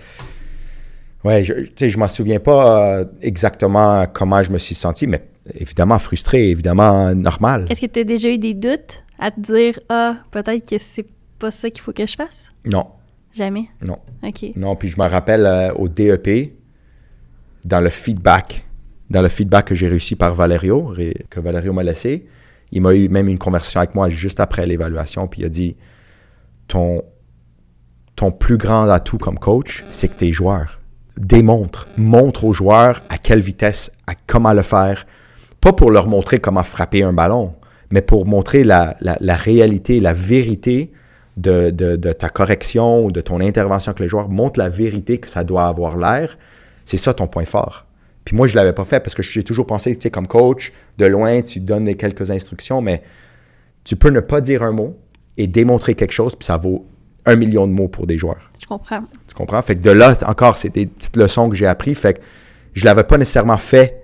ouais, 1.24 1.44
je, 1.44 1.52
tu 1.54 1.70
sais, 1.76 1.88
je 1.90 1.98
m'en 1.98 2.08
souviens 2.08 2.40
pas 2.40 2.98
euh, 3.00 3.04
exactement 3.20 4.06
comment 4.12 4.42
je 4.42 4.50
me 4.52 4.58
suis 4.58 4.74
senti, 4.74 5.06
mais 5.06 5.22
évidemment 5.54 5.98
frustré, 5.98 6.50
évidemment 6.50 7.14
normal. 7.14 7.66
Est-ce 7.70 7.80
que 7.82 7.86
t'as 7.86 8.04
déjà 8.04 8.28
eu 8.28 8.38
des 8.38 8.54
doutes 8.54 9.02
à 9.18 9.30
te 9.30 9.40
dire, 9.40 9.78
ah, 9.88 10.16
peut-être 10.30 10.66
que 10.68 10.78
c'est 10.78 11.06
pas 11.38 11.50
ça 11.50 11.68
qu'il 11.70 11.80
faut 11.82 11.92
que 11.92 12.06
je 12.06 12.14
fasse? 12.14 12.46
Non, 12.64 12.86
Jamais? 13.32 13.66
non, 13.82 13.98
OK. 14.24 14.44
non. 14.56 14.74
Puis 14.76 14.88
je 14.88 15.00
me 15.00 15.06
rappelle 15.06 15.46
euh, 15.46 15.72
au 15.74 15.88
DEP, 15.88 16.52
dans 17.64 17.80
le 17.80 17.90
feedback, 17.90 18.64
dans 19.10 19.22
le 19.22 19.28
feedback 19.28 19.66
que 19.66 19.74
j'ai 19.74 19.88
réussi 19.88 20.16
par 20.16 20.34
Valerio, 20.34 20.94
que 21.28 21.40
Valerio 21.40 21.72
m'a 21.72 21.82
laissé, 21.82 22.26
il 22.72 22.80
m'a 22.82 22.94
eu 22.94 23.08
même 23.08 23.28
une 23.28 23.38
conversation 23.38 23.80
avec 23.80 23.94
moi 23.94 24.08
juste 24.10 24.40
après 24.40 24.64
l'évaluation, 24.66 25.26
puis 25.26 25.42
il 25.42 25.44
a 25.44 25.48
dit 25.48 25.76
ton, 26.68 27.02
ton 28.16 28.30
plus 28.32 28.56
grand 28.56 28.88
atout 28.88 29.18
comme 29.18 29.38
coach, 29.38 29.84
c'est 29.90 30.08
que 30.08 30.14
tes 30.16 30.32
joueurs. 30.32 30.80
Démontre, 31.16 31.88
montre 31.98 32.44
aux 32.44 32.52
joueurs 32.52 33.02
à 33.10 33.18
quelle 33.18 33.40
vitesse, 33.40 33.92
à 34.06 34.12
comment 34.26 34.52
le 34.52 34.62
faire. 34.62 35.04
Pas 35.60 35.72
pour 35.72 35.90
leur 35.90 36.06
montrer 36.08 36.38
comment 36.38 36.62
frapper 36.62 37.02
un 37.02 37.12
ballon, 37.12 37.54
mais 37.90 38.00
pour 38.00 38.24
montrer 38.24 38.64
la, 38.64 38.96
la- 39.00 39.18
la 39.20 39.34
réalité, 39.36 40.00
la 40.00 40.12
vérité 40.14 40.92
de, 41.36 41.70
de- 41.70 41.96
de 41.96 42.12
ta 42.12 42.28
correction 42.28 43.04
ou 43.04 43.12
de 43.12 43.20
ton 43.20 43.40
intervention 43.40 43.90
avec 43.90 44.00
les 44.00 44.08
joueurs. 44.08 44.28
Montre 44.28 44.58
la 44.60 44.68
vérité 44.68 45.18
que 45.18 45.28
ça 45.28 45.44
doit 45.44 45.66
avoir 45.66 45.98
l'air. 45.98 46.38
C'est 46.90 46.96
ça 46.96 47.14
ton 47.14 47.28
point 47.28 47.44
fort. 47.44 47.86
Puis 48.24 48.34
moi, 48.34 48.48
je 48.48 48.52
ne 48.52 48.56
l'avais 48.56 48.72
pas 48.72 48.84
fait 48.84 48.98
parce 48.98 49.14
que 49.14 49.22
j'ai 49.22 49.44
toujours 49.44 49.64
pensé, 49.64 49.94
tu 49.94 50.00
sais, 50.00 50.10
comme 50.10 50.26
coach, 50.26 50.72
de 50.98 51.06
loin, 51.06 51.40
tu 51.40 51.60
donnes 51.60 51.94
quelques 51.94 52.32
instructions, 52.32 52.82
mais 52.82 53.04
tu 53.84 53.94
peux 53.94 54.10
ne 54.10 54.18
pas 54.18 54.40
dire 54.40 54.64
un 54.64 54.72
mot 54.72 54.98
et 55.36 55.46
démontrer 55.46 55.94
quelque 55.94 56.10
chose, 56.10 56.34
puis 56.34 56.46
ça 56.46 56.56
vaut 56.56 56.84
un 57.26 57.36
million 57.36 57.68
de 57.68 57.72
mots 57.72 57.86
pour 57.86 58.08
des 58.08 58.18
joueurs. 58.18 58.50
Je 58.60 58.66
comprends. 58.66 59.04
Tu 59.28 59.36
comprends? 59.36 59.62
Fait 59.62 59.76
que 59.76 59.82
de 59.82 59.92
là, 59.92 60.18
encore, 60.26 60.56
c'est 60.56 60.70
des 60.70 60.86
petites 60.86 61.16
leçons 61.16 61.48
que 61.48 61.54
j'ai 61.54 61.68
appris. 61.68 61.94
Fait 61.94 62.14
que 62.14 62.22
je 62.74 62.84
l'avais 62.84 63.04
pas 63.04 63.18
nécessairement 63.18 63.58
fait 63.58 64.02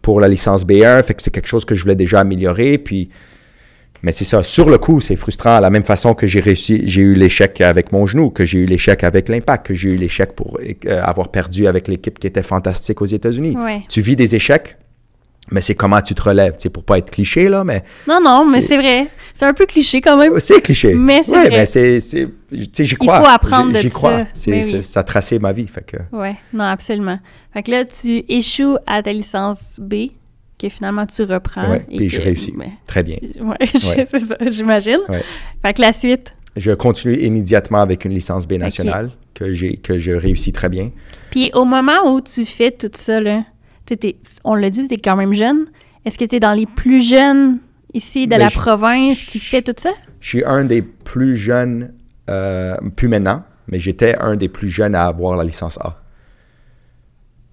pour 0.00 0.18
la 0.18 0.28
licence 0.28 0.64
B1. 0.64 1.02
Fait 1.02 1.12
que 1.12 1.20
c'est 1.20 1.30
quelque 1.30 1.48
chose 1.48 1.66
que 1.66 1.74
je 1.74 1.82
voulais 1.82 1.96
déjà 1.96 2.20
améliorer. 2.20 2.78
Puis, 2.78 3.10
mais 4.02 4.12
c'est 4.12 4.24
ça. 4.24 4.42
Sur 4.42 4.68
le 4.68 4.78
coup, 4.78 5.00
c'est 5.00 5.16
frustrant. 5.16 5.60
La 5.60 5.70
même 5.70 5.84
façon 5.84 6.14
que 6.14 6.26
j'ai 6.26 6.40
réussi, 6.40 6.82
j'ai 6.86 7.02
eu 7.02 7.14
l'échec 7.14 7.60
avec 7.60 7.92
mon 7.92 8.06
genou, 8.06 8.30
que 8.30 8.44
j'ai 8.44 8.58
eu 8.58 8.66
l'échec 8.66 9.04
avec 9.04 9.28
l'impact, 9.28 9.66
que 9.66 9.74
j'ai 9.74 9.90
eu 9.90 9.96
l'échec 9.96 10.32
pour 10.34 10.58
euh, 10.60 11.00
avoir 11.02 11.28
perdu 11.30 11.66
avec 11.66 11.88
l'équipe 11.88 12.18
qui 12.18 12.26
était 12.26 12.42
fantastique 12.42 13.00
aux 13.00 13.06
États-Unis. 13.06 13.56
Ouais. 13.56 13.82
Tu 13.88 14.00
vis 14.00 14.16
des 14.16 14.34
échecs, 14.34 14.76
mais 15.50 15.60
c'est 15.60 15.74
comment 15.74 16.00
tu 16.00 16.14
te 16.14 16.22
relèves. 16.22 16.52
Tu 16.52 16.64
sais, 16.64 16.70
pour 16.70 16.84
pas 16.84 16.98
être 16.98 17.10
cliché, 17.10 17.48
là, 17.48 17.64
mais 17.64 17.82
Non, 18.08 18.20
non, 18.22 18.44
mais 18.50 18.60
C'est- 18.60 18.76
vrai. 18.76 19.06
C'est 19.34 19.46
un 19.46 19.54
peu 19.54 19.64
cliché 19.66 20.00
quand 20.02 20.16
même. 20.18 20.38
c'est 20.40 20.60
cliché. 20.60 20.94
Mais 20.94 21.22
c'est 21.24 21.30
ouais, 21.32 21.46
vrai. 21.46 21.50
mais 21.50 21.66
c'est, 21.66 22.00
c'est- 22.00 22.28
tu 22.52 22.64
sais, 22.72 22.84
j'y 22.84 22.94
Il 22.94 22.98
crois. 22.98 23.20
faut 23.20 23.26
apprendre 23.26 23.72
de 23.72 23.78
J'y 23.78 23.88
crois. 23.90 24.26
ça. 24.34 24.50
Ben 24.50 24.62
oui. 24.62 24.82
ça 24.82 25.00
a 25.00 25.02
tracé 25.04 25.38
ma 25.38 25.52
vie. 25.52 25.66
Fait 25.66 25.84
que, 25.86 25.96
Ouais, 26.14 26.34
non, 26.52 26.64
absolument. 26.64 27.18
Fait 27.54 27.62
que 27.62 27.70
là, 27.70 27.84
tu 27.86 28.24
échoues 28.28 28.76
à 28.86 29.02
ta 29.02 29.12
licence 29.12 29.76
B, 29.80 30.10
que 30.62 30.68
finalement 30.68 31.06
tu 31.06 31.22
reprends. 31.24 31.74
Et 31.90 31.96
puis 31.96 32.08
je 32.08 32.20
réussis. 32.20 32.54
Très 32.86 33.02
bien. 33.02 33.16
ouais, 33.40 33.66
c'est 33.74 34.06
ça, 34.06 34.36
j'imagine. 34.48 34.98
Ouais. 35.08 35.22
Fait 35.62 35.74
que 35.74 35.80
la 35.82 35.92
suite? 35.92 36.34
Je 36.56 36.70
continue 36.72 37.16
immédiatement 37.18 37.80
avec 37.80 38.04
une 38.04 38.12
licence 38.12 38.46
B 38.46 38.52
nationale 38.52 39.10
que, 39.34 39.52
j'ai, 39.52 39.76
que 39.78 39.98
je 39.98 40.12
réussis 40.12 40.52
très 40.52 40.68
bien. 40.68 40.90
Puis 41.30 41.50
au 41.54 41.64
moment 41.64 42.12
où 42.14 42.20
tu 42.20 42.44
fais 42.44 42.70
tout 42.70 42.90
ça, 42.94 43.20
là, 43.20 43.44
on 44.44 44.54
l'a 44.54 44.70
dit, 44.70 44.86
tu 44.86 44.94
es 44.94 44.98
quand 44.98 45.16
même 45.16 45.32
jeune. 45.34 45.66
Est-ce 46.04 46.18
que 46.18 46.24
tu 46.24 46.36
es 46.36 46.40
dans 46.40 46.52
les 46.52 46.66
plus 46.66 47.06
jeunes 47.06 47.58
ici 47.94 48.26
de 48.26 48.30
Ben, 48.30 48.38
la 48.38 48.48
je- 48.48 48.58
province 48.58 49.22
qui 49.24 49.38
fait 49.38 49.62
tout 49.62 49.74
ça? 49.76 49.90
Je 50.20 50.28
suis 50.28 50.44
un 50.44 50.64
des 50.64 50.82
plus 50.82 51.36
jeunes, 51.36 51.94
euh, 52.28 52.76
plus 52.96 53.08
maintenant, 53.08 53.44
mais 53.68 53.78
j'étais 53.78 54.16
un 54.18 54.36
des 54.36 54.48
plus 54.48 54.68
jeunes 54.68 54.94
à 54.94 55.04
avoir 55.06 55.36
la 55.36 55.44
licence 55.44 55.78
A. 55.80 56.02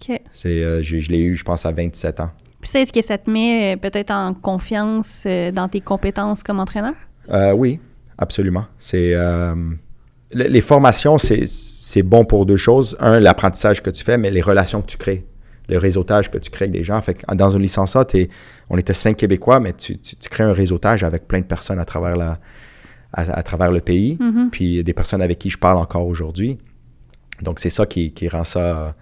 OK. 0.02 0.20
C'est, 0.34 0.64
euh, 0.64 0.82
je 0.82 0.98
l'ai 1.10 1.20
eu, 1.20 1.36
je 1.36 1.44
pense, 1.44 1.66
à 1.66 1.72
27 1.72 2.20
ans. 2.20 2.32
Puis 2.62 2.70
ça, 2.72 2.80
est-ce 2.82 2.92
que 2.92 3.02
ça 3.02 3.18
te 3.18 3.30
met 3.30 3.74
euh, 3.74 3.78
peut-être 3.78 4.12
en 4.12 4.34
confiance 4.34 5.24
euh, 5.26 5.52
dans 5.52 5.68
tes 5.70 5.80
compétences 5.82 6.44
comme 6.44 6.60
entraîneur? 6.60 6.94
Euh, 7.32 7.54
oui, 7.54 7.80
absolument. 8.18 8.66
C'est 8.78 9.14
euh, 9.16 9.56
le- 10.34 10.48
les 10.48 10.62
formations, 10.62 11.18
c'est, 11.18 12.04
bon 12.04 12.26
pour 12.26 12.46
deux 12.46 12.58
choses. 12.58 12.98
Un, 13.00 13.20
l'apprentissage 13.20 13.82
que 13.82 13.90
tu 13.90 14.04
fais, 14.04 14.18
mais 14.18 14.30
les 14.32 14.42
relations 14.42 14.82
que 14.82 14.88
tu 14.88 14.98
crées, 14.98 15.26
le 15.70 15.78
réseautage 15.78 16.30
que 16.32 16.38
tu 16.38 16.50
crées 16.50 16.66
avec 16.66 16.74
des 16.74 16.84
gens. 16.84 17.02
Fait 17.02 17.14
que 17.14 17.34
dans 17.36 17.50
une 17.52 17.62
licence 17.62 17.96
A, 17.96 18.06
on 18.70 18.78
était 18.78 18.94
cinq 18.94 19.16
Québécois, 19.18 19.60
mais 19.60 19.74
tu, 19.74 19.98
tu- 20.00 20.16
tu 20.16 20.30
crées 20.30 20.44
un 20.44 20.54
réseautage 20.54 21.04
avec 21.04 21.28
plein 21.28 21.40
de 21.40 21.46
personnes 21.46 21.80
à 21.80 21.86
travers 21.86 22.18
la, 22.18 22.40
à, 23.14 23.22
à 23.40 23.44
travers 23.44 23.72
le 23.72 23.80
pays, 23.80 24.18
Mhm. 24.20 24.50
puis 24.52 24.84
des 24.84 24.94
personnes 24.94 25.22
avec 25.22 25.40
qui 25.40 25.50
je 25.50 25.58
parle 25.58 25.78
encore 25.78 26.06
aujourd'hui. 26.08 26.58
Donc 27.42 27.60
c'est 27.60 27.70
ça 27.70 27.86
qui, 27.86 28.12
qui 28.12 28.28
rend 28.28 28.44
ça 28.44 28.96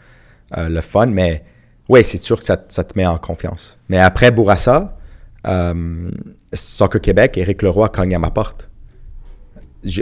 euh, 0.58 0.70
le 0.70 0.82
fun. 0.82 1.08
Mais 1.08 1.44
oui, 1.90 2.04
c'est 2.04 2.18
sûr 2.18 2.38
que 2.38 2.46
ça, 2.46 2.58
te 2.58 2.94
met 2.96 3.06
en 3.06 3.18
confiance. 3.18 3.78
Mais 3.90 3.98
après 3.98 4.32
Bourassa, 4.32 4.98
euh, 5.46 6.12
Soccer 6.54 7.00
Québec, 7.00 7.38
Éric 7.38 7.62
Leroy 7.62 7.90
cogne 7.90 8.16
à 8.16 8.20
ma 8.20 8.32
porte. 8.32 8.70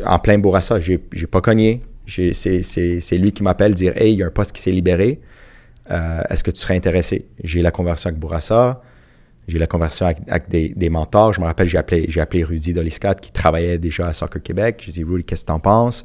En 0.06 0.20
plein 0.20 0.38
Bourassa, 0.40 0.80
j'ai 0.80 0.98
pas 0.98 1.42
cogné. 1.42 1.84
C'est 2.08 3.18
lui 3.18 3.32
qui 3.32 3.44
m'appelle 3.44 3.74
dire 3.74 3.96
Hey, 3.98 4.14
il 4.14 4.20
y 4.20 4.24
a 4.24 4.28
un 4.28 4.32
poste 4.32 4.52
qui 4.54 4.62
s'est 4.62 4.72
libéré. 4.72 5.22
Euh, 5.92 6.22
Est-ce 6.30 6.44
que 6.44 6.52
tu 6.52 6.60
serais 6.60 6.76
intéressé? 6.76 7.28
J'ai 7.44 7.62
la 7.62 7.72
conversation 7.72 8.10
avec 8.10 8.20
Bourassa. 8.20 8.82
J'ai 9.48 9.60
la 9.60 9.68
conversation 9.68 10.08
avec, 10.28 10.50
des, 10.50 10.90
mentors. 10.90 11.34
Je 11.34 11.42
me 11.42 11.46
rappelle, 11.46 11.68
j'ai 11.68 11.78
appelé, 11.78 12.10
appelé 12.20 12.44
Rudy 12.44 12.74
Doliscat 12.74 13.14
qui 13.16 13.32
travaillait 13.32 13.78
déjà 13.78 14.08
à 14.08 14.14
Soccer 14.14 14.42
Québec. 14.42 14.82
J'ai 14.84 14.92
dit 14.92 15.04
Rudy, 15.04 15.24
qu'est-ce 15.24 15.44
que 15.44 15.48
t'en 15.48 15.60
penses? 15.60 16.04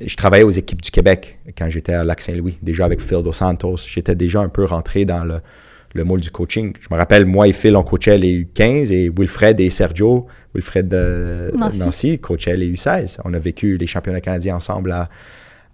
Je 0.00 0.16
travaillais 0.16 0.44
aux 0.44 0.50
équipes 0.50 0.82
du 0.82 0.90
Québec 0.90 1.38
quand 1.56 1.68
j'étais 1.70 1.94
à 1.94 2.04
Lac-Saint-Louis, 2.04 2.58
déjà 2.62 2.84
avec 2.84 3.00
Phil 3.00 3.22
Dos 3.22 3.32
Santos. 3.32 3.78
J'étais 3.88 4.14
déjà 4.14 4.40
un 4.40 4.48
peu 4.48 4.64
rentré 4.64 5.04
dans 5.04 5.24
le, 5.24 5.40
le 5.94 6.04
moule 6.04 6.20
du 6.20 6.30
coaching. 6.30 6.72
Je 6.80 6.88
me 6.90 6.98
rappelle, 6.98 7.26
moi 7.26 7.48
et 7.48 7.52
Phil, 7.52 7.76
on 7.76 7.82
coachait 7.82 8.18
les 8.18 8.44
U15 8.44 8.92
et 8.92 9.10
Wilfred 9.10 9.60
et 9.60 9.70
Sergio, 9.70 10.26
Wilfred 10.54 10.88
de 10.88 11.52
Nancy. 11.56 11.78
Nancy, 11.78 12.18
coachaient 12.18 12.56
les 12.56 12.72
U16. 12.72 13.20
On 13.24 13.34
a 13.34 13.38
vécu 13.38 13.76
les 13.76 13.86
championnats 13.86 14.20
canadiens 14.20 14.56
ensemble 14.56 14.92
à, 14.92 15.08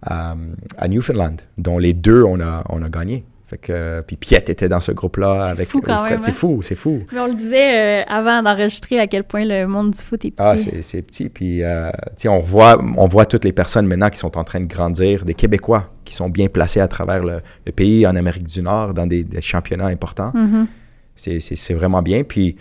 à, 0.02 0.36
à 0.78 0.89
Newfoundland, 0.89 1.36
dont 1.59 1.78
les 1.78 1.93
deux, 1.93 2.23
on 2.23 2.40
a, 2.40 2.64
on 2.68 2.82
a 2.82 2.89
gagné. 2.89 3.24
Fait 3.48 3.59
que, 3.59 4.01
puis 4.01 4.16
Piet 4.16 4.39
était 4.48 4.68
dans 4.68 4.81
ce 4.81 4.90
groupe-là 4.90 5.44
avec 5.44 5.68
fou 5.68 5.81
quand 5.81 6.02
même, 6.02 6.20
C'est 6.20 6.31
hein? 6.31 6.35
fou, 6.35 6.62
c'est 6.62 6.74
fou. 6.74 7.05
Mais 7.12 7.20
on 7.20 7.28
le 7.28 7.35
disait 7.35 8.02
euh, 8.02 8.05
avant 8.09 8.43
d'enregistrer 8.43 8.98
à 8.98 9.06
quel 9.06 9.23
point 9.23 9.44
le 9.44 9.66
monde 9.68 9.93
du 9.93 9.98
foot 10.01 10.24
est 10.24 10.32
petit. 10.32 10.43
Ah, 10.43 10.56
c'est 10.56 10.82
c'est 10.82 11.01
petit. 11.02 11.28
Puis, 11.28 11.62
euh, 11.62 11.90
on 12.27 12.40
voit, 12.40 12.77
on 12.97 13.06
voit 13.06 13.24
toutes 13.24 13.44
les 13.44 13.52
personnes 13.52 13.86
maintenant 13.86 14.10
qui 14.10 14.18
sont 14.18 14.36
en 14.36 14.43
train 14.43 14.59
de 14.59 14.66
grandir, 14.66 15.24
des 15.24 15.35
Québécois 15.35 15.90
qui 16.05 16.12
sont 16.14 16.28
bien 16.28 16.48
placés 16.48 16.81
à 16.81 16.89
travers 16.89 17.23
le, 17.24 17.39
le 17.66 17.70
pays, 17.73 18.05
en 18.05 18.16
Amérique 18.16 18.48
du 18.48 18.62
Nord, 18.62 18.94
dans 18.94 19.06
des, 19.06 19.23
des 19.23 19.40
championnats 19.40 19.86
importants. 19.86 20.32
Mhm. 20.35 20.66
C'est- 21.14 21.74
vraiment 21.74 22.02
bien. 22.02 22.24
Puis, 22.24 22.56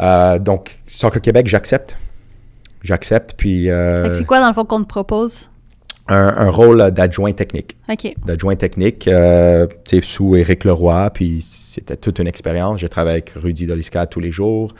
euh, 0.00 0.40
donc, 0.40 0.78
Soccer 0.88 1.22
Québec, 1.22 1.46
j'accepte. 1.46 1.96
J'accepte. 2.82 3.34
Puis, 3.36 3.66
Fait 3.66 4.08
que 4.08 4.14
c'est 4.14 4.24
quoi 4.26 4.40
dans 4.40 4.48
le 4.48 4.54
fond 4.54 4.64
qu'on 4.64 4.82
te 4.82 4.88
propose? 4.88 5.48
Un, 6.08 6.34
un 6.36 6.50
rôle 6.50 6.90
d'adjoint 6.90 7.32
technique. 7.32 7.76
OK. 7.88 8.14
D'adjoint 8.24 8.56
technique, 8.56 9.08
euh, 9.08 9.66
tu 9.84 9.96
sais, 9.96 10.02
sous 10.02 10.36
Éric 10.36 10.64
Leroy. 10.64 11.10
Puis, 11.10 11.40
c'était 11.40 11.96
toute 11.96 12.18
une 12.18 12.28
expérience. 12.28 12.80
J'ai 12.80 12.88
travaillé 12.88 13.14
avec 13.16 13.30
Rudy 13.30 13.66
Dolisca 13.66 14.06
tous 14.06 14.20
les 14.20 14.30
jours, 14.30 14.74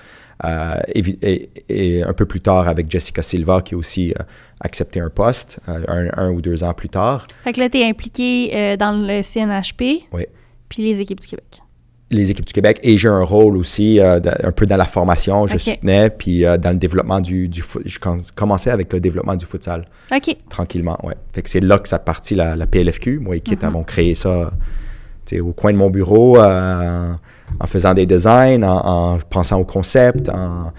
et, 0.94 2.02
un 2.02 2.12
peu 2.12 2.26
plus 2.26 2.40
tard 2.40 2.68
avec 2.68 2.90
Jessica 2.90 3.22
Silva 3.22 3.62
qui 3.62 3.74
a 3.74 3.78
aussi 3.78 4.12
accepté 4.60 5.00
un 5.00 5.08
poste 5.08 5.58
un, 5.66 6.30
ou 6.30 6.42
deux 6.42 6.62
ans 6.62 6.74
plus 6.74 6.90
tard. 6.90 7.26
Fait 7.42 7.52
que 7.52 7.60
là, 7.60 7.70
tu 7.70 7.78
es 7.78 7.88
impliqué 7.88 8.76
dans 8.76 8.92
le 8.92 9.22
CNHP. 9.22 10.06
Oui. 10.12 10.26
Puis 10.68 10.82
les 10.82 11.00
équipes 11.00 11.20
du 11.20 11.26
Québec 11.26 11.62
les 12.10 12.30
équipes 12.30 12.46
du 12.46 12.52
Québec 12.52 12.78
et 12.82 12.96
j'ai 12.96 13.08
un 13.08 13.22
rôle 13.22 13.56
aussi 13.56 13.98
euh, 13.98 14.20
un 14.42 14.52
peu 14.52 14.66
dans 14.66 14.76
la 14.76 14.84
formation. 14.84 15.46
Je 15.46 15.58
soutenais, 15.58 16.10
puis 16.10 16.44
euh, 16.44 16.56
dans 16.56 16.70
le 16.70 16.76
développement 16.76 17.20
du, 17.20 17.48
du 17.48 17.62
foot. 17.62 17.82
Je 17.84 17.98
commençais 18.34 18.70
avec 18.70 18.92
le 18.92 19.00
développement 19.00 19.34
du 19.34 19.44
futsal. 19.44 19.86
OK. 20.14 20.36
Tranquillement, 20.48 20.98
ouais. 21.02 21.14
Fait 21.32 21.42
que 21.42 21.48
c'est 21.48 21.60
là 21.60 21.78
que 21.78 21.88
ça 21.88 21.98
partit 21.98 22.34
la, 22.34 22.54
la 22.54 22.66
PLFQ. 22.66 23.18
Moi 23.18 23.36
et 23.36 23.40
Kit 23.40 23.56
mm-hmm. 23.56 23.66
avons 23.66 23.82
créé 23.82 24.14
ça 24.14 24.50
au 25.40 25.52
coin 25.52 25.72
de 25.72 25.78
mon 25.78 25.90
bureau 25.90 26.38
euh, 26.38 27.12
en 27.58 27.66
faisant 27.66 27.94
des 27.94 28.06
designs, 28.06 28.62
en, 28.62 29.18
pensant 29.30 29.58
au 29.58 29.64
concept. 29.64 30.28
En, 30.28 30.72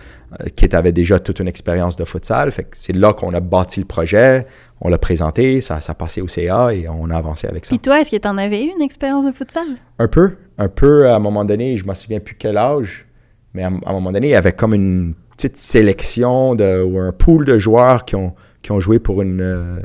Kit 0.56 0.70
avait 0.74 0.92
déjà 0.92 1.20
toute 1.20 1.40
une 1.40 1.48
expérience 1.48 1.96
de 1.96 2.06
futsal. 2.06 2.52
Fait 2.52 2.64
que 2.64 2.76
c'est 2.76 2.94
là 2.94 3.14
qu'on 3.14 3.34
a 3.34 3.40
bâti 3.40 3.80
le 3.80 3.86
projet 3.86 4.46
on 4.82 4.90
l'a 4.90 4.98
présenté, 4.98 5.62
ça, 5.62 5.82
ça 5.82 5.94
passé 5.94 6.22
au 6.22 6.28
CA 6.28 6.74
et 6.74 6.88
on 6.88 7.10
a 7.10 7.18
avancé 7.18 7.48
avec 7.48 7.66
ça. 7.66 7.70
Puis 7.70 7.80
toi, 7.80 8.00
est-ce 8.00 8.12
que 8.12 8.18
tu 8.18 8.28
en 8.28 8.38
avais 8.38 8.64
eu 8.64 8.72
une 8.76 8.82
expérience 8.82 9.26
de 9.26 9.32
futsal? 9.32 9.66
Un 10.00 10.08
peu. 10.08 10.36
Un 10.58 10.70
peu, 10.70 11.08
à 11.10 11.16
un 11.16 11.20
moment 11.20 11.46
donné, 11.46 11.78
je 11.78 11.84
ne 11.84 11.90
me 11.90 11.96
souviens 11.96 12.20
plus 12.20 12.36
quel 12.36 12.58
âge, 12.58 13.06
mais 13.54 13.64
à, 13.64 13.68
un 13.68 13.92
moment 13.92 14.12
donné, 14.12 14.28
il 14.28 14.32
y 14.32 14.36
avait 14.36 14.54
comme 14.54 14.74
une 14.74 15.16
petite 15.32 15.58
sélection 15.58 16.56
de, 16.56 16.84
ou 16.84 17.00
un 17.00 17.12
pool 17.12 17.46
de 17.46 17.58
joueurs 17.58 18.06
qui 18.06 18.16
ont, 18.16 18.34
qui 18.62 18.72
ont 18.72 18.80
joué 18.80 19.00
pour 19.00 19.22
une, 19.22 19.42
euh, 19.42 19.80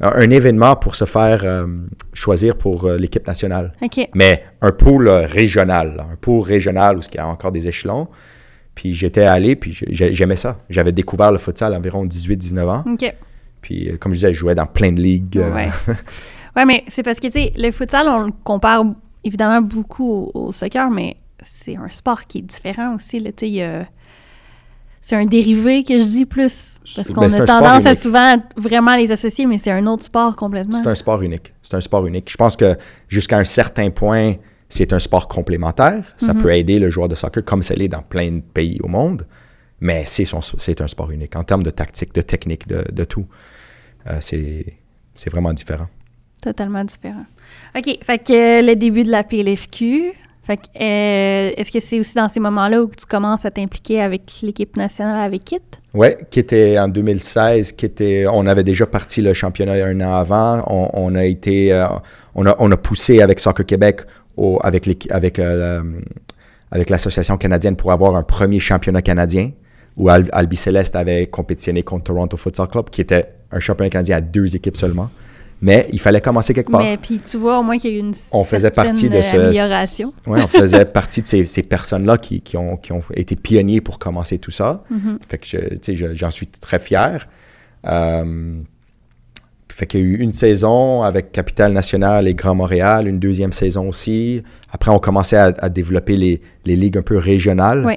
un 0.00 0.30
événement 0.30 0.76
pour 0.76 0.96
se 0.96 1.04
faire 1.04 1.40
euh, 1.44 1.66
choisir 2.12 2.56
pour 2.56 2.84
euh, 2.84 2.98
l'équipe 2.98 3.26
nationale. 3.26 3.72
OK. 3.82 4.08
Mais 4.14 4.42
un 4.60 4.72
pool 4.72 5.08
régional, 5.08 6.04
un 6.12 6.16
pool 6.16 6.42
régional 6.42 6.98
où 6.98 7.00
il 7.10 7.16
y 7.16 7.18
a 7.18 7.26
encore 7.26 7.52
des 7.52 7.68
échelons. 7.68 8.08
Puis 8.74 8.94
j'étais 8.94 9.24
allé, 9.24 9.56
puis 9.56 9.72
j'aimais 9.90 10.36
ça. 10.36 10.58
J'avais 10.68 10.92
découvert 10.92 11.32
le 11.32 11.38
futsal 11.38 11.72
à 11.72 11.78
environ 11.78 12.04
18-19 12.04 12.68
ans. 12.68 12.84
OK. 12.86 13.14
Puis, 13.66 13.88
euh, 13.88 13.96
comme 13.96 14.12
je 14.12 14.18
disais, 14.18 14.32
je 14.32 14.38
jouais 14.38 14.54
dans 14.54 14.66
plein 14.66 14.92
de 14.92 15.00
ligues. 15.00 15.38
Euh. 15.38 15.52
Ouais, 15.52 15.70
ouais 16.56 16.64
mais 16.64 16.84
c'est 16.86 17.02
parce 17.02 17.18
que, 17.18 17.26
tu 17.26 17.32
sais, 17.32 17.52
le 17.56 17.72
futsal, 17.72 18.06
on 18.08 18.20
le 18.20 18.32
compare 18.44 18.84
évidemment 19.24 19.60
beaucoup 19.60 20.30
au, 20.34 20.52
soccer, 20.52 20.88
mais 20.88 21.16
c'est 21.42 21.74
un 21.74 21.88
sport 21.88 22.28
qui 22.28 22.38
est 22.38 22.42
différent 22.42 22.94
aussi. 22.94 23.20
Tu 23.36 23.48
sais, 23.48 23.86
c'est 25.02 25.16
un 25.16 25.26
dérivé 25.26 25.82
que 25.82 25.98
je 25.98 26.04
dis 26.04 26.26
plus. 26.26 26.76
Parce 26.94 27.08
qu'on 27.08 27.22
a 27.22 27.44
tendance 27.44 27.86
à 27.86 27.96
souvent 27.96 28.36
vraiment 28.56 28.94
les 28.94 29.10
associer, 29.10 29.46
mais 29.46 29.58
c'est 29.58 29.72
un 29.72 29.84
autre 29.88 30.04
sport 30.04 30.36
complètement. 30.36 30.78
C'est 30.78 30.88
un 30.88 30.94
sport 30.94 31.22
unique. 31.22 31.52
C'est 31.60 31.74
un 31.74 31.80
sport 31.80 32.06
unique. 32.06 32.30
Je 32.30 32.36
pense 32.36 32.54
que 32.54 32.76
jusqu'à 33.08 33.38
un 33.38 33.44
certain 33.44 33.90
point, 33.90 34.34
c'est 34.68 34.92
un 34.92 35.00
sport 35.00 35.26
complémentaire. 35.26 36.14
Ça 36.18 36.32
mm-hmm. 36.32 36.38
peut 36.40 36.54
aider 36.54 36.78
le 36.78 36.90
joueur 36.90 37.08
de 37.08 37.16
soccer 37.16 37.44
comme 37.44 37.62
ça 37.62 37.74
l'est 37.74 37.88
dans 37.88 38.02
plein 38.02 38.30
de 38.30 38.40
pays 38.40 38.78
au 38.84 38.86
monde. 38.86 39.26
Mais 39.80 40.04
c'est 40.06 40.80
un 40.80 40.88
sport 40.88 41.10
unique 41.10 41.34
en 41.34 41.42
termes 41.42 41.64
de 41.64 41.70
tactique, 41.70 42.14
de 42.14 42.22
technique, 42.22 42.68
de, 42.68 42.84
de 42.92 43.04
tout. 43.04 43.26
Euh, 44.08 44.18
c'est 44.20 45.30
vraiment 45.30 45.52
différent. 45.52 45.88
Totalement 46.40 46.84
différent. 46.84 47.24
OK. 47.76 47.98
Fait 48.02 48.18
que 48.18 48.64
le 48.64 48.76
début 48.76 49.04
de 49.04 49.10
la 49.10 49.24
PLFQ, 49.24 50.12
fait 50.44 50.58
que, 50.58 50.62
euh, 50.80 51.52
est-ce 51.56 51.72
que 51.72 51.80
c'est 51.80 51.98
aussi 51.98 52.14
dans 52.14 52.28
ces 52.28 52.38
moments-là 52.38 52.82
où 52.82 52.90
tu 52.96 53.04
commences 53.06 53.44
à 53.44 53.50
t'impliquer 53.50 54.00
avec 54.00 54.30
l'équipe 54.42 54.76
nationale 54.76 55.20
avec 55.20 55.44
KIT? 55.44 55.60
Oui, 55.94 56.08
qui 56.30 56.38
était 56.38 56.78
en 56.78 56.88
2016, 56.88 57.72
qui 57.72 57.86
était, 57.86 58.26
on 58.30 58.46
avait 58.46 58.62
déjà 58.62 58.86
parti 58.86 59.22
le 59.22 59.34
championnat 59.34 59.84
un 59.84 60.00
an 60.00 60.14
avant. 60.14 60.62
On, 60.68 61.14
a 61.16 61.24
été, 61.24 61.72
euh, 61.72 61.86
on, 62.34 62.46
a, 62.46 62.54
on 62.58 62.70
a 62.70 62.76
poussé 62.76 63.22
avec 63.22 63.40
Soccer 63.40 63.66
Québec, 63.66 64.02
au, 64.36 64.60
avec, 64.62 64.86
avec, 65.10 65.40
avec 66.70 66.90
l'association 66.90 67.38
canadienne 67.38 67.74
pour 67.74 67.90
avoir 67.90 68.14
un 68.14 68.22
premier 68.22 68.60
championnat 68.60 69.02
canadien 69.02 69.50
où 69.96 70.10
Albi 70.10 70.56
Céleste 70.56 70.94
avait 70.94 71.26
compétitionné 71.26 71.82
contre 71.82 72.04
Toronto 72.04 72.36
Futsal 72.36 72.68
Club, 72.68 72.90
qui 72.90 73.00
était 73.00 73.35
un 73.52 73.60
championnat 73.60 73.90
canadien 73.90 74.16
à 74.16 74.20
deux 74.20 74.56
équipes 74.56 74.76
seulement. 74.76 75.10
Mais 75.62 75.88
il 75.92 76.00
fallait 76.00 76.20
commencer 76.20 76.52
quelque 76.52 76.70
part. 76.70 76.82
Mais 76.82 76.98
puis 76.98 77.18
tu 77.18 77.38
vois 77.38 77.58
au 77.58 77.62
moins 77.62 77.78
qu'il 77.78 77.90
y 77.90 77.94
a 77.94 77.96
eu 77.96 78.00
une 78.00 78.12
on 78.30 78.44
faisait 78.44 78.70
partie 78.70 79.08
de 79.08 79.22
ce, 79.22 79.36
amélioration. 79.36 80.12
Oui, 80.26 80.40
on 80.42 80.48
faisait 80.48 80.84
partie 80.84 81.22
de 81.22 81.26
ces, 81.26 81.44
ces 81.46 81.62
personnes-là 81.62 82.18
qui, 82.18 82.42
qui, 82.42 82.58
ont, 82.58 82.76
qui 82.76 82.92
ont 82.92 83.02
été 83.14 83.36
pionniers 83.36 83.80
pour 83.80 83.98
commencer 83.98 84.38
tout 84.38 84.50
ça. 84.50 84.82
Mm-hmm. 84.92 85.18
Fait 85.28 85.38
que 85.38 86.14
j'en 86.14 86.30
suis 86.30 86.46
très 86.46 86.78
fier. 86.78 87.26
Euh, 87.86 88.52
fait 89.72 89.86
qu'il 89.86 90.00
y 90.00 90.02
a 90.02 90.06
eu 90.06 90.16
une 90.16 90.32
saison 90.32 91.02
avec 91.02 91.32
Capitale 91.32 91.72
Nationale 91.72 92.28
et 92.28 92.34
Grand 92.34 92.54
Montréal, 92.54 93.08
une 93.08 93.18
deuxième 93.18 93.52
saison 93.52 93.88
aussi. 93.88 94.42
Après, 94.72 94.90
on 94.90 94.98
commençait 94.98 95.36
à, 95.36 95.54
à 95.58 95.68
développer 95.68 96.16
les, 96.16 96.40
les, 96.64 96.76
ligues 96.76 96.98
un 96.98 97.02
peu 97.02 97.16
régionales. 97.18 97.84
Oui 97.86 97.94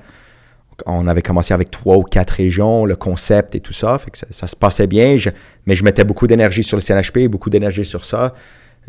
on 0.85 1.07
avait 1.07 1.21
commencé 1.21 1.53
avec 1.53 1.71
trois 1.71 1.97
ou 1.97 2.03
quatre 2.03 2.31
régions, 2.31 2.85
le 2.85 2.95
concept 2.95 3.55
et 3.55 3.59
tout 3.59 3.73
ça. 3.73 3.97
Fait 3.99 4.11
que 4.11 4.17
ça, 4.17 4.47
se 4.47 4.55
passait 4.55 4.87
bien, 4.87 5.17
mais 5.65 5.75
je 5.75 5.83
mettais 5.83 6.03
beaucoup 6.03 6.27
d'énergie 6.27 6.63
sur 6.63 6.77
le 6.77 6.81
CNHP, 6.81 7.27
beaucoup 7.27 7.49
d'énergie 7.49 7.85
sur 7.85 8.05
ça. 8.05 8.33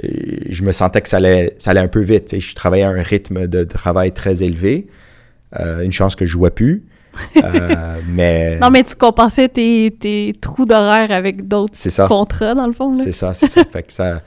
je 0.02 0.62
me 0.62 0.72
sentais 0.72 1.00
que 1.00 1.08
ça 1.08 1.18
allait, 1.18 1.54
ça 1.58 1.70
allait 1.70 1.80
un 1.80 1.88
peu 1.88 2.02
vite. 2.02 2.38
Je 2.38 2.54
travaillais 2.54 2.84
à 2.84 2.90
un 2.90 3.02
rythme 3.02 3.46
de 3.46 3.64
travail 3.64 4.12
très 4.12 4.42
élevé. 4.42 4.88
Euh, 5.58 5.82
une 5.82 5.92
chance 5.92 6.14
que 6.14 6.26
je 6.26 6.32
jouais 6.32 6.50
plus. 6.50 6.84
Euh, 7.36 7.96
mais... 8.08 8.58
Non, 8.60 8.70
mais 8.70 8.84
tu 8.84 8.94
compensais 8.94 9.48
tes, 9.48 10.32
trous 10.40 10.64
d'horaire 10.64 11.10
avec 11.10 11.48
d'autres 11.48 12.06
contrats, 12.06 12.54
dans 12.54 12.66
le 12.66 12.72
fond. 12.72 12.94
C'est 12.94 13.12
ça, 13.12 13.34
c'est 13.34 13.48
ça. 13.48 13.64
fait 13.64 13.82
que 13.82 13.92
ça 13.92 14.22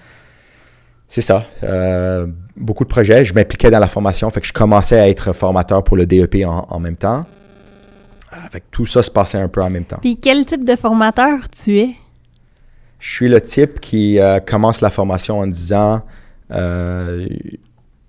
c'est 1.14 1.22
ça. 1.22 1.46
Euh, 1.64 2.26
beaucoup 2.58 2.84
de 2.84 2.90
projets. 2.90 3.24
Je 3.24 3.36
m'impliquais 3.36 3.70
dans 3.70 3.78
la 3.78 3.88
formation. 3.88 4.28
Fait 4.32 4.42
que 4.42 4.48
je 4.48 4.54
commençais 4.54 5.00
à 5.00 5.08
être 5.08 5.32
formateur 5.32 5.84
pour 5.84 5.96
le 5.96 6.08
DEP 6.08 6.38
en 6.48 6.80
même 6.80 6.96
temps. 6.96 7.26
Fait 8.52 8.64
tout 8.72 8.86
ça 8.86 9.04
se 9.04 9.12
passait 9.12 9.38
un 9.38 9.48
peu 9.48 9.62
en 9.62 9.70
même 9.70 9.86
temps. 9.86 10.00
Puis 10.02 10.18
quel 10.18 10.46
type 10.46 10.64
de 10.66 10.76
formateur 10.76 11.50
tu 11.50 11.80
es? 11.80 11.96
Je 13.00 13.14
suis 13.14 13.28
le 13.28 13.42
type 13.42 13.80
qui 13.80 14.20
euh, 14.20 14.40
commence 14.40 14.82
la 14.82 14.90
formation 14.90 15.40
en 15.40 15.48
disant 15.48 16.04
euh, 16.52 17.28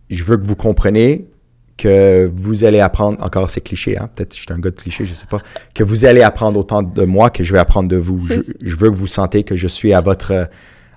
Je 0.08 0.24
veux 0.24 0.36
que 0.36 0.44
vous 0.44 0.56
compreniez 0.56 1.28
que 1.76 2.30
vous 2.32 2.64
allez 2.64 2.80
apprendre, 2.80 3.22
encore 3.22 3.50
c'est 3.50 3.60
cliché, 3.60 3.98
hein? 3.98 4.08
peut-être 4.14 4.30
que 4.30 4.36
je 4.36 4.42
suis 4.42 4.52
un 4.52 4.58
gars 4.58 4.70
de 4.70 4.76
cliché, 4.76 5.06
je 5.06 5.14
sais 5.14 5.26
pas, 5.26 5.40
que 5.74 5.82
vous 5.82 6.04
allez 6.04 6.22
apprendre 6.22 6.58
autant 6.58 6.82
de 6.82 7.04
moi 7.04 7.30
que 7.30 7.42
je 7.42 7.52
vais 7.52 7.58
apprendre 7.58 7.88
de 7.88 7.96
vous. 7.96 8.20
Je, 8.28 8.76
veux 8.76 8.90
que 8.90 8.94
vous 8.94 9.08
sentez 9.08 9.42
que 9.42 9.56
je 9.56 9.66
suis 9.66 9.92
à 9.92 10.00
votre, 10.00 10.48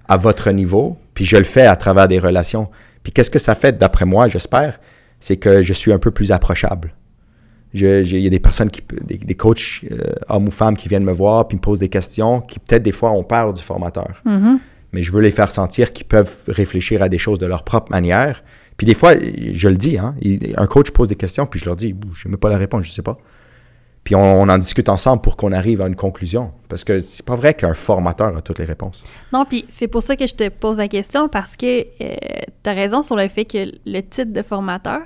à 0.07 0.17
votre 0.17 0.51
niveau, 0.51 0.97
puis 1.15 1.25
je 1.25 1.37
le 1.37 1.45
fais 1.45 1.65
à 1.65 1.75
travers 1.75 2.07
des 2.07 2.19
relations. 2.19 2.69
Puis 3.01 3.11
qu'est-ce 3.11 3.31
que 3.31 3.39
ça 3.39 3.55
fait, 3.55 3.77
d'après 3.77 4.05
moi, 4.05 4.27
j'espère, 4.27 4.79
c'est 5.19 5.37
que 5.37 5.63
je 5.63 5.73
suis 5.73 5.91
un 5.91 5.99
peu 5.99 6.11
plus 6.11 6.31
approchable. 6.31 6.93
Il 7.79 8.19
y 8.19 8.27
a 8.27 8.29
des 8.29 8.39
personnes, 8.39 8.69
qui, 8.69 8.81
des, 9.03 9.35
coachs, 9.35 9.81
euh, 9.91 10.13
hommes 10.29 10.47
ou 10.47 10.51
femmes, 10.51 10.75
qui 10.75 10.89
viennent 10.89 11.03
me 11.03 11.11
voir 11.11 11.47
puis 11.47 11.57
me 11.57 11.61
posent 11.61 11.79
des 11.79 11.89
questions 11.89 12.41
qui 12.41 12.59
peut-être 12.59 12.83
des 12.83 12.91
fois 12.91 13.11
ont 13.11 13.23
peur 13.23 13.53
du 13.53 13.63
formateur. 13.63 14.21
Mm-hmm. 14.25 14.57
Mais 14.93 15.01
je 15.01 15.11
veux 15.11 15.21
les 15.21 15.31
faire 15.31 15.51
sentir 15.51 15.93
qu'ils 15.93 16.07
peuvent 16.07 16.35
réfléchir 16.47 17.01
à 17.01 17.09
des 17.09 17.17
choses 17.17 17.39
de 17.39 17.45
leur 17.45 17.63
propre 17.63 17.91
manière. 17.91 18.43
Puis 18.77 18.85
des 18.85 18.93
fois, 18.93 19.13
je 19.15 19.67
le 19.67 19.75
dis, 19.75 19.97
hein, 19.97 20.15
un 20.55 20.67
coach 20.67 20.91
pose 20.91 21.09
des 21.09 21.15
questions, 21.15 21.45
puis 21.45 21.59
je 21.59 21.65
leur 21.65 21.75
dis, 21.75 21.95
je 22.13 22.27
n'ai 22.27 22.37
pas 22.37 22.49
la 22.49 22.57
réponse, 22.57 22.85
je 22.85 22.89
ne 22.89 22.93
sais 22.93 23.01
pas. 23.01 23.17
Puis 24.07 24.15
on, 24.15 24.43
en 24.43 24.57
discute 24.57 24.87
ensemble 24.87 25.21
pour 25.21 25.35
qu'on 25.35 25.51
arrive 25.51 25.81
à 25.81 25.87
une 25.87 25.97
conclusion. 25.97 26.53
Parce 26.69 26.85
que 26.85 26.97
c'est 26.99 27.25
pas 27.25 27.35
vrai 27.35 27.53
qu'un 27.53 27.73
formateur 27.73 28.37
a 28.37 28.41
toutes 28.41 28.59
les 28.59 28.63
réponses. 28.63 29.03
Non, 29.33 29.43
puis 29.43 29.65
c'est 29.67 29.89
pour 29.89 30.01
ça 30.01 30.15
que 30.15 30.25
je 30.25 30.33
te 30.33 30.47
pose 30.47 30.77
la 30.77 30.87
question, 30.87 31.27
parce 31.27 31.57
que 31.57 31.81
euh, 31.81 32.15
tu 32.63 32.69
as 32.69 32.73
raison 32.73 33.01
sur 33.01 33.17
le 33.17 33.27
fait 33.27 33.43
que 33.43 33.69
le 33.85 33.99
titre 33.99 34.31
de 34.31 34.41
formateur, 34.41 35.01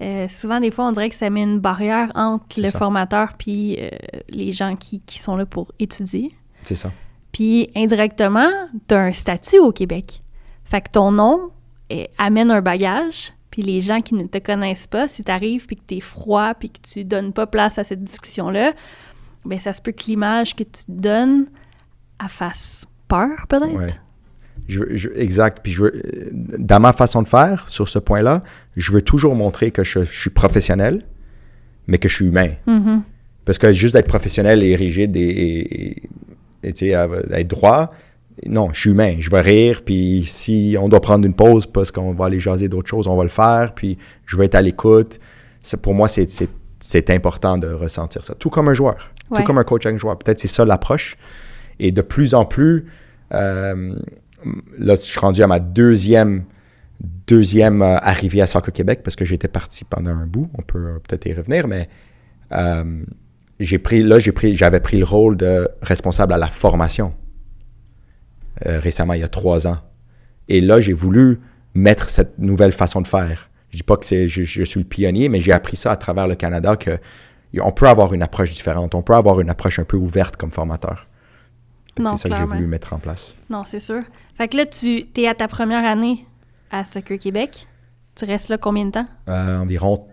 euh, 0.00 0.28
souvent, 0.28 0.60
des 0.60 0.70
fois, 0.70 0.86
on 0.86 0.92
dirait 0.92 1.08
que 1.08 1.14
ça 1.14 1.30
met 1.30 1.42
une 1.42 1.58
barrière 1.58 2.12
entre 2.14 2.60
le 2.60 2.68
formateur 2.70 3.34
puis 3.38 3.78
euh, 3.80 3.88
les 4.28 4.52
gens 4.52 4.76
qui, 4.76 5.00
qui, 5.00 5.18
sont 5.18 5.36
là 5.36 5.46
pour 5.46 5.72
étudier. 5.78 6.30
C'est 6.64 6.74
ça. 6.74 6.92
Puis, 7.32 7.70
indirectement, 7.74 8.50
tu 8.88 8.94
as 8.94 9.00
un 9.00 9.12
statut 9.12 9.58
au 9.58 9.72
Québec. 9.72 10.22
Fait 10.64 10.80
que 10.80 10.90
ton 10.90 11.12
nom 11.12 11.50
amène 12.18 12.50
un 12.50 12.60
bagage, 12.60 13.32
puis 13.50 13.62
les 13.62 13.80
gens 13.80 14.00
qui 14.00 14.14
ne 14.14 14.26
te 14.26 14.38
connaissent 14.38 14.86
pas, 14.86 15.08
si 15.08 15.24
tu 15.24 15.30
arrives 15.30 15.66
puis 15.66 15.76
que 15.76 15.82
tu 15.86 15.96
es 15.96 16.00
froid 16.00 16.52
puis 16.54 16.70
que 16.70 16.80
tu 16.80 17.04
donnes 17.04 17.32
pas 17.32 17.46
place 17.46 17.78
à 17.78 17.84
cette 17.84 18.04
discussion-là, 18.04 18.72
ben 19.44 19.60
ça 19.60 19.72
se 19.72 19.80
peut 19.80 19.92
que 19.92 20.04
l'image 20.08 20.56
que 20.56 20.64
tu 20.64 20.82
donnes 20.88 21.46
à 22.18 22.28
fasse 22.28 22.86
peur, 23.08 23.46
peut-être? 23.48 24.00
Je, 24.68 25.08
exact. 25.16 25.60
Puis 25.62 25.72
je 25.72 25.84
dans 26.32 26.80
ma 26.80 26.92
façon 26.92 27.22
de 27.22 27.28
faire, 27.28 27.68
sur 27.68 27.88
ce 27.88 27.98
point-là, 27.98 28.42
je 28.76 28.90
veux 28.92 29.02
toujours 29.02 29.34
montrer 29.34 29.70
que 29.70 29.84
je, 29.84 30.00
suis 30.10 30.30
professionnel, 30.30 31.02
mais 31.86 31.98
que 31.98 32.08
je 32.08 32.14
suis 32.14 32.26
humain. 32.26 32.50
Mm-hmm. 32.66 33.00
Parce 33.44 33.58
que 33.58 33.72
juste 33.72 33.94
d'être 33.94 34.08
professionnel 34.08 34.62
et 34.64 34.74
rigide 34.74 35.16
et, 35.16 36.02
et, 36.64 36.92
être 36.92 37.46
droit, 37.46 37.92
non, 38.44 38.70
je 38.72 38.80
suis 38.80 38.90
humain. 38.90 39.16
Je 39.18 39.30
vais 39.30 39.40
rire, 39.40 39.82
puis 39.84 40.24
si 40.26 40.76
on 40.78 40.88
doit 40.88 41.00
prendre 41.00 41.24
une 41.24 41.34
pause 41.34 41.66
parce 41.66 41.90
qu'on 41.90 42.12
va 42.12 42.26
aller 42.26 42.40
jaser 42.40 42.68
d'autres 42.68 42.88
choses, 42.88 43.06
on 43.06 43.16
va 43.16 43.22
le 43.22 43.30
faire, 43.30 43.72
puis 43.74 43.96
je 44.26 44.36
vais 44.36 44.46
être 44.46 44.56
à 44.56 44.62
l'écoute. 44.62 45.18
Pour 45.82 45.94
moi, 45.94 46.08
c'est 46.08 47.10
important 47.10 47.56
de 47.56 47.68
ressentir 47.68 48.24
ça. 48.24 48.34
Tout 48.34 48.50
comme 48.50 48.68
un 48.68 48.74
joueur, 48.74 49.10
tout 49.34 49.42
comme 49.42 49.58
un 49.58 49.64
coach 49.64 49.86
avec 49.86 49.96
un 49.96 49.98
joueur. 49.98 50.18
Peut-être 50.18 50.38
c'est 50.38 50.48
ça 50.48 50.64
l'approche. 50.64 51.16
Et 51.78 51.92
de 51.92 52.02
plus 52.02 52.34
en 52.34 52.44
plus, 52.44 52.86
euh, 53.34 53.94
là, 54.78 54.94
je 54.94 55.00
suis 55.00 55.18
rendu 55.18 55.42
à 55.42 55.46
ma 55.46 55.60
deuxième, 55.60 56.44
deuxième 57.26 57.82
euh, 57.82 57.98
arrivée 57.98 58.40
à 58.42 58.46
Soccer 58.46 58.72
Québec 58.72 59.00
parce 59.02 59.16
que 59.16 59.24
j'étais 59.24 59.48
parti 59.48 59.84
pendant 59.84 60.10
un 60.10 60.26
bout. 60.26 60.50
On 60.58 60.62
peut 60.62 61.00
peut-être 61.06 61.26
y 61.26 61.32
revenir, 61.32 61.68
mais 61.68 61.88
Euh, 62.52 63.04
j'ai 63.58 63.78
pris, 63.78 64.02
là, 64.02 64.18
j'ai 64.18 64.32
pris, 64.32 64.54
j'avais 64.54 64.80
pris 64.80 64.98
le 64.98 65.04
rôle 65.04 65.36
de 65.36 65.68
responsable 65.82 66.32
à 66.32 66.38
la 66.38 66.48
formation 66.48 67.14
euh, 68.66 68.78
récemment, 68.80 69.12
il 69.14 69.20
y 69.20 69.24
a 69.24 69.28
trois 69.28 69.66
ans. 69.66 69.78
Et 70.48 70.60
là, 70.60 70.80
j'ai 70.80 70.92
voulu 70.92 71.40
mettre 71.74 72.08
cette 72.08 72.38
nouvelle 72.38 72.72
façon 72.72 73.02
de 73.02 73.06
faire. 73.06 73.50
Je 73.70 73.78
dis 73.78 73.82
pas 73.82 73.96
que 73.96 74.06
c'est, 74.06 74.28
je, 74.28 74.44
je, 74.44 74.62
suis 74.62 74.80
le 74.80 74.86
pionnier, 74.86 75.28
mais 75.28 75.40
j'ai 75.40 75.52
appris 75.52 75.76
ça 75.76 75.92
à 75.92 75.96
travers 75.96 76.26
le 76.26 76.36
Canada 76.36 76.76
que 76.76 76.98
on 77.60 77.72
peut 77.72 77.88
avoir 77.88 78.12
une 78.12 78.22
approche 78.22 78.50
différente, 78.50 78.94
on 78.94 79.02
peut 79.02 79.14
avoir 79.14 79.40
une 79.40 79.50
approche 79.50 79.78
un 79.78 79.84
peu 79.84 79.96
ouverte 79.96 80.36
comme 80.36 80.50
formateur. 80.50 81.08
C'est 81.98 82.16
ça 82.16 82.28
que 82.28 82.34
j'ai 82.34 82.44
voulu 82.44 82.66
mettre 82.66 82.92
en 82.92 82.98
place. 82.98 83.34
Non, 83.50 83.64
c'est 83.64 83.80
sûr. 83.80 84.02
Fait 84.36 84.48
que 84.48 84.56
là, 84.56 84.66
tu 84.66 85.06
es 85.16 85.26
à 85.26 85.34
ta 85.34 85.48
première 85.48 85.84
année 85.84 86.26
à 86.70 86.84
Soccer 86.84 87.18
Québec. 87.18 87.66
Tu 88.14 88.24
restes 88.24 88.48
là 88.48 88.58
combien 88.58 88.86
de 88.86 88.90
temps? 88.90 89.06
Euh, 89.28 89.58
environ 89.58 90.06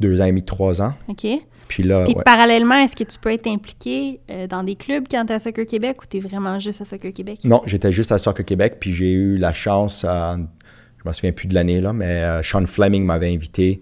deux 0.00 0.20
ans 0.20 0.24
et 0.24 0.30
demi, 0.30 0.44
trois 0.44 0.82
ans. 0.82 0.94
OK. 1.08 1.26
Puis 1.68 1.82
là. 1.82 2.04
Puis 2.04 2.14
parallèlement, 2.24 2.76
est-ce 2.76 2.96
que 2.96 3.04
tu 3.04 3.18
peux 3.18 3.32
être 3.32 3.46
impliqué 3.46 4.20
euh, 4.30 4.46
dans 4.46 4.62
des 4.62 4.76
clubs 4.76 5.04
quand 5.10 5.24
tu 5.26 5.32
es 5.32 5.36
à 5.36 5.40
Soccer 5.40 5.64
Québec 5.66 6.02
ou 6.02 6.06
tu 6.06 6.18
es 6.18 6.20
vraiment 6.20 6.58
juste 6.58 6.80
à 6.82 6.84
Soccer 6.84 7.12
Québec? 7.12 7.40
Non, 7.44 7.62
j'étais 7.66 7.92
juste 7.92 8.12
à 8.12 8.18
Soccer 8.18 8.44
Québec, 8.44 8.76
puis 8.80 8.92
j'ai 8.92 9.12
eu 9.12 9.36
la 9.38 9.52
chance, 9.52 10.04
à, 10.04 10.36
je 10.36 11.08
me 11.08 11.12
souviens 11.12 11.32
plus 11.32 11.48
de 11.48 11.54
l'année, 11.54 11.80
là, 11.80 11.92
mais 11.92 12.22
euh, 12.22 12.42
Sean 12.42 12.66
Fleming 12.66 13.04
m'avait 13.04 13.32
invité, 13.32 13.80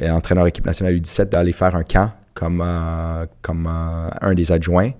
entraîneur 0.00 0.46
équipe 0.46 0.64
nationale 0.64 0.94
U17, 0.94 1.30
d'aller 1.30 1.52
faire 1.52 1.74
un 1.74 1.82
camp 1.82 2.12
comme, 2.32 2.64
comme 3.42 3.66
un 3.66 4.34
des 4.34 4.52
adjoints 4.52 4.92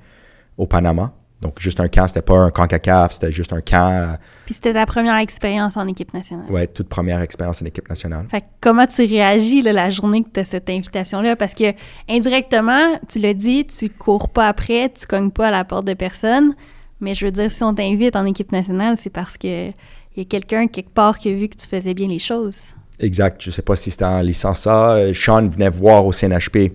au 0.57 0.67
Panama. 0.67 1.13
Donc, 1.41 1.61
juste 1.61 1.79
un 1.79 1.89
camp, 1.89 2.09
c'était 2.09 2.23
pas 2.23 2.37
un 2.37 2.51
camp 2.51 2.67
CACAF, 2.67 3.13
c'était 3.13 3.31
juste 3.31 3.53
un 3.53 3.61
camp. 3.61 3.91
Euh, 3.93 4.17
Puis 4.47 4.55
c'était 4.55 4.73
ta 4.73 4.87
première 4.87 5.17
expérience 5.19 5.77
en 5.77 5.87
équipe 5.87 6.13
nationale. 6.13 6.47
Oui, 6.51 6.67
toute 6.67 6.89
première 6.89 7.21
expérience 7.21 7.63
en 7.63 7.67
équipe 7.67 7.89
nationale. 7.89 8.27
Fait 8.29 8.45
comment 8.61 8.87
tu 8.87 9.03
réagis 9.03 9.63
la 9.63 9.89
journée 9.91 10.25
que 10.25 10.31
tu 10.35 10.41
as 10.41 10.45
cette 10.45 10.69
invitation-là? 10.69 11.37
Parce 11.37 11.55
que 11.55 11.73
indirectement, 12.09 12.99
tu 13.09 13.21
l'as 13.21 13.35
dit, 13.35 13.65
tu 13.67 13.89
cours 13.89 14.31
pas 14.31 14.49
après, 14.49 14.91
tu 14.91 15.07
cognes 15.07 15.31
pas 15.31 15.49
à 15.49 15.51
la 15.53 15.65
porte 15.65 15.87
de 15.87 15.95
personne. 15.95 16.55
Mais 17.01 17.15
je 17.15 17.25
veux 17.25 17.31
dire, 17.31 17.51
si 17.51 17.63
on 17.63 17.75
t'invite 17.75 18.17
en 18.17 18.25
équipe 18.25 18.51
nationale, 18.51 18.97
c'est 18.97 19.11
parce 19.11 19.37
que 19.37 19.69
y 20.17 20.23
a 20.23 20.25
quelqu'un 20.25 20.67
quelque 20.67 20.91
part 20.91 21.19
qui 21.19 21.29
a 21.29 21.33
vu 21.33 21.49
que 21.49 21.57
tu 21.57 21.67
faisais 21.69 21.95
bien 21.95 22.09
les 22.09 22.19
choses. 22.19 22.75
Exact. 22.99 23.41
Je 23.41 23.51
sais 23.51 23.63
pas 23.63 23.77
si 23.77 23.93
c'était 23.93 24.05
en 24.05 24.21
licence 24.21 24.67
A. 24.67 24.95
Euh, 24.95 25.15
Sean 25.15 25.49
venait 25.49 25.71
voir 25.71 26.05
au 26.05 26.13
CNHP 26.13 26.73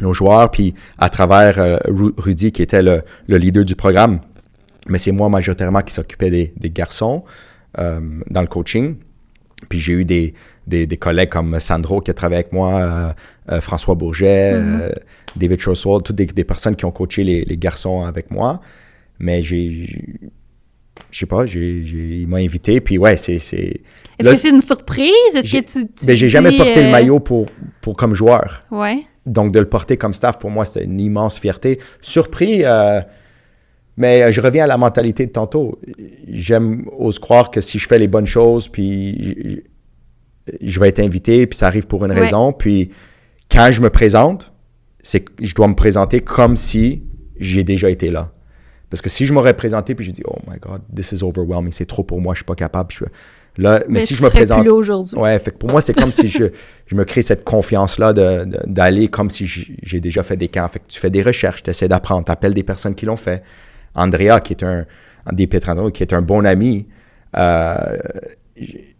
nos 0.00 0.12
joueurs, 0.12 0.50
puis 0.50 0.74
à 0.98 1.08
travers 1.08 1.58
euh, 1.58 1.78
Rudy, 2.16 2.52
qui 2.52 2.62
était 2.62 2.82
le, 2.82 3.02
leader 3.28 3.64
du 3.64 3.76
programme. 3.76 4.20
Mais 4.88 4.98
c'est 4.98 5.12
moi 5.12 5.28
majoritairement 5.28 5.82
qui 5.82 5.92
s'occupais 5.92 6.30
des, 6.30 6.70
garçons 6.70 7.24
euh, 7.78 8.00
dans 8.30 8.40
le 8.40 8.46
coaching. 8.46 8.96
Puis 9.68 9.80
j'ai 9.80 9.94
eu 9.94 10.04
des, 10.04 10.34
des, 10.66 10.96
collègues 10.96 11.30
comme 11.30 11.58
Sandro 11.58 12.00
qui 12.00 12.10
a 12.10 12.14
travaillé 12.14 12.40
avec 12.40 12.52
moi, 12.52 13.14
euh, 13.50 13.60
François 13.60 13.94
Bourget, 13.94 14.54
mm-hmm. 14.54 14.92
David 15.36 15.60
Choswell, 15.60 16.02
toutes 16.02 16.16
des, 16.16 16.44
personnes 16.44 16.76
qui 16.76 16.84
ont 16.84 16.90
coaché 16.90 17.24
les, 17.24 17.56
garçons 17.56 18.04
avec 18.04 18.30
moi. 18.30 18.60
Mais 19.18 19.42
j'ai. 19.42 19.86
Je 21.10 21.20
sais 21.20 21.26
pas, 21.26 21.46
j'ai, 21.46 21.80
il 21.80 22.26
m'a 22.26 22.38
invité, 22.38 22.80
puis 22.80 22.98
ouais, 22.98 23.16
c'est. 23.16 23.34
Est-ce 23.34 24.30
que 24.30 24.36
c'est 24.36 24.48
une 24.50 24.60
surprise? 24.60 25.12
Est-ce 25.34 25.52
que 25.52 25.58
tu. 25.58 25.86
tu 25.86 26.06
ben, 26.06 26.16
j'ai 26.16 26.28
jamais 26.28 26.56
porté 26.56 26.82
le 26.82 26.90
maillot 26.90 27.20
pour, 27.20 27.46
pour 27.80 27.96
comme 27.96 28.14
joueur. 28.14 28.64
Ouais. 28.70 29.04
Donc, 29.26 29.52
de 29.52 29.58
le 29.58 29.68
porter 29.68 29.96
comme 29.96 30.12
staff, 30.12 30.38
pour 30.38 30.50
moi, 30.50 30.64
c'était 30.64 30.84
une 30.84 31.00
immense 31.00 31.38
fierté. 31.38 31.80
Surpris, 32.00 32.64
euh, 32.64 33.00
mais 33.96 34.22
euh, 34.22 34.32
je 34.32 34.40
reviens 34.40 34.64
à 34.64 34.66
la 34.66 34.78
mentalité 34.78 35.26
de 35.26 35.32
tantôt. 35.32 35.78
J'aime, 36.28 36.86
ose 36.96 37.18
croire 37.18 37.50
que 37.50 37.60
si 37.60 37.78
je 37.78 37.86
fais 37.86 37.98
les 37.98 38.08
bonnes 38.08 38.26
choses, 38.26 38.68
puis 38.68 39.64
je, 40.60 40.80
vais 40.80 40.88
être 40.88 41.00
invité, 41.00 41.46
puis 41.46 41.56
ça 41.56 41.66
arrive 41.66 41.86
pour 41.86 42.04
une 42.04 42.12
raison. 42.12 42.52
Puis, 42.52 42.90
quand 43.50 43.70
je 43.72 43.80
me 43.80 43.90
présente, 43.90 44.52
c'est 45.00 45.20
que 45.20 45.32
je 45.44 45.54
dois 45.54 45.68
me 45.68 45.74
présenter 45.74 46.20
comme 46.20 46.56
si 46.56 47.04
j'ai 47.36 47.64
déjà 47.64 47.90
été 47.90 48.10
là. 48.10 48.32
Parce 48.90 49.00
que 49.02 49.08
si 49.08 49.26
je 49.26 49.32
m'aurais 49.32 49.54
présenté, 49.54 49.94
puis 49.94 50.04
je 50.04 50.12
dis, 50.12 50.22
oh 50.26 50.38
my 50.48 50.58
God, 50.60 50.82
this 50.94 51.12
is 51.12 51.24
overwhelming, 51.24 51.72
c'est 51.72 51.86
trop 51.86 52.04
pour 52.04 52.20
moi, 52.20 52.34
je 52.34 52.38
suis 52.38 52.44
pas 52.44 52.54
capable. 52.54 52.92
Je, 52.92 53.04
Là, 53.58 53.82
mais, 53.88 54.00
si 54.00 54.14
je 54.14 54.22
me 54.22 54.28
présente. 54.28 54.66
aujourd'hui. 54.66 55.18
Ouais, 55.18 55.38
fait 55.38 55.50
pour 55.50 55.70
moi, 55.70 55.80
c'est 55.80 55.94
comme 55.94 56.12
si 56.12 56.28
je, 56.28 56.44
je, 56.86 56.94
me 56.94 57.04
crée 57.04 57.22
cette 57.22 57.44
confiance-là 57.44 58.12
d'aller 58.66 59.08
comme 59.08 59.30
si 59.30 59.46
j'ai 59.46 60.00
déjà 60.00 60.22
fait 60.22 60.36
des 60.36 60.48
camps. 60.48 60.68
Fait 60.68 60.80
que 60.80 60.86
tu 60.88 61.00
fais 61.00 61.10
des 61.10 61.22
recherches, 61.22 61.62
tu 61.62 61.70
essaies 61.70 61.88
d'apprendre, 61.88 62.24
tu 62.26 62.32
appelles 62.32 62.54
des 62.54 62.62
personnes 62.62 62.94
qui 62.94 63.06
l'ont 63.06 63.16
fait. 63.16 63.42
Andrea, 63.94 64.40
qui 64.40 64.52
est 64.52 64.62
un, 64.62 64.84
des 65.32 65.46
Petrano, 65.46 65.90
qui 65.90 66.02
est 66.02 66.12
un 66.12 66.22
bon 66.22 66.44
ami, 66.44 66.86
euh, 67.36 67.96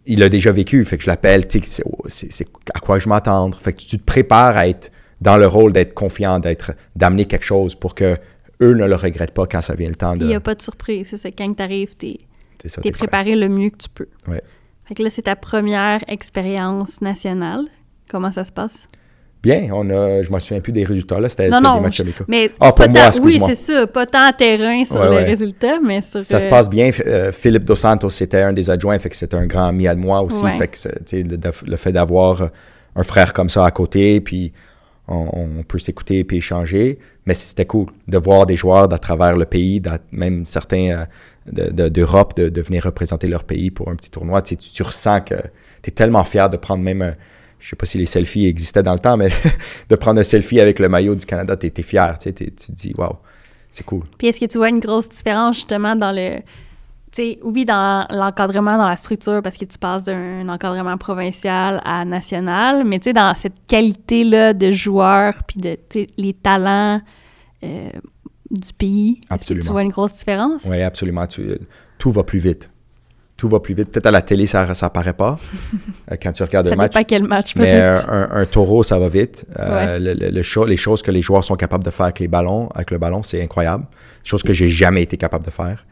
il 0.05 0.23
a 0.23 0.29
déjà 0.29 0.51
vécu. 0.51 0.83
Fait 0.85 0.97
que 0.97 1.03
je 1.03 1.07
l'appelle, 1.07 1.47
tu 1.47 1.61
sais, 1.61 1.83
c'est 2.07 2.47
à 2.73 2.79
quoi 2.79 2.97
je 2.99 3.07
m'attends. 3.07 3.51
Fait 3.51 3.73
que 3.73 3.79
tu 3.79 3.99
te 3.99 4.03
prépares 4.03 4.57
à 4.57 4.67
être 4.67 4.91
dans 5.21 5.37
le 5.37 5.47
rôle 5.47 5.73
d'être 5.73 5.93
confiant, 5.93 6.39
d'être, 6.39 6.73
d'amener 6.95 7.25
quelque 7.25 7.45
chose 7.45 7.75
pour 7.75 7.95
que 7.95 8.17
eux 8.61 8.73
ne 8.73 8.85
le 8.85 8.95
regrettent 8.95 9.33
pas 9.33 9.45
quand 9.45 9.61
ça 9.61 9.75
vient 9.75 9.89
le 9.89 9.95
temps 9.95 10.15
de. 10.15 10.23
Il 10.23 10.27
n'y 10.27 10.35
a 10.35 10.39
pas 10.39 10.55
de 10.55 10.61
surprise. 10.61 11.13
C'est 11.15 11.31
quand 11.31 11.53
tu 11.53 11.63
arrives, 11.63 11.95
tu 11.95 12.15
T'es 12.57 12.91
préparé 12.91 13.35
le 13.35 13.49
mieux 13.49 13.69
que 13.69 13.77
tu 13.77 13.89
peux. 13.89 14.07
Ouais. 14.27 14.41
Fait 14.85 14.95
que 14.95 15.03
là, 15.03 15.09
c'est 15.09 15.23
ta 15.23 15.35
première 15.35 16.03
expérience 16.07 17.01
nationale. 17.01 17.65
Comment 18.09 18.31
ça 18.31 18.43
se 18.43 18.51
passe? 18.51 18.87
Bien, 19.43 19.69
on 19.71 19.89
a, 19.89 20.23
je 20.23 20.31
me 20.31 20.39
souviens 20.39 20.61
plus 20.61 20.71
des 20.71 20.83
résultats, 20.83 21.19
là, 21.19 21.29
c'était 21.29 21.49
des 21.49 21.59
matchs 21.59 21.99
amicaux. 21.99 22.23
Mais 22.27 22.49
ah, 22.59 22.73
pour 22.73 22.89
moi, 22.89 23.11
Oui, 23.21 23.39
c'est 23.39 23.55
ça, 23.55 23.85
pas 23.85 24.05
tant 24.05 24.31
terrain 24.35 24.83
sur 24.83 25.09
les 25.09 25.23
résultats, 25.23 25.79
mais 25.79 26.01
sur... 26.01 26.25
Ça 26.25 26.39
se 26.39 26.47
passe 26.47 26.69
bien. 26.69 26.89
Euh, 27.05 27.31
Philippe 27.31 27.63
Dos 27.63 27.75
Santos, 27.75 28.09
c'était 28.09 28.41
un 28.41 28.53
des 28.53 28.69
adjoints, 28.69 28.97
fait 28.97 29.09
que 29.09 29.15
c'était 29.15 29.37
un 29.37 29.45
grand 29.45 29.67
ami 29.67 29.87
à 29.87 29.95
moi 29.95 30.21
aussi, 30.21 30.45
fait 30.53 30.67
que 30.67 31.15
le, 31.15 31.37
le, 31.65 31.77
fait 31.77 31.91
d'avoir 31.91 32.49
un 32.95 33.03
frère 33.03 33.31
comme 33.33 33.49
ça 33.49 33.65
à 33.65 33.71
côté, 33.71 34.19
puis 34.21 34.51
on, 35.07 35.63
peut 35.67 35.79
s'écouter 35.79 36.19
et 36.19 36.35
échanger, 36.35 36.99
mais 37.25 37.33
c'était 37.33 37.65
cool 37.65 37.87
de 38.07 38.17
voir 38.17 38.45
des 38.45 38.55
joueurs 38.55 38.87
d'à 38.87 38.97
travers 38.97 39.37
le 39.37 39.45
pays, 39.45 39.81
même 40.11 40.45
certains 40.45 40.91
euh, 40.91 41.05
d'Europe, 41.47 42.35
de, 42.35 42.49
de, 42.49 42.61
venir 42.61 42.83
représenter 42.83 43.27
leur 43.27 43.43
pays 43.43 43.71
pour 43.71 43.89
un 43.89 43.95
petit 43.95 44.11
tournoi. 44.11 44.41
Tu, 44.41 44.57
tu, 44.57 44.83
ressens 44.83 45.21
que 45.21 45.35
tu 45.81 45.89
es 45.89 45.91
tellement 45.91 46.23
fier 46.23 46.49
de 46.49 46.57
prendre 46.57 46.83
même, 46.83 47.01
un, 47.01 47.15
je 47.59 47.69
sais 47.69 47.75
pas 47.75 47.85
si 47.85 47.97
les 47.97 48.05
selfies 48.05 48.47
existaient 48.47 48.83
dans 48.83 48.93
le 48.93 48.99
temps, 48.99 49.17
mais 49.17 49.29
de 49.89 49.95
prendre 49.95 50.19
un 50.19 50.23
selfie 50.23 50.59
avec 50.59 50.79
le 50.79 50.89
maillot 50.89 51.15
du 51.15 51.25
Canada, 51.25 51.55
tu 51.57 51.67
es, 51.67 51.83
fier, 51.83 52.17
tu, 52.19 52.33
tu 52.33 52.51
te 52.51 52.71
dis, 52.71 52.93
waouh, 52.97 53.17
c'est 53.71 53.85
cool. 53.85 54.03
Puis 54.17 54.27
est-ce 54.27 54.39
que 54.39 54.45
tu 54.45 54.57
vois 54.57 54.69
une 54.69 54.79
grosse 54.79 55.09
différence 55.09 55.55
justement 55.55 55.95
dans 55.95 56.11
le 56.11 56.39
oui, 57.43 57.65
dans 57.65 58.05
l'encadrement, 58.09 58.77
dans 58.77 58.87
la 58.87 58.95
structure, 58.95 59.41
parce 59.41 59.57
que 59.57 59.65
tu 59.65 59.77
passes 59.77 60.03
d'un 60.03 60.47
encadrement 60.49 60.97
provincial 60.97 61.81
à 61.85 62.05
national, 62.05 62.83
mais 62.85 62.99
sais, 63.01 63.13
dans 63.13 63.33
cette 63.33 63.65
qualité-là 63.67 64.53
de 64.53 64.71
joueur, 64.71 65.33
puis 65.47 65.59
de 65.59 65.77
les 66.17 66.33
talents 66.33 67.01
euh, 67.63 67.89
du 68.51 68.73
pays, 68.73 69.21
absolument. 69.29 69.65
tu 69.65 69.71
vois 69.71 69.81
une 69.83 69.89
grosse 69.89 70.13
différence? 70.13 70.63
Oui, 70.65 70.81
absolument. 70.81 71.25
tout 71.97 72.11
va 72.11 72.23
plus 72.23 72.39
vite. 72.39 72.69
Tout 73.35 73.49
va 73.49 73.59
plus 73.59 73.75
vite. 73.75 73.91
Peut-être 73.91 74.07
à 74.07 74.11
la 74.11 74.23
télé, 74.23 74.47
ça 74.47 74.65
ne 74.65 74.89
paraît 74.89 75.13
pas 75.13 75.37
euh, 76.11 76.15
quand 76.21 76.31
tu 76.31 76.41
regardes 76.41 76.67
le 76.67 76.75
match. 76.75 76.93
pas 76.93 77.03
quel 77.03 77.23
match, 77.23 77.55
Mais 77.55 77.71
un, 77.79 78.27
un, 78.31 78.45
taureau, 78.45 78.81
ça 78.81 78.97
va 78.97 79.09
vite. 79.09 79.45
Euh, 79.59 79.99
le, 79.99 80.13
le, 80.15 80.65
les 80.65 80.77
choses 80.77 81.03
que 81.03 81.11
les 81.11 81.21
joueurs 81.21 81.43
sont 81.43 81.55
capables 81.55 81.83
de 81.83 81.91
faire 81.91 82.05
avec 82.05 82.19
les 82.19 82.27
ballons, 82.27 82.67
avec 82.73 82.89
le 82.89 82.97
ballon, 82.97 83.21
c'est 83.21 83.41
incroyable. 83.43 83.85
Chose 84.23 84.41
que 84.41 84.53
j'ai 84.53 84.69
jamais 84.69 85.03
été 85.03 85.17
capable 85.17 85.45
de 85.45 85.51
faire. 85.51 85.85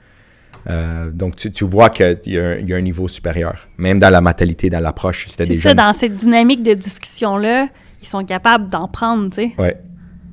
Euh, 0.68 1.12
donc, 1.12 1.36
tu, 1.36 1.64
vois 1.66 1.90
qu'il 1.90 2.20
y, 2.26 2.32
y, 2.32 2.74
a 2.74 2.76
un 2.76 2.82
niveau 2.82 3.08
supérieur. 3.08 3.68
Même 3.78 4.00
dans 4.00 4.10
la 4.10 4.22
mentalité, 4.22 4.70
dans 4.70 4.80
l'approche, 4.80 5.28
c'était 5.28 5.46
des 5.46 5.58
ça, 5.58 5.74
dans 5.74 5.94
cette 5.94 6.18
dynamique 6.18 6.64
de 6.64 6.74
discussion-là, 6.74 7.68
ils 8.02 8.08
sont 8.08 8.26
capables 8.26 8.70
d'en 8.70 8.88
prendre, 8.88 9.30
tu 9.30 9.36
sais. 9.36 9.52
Oui. 9.58 9.70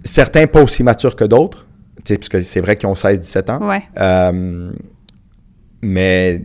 Certains 0.05 0.47
pas 0.47 0.63
aussi 0.63 0.83
matures 0.83 1.15
que 1.15 1.25
d'autres, 1.25 1.59
tu 1.59 1.72
sais, 2.05 2.19
parce 2.19 2.29
que 2.29 2.43
c'est 2.43 2.61
vrai 2.61 2.77
qu'ils 2.77 2.89
ont 2.89 2.95
16-17 2.95 3.51
ans. 3.51 3.69
Ouais. 3.69 3.83
Euh, 3.99 4.73
mais... 5.83 6.45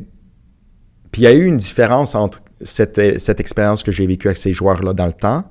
Puis 1.12 1.22
il 1.22 1.26
y 1.26 1.28
a 1.28 1.34
eu 1.34 1.46
une 1.46 1.58
différence 1.58 2.16
entre 2.16 2.42
cette, 2.62 3.20
cette 3.20 3.40
expérience 3.40 3.84
que 3.84 3.92
j'ai 3.92 4.06
vécue 4.06 4.28
avec 4.28 4.38
ces 4.38 4.54
joueurs-là 4.54 4.94
dans 4.94 5.06
le 5.06 5.14
temps 5.14 5.46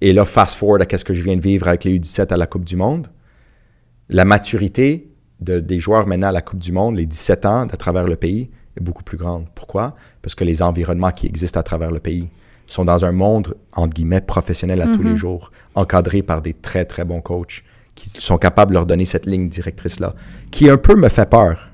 et 0.00 0.12
là, 0.12 0.24
fast-forward 0.24 0.86
à 0.92 0.98
ce 0.98 1.04
que 1.04 1.14
je 1.14 1.22
viens 1.22 1.36
de 1.36 1.40
vivre 1.40 1.68
avec 1.68 1.84
les 1.84 1.98
U17 1.98 2.32
à 2.32 2.36
la 2.36 2.46
Coupe 2.46 2.64
du 2.64 2.76
Monde. 2.76 3.08
La 4.08 4.24
maturité 4.24 5.10
des 5.40 5.80
joueurs 5.80 6.06
maintenant 6.06 6.28
à 6.28 6.32
la 6.32 6.42
Coupe 6.42 6.58
du 6.58 6.72
Monde, 6.72 6.96
les 6.96 7.06
17 7.06 7.46
ans 7.46 7.62
à 7.62 7.76
travers 7.76 8.06
le 8.06 8.16
pays, 8.16 8.50
est 8.76 8.82
beaucoup 8.82 9.02
plus 9.02 9.16
grande. 9.16 9.46
Pourquoi? 9.54 9.94
Parce 10.22 10.34
que 10.34 10.44
les 10.44 10.62
environnements 10.62 11.10
qui 11.10 11.26
existent 11.26 11.60
à 11.60 11.62
travers 11.62 11.90
le 11.90 12.00
pays 12.00 12.30
sont 12.66 12.84
dans 12.84 13.04
un 13.04 13.12
monde, 13.12 13.54
entre 13.72 13.94
guillemets, 13.94 14.20
professionnel 14.20 14.82
à 14.82 14.88
tous 14.88 15.02
les 15.02 15.10
mhm. 15.10 15.16
jours, 15.16 15.52
encadré 15.74 16.22
par 16.22 16.42
des 16.42 16.52
très, 16.52 16.84
très 16.84 17.04
bons 17.04 17.20
coachs 17.20 17.62
qui 17.96 18.10
sont 18.20 18.38
capables 18.38 18.70
de 18.70 18.74
leur 18.74 18.86
donner 18.86 19.04
cette 19.04 19.26
ligne 19.26 19.48
directrice-là, 19.48 20.14
qui 20.52 20.70
un 20.70 20.76
peu 20.76 20.94
me 20.94 21.08
fait 21.08 21.28
peur. 21.28 21.70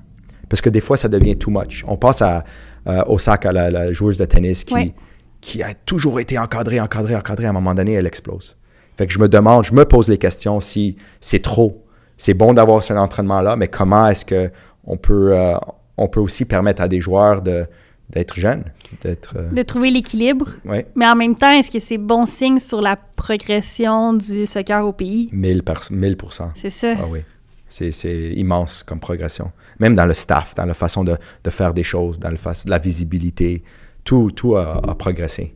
Parce 0.48 0.62
que 0.62 0.70
des 0.70 0.80
fois, 0.80 0.96
ça 0.96 1.08
devient 1.08 1.36
too 1.36 1.50
much. 1.50 1.84
On 1.86 1.98
passe 1.98 2.22
à 2.22 2.44
euh, 2.86 3.02
Osaka, 3.06 3.52
la, 3.52 3.70
la, 3.70 3.92
joueuse 3.92 4.16
de 4.16 4.24
tennis, 4.24 4.64
qui, 4.64 4.94
qui 5.42 5.62
a 5.62 5.74
toujours 5.74 6.20
été 6.20 6.38
encadrée, 6.38 6.80
encadrée, 6.80 7.16
encadrée. 7.16 7.44
À 7.46 7.50
un 7.50 7.52
moment 7.52 7.74
donné, 7.74 7.92
elle 7.92 8.06
explose. 8.06 8.56
Fait 8.96 9.06
que 9.06 9.12
je 9.12 9.18
me 9.18 9.28
demande, 9.28 9.64
je 9.64 9.74
me 9.74 9.84
pose 9.84 10.08
les 10.08 10.18
questions 10.18 10.60
si 10.60 10.96
c'est 11.20 11.42
trop 11.42 11.82
c'est 12.22 12.34
bon 12.34 12.54
d'avoir 12.54 12.84
cet 12.84 12.96
entraînement-là, 12.98 13.56
mais 13.56 13.66
comment 13.66 14.06
est-ce 14.06 14.24
qu'on 14.24 14.96
peut, 14.96 15.36
euh, 15.36 15.56
on 15.96 16.06
peut 16.06 16.20
aussi 16.20 16.44
permettre 16.44 16.80
à 16.80 16.86
des 16.86 17.00
joueurs 17.00 17.42
de, 17.42 17.66
d'être 18.10 18.38
jeune, 18.38 18.64
d'être... 19.02 19.34
euh, 19.36 19.50
De 19.52 19.62
trouver 19.62 19.90
l'équilibre. 19.90 20.48
ouais, 20.66 20.86
Mais 20.94 21.06
en 21.06 21.14
même 21.16 21.34
temps, 21.34 21.50
est-ce 21.52 21.70
que 21.70 21.78
c'est 21.80 21.98
bon 21.98 22.26
signe 22.26 22.58
sur 22.60 22.80
la 22.80 22.96
progression 22.96 24.12
du 24.12 24.44
soccer 24.46 24.84
au 24.86 24.92
pays? 24.92 25.28
1000 25.32 25.62
par- 25.62 25.82
1000%. 25.90 26.50
C'est 26.54 26.70
ça. 26.70 26.94
Ah 26.98 27.06
oui. 27.08 27.20
C'est, 27.68 28.32
immense 28.34 28.82
comme 28.82 29.00
progression. 29.00 29.50
Même 29.80 29.94
dans 29.94 30.04
le 30.04 30.12
staff, 30.12 30.54
dans 30.54 30.66
la 30.66 30.74
façon 30.74 31.04
de, 31.04 31.16
de 31.42 31.50
faire 31.50 31.72
des 31.72 31.82
choses, 31.84 32.18
dans 32.18 32.28
le 32.30 32.36
fa- 32.36 32.52
la 32.66 32.78
visibilité, 32.78 33.62
tout, 34.04 34.30
tout 34.30 34.56
a, 34.56 34.82
a 34.86 34.94
progressé. 34.94 35.54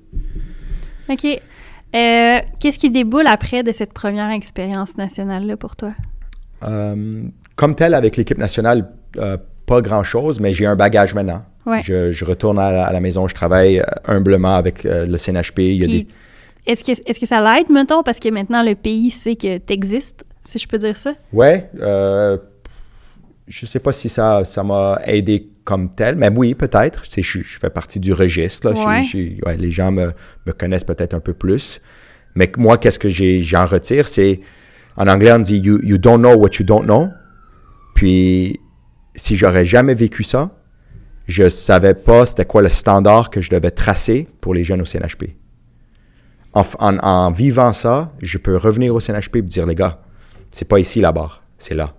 OK. 1.11 1.25
Euh, 1.27 2.39
Qu'est-ce 2.59 2.79
qui 2.79 2.91
déboule 2.91 3.27
après 3.27 3.63
de 3.63 3.71
cette 3.73 3.93
première 3.93 4.33
expérience 4.33 4.97
nationale-là 4.97 5.59
pour 5.59 5.77
toi? 5.77 5.93
Euh, 6.63 7.25
comme 7.55 7.75
tel, 7.75 7.93
avec 7.93 8.17
l'équipe 8.17 8.39
nationale, 8.39 8.91
pas 9.67 9.81
grand-chose, 9.83 10.41
mais 10.41 10.53
j'ai 10.53 10.67
un 10.67 10.77
bagage 10.77 11.15
maintenant. 11.15 11.45
Ouais. 11.67 11.81
Je, 11.83 12.13
je 12.13 12.25
retourne 12.25 12.59
à 12.59 12.71
la, 12.71 12.87
à 12.87 12.93
la 12.93 13.01
maison, 13.01 13.27
je 13.29 13.35
travaille 13.35 13.81
euh, 13.81 13.85
humblement 14.07 14.55
avec 14.57 14.87
euh, 14.87 15.05
le 15.07 15.19
CNHP. 15.19 15.59
Il 15.59 15.73
y 15.75 15.85
a 15.85 15.87
Puis, 15.89 16.05
des... 16.05 16.09
est-ce 16.73 16.85
que, 16.85 16.93
est 16.93 17.19
que 17.21 17.27
ça 17.27 17.41
l'aide, 17.43 17.69
mettons, 17.71 18.03
parce 18.05 18.21
que 18.21 18.29
maintenant 18.29 18.63
le 18.63 18.75
pays 18.77 19.11
sait 19.11 19.35
que 19.37 19.59
tu 19.59 19.73
existes, 19.73 20.25
si 20.45 20.59
je 20.61 20.69
peux 20.69 20.79
dire 20.79 20.97
ça? 20.97 21.15
Ouais, 21.33 21.69
euh, 21.81 22.39
je 23.49 23.67
sais 23.67 23.81
pas 23.81 23.93
si 23.93 24.09
ça 24.09 24.45
ça 24.45 24.63
m'a 24.63 25.01
aidé 25.07 25.49
comme 25.65 25.91
tel, 25.91 26.15
mais 26.15 26.29
oui, 26.31 26.55
peut-être. 26.55 27.03
Je, 27.05 27.21
je 27.23 27.59
fais 27.59 27.71
partie 27.71 27.99
du 27.99 28.13
registre. 28.13 28.71
Là. 28.71 28.75
Je- 28.77 28.87
Ouais. 28.87 29.03
je- 29.03 29.45
ouais, 29.45 29.57
les 29.57 29.73
gens 29.73 29.91
me, 29.91 30.13
me 30.47 30.53
connaissent 30.53 30.85
peut-être 30.85 31.15
un 31.15 31.21
peu 31.21 31.33
plus. 31.33 31.81
Mais 32.37 32.51
moi, 32.57 32.79
qu'est-ce 32.79 33.01
que 33.01 33.09
j'ai, 33.09 33.43
j'en 33.43 33.67
retire, 33.67 34.07
c'est, 34.07 34.41
en 34.97 35.09
anglais, 35.09 35.33
on 35.33 35.41
dit 35.41 35.59
you, 35.59 35.81
you 35.83 35.99
don't 35.99 36.19
know 36.21 36.35
what 36.37 36.51
you 36.61 36.65
don't 36.65 36.85
know. 36.85 37.09
Puis, 37.95 38.61
si 39.17 39.37
j'aurais 39.37 39.65
jamais 39.67 39.95
vécu 39.95 40.23
ça, 40.23 40.51
je 41.27 41.49
savais 41.49 41.95
pas 41.95 42.25
c'était 42.27 42.45
quoi 42.45 42.63
le 42.63 42.71
standard 42.71 43.31
que 43.31 43.41
je 43.41 43.51
devais 43.51 43.71
tracer 43.71 44.29
pour 44.41 44.55
les 44.55 44.63
jeunes 44.65 44.81
au 44.81 44.85
CNHP. 44.85 45.35
En, 46.53 46.63
f- 46.63 46.77
en- 46.79 46.99
en 46.99 47.31
vivant 47.33 47.73
ça, 47.73 48.13
je 48.23 48.39
peux 48.39 48.57
revenir 48.57 48.95
au 48.95 49.01
CNHP 49.01 49.37
et 49.37 49.43
dire, 49.43 49.67
les 49.67 49.75
gars, 49.75 50.01
c'est 50.53 50.67
pas 50.69 50.79
ici 50.79 51.01
la 51.01 51.13
barre, 51.13 51.43
c'est 51.59 51.75
là. 51.75 51.95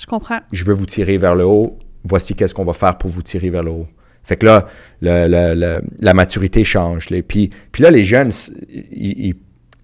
Je 0.00 0.06
comprends. 0.06 0.38
Je 0.52 0.64
veux 0.64 0.74
vous 0.74 0.86
tirer 0.86 1.18
vers 1.18 1.34
le 1.34 1.44
haut. 1.44 1.78
Voici 2.04 2.34
qu'est-ce 2.34 2.54
qu'on 2.54 2.64
va 2.64 2.72
faire 2.72 2.96
pour 2.98 3.10
vous 3.10 3.22
tirer 3.22 3.50
vers 3.50 3.62
le 3.64 3.70
haut. 3.72 3.86
Fait 4.22 4.36
que 4.36 4.46
là, 4.46 4.66
le- 5.00 5.26
le- 5.28 5.54
le- 5.54 5.82
la 6.00 6.14
maturité 6.14 6.64
change. 6.64 7.10
les- 7.10 7.22
Puis, 7.22 7.50
puis 7.72 7.82
là, 7.82 7.90
les 7.90 8.04
jeunes, 8.04 8.28
s- 8.28 8.52
ils, 8.70 9.28
ils- 9.28 9.36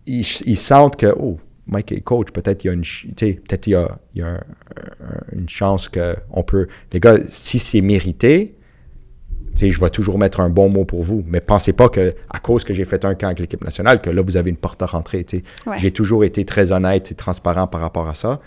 ils- 0.07 0.43
ils 0.47 0.57
sentent 0.59 0.97
que, 0.97 1.13
oh, 1.19 1.39
Mike 1.67 1.93
est 1.93 2.01
coach, 2.03 2.29
peut-être 2.33 2.65
il 2.65 2.69
y 2.69 2.71
a 2.71 2.75
une, 2.75 2.83
peut-être 2.83 3.67
il 3.67 3.71
y 3.71 3.75
a, 3.75 3.99
il 4.15 4.19
y 4.21 4.23
a 4.23 4.27
un- 4.27 4.35
un- 4.37 5.21
une 5.39 5.49
chance 5.49 5.89
qu'on 5.89 6.43
peut. 6.43 6.67
Les 6.93 7.01
gars, 7.01 7.17
si 7.29 7.59
c'est 7.59 7.81
mérité, 7.81 8.55
je 9.57 9.81
vais 9.81 9.91
toujours 9.91 10.19
mettre 10.19 10.41
un 10.41 10.51
bon 10.51 10.69
mot 10.69 10.85
pour 10.85 11.03
vous. 11.03 11.23
Mais 11.27 11.41
pensez 11.41 11.73
pas 11.73 11.89
que, 11.89 12.15
à 12.29 12.39
cause 12.41 12.65
que 12.65 12.75
j'ai 12.75 12.85
fait 12.85 13.05
un 13.05 13.15
camp 13.15 13.27
avec 13.29 13.39
l'équipe 13.39 13.65
nationale, 13.65 14.01
que 14.03 14.11
là, 14.11 14.21
vous 14.21 14.37
avez 14.37 14.51
une 14.51 14.57
porte 14.57 14.83
à 14.83 14.87
rentrer. 14.87 15.25
Ouais. 15.67 15.79
J'ai 15.79 15.91
toujours 15.91 16.25
été 16.25 16.45
très 16.45 16.73
honnête 16.73 17.13
et 17.13 17.15
transparent 17.15 17.67
par 17.67 17.81
rapport 17.81 18.09
à 18.09 18.15
ça. 18.15 18.41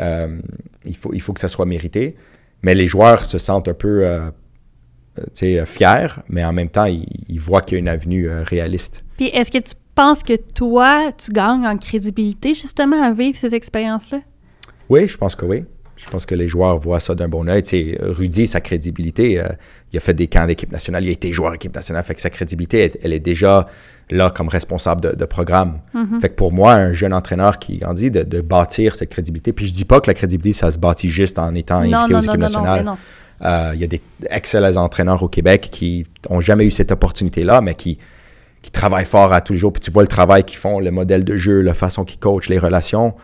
Euh, 0.00 0.38
il, 0.84 0.96
faut, 0.96 1.12
il 1.14 1.20
faut 1.20 1.32
que 1.32 1.40
ça 1.40 1.48
soit 1.48 1.66
mérité. 1.66 2.14
Mais 2.62 2.74
les 2.74 2.86
joueurs 2.86 3.24
se 3.24 3.38
sentent 3.38 3.68
un 3.68 3.74
peu 3.74 4.06
euh, 4.06 4.30
euh, 5.18 5.24
euh, 5.42 5.66
fiers, 5.66 6.08
mais 6.28 6.44
en 6.44 6.52
même 6.52 6.68
temps, 6.68 6.84
ils, 6.84 7.06
ils 7.28 7.40
voient 7.40 7.60
qu'il 7.60 7.74
y 7.74 7.76
a 7.76 7.80
une 7.80 7.88
avenue 7.88 8.28
euh, 8.28 8.42
réaliste. 8.42 9.04
Puis 9.16 9.26
est-ce 9.26 9.50
que 9.50 9.58
tu 9.58 9.74
penses 9.94 10.22
que 10.22 10.36
toi, 10.36 11.12
tu 11.12 11.30
gagnes 11.32 11.66
en 11.66 11.76
crédibilité 11.78 12.54
justement 12.54 13.02
à 13.02 13.12
vivre 13.12 13.36
ces 13.36 13.54
expériences-là? 13.54 14.20
Oui, 14.88 15.08
je 15.08 15.16
pense 15.16 15.34
que 15.34 15.46
oui. 15.46 15.64
Je 15.96 16.08
pense 16.10 16.26
que 16.26 16.34
les 16.34 16.48
joueurs 16.48 16.78
voient 16.78 17.00
ça 17.00 17.14
d'un 17.14 17.28
bon 17.28 17.48
oeil. 17.48 17.62
Tu 17.62 17.70
sais, 17.70 17.98
Rudy, 18.00 18.46
sa 18.46 18.60
crédibilité, 18.60 19.40
euh, 19.40 19.46
il 19.92 19.96
a 19.96 20.00
fait 20.00 20.14
des 20.14 20.26
camps 20.26 20.46
d'équipe 20.46 20.72
nationale, 20.72 21.04
il 21.04 21.08
a 21.08 21.12
été 21.12 21.32
joueur 21.32 21.52
d'équipe 21.52 21.74
nationale, 21.74 22.02
fait 22.04 22.14
que 22.14 22.20
sa 22.20 22.30
crédibilité, 22.30 22.80
elle, 22.80 22.90
elle 23.02 23.12
est 23.12 23.20
déjà 23.20 23.66
là 24.10 24.30
comme 24.30 24.48
responsable 24.48 25.00
de, 25.00 25.12
de 25.12 25.24
programme. 25.24 25.80
Fait 26.20 26.28
que 26.28 26.34
pour 26.34 26.52
moi, 26.52 26.74
un 26.74 26.92
jeune 26.92 27.14
entraîneur 27.14 27.58
qui 27.58 27.78
grandit, 27.78 28.10
de, 28.10 28.22
de 28.22 28.40
bâtir 28.40 28.94
cette 28.94 29.10
crédibilité, 29.10 29.52
puis 29.52 29.66
je 29.66 29.72
dis 29.72 29.84
pas 29.84 30.00
que 30.00 30.10
la 30.10 30.14
crédibilité, 30.14 30.58
ça 30.58 30.70
se 30.70 30.78
bâtit 30.78 31.08
juste 31.08 31.38
en 31.38 31.54
étant 31.54 31.76
invité 31.76 31.94
non, 31.94 32.04
aux 32.04 32.08
non, 32.08 32.20
équipes 32.20 32.26
non, 32.28 32.34
non, 32.34 32.38
nationales. 32.40 32.84
non, 32.84 32.92
non. 32.92 32.98
Euh, 33.42 33.72
il 33.74 33.80
y 33.80 33.84
a 33.84 33.86
des 33.86 34.00
excellents 34.30 34.76
entraîneurs 34.76 35.22
au 35.22 35.28
Québec 35.28 35.68
qui 35.70 36.06
ont 36.30 36.40
jamais 36.40 36.66
eu 36.66 36.70
cette 36.70 36.92
opportunité-là, 36.92 37.60
mais 37.60 37.74
qui, 37.74 37.98
qui 38.62 38.70
travaillent 38.70 39.04
fort 39.04 39.32
à 39.32 39.40
tous 39.40 39.54
les 39.54 39.58
jours. 39.58 39.72
Puis 39.72 39.80
tu 39.80 39.90
vois 39.90 40.02
le 40.02 40.08
travail 40.08 40.44
qu'ils 40.44 40.58
font, 40.58 40.80
le 40.80 40.90
modèle 40.90 41.24
de 41.24 41.36
jeu, 41.36 41.60
la 41.60 41.74
façon 41.74 42.04
qu'ils 42.04 42.20
coachent, 42.20 42.48
les 42.48 42.58
relations. 42.58 43.14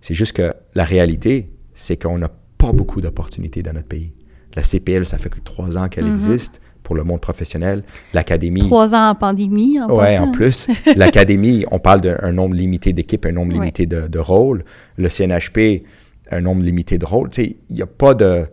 C'est 0.00 0.14
juste 0.14 0.36
que 0.36 0.54
la 0.74 0.84
réalité, 0.84 1.50
c'est 1.76 1.96
qu'on 2.02 2.18
n'a 2.18 2.30
pas 2.58 2.72
beaucoup 2.72 3.00
d'opportunités 3.00 3.62
dans 3.62 3.72
notre 3.74 3.86
pays. 3.86 4.12
La 4.56 4.62
CPL, 4.64 5.06
ça 5.06 5.18
fait 5.18 5.28
que 5.28 5.38
trois 5.38 5.78
ans 5.78 5.88
qu'elle 5.88 6.08
existe 6.08 6.60
pour 6.82 6.94
le 6.96 7.04
monde 7.04 7.20
professionnel. 7.20 7.84
L'académie. 8.14 8.60
Trois 8.62 8.94
ans 8.94 9.10
en 9.10 9.14
pandémie, 9.14 9.78
en 9.80 9.88
Ouais, 9.94 10.18
en 10.18 10.32
plus. 10.32 10.66
L'académie, 10.96 11.64
on 11.70 11.78
parle 11.78 12.00
d'un 12.00 12.32
nombre 12.32 12.54
limité 12.54 12.92
d'équipes, 12.92 13.26
un 13.26 13.32
nombre 13.32 13.52
Ouais. 13.52 13.58
limité 13.60 13.86
de, 13.86 14.08
de 14.08 14.18
rôles. 14.18 14.64
Le 14.96 15.08
CNHP, 15.08 15.84
un 16.30 16.40
nombre 16.40 16.62
limité 16.62 16.96
de 16.98 17.04
rôles. 17.04 17.28
Tu 17.28 17.42
sais, 17.44 17.56
il 17.68 17.76
n'y 17.76 17.82
a 17.82 17.86
pas 17.86 18.14
de 18.14 18.46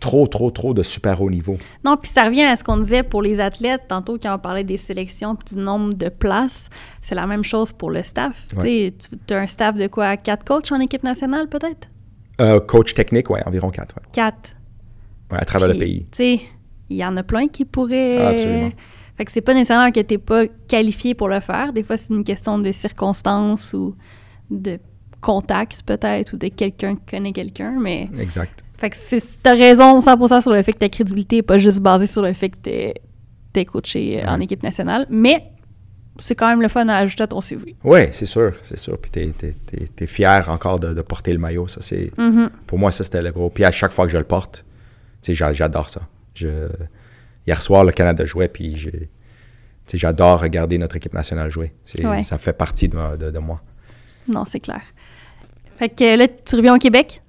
trop, 0.00 0.26
trop, 0.26 0.50
trop 0.50 0.74
de 0.74 0.82
super 0.82 1.22
haut 1.22 1.30
niveau. 1.30 1.56
Non, 1.84 1.96
puis 1.96 2.10
ça 2.10 2.24
revient 2.24 2.42
à 2.42 2.56
ce 2.56 2.64
qu'on 2.64 2.76
disait 2.78 3.04
pour 3.04 3.22
les 3.22 3.38
athlètes, 3.40 3.82
tantôt 3.88 4.18
quand 4.20 4.34
on 4.34 4.38
parlait 4.38 4.64
des 4.64 4.76
sélections 4.76 5.36
du 5.48 5.56
nombre 5.58 5.94
de 5.94 6.08
places. 6.10 6.68
C'est 7.00 7.14
la 7.14 7.26
même 7.26 7.44
chose 7.44 7.72
pour 7.72 7.90
le 7.90 8.02
staff. 8.02 8.48
Ouais. 8.60 8.92
Tu 9.26 9.32
as 9.34 9.38
un 9.38 9.46
staff 9.46 9.76
de 9.76 9.86
quoi? 9.86 10.16
Quatre 10.16 10.44
coachs 10.44 10.70
en 10.72 10.80
équipe 10.80 11.04
nationale, 11.04 11.48
peut-être? 11.48 11.88
Euh, 12.40 12.60
coach 12.60 12.94
technique, 12.94 13.30
ouais, 13.30 13.42
environ 13.46 13.70
quatre, 13.70 13.94
ouais. 13.96 14.02
Quatre. 14.12 14.56
Ouais, 15.30 15.38
à 15.38 15.44
travers 15.44 15.68
le 15.68 15.78
pays. 15.78 16.06
Tu 16.12 16.16
sais, 16.16 16.40
il 16.88 16.96
y 16.96 17.04
en 17.04 17.16
a 17.16 17.22
plein 17.22 17.48
qui 17.48 17.64
pourraient. 17.64 18.18
Ah, 18.18 18.28
absolument. 18.28 18.72
Fait 19.16 19.24
que 19.24 19.32
c'est 19.32 19.42
pas 19.42 19.54
nécessairement 19.54 19.90
que 19.90 20.00
t'es 20.00 20.18
pas 20.18 20.46
qualifié 20.68 21.14
pour 21.14 21.28
le 21.28 21.40
faire. 21.40 21.72
Des 21.72 21.82
fois, 21.82 21.96
c'est 21.96 22.12
une 22.12 22.24
question 22.24 22.58
de 22.58 22.72
circonstances 22.72 23.72
ou 23.74 23.94
de 24.50 24.78
contacts, 25.20 25.82
peut-être, 25.82 26.32
ou 26.32 26.36
de 26.38 26.48
quelqu'un 26.48 26.96
qui 26.96 27.16
connaît 27.16 27.32
quelqu'un. 27.32 27.76
Mais. 27.78 28.08
Exact. 28.18 28.64
Fait 28.74 28.90
que 28.90 28.96
t'as 29.42 29.54
raison 29.54 30.00
100% 30.00 30.40
sur 30.40 30.52
le 30.52 30.62
fait 30.62 30.72
que 30.72 30.78
ta 30.78 30.88
crédibilité 30.88 31.36
n'est 31.36 31.42
pas 31.42 31.58
juste 31.58 31.80
basée 31.80 32.08
sur 32.08 32.22
le 32.22 32.32
fait 32.32 32.48
que 32.48 32.92
t'es 33.52 33.64
coaché 33.64 34.24
en 34.26 34.40
équipe 34.40 34.62
nationale. 34.62 35.06
Mais 35.08 35.51
c'est 36.24 36.34
quand 36.36 36.48
même 36.48 36.62
le 36.62 36.68
fun 36.68 36.88
à 36.88 36.96
ajouter 36.96 37.24
à 37.24 37.26
ton 37.26 37.40
CV. 37.40 37.74
Ouais, 37.84 38.10
c'est 38.12 38.26
sûr, 38.26 38.52
c'est 38.62 38.78
sûr. 38.78 38.96
Puis 38.98 39.10
t'es, 39.10 39.26
t'es, 39.36 39.54
t'es- 39.66 39.88
t'es 39.94 40.06
fier 40.06 40.48
encore 40.48 40.78
de, 40.78 40.94
de 40.94 41.02
porter 41.02 41.32
le 41.32 41.38
maillot. 41.38 41.68
Ça, 41.68 41.80
c'est, 41.80 42.12
Mm-hmm. 42.16 42.48
Pour 42.66 42.78
moi, 42.78 42.90
ça, 42.92 43.02
c'était 43.04 43.22
le 43.22 43.30
gros. 43.32 43.50
Puis 43.50 43.64
à 43.64 43.72
chaque 43.72 43.92
fois 43.92 44.06
que 44.06 44.12
je 44.12 44.18
le 44.18 44.24
porte, 44.24 44.64
tu 45.20 45.34
j'adore 45.34 45.90
ça. 45.90 46.02
Je, 46.34 46.68
hier 47.46 47.60
soir, 47.60 47.84
le 47.84 47.92
Canada 47.92 48.24
jouait, 48.24 48.48
puis 48.48 48.76
j'ai, 48.76 49.10
tu 49.86 49.98
j'adore 49.98 50.40
regarder 50.40 50.78
notre 50.78 50.96
équipe 50.96 51.12
nationale 51.14 51.50
jouer. 51.50 51.72
Ouais. 52.04 52.22
Ça 52.22 52.38
fait 52.38 52.52
partie 52.52 52.88
de, 52.88 53.16
de- 53.16 53.30
de 53.30 53.38
moi. 53.38 53.60
Non, 54.28 54.44
c'est 54.44 54.60
clair. 54.60 54.82
Fait 55.76 55.88
que 55.88 56.16
là, 56.16 56.28
tu 56.28 56.54
reviens 56.56 56.74
au 56.76 56.78
Québec. 56.78 57.20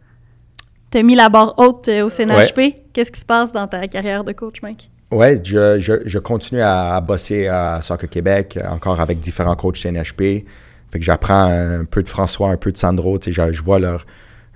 T'as 0.91 1.02
mis 1.02 1.15
la 1.15 1.30
barre 1.30 1.56
haute 1.57 1.88
euh, 1.88 2.06
au 2.06 2.10
CNHP. 2.11 2.91
Qu'est-ce 2.94 3.11
qui 3.11 3.20
se 3.20 3.26
passe 3.26 3.52
dans 3.52 3.65
ta 3.68 3.88
carrière 3.88 4.24
de 4.24 4.32
coach, 4.34 4.61
Mike? 4.61 4.91
Ouais, 5.14 5.40
je, 5.44 5.80
je, 5.80 5.94
je 6.06 6.19
continue 6.19 6.61
à, 6.61 6.95
à 6.95 7.02
bosser 7.02 7.48
à 7.48 7.81
Soccer 7.81 8.10
Québec, 8.10 8.57
encore 8.69 8.99
avec 8.99 9.19
différents 9.19 9.56
coachs 9.56 9.77
CNHP. 9.77 10.45
Fait 10.91 10.99
que 10.99 11.06
j'apprends 11.06 11.45
un 11.45 11.85
peu 11.85 12.03
de 12.03 12.10
François, 12.10 12.49
un 12.49 12.57
peu 12.57 12.72
de 12.72 12.77
Sandro. 12.77 13.18
Tu 13.18 13.34
sais, 13.34 13.48
je, 13.48 13.53
je 13.53 13.61
vois 13.64 13.80
leur, 13.80 14.06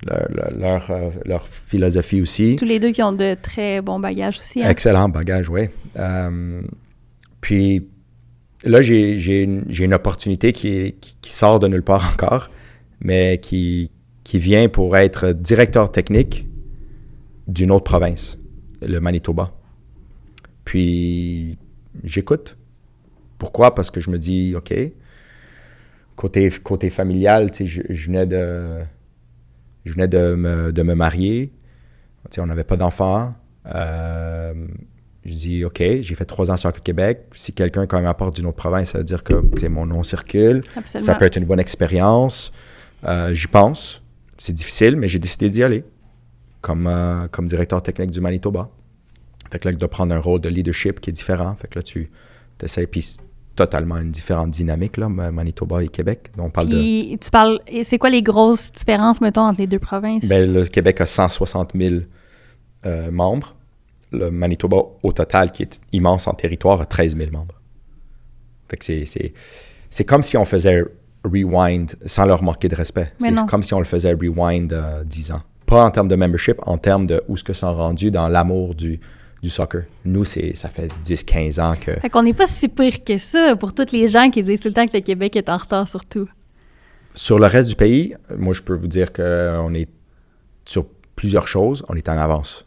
leur, 0.06 0.28
leur, 0.30 0.52
leur, 0.58 0.92
euh, 0.92 1.10
leur 1.26 1.48
philosophie 1.48 2.22
aussi. 2.22 2.56
Tous 2.58 2.66
les 2.66 2.80
deux 2.80 2.92
qui 2.92 3.02
ont 3.02 3.12
de 3.14 3.36
très 3.42 3.82
bons 3.82 4.00
bagages 4.00 4.38
aussi. 4.38 4.62
hein? 4.62 4.70
Excellent 4.70 5.10
bagage, 5.10 5.50
oui. 5.50 5.70
Euh, 5.98 6.62
puis 7.42 7.88
là, 8.64 8.82
j'ai 8.82 9.18
j'ai 9.18 9.44
une, 9.44 9.64
j'ai 9.70 9.86
une 9.86 9.94
opportunité 9.94 10.54
qui, 10.54 10.96
qui, 11.02 11.18
qui 11.22 11.32
sort 11.32 11.60
de 11.60 11.68
nulle 11.68 11.84
part 11.84 12.08
encore, 12.14 12.52
mais 13.02 13.40
qui, 13.40 13.90
qui 14.24 14.38
vient 14.40 14.68
pour 14.70 14.96
être 14.98 15.32
directeur 15.32 15.92
technique 15.92 16.46
d'une 17.48 17.72
autre 17.72 17.86
province, 17.86 18.38
le 18.82 19.00
Manitoba. 19.00 19.54
Puis 20.68 21.58
j'écoute. 22.04 22.58
Pourquoi? 23.38 23.74
Parce 23.74 23.90
que 23.90 24.02
je 24.02 24.10
me 24.10 24.18
dis, 24.18 24.54
OK, 24.54 24.74
côté, 26.18 26.50
côté 26.62 26.90
familial, 26.90 27.52
je, 27.58 27.82
je 27.90 28.06
venais 28.08 28.26
de, 28.26 28.80
je 29.86 29.94
venais 29.94 30.10
de 30.10 30.36
me, 30.36 30.74
de 30.74 30.84
me 30.84 30.94
marier. 30.94 31.54
On 32.38 32.48
n'avait 32.48 32.66
pas 32.66 32.76
d'enfants. 32.76 33.34
Euh, 33.74 34.54
je 35.24 35.34
dis, 35.36 35.64
OK, 35.64 35.82
j'ai 36.02 36.16
fait 36.16 36.26
trois 36.26 36.52
ans 36.52 36.58
sur 36.58 36.70
le 36.70 36.82
Québec. 36.82 37.28
Si 37.32 37.54
quelqu'un 37.54 37.88
quand 37.88 37.98
même 37.98 38.06
apporte 38.06 38.36
d'une 38.36 38.48
autre 38.48 38.58
province, 38.58 38.92
ça 38.92 38.98
veut 38.98 39.06
dire 39.06 39.24
que 39.24 39.68
mon 39.70 39.86
nom 39.86 40.04
circule. 40.04 40.64
Absolument. 40.76 41.06
Ça 41.06 41.16
peut 41.16 41.24
être 41.24 41.38
une 41.38 41.46
bonne 41.46 41.62
expérience. 41.62 42.52
Euh, 43.06 43.34
J'y 43.34 43.48
pense. 43.48 44.04
C'est 44.36 44.54
difficile, 44.54 44.98
mais 44.98 45.08
j'ai 45.08 45.20
décidé 45.20 45.50
d'y 45.50 45.64
aller 45.64 45.86
comme, 46.60 46.88
euh, 46.88 47.30
comme 47.30 47.46
directeur 47.46 47.82
technique 47.82 48.12
du 48.12 48.20
Manitoba. 48.20 48.70
Fait 49.52 49.60
que 49.60 49.70
là, 49.70 49.76
de 49.76 49.86
prendre 49.86 50.14
un 50.14 50.20
rôle 50.20 50.42
de 50.42 50.50
leadership 50.50 51.00
qui 51.00 51.10
est 51.10 51.14
différent. 51.14 51.56
Fait 51.60 51.68
que 51.68 51.80
là, 51.80 51.84
tu 51.84 52.10
essaies, 52.62 52.88
puis 52.88 53.02
c'est 53.02 53.20
totalement 53.56 53.98
une 53.98 54.10
différente 54.12 54.52
dynamique, 54.52 54.98
là, 54.98 55.10
Ma- 55.10 55.32
Manitoba 55.32 55.84
et 55.84 55.88
Québec. 55.88 56.32
On 56.38 56.50
parle 56.50 56.70
de. 56.70 56.78
Puis 56.78 57.18
tu 57.22 57.30
parles. 57.32 57.60
C'est 57.84 57.98
quoi 57.98 58.10
les 58.10 58.22
grosses 58.22 58.72
différences, 58.72 59.20
mettons, 59.22 59.42
entre 59.48 59.60
les 59.62 59.68
deux 59.68 59.80
provinces? 59.80 60.26
Ben, 60.28 60.52
le 60.54 60.66
Québec 60.66 61.02
a 61.02 61.06
160 61.06 61.72
000 61.76 61.96
euh, 62.86 63.12
membres. 63.12 63.56
le 64.14 64.30
Manitoba, 64.32 64.78
au 65.04 65.12
total, 65.12 65.52
qui 65.52 65.64
est 65.64 65.82
immense 65.92 66.28
en 66.28 66.34
territoire, 66.34 66.80
a 66.80 66.86
13 66.86 67.18
000 67.18 67.30
membres. 67.32 67.56
Fait 68.70 68.78
que 68.78 68.86
c'est- 68.86 69.34
c'est 69.90 70.04
comme 70.06 70.22
si 70.24 70.38
on 70.38 70.46
faisait 70.46 70.84
rewind 71.26 71.94
sans 72.06 72.26
leur 72.26 72.42
manquer 72.44 72.70
de 72.70 72.76
respect. 72.76 73.12
C'est 73.20 73.32
comme 73.48 73.64
si 73.64 73.74
on 73.74 73.80
le 73.80 73.86
faisait 73.86 74.14
rewind 74.14 74.72
euh, 74.72 75.04
10 75.04 75.32
ans. 75.32 75.42
Pas 75.66 75.84
en 75.84 75.92
termes 75.92 76.08
de 76.08 76.16
membership, 76.16 76.58
en 76.66 76.78
termes 76.78 77.06
de 77.08 77.22
où 77.28 77.36
ce 77.36 77.44
que 77.44 77.52
sont 77.54 77.74
rendus 77.76 78.12
dans 78.12 78.30
l'amour 78.30 78.76
du, 78.76 79.00
du 79.48 79.54
soccer. 79.54 79.84
Nous, 80.06 80.26
c'est 80.26 80.56
ça 80.56 80.70
fait 80.70 80.92
10-15 81.04 81.62
ans 81.62 81.74
que... 81.80 81.94
Fait 81.94 82.10
qu'on 82.10 82.24
n'est 82.24 82.34
pas 82.34 82.48
si 82.48 82.68
pire 82.68 83.04
que 83.04 83.18
ça 83.18 83.56
pour 83.56 83.74
toutes 83.74 83.92
les 83.92 84.08
gens 84.08 84.30
qui 84.30 84.44
disent 84.44 84.62
tout 84.62 84.68
le 84.68 84.74
temps 84.74 84.86
que 84.86 84.96
le 84.96 85.02
Québec 85.02 85.36
est 85.36 85.50
en 85.50 85.58
retard 85.58 85.88
surtout. 85.88 86.28
Sur 87.16 87.40
le 87.40 87.48
reste 87.48 87.70
du 87.70 87.76
pays, 87.76 88.16
moi, 88.38 88.54
je 88.54 88.62
peux 88.62 88.76
vous 88.76 88.88
dire 88.88 89.12
qu'on 89.12 89.74
est 89.74 89.90
sur 90.66 90.86
plusieurs 91.16 91.48
choses, 91.48 91.84
on 91.90 91.96
est 91.96 92.10
en 92.10 92.18
avance. 92.18 92.66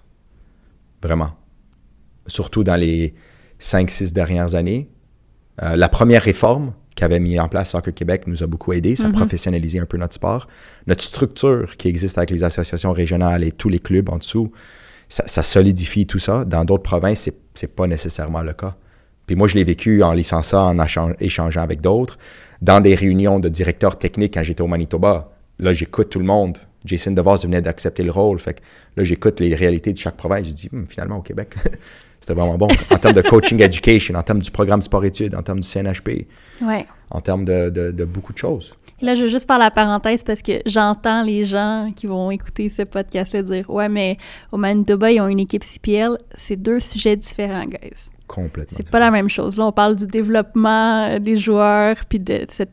Vraiment. 1.03 1.33
Surtout 2.27 2.65
dans 2.65 2.77
les 2.77 3.15
5-6 3.61 4.13
dernières 4.13 4.55
années. 4.55 4.89
Euh, 5.63 5.77
la 5.77 5.89
première 5.89 6.23
réforme 6.23 6.73
qu'avait 6.97 7.21
mis 7.21 7.39
en 7.39 7.49
place 7.49 7.71
Soccer 7.71 7.95
Québec 7.95 8.27
nous 8.27 8.43
a 8.43 8.47
beaucoup 8.47 8.73
aidé. 8.73 8.97
Ça 8.97 9.07
a 9.07 9.11
professionnalisé 9.11 9.79
un 9.79 9.87
peu 9.87 9.97
notre 9.97 10.15
sport. 10.15 10.49
Notre 10.87 11.03
structure 11.05 11.77
qui 11.77 11.89
existe 11.89 12.19
avec 12.19 12.31
les 12.31 12.43
associations 12.43 12.93
régionales 12.93 13.45
et 13.45 13.53
tous 13.53 13.69
les 13.69 13.79
clubs 13.79 14.09
en 14.11 14.19
dessous, 14.19 14.53
ça, 15.11 15.25
ça 15.27 15.43
solidifie 15.43 16.07
tout 16.07 16.19
ça. 16.19 16.47
Dans 16.47 16.65
d'autres 16.65 16.83
provinces, 16.85 17.21
c'est, 17.21 17.35
c'est 17.55 17.75
pas 17.77 17.87
nécessairement 17.87 18.41
le 18.41 18.55
cas. 18.55 18.77
Puis 19.27 19.37
moi, 19.37 19.47
je 19.47 19.55
l'ai 19.57 19.65
vécu 19.65 20.03
en 20.03 20.13
licençant, 20.13 20.69
en 20.71 20.79
échan- 20.85 21.15
échangeant 21.21 21.61
avec 21.63 21.83
d'autres. 21.83 22.17
Dans 22.63 22.81
des 22.81 22.95
réunions 22.95 23.39
de 23.41 23.49
directeurs 23.49 23.99
techniques 23.99 24.35
quand 24.35 24.43
j'étais 24.43 24.63
au 24.63 24.67
Manitoba, 24.67 25.31
là, 25.59 25.73
j'écoute 25.75 26.09
tout 26.11 26.19
le 26.19 26.25
monde. 26.25 26.57
Jason 26.85 27.11
DeVos 27.13 27.37
venait 27.43 27.61
d'accepter 27.61 28.03
le 28.03 28.11
rôle. 28.11 28.39
Fait 28.39 28.55
que 28.55 28.61
là, 28.97 29.05
j'écoute 29.05 29.39
les 29.41 29.55
réalités 29.55 29.93
de 29.93 29.99
chaque 29.99 30.17
province. 30.17 30.49
Je 30.49 30.53
dis, 30.55 30.71
Hum, 30.73 30.87
finalement, 30.89 31.19
au 31.19 31.23
Québec, 31.23 31.55
c'était 32.21 32.35
vraiment 32.35 32.57
bon. 32.57 32.69
En 32.91 32.97
termes 32.99 33.15
de 33.15 33.23
coaching 33.23 33.61
education, 33.63 34.15
en 34.15 34.23
termes 34.23 34.41
du 34.41 34.51
programme 34.51 34.81
sport-études, 34.83 35.35
en 35.35 35.43
termes 35.43 35.61
du 35.61 35.69
CNHP, 35.69 36.27
Ouais. 36.63 36.87
en 37.11 37.21
termes 37.21 37.45
de, 37.45 37.69
de- 37.71 37.91
de 37.93 38.05
beaucoup 38.05 38.33
de 38.33 38.39
choses. 38.39 38.75
Là, 39.03 39.15
je 39.15 39.23
veux 39.23 39.29
juste 39.29 39.47
faire 39.47 39.59
la 39.59 39.71
parenthèse 39.71 40.23
parce 40.23 40.43
que 40.43 40.53
j'entends 40.67 41.23
les 41.23 41.45
gens 41.45 41.87
qui 41.95 42.07
vont 42.07 42.31
écouter 42.31 42.69
ce 42.69 42.83
podcast-là 42.83 43.43
dire 43.43 43.69
Ouais, 43.71 43.89
mais 43.89 44.17
au 44.53 44.57
Manitoba, 44.57 45.11
ils 45.11 45.21
ont 45.21 45.29
une 45.29 45.41
équipe 45.41 45.65
CPL. 45.65 46.17
C'est 46.35 46.57
deux 46.57 46.81
sujets 46.81 47.17
différents, 47.17 47.65
guys. 47.65 48.11
Complètement. 48.29 48.77
C'est 48.77 48.89
pas 48.91 48.99
la 49.01 49.11
même 49.11 49.29
chose. 49.29 49.57
Là, 49.59 49.67
on 49.67 49.73
parle 49.73 49.97
du 49.97 50.07
développement 50.07 51.05
euh, 51.09 51.19
des 51.19 51.37
joueurs, 51.37 51.97
puis 52.09 52.19
de 52.21 52.45
cette, 52.49 52.71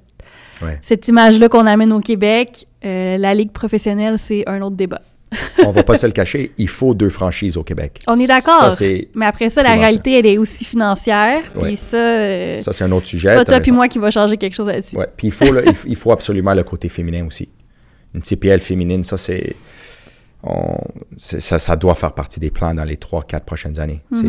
Ouais. 0.61 0.79
cette 0.81 1.07
image-là 1.07 1.49
qu'on 1.49 1.67
amène 1.67 1.93
au 1.93 1.99
Québec. 1.99 2.65
Euh, 2.83 3.17
la 3.17 3.33
ligue 3.35 3.51
professionnelle, 3.51 4.17
c'est 4.17 4.43
un 4.49 4.61
autre 4.61 4.75
débat. 4.75 5.01
On 5.65 5.71
va 5.71 5.83
pas 5.83 5.97
se 5.97 6.05
le 6.05 6.13
cacher, 6.13 6.51
il 6.57 6.69
faut 6.69 6.93
deux 6.93 7.09
franchises 7.09 7.57
au 7.57 7.63
Québec. 7.63 8.01
On 8.07 8.15
est 8.15 8.27
d'accord. 8.27 8.59
Ça, 8.59 8.71
c'est, 8.71 9.09
Mais 9.13 9.25
après 9.25 9.49
ça, 9.49 9.61
la 9.63 9.71
réalité, 9.73 10.17
elle 10.17 10.25
est 10.25 10.37
aussi 10.37 10.63
financière. 10.63 11.41
Puis 11.61 11.75
ça, 11.75 11.97
euh, 11.97 12.57
ça, 12.57 12.71
c'est 12.71 12.83
un 12.85 12.91
autre 12.93 13.05
c'est 13.05 13.11
sujet. 13.17 13.29
pas 13.35 13.43
t'as 13.43 13.53
toi 13.53 13.59
puis 13.59 13.71
moi 13.71 13.87
qui 13.89 13.99
va 13.99 14.09
changer 14.09 14.37
quelque 14.37 14.53
chose 14.55 14.67
là-dessus. 14.67 14.95
Ouais. 14.95 15.07
Puis 15.17 15.27
il 15.27 15.31
faut, 15.33 15.51
le- 15.51 15.65
il 15.85 15.95
faut 15.97 16.11
absolument 16.11 16.53
le 16.53 16.63
côté 16.63 16.87
féminin 16.87 17.25
aussi. 17.27 17.49
Une 18.13 18.23
CPL 18.23 18.59
féminine, 18.61 19.03
ça, 19.03 19.17
c'est, 19.17 19.55
c'est- 21.17 21.39
ça, 21.39 21.59
ça 21.59 21.75
doit 21.75 21.95
faire 21.95 22.13
partie 22.13 22.39
des 22.39 22.51
plans 22.51 22.73
dans 22.73 22.83
les 22.85 22.95
3-4 22.97 23.41
prochaines 23.45 23.79
années. 23.79 24.01
C'est 24.13 24.27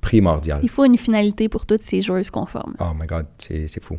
primordial. 0.00 0.60
Il 0.62 0.68
faut 0.70 0.84
une 0.84 0.96
finalité 0.96 1.48
pour 1.48 1.66
toutes 1.66 1.82
ces 1.82 2.00
joueuses 2.00 2.30
conformes. 2.30 2.74
Oh 2.80 2.94
my 2.98 3.06
God, 3.06 3.26
c'est, 3.38 3.66
c'est 3.66 3.82
fou. 3.82 3.98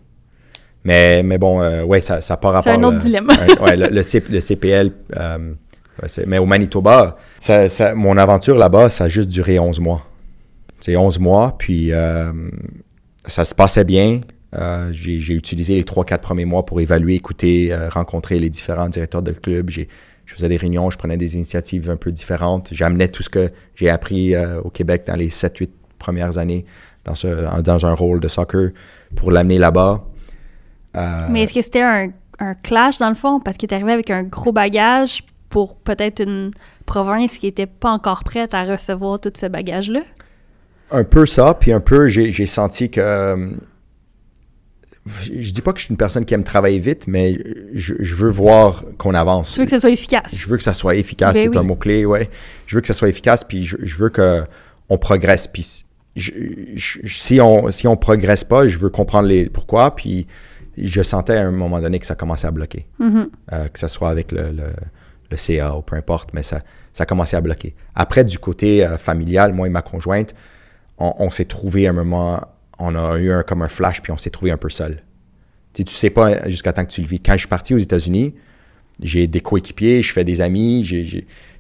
Mais, 0.86 1.22
mais 1.24 1.38
bon, 1.38 1.62
euh, 1.62 1.84
ouais, 1.84 2.00
ça 2.00 2.20
n'a 2.28 2.38
pas 2.38 2.52
rapport. 2.52 2.64
C'est 2.64 2.70
un 2.80 2.84
autre 2.84 2.96
le- 2.98 3.02
dilemme. 3.04 3.28
un- 3.30 3.64
ouais, 3.64 3.76
le, 3.76 3.90
le 3.90 4.02
C- 4.02 4.24
le 4.30 4.40
CPL, 4.40 4.92
euh, 5.18 5.54
c'est- 5.69 5.69
mais 6.28 6.38
au 6.38 6.46
Manitoba, 6.46 7.18
mon 7.96 8.18
aventure 8.18 8.58
là-bas, 8.58 8.90
ça 8.90 9.06
a 9.06 9.10
juste 9.10 9.30
duré 9.30 9.60
11 9.60 9.80
mois. 9.80 10.06
C'est 10.80 10.96
11 10.96 11.20
mois, 11.20 11.56
puis 11.58 11.92
euh, 11.92 12.32
ça 13.26 13.46
se 13.46 13.54
passait 13.54 13.84
bien. 13.84 14.22
Euh, 14.58 14.90
j'ai, 14.92 15.34
utilisé 15.34 15.76
les 15.76 15.84
3-4 15.84 16.20
premiers 16.20 16.46
mois 16.46 16.66
pour 16.66 16.82
évaluer, 16.82 17.16
écouter, 17.16 17.72
euh, 17.72 17.90
rencontrer 17.90 18.40
les 18.40 18.50
différents 18.50 18.90
directeurs 18.90 19.22
de 19.22 19.32
club. 19.32 19.70
Je 19.70 19.84
faisais 20.26 20.50
des 20.50 20.58
réunions, 20.58 20.90
je 20.90 20.98
prenais 20.98 21.18
des 21.18 21.36
initiatives 21.36 21.90
un 21.90 21.98
peu 21.98 22.12
différentes. 22.12 22.70
J'amenais 22.72 23.10
tout 23.10 23.24
ce 23.24 23.30
que 23.30 23.52
j'ai 23.76 23.90
appris 23.90 24.36
au 24.64 24.70
Québec 24.70 25.04
dans 25.08 25.16
les 25.16 25.30
7-8 25.30 25.70
premières 25.98 26.38
années 26.38 26.66
dans, 27.04 27.16
ce, 27.16 27.62
dans 27.62 27.86
un 27.86 27.94
rôle 27.94 28.20
de 28.20 28.28
soccer 28.28 28.70
pour 29.16 29.32
l'amener 29.32 29.58
là-bas. 29.58 30.06
Mais 31.30 31.44
est-ce 31.44 31.54
que 31.54 31.62
c'était 31.62 31.82
un, 31.82 32.10
un 32.40 32.54
clash 32.54 33.00
dans 33.00 33.10
le 33.10 33.16
fond? 33.16 33.40
Parce 33.40 33.58
qu'il 33.58 33.70
est 33.70 33.74
arrivé 33.74 33.92
avec 33.92 34.12
un 34.12 34.24
gros 34.24 34.52
bagage 34.52 35.24
pour 35.50 35.76
peut-être 35.78 36.22
une 36.22 36.52
province 36.86 37.38
qui 37.38 37.48
n'était 37.48 37.66
pas 37.68 37.90
encore 37.92 38.24
prête 38.24 38.54
à 38.54 38.64
recevoir 38.64 39.20
tout 39.20 39.32
ce 39.36 39.46
bagage-là? 39.48 40.02
Un 40.92 41.04
peu 41.04 41.26
ça, 41.26 41.54
puis 41.54 41.72
un 41.72 41.80
peu, 41.80 42.08
j'ai 42.08 42.46
senti 42.46 42.90
que. 42.90 43.00
euh, 43.02 43.50
je 45.22 45.52
dis 45.52 45.62
pas 45.62 45.74
que 45.74 45.80
je 45.80 45.86
suis 45.86 45.92
une 45.92 45.98
personne 45.98 46.26
qui 46.26 46.34
aime 46.34 46.44
travailler 46.44 46.80
vite, 46.80 47.06
mais 47.08 47.40
je, 47.74 47.96
je 48.00 48.16
veux 48.16 48.30
voir 48.30 48.84
qu'on 48.98 49.14
avance. 49.16 49.54
Tu 49.54 49.60
veux 49.62 49.66
que 49.66 49.72
ce 49.72 49.80
soit 49.80 49.90
efficace? 49.90 50.36
Je 50.36 50.48
veux 50.48 50.58
que 50.58 50.64
ça 50.64 50.74
soit 50.74 50.96
efficace, 50.96 51.34
Ben 51.36 51.42
c'est 51.44 51.48
oui. 51.50 51.58
un 51.58 51.64
mot-clé, 51.64 52.06
ouais. 52.06 52.30
Je 52.68 52.76
veux 52.76 52.82
que 52.82 52.88
ça 52.88 52.94
soit 52.94 53.10
efficace, 53.10 53.44
puis 53.44 53.66
je, 53.66 53.78
je 53.82 53.96
veux 53.96 54.10
que 54.10 54.44
on 54.90 54.98
progresse. 54.98 55.48
Puis 55.48 55.64
si- 55.64 55.86
je- 56.16 56.32
je- 56.76 57.00
si 57.08 57.40
on 57.42 57.72
si 57.72 57.88
on 57.88 57.96
progresse 57.96 58.44
pas, 58.44 58.68
je 58.68 58.78
veux 58.78 58.90
comprendre 58.90 59.28
les 59.28 59.50
pourquoi. 59.50 59.96
Puis 59.96 60.28
je 60.78 61.02
sentais 61.02 61.38
à 61.38 61.48
un 61.48 61.52
moment 61.52 61.80
donné 61.80 61.98
que 62.00 62.06
ça 62.06 62.16
commençait 62.16 62.48
à 62.48 62.52
bloquer, 62.52 62.86
Mhm. 63.00 63.30
Euh, 63.54 63.68
que 63.68 63.80
ça 63.80 63.88
soit 63.88 64.10
avec 64.10 64.32
le, 64.32 64.52
le, 64.52 64.64
le 65.32 65.38
CA 65.38 65.76
ou 65.76 65.82
peu 65.82 65.96
importe, 65.96 66.34
mais 66.34 66.44
ça 66.44 66.62
ça 66.94 67.06
commençait 67.06 67.38
à 67.38 67.42
bloquer. 67.42 67.76
Après 67.96 68.24
du 68.24 68.40
côté 68.40 68.86
euh, 68.86 68.98
familial, 68.98 69.54
moi 69.54 69.68
et 69.68 69.70
ma 69.70 69.82
conjointe, 69.82 70.34
on, 70.98 71.32
s'est 71.32 71.46
trouvé 71.46 71.88
un 71.88 71.94
moment, 71.94 72.42
on 72.78 72.94
a 72.94 73.18
eu 73.18 73.32
un, 73.32 73.44
comme 73.44 73.62
un 73.62 73.70
flash, 73.70 74.02
puis 74.02 74.12
on 74.12 74.18
s'est 74.18 74.32
trouvé 74.32 74.52
un 74.52 74.58
peu 74.58 74.70
seul. 74.70 75.02
Tu 75.74 75.86
tu 75.86 75.94
sais 75.96 76.10
pas 76.10 76.50
jusqu'à 76.50 76.74
temps 76.74 76.84
que 76.84 76.92
tu 76.92 77.02
le 77.02 77.08
vis. 77.08 77.22
Quand 77.22 77.34
je 77.34 77.38
suis 77.40 77.48
parti 77.48 77.74
aux 77.74 77.78
États-Unis, 77.78 78.36
j'ai 79.02 79.28
des 79.28 79.40
coéquipiers, 79.40 80.04
je 80.04 80.12
fais 80.12 80.26
des 80.26 80.42
amis, 80.42 80.86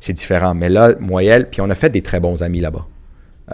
c'est 0.01 0.11
différent. 0.13 0.53
Mais 0.55 0.67
là, 0.67 0.93
moi 0.99 1.23
et 1.23 1.27
elle, 1.27 1.49
puis 1.49 1.61
on 1.61 1.69
a 1.69 1.75
fait 1.75 1.89
des 1.89 2.01
très 2.01 2.19
bons 2.19 2.43
amis 2.43 2.59
là-bas. 2.59 2.85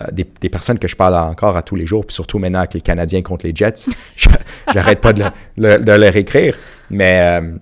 Euh, 0.01 0.05
des, 0.11 0.25
personnes 0.49 0.79
que 0.79 0.87
je 0.87 0.95
parle 0.95 1.15
encore 1.15 1.55
à 1.55 1.61
tous 1.61 1.75
les 1.75 1.85
jours, 1.85 2.05
puis 2.05 2.13
surtout 2.13 2.39
maintenant 2.39 2.59
avec 2.59 2.73
les 2.73 2.81
Canadiens 2.81 3.21
contre 3.21 3.45
les 3.45 3.55
Jets, 3.55 3.85
je- 4.15 4.27
j'arrête 4.73 4.99
pas 5.01 5.13
de, 5.13 5.23
le- 5.57 5.77
le- 5.77 5.83
de 5.83 5.91
leur 5.91 6.15
écrire. 6.15 6.57
Mais 6.89 7.39
euh, 7.41 7.55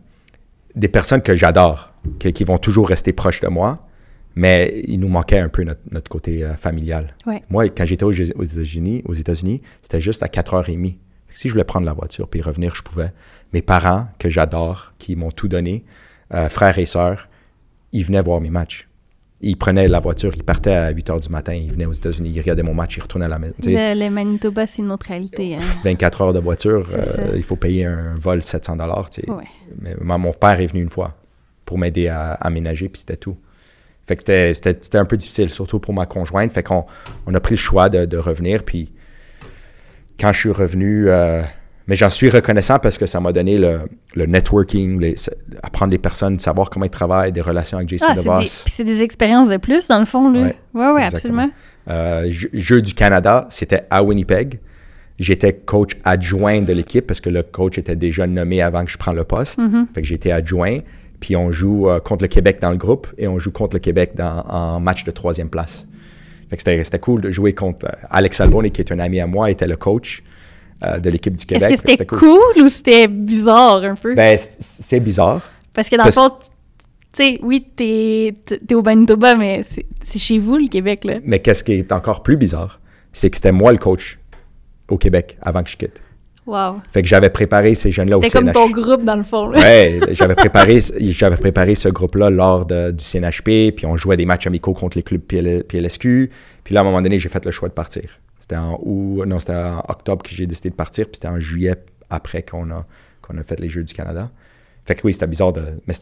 des 0.75 0.87
personnes 0.87 1.21
que 1.21 1.35
j'adore, 1.35 1.92
qui 2.19 2.43
vont 2.43 2.57
toujours 2.57 2.87
rester 2.89 3.13
proches 3.13 3.39
de 3.41 3.47
moi, 3.47 3.87
mais 4.35 4.81
il 4.87 4.99
nous 4.99 5.09
manquait 5.09 5.39
un 5.39 5.49
peu 5.49 5.63
notre, 5.63 5.81
notre 5.91 6.09
côté 6.09 6.43
euh, 6.43 6.53
familial. 6.53 7.15
Ouais. 7.27 7.43
Moi, 7.49 7.69
quand 7.69 7.85
j'étais 7.85 8.03
aux, 8.03 8.09
aux 8.09 8.43
États-Unis, 8.43 9.03
aux 9.05 9.13
États-Unis, 9.13 9.61
c'était 9.81 10.01
juste 10.01 10.23
à 10.23 10.27
4h30. 10.27 10.85
Fait 11.27 11.33
que 11.33 11.39
si 11.39 11.47
je 11.47 11.53
voulais 11.53 11.63
prendre 11.63 11.85
la 11.85 11.93
voiture 11.93 12.27
puis 12.27 12.41
revenir, 12.41 12.75
je 12.75 12.81
pouvais. 12.81 13.11
Mes 13.53 13.61
parents, 13.61 14.07
que 14.19 14.29
j'adore, 14.29 14.93
qui 14.97 15.15
m'ont 15.15 15.31
tout 15.31 15.47
donné, 15.47 15.83
euh, 16.33 16.49
frères 16.49 16.77
et 16.79 16.85
sœurs, 16.87 17.29
ils 17.91 18.03
venaient 18.03 18.21
voir 18.21 18.41
mes 18.41 18.49
matchs. 18.49 18.87
Ils 19.45 19.57
prenaient 19.57 19.87
la 19.89 19.99
voiture, 19.99 20.31
ils 20.35 20.43
partaient 20.43 20.73
à 20.73 20.89
8 20.89 21.09
h 21.09 21.19
du 21.21 21.29
matin, 21.29 21.53
ils 21.53 21.71
venaient 21.71 21.85
aux 21.85 21.91
États-Unis, 21.91 22.31
ils 22.33 22.39
regardaient 22.39 22.63
mon 22.63 22.73
match, 22.73 22.95
ils 22.97 23.01
retournaient 23.01 23.25
à 23.25 23.29
la 23.29 23.39
maison. 23.39 23.53
Le, 23.65 23.93
le 24.05 24.09
Manitoba, 24.09 24.65
c'est 24.65 24.81
une 24.81 24.89
autre 24.91 25.07
réalité. 25.07 25.55
Hein? 25.55 25.59
24 25.83 26.21
heures 26.21 26.33
de 26.33 26.39
voiture, 26.39 26.87
euh, 26.95 27.33
il 27.35 27.43
faut 27.43 27.57
payer 27.57 27.85
un 27.85 28.15
vol 28.15 28.41
700 28.41 28.77
dollars. 28.77 29.09
Ouais. 29.27 29.43
Mais 29.81 29.95
ma- 30.01 30.17
mon 30.17 30.31
père 30.31 30.59
est 30.61 30.67
venu 30.67 30.81
une 30.81 30.89
fois 30.89 31.17
pour 31.65 31.77
m'aider 31.77 32.07
à 32.07 32.33
aménager, 32.33 32.89
puis 32.89 32.99
c'était 32.99 33.15
tout. 33.17 33.37
Fait 34.05 34.15
que 34.17 34.53
c'était- 34.53 34.97
un 34.97 35.05
peu 35.05 35.15
difficile, 35.17 35.49
surtout 35.49 35.79
pour 35.79 35.93
ma 35.93 36.05
conjointe. 36.05 36.51
Fait 36.51 36.63
qu'on 36.63 36.85
on 37.25 37.33
a 37.33 37.39
pris 37.39 37.55
le 37.55 37.59
choix 37.59 37.87
de, 37.89 38.05
de 38.05 38.17
revenir, 38.17 38.63
puis 38.63 38.91
quand 40.19 40.33
je 40.33 40.39
suis 40.39 40.51
revenu, 40.51 41.09
euh, 41.09 41.41
mais 41.87 41.95
j'en 41.95 42.09
suis 42.09 42.29
reconnaissant 42.29 42.79
parce 42.79 42.97
que 42.97 43.05
ça 43.05 43.19
m'a 43.19 43.31
donné 43.31 43.57
le, 43.57 43.79
le 44.15 44.25
networking, 44.25 44.99
les- 44.99 45.15
apprendre 45.63 45.91
les 45.91 45.97
personnes, 45.97 46.37
savoir 46.39 46.69
comment 46.69 46.85
ils 46.85 46.89
travaillent, 46.91 47.31
des 47.31 47.41
relations 47.41 47.77
avec 47.77 47.89
Jason 47.89 48.07
Ah, 48.09 48.15
c'est 48.15 48.23
DeVos. 48.23 48.39
des, 48.39 48.45
puis 48.45 48.73
c'est 48.75 48.83
des 48.83 49.01
expériences 49.03 49.49
de 49.49 49.57
plus, 49.57 49.87
dans 49.87 49.99
le 49.99 50.05
fond, 50.05 50.29
là. 50.31 50.41
Ouais, 50.41 50.55
Ouais, 50.73 50.91
ouais, 50.91 51.03
absolument. 51.03 51.49
Euh, 51.89 52.25
Jeux 52.29 52.49
Jeux 52.53 52.81
du 52.81 52.93
Canada, 52.93 53.47
c'était 53.49 53.83
à 53.89 54.03
Winnipeg. 54.03 54.59
J'étais 55.19 55.53
coach 55.53 55.91
adjoint 56.05 56.61
de 56.61 56.73
l'équipe 56.73 57.05
parce 57.05 57.21
que 57.21 57.29
le 57.29 57.43
coach 57.43 57.77
était 57.77 57.95
déjà 57.95 58.25
nommé 58.27 58.61
avant 58.61 58.83
que 58.83 58.91
je 58.91 58.97
prenne 58.97 59.15
le 59.15 59.23
poste. 59.23 59.59
Mm-hmm. 59.59 59.85
Fait 59.93 60.01
que 60.01 60.07
j'étais 60.07 60.31
adjoint. 60.31 60.79
Puis 61.23 61.37
on 61.37 61.53
joue 61.53 61.87
euh, 61.89 62.01
contre 62.01 62.25
le 62.25 62.27
Québec 62.27 62.57
dans 62.61 62.71
le 62.71 62.75
groupe 62.75 63.07
et 63.17 63.29
on 63.29 63.39
joue 63.39 63.53
contre 63.53 63.77
le 63.77 63.79
Québec 63.79 64.11
dans, 64.13 64.41
en 64.45 64.81
match 64.81 65.05
de 65.05 65.11
troisième 65.11 65.49
place. 65.49 65.87
Fait 66.49 66.57
que 66.57 66.83
c'était 66.83 66.99
cool 66.99 67.21
de 67.21 67.31
jouer 67.31 67.53
contre 67.53 67.85
euh, 67.85 68.07
Alex 68.09 68.41
Alboni, 68.41 68.71
qui 68.71 68.81
est 68.81 68.91
un 68.91 68.99
ami 68.99 69.21
à 69.21 69.25
moi, 69.25 69.49
était 69.49 69.65
le 69.65 69.77
coach 69.77 70.21
euh, 70.83 70.99
de 70.99 71.09
l'équipe 71.09 71.33
du 71.33 71.45
Québec. 71.45 71.71
Est-ce 71.71 71.81
que 71.81 71.91
c'était 71.91 72.05
cool. 72.05 72.61
ou 72.61 72.67
c'était 72.67 73.07
bizarre 73.07 73.85
un 73.85 73.95
peu? 73.95 74.15
Ben, 74.15 74.37
c'est 74.37 74.99
bizarre. 74.99 75.49
Parce 75.73 75.87
que 75.87 75.95
dans 75.95 76.03
parce- 76.03 76.17
le 76.17 76.23
fond, 76.23 76.35
tu 77.13 77.23
sais, 77.23 77.35
oui, 77.41 77.67
t'es 77.73 78.33
t'es 78.45 78.75
au 78.75 78.81
Manitoba, 78.81 79.35
mais 79.37 79.61
c'est 79.63 79.85
c'est 80.03 80.19
chez 80.19 80.39
vous, 80.39 80.57
le 80.57 80.67
Québec, 80.67 81.05
là. 81.05 81.19
Mais 81.23 81.39
qu'est-ce 81.39 81.63
qui 81.63 81.71
est 81.71 81.93
encore 81.93 82.21
plus 82.21 82.35
bizarre, 82.35 82.81
c'est 83.13 83.29
que 83.29 83.37
c'était 83.37 83.53
moi 83.53 83.71
le 83.71 83.77
coach 83.77 84.19
au 84.89 84.97
Québec 84.97 85.37
avant 85.41 85.63
que 85.63 85.69
je 85.69 85.77
quitte. 85.77 86.01
Wow. 86.45 86.81
Fait 86.91 87.01
que 87.01 87.07
j'avais 87.07 87.29
préparé 87.29 87.73
ces 87.75 87.91
jeunes-là 87.91 88.17
au 88.17 88.21
C'était 88.23 88.39
comme 88.39 88.45
CNH. 88.51 88.53
ton 88.53 88.69
groupe, 88.69 89.03
dans 89.03 89.15
le 89.15 89.23
fond. 89.23 89.47
là. 89.47 89.59
Ouais, 89.59 89.99
j'avais 90.11 90.35
préparé, 90.35 90.79
j'avais 90.99 91.37
préparé 91.37 91.75
ce 91.75 91.87
groupe-là 91.89 92.29
lors 92.29 92.65
de- 92.65 92.91
du 92.91 93.03
CNHP, 93.03 93.71
puis 93.75 93.85
on 93.85 93.95
jouait 93.95 94.17
des 94.17 94.25
matchs 94.25 94.47
amicaux 94.47 94.73
contre 94.73 94.97
les 94.97 95.03
clubs 95.03 95.21
PL- 95.21 95.63
PLSQ. 95.63 96.29
Puis 96.63 96.73
là, 96.73 96.81
à 96.81 96.83
un 96.83 96.85
moment 96.85 97.01
donné, 97.01 97.17
j'ai 97.19 97.29
fait 97.29 97.45
le 97.45 97.51
choix 97.51 97.69
de 97.69 97.73
partir. 97.73 98.03
C'était 98.37 98.57
en 98.57 98.77
août, 98.83 99.23
non, 99.25 99.39
c'était 99.39 99.53
en 99.55 99.79
octobre 99.87 100.21
que 100.23 100.31
j'ai 100.31 100.45
décidé 100.45 100.69
de 100.69 100.75
partir, 100.75 101.05
puis 101.05 101.13
c'était 101.15 101.29
en 101.29 101.39
juillet 101.39 101.75
après 102.09 102.43
qu'on 102.43 102.69
a, 102.71 102.85
qu'on 103.21 103.37
a 103.37 103.43
fait 103.43 103.59
les 103.61 103.69
Jeux 103.69 103.83
du 103.85 103.93
Canada. 103.93 104.29
Fait 104.85 104.95
que 104.95 105.01
oui, 105.05 105.13
c'était 105.13 105.27
bizarre 105.27 105.53
de, 105.53 105.61
mais 105.87 105.93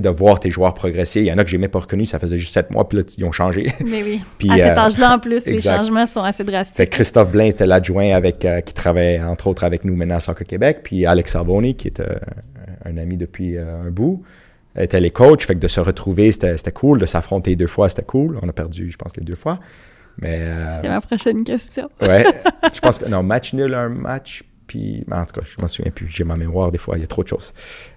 de 0.00 0.08
voir 0.08 0.40
tes 0.40 0.50
joueurs 0.50 0.74
progresser. 0.74 1.20
Il 1.20 1.26
y 1.26 1.32
en 1.32 1.38
a 1.38 1.44
que 1.44 1.50
j'ai 1.50 1.58
même 1.58 1.70
pas 1.70 1.78
reconnus, 1.78 2.10
ça 2.10 2.18
faisait 2.18 2.38
juste 2.38 2.52
sept 2.52 2.72
mois, 2.72 2.88
puis 2.88 2.98
là, 2.98 3.04
ils 3.16 3.24
ont 3.24 3.30
changé. 3.30 3.70
Mais 3.86 4.02
oui. 4.02 4.20
Puis, 4.38 4.50
à 4.50 4.56
cet 4.56 4.78
euh, 4.78 4.80
âge-là, 4.80 5.14
en 5.14 5.18
plus, 5.20 5.46
les 5.46 5.60
changements 5.60 6.08
sont 6.08 6.24
assez 6.24 6.42
drastiques. 6.42 6.76
Fait 6.76 6.86
que 6.88 6.94
Christophe 6.96 7.30
Blain 7.30 7.44
était 7.44 7.66
l'adjoint 7.66 8.14
avec 8.16 8.44
euh, 8.44 8.60
qui 8.62 8.74
travaille 8.74 9.22
entre 9.22 9.46
autres 9.46 9.62
avec 9.62 9.84
nous 9.84 9.94
maintenant 9.94 10.16
à 10.16 10.20
Soccer 10.20 10.46
Québec, 10.46 10.80
puis 10.82 11.06
Alex 11.06 11.32
Sarboni 11.32 11.76
qui 11.76 11.86
est 11.88 12.00
euh, 12.00 12.16
un 12.84 12.96
ami 12.96 13.16
depuis 13.16 13.56
euh, 13.56 13.86
un 13.86 13.90
bout 13.90 14.22
était 14.78 15.00
les 15.00 15.10
coachs, 15.10 15.42
fait 15.42 15.54
que 15.54 15.60
de 15.60 15.68
se 15.68 15.80
retrouver 15.80 16.32
c'était 16.32 16.72
cool, 16.72 16.98
de 16.98 17.06
s'affronter 17.06 17.56
deux 17.56 17.66
fois 17.66 17.88
c'était 17.88 18.02
cool. 18.02 18.38
On 18.42 18.48
a 18.48 18.52
perdu 18.52 18.90
je 18.90 18.96
pense 18.96 19.16
les 19.16 19.24
deux 19.24 19.36
fois, 19.36 19.58
mais 20.18 20.40
euh, 20.40 20.82
C'est 20.82 20.88
ma 20.88 21.00
prochaine 21.00 21.44
question. 21.44 21.88
ouais, 22.02 22.24
je 22.74 22.80
pense 22.80 22.98
que 22.98 23.08
non 23.08 23.22
match 23.22 23.54
nul 23.54 23.72
un 23.74 23.88
match 23.88 24.42
puis 24.66 25.04
en 25.10 25.24
tout 25.24 25.40
cas 25.40 25.46
je 25.46 25.60
m'en 25.60 25.68
souviens 25.68 25.90
plus, 25.90 26.06
j'ai 26.10 26.24
ma 26.24 26.36
mémoire 26.36 26.70
des 26.70 26.78
fois 26.78 26.96
il 26.96 27.00
y 27.00 27.04
a 27.04 27.06
trop 27.06 27.22
de 27.22 27.28
choses. 27.28 27.52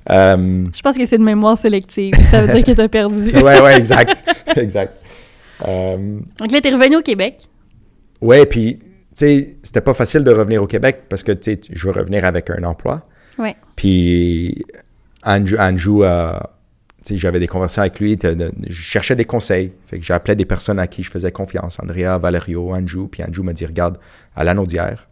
Euh, 0.10 0.64
Je 0.76 0.82
pense 0.82 0.98
que 0.98 1.06
c'est 1.06 1.18
de 1.18 1.24
mémoire 1.24 1.58
sélective. 1.58 2.14
Ça 2.22 2.44
veut 2.46 2.54
dire 2.54 2.64
que 2.64 2.72
t'as 2.72 2.88
perdu. 2.88 3.32
ouais 3.36 3.62
ouais 3.62 3.78
exact 3.78 4.18
exact. 4.58 4.98
Euh, 5.68 6.20
Donc 6.38 6.52
là, 6.52 6.62
t'es 6.62 6.70
revenu 6.70 6.98
au 6.98 7.02
Québec. 7.02 7.48
Ouais, 8.22 8.46
puis, 8.46 8.80
tu 8.80 8.86
sais, 9.14 9.58
c'était 9.64 9.82
pas 9.82 9.94
facile 9.94 10.24
de 10.24 10.32
revenir 10.32 10.64
au 10.64 10.68
Québec 10.68 11.04
parce 11.10 11.24
que, 11.24 11.32
tu 11.34 11.52
sais, 11.52 11.58
tu- 11.58 11.74
je 11.76 11.86
veux 11.88 11.92
revenir 11.94 12.24
avec 12.26 12.50
un 12.50 12.64
emploi. 12.64 13.06
Ouais. 13.38 13.56
Puis, 13.76 14.64
Andrew, 15.26 15.56
Andrew, 15.60 16.04
euh, 16.04 16.38
tu 17.04 17.14
sais, 17.16 17.18
j'avais 17.18 17.40
des 17.40 17.48
conversations 17.48 17.82
avec 17.82 18.00
lui, 18.00 18.16
de- 18.16 18.52
je 18.68 18.74
cherchais 18.82 19.16
des 19.18 19.26
conseils. 19.26 19.74
Fait 19.88 20.00
que 20.00 20.06
j'appelais 20.06 20.36
des 20.38 20.46
personnes 20.46 20.80
à 20.80 20.88
qui 20.88 21.04
je 21.04 21.12
faisais 21.12 21.32
confiance, 21.32 21.78
Andrea, 21.82 22.18
Valerio, 22.18 22.74
Andrew. 22.74 23.08
Puis 23.10 23.22
Andrew 23.24 23.44
m'a 23.44 23.52
dit, 23.54 23.66
regarde, 23.66 23.98
à 24.36 24.44
l'anneau 24.46 24.66
d'hier, 24.66 25.09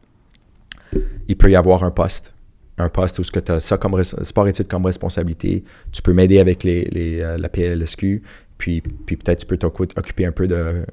il 1.27 1.37
peut 1.37 1.51
y 1.51 1.55
avoir 1.55 1.83
un 1.83 1.91
poste. 1.91 2.33
Un 2.77 2.89
poste 2.89 3.17
où 3.19 3.23
tu 3.23 3.51
as 3.51 3.59
ça 3.59 3.77
comme 3.77 3.93
res- 3.95 4.23
sport-études 4.23 4.67
comme 4.67 4.85
responsabilité. 4.85 5.63
Tu 5.91 6.01
peux 6.01 6.13
m'aider 6.13 6.39
avec 6.39 6.63
les, 6.63 6.85
les, 6.85 7.21
euh, 7.21 7.37
la 7.37 7.49
PLSQ. 7.49 8.21
Puis, 8.57 8.81
puis 8.81 9.17
peut-être 9.17 9.39
tu 9.39 9.45
peux 9.45 9.57
t'occuper 9.57 10.25
un 10.25 10.31
peu 10.31 10.47
de, 10.47 10.83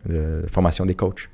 formation 0.51 0.87
des 0.87 0.95
coachs. 0.95 1.29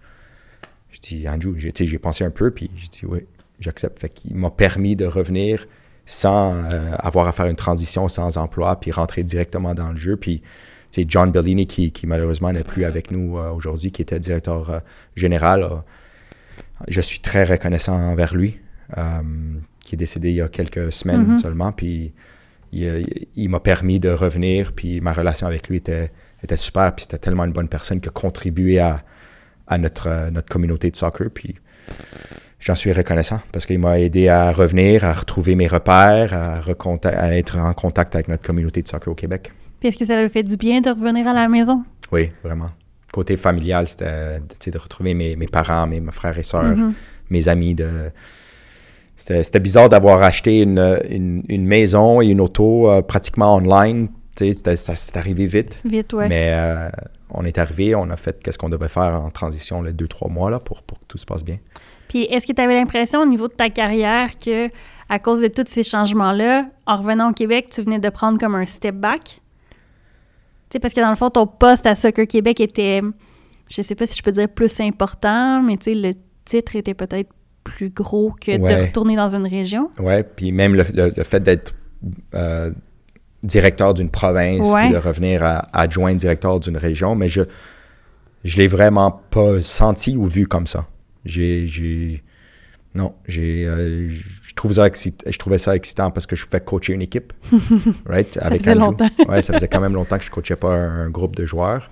Je 0.91 0.99
dis, 1.01 1.29
Andrew, 1.29 1.55
j'ai 1.57 1.99
pensé 1.99 2.25
un 2.25 2.31
peu, 2.31 2.51
puis 2.51 2.71
j'ai 2.77 2.89
dit, 2.89 3.07
oui, 3.07 3.21
j'accepte. 3.61 4.01
Fait 4.01 4.09
qu'il 4.09 4.37
m'a 4.37 4.51
permis 4.51 4.97
de 4.97 5.07
revenir 5.07 5.67
sans 6.07 6.55
euh, 6.55 6.93
avoir 6.99 7.29
à 7.29 7.33
faire 7.33 7.47
une 7.47 7.57
transition, 7.57 8.09
sans 8.09 8.37
emploi, 8.37 8.79
puis 8.81 8.91
rentrer 8.91 9.23
directement 9.23 9.75
dans 9.75 9.91
le 9.91 9.97
jeu. 9.97 10.17
Puis, 10.17 10.43
sais, 10.91 11.05
John 11.09 11.31
Bellini, 11.31 11.67
qui, 11.67 11.93
qui 11.93 12.09
malheureusement 12.09 12.53
n'est 12.53 12.65
plus 12.65 12.85
avec 12.85 13.13
nous 13.13 13.39
euh, 13.39 13.51
aujourd'hui, 13.51 13.93
qui 13.93 14.03
était 14.03 14.19
directeur 14.19 14.83
général, 15.15 15.69
je 16.89 17.01
suis 17.01 17.21
très 17.21 17.45
reconnaissant 17.45 17.95
envers 17.95 18.35
lui, 18.35 18.59
euh, 18.99 19.03
qui 19.85 19.95
est 19.95 19.99
décédé 19.99 20.31
il 20.31 20.37
y 20.37 20.41
a 20.41 20.49
quelques 20.49 20.93
semaines 20.93 21.27
Mhm. 21.33 21.39
seulement. 21.39 21.73
Puis, 21.73 22.13
il, 22.73 23.05
il 23.37 23.49
m'a 23.49 23.61
permis 23.61 23.99
de 24.01 24.09
revenir, 24.11 24.73
puis 24.73 25.01
ma 25.01 25.13
relation 25.13 25.47
avec 25.47 25.69
lui 25.69 25.79
était, 25.79 26.11
était 26.43 26.57
super, 26.57 26.95
puis 26.95 27.03
c'était 27.03 27.19
tellement 27.19 27.45
une 27.45 27.53
bonne 27.53 27.69
personne 27.69 28.01
qui 28.01 28.09
a 28.09 28.13
contribué 28.13 28.79
à, 28.79 29.03
à 29.67 29.79
notre, 29.79 30.31
notre 30.31 30.49
communauté 30.49 30.91
de 30.91 30.97
soccer. 30.97 31.31
Puis 31.35 31.57
j'en 32.61 32.75
suis 32.75 32.93
reconnaissant 32.93 33.41
parce 33.53 33.67
qu'il 33.67 33.79
m'a 33.81 33.99
aidé 33.99 34.29
à 34.29 34.53
revenir, 34.53 35.05
à 35.05 35.13
retrouver 35.13 35.55
mes 35.57 35.67
repères, 35.67 36.33
à, 36.35 36.61
à 36.61 37.33
être 37.37 37.59
en 37.59 37.73
contact 37.75 38.15
avec 38.15 38.29
notre 38.29 38.43
communauté 38.45 38.83
de 38.83 38.89
soccer 38.89 39.11
au 39.13 39.15
Québec. 39.17 39.53
Puis 39.81 39.89
est-ce 39.89 39.97
que 39.99 40.05
ça 40.05 40.21
lui 40.21 40.29
fait 40.29 40.43
du 40.43 40.57
bien 40.57 40.81
de 40.81 40.91
revenir 40.91 41.27
à 41.27 41.33
la 41.33 41.49
maison? 41.49 41.83
Oui, 42.13 42.31
vraiment. 42.45 42.71
Côté 43.13 43.37
familial, 43.37 43.89
c'était 43.89 44.71
de 44.71 44.79
retrouver 44.79 45.15
mes, 45.15 45.35
mes 45.37 45.49
parents, 45.49 45.87
mes, 45.87 46.01
mes 46.01 46.13
frères 46.13 46.39
et 46.39 46.43
sœurs, 46.45 46.77
Mhm. 46.77 46.95
mes 47.31 47.49
amis. 47.49 47.75
De... 47.75 47.89
C'était 49.17 49.61
bizarre 49.61 49.89
d'avoir 49.89 50.23
acheté 50.23 50.61
une, 50.63 50.99
une, 51.09 51.43
une 51.49 51.67
maison 51.67 52.23
et 52.23 52.29
une 52.29 52.41
auto 52.41 52.89
euh, 52.91 53.03
pratiquement 53.03 53.55
online. 53.57 54.09
Ça 54.77 54.97
s'est 54.97 55.19
arrivé 55.19 55.47
vite. 55.47 55.83
Vite, 55.85 56.15
ouais. 56.15 56.27
Mais 56.29 56.53
euh, 56.55 56.89
on 57.31 57.45
est 57.45 57.59
arrivé, 57.59 57.95
on 57.95 58.09
a 58.09 58.17
fait 58.17 58.41
qu'est-ce 58.43 58.57
qu'on 58.59 58.71
devait 58.71 58.89
faire 58.89 59.21
en 59.23 59.29
transition 59.31 59.83
les 59.83 59.93
deux, 59.93 60.09
trois 60.09 60.31
mois 60.31 60.51
là, 60.51 60.59
pour, 60.59 60.81
pour 60.83 60.99
que 60.99 61.05
tout 61.09 61.19
se 61.19 61.27
passe 61.27 61.45
bien. 61.45 61.59
Puis 62.09 62.23
est-ce 62.25 62.47
que 62.47 62.53
tu 62.55 62.63
avais 62.63 62.75
l'impression 62.75 63.21
au 63.21 63.27
niveau 63.27 63.49
de 63.49 63.53
ta 63.53 63.69
carrière 63.69 64.39
que 64.39 64.71
à 65.11 65.19
cause 65.19 65.43
de 65.43 65.49
tous 65.49 65.65
ces 65.67 65.83
changements-là, 65.83 66.67
en 66.87 66.97
revenant 66.97 67.31
au 67.31 67.33
Québec, 67.35 67.67
tu 67.71 67.83
venais 67.83 67.99
de 67.99 68.09
prendre 68.09 68.39
comme 68.39 68.55
un 68.55 68.65
step 68.65 68.95
back? 68.95 69.40
Tu 70.71 70.77
sais, 70.77 70.79
parce 70.81 70.95
que 70.95 71.01
dans 71.01 71.11
le 71.11 71.17
fond, 71.17 71.31
ton 71.31 71.47
poste 71.47 71.85
à 71.87 71.95
Soccer 71.95 72.27
Québec 72.27 72.61
était, 72.61 73.03
je 73.69 73.83
sais 73.83 73.95
pas 73.95 74.07
si 74.07 74.17
je 74.17 74.23
peux 74.23 74.33
dire 74.33 74.49
plus 74.49 74.81
important, 74.81 75.61
mais 75.63 75.77
tu 75.77 75.85
sais, 75.85 75.95
le 75.95 76.15
titre 76.45 76.77
était 76.77 76.95
peut-être 76.95 77.31
plus 77.65 77.91
gros 77.91 78.33
que 78.41 78.53
de 78.57 78.63
retourner 78.87 79.17
dans 79.17 79.35
une 79.35 79.47
région. 79.47 79.91
Ouais, 79.99 80.23
puis 80.23 80.53
même 80.53 80.75
le, 80.75 80.85
le- 80.95 81.13
le 81.17 81.25
fait 81.25 81.41
d'être 81.41 81.75
euh, 82.35 82.71
directeur 83.43 83.95
d'une 83.95 84.11
province, 84.11 84.71
puis 84.87 84.93
de 84.93 84.99
revenir 84.99 85.43
à 85.43 85.69
adjoint 85.73 86.15
directeur 86.15 86.61
d'une 86.61 86.77
région, 86.77 87.15
mais 87.15 87.29
je 87.29 87.43
je 88.45 88.57
l'ai 88.57 88.69
vraiment 88.69 89.11
pas 89.31 89.61
senti 89.63 90.17
ou 90.17 90.25
vu 90.25 90.47
comme 90.47 90.67
ça. 90.67 90.87
J'ai 91.27 91.67
j'ai 91.67 92.23
non, 92.95 93.13
j'ai 93.29 93.67
euh, 93.67 94.09
trouve 94.61 94.73
ça 94.75 94.87
excit- 94.87 95.23
je 95.27 95.39
trouvais 95.39 95.59
ça 95.59 95.75
excitant 95.75 96.11
parce 96.11 96.27
que 96.27 96.37
je 96.37 96.45
pouvais 96.47 96.61
coacher 96.61 96.93
une 96.93 97.03
équipe, 97.03 97.33
right, 98.07 98.33
Ça 98.35 98.49
faisait 98.51 98.75
longtemps. 98.75 99.09
ouais, 99.29 99.43
ça 99.43 99.55
faisait 99.55 99.69
quand 99.69 99.81
même 99.81 99.95
longtemps 99.95 100.19
que 100.19 100.25
je 100.25 100.31
coachais 100.31 100.57
pas 100.57 100.73
un, 100.75 101.07
un 101.07 101.11
groupe 101.11 101.35
de 101.37 101.47
joueurs. 101.47 101.91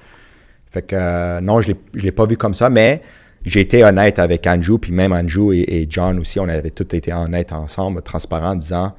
Fait 0.70 0.82
que 0.82 0.94
euh, 0.96 1.40
non, 1.40 1.60
je 1.62 1.72
je 1.94 2.02
l'ai 2.04 2.12
pas 2.12 2.26
vu 2.26 2.36
comme 2.36 2.54
ça, 2.54 2.68
mais 2.70 3.02
j'ai 3.44 3.60
été 3.60 3.82
honnête 3.84 4.18
avec 4.18 4.46
Andrew, 4.46 4.78
puis 4.78 4.92
même 4.92 5.12
Andrew 5.12 5.52
et, 5.52 5.60
et 5.82 5.86
John 5.88 6.18
aussi, 6.18 6.38
on 6.40 6.48
avait 6.48 6.70
tous 6.70 6.94
été 6.94 7.12
honnêtes 7.12 7.52
ensemble, 7.52 8.02
transparents, 8.02 8.50
en 8.50 8.56
disant, 8.56 8.94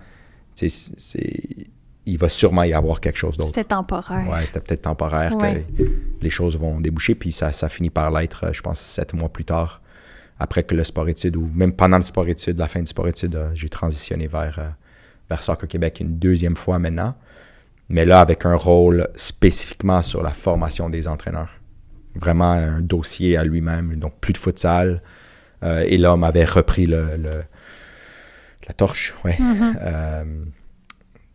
c'est- 0.55 1.27
il 2.05 2.17
va 2.17 2.27
sûrement 2.29 2.63
y 2.63 2.73
avoir 2.73 2.99
quelque 3.01 3.17
chose 3.19 3.37
d'autre. 3.37 3.49
C'était 3.49 3.65
temporaire. 3.65 4.27
Ouais, 4.31 4.43
c'était 4.45 4.61
peut-être 4.61 4.81
temporaire 4.81 5.35
Ouais. 5.35 5.63
que 5.77 5.83
les 6.21 6.29
choses 6.31 6.57
vont 6.57 6.79
déboucher, 6.81 7.13
puis 7.13 7.31
ça, 7.31 7.53
ça 7.53 7.69
finit 7.69 7.91
par 7.91 8.09
l'être, 8.09 8.45
euh, 8.45 8.49
je 8.53 8.61
pense, 8.61 8.79
sept 8.79 9.13
mois 9.13 9.29
plus 9.29 9.45
tard, 9.45 9.81
après 10.39 10.63
que 10.63 10.73
le 10.75 10.83
sport-études, 10.83 11.35
ou 11.35 11.49
même 11.53 11.73
pendant 11.73 11.97
le 11.97 12.03
sport-études, 12.03 12.57
la 12.57 12.67
fin 12.67 12.79
du 12.79 12.87
sport-études, 12.87 13.35
euh, 13.35 13.49
j'ai 13.53 13.69
transitionné 13.69 14.27
vers, 14.27 14.57
euh, 14.59 14.67
vers 15.29 15.43
Soccer 15.43 15.67
Québec 15.67 15.99
une 15.99 16.17
deuxième 16.17 16.55
fois 16.55 16.79
maintenant, 16.79 17.15
mais 17.89 18.05
là 18.05 18.21
avec 18.21 18.45
un 18.45 18.55
rôle 18.55 19.07
spécifiquement 19.15 20.01
sur 20.01 20.23
la 20.23 20.31
formation 20.31 20.89
des 20.89 21.07
entraîneurs. 21.07 21.49
Vraiment 22.15 22.51
un 22.51 22.81
dossier 22.81 23.37
à 23.37 23.43
lui-même, 23.43 23.95
donc 23.95 24.13
plus 24.19 24.33
de 24.33 24.37
futsal. 24.37 25.01
Euh, 25.63 25.83
et 25.87 25.97
là, 25.97 26.13
on 26.13 26.17
m'avait 26.17 26.45
repris 26.45 26.85
le, 26.85 27.17
le- 27.17 27.43
la 28.67 28.73
torche, 28.73 29.13
ouais. 29.25 29.35
Mhm. 29.39 29.77
Euh, 29.81 30.23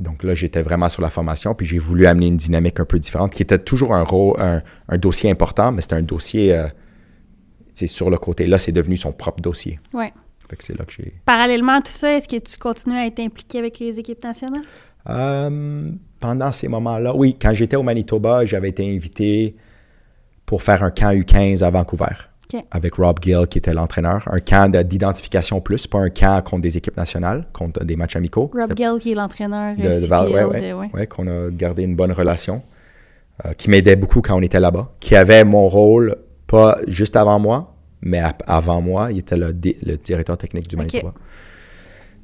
donc 0.00 0.22
là, 0.22 0.34
j'étais 0.34 0.62
vraiment 0.62 0.88
sur 0.88 1.02
la 1.02 1.10
formation, 1.10 1.54
puis 1.54 1.66
j'ai 1.66 1.78
voulu 1.78 2.06
amener 2.06 2.26
une 2.28 2.36
dynamique 2.36 2.80
un 2.80 2.84
peu 2.84 2.98
différente, 2.98 3.32
qui 3.34 3.42
était 3.42 3.58
toujours 3.58 3.94
un 3.94 4.02
rôle, 4.02 4.40
un, 4.40 4.62
un 4.88 4.98
dossier 4.98 5.30
important, 5.30 5.72
mais 5.72 5.82
c'était 5.82 5.94
un 5.96 6.02
dossier, 6.02 6.54
euh, 6.54 6.66
sais, 7.74 7.86
sur 7.86 8.10
le 8.10 8.16
côté. 8.18 8.46
Là, 8.46 8.58
c'est 8.58 8.72
devenu 8.72 8.96
son 8.96 9.12
propre 9.12 9.40
dossier. 9.42 9.78
Ouais. 9.92 10.10
Fait 10.48 10.56
que 10.56 10.64
c'est 10.64 10.78
là 10.78 10.84
que 10.84 10.92
j'ai... 10.92 11.14
Parallèlement 11.24 11.74
à 11.78 11.80
tout 11.82 11.90
ça, 11.92 12.16
est-ce 12.16 12.28
que 12.28 12.36
tu 12.38 12.56
continues 12.58 12.96
à 12.98 13.06
être 13.06 13.20
impliqué 13.20 13.58
avec 13.58 13.78
les 13.78 13.98
équipes 13.98 14.22
nationales? 14.22 14.62
Euh, 15.08 15.90
pendant 16.20 16.52
ces 16.52 16.68
moments-là, 16.68 17.14
oui, 17.14 17.36
quand 17.40 17.52
j'étais 17.54 17.76
au 17.76 17.82
Manitoba, 17.82 18.44
j'avais 18.44 18.68
été 18.70 18.94
invité 18.94 19.54
pour 20.46 20.62
faire 20.62 20.82
un 20.82 20.90
camp 20.90 21.12
U15 21.12 21.62
à 21.64 21.70
Vancouver. 21.70 22.06
Avec 22.70 22.94
Rob 22.94 23.18
Gill, 23.20 23.48
qui 23.50 23.58
était 23.58 23.74
l'entraîneur. 23.74 24.28
Un 24.30 24.38
camp 24.38 24.70
de- 24.70 24.80
d'identification 24.82 25.60
plus, 25.60 25.88
pas 25.88 25.98
un 25.98 26.08
camp 26.10 26.40
contre 26.44 26.62
des 26.62 26.76
équipes 26.76 26.96
nationales, 26.96 27.48
contre 27.52 27.82
des 27.84 27.96
matchs 27.96 28.14
amicaux. 28.14 28.48
Rob 28.54 28.76
Gill, 28.76 28.92
qui 29.00 29.10
est 29.10 29.14
l'entraîneur 29.16 29.74
de, 29.76 29.82
euh, 29.84 30.00
de 30.00 30.06
Val, 30.06 30.28
CPL 30.28 30.46
ouais, 30.46 30.52
ouais, 30.52 30.60
de- 30.70 30.74
ouais. 30.74 30.90
ouais, 30.94 31.06
qu'on 31.08 31.26
a 31.26 31.50
gardé 31.50 31.82
une 31.82 31.96
bonne 31.96 32.12
relation, 32.12 32.62
euh, 33.44 33.54
qui 33.54 33.70
m'aidait 33.70 33.96
beaucoup 33.96 34.20
quand 34.20 34.36
on 34.38 34.42
était 34.42 34.60
là-bas, 34.60 34.92
qui 35.00 35.16
avait 35.16 35.42
mon 35.42 35.66
rôle, 35.68 36.14
pas 36.56 36.78
juste 36.88 37.16
avant 37.16 37.38
moi, 37.38 37.74
mais 38.02 38.20
avant 38.46 38.80
moi, 38.80 39.10
il 39.12 39.18
était 39.18 39.36
le, 39.36 39.52
di- 39.52 39.76
le 39.84 39.96
directeur 39.96 40.36
technique 40.38 40.68
du. 40.68 40.76
Manitoba. 40.76 41.12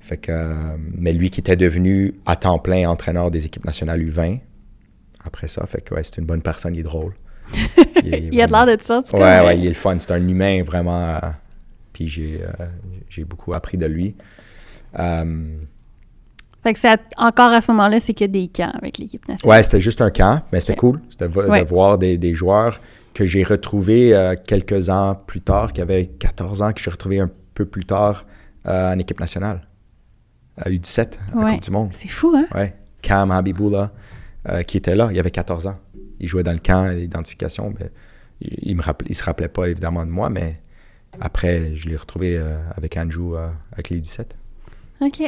Fait 0.01 0.17
que, 0.17 0.33
euh, 0.33 0.77
mais 0.97 1.13
lui 1.13 1.29
qui 1.31 1.41
était 1.41 1.57
devenu 1.57 2.15
à 2.27 2.35
temps 2.37 2.59
plein 2.59 2.89
entraîneur 2.89 3.31
des 3.31 3.45
équipes 3.47 3.65
nationales 3.67 4.01
U20, 4.03 4.41
après 5.25 5.47
ça, 5.49 5.67
fait 5.67 5.83
que 5.83 5.95
ouais, 5.95 6.03
c'est 6.03 6.17
une 6.19 6.25
bonne 6.25 6.43
personne, 6.43 6.75
il 6.75 6.81
est 6.81 6.85
drôle. 6.85 7.13
Il, 8.05 8.15
est 8.15 8.21
Il 8.33 8.35
y 8.35 8.41
a 8.41 8.47
de 8.47 8.53
l'air 8.53 8.65
de 8.65 8.81
ça, 8.81 9.03
cas. 9.11 9.19
Ouais, 9.19 9.47
ouais, 9.47 9.59
il 9.59 9.67
est 9.67 9.71
le 9.71 9.75
fun. 9.75 9.95
C'est 9.99 10.11
un 10.13 10.27
humain 10.27 10.63
vraiment. 10.63 11.01
euh, 11.17 11.19
puis 11.93 12.09
j'ai 12.09 12.41
euh, 12.43 12.67
j'ai 13.11 13.25
beaucoup 13.25 13.53
appris 13.53 13.77
de 13.77 13.85
lui. 13.87 14.15
Fait 16.63 16.73
que 16.75 16.79
c'est 16.79 16.89
à- 16.89 16.99
encore 17.19 17.53
à 17.53 17.61
ce 17.61 17.71
moment-là, 17.73 18.01
c'est 18.01 18.15
que 18.15 18.25
des 18.27 18.49
camps 18.49 18.71
avec 18.75 18.99
l'équipe 18.99 19.27
nationale. 19.29 19.57
Ouais, 19.59 19.63
c'était 19.63 19.81
juste 19.81 20.01
un 20.01 20.11
camp, 20.11 20.43
mais 20.53 20.61
c'était 20.61 20.77
cool. 20.77 21.01
C'était 21.11 21.27
vo- 21.29 21.43
Ouais. 21.49 21.63
de 21.65 21.69
voir 21.69 21.97
des, 21.99 22.19
des 22.19 22.35
joueurs 22.35 22.81
que 23.15 23.27
j'ai 23.27 23.45
retrouvés 23.45 24.15
euh, 24.15 24.35
quelques 24.35 24.89
ans 24.89 25.15
plus 25.27 25.41
tard, 25.41 25.73
qui 25.73 25.81
avaient 25.81 26.07
14 26.07 26.63
ans, 26.63 26.73
que 26.73 26.81
j'ai 26.81 26.91
retrouvés 26.91 27.21
un 27.21 27.31
peu 27.55 27.67
plus 27.67 27.85
tard 27.85 28.25
euh, 28.67 28.93
en 28.93 28.99
équipe 28.99 29.21
nationale. 29.21 29.67
à 30.57 30.71
U17 30.71 31.19
à 31.35 31.45
la. 31.45 31.53
Coupe 31.53 31.63
du 31.63 31.71
Monde. 31.71 31.91
C'est 31.93 32.09
fou, 32.09 32.35
hein? 32.37 32.47
Ouais. 32.55 32.75
Cam 33.03 33.31
Habiboula, 33.31 33.91
euh, 34.49 34.63
qui 34.63 34.77
était 34.77 34.95
là, 34.95 35.09
il 35.13 35.19
avait 35.19 35.31
14 35.31 35.67
ans. 35.67 35.79
Il 36.19 36.29
jouait 36.29 36.43
dans 36.43 36.53
le 36.53 36.59
camp 36.59 36.95
d'identification. 36.95 37.75
Il, 38.41 38.81
rappelait, 38.81 39.09
il 39.11 39.15
se 39.15 39.25
rappelait 39.25 39.49
pas 39.49 39.67
évidemment 39.67 40.05
de 40.05 40.11
moi, 40.11 40.29
mais 40.29 40.61
après, 41.21 41.75
je 41.75 41.89
l'ai 41.89 41.97
retrouvé 41.97 42.41
avec 42.77 42.97
Andrew 42.97 43.37
avec 43.73 43.89
les 43.89 44.01
U17. 44.01 44.27
OK. 45.01 45.23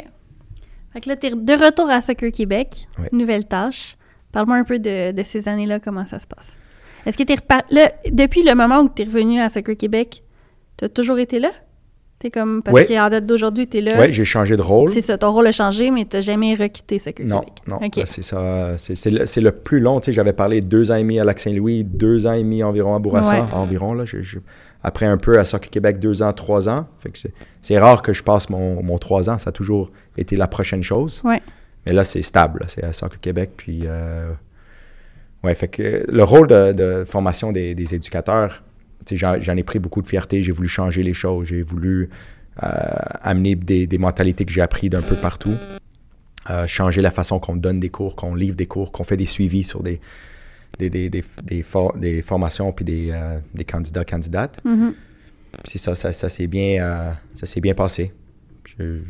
Fait 0.93 1.01
que 1.01 1.09
là, 1.09 1.17
t'es 1.17 1.31
de 1.31 1.65
retour 1.65 1.89
à 1.89 2.03
Soccer 2.03 2.31
Québec. 2.31 2.87
Ouais. 2.99 3.09
Nouvelle 3.13 3.47
tâche. 3.47 3.97
Parle-moi 4.33 4.57
un 4.57 4.65
peu 4.65 4.79
de, 4.79 5.13
de 5.13 5.23
ces 5.23 5.49
années-là, 5.49 5.81
comment 5.81 6.05
ça 6.05 6.19
se 6.19 6.27
passe? 6.27 6.59
Est-ce 7.07 7.17
que 7.19 7.23
t'es 7.25 7.35
reparti... 7.35 7.75
Là, 7.75 7.91
depuis 8.11 8.43
le 8.45 8.55
moment 8.55 8.81
où 8.81 8.89
t'es 8.89 9.05
revenu 9.05 9.41
à 9.41 9.51
Soccer 9.51 9.77
Québec, 9.77 10.23
t'as 10.77 10.89
toujours 10.89 11.19
été 11.19 11.39
là? 11.39 11.51
T'es 12.19 12.31
comme... 12.31 12.63
Parce 12.63 12.75
Ouais. 12.77 12.87
qu'en 12.87 13.09
date 13.09 13.27
d'aujourd'hui, 13.27 13.67
t'es 13.67 13.81
là. 13.81 13.99
Ouais, 13.99 14.13
j'ai 14.13 14.25
changé 14.25 14.57
de 14.57 14.63
rôle. 14.63 14.89
C'est 14.91 15.01
ça, 15.01 15.19
ton 15.19 15.33
rôle 15.33 15.47
a 15.49 15.53
changé, 15.53 15.91
mais 15.91 16.05
t'as 16.05 16.21
jamais 16.21 16.55
requitté 16.55 17.01
Soccer 17.01 17.27
Non, 17.27 17.41
Québec. 17.41 17.55
non, 17.67 17.77
OK. 17.85 17.97
là, 17.97 18.07
c'est 18.07 18.23
ça. 18.23 18.79
C'est 18.79 19.41
le, 19.41 19.51
plus 19.51 19.81
long. 19.81 19.99
Tu 19.99 20.07
sais, 20.07 20.13
j'avais 20.13 20.33
parlé 20.33 20.61
de 20.61 20.67
deux 20.67 20.93
ans 20.93 20.95
et 20.95 21.03
demi 21.03 21.19
à 21.19 21.25
Lac-Saint-Louis, 21.25 21.83
deux 21.83 22.27
ans 22.29 22.33
et 22.33 22.43
demi 22.45 22.63
environ 22.63 22.95
à 22.95 23.01
Bourassa, 23.01 23.35
Ouais. 23.41 23.43
environ. 23.55 23.93
Là, 23.95 24.05
Je- 24.05 24.23
je- 24.23 24.39
après 24.85 25.07
un 25.07 25.17
peu 25.17 25.39
à 25.41 25.45
Soccer 25.45 25.69
Québec, 25.71 25.99
deux 25.99 26.23
ans, 26.23 26.33
trois 26.33 26.69
ans. 26.69 26.87
Fait 27.01 27.11
que 27.11 27.19
c'est- 27.61 27.79
rare 27.79 28.03
que 28.03 28.13
je 28.13 28.23
passe 28.23 28.49
mon, 28.51 28.81
mon 28.85 28.99
trois 28.99 29.29
ans. 29.29 29.39
Ça 29.39 29.51
a 29.51 29.53
toujours 29.53 29.91
été 30.17 30.37
la 30.37 30.47
prochaine 30.47 30.83
chose. 30.85 31.23
Ouais. 31.25 31.43
Mais 31.87 31.93
là, 31.93 32.05
c'est 32.05 32.23
stable. 32.23 32.65
C'est 32.69 32.85
à 32.85 32.93
Soccer 32.93 33.19
Québec. 33.21 33.51
Puis, 33.57 33.81
euh, 33.87 34.31
ouais, 35.45 35.55
fait 35.55 35.69
que 35.69 36.05
le 36.09 36.25
rôle 36.25 36.47
de, 36.49 36.73
de 36.73 37.05
formation 37.05 37.53
des, 37.53 37.75
des 37.75 37.95
éducateurs, 37.95 38.63
j'en 39.13 39.57
ai 39.57 39.63
pris 39.65 39.79
beaucoup 39.79 40.03
de 40.03 40.07
fierté. 40.09 40.43
J'ai 40.43 40.53
voulu 40.53 40.69
changer 40.69 41.03
les 41.03 41.15
choses. 41.15 41.49
J'ai 41.49 41.63
voulu 41.63 42.09
euh, 42.63 42.67
amener 43.23 43.55
des, 43.55 43.87
des 43.87 43.99
mentalités 43.99 44.45
que 44.45 44.53
j'ai 44.53 44.61
appris 44.63 44.89
d'un 44.91 45.03
peu 45.03 45.17
partout. 45.17 45.55
Euh, 46.51 46.67
changer 46.67 47.03
la 47.03 47.11
façon 47.13 47.39
qu'on 47.39 47.57
donne 47.57 47.79
des 47.81 47.89
cours, 47.89 48.17
qu'on 48.17 48.35
livre 48.35 48.57
des 48.57 48.67
cours, 48.67 48.91
qu'on 48.93 49.05
fait 49.05 49.17
des 49.17 49.27
suivis 49.27 49.63
sur 49.63 49.83
des, 49.83 50.01
des, 50.79 50.91
des, 50.91 51.09
des, 51.09 51.23
des 51.45 51.63
for- 51.63 51.97
des 51.97 52.21
formations 52.23 52.73
puis 52.73 52.85
des, 52.85 53.11
euh, 53.13 53.39
des 53.55 53.65
candidats, 53.65 54.05
candidates. 54.05 54.59
Mhm. 54.65 54.95
Puis 55.63 55.73
c'est 55.73 55.79
ça, 55.79 55.95
ça, 55.95 56.13
ça 56.13 56.29
s'est 56.29 56.47
bien, 56.49 56.83
euh, 56.85 57.11
ça 57.35 57.47
bien 57.61 57.75
passé. 57.75 58.13
Je- 58.65 59.01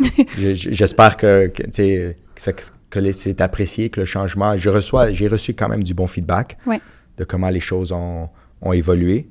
je- 0.00 0.54
je- 0.54 0.70
J'espère 0.72 1.16
que, 1.16 1.48
que, 1.48 1.62
tu 1.64 1.68
sais, 1.72 2.16
que, 2.36 2.40
ça- 2.62 2.72
que 3.02 3.12
c'est 3.12 3.40
apprécié, 3.40 3.90
que 3.90 4.00
le 4.00 4.06
changement. 4.06 4.56
Je 4.56 4.68
reçois, 4.70 5.12
j'ai 5.12 5.28
reçu 5.28 5.54
quand 5.54 5.68
même 5.68 5.82
du 5.82 5.94
bon 5.94 6.06
feedback 6.06 6.58
Ouais. 6.66 6.80
de 7.18 7.24
comment 7.24 7.48
les 7.50 7.60
choses 7.60 7.92
ont, 7.92 8.28
ont 8.62 8.72
évolué. 8.72 9.28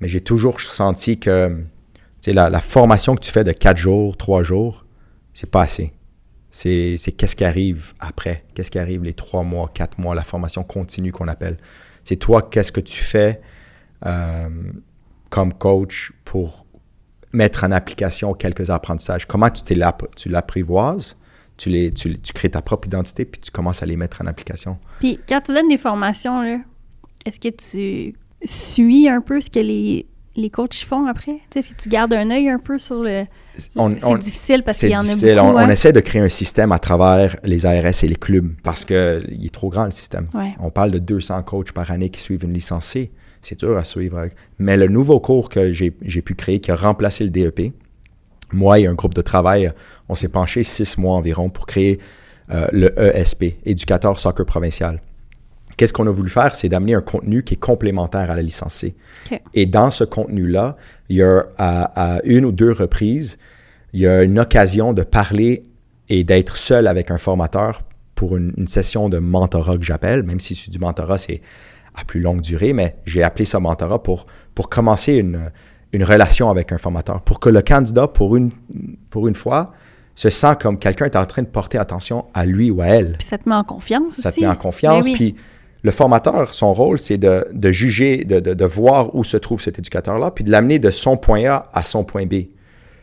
Mais 0.00 0.08
j'ai 0.08 0.20
toujours 0.20 0.60
senti 0.60 1.18
que 1.18 1.56
la, 2.26 2.50
la 2.50 2.60
formation 2.60 3.14
que 3.14 3.20
tu 3.20 3.30
fais 3.30 3.44
de 3.44 3.52
quatre 3.52 3.78
jours, 3.78 4.16
trois 4.16 4.42
jours, 4.42 4.84
c'est 5.32 5.50
pas 5.50 5.62
assez. 5.62 5.92
C'est 6.50 6.96
qu'est-ce 7.16 7.36
qui 7.36 7.44
arrive 7.44 7.92
après, 8.00 8.44
qu'est-ce 8.54 8.70
qui 8.70 8.78
arrive 8.78 9.04
les 9.04 9.12
trois 9.12 9.42
mois, 9.42 9.70
quatre 9.72 9.98
mois, 9.98 10.14
la 10.14 10.24
formation 10.24 10.62
continue 10.64 11.12
qu'on 11.12 11.28
appelle. 11.28 11.56
C'est 12.04 12.16
toi, 12.16 12.40
qu'est-ce 12.50 12.72
que 12.72 12.80
tu 12.80 13.02
fais 13.02 13.40
euh, 14.06 14.48
comme 15.28 15.52
coach 15.52 16.12
pour 16.24 16.64
mettre 17.32 17.64
en 17.64 17.72
application 17.72 18.32
quelques 18.32 18.70
apprentissages? 18.70 19.26
Comment 19.26 19.50
tu, 19.50 19.62
t'es 19.64 19.74
l'app- 19.74 20.14
tu 20.16 20.28
l'apprivoises, 20.30 21.16
tu, 21.56 21.70
les, 21.70 21.92
tu, 21.92 22.18
tu 22.18 22.32
crées 22.32 22.50
ta 22.50 22.62
propre 22.62 22.88
identité, 22.88 23.24
puis 23.24 23.40
tu 23.40 23.50
commences 23.50 23.82
à 23.82 23.86
les 23.86 23.96
mettre 23.96 24.22
en 24.22 24.26
application. 24.26 24.78
Puis 24.98 25.18
quand 25.28 25.40
tu 25.40 25.52
donnes 25.52 25.68
des 25.68 25.78
formations, 25.78 26.42
est-ce 27.24 27.40
que 27.40 27.48
tu 27.48 28.14
suis 28.44 29.08
un 29.08 29.20
peu 29.20 29.40
ce 29.40 29.50
que 29.50 29.60
les, 29.60 30.06
les 30.36 30.50
coachs 30.50 30.74
font 30.74 31.06
après? 31.06 31.32
Tu 31.32 31.40
sais, 31.54 31.58
est-ce 31.60 31.74
que 31.74 31.82
tu 31.82 31.88
gardes 31.88 32.12
un 32.12 32.30
œil 32.30 32.48
un 32.48 32.58
peu 32.58 32.78
sur 32.78 33.02
le... 33.02 33.24
C'est 33.54 34.18
difficile 34.18 34.62
parce 34.62 34.78
qu'il 34.78 34.90
y 34.90 34.96
en 34.96 35.02
difficile. 35.02 35.30
a 35.30 35.42
beaucoup. 35.42 35.54
on, 35.54 35.58
hein? 35.58 35.66
on 35.66 35.70
essaie 35.70 35.92
de 35.92 36.00
créer 36.00 36.20
un 36.20 36.28
système 36.28 36.72
à 36.72 36.78
travers 36.78 37.36
les 37.42 37.64
ARS 37.64 38.04
et 38.04 38.08
les 38.08 38.16
clubs 38.16 38.52
parce 38.62 38.84
qu'il 38.84 38.96
est 39.44 39.52
trop 39.52 39.70
grand 39.70 39.86
le 39.86 39.90
système. 39.90 40.28
Ouais. 40.34 40.54
On 40.60 40.70
parle 40.70 40.90
de 40.90 40.98
200 40.98 41.42
coachs 41.42 41.72
par 41.72 41.90
année 41.90 42.10
qui 42.10 42.20
suivent 42.20 42.44
une 42.44 42.52
licence 42.52 42.84
C. 42.86 43.10
C'est 43.40 43.60
dur 43.60 43.76
à 43.78 43.84
suivre. 43.84 44.28
Mais 44.58 44.76
le 44.76 44.88
nouveau 44.88 45.20
cours 45.20 45.48
que 45.48 45.72
j'ai 45.72 45.96
j'ai 46.02 46.20
pu 46.20 46.34
créer, 46.34 46.60
qui 46.60 46.70
a 46.70 46.76
remplacé 46.76 47.24
le 47.24 47.30
DEP, 47.30 47.72
moi 48.52 48.78
et 48.78 48.86
un 48.86 48.94
groupe 48.94 49.14
de 49.14 49.22
travail, 49.22 49.72
on 50.08 50.14
s'est 50.14 50.28
penché 50.28 50.62
six 50.62 50.98
mois 50.98 51.14
environ 51.14 51.48
pour 51.48 51.66
créer 51.66 51.98
euh, 52.50 52.66
le 52.72 52.98
ESP, 52.98 53.56
Éducateur 53.64 54.18
Soccer 54.18 54.46
Provincial. 54.46 55.00
Qu'est-ce 55.76 55.92
qu'on 55.92 56.06
a 56.06 56.10
voulu 56.10 56.30
faire? 56.30 56.56
C'est 56.56 56.68
d'amener 56.68 56.94
un 56.94 57.02
contenu 57.02 57.42
qui 57.42 57.54
est 57.54 57.58
complémentaire 57.58 58.30
à 58.30 58.36
la 58.36 58.42
licence 58.42 58.74
C. 58.74 58.94
OK. 59.30 59.40
Et 59.52 59.66
dans 59.66 59.90
ce 59.90 60.04
contenu-là, 60.04 60.76
il 61.08 61.16
y 61.16 61.22
a 61.22 61.42
à, 61.58 62.16
à 62.16 62.20
une 62.24 62.44
ou 62.44 62.52
deux 62.52 62.72
reprises, 62.72 63.38
il 63.92 64.00
y 64.00 64.06
a 64.06 64.22
une 64.22 64.38
occasion 64.38 64.92
de 64.92 65.02
parler 65.02 65.64
et 66.08 66.24
d'être 66.24 66.56
seul 66.56 66.86
avec 66.86 67.10
un 67.10 67.18
formateur 67.18 67.82
pour 68.14 68.36
une, 68.36 68.54
une 68.56 68.68
session 68.68 69.08
de 69.08 69.18
mentorat 69.18 69.76
que 69.76 69.84
j'appelle, 69.84 70.22
même 70.22 70.40
si 70.40 70.54
c'est 70.54 70.70
du 70.70 70.78
mentorat, 70.78 71.18
c'est 71.18 71.42
à 71.94 72.04
plus 72.04 72.20
longue 72.20 72.40
durée, 72.40 72.72
mais 72.72 72.96
j'ai 73.04 73.22
appelé 73.22 73.44
ça 73.44 73.58
mentorat 73.58 74.02
pour, 74.02 74.26
pour 74.54 74.68
commencer 74.68 75.14
une, 75.14 75.50
une 75.92 76.04
relation 76.04 76.50
avec 76.50 76.72
un 76.72 76.78
formateur, 76.78 77.20
pour 77.22 77.40
que 77.40 77.48
le 77.48 77.62
candidat, 77.62 78.06
pour 78.08 78.36
une, 78.36 78.50
pour 79.10 79.28
une 79.28 79.34
fois, 79.34 79.72
se 80.14 80.30
sent 80.30 80.56
comme 80.60 80.78
quelqu'un 80.78 81.04
est 81.06 81.16
en 81.16 81.26
train 81.26 81.42
de 81.42 81.46
porter 81.48 81.78
attention 81.78 82.24
à 82.34 82.44
lui 82.46 82.70
ou 82.70 82.80
à 82.80 82.86
elle 82.86 83.16
Puis 83.18 83.28
ça 83.28 83.38
te 83.38 83.48
met 83.48 83.54
en 83.54 83.64
confiance 83.64 84.14
ça 84.16 84.30
te 84.30 84.34
aussi. 84.36 84.40
met 84.40 84.46
en 84.48 84.56
confiance. 84.56 85.04
Ben 85.04 85.10
oui. 85.12 85.14
Puis 85.14 85.34
le 85.82 85.90
formateur, 85.90 86.54
son 86.54 86.72
rôle, 86.74 86.98
c'est 86.98 87.18
de, 87.18 87.46
de 87.52 87.70
juger, 87.70 88.24
de, 88.24 88.40
de- 88.40 88.54
de 88.54 88.64
voir 88.64 89.14
où 89.14 89.24
se 89.24 89.36
trouve 89.36 89.60
cet 89.60 89.78
éducateur-là, 89.78 90.30
puis 90.30 90.42
de 90.42 90.50
l'amener 90.50 90.78
de 90.78 90.90
son 90.90 91.16
point 91.16 91.44
A 91.48 91.68
à 91.72 91.84
son 91.84 92.02
point 92.02 92.26
B. 92.26 92.46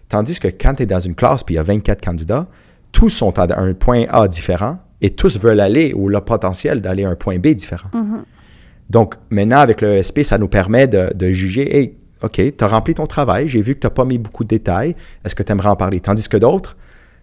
Tandis 0.10 0.40
que 0.40 0.48
quand 0.48 0.76
tu 0.76 0.84
es 0.84 0.86
dans 0.86 1.00
une 1.00 1.16
classe, 1.16 1.44
puis 1.44 1.56
il 1.56 1.58
y 1.58 1.60
a 1.60 1.64
24 1.64 2.02
candidats, 2.04 2.48
tous 2.92 3.10
sont 3.10 3.38
à 3.40 3.60
un 3.60 3.74
point 3.74 4.06
A 4.10 4.28
différent 4.28 4.80
et 5.02 5.12
tous 5.12 5.40
veulent 5.40 5.60
aller 5.62 5.94
ou 5.96 6.10
le 6.10 6.20
potentiel 6.20 6.82
d'aller 6.82 7.06
à 7.06 7.10
un 7.10 7.16
point 7.16 7.38
B 7.40 7.48
différent. 7.50 7.90
Donc 8.90 9.16
maintenant, 9.30 9.60
avec 9.60 9.82
le 9.82 9.94
ESP, 9.96 10.24
ça 10.24 10.38
nous 10.38 10.48
permet 10.48 10.88
de, 10.88 11.12
de 11.16 11.32
juger, 11.32 11.76
hey, 11.78 11.94
OK, 12.24 12.42
tu 12.58 12.64
as 12.64 12.68
rempli 12.68 12.94
ton 12.94 13.06
travail, 13.06 13.50
j'ai 13.50 13.62
vu 13.62 13.76
que 13.76 13.82
tu 13.82 13.88
n'as 13.88 13.92
pas 13.92 14.06
mis 14.06 14.18
beaucoup 14.18 14.44
de 14.44 14.50
détails, 14.50 14.96
est-ce 15.26 15.36
que 15.36 15.44
tu 15.44 15.52
aimerais 15.52 15.70
en 15.70 15.76
parler? 15.76 16.00
Tandis 16.00 16.28
que 16.30 16.38
d'autres, 16.38 16.78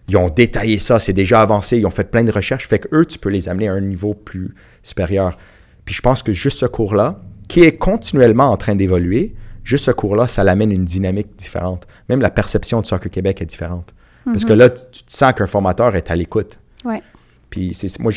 ils 0.09 0.17
ont 0.17 0.29
détaillé 0.29 0.79
ça, 0.79 1.01
c'est 1.01 1.13
déjà 1.13 1.41
avancé, 1.41 1.79
ils 1.79 1.87
ont 1.87 1.91
fait 1.91 2.11
plein 2.11 2.25
de 2.25 2.31
recherches, 2.33 2.67
fait 2.67 2.79
que 2.79 2.89
eux, 2.93 3.07
tu 3.07 3.19
peux 3.19 3.31
les 3.31 3.49
amener 3.49 3.69
à 3.69 3.73
un 3.73 3.81
niveau 3.81 4.15
plus 4.15 4.55
supérieur. 4.83 5.37
Puis 5.85 5.95
je 5.95 6.03
pense 6.03 6.23
que 6.23 6.33
juste 6.33 6.59
ce 6.59 6.67
cours-là, 6.67 7.21
qui 7.49 7.63
est 7.63 7.77
continuellement 7.77 8.51
en 8.51 8.57
train 8.57 8.75
d'évoluer, 8.75 9.35
juste 9.65 9.87
ce 9.87 9.91
cours-là, 9.91 10.29
ça 10.29 10.45
l'amène 10.45 10.71
une 10.71 10.85
dynamique 10.85 11.37
différente. 11.37 11.87
Même 12.09 12.21
la 12.21 12.31
perception 12.31 12.81
de 12.81 12.87
Soccer 12.87 13.11
Québec 13.11 13.41
est 13.43 13.47
différente. 13.47 13.93
Parce 14.27 14.45
que 14.45 14.53
là, 14.53 14.69
tu, 14.69 14.83
tu 14.93 15.03
te 15.03 15.13
sens 15.13 15.33
qu'un 15.33 15.47
formateur 15.47 15.97
est 15.97 16.11
à 16.11 16.15
l'écoute. 16.15 16.59
Ouais. 16.85 17.03
Puis 17.49 17.75
c'est, 17.75 17.99
moi, 17.99 18.13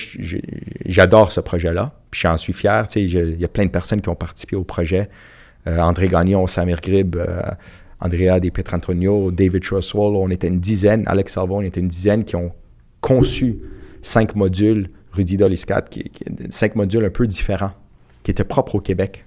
j'adore 0.85 1.31
ce 1.31 1.39
projet-là. 1.39 1.91
Puis 2.11 2.21
j'en 2.21 2.37
suis 2.37 2.53
fier. 2.53 2.87
Tu 2.87 2.93
sais, 2.93 3.03
il 3.03 3.41
y 3.41 3.45
a 3.45 3.47
plein 3.47 3.65
de 3.65 3.71
personnes 3.71 4.01
qui 4.01 4.09
ont 4.09 4.15
participé 4.15 4.55
au 4.55 4.63
projet. 4.63 5.09
Euh, 5.67 5.79
André 5.79 6.07
Gagnon, 6.09 6.45
Samir 6.47 6.79
Grib, 6.81 7.15
euh, 7.15 7.41
Andrea 8.01 8.39
Di 8.39 8.51
Pietrantonio, 8.51 9.31
David 9.31 9.63
Troswell, 9.63 10.15
on 10.15 10.29
était 10.29 10.47
une 10.47 10.59
dizaine, 10.59 11.03
Alex 11.07 11.33
Salvo, 11.33 11.55
on 11.57 11.61
était 11.61 11.79
une 11.79 11.87
dizaine 11.87 12.25
qui 12.25 12.35
ont 12.35 12.51
conçu 12.99 13.59
cinq 14.01 14.35
modules, 14.35 14.87
Rudy 15.13 15.37
Doliscat, 15.37 15.83
qui, 15.83 16.03
qui- 16.09 16.25
cinq 16.49 16.75
modules 16.75 17.05
un 17.05 17.09
peu 17.09 17.25
différents, 17.27 17.71
qui 18.23 18.31
étaient 18.31 18.43
propres 18.43 18.75
au 18.75 18.79
Québec. 18.81 19.25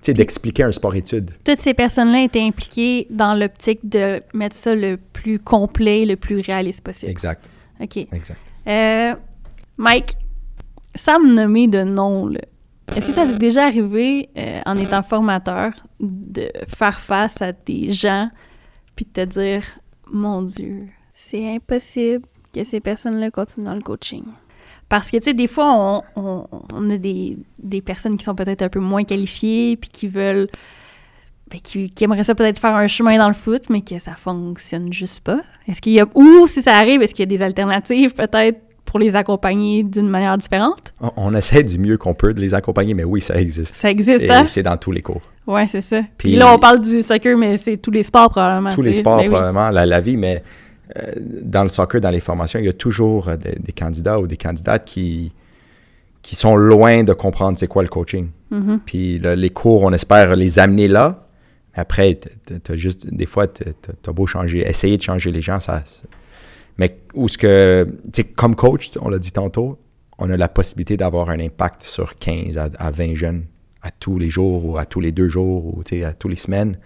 Tu 0.00 0.12
sais, 0.12 0.14
d'expliquer 0.14 0.62
un 0.62 0.70
sport-étude. 0.72 1.32
Toutes 1.44 1.58
ces 1.58 1.74
personnes-là 1.74 2.22
étaient 2.22 2.42
impliquées 2.42 3.08
dans 3.10 3.34
l'optique 3.34 3.88
de 3.88 4.22
mettre 4.34 4.54
ça 4.54 4.74
le 4.74 4.98
plus 4.98 5.38
complet, 5.40 6.04
le 6.04 6.16
plus 6.16 6.40
réaliste 6.40 6.82
possible. 6.82 7.10
Exact, 7.10 7.50
OK. 7.80 7.96
exact. 7.96 8.38
Euh, 8.68 9.14
Mike, 9.78 10.12
sans 10.94 11.18
me 11.18 11.32
nommer 11.34 11.66
de 11.66 11.82
nom, 11.82 12.26
là, 12.28 12.40
est-ce 12.94 13.06
que 13.06 13.12
ça 13.12 13.26
t'est 13.26 13.38
déjà 13.38 13.64
arrivé, 13.66 14.28
euh, 14.36 14.60
en 14.64 14.76
étant 14.76 15.02
formateur, 15.02 15.72
de 16.00 16.50
faire 16.68 17.00
face 17.00 17.40
à 17.42 17.52
des 17.52 17.90
gens 17.92 18.30
puis 18.94 19.04
de 19.06 19.10
te 19.10 19.20
dire 19.24 19.62
Mon 20.10 20.42
Dieu, 20.42 20.86
c'est 21.12 21.54
impossible 21.56 22.24
que 22.54 22.64
ces 22.64 22.80
personnes-là 22.80 23.30
continuent 23.30 23.64
dans 23.64 23.74
le 23.74 23.82
coaching? 23.82 24.24
Parce 24.88 25.10
que, 25.10 25.16
tu 25.16 25.24
sais, 25.24 25.34
des 25.34 25.48
fois, 25.48 25.72
on, 26.14 26.46
on- 26.72 26.90
a 26.90 26.96
des, 26.96 27.36
des 27.58 27.82
personnes 27.82 28.16
qui 28.16 28.24
sont 28.24 28.36
peut-être 28.36 28.62
un 28.62 28.68
peu 28.68 28.78
moins 28.78 29.02
qualifiées 29.02 29.76
puis 29.76 29.90
qui 29.90 30.06
veulent. 30.06 30.46
ben, 31.50 31.60
qui, 31.60 31.90
qui 31.90 32.04
aimeraient 32.04 32.22
ça 32.22 32.36
peut-être 32.36 32.60
faire 32.60 32.76
un 32.76 32.86
chemin 32.86 33.18
dans 33.18 33.26
le 33.26 33.34
foot, 33.34 33.64
mais 33.68 33.80
que 33.80 33.98
ça 33.98 34.12
fonctionne 34.12 34.92
juste 34.92 35.20
pas. 35.20 35.40
Est-ce 35.66 35.80
qu'il 35.82 35.94
y 35.94 36.00
a. 36.00 36.06
Ou 36.14 36.46
si 36.46 36.62
ça 36.62 36.72
arrive, 36.74 37.02
est-ce 37.02 37.14
qu'il 37.16 37.24
y 37.28 37.34
a 37.34 37.36
des 37.36 37.42
alternatives 37.42 38.14
peut-être 38.14 38.60
pour 38.86 38.98
les 38.98 39.14
accompagner 39.16 39.82
d'une 39.82 40.08
manière 40.08 40.38
différente? 40.38 40.94
On, 41.00 41.10
on 41.16 41.34
essaie 41.34 41.62
du 41.62 41.78
mieux 41.78 41.98
qu'on 41.98 42.14
peut 42.14 42.32
de 42.32 42.40
les 42.40 42.54
accompagner, 42.54 42.94
mais 42.94 43.04
oui, 43.04 43.20
ça 43.20 43.34
existe. 43.38 43.76
Ça 43.76 43.90
existe, 43.90 44.24
Et 44.24 44.30
hein? 44.30 44.46
c'est 44.46 44.62
dans 44.62 44.76
tous 44.78 44.92
les 44.92 45.02
cours. 45.02 45.20
Ouais, 45.46 45.68
c'est 45.70 45.80
ça. 45.82 46.00
Puis, 46.16 46.30
Puis- 46.30 46.36
là, 46.36 46.52
on 46.54 46.58
parle 46.58 46.80
du 46.80 47.02
soccer, 47.02 47.36
mais 47.36 47.56
c'est 47.58 47.76
tous 47.76 47.90
les 47.90 48.02
sports 48.02 48.30
probablement. 48.30 48.70
tous 48.70 48.82
les 48.82 48.94
sports, 48.94 49.18
Ben 49.18 49.24
oui. 49.24 49.28
probablement, 49.28 49.68
la, 49.70 49.84
la 49.84 50.00
vie, 50.00 50.16
mais 50.16 50.42
euh, 50.96 51.12
dans 51.42 51.62
le 51.64 51.68
soccer, 51.68 52.00
dans 52.00 52.10
les 52.10 52.20
formations, 52.20 52.58
il 52.58 52.64
y 52.64 52.68
a 52.68 52.72
toujours 52.72 53.28
euh, 53.28 53.36
des, 53.36 53.56
des 53.60 53.72
candidats 53.72 54.18
ou 54.20 54.26
des 54.26 54.36
candidates 54.36 54.84
qui, 54.86 55.32
qui 56.22 56.34
sont 56.36 56.56
loin 56.56 57.02
de 57.04 57.12
comprendre 57.12 57.58
c'est 57.58 57.66
quoi 57.68 57.82
le 57.82 57.88
coaching. 57.88 58.28
Mhm. 58.50 58.80
Puis 58.86 59.18
le- 59.18 59.34
les 59.34 59.50
cours, 59.50 59.82
on 59.82 59.92
espère 59.92 60.34
les 60.36 60.58
amener 60.58 60.88
là. 60.88 61.14
Après, 61.74 62.18
t'as 62.64 62.74
juste, 62.76 63.12
des 63.12 63.26
fois, 63.26 63.46
t- 63.46 63.64
t- 63.64 63.72
t'as 64.00 64.12
beau 64.12 64.26
changer, 64.26 64.66
essayer 64.66 64.96
de 64.96 65.02
changer 65.02 65.30
les 65.30 65.42
gens, 65.42 65.60
ça, 65.60 65.82
Mais 66.78 66.98
où 67.14 67.28
ce 67.28 67.38
que, 67.38 67.86
comme 68.34 68.54
coach, 68.54 68.90
on 69.00 69.08
l'a 69.08 69.18
dit 69.18 69.32
tantôt, 69.32 69.78
on 70.18 70.30
a 70.30 70.36
la 70.36 70.48
possibilité 70.48 70.96
d'avoir 70.96 71.30
un 71.30 71.40
impact 71.40 71.82
sur 71.82 72.18
15 72.18 72.58
à, 72.58 72.90
20 72.90 73.14
jeunes 73.14 73.44
à 73.82 73.90
tous 73.90 74.18
les 74.18 74.30
jours 74.30 74.64
ou 74.64 74.78
à 74.78 74.84
tous 74.84 75.00
les 75.00 75.12
deux 75.12 75.28
jours 75.28 75.66
ou 75.66 75.82
à 76.04 76.12
tous 76.12 76.28
les 76.28 76.36
semaines. 76.36 76.78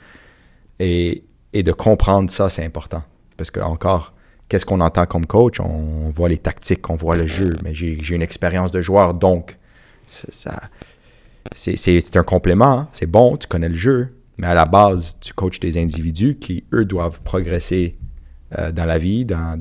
Et, 0.78 1.25
et 1.52 1.62
de 1.62 1.73
comprendre 1.73 2.31
ça, 2.31 2.49
c'est 2.49 2.65
important. 2.65 3.02
Parce 3.36 3.51
que 3.51 3.60
encore, 3.60 4.15
qu'est-ce 4.49 4.67
qu'on 4.67 4.81
entend 4.81 5.07
comme 5.07 5.27
coach? 5.27 5.60
On, 5.60 6.10
voit 6.10 6.28
les 6.28 6.39
tactiques, 6.39 6.89
on 6.91 6.97
voit 6.97 7.17
le 7.17 7.27
jeu, 7.27 7.55
mais 7.65 7.75
j'ai 7.75 8.15
une 8.15 8.23
expérience 8.23 8.73
de 8.73 8.83
joueur, 8.83 9.15
donc 9.15 9.57
ça, 10.07 10.60
c'est 11.55 12.17
un 12.17 12.23
complément, 12.23 12.81
hein. 12.81 12.89
c'est 12.93 13.07
bon, 13.07 13.36
tu 13.36 13.47
connais 13.47 13.69
le 13.69 13.77
jeu, 13.77 14.09
mais 14.39 14.49
à 14.49 14.55
la 14.55 14.65
base, 14.65 15.17
tu 15.20 15.33
coaches 15.33 15.60
des 15.60 15.78
individus 15.78 16.36
qui, 16.36 16.65
eux, 16.73 16.85
doivent 16.85 17.20
progresser 17.23 17.93
euh, 18.59 18.73
dans 18.73 18.85
la 18.85 18.99
vie, 18.99 19.25
dans, 19.25 19.59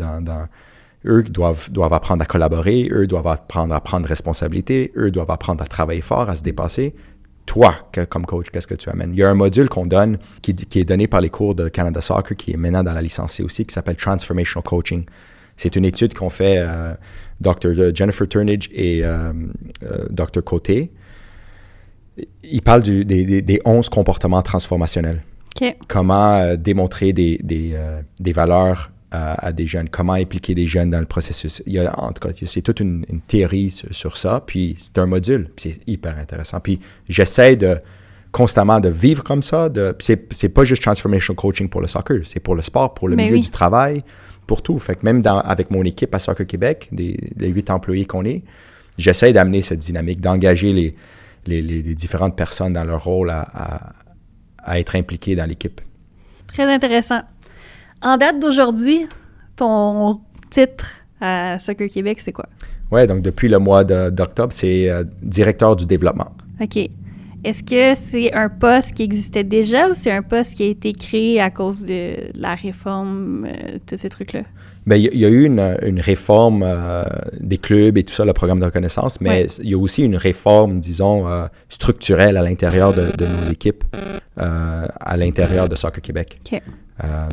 eux 1.05 1.23
doivent, 1.23 1.71
doivent 1.71 1.93
apprendre 1.93 2.23
à 2.23 2.25
collaborer, 2.25 2.89
eux 2.91 3.07
doivent 3.07 3.27
apprendre 3.27 3.73
à 3.73 3.81
prendre 3.81 4.07
responsabilité, 4.07 4.91
eux 4.97 5.11
doivent 5.11 5.31
apprendre 5.31 5.63
à 5.63 5.67
travailler 5.67 6.01
fort, 6.01 6.29
à 6.29 6.35
se 6.35 6.43
dépasser. 6.43 6.93
Toi, 7.45 7.75
comme 8.09 8.25
coach, 8.27 8.47
qu'est-ce 8.51 8.67
que 8.67 8.75
tu 8.75 8.89
amènes? 8.89 9.11
Il 9.13 9.17
y 9.17 9.23
a 9.23 9.29
un 9.29 9.33
module 9.33 9.69
qu'on 9.69 9.87
donne, 9.87 10.19
qui, 10.43 10.51
est 10.51 10.85
donné 10.85 11.07
par 11.07 11.19
les 11.19 11.31
cours 11.31 11.55
de 11.55 11.67
Canada 11.67 11.99
Soccer, 11.99 12.37
qui 12.37 12.51
est 12.51 12.57
maintenant 12.57 12.83
dans 12.83 12.93
la 12.93 13.01
licence 13.01 13.39
aussi, 13.39 13.65
qui 13.65 13.73
s'appelle 13.73 13.95
Transformational 13.95 14.63
Coaching. 14.63 15.05
C'est 15.59 15.75
une 15.75 15.83
étude 15.83 16.13
qu'on 16.13 16.29
fait 16.29 16.55
euh, 16.57 16.93
Dr. 17.41 17.93
Jennifer 17.93 18.27
Turnage 18.27 18.69
et 18.71 19.03
euh, 19.03 19.33
euh, 19.83 20.05
Dr. 20.09 20.41
Côté. 20.41 20.89
Il 22.43 22.61
parle 22.61 22.81
du, 22.81 23.03
des, 23.03 23.41
des, 23.41 23.61
11 23.65 23.89
comportements 23.89 24.41
transformationnels. 24.41 25.21
Comment 25.87 26.35
euh, 26.35 26.55
démontrer 26.55 27.13
des, 27.13 27.39
des, 27.43 27.75
des 28.19 28.33
valeurs 28.33 28.91
à, 29.11 29.51
des 29.51 29.65
jeunes, 29.65 29.89
comment 29.89 30.13
impliquer 30.13 30.53
des 30.53 30.67
jeunes 30.67 30.91
dans 30.91 30.99
le 30.99 31.05
processus? 31.05 31.63
Il 31.65 31.73
y 31.73 31.79
a, 31.79 31.97
en 31.99 32.11
tout 32.11 32.27
cas, 32.27 32.33
c'est 32.45 32.61
toute 32.61 32.79
une, 32.79 33.05
théorie 33.27 33.71
sur, 33.71 34.17
ça, 34.17 34.43
puis 34.45 34.75
c'est 34.77 34.97
un 34.99 35.05
module, 35.05 35.49
c'est 35.57 35.79
hyper 35.87 36.17
intéressant. 36.17 36.59
Puis 36.59 36.79
j'essaie 37.07 37.55
de 37.55 37.77
constamment 38.31 38.79
de 38.79 38.89
vivre 38.89 39.23
comme 39.23 39.41
ça. 39.41 39.69
De, 39.69 39.95
c'est, 39.99 40.49
pas 40.49 40.63
juste 40.63 40.83
transformational 40.83 41.35
coaching 41.35 41.69
pour 41.69 41.81
le 41.81 41.87
soccer, 41.87 42.19
c'est 42.25 42.39
pour 42.39 42.55
le 42.55 42.61
sport, 42.61 42.93
pour 42.93 43.09
le 43.09 43.15
milieu 43.15 43.39
du 43.39 43.49
travail, 43.49 44.03
pour 44.45 44.61
tout. 44.61 44.77
Fait 44.79 44.95
que 44.95 45.01
même 45.03 45.21
dans, 45.21 45.39
avec 45.39 45.71
mon 45.71 45.83
équipe 45.83 46.13
à 46.13 46.19
Soccer 46.19 46.45
Québec, 46.45 46.87
des, 46.91 47.17
les 47.37 47.49
huit 47.49 47.69
employés 47.69 48.05
qu'on 48.05 48.25
est, 48.25 48.43
j'essaie 48.97 49.33
d'amener 49.33 49.61
cette 49.61 49.79
dynamique, 49.79 50.21
d'engager 50.21 50.71
les, 50.71 50.93
les, 51.47 51.95
différentes 51.95 52.35
personnes 52.35 52.73
dans 52.73 52.83
leur 52.83 53.03
rôle 53.03 53.29
à, 53.29 53.41
à, 53.41 53.93
être 54.77 54.95
impliquées 54.95 55.35
dans 55.35 55.47
l'équipe. 55.47 55.81
Très 56.47 56.71
intéressant. 56.71 57.21
En 58.01 58.17
date 58.17 58.39
d'aujourd'hui, 58.39 59.07
ton 59.55 60.21
titre 60.49 60.91
à 61.21 61.57
Soccer 61.59 61.89
Québec, 61.89 62.19
c'est 62.21 62.31
quoi? 62.31 62.47
Oui, 62.91 63.05
donc 63.05 63.21
depuis 63.21 63.49
le 63.49 63.59
mois 63.59 63.83
d'octobre, 63.83 64.51
c'est 64.51 64.89
euh, 64.89 65.03
directeur 65.21 65.75
du 65.75 65.85
développement. 65.85 66.31
OK. 66.59 66.89
Est-ce 67.43 67.63
que 67.63 67.95
c'est 67.95 68.33
un 68.33 68.49
poste 68.49 68.93
qui 68.93 69.03
existait 69.03 69.45
déjà 69.45 69.89
ou 69.89 69.93
c'est 69.93 70.11
un 70.11 70.21
poste 70.21 70.55
qui 70.55 70.63
a 70.63 70.65
été 70.65 70.91
créé 70.91 71.39
à 71.39 71.49
cause 71.49 71.85
de 71.85 72.15
la 72.35 72.55
réforme, 72.55 73.45
euh, 73.45 73.77
tous 73.85 73.97
ces 73.97 74.09
trucs-là? 74.09 74.41
Bien, 74.89 74.97
il 74.97 75.19
y, 75.19 75.25
a 75.25 75.29
eu 75.29 75.45
une, 75.45 75.77
une 75.83 75.99
réforme 75.99 76.63
euh, 76.65 77.03
des 77.39 77.59
clubs 77.59 77.97
et 77.97 78.03
tout 78.03 78.13
ça, 78.13 78.25
le 78.25 78.33
programme 78.33 78.59
de 78.59 78.65
reconnaissance, 78.65 79.21
mais 79.21 79.45
il 79.61 79.69
y 79.69 79.73
a 79.75 79.77
aussi 79.77 80.03
une 80.03 80.15
réforme, 80.15 80.79
disons, 80.79 81.27
euh, 81.27 81.45
structurelle 81.69 82.37
à 82.37 82.41
l'intérieur 82.41 82.93
de, 82.93 83.05
de, 83.15 83.25
nos 83.25 83.51
équipes, 83.51 83.83
à 84.35 85.17
l'intérieur 85.17 85.69
de 85.69 85.75
Soccer 85.75 86.01
Québec. 86.01 86.39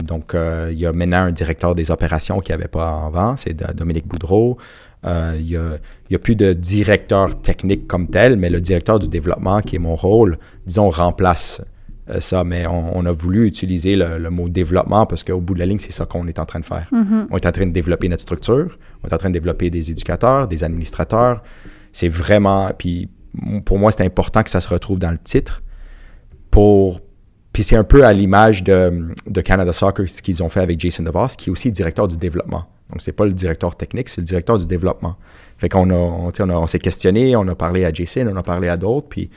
donc, 0.04 0.34
il 0.34 0.78
y 0.78 0.86
a 0.86 0.92
maintenant 0.92 1.22
un 1.22 1.32
directeur 1.32 1.74
des 1.74 1.90
opérations 1.90 2.40
qui 2.40 2.52
n'y 2.52 2.54
avait 2.54 2.68
pas 2.68 3.04
avant, 3.06 3.36
c'est 3.36 3.56
Dominique 3.74 4.06
Boudreau. 4.06 4.58
Euh, 5.06 5.36
il 5.38 5.46
n'y 5.46 6.16
a, 6.16 6.18
plus 6.18 6.36
de 6.36 6.52
directeur 6.52 7.40
technique 7.40 7.86
comme 7.86 8.08
tel, 8.08 8.36
mais 8.36 8.50
le 8.50 8.60
directeur 8.60 8.98
du 8.98 9.08
développement, 9.08 9.60
qui 9.60 9.76
est 9.76 9.80
mon 9.80 9.94
rôle, 9.94 10.38
disons, 10.66 10.90
remplace 10.90 11.60
euh, 11.60 11.64
ça. 12.20 12.44
Mais 12.44 12.66
on, 12.66 13.04
a 13.06 13.12
voulu 13.12 13.46
utiliser 13.46 13.96
le, 13.96 14.30
mot 14.30 14.48
développement 14.48 15.06
parce 15.06 15.24
qu'au 15.24 15.40
bout 15.40 15.54
de 15.54 15.58
la 15.58 15.66
ligne, 15.66 15.78
c'est 15.78 15.92
ça 15.92 16.06
qu'on 16.06 16.26
est 16.26 16.38
en 16.38 16.44
train 16.46 16.60
de 16.60 16.64
faire. 16.64 16.88
Mm-hmm. 16.92 17.26
On 17.30 17.36
est 17.36 17.46
en 17.46 17.52
train 17.52 17.66
de 17.66 17.72
développer 17.72 18.08
notre 18.08 18.22
structure, 18.22 18.78
on 19.02 19.08
est 19.08 19.12
en 19.12 19.18
train 19.18 19.28
de 19.28 19.34
développer 19.34 19.70
des 19.70 19.90
éducateurs, 19.90 20.48
des 20.48 20.64
administrateurs. 20.64 21.42
C'est 21.92 22.08
vraiment. 22.08 22.70
Puis 22.76 23.08
pour 23.64 23.78
moi, 23.78 23.90
c'est 23.90 24.04
important 24.04 24.42
que 24.42 24.50
ça 24.50 24.60
se 24.60 24.68
retrouve 24.68 24.98
dans 24.98 25.10
le 25.10 25.18
titre 25.18 25.62
pour. 26.50 27.00
Puis 27.52 27.62
c'est 27.62 27.76
un 27.76 27.84
peu 27.84 28.04
à 28.04 28.12
l'image 28.12 28.62
de, 28.62 29.14
de 29.26 29.40
Canada 29.40 29.72
Soccer, 29.72 30.06
ce 30.10 30.20
qu'ils 30.20 30.42
ont 30.42 30.50
fait 30.50 30.60
avec 30.60 30.78
Jason 30.78 31.02
DeVos, 31.04 31.28
qui 31.38 31.48
est 31.48 31.52
aussi 31.52 31.70
directeur 31.70 32.06
du 32.06 32.18
développement. 32.18 32.66
Donc, 32.90 33.00
c'est 33.00 33.12
pas 33.12 33.24
le 33.24 33.32
directeur 33.32 33.74
technique, 33.76 34.08
c'est 34.08 34.20
le 34.20 34.26
directeur 34.26 34.58
du 34.58 34.66
développement. 34.66 35.16
Fait 35.58 35.68
qu'on 35.68 35.90
a, 35.90 35.94
on, 35.94 36.32
on, 36.38 36.66
s'est 36.66 36.78
questionné, 36.78 37.34
on 37.34 37.48
a 37.48 37.54
parlé 37.54 37.84
à 37.84 37.92
Jason, 37.92 38.28
on 38.30 38.36
a 38.36 38.42
parlé 38.42 38.68
à 38.68 38.76
d'autres, 38.76 39.08
puis 39.08 39.30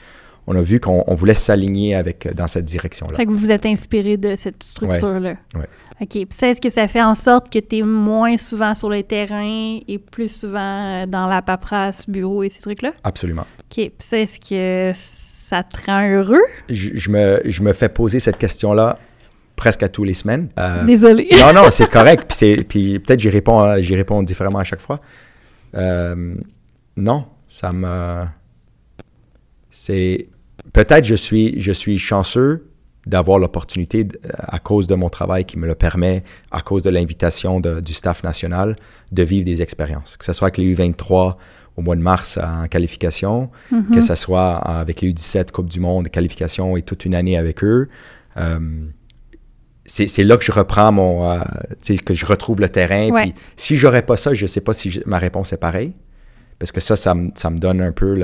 on 0.46 0.56
a 0.56 0.60
vu 0.62 0.80
qu'on 0.80 1.04
voulait 1.14 1.34
s'aligner 1.34 1.94
avec 1.94 2.34
dans 2.34 2.46
cette 2.48 2.64
direction-là. 2.64 3.16
Fait 3.16 3.26
que 3.26 3.30
vous 3.30 3.38
vous 3.38 3.52
êtes 3.52 3.66
inspiré 3.66 4.16
de 4.16 4.36
cette 4.36 4.62
structure-là. 4.62 5.34
Oui. 5.54 5.64
OK. 6.00 6.08
Puis 6.08 6.26
ça, 6.30 6.48
est-ce 6.48 6.60
que 6.60 6.70
ça 6.70 6.88
fait 6.88 7.02
en 7.02 7.14
sorte 7.14 7.52
que 7.52 7.58
tu 7.58 7.78
es 7.78 7.82
moins 7.82 8.36
souvent 8.36 8.74
sur 8.74 8.88
le 8.88 9.02
terrain 9.02 9.78
et 9.86 9.98
plus 9.98 10.28
souvent 10.28 11.02
euh, 11.02 11.06
dans 11.06 11.26
la 11.26 11.42
paperasse, 11.42 12.08
bureau 12.08 12.42
et 12.42 12.48
ces 12.48 12.62
trucs-là? 12.62 12.92
Absolument. 13.04 13.42
OK. 13.42 13.74
Puis 13.74 13.92
ça, 13.98 14.18
est-ce 14.18 14.40
que 14.40 14.92
ça 14.94 15.62
te 15.62 15.84
rend 15.84 16.08
heureux? 16.08 16.42
Je, 16.70 17.10
me, 17.10 17.40
je 17.44 17.62
me 17.62 17.72
fais 17.74 17.90
poser 17.90 18.18
cette 18.18 18.38
question-là 18.38 18.98
presque 19.56 19.82
à 19.82 19.88
tous 19.90 20.04
les 20.04 20.14
semaines. 20.14 20.48
Euh, 20.58 20.84
Désolé. 20.84 21.28
non, 21.38 21.52
non, 21.52 21.62
c'est 21.70 21.90
correct. 21.90 22.32
Puis, 22.34 22.64
puis 22.64 22.98
peut-être 22.98 23.20
j'y 23.20 23.28
réponds, 23.28 23.76
j'y 23.82 23.94
réponds 23.94 24.22
différemment 24.22 24.60
à 24.60 24.64
chaque 24.64 24.80
fois. 24.80 25.00
Euh, 25.74 26.34
non, 26.96 27.26
ça 27.46 27.72
me. 27.72 28.24
C'est. 29.70 30.28
Peut-être 30.72 31.04
je 31.04 31.14
suis, 31.14 31.60
je 31.60 31.72
suis 31.72 31.98
chanceux 31.98 32.66
d'avoir 33.06 33.38
l'opportunité, 33.38 34.06
à 34.38 34.58
cause 34.58 34.86
de 34.86 34.94
mon 34.94 35.08
travail 35.08 35.46
qui 35.46 35.58
me 35.58 35.66
le 35.66 35.74
permet, 35.74 36.22
à 36.50 36.60
cause 36.60 36.82
de 36.82 36.90
l'invitation 36.90 37.60
du 37.60 37.94
staff 37.94 38.22
national, 38.22 38.76
de 39.10 39.22
vivre 39.22 39.46
des 39.46 39.62
expériences. 39.62 40.16
Que 40.18 40.24
ce 40.24 40.32
soit 40.34 40.48
avec 40.48 40.58
les 40.58 40.74
U23 40.74 41.34
au 41.76 41.82
mois 41.82 41.96
de 41.96 42.02
mars 42.02 42.38
en 42.42 42.68
qualification, 42.68 43.50
mm-hmm. 43.72 43.94
que 43.94 44.00
ce 44.02 44.14
soit 44.14 44.56
avec 44.56 45.00
les 45.00 45.12
U17 45.12 45.50
Coupe 45.50 45.68
du 45.68 45.80
Monde, 45.80 46.08
qualification 46.08 46.76
et 46.76 46.82
toute 46.82 47.06
une 47.06 47.14
année 47.14 47.38
avec 47.38 47.64
eux. 47.64 47.88
Euh, 48.36 48.58
c'est 49.86 50.22
là 50.22 50.36
que 50.36 50.44
je 50.44 50.52
reprends 50.52 50.92
mon. 50.92 51.30
Euh, 51.30 51.40
que 52.04 52.14
je 52.14 52.26
retrouve 52.26 52.60
le 52.60 52.68
terrain. 52.68 53.10
Puis 53.12 53.34
si 53.56 53.76
j'aurais 53.76 54.02
pas 54.02 54.16
ça, 54.16 54.34
je 54.34 54.46
sais 54.46 54.60
pas 54.60 54.72
si 54.72 55.00
ma 55.06 55.18
réponse 55.18 55.52
est 55.52 55.56
pareille. 55.56 55.94
Parce 56.60 56.70
que 56.70 56.80
ça, 56.80 56.94
ça, 56.94 57.14
me, 57.14 57.30
ça 57.34 57.50
me 57.50 57.58
donne 57.58 57.80
un 57.80 57.90
peu 57.90 58.22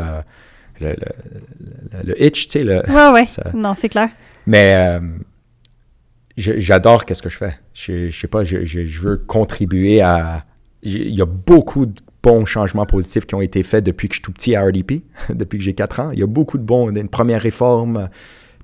le, 0.80 0.90
le, 0.90 2.02
le, 2.04 2.22
itch, 2.22 2.46
tu 2.46 2.52
sais. 2.52 2.64
Le, 2.64 2.82
ouais, 2.88 3.10
ouais. 3.12 3.26
non, 3.54 3.74
c'est 3.74 3.88
clair. 3.88 4.10
Mais 4.46 4.74
euh, 4.74 5.00
j'adore 6.36 7.04
qu'est-ce 7.04 7.22
que 7.22 7.30
je 7.30 7.36
fais. 7.36 7.58
Je, 7.74 8.10
je 8.10 8.18
sais 8.18 8.28
pas, 8.28 8.44
je, 8.44 8.64
je, 8.64 9.00
veux 9.00 9.16
contribuer 9.16 10.00
à. 10.00 10.44
Il 10.82 11.14
y 11.14 11.22
a 11.22 11.26
beaucoup 11.26 11.86
de 11.86 12.00
bons 12.22 12.44
changements 12.44 12.86
positifs 12.86 13.26
qui 13.26 13.34
ont 13.34 13.40
été 13.40 13.62
faits 13.62 13.84
depuis 13.84 14.08
que 14.08 14.14
je 14.14 14.18
suis 14.18 14.22
tout 14.22 14.32
petit 14.32 14.54
à 14.54 14.62
RDP, 14.62 15.02
depuis 15.30 15.58
que 15.58 15.64
j'ai 15.64 15.74
4 15.74 16.00
ans. 16.00 16.10
Il 16.12 16.20
y 16.20 16.22
a 16.22 16.26
beaucoup 16.26 16.58
de 16.58 16.62
bons. 16.62 16.90
Une 16.90 17.08
première 17.08 17.42
réforme 17.42 18.08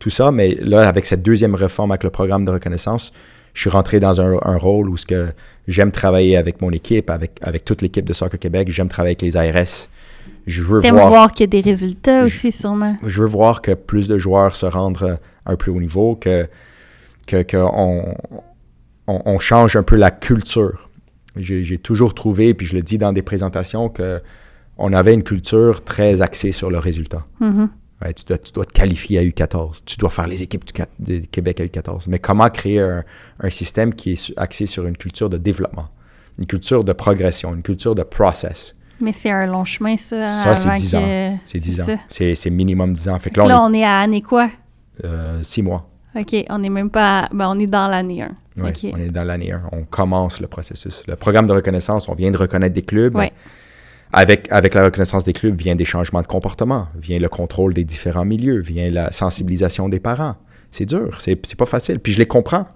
tout 0.03 0.11
ça. 0.11 0.33
Mais 0.33 0.57
là, 0.61 0.89
avec 0.89 1.07
cette 1.07 1.23
deuxième 1.23 1.55
réforme, 1.55 1.93
avec 1.93 2.03
le 2.03 2.11
programme 2.11 2.45
de 2.45 2.51
reconnaissance, 2.51 3.13
je 3.55 3.61
suis 3.61 3.71
rentré 3.71 4.01
dans 4.01 4.21
un, 4.21 4.57
rôle 4.57 4.89
où 4.89 4.97
ce 4.97 5.07
que 5.07 5.29
j'aime 5.69 5.93
travailler 5.93 6.37
avec 6.37 6.61
mon 6.61 6.71
équipe, 6.71 7.09
avec, 7.09 7.39
avec 7.41 7.65
toute 7.65 7.83
l'équipe 7.83 8.05
de 8.05 8.13
Soccer 8.13 8.39
Québec, 8.39 8.69
j'aime 8.71 8.89
travailler 8.89 9.17
avec 9.19 9.23
les 9.23 9.37
ARS. 9.37 9.89
Je 10.47 10.63
veux 10.63 10.81
voir, 10.81 11.09
voir 11.09 11.33
qu'il 11.33 11.45
y 11.45 11.45
a 11.45 11.47
des 11.49 11.61
résultats 11.61 12.23
aussi, 12.25 12.53
sûrement. 12.53 12.97
Je 13.05 13.23
veux 13.23 13.29
voir 13.29 13.63
que 13.63 13.73
plus 13.73 14.09
de 14.09 14.19
joueurs 14.19 14.57
se 14.57 14.67
rendent 14.67 15.19
à 15.47 15.53
un 15.53 15.57
plus 15.57 15.71
haut 15.71 15.81
niveau, 15.81 16.17
que, 16.17 16.47
que, 17.27 17.57
on, 17.57 18.15
on, 19.07 19.39
change 19.39 19.77
un 19.77 19.83
peu 19.83 19.97
la 19.97 20.11
culture. 20.11 20.89
J'ai 21.37 21.79
toujours 21.79 22.15
trouvé, 22.15 22.55
puis 22.55 22.67
je 22.67 22.75
le 22.75 22.83
dis 22.83 22.99
dans 22.99 23.13
des 23.13 23.23
présentations, 23.23 23.89
que 23.89 24.21
on 24.79 24.93
avait 24.93 25.15
une 25.15 25.23
culture 25.23 25.85
très 25.85 26.23
axée 26.23 26.51
sur 26.51 26.71
le 26.71 26.79
résultat. 26.79 27.27
Mm-hmm 27.41 27.69
tu, 28.15 28.25
dois, 28.25 28.39
tu, 28.39 28.53
dois, 28.53 28.65
te 28.65 28.73
qualifier 28.73 29.19
à 29.19 29.23
U14. 29.23 29.83
Tu 29.85 29.97
dois 29.97 30.11
faire 30.11 30.27
les 30.27 30.43
équipes 30.43 30.65
du, 30.65 30.73
de 30.99 31.25
Québec 31.27 31.61
à 31.61 31.65
U14. 31.65 32.07
Mais 32.09 32.19
comment 32.19 32.49
créer 32.49 32.81
un, 32.81 33.05
un, 33.41 33.51
système 33.51 33.95
qui 33.95 34.13
est 34.13 34.33
axé 34.37 34.67
sur 34.67 34.87
une 34.87 34.97
culture 34.97 35.31
de 35.31 35.39
développement, 35.39 35.89
une 36.39 36.47
culture 36.47 36.85
de 36.85 36.93
progression, 36.93 37.55
une 37.55 37.63
culture 37.63 37.95
de 37.95 38.03
process? 38.03 38.75
Mais 39.03 39.13
c'est 39.13 39.31
un 39.31 39.47
long 39.47 39.65
chemin, 39.65 39.97
ça. 39.97 40.27
Ça, 40.29 40.55
c'est 40.55 40.73
10 40.73 40.95
ans. 40.95 41.39
C'est 41.45 41.59
10 41.59 41.81
ans. 41.81 41.87
C'est 42.09 42.51
minimum 42.51 42.93
10 42.93 43.09
ans. 43.09 43.19
Fait 43.19 43.31
que 43.31 43.41
là, 43.41 43.61
on, 43.61 43.73
est... 43.75 43.85
à 43.85 43.99
année 43.99 44.23
quoi? 44.23 44.49
Euh, 45.05 45.43
six 45.43 45.61
mois. 45.61 45.91
OK. 46.15 46.37
On 46.49 46.59
n'est 46.59 46.71
même 46.71 46.89
pas. 46.89 47.29
Ben, 47.33 47.49
on 47.51 47.59
est 47.59 47.67
dans 47.67 47.89
l'année 47.89 48.23
1. 48.23 48.31
Oui, 48.59 48.93
on 48.95 48.99
est 48.99 49.09
dans 49.09 49.25
l'année 49.25 49.51
1. 49.51 49.63
On 49.73 49.83
commence 49.83 50.41
le 50.41 50.47
processus. 50.47 51.03
Le 51.09 51.17
programme 51.17 51.49
de 51.49 51.53
reconnaissance, 51.53 52.09
on 52.09 52.15
vient 52.15 52.31
de 52.31 52.37
reconnaître 52.37 52.75
des 52.75 52.83
clubs. 52.83 53.17
Ouais. 53.17 53.33
Avec, 54.13 54.47
avec 54.53 54.75
la 54.75 54.85
reconnaissance 54.85 55.25
des 55.25 55.33
clubs 55.33 55.59
vient 55.59 55.75
des 55.75 55.87
changements 55.87 56.21
de 56.21 56.27
comportement, 56.27 56.87
vient 56.95 57.19
le 57.19 57.31
contrôle 57.31 57.73
des 57.73 57.83
différents 57.83 58.27
milieux, 58.27 58.61
vient 58.61 58.91
la 58.91 59.11
sensibilisation 59.11 59.89
des 59.89 60.01
parents. 60.01 60.37
C'est 60.71 60.85
dur, 60.85 61.19
c'est 61.19 61.57
pas 61.57 61.67
facile. 61.67 61.99
Puis 61.99 62.13
je 62.13 62.19
les 62.19 62.27
comprends. 62.27 62.67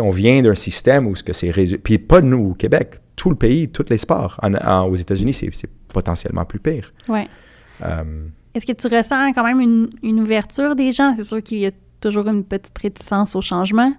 On 0.00 0.10
vient 0.10 0.42
d'un 0.42 0.54
système 0.54 1.06
où 1.06 1.16
ce 1.16 1.22
que 1.22 1.32
c'est 1.32 1.50
résolu. 1.50 1.80
Puis 1.80 1.98
pas 1.98 2.20
nous 2.20 2.50
au 2.50 2.54
Québec, 2.54 3.00
tout 3.16 3.30
le 3.30 3.36
pays, 3.36 3.68
tous 3.68 3.86
les 3.90 3.98
sports. 3.98 4.38
En- 4.42 4.54
en- 4.54 4.86
aux 4.88 4.94
États-Unis, 4.96 5.32
c'est 5.32 5.50
potentiellement 5.92 6.44
plus 6.44 6.58
pire. 6.60 6.92
Ouais. 7.08 7.26
Euh, 7.82 8.26
Est-ce 8.54 8.66
que 8.66 8.72
tu 8.72 8.86
ressens 8.94 9.32
quand 9.32 9.44
même 9.44 9.60
une, 9.60 9.88
une 10.02 10.20
ouverture 10.20 10.74
des 10.76 10.92
gens? 10.92 11.14
C'est 11.16 11.24
sûr 11.24 11.42
qu'il 11.42 11.58
y 11.58 11.66
a 11.66 11.70
toujours 12.00 12.28
une 12.28 12.44
petite 12.44 12.76
réticence 12.78 13.34
au 13.34 13.40
changement, 13.40 13.92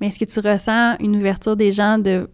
mais 0.00 0.08
est-ce 0.08 0.18
que 0.18 0.24
tu 0.24 0.40
ressens 0.46 0.96
une 1.00 1.16
ouverture 1.16 1.56
des 1.56 1.72
gens 1.72 1.98
de, 1.98 2.28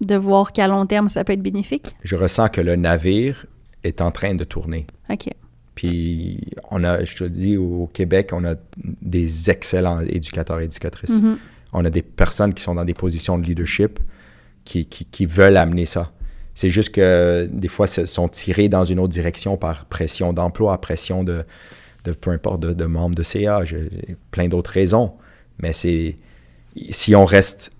de 0.00 0.14
voir 0.14 0.52
qu'à 0.52 0.68
long 0.68 0.86
terme, 0.86 1.08
ça 1.08 1.24
peut 1.24 1.32
être 1.32 1.42
bénéfique? 1.42 1.94
je 2.02 2.16
ressens 2.16 2.48
que 2.48 2.60
le 2.60 2.76
navire 2.76 3.46
est 3.84 4.00
en 4.00 4.10
train 4.12 4.34
de 4.34 4.44
tourner. 4.44 4.86
OK. 5.10 5.28
Puis, 5.74 6.38
on 6.70 6.84
a, 6.84 7.04
je 7.04 7.16
te 7.16 7.24
le 7.24 7.30
dis, 7.30 7.56
au 7.56 7.88
Québec, 7.92 8.30
on 8.32 8.44
a 8.44 8.54
des 9.00 9.50
excellents 9.50 10.00
éducateurs 10.00 10.60
et 10.60 10.64
éducatrices. 10.64 11.10
Mhm. 11.10 11.38
On 11.72 11.84
a 11.84 11.90
des 11.90 12.02
personnes 12.02 12.54
qui 12.54 12.62
sont 12.62 12.74
dans 12.74 12.84
des 12.84 12.94
positions 12.94 13.38
de 13.38 13.44
leadership 13.44 13.98
qui, 14.64 14.86
qui, 14.86 15.26
veulent 15.26 15.56
amener 15.56 15.86
ça. 15.86 16.10
C'est 16.54 16.70
juste 16.70 16.94
que 16.94 17.48
des 17.50 17.68
fois, 17.68 17.86
ils 17.96 18.06
sont 18.06 18.28
tirés 18.28 18.68
dans 18.68 18.84
une 18.84 18.98
autre 18.98 19.12
direction 19.12 19.56
par 19.56 19.86
pression 19.86 20.32
d'emploi, 20.32 20.80
pression 20.80 21.24
de, 21.24 21.44
peu 22.20 22.30
importe, 22.30 22.60
de, 22.60 22.84
membres 22.84 23.14
de 23.14 23.22
CA, 23.22 23.62
plein 24.30 24.48
d'autres 24.48 24.70
raisons. 24.70 25.14
Mais 25.60 25.72
c'est 25.72 26.16
si 26.90 27.14
on 27.14 27.24
reste 27.24 27.72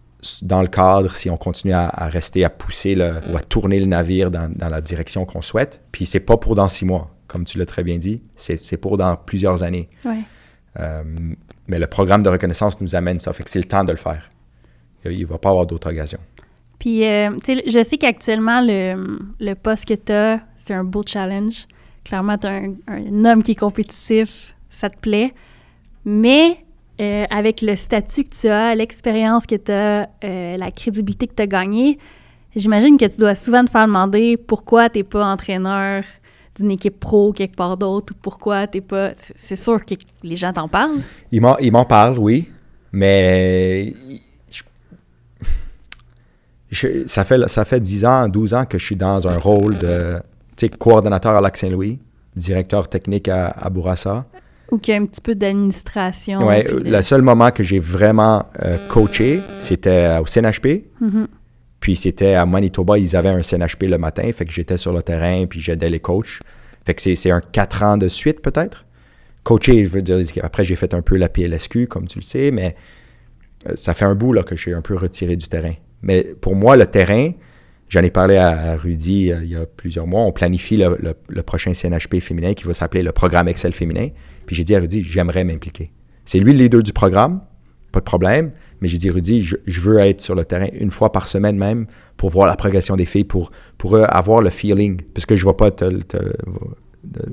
dans 0.43 0.63
le 0.63 0.69
cadre, 0.69 1.17
si 1.17 1.31
on 1.31 1.37
continue 1.37 1.73
à, 1.73 1.89
rester, 2.09 2.45
à 2.45 2.51
pousser 2.51 2.95
le, 2.95 3.15
ou 3.31 3.37
à 3.37 3.41
tourner 3.41 3.81
le 3.81 3.87
navire 3.87 4.31
dans, 4.31 4.51
dans 4.55 4.69
la 4.69 4.81
direction 4.81 5.25
qu'on 5.25 5.43
souhaite, 5.43 5.81
puis 5.91 6.07
c'est 6.07 6.21
pas 6.21 6.37
pour 6.37 6.55
dans 6.55 6.69
six 6.69 6.85
mois, 6.85 7.15
comme 7.27 7.45
tu 7.45 7.59
l'as 7.59 7.67
très 7.67 7.83
bien 7.83 7.99
dit, 7.99 8.23
c'est 8.37 8.77
pour 8.77 8.97
dans 8.97 9.17
plusieurs 9.17 9.63
années. 9.63 9.89
Euh, 10.79 11.03
mais 11.69 11.79
le 11.79 11.87
programme 11.87 12.23
de 12.23 12.29
reconnaissance 12.29 12.81
nous 12.81 12.95
amène 12.95 13.19
ça, 13.19 13.33
fait 13.33 13.45
que 13.45 13.51
c'est 13.51 13.59
le 13.59 13.67
temps 13.67 13.85
de 13.85 13.93
le 13.93 13.99
faire. 13.99 14.29
Il 15.05 15.21
ne 15.21 15.27
va 15.27 15.39
pas 15.39 15.51
avoir 15.51 15.67
d'autres 15.67 15.91
occasions. 15.91 16.21
Puis, 16.79 17.05
euh, 17.05 17.31
je 17.47 17.83
sais 17.85 17.99
qu'actuellement, 17.99 18.61
le, 18.61 19.55
poste 19.55 19.87
que 19.87 19.95
tu 19.95 20.13
as, 20.13 20.41
c'est 20.57 20.75
un 20.75 20.85
beau 20.85 21.03
challenge. 21.07 21.67
Clairement, 22.05 22.39
tu 22.39 22.47
un, 22.47 22.75
un 22.89 23.25
homme 23.25 23.43
qui 23.43 23.53
est 23.53 23.57
compétitif, 23.57 24.55
ça 24.71 24.91
te 24.91 24.99
plaît. 24.99 25.33
Mais 26.05 26.57
euh, 27.01 27.25
avec 27.31 27.63
le 27.63 27.77
statut 27.77 28.25
que 28.25 28.31
tu 28.31 28.49
as, 28.49 28.75
l'expérience 28.75 29.47
que 29.47 29.55
tu 29.55 29.73
as, 29.73 30.09
la 30.57 30.71
crédibilité 30.71 31.29
que 31.29 31.35
tu 31.35 31.43
as 31.43 31.47
gagnée, 31.47 31.99
j'imagine 32.57 32.97
que 32.97 33.07
tu 33.07 33.19
dois 33.19 33.35
souvent 33.35 33.65
te 33.65 33.71
faire 33.71 33.87
demander 33.87 34.37
pourquoi 34.37 34.89
tu 34.89 34.99
n'es 34.99 35.05
pas 35.05 35.25
entraîneur 35.25 36.05
d'une 36.57 36.71
équipe 36.71 37.01
pro 37.01 37.33
quelque 37.33 37.57
part 37.57 37.77
d'autre 37.77 38.13
ou 38.15 38.19
pourquoi 38.21 38.67
tu 38.67 38.79
n'es 38.79 38.83
pas. 38.83 39.13
c'est- 39.37 39.57
sûr 39.57 39.85
que 39.85 39.95
les 40.23 40.37
gens 40.37 40.53
t'en 40.53 40.69
parlent. 40.69 41.01
Il 41.31 41.41
m'en, 41.41 41.57
il 41.59 41.73
m'en 41.73 41.85
parle, 41.85 42.19
oui, 42.19 42.49
mais 42.93 43.95
je- 44.51 44.63
je- 46.71 47.07
ça, 47.07 47.25
fait, 47.25 47.49
ça 47.49 47.65
fait 47.65 47.81
10 47.81 48.05
ans, 48.05 48.29
12 48.29 48.55
ans 48.55 48.65
que 48.65 48.79
je 48.79 48.85
suis 48.85 48.97
dans 48.97 49.27
un 49.29 49.39
rôle 49.39 49.77
de 49.79 50.21
coordonnateur 50.79 51.33
à 51.33 51.41
Lac-Saint-Louis, 51.41 51.99
directeur 52.37 52.89
technique 52.89 53.29
à, 53.29 53.47
à 53.49 53.69
Bourassa. 53.69 54.27
Ou 54.71 54.79
qu'il 54.79 54.95
y 54.95 54.97
a 54.97 55.01
un 55.01 55.05
petit 55.05 55.21
peu 55.21 55.35
d'administration. 55.35 56.39
Puis 56.47 56.63
de- 56.63 56.91
le 56.91 57.03
seul 57.03 57.21
moment 57.21 57.51
que 57.51 57.63
j'ai 57.65 57.79
vraiment 57.81 58.45
euh, 58.63 58.77
coaché, 58.89 59.41
c'était 59.61 60.17
au 60.21 60.27
CNHP. 60.27 60.85
Mhm. 61.01 61.27
Puis 61.83 61.97
c'était 61.97 62.35
à 62.35 62.47
Manitoba, 62.47 62.97
ils 62.97 63.17
avaient 63.17 63.29
un 63.29 63.43
CNHP 63.43 63.83
le 63.89 63.99
matin, 63.99 64.31
fait 64.33 64.45
que 64.47 64.53
j'étais 64.53 64.77
sur 64.79 64.93
le 64.93 65.03
terrain, 65.03 65.47
puis 65.47 65.59
j'aidais 65.61 65.91
les 65.91 65.99
coachs. 66.01 66.39
Fait 66.87 66.95
que 66.95 67.03
c'est, 67.03 67.31
un 67.31 67.41
4 67.41 67.83
ans 67.83 67.97
de 67.99 68.07
suite 68.09 68.41
peut-être. 68.41 68.87
Coacher, 69.43 69.83
je 69.85 69.89
veux 69.89 70.01
dire, 70.03 70.17
après 70.43 70.63
j'ai 70.65 70.77
fait 70.77 70.95
un 70.95 71.03
peu 71.03 71.17
la 71.17 71.29
PLSQ, 71.29 71.89
comme 71.89 72.07
tu 72.07 72.21
le 72.21 72.23
sais, 72.23 72.53
mais 72.53 72.77
euh, 73.69 73.73
ça 73.75 73.95
fait 73.95 74.05
un 74.05 74.15
bout 74.15 74.33
là, 74.33 74.45
que 74.45 74.55
je 74.55 74.61
suis 74.63 74.73
un 74.75 74.81
peu 74.81 74.95
retiré 74.97 75.35
du 75.35 75.49
terrain. 75.49 75.75
Mais 76.03 76.23
pour 76.41 76.55
moi, 76.55 76.77
le 76.77 76.87
terrain, 76.87 77.33
j'en 77.89 78.03
ai 78.03 78.11
parlé 78.13 78.37
à, 78.37 78.77
Rudy 78.77 79.33
euh, 79.33 79.41
il 79.43 79.51
y 79.51 79.57
a 79.57 79.67
plusieurs 79.67 80.07
mois, 80.07 80.23
on 80.23 80.31
planifie 80.31 80.77
le, 80.77 80.97
le- 81.01 81.15
le 81.29 81.43
prochain 81.43 81.73
CNHP 81.75 82.21
féminin 82.21 82.55
qui 82.55 82.63
va 82.63 82.75
s'appeler 82.75 83.03
le 83.03 83.11
programme 83.11 83.49
Excel 83.49 83.73
féminin. 83.73 84.09
Puis 84.47 84.55
j'ai 84.55 84.63
dit 84.63 84.77
à 84.77 84.79
Rudy, 84.81 85.03
j'aimerais 85.03 85.43
m'impliquer. 85.43 85.91
C'est 86.25 86.39
lui 86.39 86.53
le 86.53 86.59
leader 86.61 86.81
du 86.85 86.93
programme, 86.93 87.41
pas 87.91 87.99
de 87.99 88.05
problème. 88.05 88.53
Mais 88.83 88.89
j'ai 88.89 88.99
dit, 88.99 89.09
Rudy, 89.11 89.43
je, 89.43 89.57
je 89.67 89.81
veux 89.81 89.99
être 90.01 90.21
sur 90.21 90.35
le 90.35 90.45
terrain 90.45 90.67
une 90.73 90.91
fois 90.91 91.11
par 91.13 91.29
semaine 91.29 91.57
même 91.57 91.87
pour 92.17 92.29
voir 92.31 92.47
la 92.47 92.57
progression 92.57 92.97
des 92.97 93.07
filles, 93.07 93.25
pour, 93.25 93.51
pour 93.79 93.97
avoir 93.97 94.43
le 94.43 94.51
feeling. 94.51 95.01
Parce 95.15 95.25
que 95.25 95.37
je 95.37 95.45
ne 95.47 95.51
vais 95.51 95.57
pas 95.57 95.71
te, 95.71 95.85
le- 95.85 96.03
te, 96.03 96.17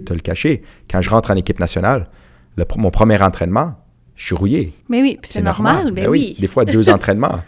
te 0.06 0.14
le 0.14 0.20
cacher. 0.20 0.62
Quand 0.90 1.02
je 1.02 1.10
rentre 1.10 1.32
en 1.32 1.36
équipe 1.36 1.60
nationale, 1.60 2.08
le 2.56 2.66
mon 2.78 2.92
premier 2.92 3.22
entraînement, 3.22 3.74
je 4.16 4.26
suis 4.28 4.36
rouillé. 4.36 4.74
Mais 4.90 5.02
oui, 5.02 5.18
c'est 5.24 5.42
normal, 5.42 5.86
ben 5.92 6.04
Ben 6.06 6.10
oui. 6.10 6.36
Des 6.40 6.48
fois, 6.48 6.66
deux 6.66 6.90
entraînements. 6.96 7.40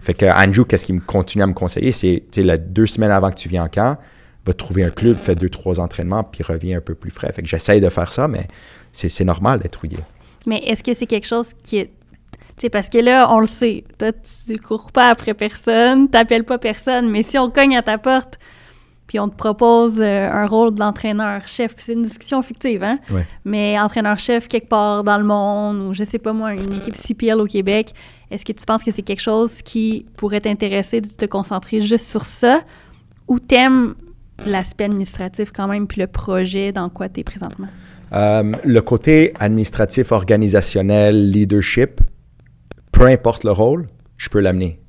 Fait 0.00 0.14
que 0.14 0.26
Andrew, 0.26 0.64
qu'est-ce 0.64 0.84
qu'il 0.86 0.94
me 0.94 1.00
continue 1.00 1.42
à 1.42 1.46
me 1.48 1.52
conseiller? 1.54 1.90
C'est, 1.92 2.22
tu 2.30 2.40
sais, 2.40 2.46
la 2.46 2.56
deux 2.58 2.86
semaines 2.86 3.10
avant 3.10 3.30
que 3.30 3.36
tu 3.36 3.48
viens 3.48 3.64
en 3.64 3.68
camp, 3.68 3.98
va 4.46 4.52
te 4.52 4.58
trouver 4.58 4.84
un 4.84 4.90
club, 4.90 5.16
fais 5.16 5.34
deux, 5.34 5.50
trois 5.50 5.80
entraînements, 5.80 6.22
puis 6.22 6.42
reviens 6.44 6.78
un 6.78 6.80
peu 6.80 6.94
plus 6.94 7.10
frais. 7.10 7.32
Fait 7.32 7.42
que 7.42 7.48
j'essaye 7.48 7.80
de 7.80 7.88
faire 7.88 8.12
ça, 8.12 8.28
mais 8.28 8.46
c'est, 8.92 9.08
c'est 9.08 9.24
normal 9.24 9.58
d'être 9.58 9.80
rouillé. 9.80 9.98
Mais 10.46 10.58
est-ce 10.64 10.82
que 10.84 10.94
c'est 10.94 11.06
quelque 11.06 11.26
chose 11.26 11.50
qui 11.62 11.78
est. 11.78 11.90
Sais, 12.58 12.70
parce 12.70 12.88
que 12.88 12.98
là, 12.98 13.32
on 13.32 13.40
le 13.40 13.46
sait, 13.46 13.84
toi, 13.98 14.12
tu 14.12 14.52
ne 14.52 14.58
cours 14.58 14.90
pas 14.90 15.06
après 15.06 15.34
personne, 15.34 16.08
tu 16.10 16.16
n'appelles 16.16 16.44
pas 16.44 16.58
personne, 16.58 17.08
mais 17.08 17.22
si 17.22 17.38
on 17.38 17.50
cogne 17.50 17.76
à 17.76 17.82
ta 17.82 17.98
porte, 17.98 18.38
puis 19.06 19.18
on 19.18 19.28
te 19.28 19.36
propose 19.36 20.00
euh, 20.00 20.30
un 20.30 20.46
rôle 20.46 20.74
d'entraîneur-chef, 20.74 21.74
puis 21.74 21.84
c'est 21.86 21.92
une 21.94 22.02
discussion 22.02 22.42
fictive, 22.42 22.82
hein? 22.82 22.98
Ouais. 23.10 23.26
Mais 23.44 23.78
entraîneur-chef 23.78 24.48
quelque 24.48 24.68
part 24.68 25.02
dans 25.02 25.16
le 25.16 25.24
monde, 25.24 25.80
ou 25.80 25.94
je 25.94 26.04
sais 26.04 26.18
pas 26.18 26.32
moi, 26.32 26.52
une 26.52 26.74
équipe 26.74 26.94
CPL 26.94 27.40
au 27.40 27.46
Québec, 27.46 27.94
est-ce 28.30 28.44
que 28.44 28.52
tu 28.52 28.66
penses 28.66 28.82
que 28.82 28.90
c'est 28.90 29.02
quelque 29.02 29.22
chose 29.22 29.62
qui 29.62 30.06
pourrait 30.16 30.42
t'intéresser 30.42 31.00
de 31.00 31.08
te 31.08 31.24
concentrer 31.24 31.80
juste 31.80 32.06
sur 32.06 32.26
ça, 32.26 32.60
ou 33.28 33.38
t'aimes 33.38 33.94
l'aspect 34.46 34.84
administratif 34.84 35.52
quand 35.52 35.68
même, 35.68 35.86
puis 35.86 36.00
le 36.00 36.06
projet 36.06 36.72
dans 36.72 36.90
quoi 36.90 37.08
tu 37.08 37.20
es 37.20 37.24
présentement? 37.24 37.68
Euh, 38.12 38.52
le 38.64 38.80
côté 38.80 39.32
administratif, 39.38 40.12
organisationnel, 40.12 41.30
leadership, 41.30 42.00
peu 42.98 43.06
importe 43.06 43.44
le 43.44 43.52
rôle, 43.52 43.86
je 44.16 44.28
peux 44.28 44.40
l'amener. 44.40 44.80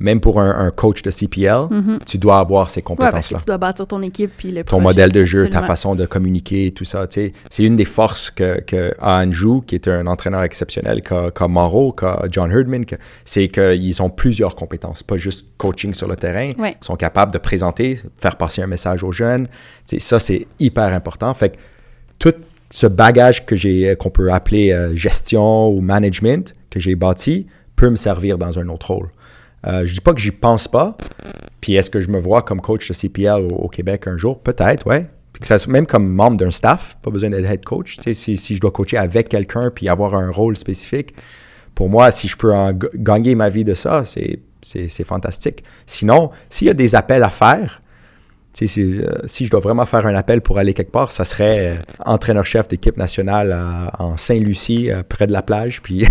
Même 0.00 0.20
pour 0.20 0.40
un, 0.40 0.50
un 0.66 0.70
coach 0.70 1.02
de 1.02 1.10
CPL, 1.10 1.62
tu 2.06 2.18
dois 2.18 2.38
avoir 2.38 2.70
ces 2.70 2.80
Mhm. 2.82 2.82
Ouais, 2.90 2.96
compétences-là. 2.98 3.38
tu 3.40 3.46
dois 3.46 3.58
bâtir 3.58 3.84
ton 3.84 4.00
équipe, 4.02 4.30
puis 4.36 4.50
le 4.52 4.62
ton 4.62 4.76
projet, 4.76 4.82
modèle 4.84 5.10
de 5.10 5.24
jeu, 5.24 5.48
ta 5.48 5.62
façon 5.64 5.96
de 5.96 6.06
communiquer, 6.06 6.70
tout 6.70 6.84
ça. 6.84 7.06
C'est 7.10 7.32
une 7.64 7.74
des 7.74 7.84
forces 7.84 8.30
que, 8.30 8.94
Anjou, 9.00 9.60
qui 9.66 9.74
est 9.74 9.88
un 9.88 10.06
entraîneur 10.06 10.42
exceptionnel, 10.44 11.02
qu'a 11.02 11.32
qu'a 11.32 11.48
Morrow, 11.48 11.90
qu'a 11.90 12.22
John 12.30 12.52
Herdman, 12.52 12.84
que- 12.86 12.94
c'est 13.24 13.48
qu'ils 13.48 14.00
ont 14.00 14.10
plusieurs 14.10 14.54
compétences, 14.54 15.02
pas 15.02 15.16
juste 15.16 15.46
coaching 15.56 15.92
sur 15.94 16.06
le 16.06 16.14
terrain. 16.14 16.52
Ouais. 16.58 16.76
Ils 16.80 16.84
sont 16.86 16.94
capables 16.96 17.32
de 17.32 17.38
présenter, 17.38 18.00
faire 18.20 18.36
passer 18.36 18.62
un 18.62 18.68
message 18.68 19.02
aux 19.02 19.10
jeunes. 19.12 19.48
Ça, 19.98 20.20
c'est 20.20 20.46
hyper 20.60 20.92
important. 20.94 21.34
Fait 21.34 21.48
que 21.50 21.56
tout 22.20 22.34
ce 22.70 22.86
bagage 22.86 23.46
que 23.46 23.56
j'ai, 23.56 23.96
qu'on 23.98 24.10
peut 24.10 24.32
appeler 24.32 24.72
euh, 24.72 24.94
gestion 24.94 25.68
ou 25.68 25.80
management, 25.80 26.52
que 26.70 26.80
j'ai 26.80 26.94
bâti, 26.94 27.46
peut 27.76 27.90
me 27.90 27.96
servir 27.96 28.38
dans 28.38 28.58
un 28.58 28.68
autre 28.68 28.92
rôle. 28.92 29.08
Euh, 29.66 29.86
je 29.86 29.92
dis 29.92 30.00
pas 30.00 30.12
que 30.12 30.20
j'y 30.20 30.30
pense 30.30 30.68
pas. 30.68 30.96
Puis 31.60 31.74
est-ce 31.74 31.90
que 31.90 32.00
je 32.00 32.10
me 32.10 32.20
vois 32.20 32.42
comme 32.42 32.60
coach 32.60 32.88
de 32.88 32.94
CPL 32.94 33.48
au, 33.50 33.68
Québec 33.68 34.06
un 34.06 34.16
jour? 34.16 34.40
Peut-être, 34.40 34.86
ouais. 34.86 35.06
Puis 35.32 35.42
ça, 35.44 35.56
même 35.68 35.86
comme 35.86 36.08
membre 36.08 36.36
d'un 36.36 36.50
staff, 36.50 36.96
pas 37.02 37.10
besoin 37.10 37.30
d'être 37.30 37.50
head 37.50 37.64
coach. 37.64 37.96
Tu 37.96 38.14
sais, 38.14 38.36
si, 38.36 38.54
je 38.54 38.60
dois 38.60 38.70
coacher 38.70 38.96
avec 38.96 39.28
quelqu'un 39.28 39.70
puis 39.74 39.88
avoir 39.88 40.14
un 40.14 40.30
rôle 40.30 40.56
spécifique, 40.56 41.14
pour 41.74 41.88
moi, 41.88 42.10
si 42.10 42.28
je 42.28 42.36
peux 42.36 42.52
gagner 42.94 43.34
ma 43.34 43.48
vie 43.48 43.64
de 43.64 43.74
ça, 43.74 44.04
c'est, 44.04 44.40
c'est, 44.60 44.88
c'est 44.88 45.04
fantastique. 45.04 45.62
Sinon, 45.86 46.30
s'il 46.50 46.66
y 46.66 46.70
a 46.70 46.74
des 46.74 46.94
appels 46.94 47.22
à 47.22 47.30
faire, 47.30 47.80
si, 48.66 48.82
euh, 48.98 49.02
si 49.24 49.46
je 49.46 49.50
dois 49.50 49.60
vraiment 49.60 49.86
faire 49.86 50.04
un 50.06 50.14
appel 50.14 50.40
pour 50.40 50.58
aller 50.58 50.74
quelque 50.74 50.90
part, 50.90 51.12
ça 51.12 51.24
serait 51.24 51.58
euh, 51.60 51.74
entraîneur-chef 52.04 52.66
d'équipe 52.68 52.96
nationale 52.96 53.52
à- 53.52 53.92
en 54.02 54.16
Saint-Lucie, 54.16 54.90
euh, 54.90 55.02
près 55.08 55.26
de 55.26 55.32
la 55.32 55.42
plage. 55.42 55.80
Puis 55.82 56.04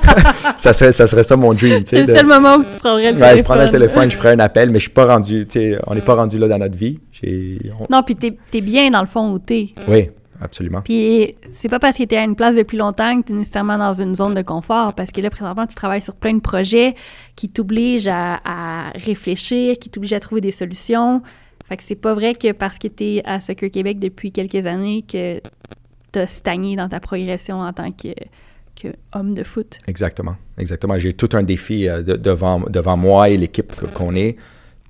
ça, 0.56 0.72
serait, 0.72 0.92
ça 0.92 1.06
serait 1.06 1.22
ça 1.22 1.36
mon 1.36 1.54
dream. 1.54 1.78
tu 1.84 1.96
C'est 1.96 2.00
le 2.00 2.06
de- 2.06 2.16
seul 2.16 2.26
moment 2.26 2.56
où 2.56 2.64
tu 2.64 2.78
prendrais 2.78 3.12
le 3.12 3.18
Ouais, 3.18 3.20
téléphone. 3.20 3.38
je 3.38 3.42
prendrais 3.44 3.64
le 3.66 3.70
téléphone, 3.70 4.10
je 4.10 4.16
ferais 4.16 4.32
un 4.32 4.38
appel, 4.40 4.70
mais 4.70 4.78
je 4.78 4.84
suis 4.84 4.90
pas 4.92 5.06
rendu, 5.06 5.46
tu 5.46 5.74
on 5.86 5.94
n'est 5.94 6.00
pas 6.00 6.14
rendu 6.14 6.38
là 6.38 6.48
dans 6.48 6.58
notre 6.58 6.76
vie. 6.76 6.98
On- 7.24 7.86
Non, 7.90 8.02
puis 8.02 8.16
t'es 8.16 8.36
es 8.52 8.60
bien 8.60 8.90
dans 8.90 9.00
le 9.00 9.06
fond 9.06 9.32
où 9.32 9.38
t'es. 9.38 9.68
Oui, 9.88 10.10
absolument. 10.42 10.82
Puis 10.82 11.34
c'est 11.52 11.68
pas 11.68 11.78
parce 11.78 11.96
que 11.96 12.02
t'es 12.04 12.16
à 12.16 12.24
une 12.24 12.36
place 12.36 12.56
depuis 12.56 12.76
longtemps 12.76 13.20
que 13.20 13.28
t'es 13.28 13.32
nécessairement 13.34 13.78
dans 13.78 13.92
une 13.94 14.14
zone 14.14 14.34
de 14.34 14.42
confort, 14.42 14.94
parce 14.94 15.10
que 15.10 15.20
là, 15.20 15.30
présentement, 15.30 15.66
tu 15.66 15.74
travailles 15.74 16.02
sur 16.02 16.14
plein 16.16 16.34
de 16.34 16.40
projets 16.40 16.94
qui 17.36 17.48
t'obligent 17.48 18.08
à, 18.08 18.40
à 18.44 18.90
réfléchir, 18.94 19.76
qui 19.78 19.88
t'obligent 19.90 20.12
à 20.12 20.20
trouver 20.20 20.40
des 20.40 20.50
solutions. 20.50 21.22
Fait 21.68 21.76
que 21.76 21.82
c'est 21.82 21.94
pas 21.94 22.14
vrai 22.14 22.34
que 22.34 22.52
parce 22.52 22.78
que 22.78 22.88
t'es 22.88 23.22
à 23.24 23.40
Soccer 23.40 23.70
Québec 23.70 23.98
depuis 23.98 24.32
quelques 24.32 24.66
années 24.66 25.02
que 25.10 25.40
t'as 26.12 26.26
stagné 26.26 26.76
dans 26.76 26.88
ta 26.88 27.00
progression 27.00 27.60
en 27.60 27.72
tant 27.72 27.90
que, 27.90 28.08
que 28.80 28.88
homme 29.14 29.34
de 29.34 29.42
foot. 29.42 29.78
Exactement, 29.86 30.36
exactement. 30.58 30.98
J'ai 30.98 31.12
tout 31.14 31.30
un 31.32 31.42
défi 31.42 31.88
euh, 31.88 32.02
de- 32.02 32.16
devant, 32.16 32.60
devant 32.60 32.96
moi 32.96 33.30
et 33.30 33.36
l'équipe 33.36 33.72
qu'on 33.94 34.14
est 34.14 34.36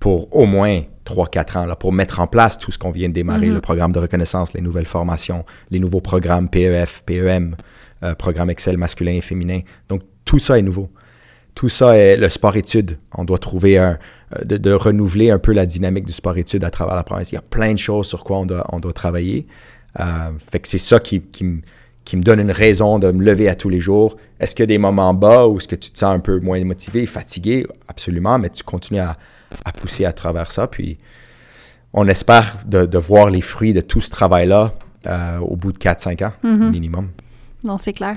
pour 0.01 0.35
au 0.37 0.47
moins 0.47 0.83
3-4 1.07 1.59
ans, 1.59 1.67
là, 1.67 1.77
pour 1.77 1.93
mettre 1.93 2.21
en 2.21 2.27
place 2.27 2.59
tout 2.59 2.71
ce 2.71 2.79
qu'on 2.79 2.91
vient 2.91 3.09
de 3.09 3.15
démarrer, 3.15 3.47
Mhm. 3.47 3.55
le 3.55 3.61
programme 3.61 3.93
de 3.93 3.99
reconnaissance, 4.01 4.53
les 4.53 4.61
nouvelles 4.61 4.87
formations, 4.87 5.45
les 5.71 5.79
nouveaux 5.79 6.01
programmes 6.01 6.49
PEF, 6.49 7.03
PEM, 7.07 7.57
euh, 8.03 8.15
programme 8.15 8.51
Excel 8.51 8.77
masculin 8.79 9.13
et 9.13 9.21
féminin. 9.21 9.61
Donc, 9.89 10.03
tout 10.25 10.39
ça 10.39 10.59
est 10.59 10.63
nouveau. 10.63 10.89
Tout 11.55 11.69
ça 11.69 11.97
est 11.97 12.17
le 12.17 12.29
sport-études. 12.29 12.99
On 13.17 13.25
doit 13.25 13.39
trouver 13.39 13.79
un, 13.79 13.99
euh, 14.35 14.45
de, 14.45 14.73
renouveler 14.73 15.31
un 15.31 15.39
peu 15.39 15.53
la 15.53 15.67
dynamique 15.67 16.05
du 16.05 16.13
sport-études 16.13 16.65
à 16.65 16.71
travers 16.71 16.97
la 16.97 17.05
province. 17.05 17.31
Il 17.33 17.37
y 17.37 17.39
a 17.39 17.43
plein 17.43 17.73
de 17.73 17.79
choses 17.79 18.07
sur 18.07 18.25
quoi 18.25 18.39
on 18.39 18.47
doit, 18.47 18.67
on 18.73 18.81
doit 18.81 18.93
travailler. 18.93 19.47
Euh, 20.01 20.05
fait 20.51 20.59
que 20.61 20.69
c'est 20.69 20.79
ça 20.79 20.99
qui, 20.99 21.21
qui, 21.21 21.45
me 21.45 22.23
donne 22.23 22.41
une 22.41 22.51
raison 22.51 22.99
de 22.99 23.11
me 23.11 23.25
lever 23.25 23.49
à 23.49 23.55
tous 23.55 23.69
les 23.69 23.81
jours. 23.81 24.17
Est-ce 24.41 24.55
qu'il 24.55 24.65
y 24.65 24.65
a 24.65 24.67
des 24.67 24.79
moments 24.79 25.15
bas 25.15 25.47
où 25.47 25.59
est-ce 25.59 25.69
que 25.69 25.77
tu 25.77 25.91
te 25.91 25.99
sens 25.99 26.15
un 26.15 26.21
peu 26.21 26.41
moins 26.41 26.63
motivé, 26.65 27.07
fatigué? 27.07 27.67
Absolument, 27.89 28.39
mais 28.39 28.51
tu 28.51 28.63
continues 28.65 29.01
à, 29.01 29.17
pousser 29.81 30.05
à 30.05 30.13
travers 30.13 30.51
ça. 30.51 30.67
Puis 30.67 30.99
on 31.93 32.09
espère 32.09 32.57
de, 32.67 32.99
voir 32.99 33.31
les 33.31 33.41
fruits 33.41 33.73
de 33.73 33.81
tout 33.81 34.01
ce 34.01 34.11
travail-là 34.11 34.73
euh, 35.07 35.39
au 35.39 35.55
bout 35.55 35.73
de 35.73 35.79
4-5 35.79 36.25
ans 36.25 36.33
mm-hmm. 36.43 36.71
minimum. 36.71 37.11
Non, 37.63 37.79
c'est 37.79 37.93
clair. 37.93 38.17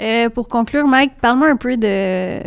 Euh, 0.00 0.30
pour 0.30 0.48
conclure, 0.48 0.86
Mike, 0.86 1.12
parle-moi 1.20 1.48
un 1.48 1.56
peu 1.56 1.76
de, 1.76 2.40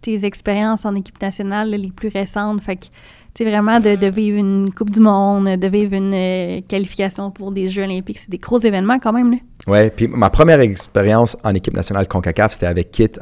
tes 0.00 0.24
expériences 0.24 0.84
en 0.84 0.94
équipe 0.94 1.20
nationale 1.20 1.70
les 1.70 1.90
plus 1.90 2.08
récentes. 2.08 2.62
Fait 2.62 2.76
que, 2.76 2.86
tu 3.34 3.44
vraiment 3.44 3.80
de, 3.80 4.06
vivre 4.08 4.38
une 4.38 4.72
Coupe 4.74 4.90
du 4.90 5.00
Monde, 5.00 5.58
de 5.58 5.68
vivre 5.68 5.94
une 5.94 6.12
euh, 6.14 6.60
qualification 6.68 7.30
pour 7.30 7.50
des 7.50 7.68
Jeux 7.68 7.84
olympiques, 7.84 8.18
c'est 8.18 8.30
des 8.30 8.38
gros 8.38 8.58
événements 8.58 8.98
quand 8.98 9.12
même. 9.12 9.38
Ouais, 9.66 9.90
puis 9.90 10.06
ma 10.06 10.28
première 10.28 10.60
expérience 10.60 11.36
en 11.42 11.54
équipe 11.54 11.74
nationale 11.74 12.06
CONCACAF, 12.08 12.52
c'était 12.52 12.66
avec 12.66 12.90
Kit 12.90 13.12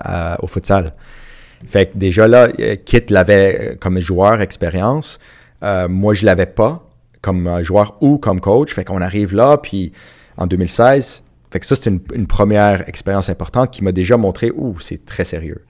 au 0.42 0.46
futsal. 0.48 0.92
Fait 1.64 1.86
que 1.86 1.98
déjà 1.98 2.26
là, 2.26 2.48
euh, 2.58 2.76
Kit 2.84 3.02
l'avait 3.10 3.76
comme 3.80 4.00
joueur 4.00 4.40
expérience. 4.40 5.20
moi, 5.62 6.14
je 6.14 6.24
l'avais 6.24 6.46
pas 6.46 6.84
comme 7.20 7.62
joueur 7.62 7.96
ou 8.00 8.18
comme 8.18 8.40
coach. 8.40 8.72
Fait 8.72 8.84
qu'on 8.84 9.02
arrive 9.02 9.34
là, 9.34 9.58
puis 9.58 9.92
en 10.38 10.46
2016, 10.46 11.22
fait 11.50 11.58
que 11.58 11.66
ça, 11.66 11.74
c'est 11.74 11.90
une, 11.90 12.26
première 12.28 12.88
expérience 12.88 13.28
importante 13.28 13.72
qui 13.72 13.82
m'a 13.82 13.90
déjà 13.90 14.16
montré, 14.16 14.52
ouh, 14.54 14.78
c'est 14.78 15.04
très 15.04 15.24
sérieux. 15.24 15.64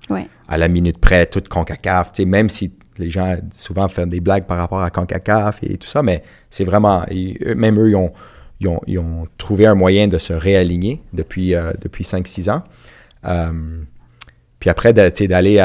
À 0.46 0.58
la 0.58 0.68
minute 0.68 0.98
près, 0.98 1.24
toute 1.24 1.48
CONCACAF, 1.48 2.18
même 2.26 2.50
si 2.50 2.74
les 2.98 3.08
gens 3.08 3.36
souvent 3.50 3.88
font 3.88 4.06
des 4.06 4.20
blagues 4.20 4.44
par 4.44 4.58
rapport 4.58 4.82
à 4.82 4.90
CONCACAF 4.90 5.60
et 5.62 5.78
tout 5.78 5.88
ça, 5.88 6.02
mais 6.02 6.22
c'est 6.50 6.64
vraiment, 6.64 7.04
même 7.56 7.80
eux, 7.80 7.92
ils 8.60 8.98
ont, 8.98 9.26
trouvé 9.38 9.66
un 9.66 9.74
moyen 9.74 10.06
de 10.06 10.18
se 10.18 10.34
réaligner 10.34 11.00
depuis, 11.14 11.54
euh, 11.54 11.72
depuis 11.80 12.04
5-6 12.04 12.50
ans. 12.50 12.62
Euh, 13.24 13.80
puis 14.58 14.68
après, 14.68 14.92
d'aller 14.92 15.60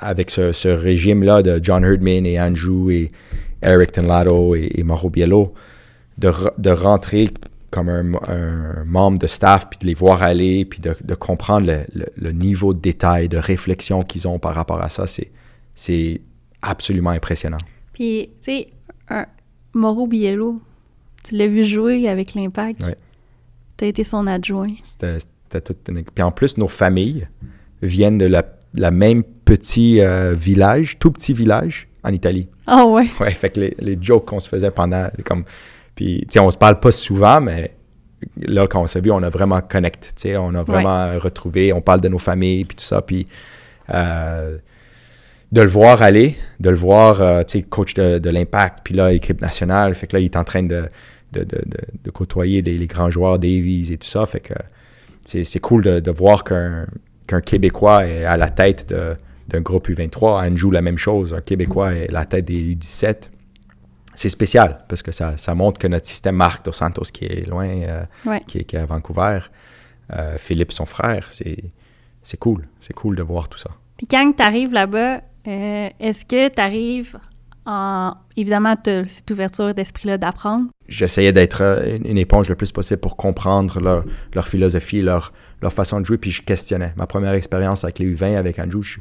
avec 0.00 0.30
ce, 0.30 0.68
régime-là 0.68 1.42
de 1.42 1.58
John 1.60 1.84
Herdman 1.84 2.26
et 2.26 2.40
Andrew 2.40 2.92
et 2.92 3.08
Eric 3.60 3.90
Tenlato 3.90 4.54
et, 4.54 4.70
et 4.76 4.84
Mauro 4.84 5.10
Biello, 5.10 5.52
de, 6.18 6.30
de 6.58 6.70
rentrer 6.70 7.30
comme 7.72 7.88
un, 7.88 8.84
membre 8.84 9.18
de 9.18 9.26
staff, 9.26 9.68
puis 9.68 9.78
de 9.80 9.86
les 9.86 9.94
voir 9.94 10.22
aller, 10.22 10.66
puis 10.66 10.80
de, 10.80 11.14
comprendre 11.14 11.66
le, 12.16 12.32
niveau 12.32 12.74
de 12.74 12.78
détail, 12.78 13.28
de 13.28 13.38
réflexion 13.38 14.02
qu'ils 14.02 14.28
ont 14.28 14.38
par 14.38 14.54
rapport 14.54 14.80
à 14.82 14.90
ça, 14.90 15.06
c'est 15.74 16.20
absolument 16.60 17.10
impressionnant. 17.10 17.58
Puis, 17.94 18.30
tu 18.42 18.52
sais, 18.52 18.68
Mauro 19.72 20.06
Biello, 20.06 20.60
tu 21.24 21.34
l'as 21.34 21.46
vu 21.46 21.64
jouer 21.64 22.08
avec 22.08 22.34
l'Impact. 22.34 22.82
Oui. 22.84 22.92
Tu 23.78 23.86
as 23.86 23.88
été 23.88 24.04
son 24.04 24.26
adjoint. 24.26 24.68
C'était 24.82 25.60
tout 25.62 25.74
Puis 25.82 26.22
en 26.22 26.30
plus, 26.30 26.58
nos 26.58 26.68
familles 26.68 27.26
viennent 27.80 28.18
de 28.18 28.26
la, 28.74 28.90
même 28.90 29.24
petit 29.24 30.00
euh, 30.00 30.34
village, 30.34 30.98
tout 30.98 31.10
petit 31.10 31.32
village 31.32 31.88
en 32.04 32.12
Italie. 32.12 32.50
Ah 32.66 32.84
ouais? 32.84 33.08
Ouais, 33.18 33.30
fait 33.30 33.50
que 33.50 33.60
les, 33.60 33.74
les 33.78 33.96
jokes 33.98 34.26
qu'on 34.26 34.40
se 34.40 34.48
faisait 34.48 34.70
pendant, 34.70 35.08
comme 35.24 35.44
puis, 35.94 36.20
tu 36.22 36.34
sais, 36.34 36.40
on 36.40 36.50
se 36.50 36.56
parle 36.56 36.80
pas 36.80 36.92
souvent, 36.92 37.40
mais 37.40 37.74
là, 38.40 38.66
quand 38.66 38.82
on 38.82 38.86
s'est 38.86 39.00
vu, 39.00 39.10
on 39.10 39.22
a 39.22 39.30
vraiment 39.30 39.60
connecté, 39.60 40.08
tu 40.08 40.22
sais, 40.22 40.36
on 40.36 40.54
a 40.54 40.62
vraiment 40.62 41.18
retrouvé, 41.18 41.72
on 41.72 41.80
parle 41.80 42.00
de 42.00 42.08
nos 42.08 42.18
familles, 42.18 42.64
puis 42.64 42.76
tout 42.76 42.84
ça, 42.84 43.02
puis 43.02 43.26
euh, 43.90 44.58
de 45.50 45.60
le 45.60 45.68
voir 45.68 46.02
aller, 46.02 46.36
de 46.60 46.70
le 46.70 46.76
voir, 46.76 47.20
euh, 47.20 47.42
tu 47.42 47.58
sais, 47.58 47.64
coach 47.64 47.94
de, 47.94 48.30
l'Impact, 48.30 48.78
puis 48.84 48.94
là, 48.94 49.12
équipe 49.12 49.40
nationale, 49.40 49.94
fait 49.94 50.06
que 50.06 50.16
là, 50.16 50.20
il 50.20 50.26
est 50.26 50.36
en 50.36 50.44
train 50.44 50.62
de, 50.62 50.88
de, 51.32 52.10
côtoyer 52.10 52.62
les 52.62 52.86
grands 52.86 53.10
joueurs 53.10 53.38
Davies 53.38 53.92
et 53.92 53.98
tout 53.98 54.08
ça, 54.08 54.26
fait 54.26 54.40
que 54.40 54.54
c'est 55.24 55.60
cool 55.60 55.82
de, 55.82 56.10
voir 56.10 56.44
qu'un 56.44 56.86
Québécois 57.44 58.06
est 58.06 58.24
à 58.24 58.36
la 58.36 58.48
tête 58.48 58.92
d'un 59.48 59.60
groupe 59.60 59.88
U23. 59.88 60.42
Anne 60.42 60.56
joue 60.56 60.70
la 60.70 60.82
même 60.82 60.98
chose, 60.98 61.34
un 61.34 61.40
Québécois 61.40 61.94
est 61.94 62.08
à 62.08 62.12
la 62.12 62.24
tête 62.24 62.46
des 62.46 62.74
U17 62.74 63.30
c'est 64.14 64.28
spécial 64.28 64.78
parce 64.88 65.02
que 65.02 65.12
ça, 65.12 65.54
montre 65.54 65.78
que 65.78 65.86
notre 65.86 66.06
système 66.06 66.36
marque 66.36 66.64
Dos 66.64 66.72
Santos, 66.72 67.04
qui 67.12 67.24
est 67.24 67.48
loin, 67.48 67.68
euh, 67.68 68.38
qui, 68.46 68.58
est, 68.58 68.74
à 68.74 68.86
Vancouver, 68.86 69.40
euh, 70.12 70.36
Philippe, 70.38 70.72
son 70.72 70.86
frère, 70.86 71.28
c'est 71.30 72.36
cool. 72.38 72.62
C'est 72.80 72.92
cool 72.92 73.16
de 73.16 73.22
voir 73.22 73.48
tout 73.48 73.58
ça. 73.58 73.70
Puis 73.96 74.06
quand 74.06 74.32
tu 74.36 74.42
arrives 74.42 74.72
là-bas, 74.72 75.20
euh, 75.46 75.88
est-ce 75.98 76.24
que 76.24 76.48
tu 76.48 76.60
arrives 76.60 77.18
en. 77.66 78.14
Évidemment, 78.36 78.76
tu 78.76 79.06
cette 79.06 79.30
ouverture 79.30 79.74
d'esprit-là 79.74 80.18
d'apprendre? 80.18 80.66
J'essayais 80.88 81.32
d'être 81.32 81.62
une, 82.04 82.18
éponge 82.18 82.48
le 82.48 82.54
plus 82.54 82.72
possible 82.72 83.00
pour 83.00 83.16
comprendre 83.16 83.80
leur, 83.80 84.04
leur 84.34 84.48
philosophie, 84.48 85.02
leur, 85.02 85.32
leur 85.60 85.72
façon 85.72 86.00
de 86.00 86.06
jouer, 86.06 86.18
puis 86.18 86.30
je 86.30 86.42
questionnais. 86.42 86.92
Ma 86.96 87.06
première 87.06 87.34
expérience 87.34 87.84
avec 87.84 87.98
les 87.98 88.14
U20, 88.14 88.36
avec 88.36 88.58
Andrew, 88.58 88.82
je, 88.82 88.98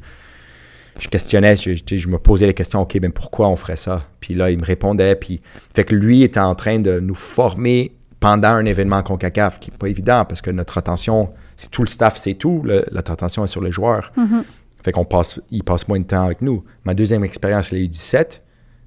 je 1.02 1.08
questionnais, 1.08 1.58
je, 1.58 2.08
me 2.08 2.20
posais 2.20 2.46
les 2.46 2.54
questions, 2.54 2.82
OK, 2.82 3.00
ben 3.00 3.12
pourquoi 3.12 3.50
on 3.50 3.56
ferait 3.56 3.76
ça? 3.76 4.06
Puis 4.20 4.36
là, 4.36 4.52
il 4.52 4.60
me 4.60 4.64
répondait, 4.64 5.16
puis 5.16 5.40
fait 5.74 5.84
que 5.84 5.96
lui 5.96 6.22
était 6.22 6.40
en 6.40 6.54
train 6.54 6.80
de 6.80 7.00
nous 7.00 7.16
former 7.16 7.96
pendant 8.20 8.50
un 8.50 8.66
événement 8.66 9.02
CONCACAF, 9.02 9.60
qui 9.60 9.72
n'est 9.72 9.78
pas 9.78 9.88
évident 9.88 10.26
parce 10.26 10.44
que 10.44 10.52
notre 10.52 10.78
attention, 10.78 11.34
c'est 11.56 11.72
tout 11.72 11.82
le 11.82 11.88
staff, 11.88 12.18
c'est 12.18 12.36
tout, 12.36 12.64
notre 12.92 13.12
attention 13.12 13.44
est 13.44 13.48
sur 13.48 13.64
les 13.64 13.72
joueurs. 13.72 14.12
Mm-hmm. 14.16 14.44
Fait 14.84 14.92
qu'on 14.92 15.06
passe, 15.06 15.40
il 15.50 15.64
passe 15.64 15.88
moins 15.88 16.00
de 16.00 16.06
temps 16.06 16.24
avec 16.24 16.44
nous. 16.44 16.64
Ma 16.86 16.94
deuxième 16.94 17.24
expérience, 17.24 17.72
les 17.72 17.88
U17, 17.88 18.40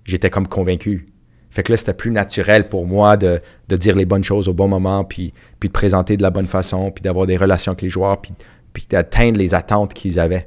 j'étais 0.05 0.31
comme 0.31 0.47
convaincu. 0.47 1.07
Fait 1.51 1.65
que 1.65 1.73
là, 1.73 1.77
c'était 1.77 1.95
plus 1.95 2.13
naturel 2.13 2.69
pour 2.69 2.87
moi 2.87 3.17
de, 3.17 3.41
dire 3.71 3.97
les 3.97 4.05
bonnes 4.05 4.25
choses 4.25 4.49
au 4.49 4.55
bon 4.55 4.69
moment, 4.69 5.03
puis, 5.03 5.33
puis 5.59 5.69
de 5.69 5.73
présenter 5.73 6.17
de 6.17 6.23
la 6.23 6.31
bonne 6.31 6.47
façon, 6.47 6.93
puis 6.93 7.03
d'avoir 7.03 7.27
des 7.27 7.37
relations 7.37 7.73
avec 7.73 7.83
les 7.83 7.89
joueurs, 7.89 8.21
puis, 8.21 8.33
puis 8.73 8.87
d'atteindre 8.89 9.37
les 9.37 9.53
attentes 9.55 9.95
qu'ils 9.95 10.21
avaient. 10.21 10.47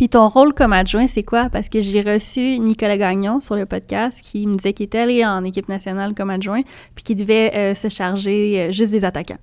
Puis 0.00 0.08
ton 0.08 0.30
rôle 0.30 0.54
comme 0.54 0.72
adjoint, 0.72 1.06
c'est 1.06 1.22
quoi? 1.22 1.50
Parce 1.52 1.68
que 1.68 1.82
j'ai 1.82 2.00
reçu 2.00 2.58
Nicolas 2.58 2.96
Gagnon 2.96 3.38
sur 3.38 3.54
le 3.54 3.66
podcast 3.66 4.18
qui 4.22 4.46
me 4.46 4.56
disait 4.56 4.72
qu'il 4.72 4.86
était 4.86 5.00
allé 5.00 5.26
en 5.26 5.44
équipe 5.44 5.68
nationale 5.68 6.14
comme 6.14 6.30
adjoint, 6.30 6.62
puis 6.94 7.04
qu'il 7.04 7.18
devait 7.18 7.54
euh, 7.54 7.74
se 7.74 7.88
charger 7.88 8.58
euh, 8.58 8.72
juste 8.72 8.92
des 8.92 9.04
attaquants. 9.04 9.36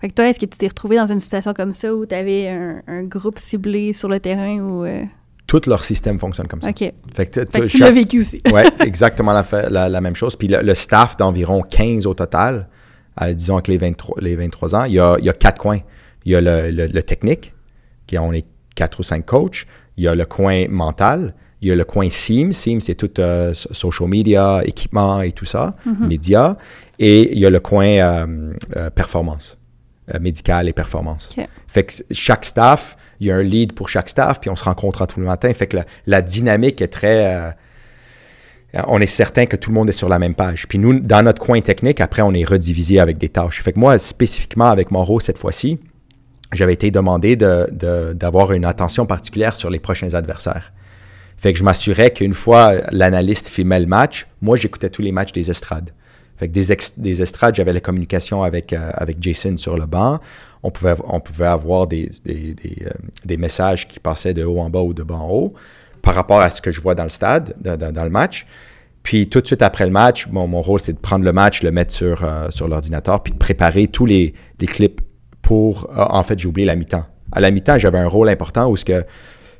Fait 0.00 0.08
que 0.08 0.14
toi, 0.14 0.26
est-ce 0.26 0.38
que 0.38 0.46
tu 0.46 0.56
t'es 0.56 0.68
retrouvé 0.68 0.96
dans 0.96 1.04
une 1.04 1.20
situation 1.20 1.52
comme 1.52 1.74
ça 1.74 1.94
où 1.94 2.06
tu 2.06 2.14
avais 2.14 2.48
un, 2.48 3.02
groupe 3.02 3.38
ciblé 3.38 3.92
sur 3.92 4.08
le 4.08 4.20
terrain 4.20 4.58
ou. 4.58 4.86
Euh? 4.86 5.04
Tout 5.46 5.60
leur 5.66 5.84
système 5.84 6.18
fonctionne 6.18 6.48
comme 6.48 6.62
ça. 6.62 6.70
OK. 6.70 6.90
Fait 7.14 7.26
que, 7.26 7.66
tu 7.66 7.76
l'as 7.76 7.90
vécu 7.90 8.20
aussi. 8.20 8.40
oui, 8.54 8.62
exactement 8.80 9.34
la, 9.34 9.90
la, 9.90 10.00
même 10.00 10.16
chose. 10.16 10.34
Puis 10.34 10.48
le, 10.48 10.74
staff 10.74 11.18
d'environ 11.18 11.60
15 11.60 12.06
au 12.06 12.14
total, 12.14 12.68
disons 13.32 13.60
que 13.60 13.70
les 13.70 13.76
23, 13.76 14.16
les 14.22 14.34
23 14.34 14.76
ans, 14.76 14.84
il 14.84 14.94
y, 14.94 14.98
a, 14.98 15.16
il 15.18 15.26
y 15.26 15.28
a 15.28 15.34
quatre 15.34 15.60
coins. 15.60 15.80
Il 16.24 16.32
y 16.32 16.36
a 16.36 16.40
le, 16.40 16.70
le 16.70 17.02
technique, 17.02 17.52
qui 18.06 18.16
on 18.18 18.32
est 18.32 18.46
quatre 18.74 19.00
ou 19.00 19.02
cinq 19.02 19.26
coachs. 19.26 19.66
Il 19.96 20.04
y 20.04 20.08
a 20.08 20.14
le 20.14 20.24
coin 20.24 20.66
mental. 20.68 21.34
Il 21.60 21.68
y 21.68 21.72
a 21.72 21.74
le 21.74 21.84
coin 21.84 22.10
SIM. 22.10 22.52
SIM, 22.52 22.78
c'est 22.80 22.94
tout 22.94 23.18
euh, 23.18 23.54
social 23.54 24.08
media, 24.08 24.60
équipement 24.64 25.22
et 25.22 25.32
tout 25.32 25.44
ça, 25.44 25.74
mm-hmm. 25.86 26.06
médias. 26.06 26.56
Et 26.98 27.32
il 27.32 27.38
y 27.38 27.46
a 27.46 27.50
le 27.50 27.60
coin 27.60 27.86
euh, 27.86 28.52
euh, 28.76 28.90
performance, 28.90 29.56
médical 30.20 30.68
et 30.68 30.72
performance. 30.72 31.34
Fait 31.66 31.84
que 31.84 31.92
chaque 32.10 32.44
staff, 32.44 32.96
il 33.18 33.28
y 33.28 33.30
a 33.30 33.36
un 33.36 33.42
lead 33.42 33.72
pour 33.72 33.88
chaque 33.88 34.08
staff, 34.08 34.40
puis 34.40 34.50
on 34.50 34.56
se 34.56 34.64
rencontre 34.64 35.06
tous 35.06 35.20
les 35.20 35.26
matins. 35.26 35.52
Fait 35.54 35.66
que 35.66 35.78
la, 36.06 36.22
dynamique 36.22 36.82
est 36.82 36.88
très 36.88 37.54
on 38.88 39.00
est 39.00 39.06
certain 39.06 39.46
que 39.46 39.56
tout 39.56 39.70
le 39.70 39.74
monde 39.74 39.88
est 39.88 39.92
sur 39.92 40.08
la 40.08 40.18
même 40.18 40.34
page. 40.34 40.66
Puis 40.68 40.78
nous, 40.78 40.98
dans 40.98 41.24
notre 41.24 41.40
coin 41.40 41.60
technique, 41.60 42.00
après, 42.00 42.22
on 42.22 42.32
est 42.34 42.44
redivisé 42.44 42.98
avec 42.98 43.18
des 43.18 43.28
tâches. 43.28 43.62
Fait 43.62 43.72
que 43.72 43.78
moi, 43.78 43.98
spécifiquement 43.98 44.68
avec 44.68 44.90
rôle 44.90 45.22
cette 45.22 45.38
fois-ci, 45.38 45.78
j'avais 46.52 46.74
été 46.74 46.90
demandé 46.90 47.36
d'avoir 47.36 48.52
une 48.52 48.64
attention 48.64 49.06
particulière 49.06 49.56
sur 49.56 49.70
les 49.70 49.80
prochains 49.80 50.14
adversaires. 50.14 50.72
Fait 51.36 51.52
que 51.52 51.58
je 51.58 51.64
m'assurais 51.64 52.10
qu'une 52.10 52.34
fois 52.34 52.74
l'analyste 52.90 53.48
filmait 53.48 53.80
le 53.80 53.86
match, 53.86 54.26
moi 54.40 54.56
j'écoutais 54.56 54.90
tous 54.90 55.02
les 55.02 55.12
matchs 55.12 55.32
des 55.32 55.50
estrades. 55.50 55.90
Fait 56.36 56.48
que 56.48 56.52
des, 56.52 56.76
des 56.96 57.22
estrades, 57.22 57.54
j'avais 57.54 57.72
la 57.72 57.80
communication 57.80 58.42
avec, 58.42 58.72
euh, 58.72 58.90
avec 58.94 59.18
Jason 59.20 59.56
sur 59.56 59.76
le 59.76 59.86
banc. 59.86 60.18
On 60.62 60.70
pouvait, 60.70 60.94
on 61.06 61.20
pouvait 61.20 61.46
avoir 61.46 61.86
des, 61.86 62.10
des, 62.24 62.54
des, 62.54 62.76
euh, 62.86 62.90
des, 63.24 63.36
messages 63.36 63.86
qui 63.86 64.00
passaient 64.00 64.34
de 64.34 64.42
haut 64.42 64.58
en 64.58 64.70
bas 64.70 64.80
ou 64.80 64.94
de 64.94 65.02
bas 65.02 65.14
en 65.14 65.30
haut 65.30 65.54
par 66.02 66.14
rapport 66.14 66.40
à 66.40 66.50
ce 66.50 66.60
que 66.60 66.70
je 66.70 66.80
vois 66.80 66.94
dans 66.94 67.04
le 67.04 67.10
stade, 67.10 67.54
dans, 67.60 68.04
le 68.04 68.10
match. 68.10 68.46
Puis 69.02 69.28
tout 69.28 69.40
de 69.40 69.46
suite 69.46 69.62
après 69.62 69.84
le 69.84 69.92
match, 69.92 70.26
mon, 70.28 70.46
mon 70.46 70.60
rôle, 70.60 70.80
c'est 70.80 70.92
de 70.92 70.98
prendre 70.98 71.24
le 71.24 71.32
match, 71.32 71.62
le 71.62 71.70
mettre 71.70 71.92
sur, 71.94 72.24
euh, 72.24 72.50
sur 72.50 72.68
l'ordinateur, 72.68 73.22
puis 73.22 73.32
de 73.32 73.38
préparer 73.38 73.86
tous 73.86 74.06
les, 74.06 74.34
les 74.60 74.66
clips 74.66 75.00
pour. 75.44 75.88
Ah, 75.94 76.16
en 76.16 76.22
fait, 76.24 76.38
j'ai 76.38 76.48
oublié 76.48 76.66
la 76.66 76.74
mi-temps. 76.74 77.04
À 77.30 77.40
la 77.40 77.50
mi-temps, 77.52 77.78
j'avais 77.78 77.98
un 77.98 78.08
rôle 78.08 78.28
important 78.28 78.68
où 78.68 78.76
ce 78.76 78.84
que 78.84 79.02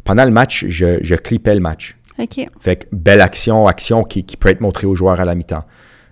pendant 0.02 0.24
le 0.24 0.30
match, 0.30 0.64
je, 0.68 0.98
je 1.02 1.14
clippais 1.14 1.54
le 1.54 1.60
match. 1.60 1.96
OK. 2.18 2.44
Fait 2.60 2.76
que 2.76 2.86
belle 2.92 3.20
action, 3.20 3.66
action 3.66 4.04
qui, 4.04 4.24
qui 4.24 4.36
peut 4.36 4.48
être 4.48 4.60
montrée 4.60 4.86
aux 4.86 4.94
joueurs 4.94 5.20
à 5.20 5.24
la 5.24 5.34
mi-temps. 5.34 5.64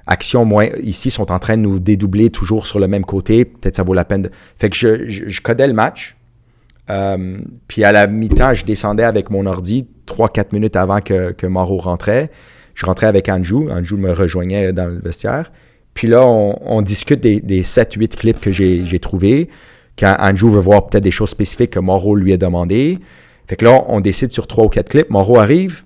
Action 0.06 0.44
moins. 0.44 0.66
Ici, 0.82 1.10
sont 1.10 1.30
en 1.30 1.38
train 1.38 1.56
de 1.56 1.62
nous 1.62 1.78
dédoubler 1.78 2.30
toujours 2.30 2.66
sur 2.66 2.78
le 2.78 2.88
même 2.88 3.04
côté. 3.04 3.44
Peut-être 3.44 3.76
ça 3.76 3.82
vaut 3.82 3.94
la 3.94 4.04
peine 4.04 4.22
de. 4.22 4.30
Fait 4.58 4.68
que 4.68 4.76
je, 4.76 5.08
je, 5.08 5.40
codais 5.40 5.66
le 5.66 5.74
match. 5.74 6.16
Euh, 6.90 7.38
puis 7.68 7.84
à 7.84 7.92
la 7.92 8.06
mi-temps, 8.08 8.54
je 8.54 8.64
descendais 8.64 9.04
avec 9.04 9.30
mon 9.30 9.46
ordi 9.46 9.86
3-4 10.06 10.46
minutes 10.52 10.76
avant 10.76 11.00
que, 11.00 11.32
que 11.32 11.46
Mauro 11.46 11.78
rentrait. 11.78 12.30
Je 12.74 12.84
rentrais 12.86 13.06
avec 13.06 13.28
Anjou. 13.28 13.68
Anjou 13.70 13.96
me 13.96 14.10
rejoignait 14.10 14.72
dans 14.72 14.86
le 14.86 14.98
vestiaire. 14.98 15.52
Puis 15.94 16.08
là, 16.08 16.26
on, 16.26 16.82
discute 16.82 17.20
des, 17.20 17.40
des 17.40 17.62
7-8 17.62 18.16
clips 18.16 18.40
que 18.40 18.50
j'ai 18.50 18.98
trouvés. 18.98 19.48
Quand 19.98 20.16
Anjou 20.18 20.50
veut 20.50 20.60
voir 20.60 20.86
peut-être 20.86 21.04
des 21.04 21.10
choses 21.10 21.30
spécifiques 21.30 21.70
que 21.70 21.78
Mauro 21.78 22.16
lui 22.16 22.32
a 22.32 22.36
demandé. 22.36 22.98
Fait 23.46 23.56
que 23.56 23.64
là, 23.64 23.84
on 23.88 24.00
décide 24.00 24.32
sur 24.32 24.46
3 24.46 24.64
ou 24.64 24.68
4 24.68 24.88
clips. 24.88 25.10
Mauro 25.10 25.38
arrive. 25.38 25.82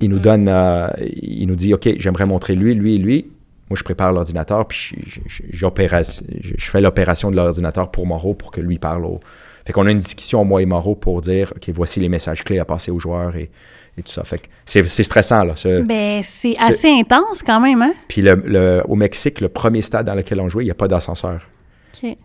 Il 0.00 0.10
nous 0.10 0.18
donne, 0.18 0.48
euh, 0.48 0.88
il 0.98 1.46
nous 1.46 1.54
dit, 1.54 1.72
OK, 1.72 1.88
j'aimerais 1.98 2.26
montrer 2.26 2.56
lui, 2.56 2.74
lui 2.74 2.98
lui. 2.98 3.30
Moi, 3.70 3.78
je 3.78 3.84
prépare 3.84 4.12
l'ordinateur, 4.12 4.66
puis 4.66 4.94
je, 5.06 5.70
fais 6.58 6.80
l'opération 6.80 7.30
de 7.30 7.36
l'ordinateur 7.36 7.90
pour 7.90 8.06
Mauro 8.06 8.34
pour 8.34 8.50
que 8.50 8.60
lui 8.60 8.78
parle 8.78 9.06
au, 9.06 9.20
fait 9.64 9.72
qu'on 9.72 9.86
a 9.86 9.90
une 9.90 9.98
discussion, 9.98 10.44
moi 10.44 10.60
et 10.62 10.66
Mauro, 10.66 10.94
pour 10.94 11.20
dire, 11.22 11.52
OK, 11.56 11.70
voici 11.74 12.00
les 12.00 12.08
messages 12.08 12.44
clés 12.44 12.58
à 12.58 12.64
passer 12.64 12.90
aux 12.90 12.98
joueurs 12.98 13.34
tout 14.02 14.12
ça. 14.12 14.24
Fait 14.24 14.38
que 14.38 14.46
c'est, 14.66 15.02
stressant, 15.02 15.44
là. 15.44 15.54
Ben, 15.82 16.22
c'est 16.22 16.54
assez 16.60 16.90
intense 16.90 17.42
quand 17.44 17.60
même, 17.60 17.82
hein? 17.82 17.92
Puis 18.08 18.22
le, 18.22 18.82
au 18.88 18.96
Mexique, 18.96 19.40
le 19.40 19.48
premier 19.48 19.82
stade 19.82 20.06
dans 20.06 20.14
lequel 20.14 20.40
on 20.40 20.48
jouait, 20.48 20.64
il 20.64 20.66
n'y 20.66 20.72
a 20.72 20.76
pas 20.76 20.88
d'ascenseur. 20.88 21.40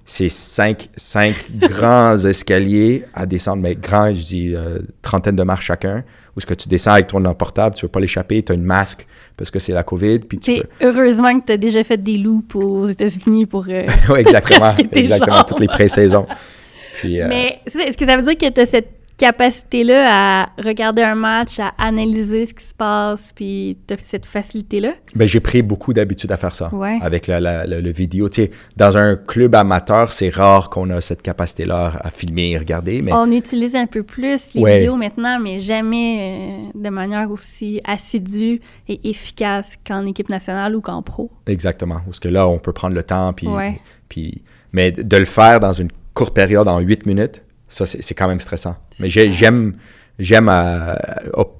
C'est 0.05 0.29
cinq, 0.29 0.89
cinq 0.95 1.35
grands 1.55 2.17
escaliers 2.17 3.05
à 3.13 3.25
descendre, 3.25 3.61
mais 3.61 3.75
grands, 3.75 4.13
je 4.13 4.21
dis 4.21 4.55
euh, 4.55 4.79
trentaine 5.01 5.35
de 5.35 5.43
marches 5.43 5.67
chacun, 5.67 6.03
où 6.35 6.39
ce 6.39 6.45
que 6.45 6.53
tu 6.53 6.67
descends 6.67 6.91
avec 6.91 7.07
ton 7.07 7.21
portable, 7.33 7.75
tu 7.75 7.85
veux 7.85 7.89
pas 7.89 7.99
l'échapper, 7.99 8.41
tu 8.43 8.51
as 8.51 8.55
une 8.55 8.63
masque 8.63 9.05
parce 9.37 9.51
que 9.51 9.59
c'est 9.59 9.71
la 9.71 9.83
COVID. 9.83 10.19
Puis 10.19 10.39
tu 10.39 10.61
Heureusement 10.81 11.39
que 11.39 11.45
tu 11.45 11.53
as 11.53 11.57
déjà 11.57 11.83
fait 11.83 12.01
des 12.01 12.17
loops 12.17 12.55
aux 12.55 12.87
États-Unis 12.87 13.45
pour. 13.45 13.65
Euh, 13.69 13.85
oui, 14.09 14.19
exactement. 14.19 14.73
exactement, 14.91 15.43
toutes 15.43 15.61
les 15.61 15.67
pré-saisons. 15.67 16.27
Euh, 17.05 17.25
Mais 17.29 17.59
est-ce 17.65 17.95
que 17.95 18.05
ça 18.05 18.17
veut 18.17 18.23
dire 18.23 18.37
que 18.37 18.49
tu 18.53 18.61
as 18.61 18.65
cette 18.65 18.98
capacité-là 19.19 20.07
à 20.09 20.49
regarder 20.57 21.01
un 21.01 21.13
match, 21.13 21.59
à 21.59 21.73
analyser 21.77 22.45
ce 22.45 22.53
qui 22.53 22.63
se 22.63 22.73
passe, 22.73 23.31
puis 23.35 23.77
tu 23.85 23.93
as 23.93 23.97
cette 24.01 24.25
facilité-là? 24.25 24.93
Ben, 25.13 25.27
j'ai 25.27 25.41
pris 25.41 25.61
beaucoup 25.61 25.93
d'habitude 25.93 26.31
à 26.31 26.37
faire 26.37 26.55
ça 26.55 26.71
avec 27.01 27.27
le 27.27 27.91
vidéo. 27.91 28.29
Tu 28.29 28.43
sais, 28.43 28.51
dans 28.77 28.97
un 28.97 29.15
club 29.17 29.53
amateur, 29.55 30.11
c'est 30.11 30.29
rare 30.29 30.69
qu'on 30.69 30.89
a 30.89 31.01
cette 31.01 31.21
capacité-là 31.21 31.99
à 31.99 32.09
filmer 32.09 32.51
et 32.51 32.57
regarder. 32.57 33.01
Mais... 33.01 33.11
On 33.13 33.29
utilise 33.29 33.75
un 33.75 33.87
peu 33.87 34.03
plus 34.03 34.53
les 34.55 34.63
vidéos 34.63 34.95
maintenant, 34.95 35.37
mais 35.39 35.59
jamais 35.59 36.69
euh, 36.73 36.79
de 36.79 36.89
manière 36.89 37.29
aussi 37.29 37.81
assidue 37.83 38.61
et 38.87 39.09
efficace 39.09 39.77
qu'en 39.85 40.05
équipe 40.05 40.29
nationale 40.29 40.75
ou 40.75 40.81
qu'en 40.81 41.01
pro. 41.01 41.29
Exactement. 41.45 41.99
Parce 42.05 42.19
que 42.19 42.29
là, 42.29 42.47
on 42.47 42.57
peut 42.57 42.73
prendre 42.73 42.95
le 42.95 43.03
temps, 43.03 43.33
puis... 43.33 43.47
puis 44.07 44.41
mais 44.71 44.91
de 44.91 45.17
le 45.17 45.25
faire 45.25 45.59
dans 45.59 45.73
une 45.73 45.89
courte 46.13 46.35
période 46.35 46.67
en 46.67 46.79
8 46.79 47.07
minutes, 47.07 47.41
ça, 47.69 47.85
c'est 47.85 48.15
quand 48.15 48.27
même 48.27 48.39
stressant. 48.39 48.75
Mais 48.99 49.09
j'aime 49.09 49.73
j'aime 50.17 50.49
euh, 50.49 50.95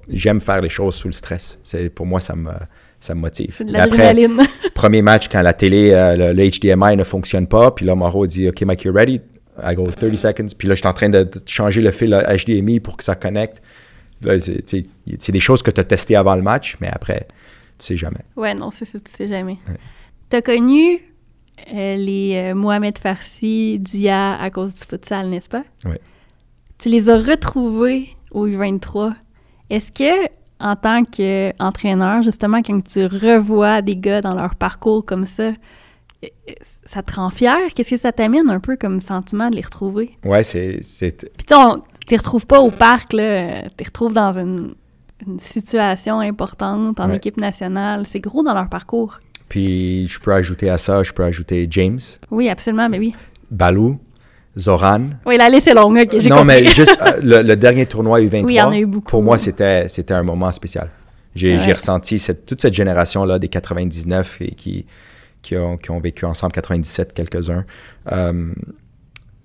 j'aime 0.09 0.41
faire 0.41 0.61
les 0.61 0.69
choses 0.69 0.95
sous 0.95 1.07
le 1.07 1.13
stress. 1.13 1.57
C'est 1.63 1.89
pour 1.89 2.05
moi 2.05 2.19
ça 2.19 2.35
me 2.35 2.51
ça 2.99 3.15
me 3.15 3.21
motive. 3.21 3.55
De 3.63 3.71
l'adrénaline. 3.71 4.41
premier 4.73 5.01
match 5.01 5.29
quand 5.29 5.41
la 5.41 5.53
télé 5.53 5.91
euh, 5.93 6.33
le, 6.33 6.49
HDMI 6.49 6.97
ne 6.97 7.03
fonctionne 7.03 7.47
pas, 7.47 7.71
puis 7.71 7.85
là 7.85 7.95
Mauro 7.95 8.27
dit 8.27 8.49
OK 8.49 8.61
Mike, 8.63 8.83
you 8.83 8.93
ready? 8.93 9.21
I 9.63 9.75
go 9.75 9.87
30 9.87 10.17
seconds. 10.17 10.47
Puis 10.57 10.67
là 10.67 10.75
je 10.75 10.79
suis 10.79 10.87
en 10.87 10.93
train 10.93 11.09
de, 11.09 11.29
changer 11.45 11.81
le 11.81 11.91
fil 11.91 12.11
HDMI 12.11 12.79
pour 12.79 12.97
que 12.97 13.03
ça 13.03 13.15
connecte. 13.15 13.61
C'est 14.21 15.31
des 15.31 15.39
choses 15.39 15.61
que 15.61 15.71
tu 15.71 15.79
as 15.79 15.85
testées 15.85 16.15
avant 16.15 16.35
le 16.35 16.41
match, 16.41 16.75
mais 16.81 16.89
après 16.91 17.25
tu 17.77 17.85
sais 17.85 17.97
jamais. 17.97 18.25
Ouais, 18.35 18.53
non, 18.53 18.71
c'est 18.71 18.83
ça, 18.83 18.99
tu 18.99 19.11
sais 19.11 19.27
jamais. 19.27 19.57
Tu 20.29 20.35
as 20.35 20.41
connu 20.41 20.99
les 21.71 22.33
euh, 22.35 22.55
Mohamed 22.55 22.97
Farsi, 22.97 23.79
Dia 23.79 24.39
à 24.39 24.49
cause 24.49 24.73
du 24.73 24.81
futsal, 24.81 25.29
n'est-ce 25.29 25.49
pas? 25.49 25.63
Oui. 25.85 25.95
Tu 26.77 26.89
les 26.89 27.09
as 27.09 27.17
retrouvés 27.17 28.09
au 28.31 28.47
U23. 28.47 29.13
Est-ce 29.69 29.91
que, 29.91 30.29
en 30.59 30.75
tant 30.75 31.03
qu'entraîneur, 31.03 32.23
justement, 32.23 32.61
quand 32.61 32.81
tu 32.83 33.05
revois 33.05 33.81
des 33.81 33.95
gars 33.95 34.21
dans 34.21 34.35
leur 34.35 34.55
parcours 34.55 35.05
comme 35.05 35.25
ça, 35.25 35.51
euh, 36.23 36.27
ça 36.85 37.03
te 37.03 37.13
rend 37.15 37.29
fier? 37.29 37.57
Qu'est-ce 37.75 37.91
que 37.91 37.97
ça 37.97 38.11
t'amène 38.11 38.49
un 38.49 38.59
peu 38.59 38.77
comme 38.77 38.99
sentiment 38.99 39.49
de 39.49 39.55
les 39.55 39.61
retrouver? 39.61 40.17
Ouais, 40.23 40.43
c'est. 40.43 40.79
Puis 41.37 41.45
tu 41.45 41.55
les 42.09 42.17
retrouves 42.17 42.45
pas 42.45 42.59
au 42.61 42.71
parc, 42.71 43.13
là. 43.13 43.61
Tu 43.63 43.75
les 43.79 43.85
retrouves 43.85 44.13
dans 44.13 44.37
une, 44.37 44.75
situation 45.37 46.21
importante 46.21 46.97
en 47.01 47.11
équipe 47.11 47.35
nationale. 47.35 48.05
C'est 48.07 48.21
gros 48.21 48.41
dans 48.41 48.53
leur 48.53 48.69
parcours. 48.69 49.19
Puis 49.49 50.07
je 50.07 50.19
peux 50.19 50.31
ajouter 50.31 50.69
à 50.69 50.77
ça, 50.77 51.03
je 51.03 51.11
peux 51.11 51.23
ajouter 51.23 51.67
James. 51.69 51.99
Oui, 52.29 52.47
absolument, 52.47 52.87
mais 52.87 52.99
oui. 52.99 53.13
Balou, 53.49 53.97
Zoran. 54.57 55.09
Oui, 55.25 55.37
la 55.37 55.49
liste 55.49 55.67
est 55.67 55.73
longue, 55.73 55.97
ok, 55.97 56.23
Non, 56.25 56.45
mais 56.45 56.65
juste 56.67 56.95
euh, 57.01 57.43
le, 57.43 57.55
dernier 57.55 57.87
tournoi 57.87 58.21
U23. 58.21 58.43
Oui, 58.45 58.53
il 58.53 58.55
y 58.55 58.61
en 58.61 58.71
a 58.71 58.77
eu 58.77 58.85
beaucoup. 58.85 59.09
Pour 59.09 59.23
moi, 59.23 59.37
c'était, 59.37 59.89
c'était 59.89 60.13
un 60.13 60.23
moment 60.23 60.51
spécial. 60.51 60.89
J'ai, 61.35 61.57
ressenti 61.73 62.19
cette, 62.19 62.45
toute 62.45 62.61
cette 62.61 62.73
génération-là 62.73 63.39
des 63.39 63.47
99 63.47 64.37
et 64.41 64.51
qui, 64.51 64.85
qui, 65.41 65.57
ont, 65.57 65.77
qui 65.77 65.91
ont 65.91 65.99
vécu 65.99 66.25
ensemble, 66.25 66.53
97 66.53 67.13
quelques-uns. 67.13 67.65
Euh, 68.11 68.51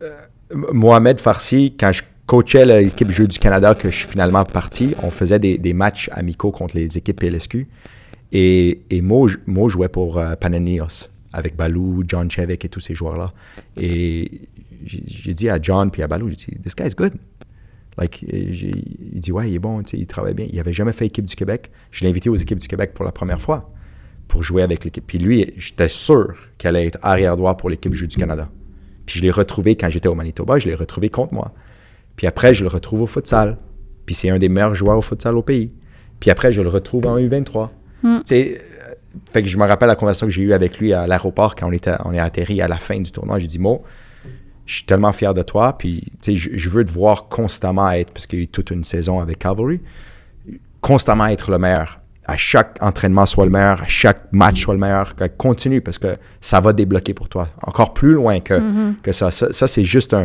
euh, 0.03 0.21
Mohamed 0.73 1.21
Farsi, 1.21 1.75
quand 1.79 1.93
je 1.93 2.03
coachais 2.27 2.67
l'équipe 2.67 3.11
Jeux 3.11 3.29
du 3.29 3.39
Canada, 3.39 3.75
que 3.75 3.91
je 3.91 3.97
suis 3.97 4.09
finalement 4.09 4.45
parti, 4.45 4.95
on 5.03 5.11
faisait 5.11 5.39
des, 5.39 5.59
des 5.59 5.73
matchs 5.73 6.11
amicaux 6.13 6.51
contre 6.51 6.77
les 6.77 6.99
équipes 6.99 7.21
PLSQ. 7.21 7.67
Et, 8.35 8.83
et 8.91 9.01
Mo, 9.01 9.29
jouait 9.69 9.89
pour 9.89 10.19
euh, 10.19 10.35
Pananios 10.35 11.09
avec 11.33 11.57
Balou, 11.57 12.05
John 12.07 12.31
Chevik 12.31 12.65
et 12.65 12.69
tous 12.69 12.81
ces 12.81 12.95
joueurs-là. 12.95 13.31
Et 13.81 14.43
j'ai 14.85 15.35
dit 15.35 15.49
à 15.49 15.59
John 15.63 15.91
puis 15.91 16.03
à 16.03 16.09
Balou, 16.09 16.29
j'ai 16.29 16.37
dit, 16.37 16.59
This 16.63 16.77
guy's 16.77 16.95
good. 16.95 17.15
Like, 17.97 18.23
il 18.23 19.21
dit, 19.21 19.31
ouais, 19.31 19.49
il 19.49 19.55
est 19.55 19.61
bon, 19.61 19.81
il 19.81 20.07
travaille 20.07 20.35
bien. 20.35 20.47
Il 20.51 20.57
n'avait 20.57 20.73
jamais 20.73 20.93
fait 20.93 21.07
équipe 21.07 21.27
du 21.27 21.37
Québec. 21.37 21.71
Je 21.93 22.03
l'ai 22.03 22.11
invité 22.11 22.29
aux 22.29 22.35
équipes 22.35 22.59
du 22.59 22.67
Québec 22.67 22.93
pour 22.93 23.05
la 23.05 23.13
première 23.13 23.41
fois 23.41 23.69
pour 24.27 24.43
jouer 24.43 24.63
avec 24.63 24.85
l'équipe. 24.85 25.05
Puis 25.07 25.19
lui, 25.19 25.53
j'étais 25.57 25.89
sûr 25.89 26.35
qu'elle 26.59 26.75
allait 26.75 26.89
être 26.89 26.99
arrière-droit 27.03 27.57
pour 27.57 27.71
l'équipe 27.71 27.95
Jeux 27.95 28.09
du 28.09 28.17
Canada. 28.17 28.49
Puis 29.07 29.19
je 29.19 29.23
l'ai 29.23 29.31
retrouvé 29.31 29.77
quand 29.77 29.91
j'étais 29.91 30.09
au 30.09 30.15
Manitoba, 30.15 30.59
je 30.59 30.69
l'ai 30.69 30.75
retrouvé 30.75 31.09
contre 31.09 31.35
moi. 31.35 31.53
Puis 32.17 32.27
après, 32.27 32.55
je 32.55 32.65
le 32.65 32.69
retrouve 32.69 33.03
au 33.03 33.07
futsal. 33.07 33.59
Puis 34.07 34.15
c'est 34.15 34.31
un 34.31 34.39
des 34.39 34.49
meilleurs 34.49 34.75
joueurs 34.75 34.99
au 34.99 35.03
futsal 35.03 35.37
au 35.37 35.43
pays. 35.43 35.73
Puis 36.21 36.31
après, 36.31 36.53
je 36.53 36.63
le 36.63 36.69
retrouve 36.69 37.07
en 37.07 37.19
U23. 37.19 37.69
Hmm. 38.05 38.21
Euh, 38.31 38.59
fait 39.33 39.43
que 39.43 39.49
je 39.49 39.57
me 39.57 39.65
rappelle 39.65 39.89
la 39.89 39.97
conversation 39.97 40.27
que 40.27 40.33
j'ai 40.33 40.43
eue 40.43 40.53
avec 40.53 40.79
lui 40.79 40.93
à 40.93 41.07
l'aéroport 41.07 41.57
quand 41.57 41.67
on, 41.69 41.73
était, 41.73 41.95
on 42.05 42.13
est 42.13 42.21
atterri 42.21 42.61
à 42.61 42.69
la 42.69 42.77
fin 42.77 43.01
du 43.01 43.11
tournoi. 43.11 43.39
J'ai 43.39 43.47
dit, 43.47 43.59
Mo, 43.59 43.83
je 44.67 44.75
suis 44.77 44.85
tellement 44.85 45.13
fier 45.13 45.33
de 45.33 45.43
toi, 45.43 45.77
puis 45.77 46.13
je, 46.27 46.51
je 46.53 46.69
veux 46.69 46.85
te 46.85 46.91
voir 46.91 47.29
constamment 47.29 47.91
être, 47.91 48.13
parce 48.13 48.27
qu'il 48.27 48.39
y 48.39 48.43
a 48.43 48.45
eu 48.45 48.49
toute 48.49 48.71
une 48.71 48.85
saison 48.85 49.21
avec 49.21 49.39
Cavalry, 49.39 49.81
constamment 50.81 51.27
être 51.27 51.51
le 51.51 51.59
meilleur. 51.59 52.01
À 52.27 52.37
chaque 52.37 52.79
entraînement, 52.81 53.27
soit 53.27 53.45
le 53.47 53.51
meilleur, 53.51 53.83
à 53.83 53.87
chaque 53.87 54.33
match, 54.33 54.63
soit 54.63 54.75
le 54.75 54.81
meilleur. 54.81 55.15
Continue, 55.37 55.81
parce 55.81 55.99
que 55.99 56.17
ça 56.41 56.61
va 56.61 56.73
débloquer 56.73 57.15
pour 57.15 57.29
toi. 57.29 57.49
Encore 57.63 57.95
plus 57.95 58.13
loin 58.13 58.41
que, 58.41 58.55
mm-hmm. 58.55 59.01
que 59.03 59.13
ça. 59.13 59.31
Ça, 59.31 59.67
c'est 59.67 59.85
juste 59.85 60.17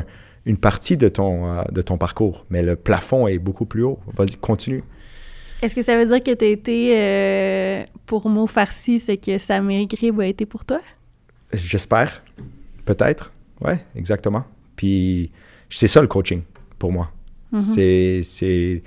une 0.46 0.58
partie 0.58 0.96
de 0.98 1.10
ton, 1.10 1.50
euh, 1.50 1.62
de 1.72 1.82
ton 1.82 1.98
parcours, 1.98 2.46
mais 2.50 2.62
le 2.62 2.76
plafond 2.76 3.28
est 3.28 3.38
beaucoup 3.38 3.66
plus 3.66 3.84
haut. 3.84 4.00
Vas-y, 4.16 4.38
continue. 4.38 4.84
Est-ce 5.62 5.76
que 5.76 5.82
ça 5.82 5.98
veut 5.98 6.06
dire 6.06 6.24
que 6.24 6.34
tu 6.34 6.46
as 6.46 6.48
été, 6.48 6.98
euh, 6.98 7.84
pour 8.06 8.30
mot 8.30 8.48
farci, 8.48 9.00
ce 9.00 9.14
que 9.14 9.38
Samir 9.38 9.86
Grib 9.88 10.20
a 10.22 10.26
été 10.26 10.46
pour 10.46 10.64
toi? 10.64 10.80
J'espère. 11.54 12.22
Peut-être. 12.86 13.32
Oui, 13.62 13.74
exactement. 13.96 14.46
Puis 14.76 15.30
c'est 15.70 15.88
ça 15.88 16.02
le 16.02 16.08
coaching 16.08 16.42
pour 16.78 16.92
moi. 16.92 17.12
Mm-hmm. 17.54 18.24
C'est 18.24 18.82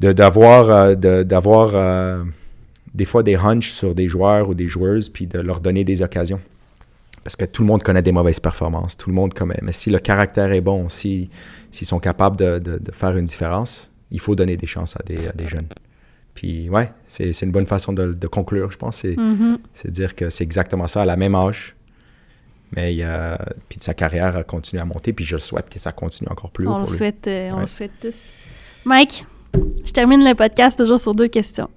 d'avoir 0.00 0.70
euh, 0.70 0.94
d'avoir 1.24 1.70
euh, 1.74 2.22
des 2.94 3.04
fois 3.04 3.22
des 3.22 3.34
hunches 3.34 3.70
sur 3.70 3.94
des 3.94 4.06
joueurs 4.06 4.48
ou 4.48 4.54
des 4.54 4.68
joueuses 4.68 5.08
puis 5.08 5.26
de 5.26 5.40
leur 5.40 5.60
donner 5.60 5.82
des 5.84 6.02
occasions. 6.02 6.40
Parce 7.24 7.34
que 7.36 7.44
tout 7.44 7.62
le 7.62 7.68
monde 7.68 7.82
connaît 7.82 8.02
des 8.02 8.12
mauvaises 8.12 8.40
performances. 8.40 8.96
Tout 8.96 9.10
le 9.10 9.14
monde 9.14 9.34
connaît. 9.34 9.58
Mais 9.62 9.72
si 9.72 9.90
le 9.90 9.98
caractère 9.98 10.52
est 10.52 10.60
bon, 10.60 10.88
s'ils 10.88 11.28
sont 11.72 11.98
capables 11.98 12.36
de, 12.36 12.58
de, 12.58 12.92
faire 12.92 13.16
une 13.16 13.24
différence, 13.24 13.90
il 14.10 14.20
faut 14.20 14.34
donner 14.34 14.56
des 14.56 14.66
chances 14.66 14.96
à 14.96 15.02
des, 15.04 15.28
à 15.28 15.32
des 15.32 15.46
jeunes. 15.46 15.68
Puis 16.34 16.70
ouais, 16.70 16.92
c'est 17.06 17.42
une 17.42 17.50
bonne 17.50 17.66
façon 17.66 17.92
de, 17.92 18.12
de 18.12 18.26
conclure, 18.26 18.70
je 18.70 18.78
pense. 18.78 18.98
C'est 18.98 19.16
mm-hmm. 19.16 19.90
dire 19.90 20.14
que 20.14 20.30
c'est 20.30 20.44
exactement 20.44 20.86
ça, 20.86 21.02
à 21.02 21.04
la 21.04 21.16
même 21.16 21.34
âge. 21.34 21.74
Mais 22.76 22.94
il 22.94 23.02
a, 23.02 23.38
puis 23.68 23.78
sa 23.80 23.94
carrière 23.94 24.36
a 24.36 24.44
continué 24.44 24.80
à 24.80 24.84
monter, 24.84 25.12
puis 25.12 25.24
je 25.24 25.36
le 25.36 25.40
souhaite 25.40 25.70
que 25.70 25.78
ça 25.78 25.90
continue 25.92 26.30
encore 26.30 26.50
plus 26.50 26.66
haut. 26.66 26.74
On, 26.74 26.80
le, 26.80 26.86
Souhaite, 26.86 27.26
euh, 27.26 27.50
on 27.52 27.60
le 27.60 27.66
souhaite 27.66 27.92
tous. 28.00 28.24
Mike, 28.84 29.24
je 29.84 29.92
termine 29.92 30.22
le 30.22 30.34
podcast 30.34 30.78
toujours 30.78 31.00
sur 31.00 31.14
deux 31.14 31.28
questions. 31.28 31.70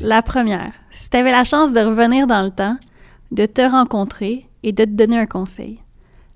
La 0.00 0.22
première, 0.22 0.72
si 0.90 1.10
tu 1.10 1.16
avais 1.16 1.30
la 1.30 1.44
chance 1.44 1.72
de 1.72 1.80
revenir 1.80 2.26
dans 2.26 2.42
le 2.42 2.50
temps, 2.50 2.76
de 3.30 3.46
te 3.46 3.62
rencontrer 3.62 4.48
et 4.62 4.72
de 4.72 4.84
te 4.84 4.90
donner 4.90 5.18
un 5.18 5.26
conseil, 5.26 5.80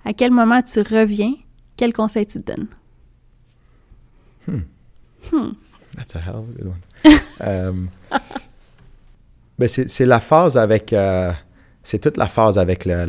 à 0.05 0.13
quel 0.13 0.31
moment 0.31 0.63
tu 0.63 0.81
reviens, 0.81 1.35
quel 1.77 1.93
conseil 1.93 2.27
tu 2.27 2.41
te 2.41 2.53
donnes? 2.53 2.69
Hmm. 4.47 4.61
Hmm. 5.33 5.53
That's 5.97 6.15
a 6.15 6.21
hell 6.21 6.37
of 6.37 6.49
a 6.49 6.53
good 6.53 6.67
one. 6.67 7.21
Euh, 7.43 7.73
ben 9.59 9.69
c'est 9.69 10.07
la 10.07 10.21
phase 10.21 10.57
avec. 10.57 10.93
Euh, 10.93 11.33
c'est 11.83 11.99
toute 11.99 12.17
la 12.17 12.27
phase 12.27 12.59
avec 12.59 12.85
le, 12.85 13.07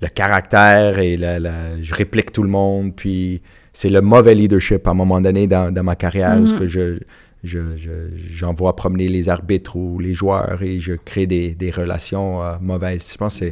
le 0.00 0.08
caractère 0.08 0.98
et 0.98 1.16
je 1.16 1.94
réplique 1.94 2.32
tout 2.32 2.42
le 2.42 2.48
monde. 2.48 2.94
Puis 2.94 3.42
c'est 3.72 3.90
le 3.90 4.00
mauvais 4.00 4.34
leadership 4.34 4.86
à 4.86 4.90
un 4.90 4.94
moment 4.94 5.20
donné 5.20 5.46
dans, 5.46 5.72
ma 5.84 5.96
carrière 5.96 6.38
où 6.40 6.46
que 6.56 6.66
je, 6.66 6.98
j'envoie 7.44 8.76
promener 8.76 9.08
les 9.08 9.28
arbitres 9.28 9.76
ou 9.76 9.98
les 9.98 10.14
joueurs 10.14 10.62
et 10.62 10.80
je 10.80 10.94
crée 10.94 11.26
des, 11.26 11.70
relations 11.70 12.42
euh, 12.42 12.54
mauvaises. 12.60 13.10
Je 13.12 13.16
pense 13.16 13.40
que 13.40 13.46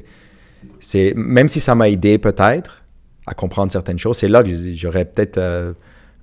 c'est, 0.81 1.13
même 1.17 1.49
si 1.49 1.61
ça 1.61 1.75
m'a 1.75 1.89
aidé 1.89 2.19
peut-être 2.19 2.83
à 3.27 3.35
comprendre 3.35 3.71
certaines 3.71 3.99
choses, 3.99 4.19
c'est 4.19 4.29
là 4.29 4.43
que 4.43 4.51
j'aurais 4.75 5.05
peut-être 5.05 5.39
euh, 5.39 5.73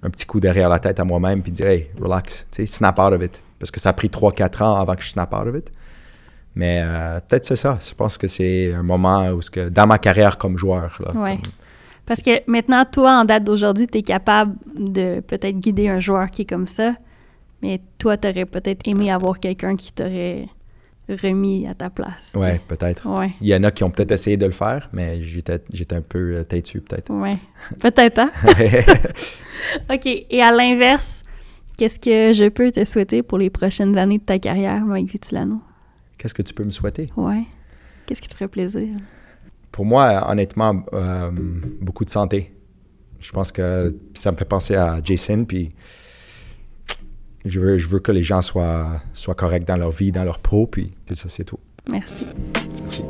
un 0.04 0.10
petit 0.10 0.26
coup 0.26 0.40
derrière 0.40 0.70
la 0.70 0.80
tête 0.80 1.00
à 1.00 1.06
moi-même 1.06 1.42
puis 1.42 1.52
dire 1.52 1.68
hey 1.68 1.90
relax, 2.00 2.46
snap 2.66 3.00
out 3.00 3.14
of 3.14 3.24
it 3.24 3.42
parce 3.60 3.72
que 3.72 3.80
ça 3.80 3.90
a 3.90 3.94
pris 3.94 4.10
3-4 4.10 4.64
ans 4.64 4.76
avant 4.76 4.96
que 4.96 5.04
je 5.04 5.10
snap 5.10 5.34
out 5.34 5.48
of 5.48 5.56
it. 5.56 5.72
Mais 6.56 6.82
euh, 6.84 7.20
peut-être 7.20 7.46
c'est 7.46 7.56
ça. 7.56 7.78
Je 7.86 7.94
pense 7.94 8.18
que 8.18 8.28
c'est 8.28 8.74
un 8.74 8.84
moment 8.84 9.30
où, 9.30 9.42
que, 9.52 9.70
dans 9.70 9.88
ma 9.88 9.98
carrière 9.98 10.38
comme 10.38 10.58
joueur. 10.58 10.98
Là, 11.06 11.38
Parce 12.06 12.22
que 12.22 12.50
maintenant, 12.50 12.84
toi, 12.86 13.20
en 13.20 13.26
date 13.26 13.44
d'aujourd'hui, 13.44 13.88
tu 13.88 13.98
es 13.98 14.04
capable 14.04 14.56
de 14.78 15.20
peut-être 15.22 15.60
guider 15.60 15.90
un 15.90 16.00
joueur 16.00 16.30
qui 16.32 16.44
est 16.44 16.50
comme 16.50 16.68
ça. 16.68 16.94
Mais 17.62 17.82
toi, 17.98 18.18
tu 18.18 18.28
aurais 18.30 18.46
peut-être 18.46 18.88
aimé 18.88 19.12
avoir 19.12 19.40
quelqu'un 19.40 19.76
qui 19.76 19.92
t'aurait 19.92 20.48
remis 21.10 21.68
à 21.68 21.76
ta 21.76 21.90
place. 21.90 22.32
Oui, 22.34 22.48
peut-être. 22.68 23.08
Ouais. 23.08 23.32
Il 23.42 23.48
y 23.48 23.56
en 23.56 23.64
a 23.64 23.72
qui 23.72 23.84
ont 23.84 23.92
peut-être 23.92 24.12
essayé 24.12 24.38
de 24.38 24.46
le 24.46 24.52
faire, 24.52 24.90
mais 24.94 25.22
j'étais, 25.22 25.62
j'étais 25.72 25.96
un 25.96 26.02
peu 26.02 26.38
euh, 26.38 26.44
têtu, 26.44 26.82
peut-être. 26.82 27.12
Oui, 27.12 27.38
peut-être, 27.80 28.20
hein? 28.20 28.32
OK. 29.94 30.06
Et 30.06 30.42
à 30.42 30.52
l'inverse, 30.52 31.24
qu'est-ce 31.78 32.00
que 32.00 32.34
je 32.34 32.50
peux 32.50 32.72
te 32.72 32.84
souhaiter 32.86 33.24
pour 33.24 33.38
les 33.38 33.50
prochaines 33.50 33.98
années 33.98 34.20
de 34.20 34.24
ta 34.24 34.40
carrière, 34.40 34.84
Mike 34.84 35.12
Vitulano? 35.12 35.62
Qu'est-ce 36.18 36.34
que 36.34 36.42
tu 36.42 36.54
peux 36.54 36.64
me 36.64 36.72
souhaiter? 36.72 37.10
Oui. 37.16 37.46
Qu'est-ce 38.06 38.22
qui 38.22 38.30
te 38.30 38.34
ferait 38.34 38.48
plaisir? 38.48 38.90
Pour 39.72 39.86
moi, 39.86 40.30
honnêtement, 40.30 40.84
euh, 40.94 41.32
beaucoup 41.82 42.06
de 42.06 42.10
santé. 42.10 42.54
Je 43.20 43.32
pense 43.32 43.52
que 43.52 43.96
ça 44.14 44.32
me 44.32 44.38
fait 44.38 44.46
penser 44.46 44.76
à 44.76 45.00
Jason, 45.04 45.46
puis 45.46 45.70
je 47.46 47.60
veux, 47.60 47.78
je 47.78 47.88
veux 47.88 48.00
que 48.00 48.12
les 48.12 48.24
gens 48.24 48.42
soient, 48.42 49.02
soient 49.14 49.36
corrects 49.36 49.68
dans 49.68 49.78
leur 49.78 49.92
vie, 49.92 50.12
dans 50.12 50.24
leur 50.24 50.40
peau, 50.40 50.68
puis 50.68 50.88
ça, 51.14 51.30
c'est 51.30 51.44
tout. 51.44 51.60
Merci. 51.90 52.28
Merci. 52.84 53.06